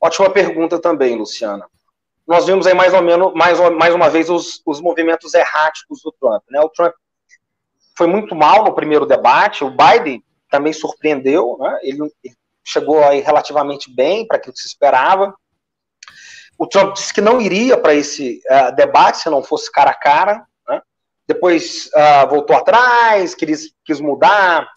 Ótima 0.00 0.30
pergunta 0.30 0.80
também, 0.80 1.16
Luciana. 1.16 1.66
Nós 2.26 2.46
vimos 2.46 2.66
aí 2.66 2.74
mais 2.74 2.92
ou 2.92 3.02
menos, 3.02 3.32
mais, 3.34 3.58
mais 3.70 3.94
uma 3.94 4.10
vez, 4.10 4.28
os, 4.28 4.60
os 4.66 4.80
movimentos 4.80 5.34
erráticos 5.34 6.02
do 6.02 6.12
Trump. 6.12 6.42
Né? 6.50 6.60
O 6.60 6.68
Trump 6.68 6.94
foi 7.96 8.06
muito 8.06 8.34
mal 8.34 8.64
no 8.64 8.74
primeiro 8.74 9.06
debate, 9.06 9.64
o 9.64 9.70
Biden 9.70 10.22
também 10.50 10.72
surpreendeu, 10.72 11.56
né? 11.58 11.78
ele, 11.82 11.98
ele 12.22 12.36
chegou 12.62 13.02
aí 13.02 13.20
relativamente 13.20 13.90
bem 13.92 14.26
para 14.26 14.36
aquilo 14.36 14.52
que 14.52 14.60
se 14.60 14.68
esperava. 14.68 15.34
O 16.58 16.66
Trump 16.66 16.94
disse 16.94 17.14
que 17.14 17.20
não 17.20 17.40
iria 17.40 17.78
para 17.78 17.94
esse 17.94 18.42
uh, 18.50 18.74
debate 18.74 19.18
se 19.18 19.30
não 19.30 19.42
fosse 19.42 19.70
cara 19.70 19.90
a 19.90 19.94
cara. 19.94 20.44
Né? 20.68 20.82
Depois 21.26 21.86
uh, 21.86 22.28
voltou 22.28 22.56
atrás, 22.56 23.34
quis, 23.34 23.72
quis 23.84 24.00
mudar 24.00 24.68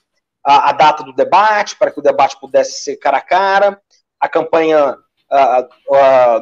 a, 0.46 0.70
a, 0.70 0.72
data 0.72 1.04
do 1.04 1.14
debate 1.14 1.76
para 1.76 1.92
que 1.92 2.00
o 2.00 2.04
debate 2.04 2.40
pudesse 2.40 2.84
ser 2.84 2.98
cara 2.98 3.18
a 3.18 3.22
cara. 3.22 3.82
A 4.20 4.30
campanha 4.30 4.96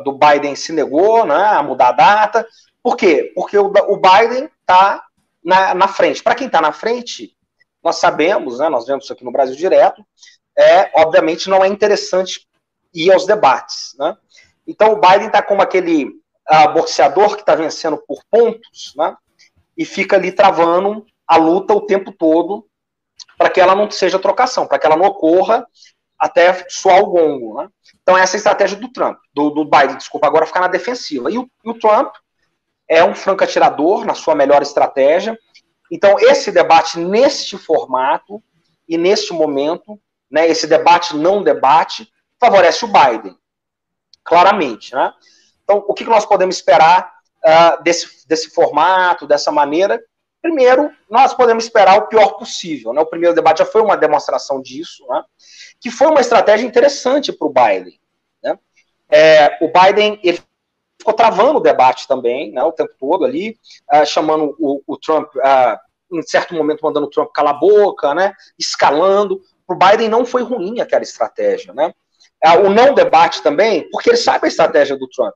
do 0.03 0.13
Biden 0.13 0.55
se 0.55 0.71
negou 0.71 1.25
né, 1.25 1.35
a 1.35 1.61
mudar 1.63 1.89
a 1.89 1.93
data. 1.93 2.47
Por 2.81 2.97
quê? 2.97 3.31
Porque 3.35 3.57
o, 3.57 3.67
o 3.67 3.97
Biden 3.97 4.49
está 4.61 5.03
na, 5.43 5.75
na, 5.75 5.87
frente. 5.87 6.23
Para 6.23 6.35
quem 6.35 6.47
está 6.47 6.61
na 6.61 6.71
frente, 6.71 7.35
nós 7.83 7.97
sabemos, 7.97 8.59
né, 8.59 8.69
nós 8.69 8.85
vemos 8.85 9.03
isso 9.03 9.13
aqui 9.13 9.23
no 9.23 9.31
Brasil 9.31 9.55
direto, 9.55 10.03
é, 10.57 10.91
obviamente 11.01 11.49
não 11.49 11.63
é 11.63 11.67
interessante 11.67 12.47
ir 12.93 13.11
aos 13.11 13.25
debates. 13.25 13.95
Né? 13.97 14.17
Então 14.67 14.93
o 14.93 14.99
Biden 14.99 15.27
está 15.27 15.41
como 15.41 15.61
aquele 15.61 16.05
uh, 16.05 16.73
boxeador 16.73 17.35
que 17.35 17.41
está 17.41 17.55
vencendo 17.55 17.97
por 18.07 18.23
pontos, 18.29 18.93
né, 18.95 19.15
e 19.77 19.85
fica 19.85 20.15
ali 20.15 20.31
travando 20.31 21.05
a 21.27 21.37
luta 21.37 21.73
o 21.73 21.81
tempo 21.81 22.11
todo 22.11 22.67
para 23.37 23.49
que 23.49 23.61
ela 23.61 23.75
não 23.75 23.89
seja 23.89 24.19
trocação, 24.19 24.67
para 24.67 24.77
que 24.77 24.85
ela 24.85 24.97
não 24.97 25.05
ocorra 25.05 25.65
até 26.19 26.65
soar 26.67 26.99
o 26.99 27.07
gongo. 27.07 27.61
Né? 27.61 27.69
Então, 28.01 28.17
essa 28.17 28.35
é 28.35 28.37
a 28.37 28.39
estratégia 28.39 28.77
do 28.77 28.91
Trump, 28.91 29.17
do, 29.33 29.49
do 29.51 29.63
Biden, 29.63 29.97
desculpa, 29.97 30.27
agora 30.27 30.45
ficar 30.45 30.59
na 30.59 30.67
defensiva. 30.67 31.31
E 31.31 31.37
o, 31.37 31.49
e 31.63 31.69
o 31.69 31.79
Trump 31.79 32.13
é 32.87 33.03
um 33.03 33.15
franco 33.15 33.43
atirador 33.43 34.05
na 34.05 34.15
sua 34.15 34.35
melhor 34.35 34.61
estratégia. 34.61 35.37
Então, 35.91 36.19
esse 36.19 36.51
debate 36.51 36.99
neste 36.99 37.57
formato 37.57 38.43
e 38.87 38.97
neste 38.97 39.31
momento, 39.31 39.99
né, 40.29 40.47
esse 40.47 40.67
debate 40.67 41.15
não 41.15 41.43
debate, 41.43 42.11
favorece 42.39 42.83
o 42.85 42.87
Biden, 42.87 43.35
claramente. 44.23 44.93
Né? 44.93 45.13
Então, 45.63 45.85
o 45.87 45.93
que 45.93 46.03
nós 46.03 46.25
podemos 46.25 46.55
esperar 46.55 47.13
uh, 47.45 47.83
desse, 47.83 48.27
desse 48.27 48.49
formato, 48.49 49.27
dessa 49.27 49.51
maneira? 49.51 50.01
Primeiro, 50.41 50.91
nós 51.09 51.33
podemos 51.33 51.65
esperar 51.65 51.97
o 51.97 52.07
pior 52.07 52.37
possível. 52.37 52.93
Né? 52.93 53.01
O 53.01 53.05
primeiro 53.05 53.35
debate 53.35 53.59
já 53.59 53.65
foi 53.65 53.81
uma 53.81 53.97
demonstração 53.97 54.61
disso. 54.61 55.05
Né? 55.09 55.23
que 55.79 55.89
foi 55.89 56.07
uma 56.07 56.21
estratégia 56.21 56.65
interessante 56.65 57.31
para 57.31 57.47
o 57.47 57.53
Biden. 57.53 57.99
Né? 58.43 58.59
É, 59.09 59.57
o 59.61 59.71
Biden 59.71 60.19
ele 60.23 60.39
ficou 60.97 61.13
travando 61.13 61.59
o 61.59 61.61
debate 61.61 62.07
também, 62.07 62.51
né, 62.51 62.61
o 62.61 62.73
tempo 62.73 62.93
todo 62.99 63.23
ali, 63.23 63.57
uh, 63.93 64.05
chamando 64.05 64.53
o, 64.59 64.81
o 64.85 64.97
Trump, 64.97 65.33
uh, 65.35 66.17
em 66.17 66.21
certo 66.21 66.53
momento 66.53 66.81
mandando 66.83 67.07
o 67.07 67.09
Trump 67.09 67.29
calar 67.33 67.55
a 67.55 67.57
boca, 67.57 68.13
né, 68.13 68.33
escalando. 68.57 69.41
Para 69.65 69.75
o 69.75 69.79
Biden 69.79 70.09
não 70.09 70.25
foi 70.25 70.43
ruim 70.43 70.81
aquela 70.81 71.03
estratégia. 71.03 71.73
Né? 71.73 71.93
Uh, 72.45 72.67
o 72.67 72.69
não 72.69 72.93
debate 72.93 73.41
também, 73.41 73.89
porque 73.89 74.09
ele 74.09 74.17
sabe 74.17 74.45
a 74.45 74.49
estratégia 74.49 74.97
do 74.97 75.07
Trump. 75.07 75.33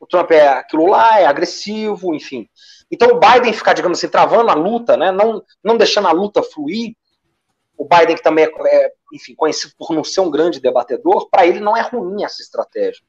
O 0.00 0.06
Trump 0.06 0.30
é 0.32 0.48
aquilo 0.48 0.86
lá, 0.86 1.20
é 1.20 1.26
agressivo, 1.26 2.14
enfim. 2.14 2.48
Então 2.90 3.08
o 3.10 3.20
Biden 3.20 3.52
ficar, 3.52 3.72
digamos 3.72 3.98
assim, 3.98 4.08
travando 4.08 4.50
a 4.50 4.54
luta, 4.54 4.96
né, 4.96 5.10
não, 5.10 5.42
não 5.62 5.76
deixando 5.76 6.08
a 6.08 6.12
luta 6.12 6.42
fluir, 6.42 6.94
o 7.76 7.84
Biden, 7.84 8.16
que 8.16 8.22
também 8.22 8.44
é, 8.44 8.48
é, 8.68 8.92
enfim, 9.12 9.34
conhecido 9.34 9.74
por 9.76 9.92
não 9.92 10.02
ser 10.02 10.20
um 10.20 10.30
grande 10.30 10.60
debatedor, 10.60 11.28
para 11.28 11.46
ele 11.46 11.60
não 11.60 11.76
é 11.76 11.82
ruim 11.82 12.24
essa 12.24 12.40
estratégia. 12.40 13.04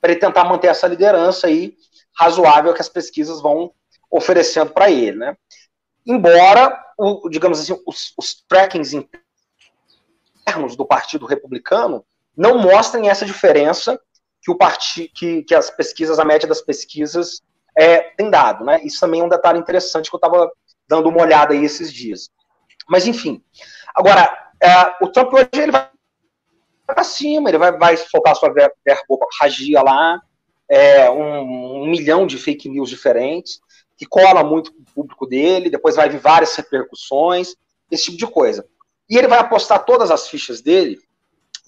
para 0.00 0.10
ele 0.10 0.20
tentar 0.20 0.44
manter 0.44 0.66
essa 0.66 0.88
liderança 0.88 1.46
aí 1.46 1.76
razoável 2.18 2.74
que 2.74 2.80
as 2.80 2.88
pesquisas 2.88 3.40
vão 3.40 3.72
oferecendo 4.10 4.72
para 4.72 4.90
ele, 4.90 5.16
né? 5.16 5.36
Embora, 6.04 6.76
o, 6.98 7.28
digamos 7.28 7.60
assim, 7.60 7.80
os, 7.86 8.12
os 8.18 8.42
trackings 8.48 8.92
internos 8.92 10.76
do 10.76 10.84
Partido 10.84 11.24
Republicano 11.24 12.04
não 12.36 12.58
mostrem 12.58 13.08
essa 13.08 13.24
diferença 13.24 14.00
que 14.42 14.50
o 14.50 14.56
partido, 14.56 15.08
que, 15.14 15.44
que 15.44 15.54
as 15.54 15.70
pesquisas, 15.70 16.18
a 16.18 16.24
média 16.24 16.48
das 16.48 16.60
pesquisas 16.60 17.40
é, 17.76 18.00
tem 18.16 18.30
dado, 18.30 18.64
né? 18.64 18.80
Isso 18.82 19.00
também 19.00 19.20
é 19.20 19.24
um 19.24 19.28
detalhe 19.28 19.58
interessante 19.58 20.10
que 20.10 20.14
eu 20.14 20.18
estava 20.18 20.50
dando 20.88 21.08
uma 21.08 21.22
olhada 21.22 21.54
aí 21.54 21.64
esses 21.64 21.92
dias. 21.92 22.30
Mas 22.88 23.06
enfim, 23.06 23.42
agora 23.94 24.50
é, 24.62 25.04
o 25.04 25.08
Trump 25.08 25.32
hoje 25.32 25.48
ele 25.54 25.72
vai 25.72 25.88
para 26.86 27.04
cima, 27.04 27.48
ele 27.48 27.58
vai, 27.58 27.72
vai 27.78 27.96
soltar 27.96 28.36
sua 28.36 28.52
verborragia 28.84 29.82
lá, 29.82 30.20
é, 30.68 31.10
um, 31.10 31.82
um, 31.82 31.86
milhão 31.86 32.26
de 32.26 32.38
fake 32.38 32.68
news 32.68 32.90
diferentes, 32.90 33.60
que 33.96 34.06
cola 34.06 34.44
muito 34.44 34.72
com 34.72 34.80
o 34.80 34.94
público 34.94 35.26
dele, 35.26 35.70
depois 35.70 35.96
vai 35.96 36.08
vir 36.08 36.18
várias 36.18 36.54
repercussões, 36.54 37.54
esse 37.90 38.04
tipo 38.06 38.16
de 38.16 38.26
coisa. 38.26 38.66
E 39.08 39.16
ele 39.16 39.28
vai 39.28 39.38
apostar 39.38 39.84
todas 39.84 40.10
as 40.10 40.28
fichas 40.28 40.60
dele 40.60 40.98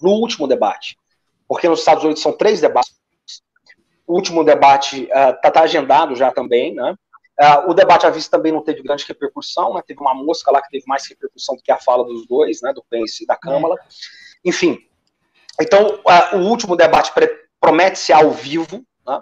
no 0.01 0.11
último 0.11 0.47
debate, 0.47 0.97
porque 1.47 1.67
nos 1.67 1.79
Estados 1.79 2.03
Unidos 2.03 2.21
são 2.21 2.31
três 2.31 2.61
debates. 2.61 2.95
O 4.07 4.13
último 4.13 4.43
debate 4.43 5.03
está 5.03 5.49
uh, 5.49 5.51
tá 5.51 5.61
agendado 5.61 6.15
já 6.15 6.31
também, 6.31 6.73
né? 6.73 6.95
Uh, 7.41 7.71
o 7.71 7.73
debate 7.73 8.05
à 8.05 8.09
vista 8.09 8.37
também 8.37 8.51
não 8.51 8.61
teve 8.61 8.81
grande 8.81 9.05
repercussão, 9.05 9.73
né? 9.73 9.81
Teve 9.85 9.99
uma 9.99 10.13
mosca 10.13 10.51
lá 10.51 10.61
que 10.61 10.69
teve 10.69 10.85
mais 10.87 11.05
repercussão 11.07 11.55
do 11.55 11.61
que 11.61 11.71
a 11.71 11.77
fala 11.77 12.05
dos 12.05 12.25
dois, 12.25 12.61
né? 12.61 12.71
Do 12.71 12.83
Pence 12.89 13.23
e 13.23 13.27
da 13.27 13.35
Câmara. 13.35 13.75
Enfim, 14.43 14.79
então 15.59 15.99
uh, 16.05 16.37
o 16.37 16.49
último 16.49 16.75
debate 16.75 17.11
promete 17.59 17.99
ser 17.99 18.13
ao 18.13 18.31
vivo, 18.31 18.83
né? 19.05 19.21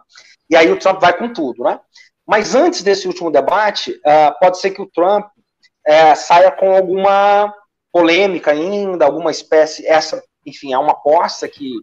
E 0.50 0.56
aí 0.56 0.72
o 0.72 0.78
Trump 0.78 1.00
vai 1.00 1.18
com 1.18 1.32
tudo, 1.32 1.64
né? 1.64 1.80
Mas 2.26 2.56
antes 2.56 2.84
desse 2.84 3.08
último 3.08 3.32
debate, 3.32 3.92
uh, 3.92 4.40
pode 4.40 4.60
ser 4.60 4.72
que 4.72 4.82
o 4.82 4.90
Trump 4.90 5.26
uh, 5.26 6.16
saia 6.16 6.52
com 6.52 6.76
alguma 6.76 7.54
polêmica 7.92 8.52
ainda, 8.52 9.06
alguma 9.06 9.32
espécie, 9.32 9.86
essa, 9.88 10.24
enfim, 10.46 10.74
é 10.74 10.78
uma 10.78 10.94
aposta 10.94 11.48
que 11.48 11.80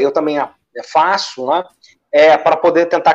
eu 0.00 0.10
também 0.10 0.38
faço, 0.90 1.46
né? 1.46 1.62
É, 2.12 2.36
para 2.36 2.56
poder 2.56 2.86
tentar 2.86 3.14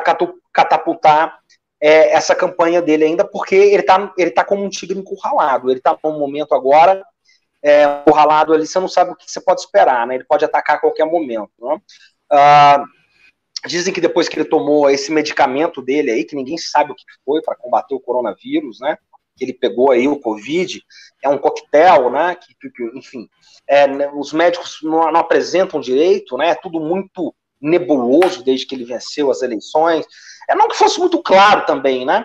catapultar 0.52 1.38
é, 1.80 2.12
essa 2.12 2.34
campanha 2.34 2.82
dele 2.82 3.04
ainda, 3.04 3.24
porque 3.24 3.54
ele 3.54 3.82
está 3.82 4.12
ele 4.18 4.30
tá 4.32 4.44
como 4.44 4.64
um 4.64 4.68
tigre 4.68 4.98
encurralado. 4.98 5.70
Ele 5.70 5.78
está 5.78 5.96
num 6.02 6.18
momento 6.18 6.54
agora 6.54 7.04
é, 7.62 7.84
encurralado 7.84 8.52
ali, 8.52 8.66
você 8.66 8.78
não 8.80 8.88
sabe 8.88 9.12
o 9.12 9.16
que 9.16 9.30
você 9.30 9.40
pode 9.40 9.60
esperar, 9.60 10.06
né? 10.06 10.16
Ele 10.16 10.24
pode 10.24 10.44
atacar 10.44 10.76
a 10.76 10.80
qualquer 10.80 11.04
momento. 11.04 11.52
Né? 11.60 11.80
Uh, 12.32 12.98
Dizem 13.66 13.92
que 13.92 14.00
depois 14.00 14.28
que 14.28 14.38
ele 14.38 14.48
tomou 14.48 14.88
esse 14.88 15.10
medicamento 15.10 15.82
dele 15.82 16.10
aí, 16.12 16.24
que 16.24 16.36
ninguém 16.36 16.56
sabe 16.56 16.92
o 16.92 16.94
que 16.94 17.02
foi 17.24 17.42
para 17.42 17.56
combater 17.56 17.94
o 17.94 18.00
coronavírus, 18.00 18.78
né? 18.80 18.96
Que 19.36 19.44
ele 19.44 19.52
pegou 19.52 19.90
aí 19.90 20.06
o 20.06 20.20
Covid, 20.20 20.80
é 21.24 21.28
um 21.28 21.38
coquetel, 21.38 22.08
né? 22.08 22.36
Que, 22.36 22.54
que 22.70 22.84
enfim, 22.96 23.28
é, 23.66 23.86
né, 23.88 24.10
os 24.14 24.32
médicos 24.32 24.78
não, 24.82 25.10
não, 25.10 25.20
apresentam 25.20 25.80
direito, 25.80 26.36
né? 26.36 26.50
É 26.50 26.54
tudo 26.54 26.78
muito 26.78 27.34
nebuloso 27.60 28.44
desde 28.44 28.66
que 28.66 28.74
ele 28.74 28.84
venceu 28.84 29.30
as 29.30 29.42
eleições. 29.42 30.06
É 30.48 30.54
não 30.54 30.68
que 30.68 30.76
fosse 30.76 30.98
muito 30.98 31.22
claro 31.22 31.66
também, 31.66 32.04
né? 32.04 32.24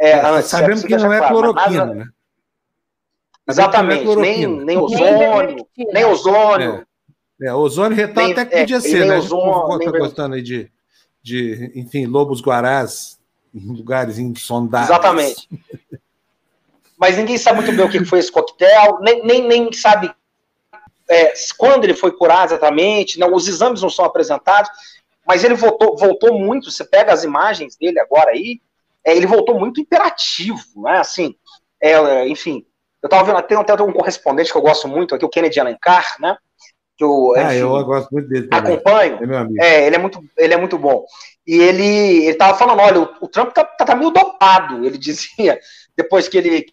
É, 0.00 0.10
é 0.10 0.26
antes, 0.26 0.50
sabemos 0.50 0.82
que 0.82 0.96
não 0.96 1.12
é 1.12 1.18
claro, 1.18 1.34
cloroquina, 1.34 1.86
nada... 1.86 1.94
né? 1.94 2.06
Exatamente, 3.48 4.08
é 4.08 4.16
nem, 4.16 4.46
nem 4.46 4.78
ozônio, 4.78 5.66
nem 5.92 6.04
ozônio. 6.04 6.86
É. 7.40 7.46
é 7.46 7.54
ozônio 7.54 7.96
retal 7.96 8.24
nem, 8.24 8.32
até 8.32 8.44
que 8.44 8.56
podia 8.60 8.76
é, 8.76 8.80
ser, 8.80 9.04
né? 9.06 9.18
Ozônio, 9.18 9.78
nem... 9.78 10.00
gostando 10.00 10.34
aí 10.34 10.42
de 10.42 10.70
de, 11.22 11.70
enfim, 11.74 12.06
lobos 12.06 12.40
guarás 12.40 13.18
em 13.54 13.60
lugares 13.72 14.18
insondáveis. 14.18 14.90
Exatamente. 14.90 15.48
Mas 16.98 17.16
ninguém 17.16 17.38
sabe 17.38 17.62
muito 17.62 17.76
bem 17.76 17.84
o 17.84 17.90
que 17.90 18.04
foi 18.04 18.18
esse 18.18 18.30
coquetel, 18.30 18.98
nem, 19.00 19.24
nem, 19.24 19.46
nem 19.46 19.72
sabe 19.72 20.12
é, 21.08 21.32
quando 21.56 21.84
ele 21.84 21.94
foi 21.94 22.12
curado 22.12 22.50
exatamente, 22.50 23.18
não, 23.18 23.34
os 23.34 23.48
exames 23.48 23.82
não 23.82 23.90
são 23.90 24.04
apresentados, 24.04 24.70
mas 25.26 25.44
ele 25.44 25.54
voltou, 25.54 25.96
voltou 25.96 26.38
muito, 26.38 26.70
você 26.70 26.84
pega 26.84 27.12
as 27.12 27.24
imagens 27.24 27.76
dele 27.76 28.00
agora 28.00 28.30
aí, 28.30 28.60
é, 29.04 29.16
ele 29.16 29.26
voltou 29.26 29.58
muito 29.58 29.80
imperativo, 29.80 30.60
né, 30.76 30.98
assim, 30.98 31.34
é, 31.80 32.26
enfim, 32.28 32.64
eu 33.02 33.08
tava 33.08 33.24
vendo, 33.24 33.42
tem 33.42 33.58
até 33.58 33.82
um 33.82 33.92
correspondente 33.92 34.52
que 34.52 34.56
eu 34.56 34.62
gosto 34.62 34.86
muito 34.86 35.14
aqui, 35.14 35.24
o 35.24 35.28
Kennedy 35.28 35.58
Alencar, 35.58 36.16
né, 36.20 36.36
que 36.96 37.04
eu, 37.04 37.34
ah, 37.36 37.42
enfim, 37.44 37.56
eu 37.56 37.84
gosto 37.84 38.10
muito 38.12 38.28
dele 38.28 38.46
também. 38.46 38.74
acompanho. 38.74 39.18
É, 39.58 39.66
é, 39.66 39.86
ele 39.86 39.96
é 39.96 39.98
muito, 39.98 40.24
ele 40.36 40.54
é 40.54 40.56
muito 40.56 40.78
bom. 40.78 41.04
E 41.46 41.54
ele, 41.58 42.26
ele 42.26 42.34
tava 42.34 42.56
falando, 42.56 42.80
olha, 42.80 43.00
o, 43.00 43.08
o 43.22 43.28
Trump 43.28 43.52
tá, 43.52 43.64
tá, 43.64 43.84
tá, 43.84 43.94
meio 43.96 44.10
dopado, 44.10 44.84
ele 44.84 44.96
dizia, 44.98 45.58
depois 45.96 46.28
que 46.28 46.38
ele, 46.38 46.66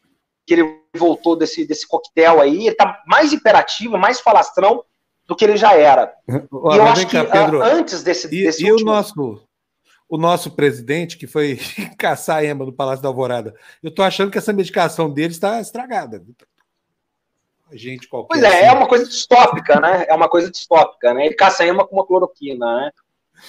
que 0.49 0.55
ele 0.55 0.81
voltou 0.95 1.35
desse, 1.35 1.63
desse 1.63 1.87
coquetel 1.87 2.41
aí, 2.41 2.65
ele 2.65 2.75
tá 2.75 3.03
mais 3.05 3.31
imperativo, 3.31 3.99
mais 3.99 4.19
falastrão 4.19 4.83
do 5.27 5.35
que 5.35 5.45
ele 5.45 5.55
já 5.55 5.75
era. 5.75 6.11
Olha, 6.51 6.75
e 6.75 6.79
eu 6.79 6.87
acho 6.87 7.07
cá, 7.07 7.23
que 7.23 7.31
Pedro, 7.31 7.61
antes 7.61 8.01
desse, 8.01 8.25
e, 8.27 8.45
desse 8.45 8.65
e 8.65 8.71
último... 8.71 8.89
o 8.89 8.93
nosso 8.93 9.43
o 10.11 10.17
nosso 10.17 10.49
presidente, 10.49 11.19
que 11.19 11.27
foi 11.27 11.59
caçar 11.95 12.37
a 12.37 12.43
Emma 12.43 12.65
no 12.65 12.73
Palácio 12.73 13.03
da 13.03 13.09
Alvorada, 13.09 13.53
eu 13.83 13.93
tô 13.93 14.01
achando 14.01 14.31
que 14.31 14.39
essa 14.39 14.51
medicação 14.51 15.07
dele 15.07 15.33
está 15.33 15.61
estragada 15.61 16.25
gente 17.71 18.07
qualquer. 18.07 18.27
Pois 18.27 18.43
é, 18.43 18.47
é 18.47 18.49
assim. 18.49 18.65
é 18.65 18.71
uma 18.71 18.87
coisa 18.87 19.05
distópica, 19.05 19.79
né? 19.79 20.05
É 20.07 20.15
uma 20.15 20.27
coisa 20.27 20.49
distópica, 20.49 21.13
né? 21.13 21.27
Ele 21.27 21.35
caça 21.35 21.63
uma 21.71 21.85
com 21.85 21.95
uma 21.95 22.05
cloroquina, 22.05 22.65
né? 22.77 22.91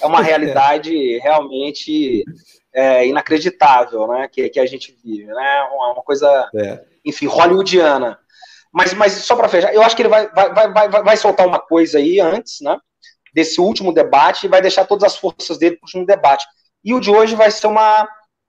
É 0.01 0.05
uma 0.05 0.21
realidade 0.21 1.17
realmente 1.17 2.23
é, 2.71 3.07
inacreditável, 3.07 4.07
né? 4.07 4.27
Que, 4.27 4.49
que 4.49 4.59
a 4.59 4.65
gente 4.65 4.95
vive, 5.03 5.25
né? 5.25 5.69
Uma, 5.73 5.93
uma 5.93 6.03
coisa, 6.03 6.49
é. 6.55 6.83
Enfim, 7.05 7.25
hollywoodiana. 7.25 8.19
Mas, 8.71 8.93
mas 8.93 9.13
só 9.13 9.35
para 9.35 9.49
fechar, 9.49 9.73
eu 9.73 9.81
acho 9.81 9.95
que 9.95 10.01
ele 10.01 10.09
vai, 10.09 10.29
vai, 10.29 10.71
vai, 10.71 10.89
vai, 10.89 11.17
soltar 11.17 11.45
uma 11.45 11.59
coisa 11.59 11.97
aí 11.97 12.19
antes, 12.19 12.61
né? 12.61 12.77
Desse 13.33 13.59
último 13.59 13.93
debate 13.93 14.45
e 14.45 14.49
vai 14.49 14.61
deixar 14.61 14.85
todas 14.85 15.03
as 15.03 15.17
forças 15.17 15.57
dele 15.57 15.75
para 15.75 15.85
o 15.85 15.87
último 15.87 16.05
debate. 16.05 16.45
E 16.83 16.93
o 16.93 16.99
de 16.99 17.11
hoje 17.11 17.35
vai 17.35 17.51
ser 17.51 17.67
uma, 17.67 18.07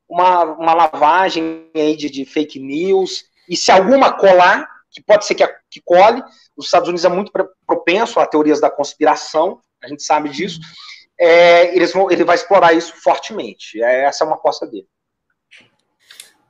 uma, 0.08 0.42
uma 0.44 0.74
lavagem 0.74 1.68
aí 1.74 1.96
de, 1.96 2.08
de 2.08 2.24
fake 2.24 2.60
news. 2.60 3.24
E 3.48 3.56
se 3.56 3.72
alguma 3.72 4.12
colar, 4.12 4.68
que 4.92 5.02
pode 5.02 5.26
ser 5.26 5.34
que, 5.34 5.46
que 5.70 5.80
cole. 5.84 6.22
Os 6.56 6.66
Estados 6.66 6.88
Unidos 6.88 7.04
é 7.04 7.08
muito 7.08 7.32
propenso 7.66 8.20
a 8.20 8.26
teorias 8.26 8.60
da 8.60 8.70
conspiração, 8.70 9.60
a 9.82 9.88
gente 9.88 10.02
sabe 10.02 10.28
disso. 10.28 10.60
É, 11.18 11.74
eles 11.74 11.92
vão, 11.92 12.10
ele 12.10 12.24
vai 12.24 12.36
explorar 12.36 12.72
isso 12.72 12.94
fortemente. 13.02 13.82
É, 13.82 14.04
essa 14.04 14.22
é 14.22 14.26
uma 14.26 14.36
aposta 14.36 14.66
dele. 14.66 14.86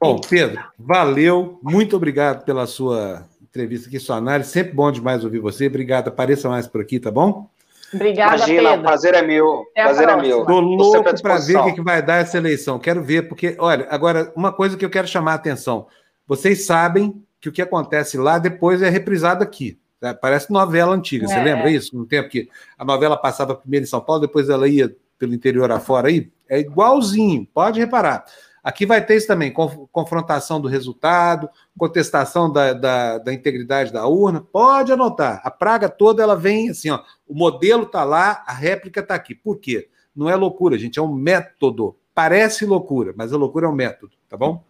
Bom, 0.02 0.20
Pedro, 0.20 0.60
valeu. 0.76 1.60
Muito 1.62 1.96
obrigado 1.96 2.44
pela 2.44 2.66
sua 2.66 3.24
entrevista 3.40 3.88
aqui, 3.88 4.00
sua 4.00 4.16
análise. 4.16 4.50
Sempre 4.50 4.72
bom 4.72 4.90
demais 4.90 5.24
ouvir 5.24 5.38
você. 5.38 5.68
Obrigado. 5.68 6.08
Apareça 6.08 6.48
mais 6.48 6.66
por 6.66 6.80
aqui, 6.80 6.98
tá 6.98 7.10
bom? 7.10 7.48
Obrigada, 7.94 8.36
Imagina, 8.36 8.70
Pedro. 8.70 8.80
o 8.80 8.82
prazer 8.82 9.14
é 9.14 9.22
meu. 9.22 9.64
Até 9.70 9.84
prazer 9.84 10.08
é 10.08 10.16
meu. 10.16 10.40
Estou 10.40 10.60
louco 10.60 11.22
para 11.22 11.38
ver 11.38 11.56
o 11.58 11.74
que 11.74 11.82
vai 11.82 12.02
dar 12.02 12.16
essa 12.16 12.38
eleição. 12.38 12.78
Quero 12.78 13.02
ver, 13.02 13.28
porque, 13.28 13.54
olha, 13.58 13.86
agora, 13.90 14.32
uma 14.34 14.50
coisa 14.50 14.76
que 14.76 14.84
eu 14.84 14.90
quero 14.90 15.06
chamar 15.06 15.32
a 15.32 15.36
atenção. 15.36 15.86
Vocês 16.26 16.64
sabem 16.64 17.22
que 17.40 17.48
o 17.48 17.52
que 17.52 17.62
acontece 17.62 18.16
lá 18.16 18.38
depois 18.38 18.82
é 18.82 18.88
reprisado 18.88 19.44
aqui. 19.44 19.78
Né? 20.00 20.14
Parece 20.14 20.50
novela 20.50 20.94
antiga, 20.94 21.26
é. 21.26 21.28
você 21.28 21.42
lembra 21.42 21.70
isso? 21.70 21.96
No 21.96 22.06
tempo 22.06 22.28
que 22.28 22.48
a 22.78 22.84
novela 22.84 23.16
passava 23.16 23.54
primeiro 23.54 23.84
em 23.84 23.88
São 23.88 24.00
Paulo, 24.00 24.22
depois 24.22 24.48
ela 24.48 24.66
ia 24.66 24.94
pelo 25.18 25.34
interior 25.34 25.70
afora 25.70 26.08
aí. 26.08 26.28
É 26.48 26.58
igualzinho, 26.58 27.46
pode 27.54 27.78
reparar. 27.78 28.24
Aqui 28.62 28.86
vai 28.86 29.04
ter 29.04 29.16
isso 29.16 29.26
também: 29.26 29.52
confrontação 29.90 30.60
do 30.60 30.68
resultado, 30.68 31.48
contestação 31.76 32.50
da, 32.50 32.72
da, 32.72 33.18
da, 33.18 33.32
integridade 33.32 33.92
da 33.92 34.06
urna. 34.06 34.40
Pode 34.40 34.92
anotar. 34.92 35.40
A 35.44 35.50
praga 35.50 35.88
toda 35.88 36.22
ela 36.22 36.36
vem 36.36 36.70
assim: 36.70 36.90
ó, 36.90 37.02
o 37.26 37.34
modelo 37.34 37.82
está 37.84 38.04
lá, 38.04 38.44
a 38.46 38.52
réplica 38.52 39.00
está 39.00 39.14
aqui. 39.14 39.34
Por 39.34 39.58
quê? 39.58 39.88
Não 40.14 40.28
é 40.28 40.36
loucura, 40.36 40.78
gente, 40.78 40.98
é 40.98 41.02
um 41.02 41.12
método. 41.12 41.96
Parece 42.14 42.66
loucura, 42.66 43.12
mas 43.16 43.32
a 43.32 43.38
loucura 43.38 43.66
é 43.66 43.68
um 43.68 43.74
método, 43.74 44.12
tá 44.28 44.36
bom? 44.36 44.62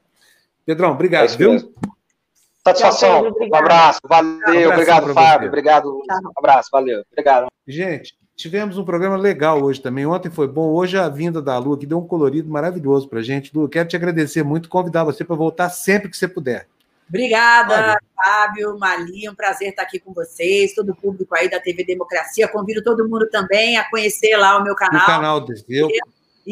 Pedrão, 0.65 0.93
obrigado, 0.93 1.25
é 1.25 1.37
viu? 1.37 1.53
Mesmo. 1.53 1.73
Satisfação. 2.65 3.25
um 3.25 3.55
abraço. 3.55 4.01
Valeu. 4.09 4.71
Um 4.71 4.73
obrigado, 4.73 5.13
Fábio. 5.13 5.49
Obrigado. 5.49 5.99
Um 5.99 6.33
abraço. 6.37 6.69
Valeu. 6.71 7.03
Obrigado. 7.11 7.49
Gente, 7.67 8.17
tivemos 8.43 8.77
um 8.77 8.85
programa 8.85 9.17
legal 9.17 9.63
hoje 9.63 9.81
também. 9.81 10.05
Ontem 10.05 10.31
foi 10.31 10.49
bom. 10.49 10.71
Hoje 10.73 10.99
a 10.99 11.09
vinda 11.09 11.41
da 11.41 11.57
Lu 11.59 11.79
que 11.79 11.87
deu 11.87 11.99
um 11.99 12.07
colorido 12.07 12.51
maravilhoso 12.51 13.09
para 13.09 13.23
gente. 13.23 13.51
Lu, 13.55 13.69
quero 13.69 13.89
te 13.89 13.95
agradecer 13.95 14.43
muito, 14.43 14.69
convidar 14.69 15.05
você 15.05 15.25
para 15.25 15.37
voltar 15.37 15.71
sempre 15.71 16.09
que 16.09 16.17
você 16.17 16.27
puder. 16.27 16.67
Obrigada, 17.09 17.75
Olha. 17.75 18.01
Fábio, 18.17 18.79
Mali, 18.79 19.29
um 19.29 19.35
prazer 19.35 19.69
estar 19.69 19.83
aqui 19.83 20.01
com 20.01 20.13
vocês, 20.13 20.75
todo 20.75 20.91
o 20.91 20.97
público 20.97 21.35
aí 21.37 21.49
da 21.49 21.61
TV 21.61 21.85
Democracia. 21.85 22.49
Convido 22.49 22.83
todo 22.83 23.09
mundo 23.09 23.29
também 23.31 23.77
a 23.77 23.89
conhecer 23.89 24.37
lá 24.37 24.59
o 24.59 24.65
meu 24.65 24.75
canal. 24.75 25.03
O 25.03 25.07
canal 25.07 25.41
do 25.41 25.53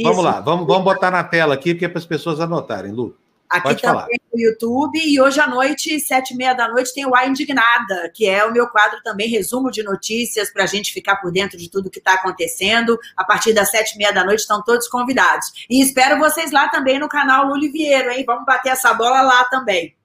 Vamos 0.03 0.23
lá, 0.23 0.41
vamos, 0.41 0.67
vamos 0.67 0.85
botar 0.85 1.11
na 1.11 1.25
tela 1.25 1.55
aqui, 1.55 1.75
porque 1.75 1.87
é 1.87 1.89
para 1.89 1.99
as 1.99 2.07
pessoas 2.07 2.39
anotarem, 2.41 2.93
Lu. 2.93 3.17
Aqui 3.51 3.63
Pode 3.65 3.83
também 3.83 4.01
falar. 4.03 4.09
no 4.33 4.41
YouTube. 4.41 4.97
E 5.05 5.21
hoje 5.21 5.41
à 5.41 5.47
noite, 5.49 5.99
sete 5.99 6.33
e 6.33 6.37
meia 6.37 6.55
da 6.55 6.69
noite, 6.69 6.95
tem 6.95 7.05
o 7.05 7.17
A 7.17 7.27
Indignada, 7.27 8.09
que 8.15 8.29
é 8.29 8.45
o 8.45 8.53
meu 8.53 8.69
quadro 8.69 9.01
também, 9.03 9.29
resumo 9.29 9.73
de 9.73 9.83
notícias, 9.83 10.53
para 10.53 10.63
a 10.63 10.67
gente 10.67 10.93
ficar 10.93 11.17
por 11.17 11.33
dentro 11.33 11.59
de 11.59 11.69
tudo 11.69 11.91
que 11.91 11.99
está 11.99 12.15
acontecendo. 12.15 12.97
A 13.17 13.25
partir 13.25 13.53
das 13.53 13.71
sete 13.71 13.95
e 13.95 13.99
meia 13.99 14.13
da 14.13 14.25
noite 14.25 14.41
estão 14.41 14.63
todos 14.63 14.87
convidados. 14.87 15.67
E 15.69 15.83
espero 15.83 16.19
vocês 16.21 16.53
lá 16.53 16.69
também 16.69 17.01
no 17.01 17.09
canal 17.09 17.47
Luliviero, 17.47 18.11
hein? 18.11 18.25
Vamos 18.25 18.45
bater 18.45 18.71
essa 18.71 18.95
bola 18.95 19.21
lá 19.21 19.45
também. 19.47 19.97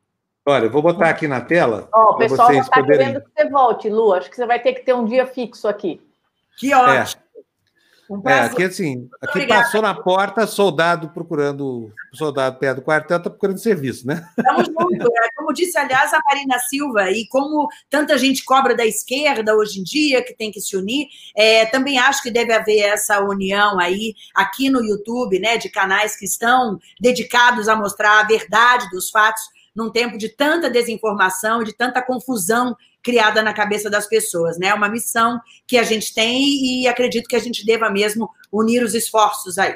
Olha, 0.48 0.66
eu 0.66 0.72
vou 0.72 0.82
botar 0.82 1.10
aqui 1.10 1.28
na 1.28 1.42
tela 1.42 1.90
Ó, 1.94 2.12
o 2.12 2.18
pessoal 2.18 2.50
vocês 2.50 2.64
está 2.66 2.80
poderem. 2.80 3.08
querendo 3.08 3.24
que 3.24 3.30
você 3.36 3.50
volte, 3.50 3.90
Lu. 3.90 4.14
Acho 4.14 4.30
que 4.30 4.36
você 4.36 4.46
vai 4.46 4.60
ter 4.60 4.74
que 4.74 4.82
ter 4.82 4.94
um 4.94 5.06
dia 5.06 5.26
fixo 5.28 5.68
aqui. 5.68 6.02
Que 6.58 6.74
ótimo. 6.74 7.25
Um 8.10 8.22
É, 8.30 8.42
aqui 8.42 8.64
assim, 8.64 9.10
aqui 9.22 9.40
Obrigada. 9.40 9.64
passou 9.64 9.82
na 9.82 9.94
porta, 9.94 10.46
soldado 10.46 11.10
procurando, 11.10 11.92
soldado 12.14 12.58
perto 12.60 12.78
do 12.78 12.82
quartel, 12.84 13.22
tá 13.22 13.30
procurando 13.30 13.58
serviço, 13.58 14.06
né? 14.06 14.28
Estamos 14.38 14.68
juntos. 14.68 15.10
É, 15.14 15.30
Como 15.36 15.54
disse, 15.54 15.78
aliás, 15.78 16.14
a 16.14 16.20
Marina 16.24 16.60
Silva, 16.60 17.10
e 17.12 17.28
como 17.28 17.68
tanta 17.90 18.18
gente 18.18 18.44
cobra 18.46 18.76
da 18.76 18.86
esquerda 18.86 19.56
hoje 19.56 19.80
em 19.80 19.84
dia, 19.84 20.24
que 20.24 20.34
tem 20.34 20.52
que 20.52 20.62
se 20.62 20.78
unir, 20.78 21.08
é, 21.36 21.66
também 21.66 21.98
acho 21.98 22.22
que 22.22 22.32
deve 22.32 22.54
haver 22.54 22.80
essa 22.82 23.20
união 23.22 23.80
aí, 23.80 24.14
aqui 24.36 24.70
no 24.70 24.84
YouTube, 24.84 25.40
né, 25.40 25.58
de 25.58 25.70
canais 25.70 26.16
que 26.16 26.26
estão 26.26 26.80
dedicados 27.00 27.68
a 27.68 27.76
mostrar 27.76 28.20
a 28.20 28.28
verdade 28.28 28.90
dos 28.92 29.10
fatos 29.10 29.42
num 29.76 29.92
tempo 29.92 30.18
de 30.18 30.30
tanta 30.30 30.70
desinformação 30.70 31.62
e 31.62 31.66
de 31.66 31.74
tanta 31.74 32.02
confusão 32.02 32.78
criada 33.06 33.44
na 33.44 33.54
cabeça 33.54 33.88
das 33.88 34.08
pessoas, 34.08 34.58
né? 34.58 34.68
É 34.68 34.74
uma 34.74 34.90
missão 34.90 35.40
que 35.68 35.78
a 35.78 35.84
gente 35.84 36.12
tem 36.12 36.82
e 36.82 36.88
acredito 36.88 37.28
que 37.28 37.36
a 37.36 37.40
gente 37.40 37.64
deva 37.64 37.88
mesmo 37.92 38.28
unir 38.52 38.84
os 38.84 38.96
esforços 38.96 39.60
aí. 39.60 39.76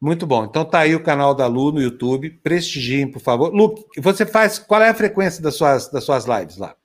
Muito 0.00 0.24
bom. 0.24 0.44
Então 0.44 0.64
tá 0.64 0.78
aí 0.78 0.94
o 0.94 1.02
canal 1.02 1.34
da 1.34 1.48
Lu 1.48 1.72
no 1.72 1.82
YouTube. 1.82 2.30
Prestigiem, 2.30 3.10
por 3.10 3.20
favor. 3.20 3.52
Lu, 3.52 3.74
você 3.98 4.24
faz. 4.24 4.60
Qual 4.60 4.80
é 4.80 4.88
a 4.88 4.94
frequência 4.94 5.42
das 5.42 5.56
suas, 5.56 5.90
das 5.90 6.04
suas 6.04 6.24
lives 6.24 6.56
lá? 6.56 6.76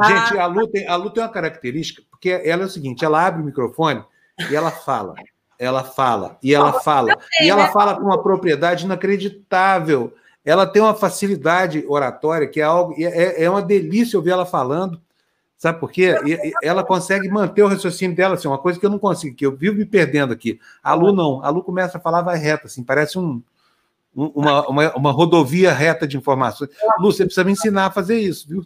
Ah. 0.00 0.08
Gente, 0.08 0.38
a 0.38 0.46
Lu, 0.46 0.66
tem, 0.66 0.88
a 0.88 0.96
Lu 0.96 1.10
tem 1.10 1.22
uma 1.22 1.28
característica, 1.28 2.02
porque 2.10 2.30
ela 2.30 2.62
é 2.62 2.66
o 2.66 2.70
seguinte: 2.70 3.04
ela 3.04 3.24
abre 3.24 3.42
o 3.42 3.44
microfone 3.44 4.02
e 4.50 4.56
ela 4.56 4.70
fala. 4.70 5.14
Ela 5.58 5.82
fala, 5.82 6.36
e 6.42 6.54
ela 6.54 6.80
fala, 6.80 7.16
e 7.40 7.48
ela 7.48 7.68
fala 7.68 7.96
com 7.96 8.02
uma 8.02 8.22
propriedade 8.22 8.84
inacreditável. 8.84 10.12
Ela 10.44 10.66
tem 10.66 10.82
uma 10.82 10.92
facilidade 10.92 11.82
oratória 11.88 12.46
que 12.46 12.60
é 12.60 12.64
algo, 12.64 12.94
é, 12.98 13.42
é 13.42 13.48
uma 13.48 13.62
delícia 13.62 14.18
ouvir 14.18 14.32
ela 14.32 14.44
falando. 14.44 15.00
Sabe 15.58 15.80
por 15.80 15.90
quê? 15.90 16.14
E- 16.26 16.52
Ela 16.62 16.84
consegue 16.84 17.28
manter 17.28 17.62
o 17.62 17.68
raciocínio 17.68 18.14
dela, 18.14 18.34
assim, 18.34 18.46
uma 18.48 18.58
coisa 18.58 18.78
que 18.78 18.84
eu 18.84 18.90
não 18.90 18.98
consigo, 18.98 19.34
que 19.34 19.46
eu 19.46 19.56
vivo 19.56 19.76
me 19.76 19.86
perdendo 19.86 20.32
aqui. 20.32 20.60
A 20.82 20.92
Lu 20.94 21.12
não. 21.12 21.42
A 21.44 21.48
Lu 21.48 21.62
começa 21.62 21.96
a 21.98 22.00
falar, 22.00 22.20
vai 22.22 22.36
reta, 22.36 22.66
assim, 22.66 22.82
parece 22.84 23.18
um, 23.18 23.42
um- 24.14 24.32
uma, 24.34 24.68
uma, 24.68 24.94
uma 24.96 25.12
rodovia 25.12 25.72
reta 25.72 26.06
de 26.06 26.16
informações. 26.16 26.70
Lu, 26.98 27.10
você 27.10 27.24
precisa 27.24 27.42
me 27.44 27.52
ensinar 27.52 27.86
a 27.86 27.90
fazer 27.90 28.18
isso, 28.18 28.46
viu? 28.48 28.64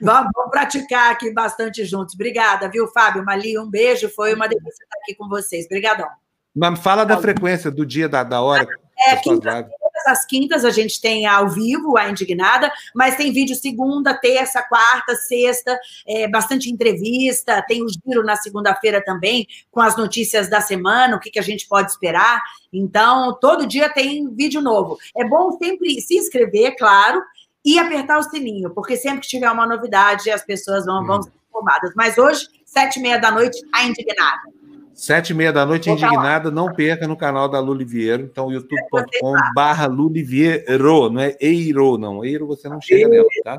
Vamos, 0.00 0.30
vamos 0.34 0.50
praticar 0.50 1.12
aqui 1.12 1.32
bastante 1.32 1.84
juntos. 1.84 2.14
Obrigada, 2.14 2.68
viu, 2.68 2.88
Fábio? 2.88 3.24
Mali, 3.24 3.56
um 3.58 3.70
beijo. 3.70 4.08
Foi 4.08 4.34
uma 4.34 4.48
delícia 4.48 4.68
estar 4.84 4.98
aqui 5.00 5.14
com 5.14 5.28
vocês. 5.28 5.66
Obrigadão. 5.66 6.08
Mas 6.54 6.78
fala 6.80 7.04
da 7.04 7.16
frequência 7.18 7.70
do 7.70 7.86
dia, 7.86 8.08
da, 8.08 8.22
da 8.24 8.42
hora. 8.42 8.66
É, 9.08 9.14
das 9.14 9.66
as 10.06 10.24
quintas 10.24 10.64
a 10.64 10.70
gente 10.70 11.00
tem 11.00 11.26
ao 11.26 11.48
vivo 11.48 11.96
a 11.96 12.08
Indignada, 12.08 12.72
mas 12.94 13.16
tem 13.16 13.32
vídeo 13.32 13.56
segunda, 13.56 14.14
terça, 14.14 14.62
quarta, 14.62 15.14
sexta, 15.14 15.78
é, 16.06 16.28
bastante 16.28 16.70
entrevista, 16.70 17.62
tem 17.66 17.82
o 17.82 17.88
giro 17.88 18.24
na 18.24 18.36
segunda-feira 18.36 19.02
também, 19.04 19.46
com 19.70 19.80
as 19.80 19.96
notícias 19.96 20.48
da 20.48 20.60
semana, 20.60 21.16
o 21.16 21.20
que, 21.20 21.30
que 21.30 21.38
a 21.38 21.42
gente 21.42 21.66
pode 21.68 21.90
esperar. 21.90 22.42
Então, 22.72 23.36
todo 23.40 23.66
dia 23.66 23.88
tem 23.88 24.28
vídeo 24.34 24.60
novo. 24.60 24.98
É 25.16 25.24
bom 25.24 25.52
sempre 25.58 26.00
se 26.00 26.16
inscrever, 26.16 26.76
claro, 26.76 27.22
e 27.64 27.78
apertar 27.78 28.18
o 28.18 28.22
sininho, 28.22 28.70
porque 28.70 28.96
sempre 28.96 29.20
que 29.20 29.28
tiver 29.28 29.50
uma 29.50 29.66
novidade, 29.66 30.30
as 30.30 30.44
pessoas 30.44 30.84
vão, 30.84 31.06
vão 31.06 31.22
ser 31.22 31.32
informadas. 31.48 31.92
Mas 31.94 32.18
hoje, 32.18 32.48
sete 32.64 32.98
e 32.98 33.02
meia 33.02 33.18
da 33.18 33.30
noite, 33.30 33.58
a 33.72 33.84
Indignada. 33.84 34.61
Sete 34.94 35.30
e 35.30 35.34
meia 35.34 35.52
da 35.52 35.64
noite, 35.64 35.88
Vou 35.88 35.96
indignada, 35.96 36.50
não 36.50 36.72
perca 36.72 37.08
no 37.08 37.16
canal 37.16 37.48
da 37.48 37.58
Luliviero. 37.58 38.22
Então, 38.22 38.52
youtube.com 38.52 39.34
barra 39.54 39.86
Luliviero, 39.86 41.10
não 41.10 41.20
é 41.20 41.36
Eiro, 41.40 41.96
não. 41.98 42.24
Eiro 42.24 42.46
você 42.46 42.68
não 42.68 42.80
chega 42.80 43.08
nela, 43.08 43.26
tá? 43.42 43.58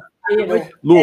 Lu, 0.83 0.97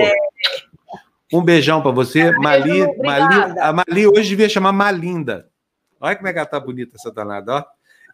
um 1.32 1.42
beijão 1.42 1.82
para 1.82 1.90
você. 1.90 2.32
Mali. 2.38 2.86
Mali, 2.98 3.58
a 3.60 3.72
Mali 3.72 4.06
hoje 4.06 4.30
devia 4.30 4.48
chamar 4.48 4.72
Malinda. 4.72 5.48
Olha 6.00 6.16
como 6.16 6.28
é 6.28 6.32
que 6.32 6.38
ela 6.38 6.46
tá 6.46 6.58
bonita, 6.58 6.96
essa 6.96 7.12
danada, 7.12 7.56
ó. 7.56 7.64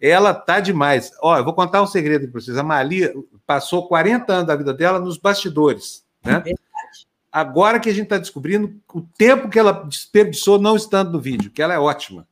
Ela 0.01 0.35
tá 0.35 0.61
demais. 0.61 1.13
Ó, 1.23 1.37
eu 1.39 1.45
vou 1.45 1.55
contar 1.55 1.81
um 1.81 1.87
segredo 1.87 2.29
para 2.29 2.41
vocês. 2.41 2.57
A 2.59 2.63
Mali 2.63 3.11
passou 3.47 3.89
40 3.89 4.33
anos 4.33 4.47
da 4.47 4.57
vida 4.57 4.75
dela 4.75 4.99
nos 4.99 5.17
bastidores, 5.17 6.05
né? 6.23 6.43
Agora 7.37 7.79
que 7.79 7.91
a 7.91 7.93
gente 7.93 8.05
está 8.05 8.17
descobrindo 8.17 8.81
o 8.95 9.03
tempo 9.03 9.51
que 9.51 9.59
ela 9.59 9.85
desperdiçou 9.87 10.59
não 10.59 10.75
estando 10.75 11.13
no 11.13 11.21
vídeo, 11.21 11.51
que 11.51 11.61
ela 11.61 11.75
é 11.75 11.79
ótima, 11.79 12.27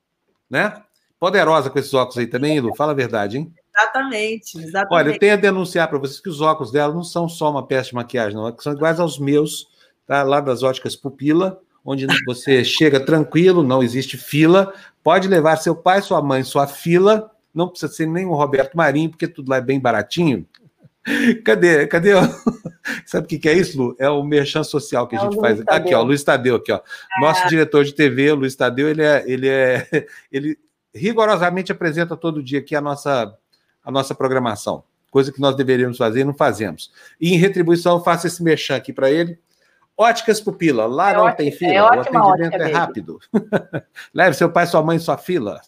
né? 0.49 0.83
Poderosa 1.21 1.69
com 1.69 1.79
esses 1.79 1.93
óculos 1.93 2.17
aí 2.17 2.27
também, 2.27 2.59
Lu. 2.59 2.75
Fala 2.75 2.93
a 2.93 2.95
verdade, 2.95 3.37
hein? 3.37 3.53
Exatamente, 3.69 4.57
exatamente. 4.57 4.95
Olha, 4.95 5.11
eu 5.11 5.19
tenho 5.19 5.35
a 5.35 5.37
denunciar 5.37 5.89
para 5.89 5.99
vocês 5.99 6.21
que 6.23 6.31
os 6.31 6.41
óculos 6.41 6.73
dela 6.73 6.95
não 6.95 7.05
são 7.05 7.29
só 7.29 7.51
uma 7.51 7.67
peça 7.67 7.91
de 7.91 7.97
maquiagem, 7.97 8.35
não. 8.35 8.57
São 8.59 8.73
iguais 8.73 8.99
aos 8.99 9.19
meus, 9.19 9.69
tá? 10.07 10.23
Lá 10.23 10.41
das 10.41 10.63
óticas 10.63 10.97
Pupila, 10.97 11.61
onde 11.85 12.07
você 12.25 12.65
chega 12.65 12.99
tranquilo, 12.99 13.63
não 13.63 13.83
existe 13.83 14.17
fila. 14.17 14.73
Pode 15.03 15.29
levar 15.29 15.57
seu 15.57 15.77
pai, 15.77 16.01
sua 16.01 16.23
mãe, 16.23 16.43
sua 16.43 16.67
fila. 16.67 17.31
Não 17.55 17.69
precisa 17.69 17.93
ser 17.93 18.07
nem 18.07 18.25
o 18.25 18.33
Roberto 18.33 18.75
Marinho, 18.75 19.11
porque 19.11 19.29
tudo 19.29 19.51
lá 19.51 19.59
é 19.59 19.61
bem 19.61 19.79
baratinho. 19.79 20.47
Cadê? 21.45 21.87
Cadê? 21.89 22.13
O- 22.87 22.91
Sabe 23.07 23.25
o 23.25 23.29
que 23.29 23.39
que 23.39 23.49
é 23.49 23.53
isso, 23.55 23.77
Lu? 23.79 23.97
É 23.99 24.09
o 24.09 24.23
merchan 24.23 24.63
social 24.65 25.07
que 25.09 25.17
a 25.17 25.19
É 25.19 25.23
o 25.23 25.31
gente 25.31 25.41
faz. 25.41 25.59
Tadeu. 25.59 25.75
Aqui, 25.75 25.95
ó, 25.95 26.03
Luiz 26.03 26.23
Tadeu, 26.25 26.57
aqui, 26.57 26.73
ó. 26.73 26.81
Nosso 27.21 27.47
diretor 27.49 27.85
de 27.85 27.93
TV, 27.95 28.33
o 28.33 28.37
Luiz 28.37 28.55
Tadeu, 28.55 28.89
ele 28.89 29.03
é, 29.03 29.25
ele 29.27 29.49
é, 29.49 29.87
ele 30.31 30.59
rigorosamente 30.95 31.73
apresenta 31.73 32.17
todo 32.17 32.43
dia 32.43 32.61
aqui 32.61 32.75
a 32.77 32.81
nossa, 32.81 33.37
a 33.85 33.91
nossa 33.91 34.15
programação, 34.15 34.85
coisa 35.11 35.33
que 35.33 35.41
nós 35.41 35.57
deveríamos 35.57 35.97
fazer 35.99 36.21
e 36.21 36.25
não 36.25 36.35
fazemos. 36.35 36.93
E 37.21 37.35
em 37.35 37.39
retribuição, 37.39 37.97
eu 37.99 38.05
faço 38.05 38.27
esse 38.27 38.43
merchan 38.43 38.77
aqui 38.77 38.93
para 38.93 39.11
ele. 39.11 39.39
Óticas 39.97 40.41
Pupila, 40.41 40.87
lá 40.87 41.11
É 41.11 41.15
não 41.15 41.23
ótimo, 41.23 41.37
tem 41.37 41.49
é 41.49 41.53
fila, 41.53 41.83
o 41.97 41.99
ótima 42.01 42.29
atendimento 42.33 42.61
é 42.63 42.73
rápido. 42.73 43.19
Leve 44.13 44.37
seu 44.37 44.51
pai, 44.51 44.67
sua 44.67 44.83
mãe, 44.83 44.99
sua 44.99 45.17
fila. 45.17 45.61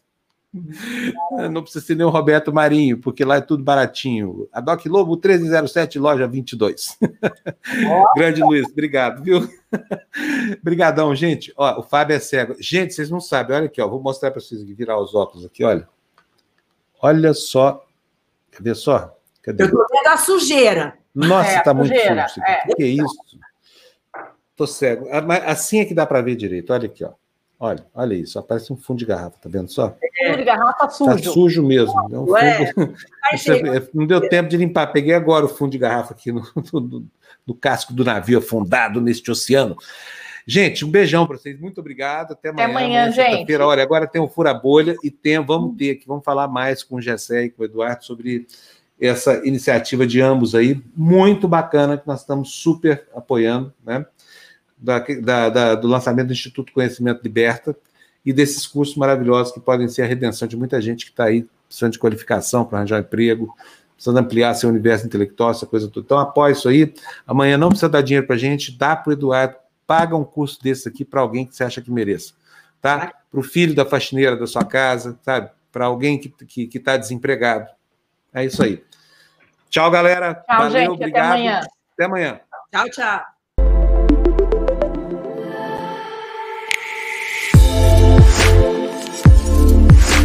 Não 1.50 1.62
precisa 1.62 1.84
ser 1.84 1.94
nem 1.94 2.06
o 2.06 2.10
Roberto 2.10 2.52
Marinho, 2.52 2.98
porque 2.98 3.24
lá 3.24 3.36
é 3.36 3.40
tudo 3.40 3.62
baratinho. 3.62 4.48
A 4.52 4.60
Doc 4.60 4.84
Lobo 4.86 5.12
1307, 5.12 5.98
loja 5.98 6.26
22. 6.26 6.98
Grande 8.16 8.42
Luiz, 8.42 8.66
obrigado, 8.70 9.22
viu? 9.22 9.48
Obrigadão, 10.60 11.14
gente. 11.14 11.52
Ó, 11.56 11.80
o 11.80 11.82
Fábio 11.82 12.16
é 12.16 12.18
cego. 12.18 12.54
Gente, 12.58 12.94
vocês 12.94 13.10
não 13.10 13.20
sabem, 13.20 13.56
olha 13.56 13.66
aqui, 13.66 13.80
ó, 13.80 13.88
vou 13.88 14.00
mostrar 14.00 14.30
para 14.30 14.40
vocês 14.40 14.62
virar 14.62 14.98
os 15.00 15.14
óculos 15.14 15.44
aqui, 15.44 15.64
olha. 15.64 15.88
Olha 17.00 17.34
só. 17.34 17.84
Cadê 18.50 18.74
só? 18.74 19.14
Cadê? 19.42 19.64
Eu 19.64 19.70
tô 19.70 19.86
vendo 19.90 20.08
a 20.08 20.16
sujeira. 20.16 20.96
Nossa, 21.14 21.50
É, 21.50 21.60
tá 21.62 21.72
muito 21.74 21.92
sujeira, 21.94 22.28
sujo. 22.28 22.40
aqui. 22.46 22.74
Que 22.76 22.84
isso? 22.86 23.16
Tô 24.56 24.66
cego. 24.66 25.06
Ah, 25.10 25.50
Assim 25.50 25.80
é 25.80 25.84
que 25.84 25.94
dá 25.94 26.06
para 26.06 26.22
ver 26.22 26.34
direito. 26.36 26.72
Olha 26.72 26.86
aqui, 26.86 27.04
ó. 27.04 27.12
Olha, 27.58 27.84
olha 27.94 28.14
isso. 28.14 28.42
Parece 28.42 28.72
um 28.72 28.76
fundo 28.76 28.98
de 28.98 29.06
garrafa, 29.06 29.38
tá 29.40 29.48
vendo 29.48 29.68
só? 29.70 29.96
Fundo 30.26 30.36
de 30.36 30.44
garrafa 30.44 30.88
sujo. 30.90 31.10
Tá 31.10 31.30
sujo 31.32 31.62
mesmo. 31.66 31.94
É 32.12 32.18
um 32.18 32.26
fundo- 32.26 32.94
Isso 33.32 33.50
é- 33.52 33.88
Não 33.94 34.06
deu 34.06 34.28
tempo 34.28 34.48
de 34.48 34.56
limpar. 34.56 34.88
Peguei 34.88 35.14
agora 35.14 35.46
o 35.46 35.48
fundo 35.48 35.70
de 35.72 35.78
garrafa 35.78 36.12
aqui 36.12 36.30
no, 36.32 36.42
no- 36.72 37.06
no 37.46 37.54
casco 37.54 37.92
do 37.92 38.04
navio 38.04 38.38
afundado 38.38 39.00
neste 39.00 39.30
oceano. 39.30 39.76
Gente, 40.46 40.84
um 40.84 40.90
beijão 40.90 41.26
para 41.26 41.38
vocês. 41.38 41.58
Muito 41.58 41.80
obrigado. 41.80 42.32
Até 42.32 42.50
amanhã. 42.50 42.68
amanhã, 42.68 43.04
sexta-feira. 43.06 43.46
gente. 43.46 43.62
Olha, 43.62 43.82
agora 43.82 44.06
tem 44.06 44.20
o 44.20 44.28
Fura 44.28 44.52
Bolha 44.54 44.94
e 45.02 45.10
tem, 45.10 45.38
vamos 45.44 45.76
ter 45.76 45.92
aqui, 45.92 46.06
vamos 46.06 46.24
falar 46.24 46.46
mais 46.48 46.82
com 46.84 46.96
o 46.96 47.00
Gessé 47.00 47.44
e 47.44 47.50
com 47.50 47.62
o 47.62 47.64
Eduardo 47.64 48.04
sobre 48.04 48.46
essa 49.00 49.46
iniciativa 49.46 50.06
de 50.06 50.20
ambos 50.20 50.54
aí, 50.54 50.80
muito 50.96 51.46
bacana, 51.48 51.98
que 51.98 52.06
nós 52.06 52.20
estamos 52.20 52.52
super 52.54 53.06
apoiando, 53.14 53.72
né? 53.84 54.06
Da, 54.78 54.98
da- 54.98 55.48
da- 55.48 55.74
do 55.74 55.88
lançamento 55.88 56.26
do 56.28 56.32
Instituto 56.32 56.72
Conhecimento 56.72 57.22
Liberta 57.22 57.74
e 58.24 58.32
desses 58.32 58.66
cursos 58.66 58.94
maravilhosos 58.96 59.52
que 59.52 59.60
podem 59.60 59.88
ser 59.88 60.02
a 60.02 60.06
redenção 60.06 60.46
de 60.46 60.56
muita 60.56 60.80
gente 60.82 61.04
que 61.06 61.10
está 61.12 61.24
aí 61.24 61.46
precisando 61.66 61.92
de 61.92 61.98
qualificação 61.98 62.64
para 62.64 62.78
arranjar 62.78 63.00
emprego, 63.00 63.54
precisando 63.94 64.18
ampliar 64.18 64.52
seu 64.54 64.68
universo 64.68 65.06
intelectual, 65.06 65.50
essa 65.50 65.64
coisa 65.66 65.88
toda. 65.88 66.04
Então, 66.04 66.18
apoie 66.18 66.52
isso 66.52 66.68
aí. 66.68 66.92
Amanhã 67.26 67.56
não 67.56 67.68
precisa 67.70 67.88
dar 67.88 68.02
dinheiro 68.02 68.26
para 68.26 68.36
a 68.36 68.38
gente, 68.38 68.76
dá 68.76 68.94
para 68.94 69.10
o 69.10 69.12
Eduardo, 69.14 69.56
paga 69.86 70.14
um 70.14 70.24
curso 70.24 70.62
desse 70.62 70.88
aqui 70.88 71.04
para 71.04 71.20
alguém 71.22 71.46
que 71.46 71.56
você 71.56 71.64
acha 71.64 71.80
que 71.80 71.90
mereça, 71.90 72.34
tá? 72.82 73.14
Para 73.30 73.40
o 73.40 73.42
filho 73.42 73.74
da 73.74 73.84
faxineira 73.86 74.36
da 74.36 74.46
sua 74.46 74.64
casa, 74.64 75.18
sabe? 75.22 75.50
Para 75.72 75.86
alguém 75.86 76.18
que 76.18 76.28
está 76.28 76.44
que, 76.44 76.66
que 76.66 76.78
tá 76.78 76.96
desempregado. 76.96 77.68
É 78.34 78.44
isso 78.44 78.62
aí. 78.62 78.84
Tchau, 79.70 79.90
galera. 79.90 80.34
Tchau, 80.34 80.58
Valeu, 80.58 80.70
gente. 80.70 80.90
obrigado. 80.90 81.24
Até 81.24 81.34
amanhã. 81.34 81.60
Até 81.94 82.04
amanhã. 82.04 82.40
Tchau, 82.70 82.90
tchau. 82.90 83.35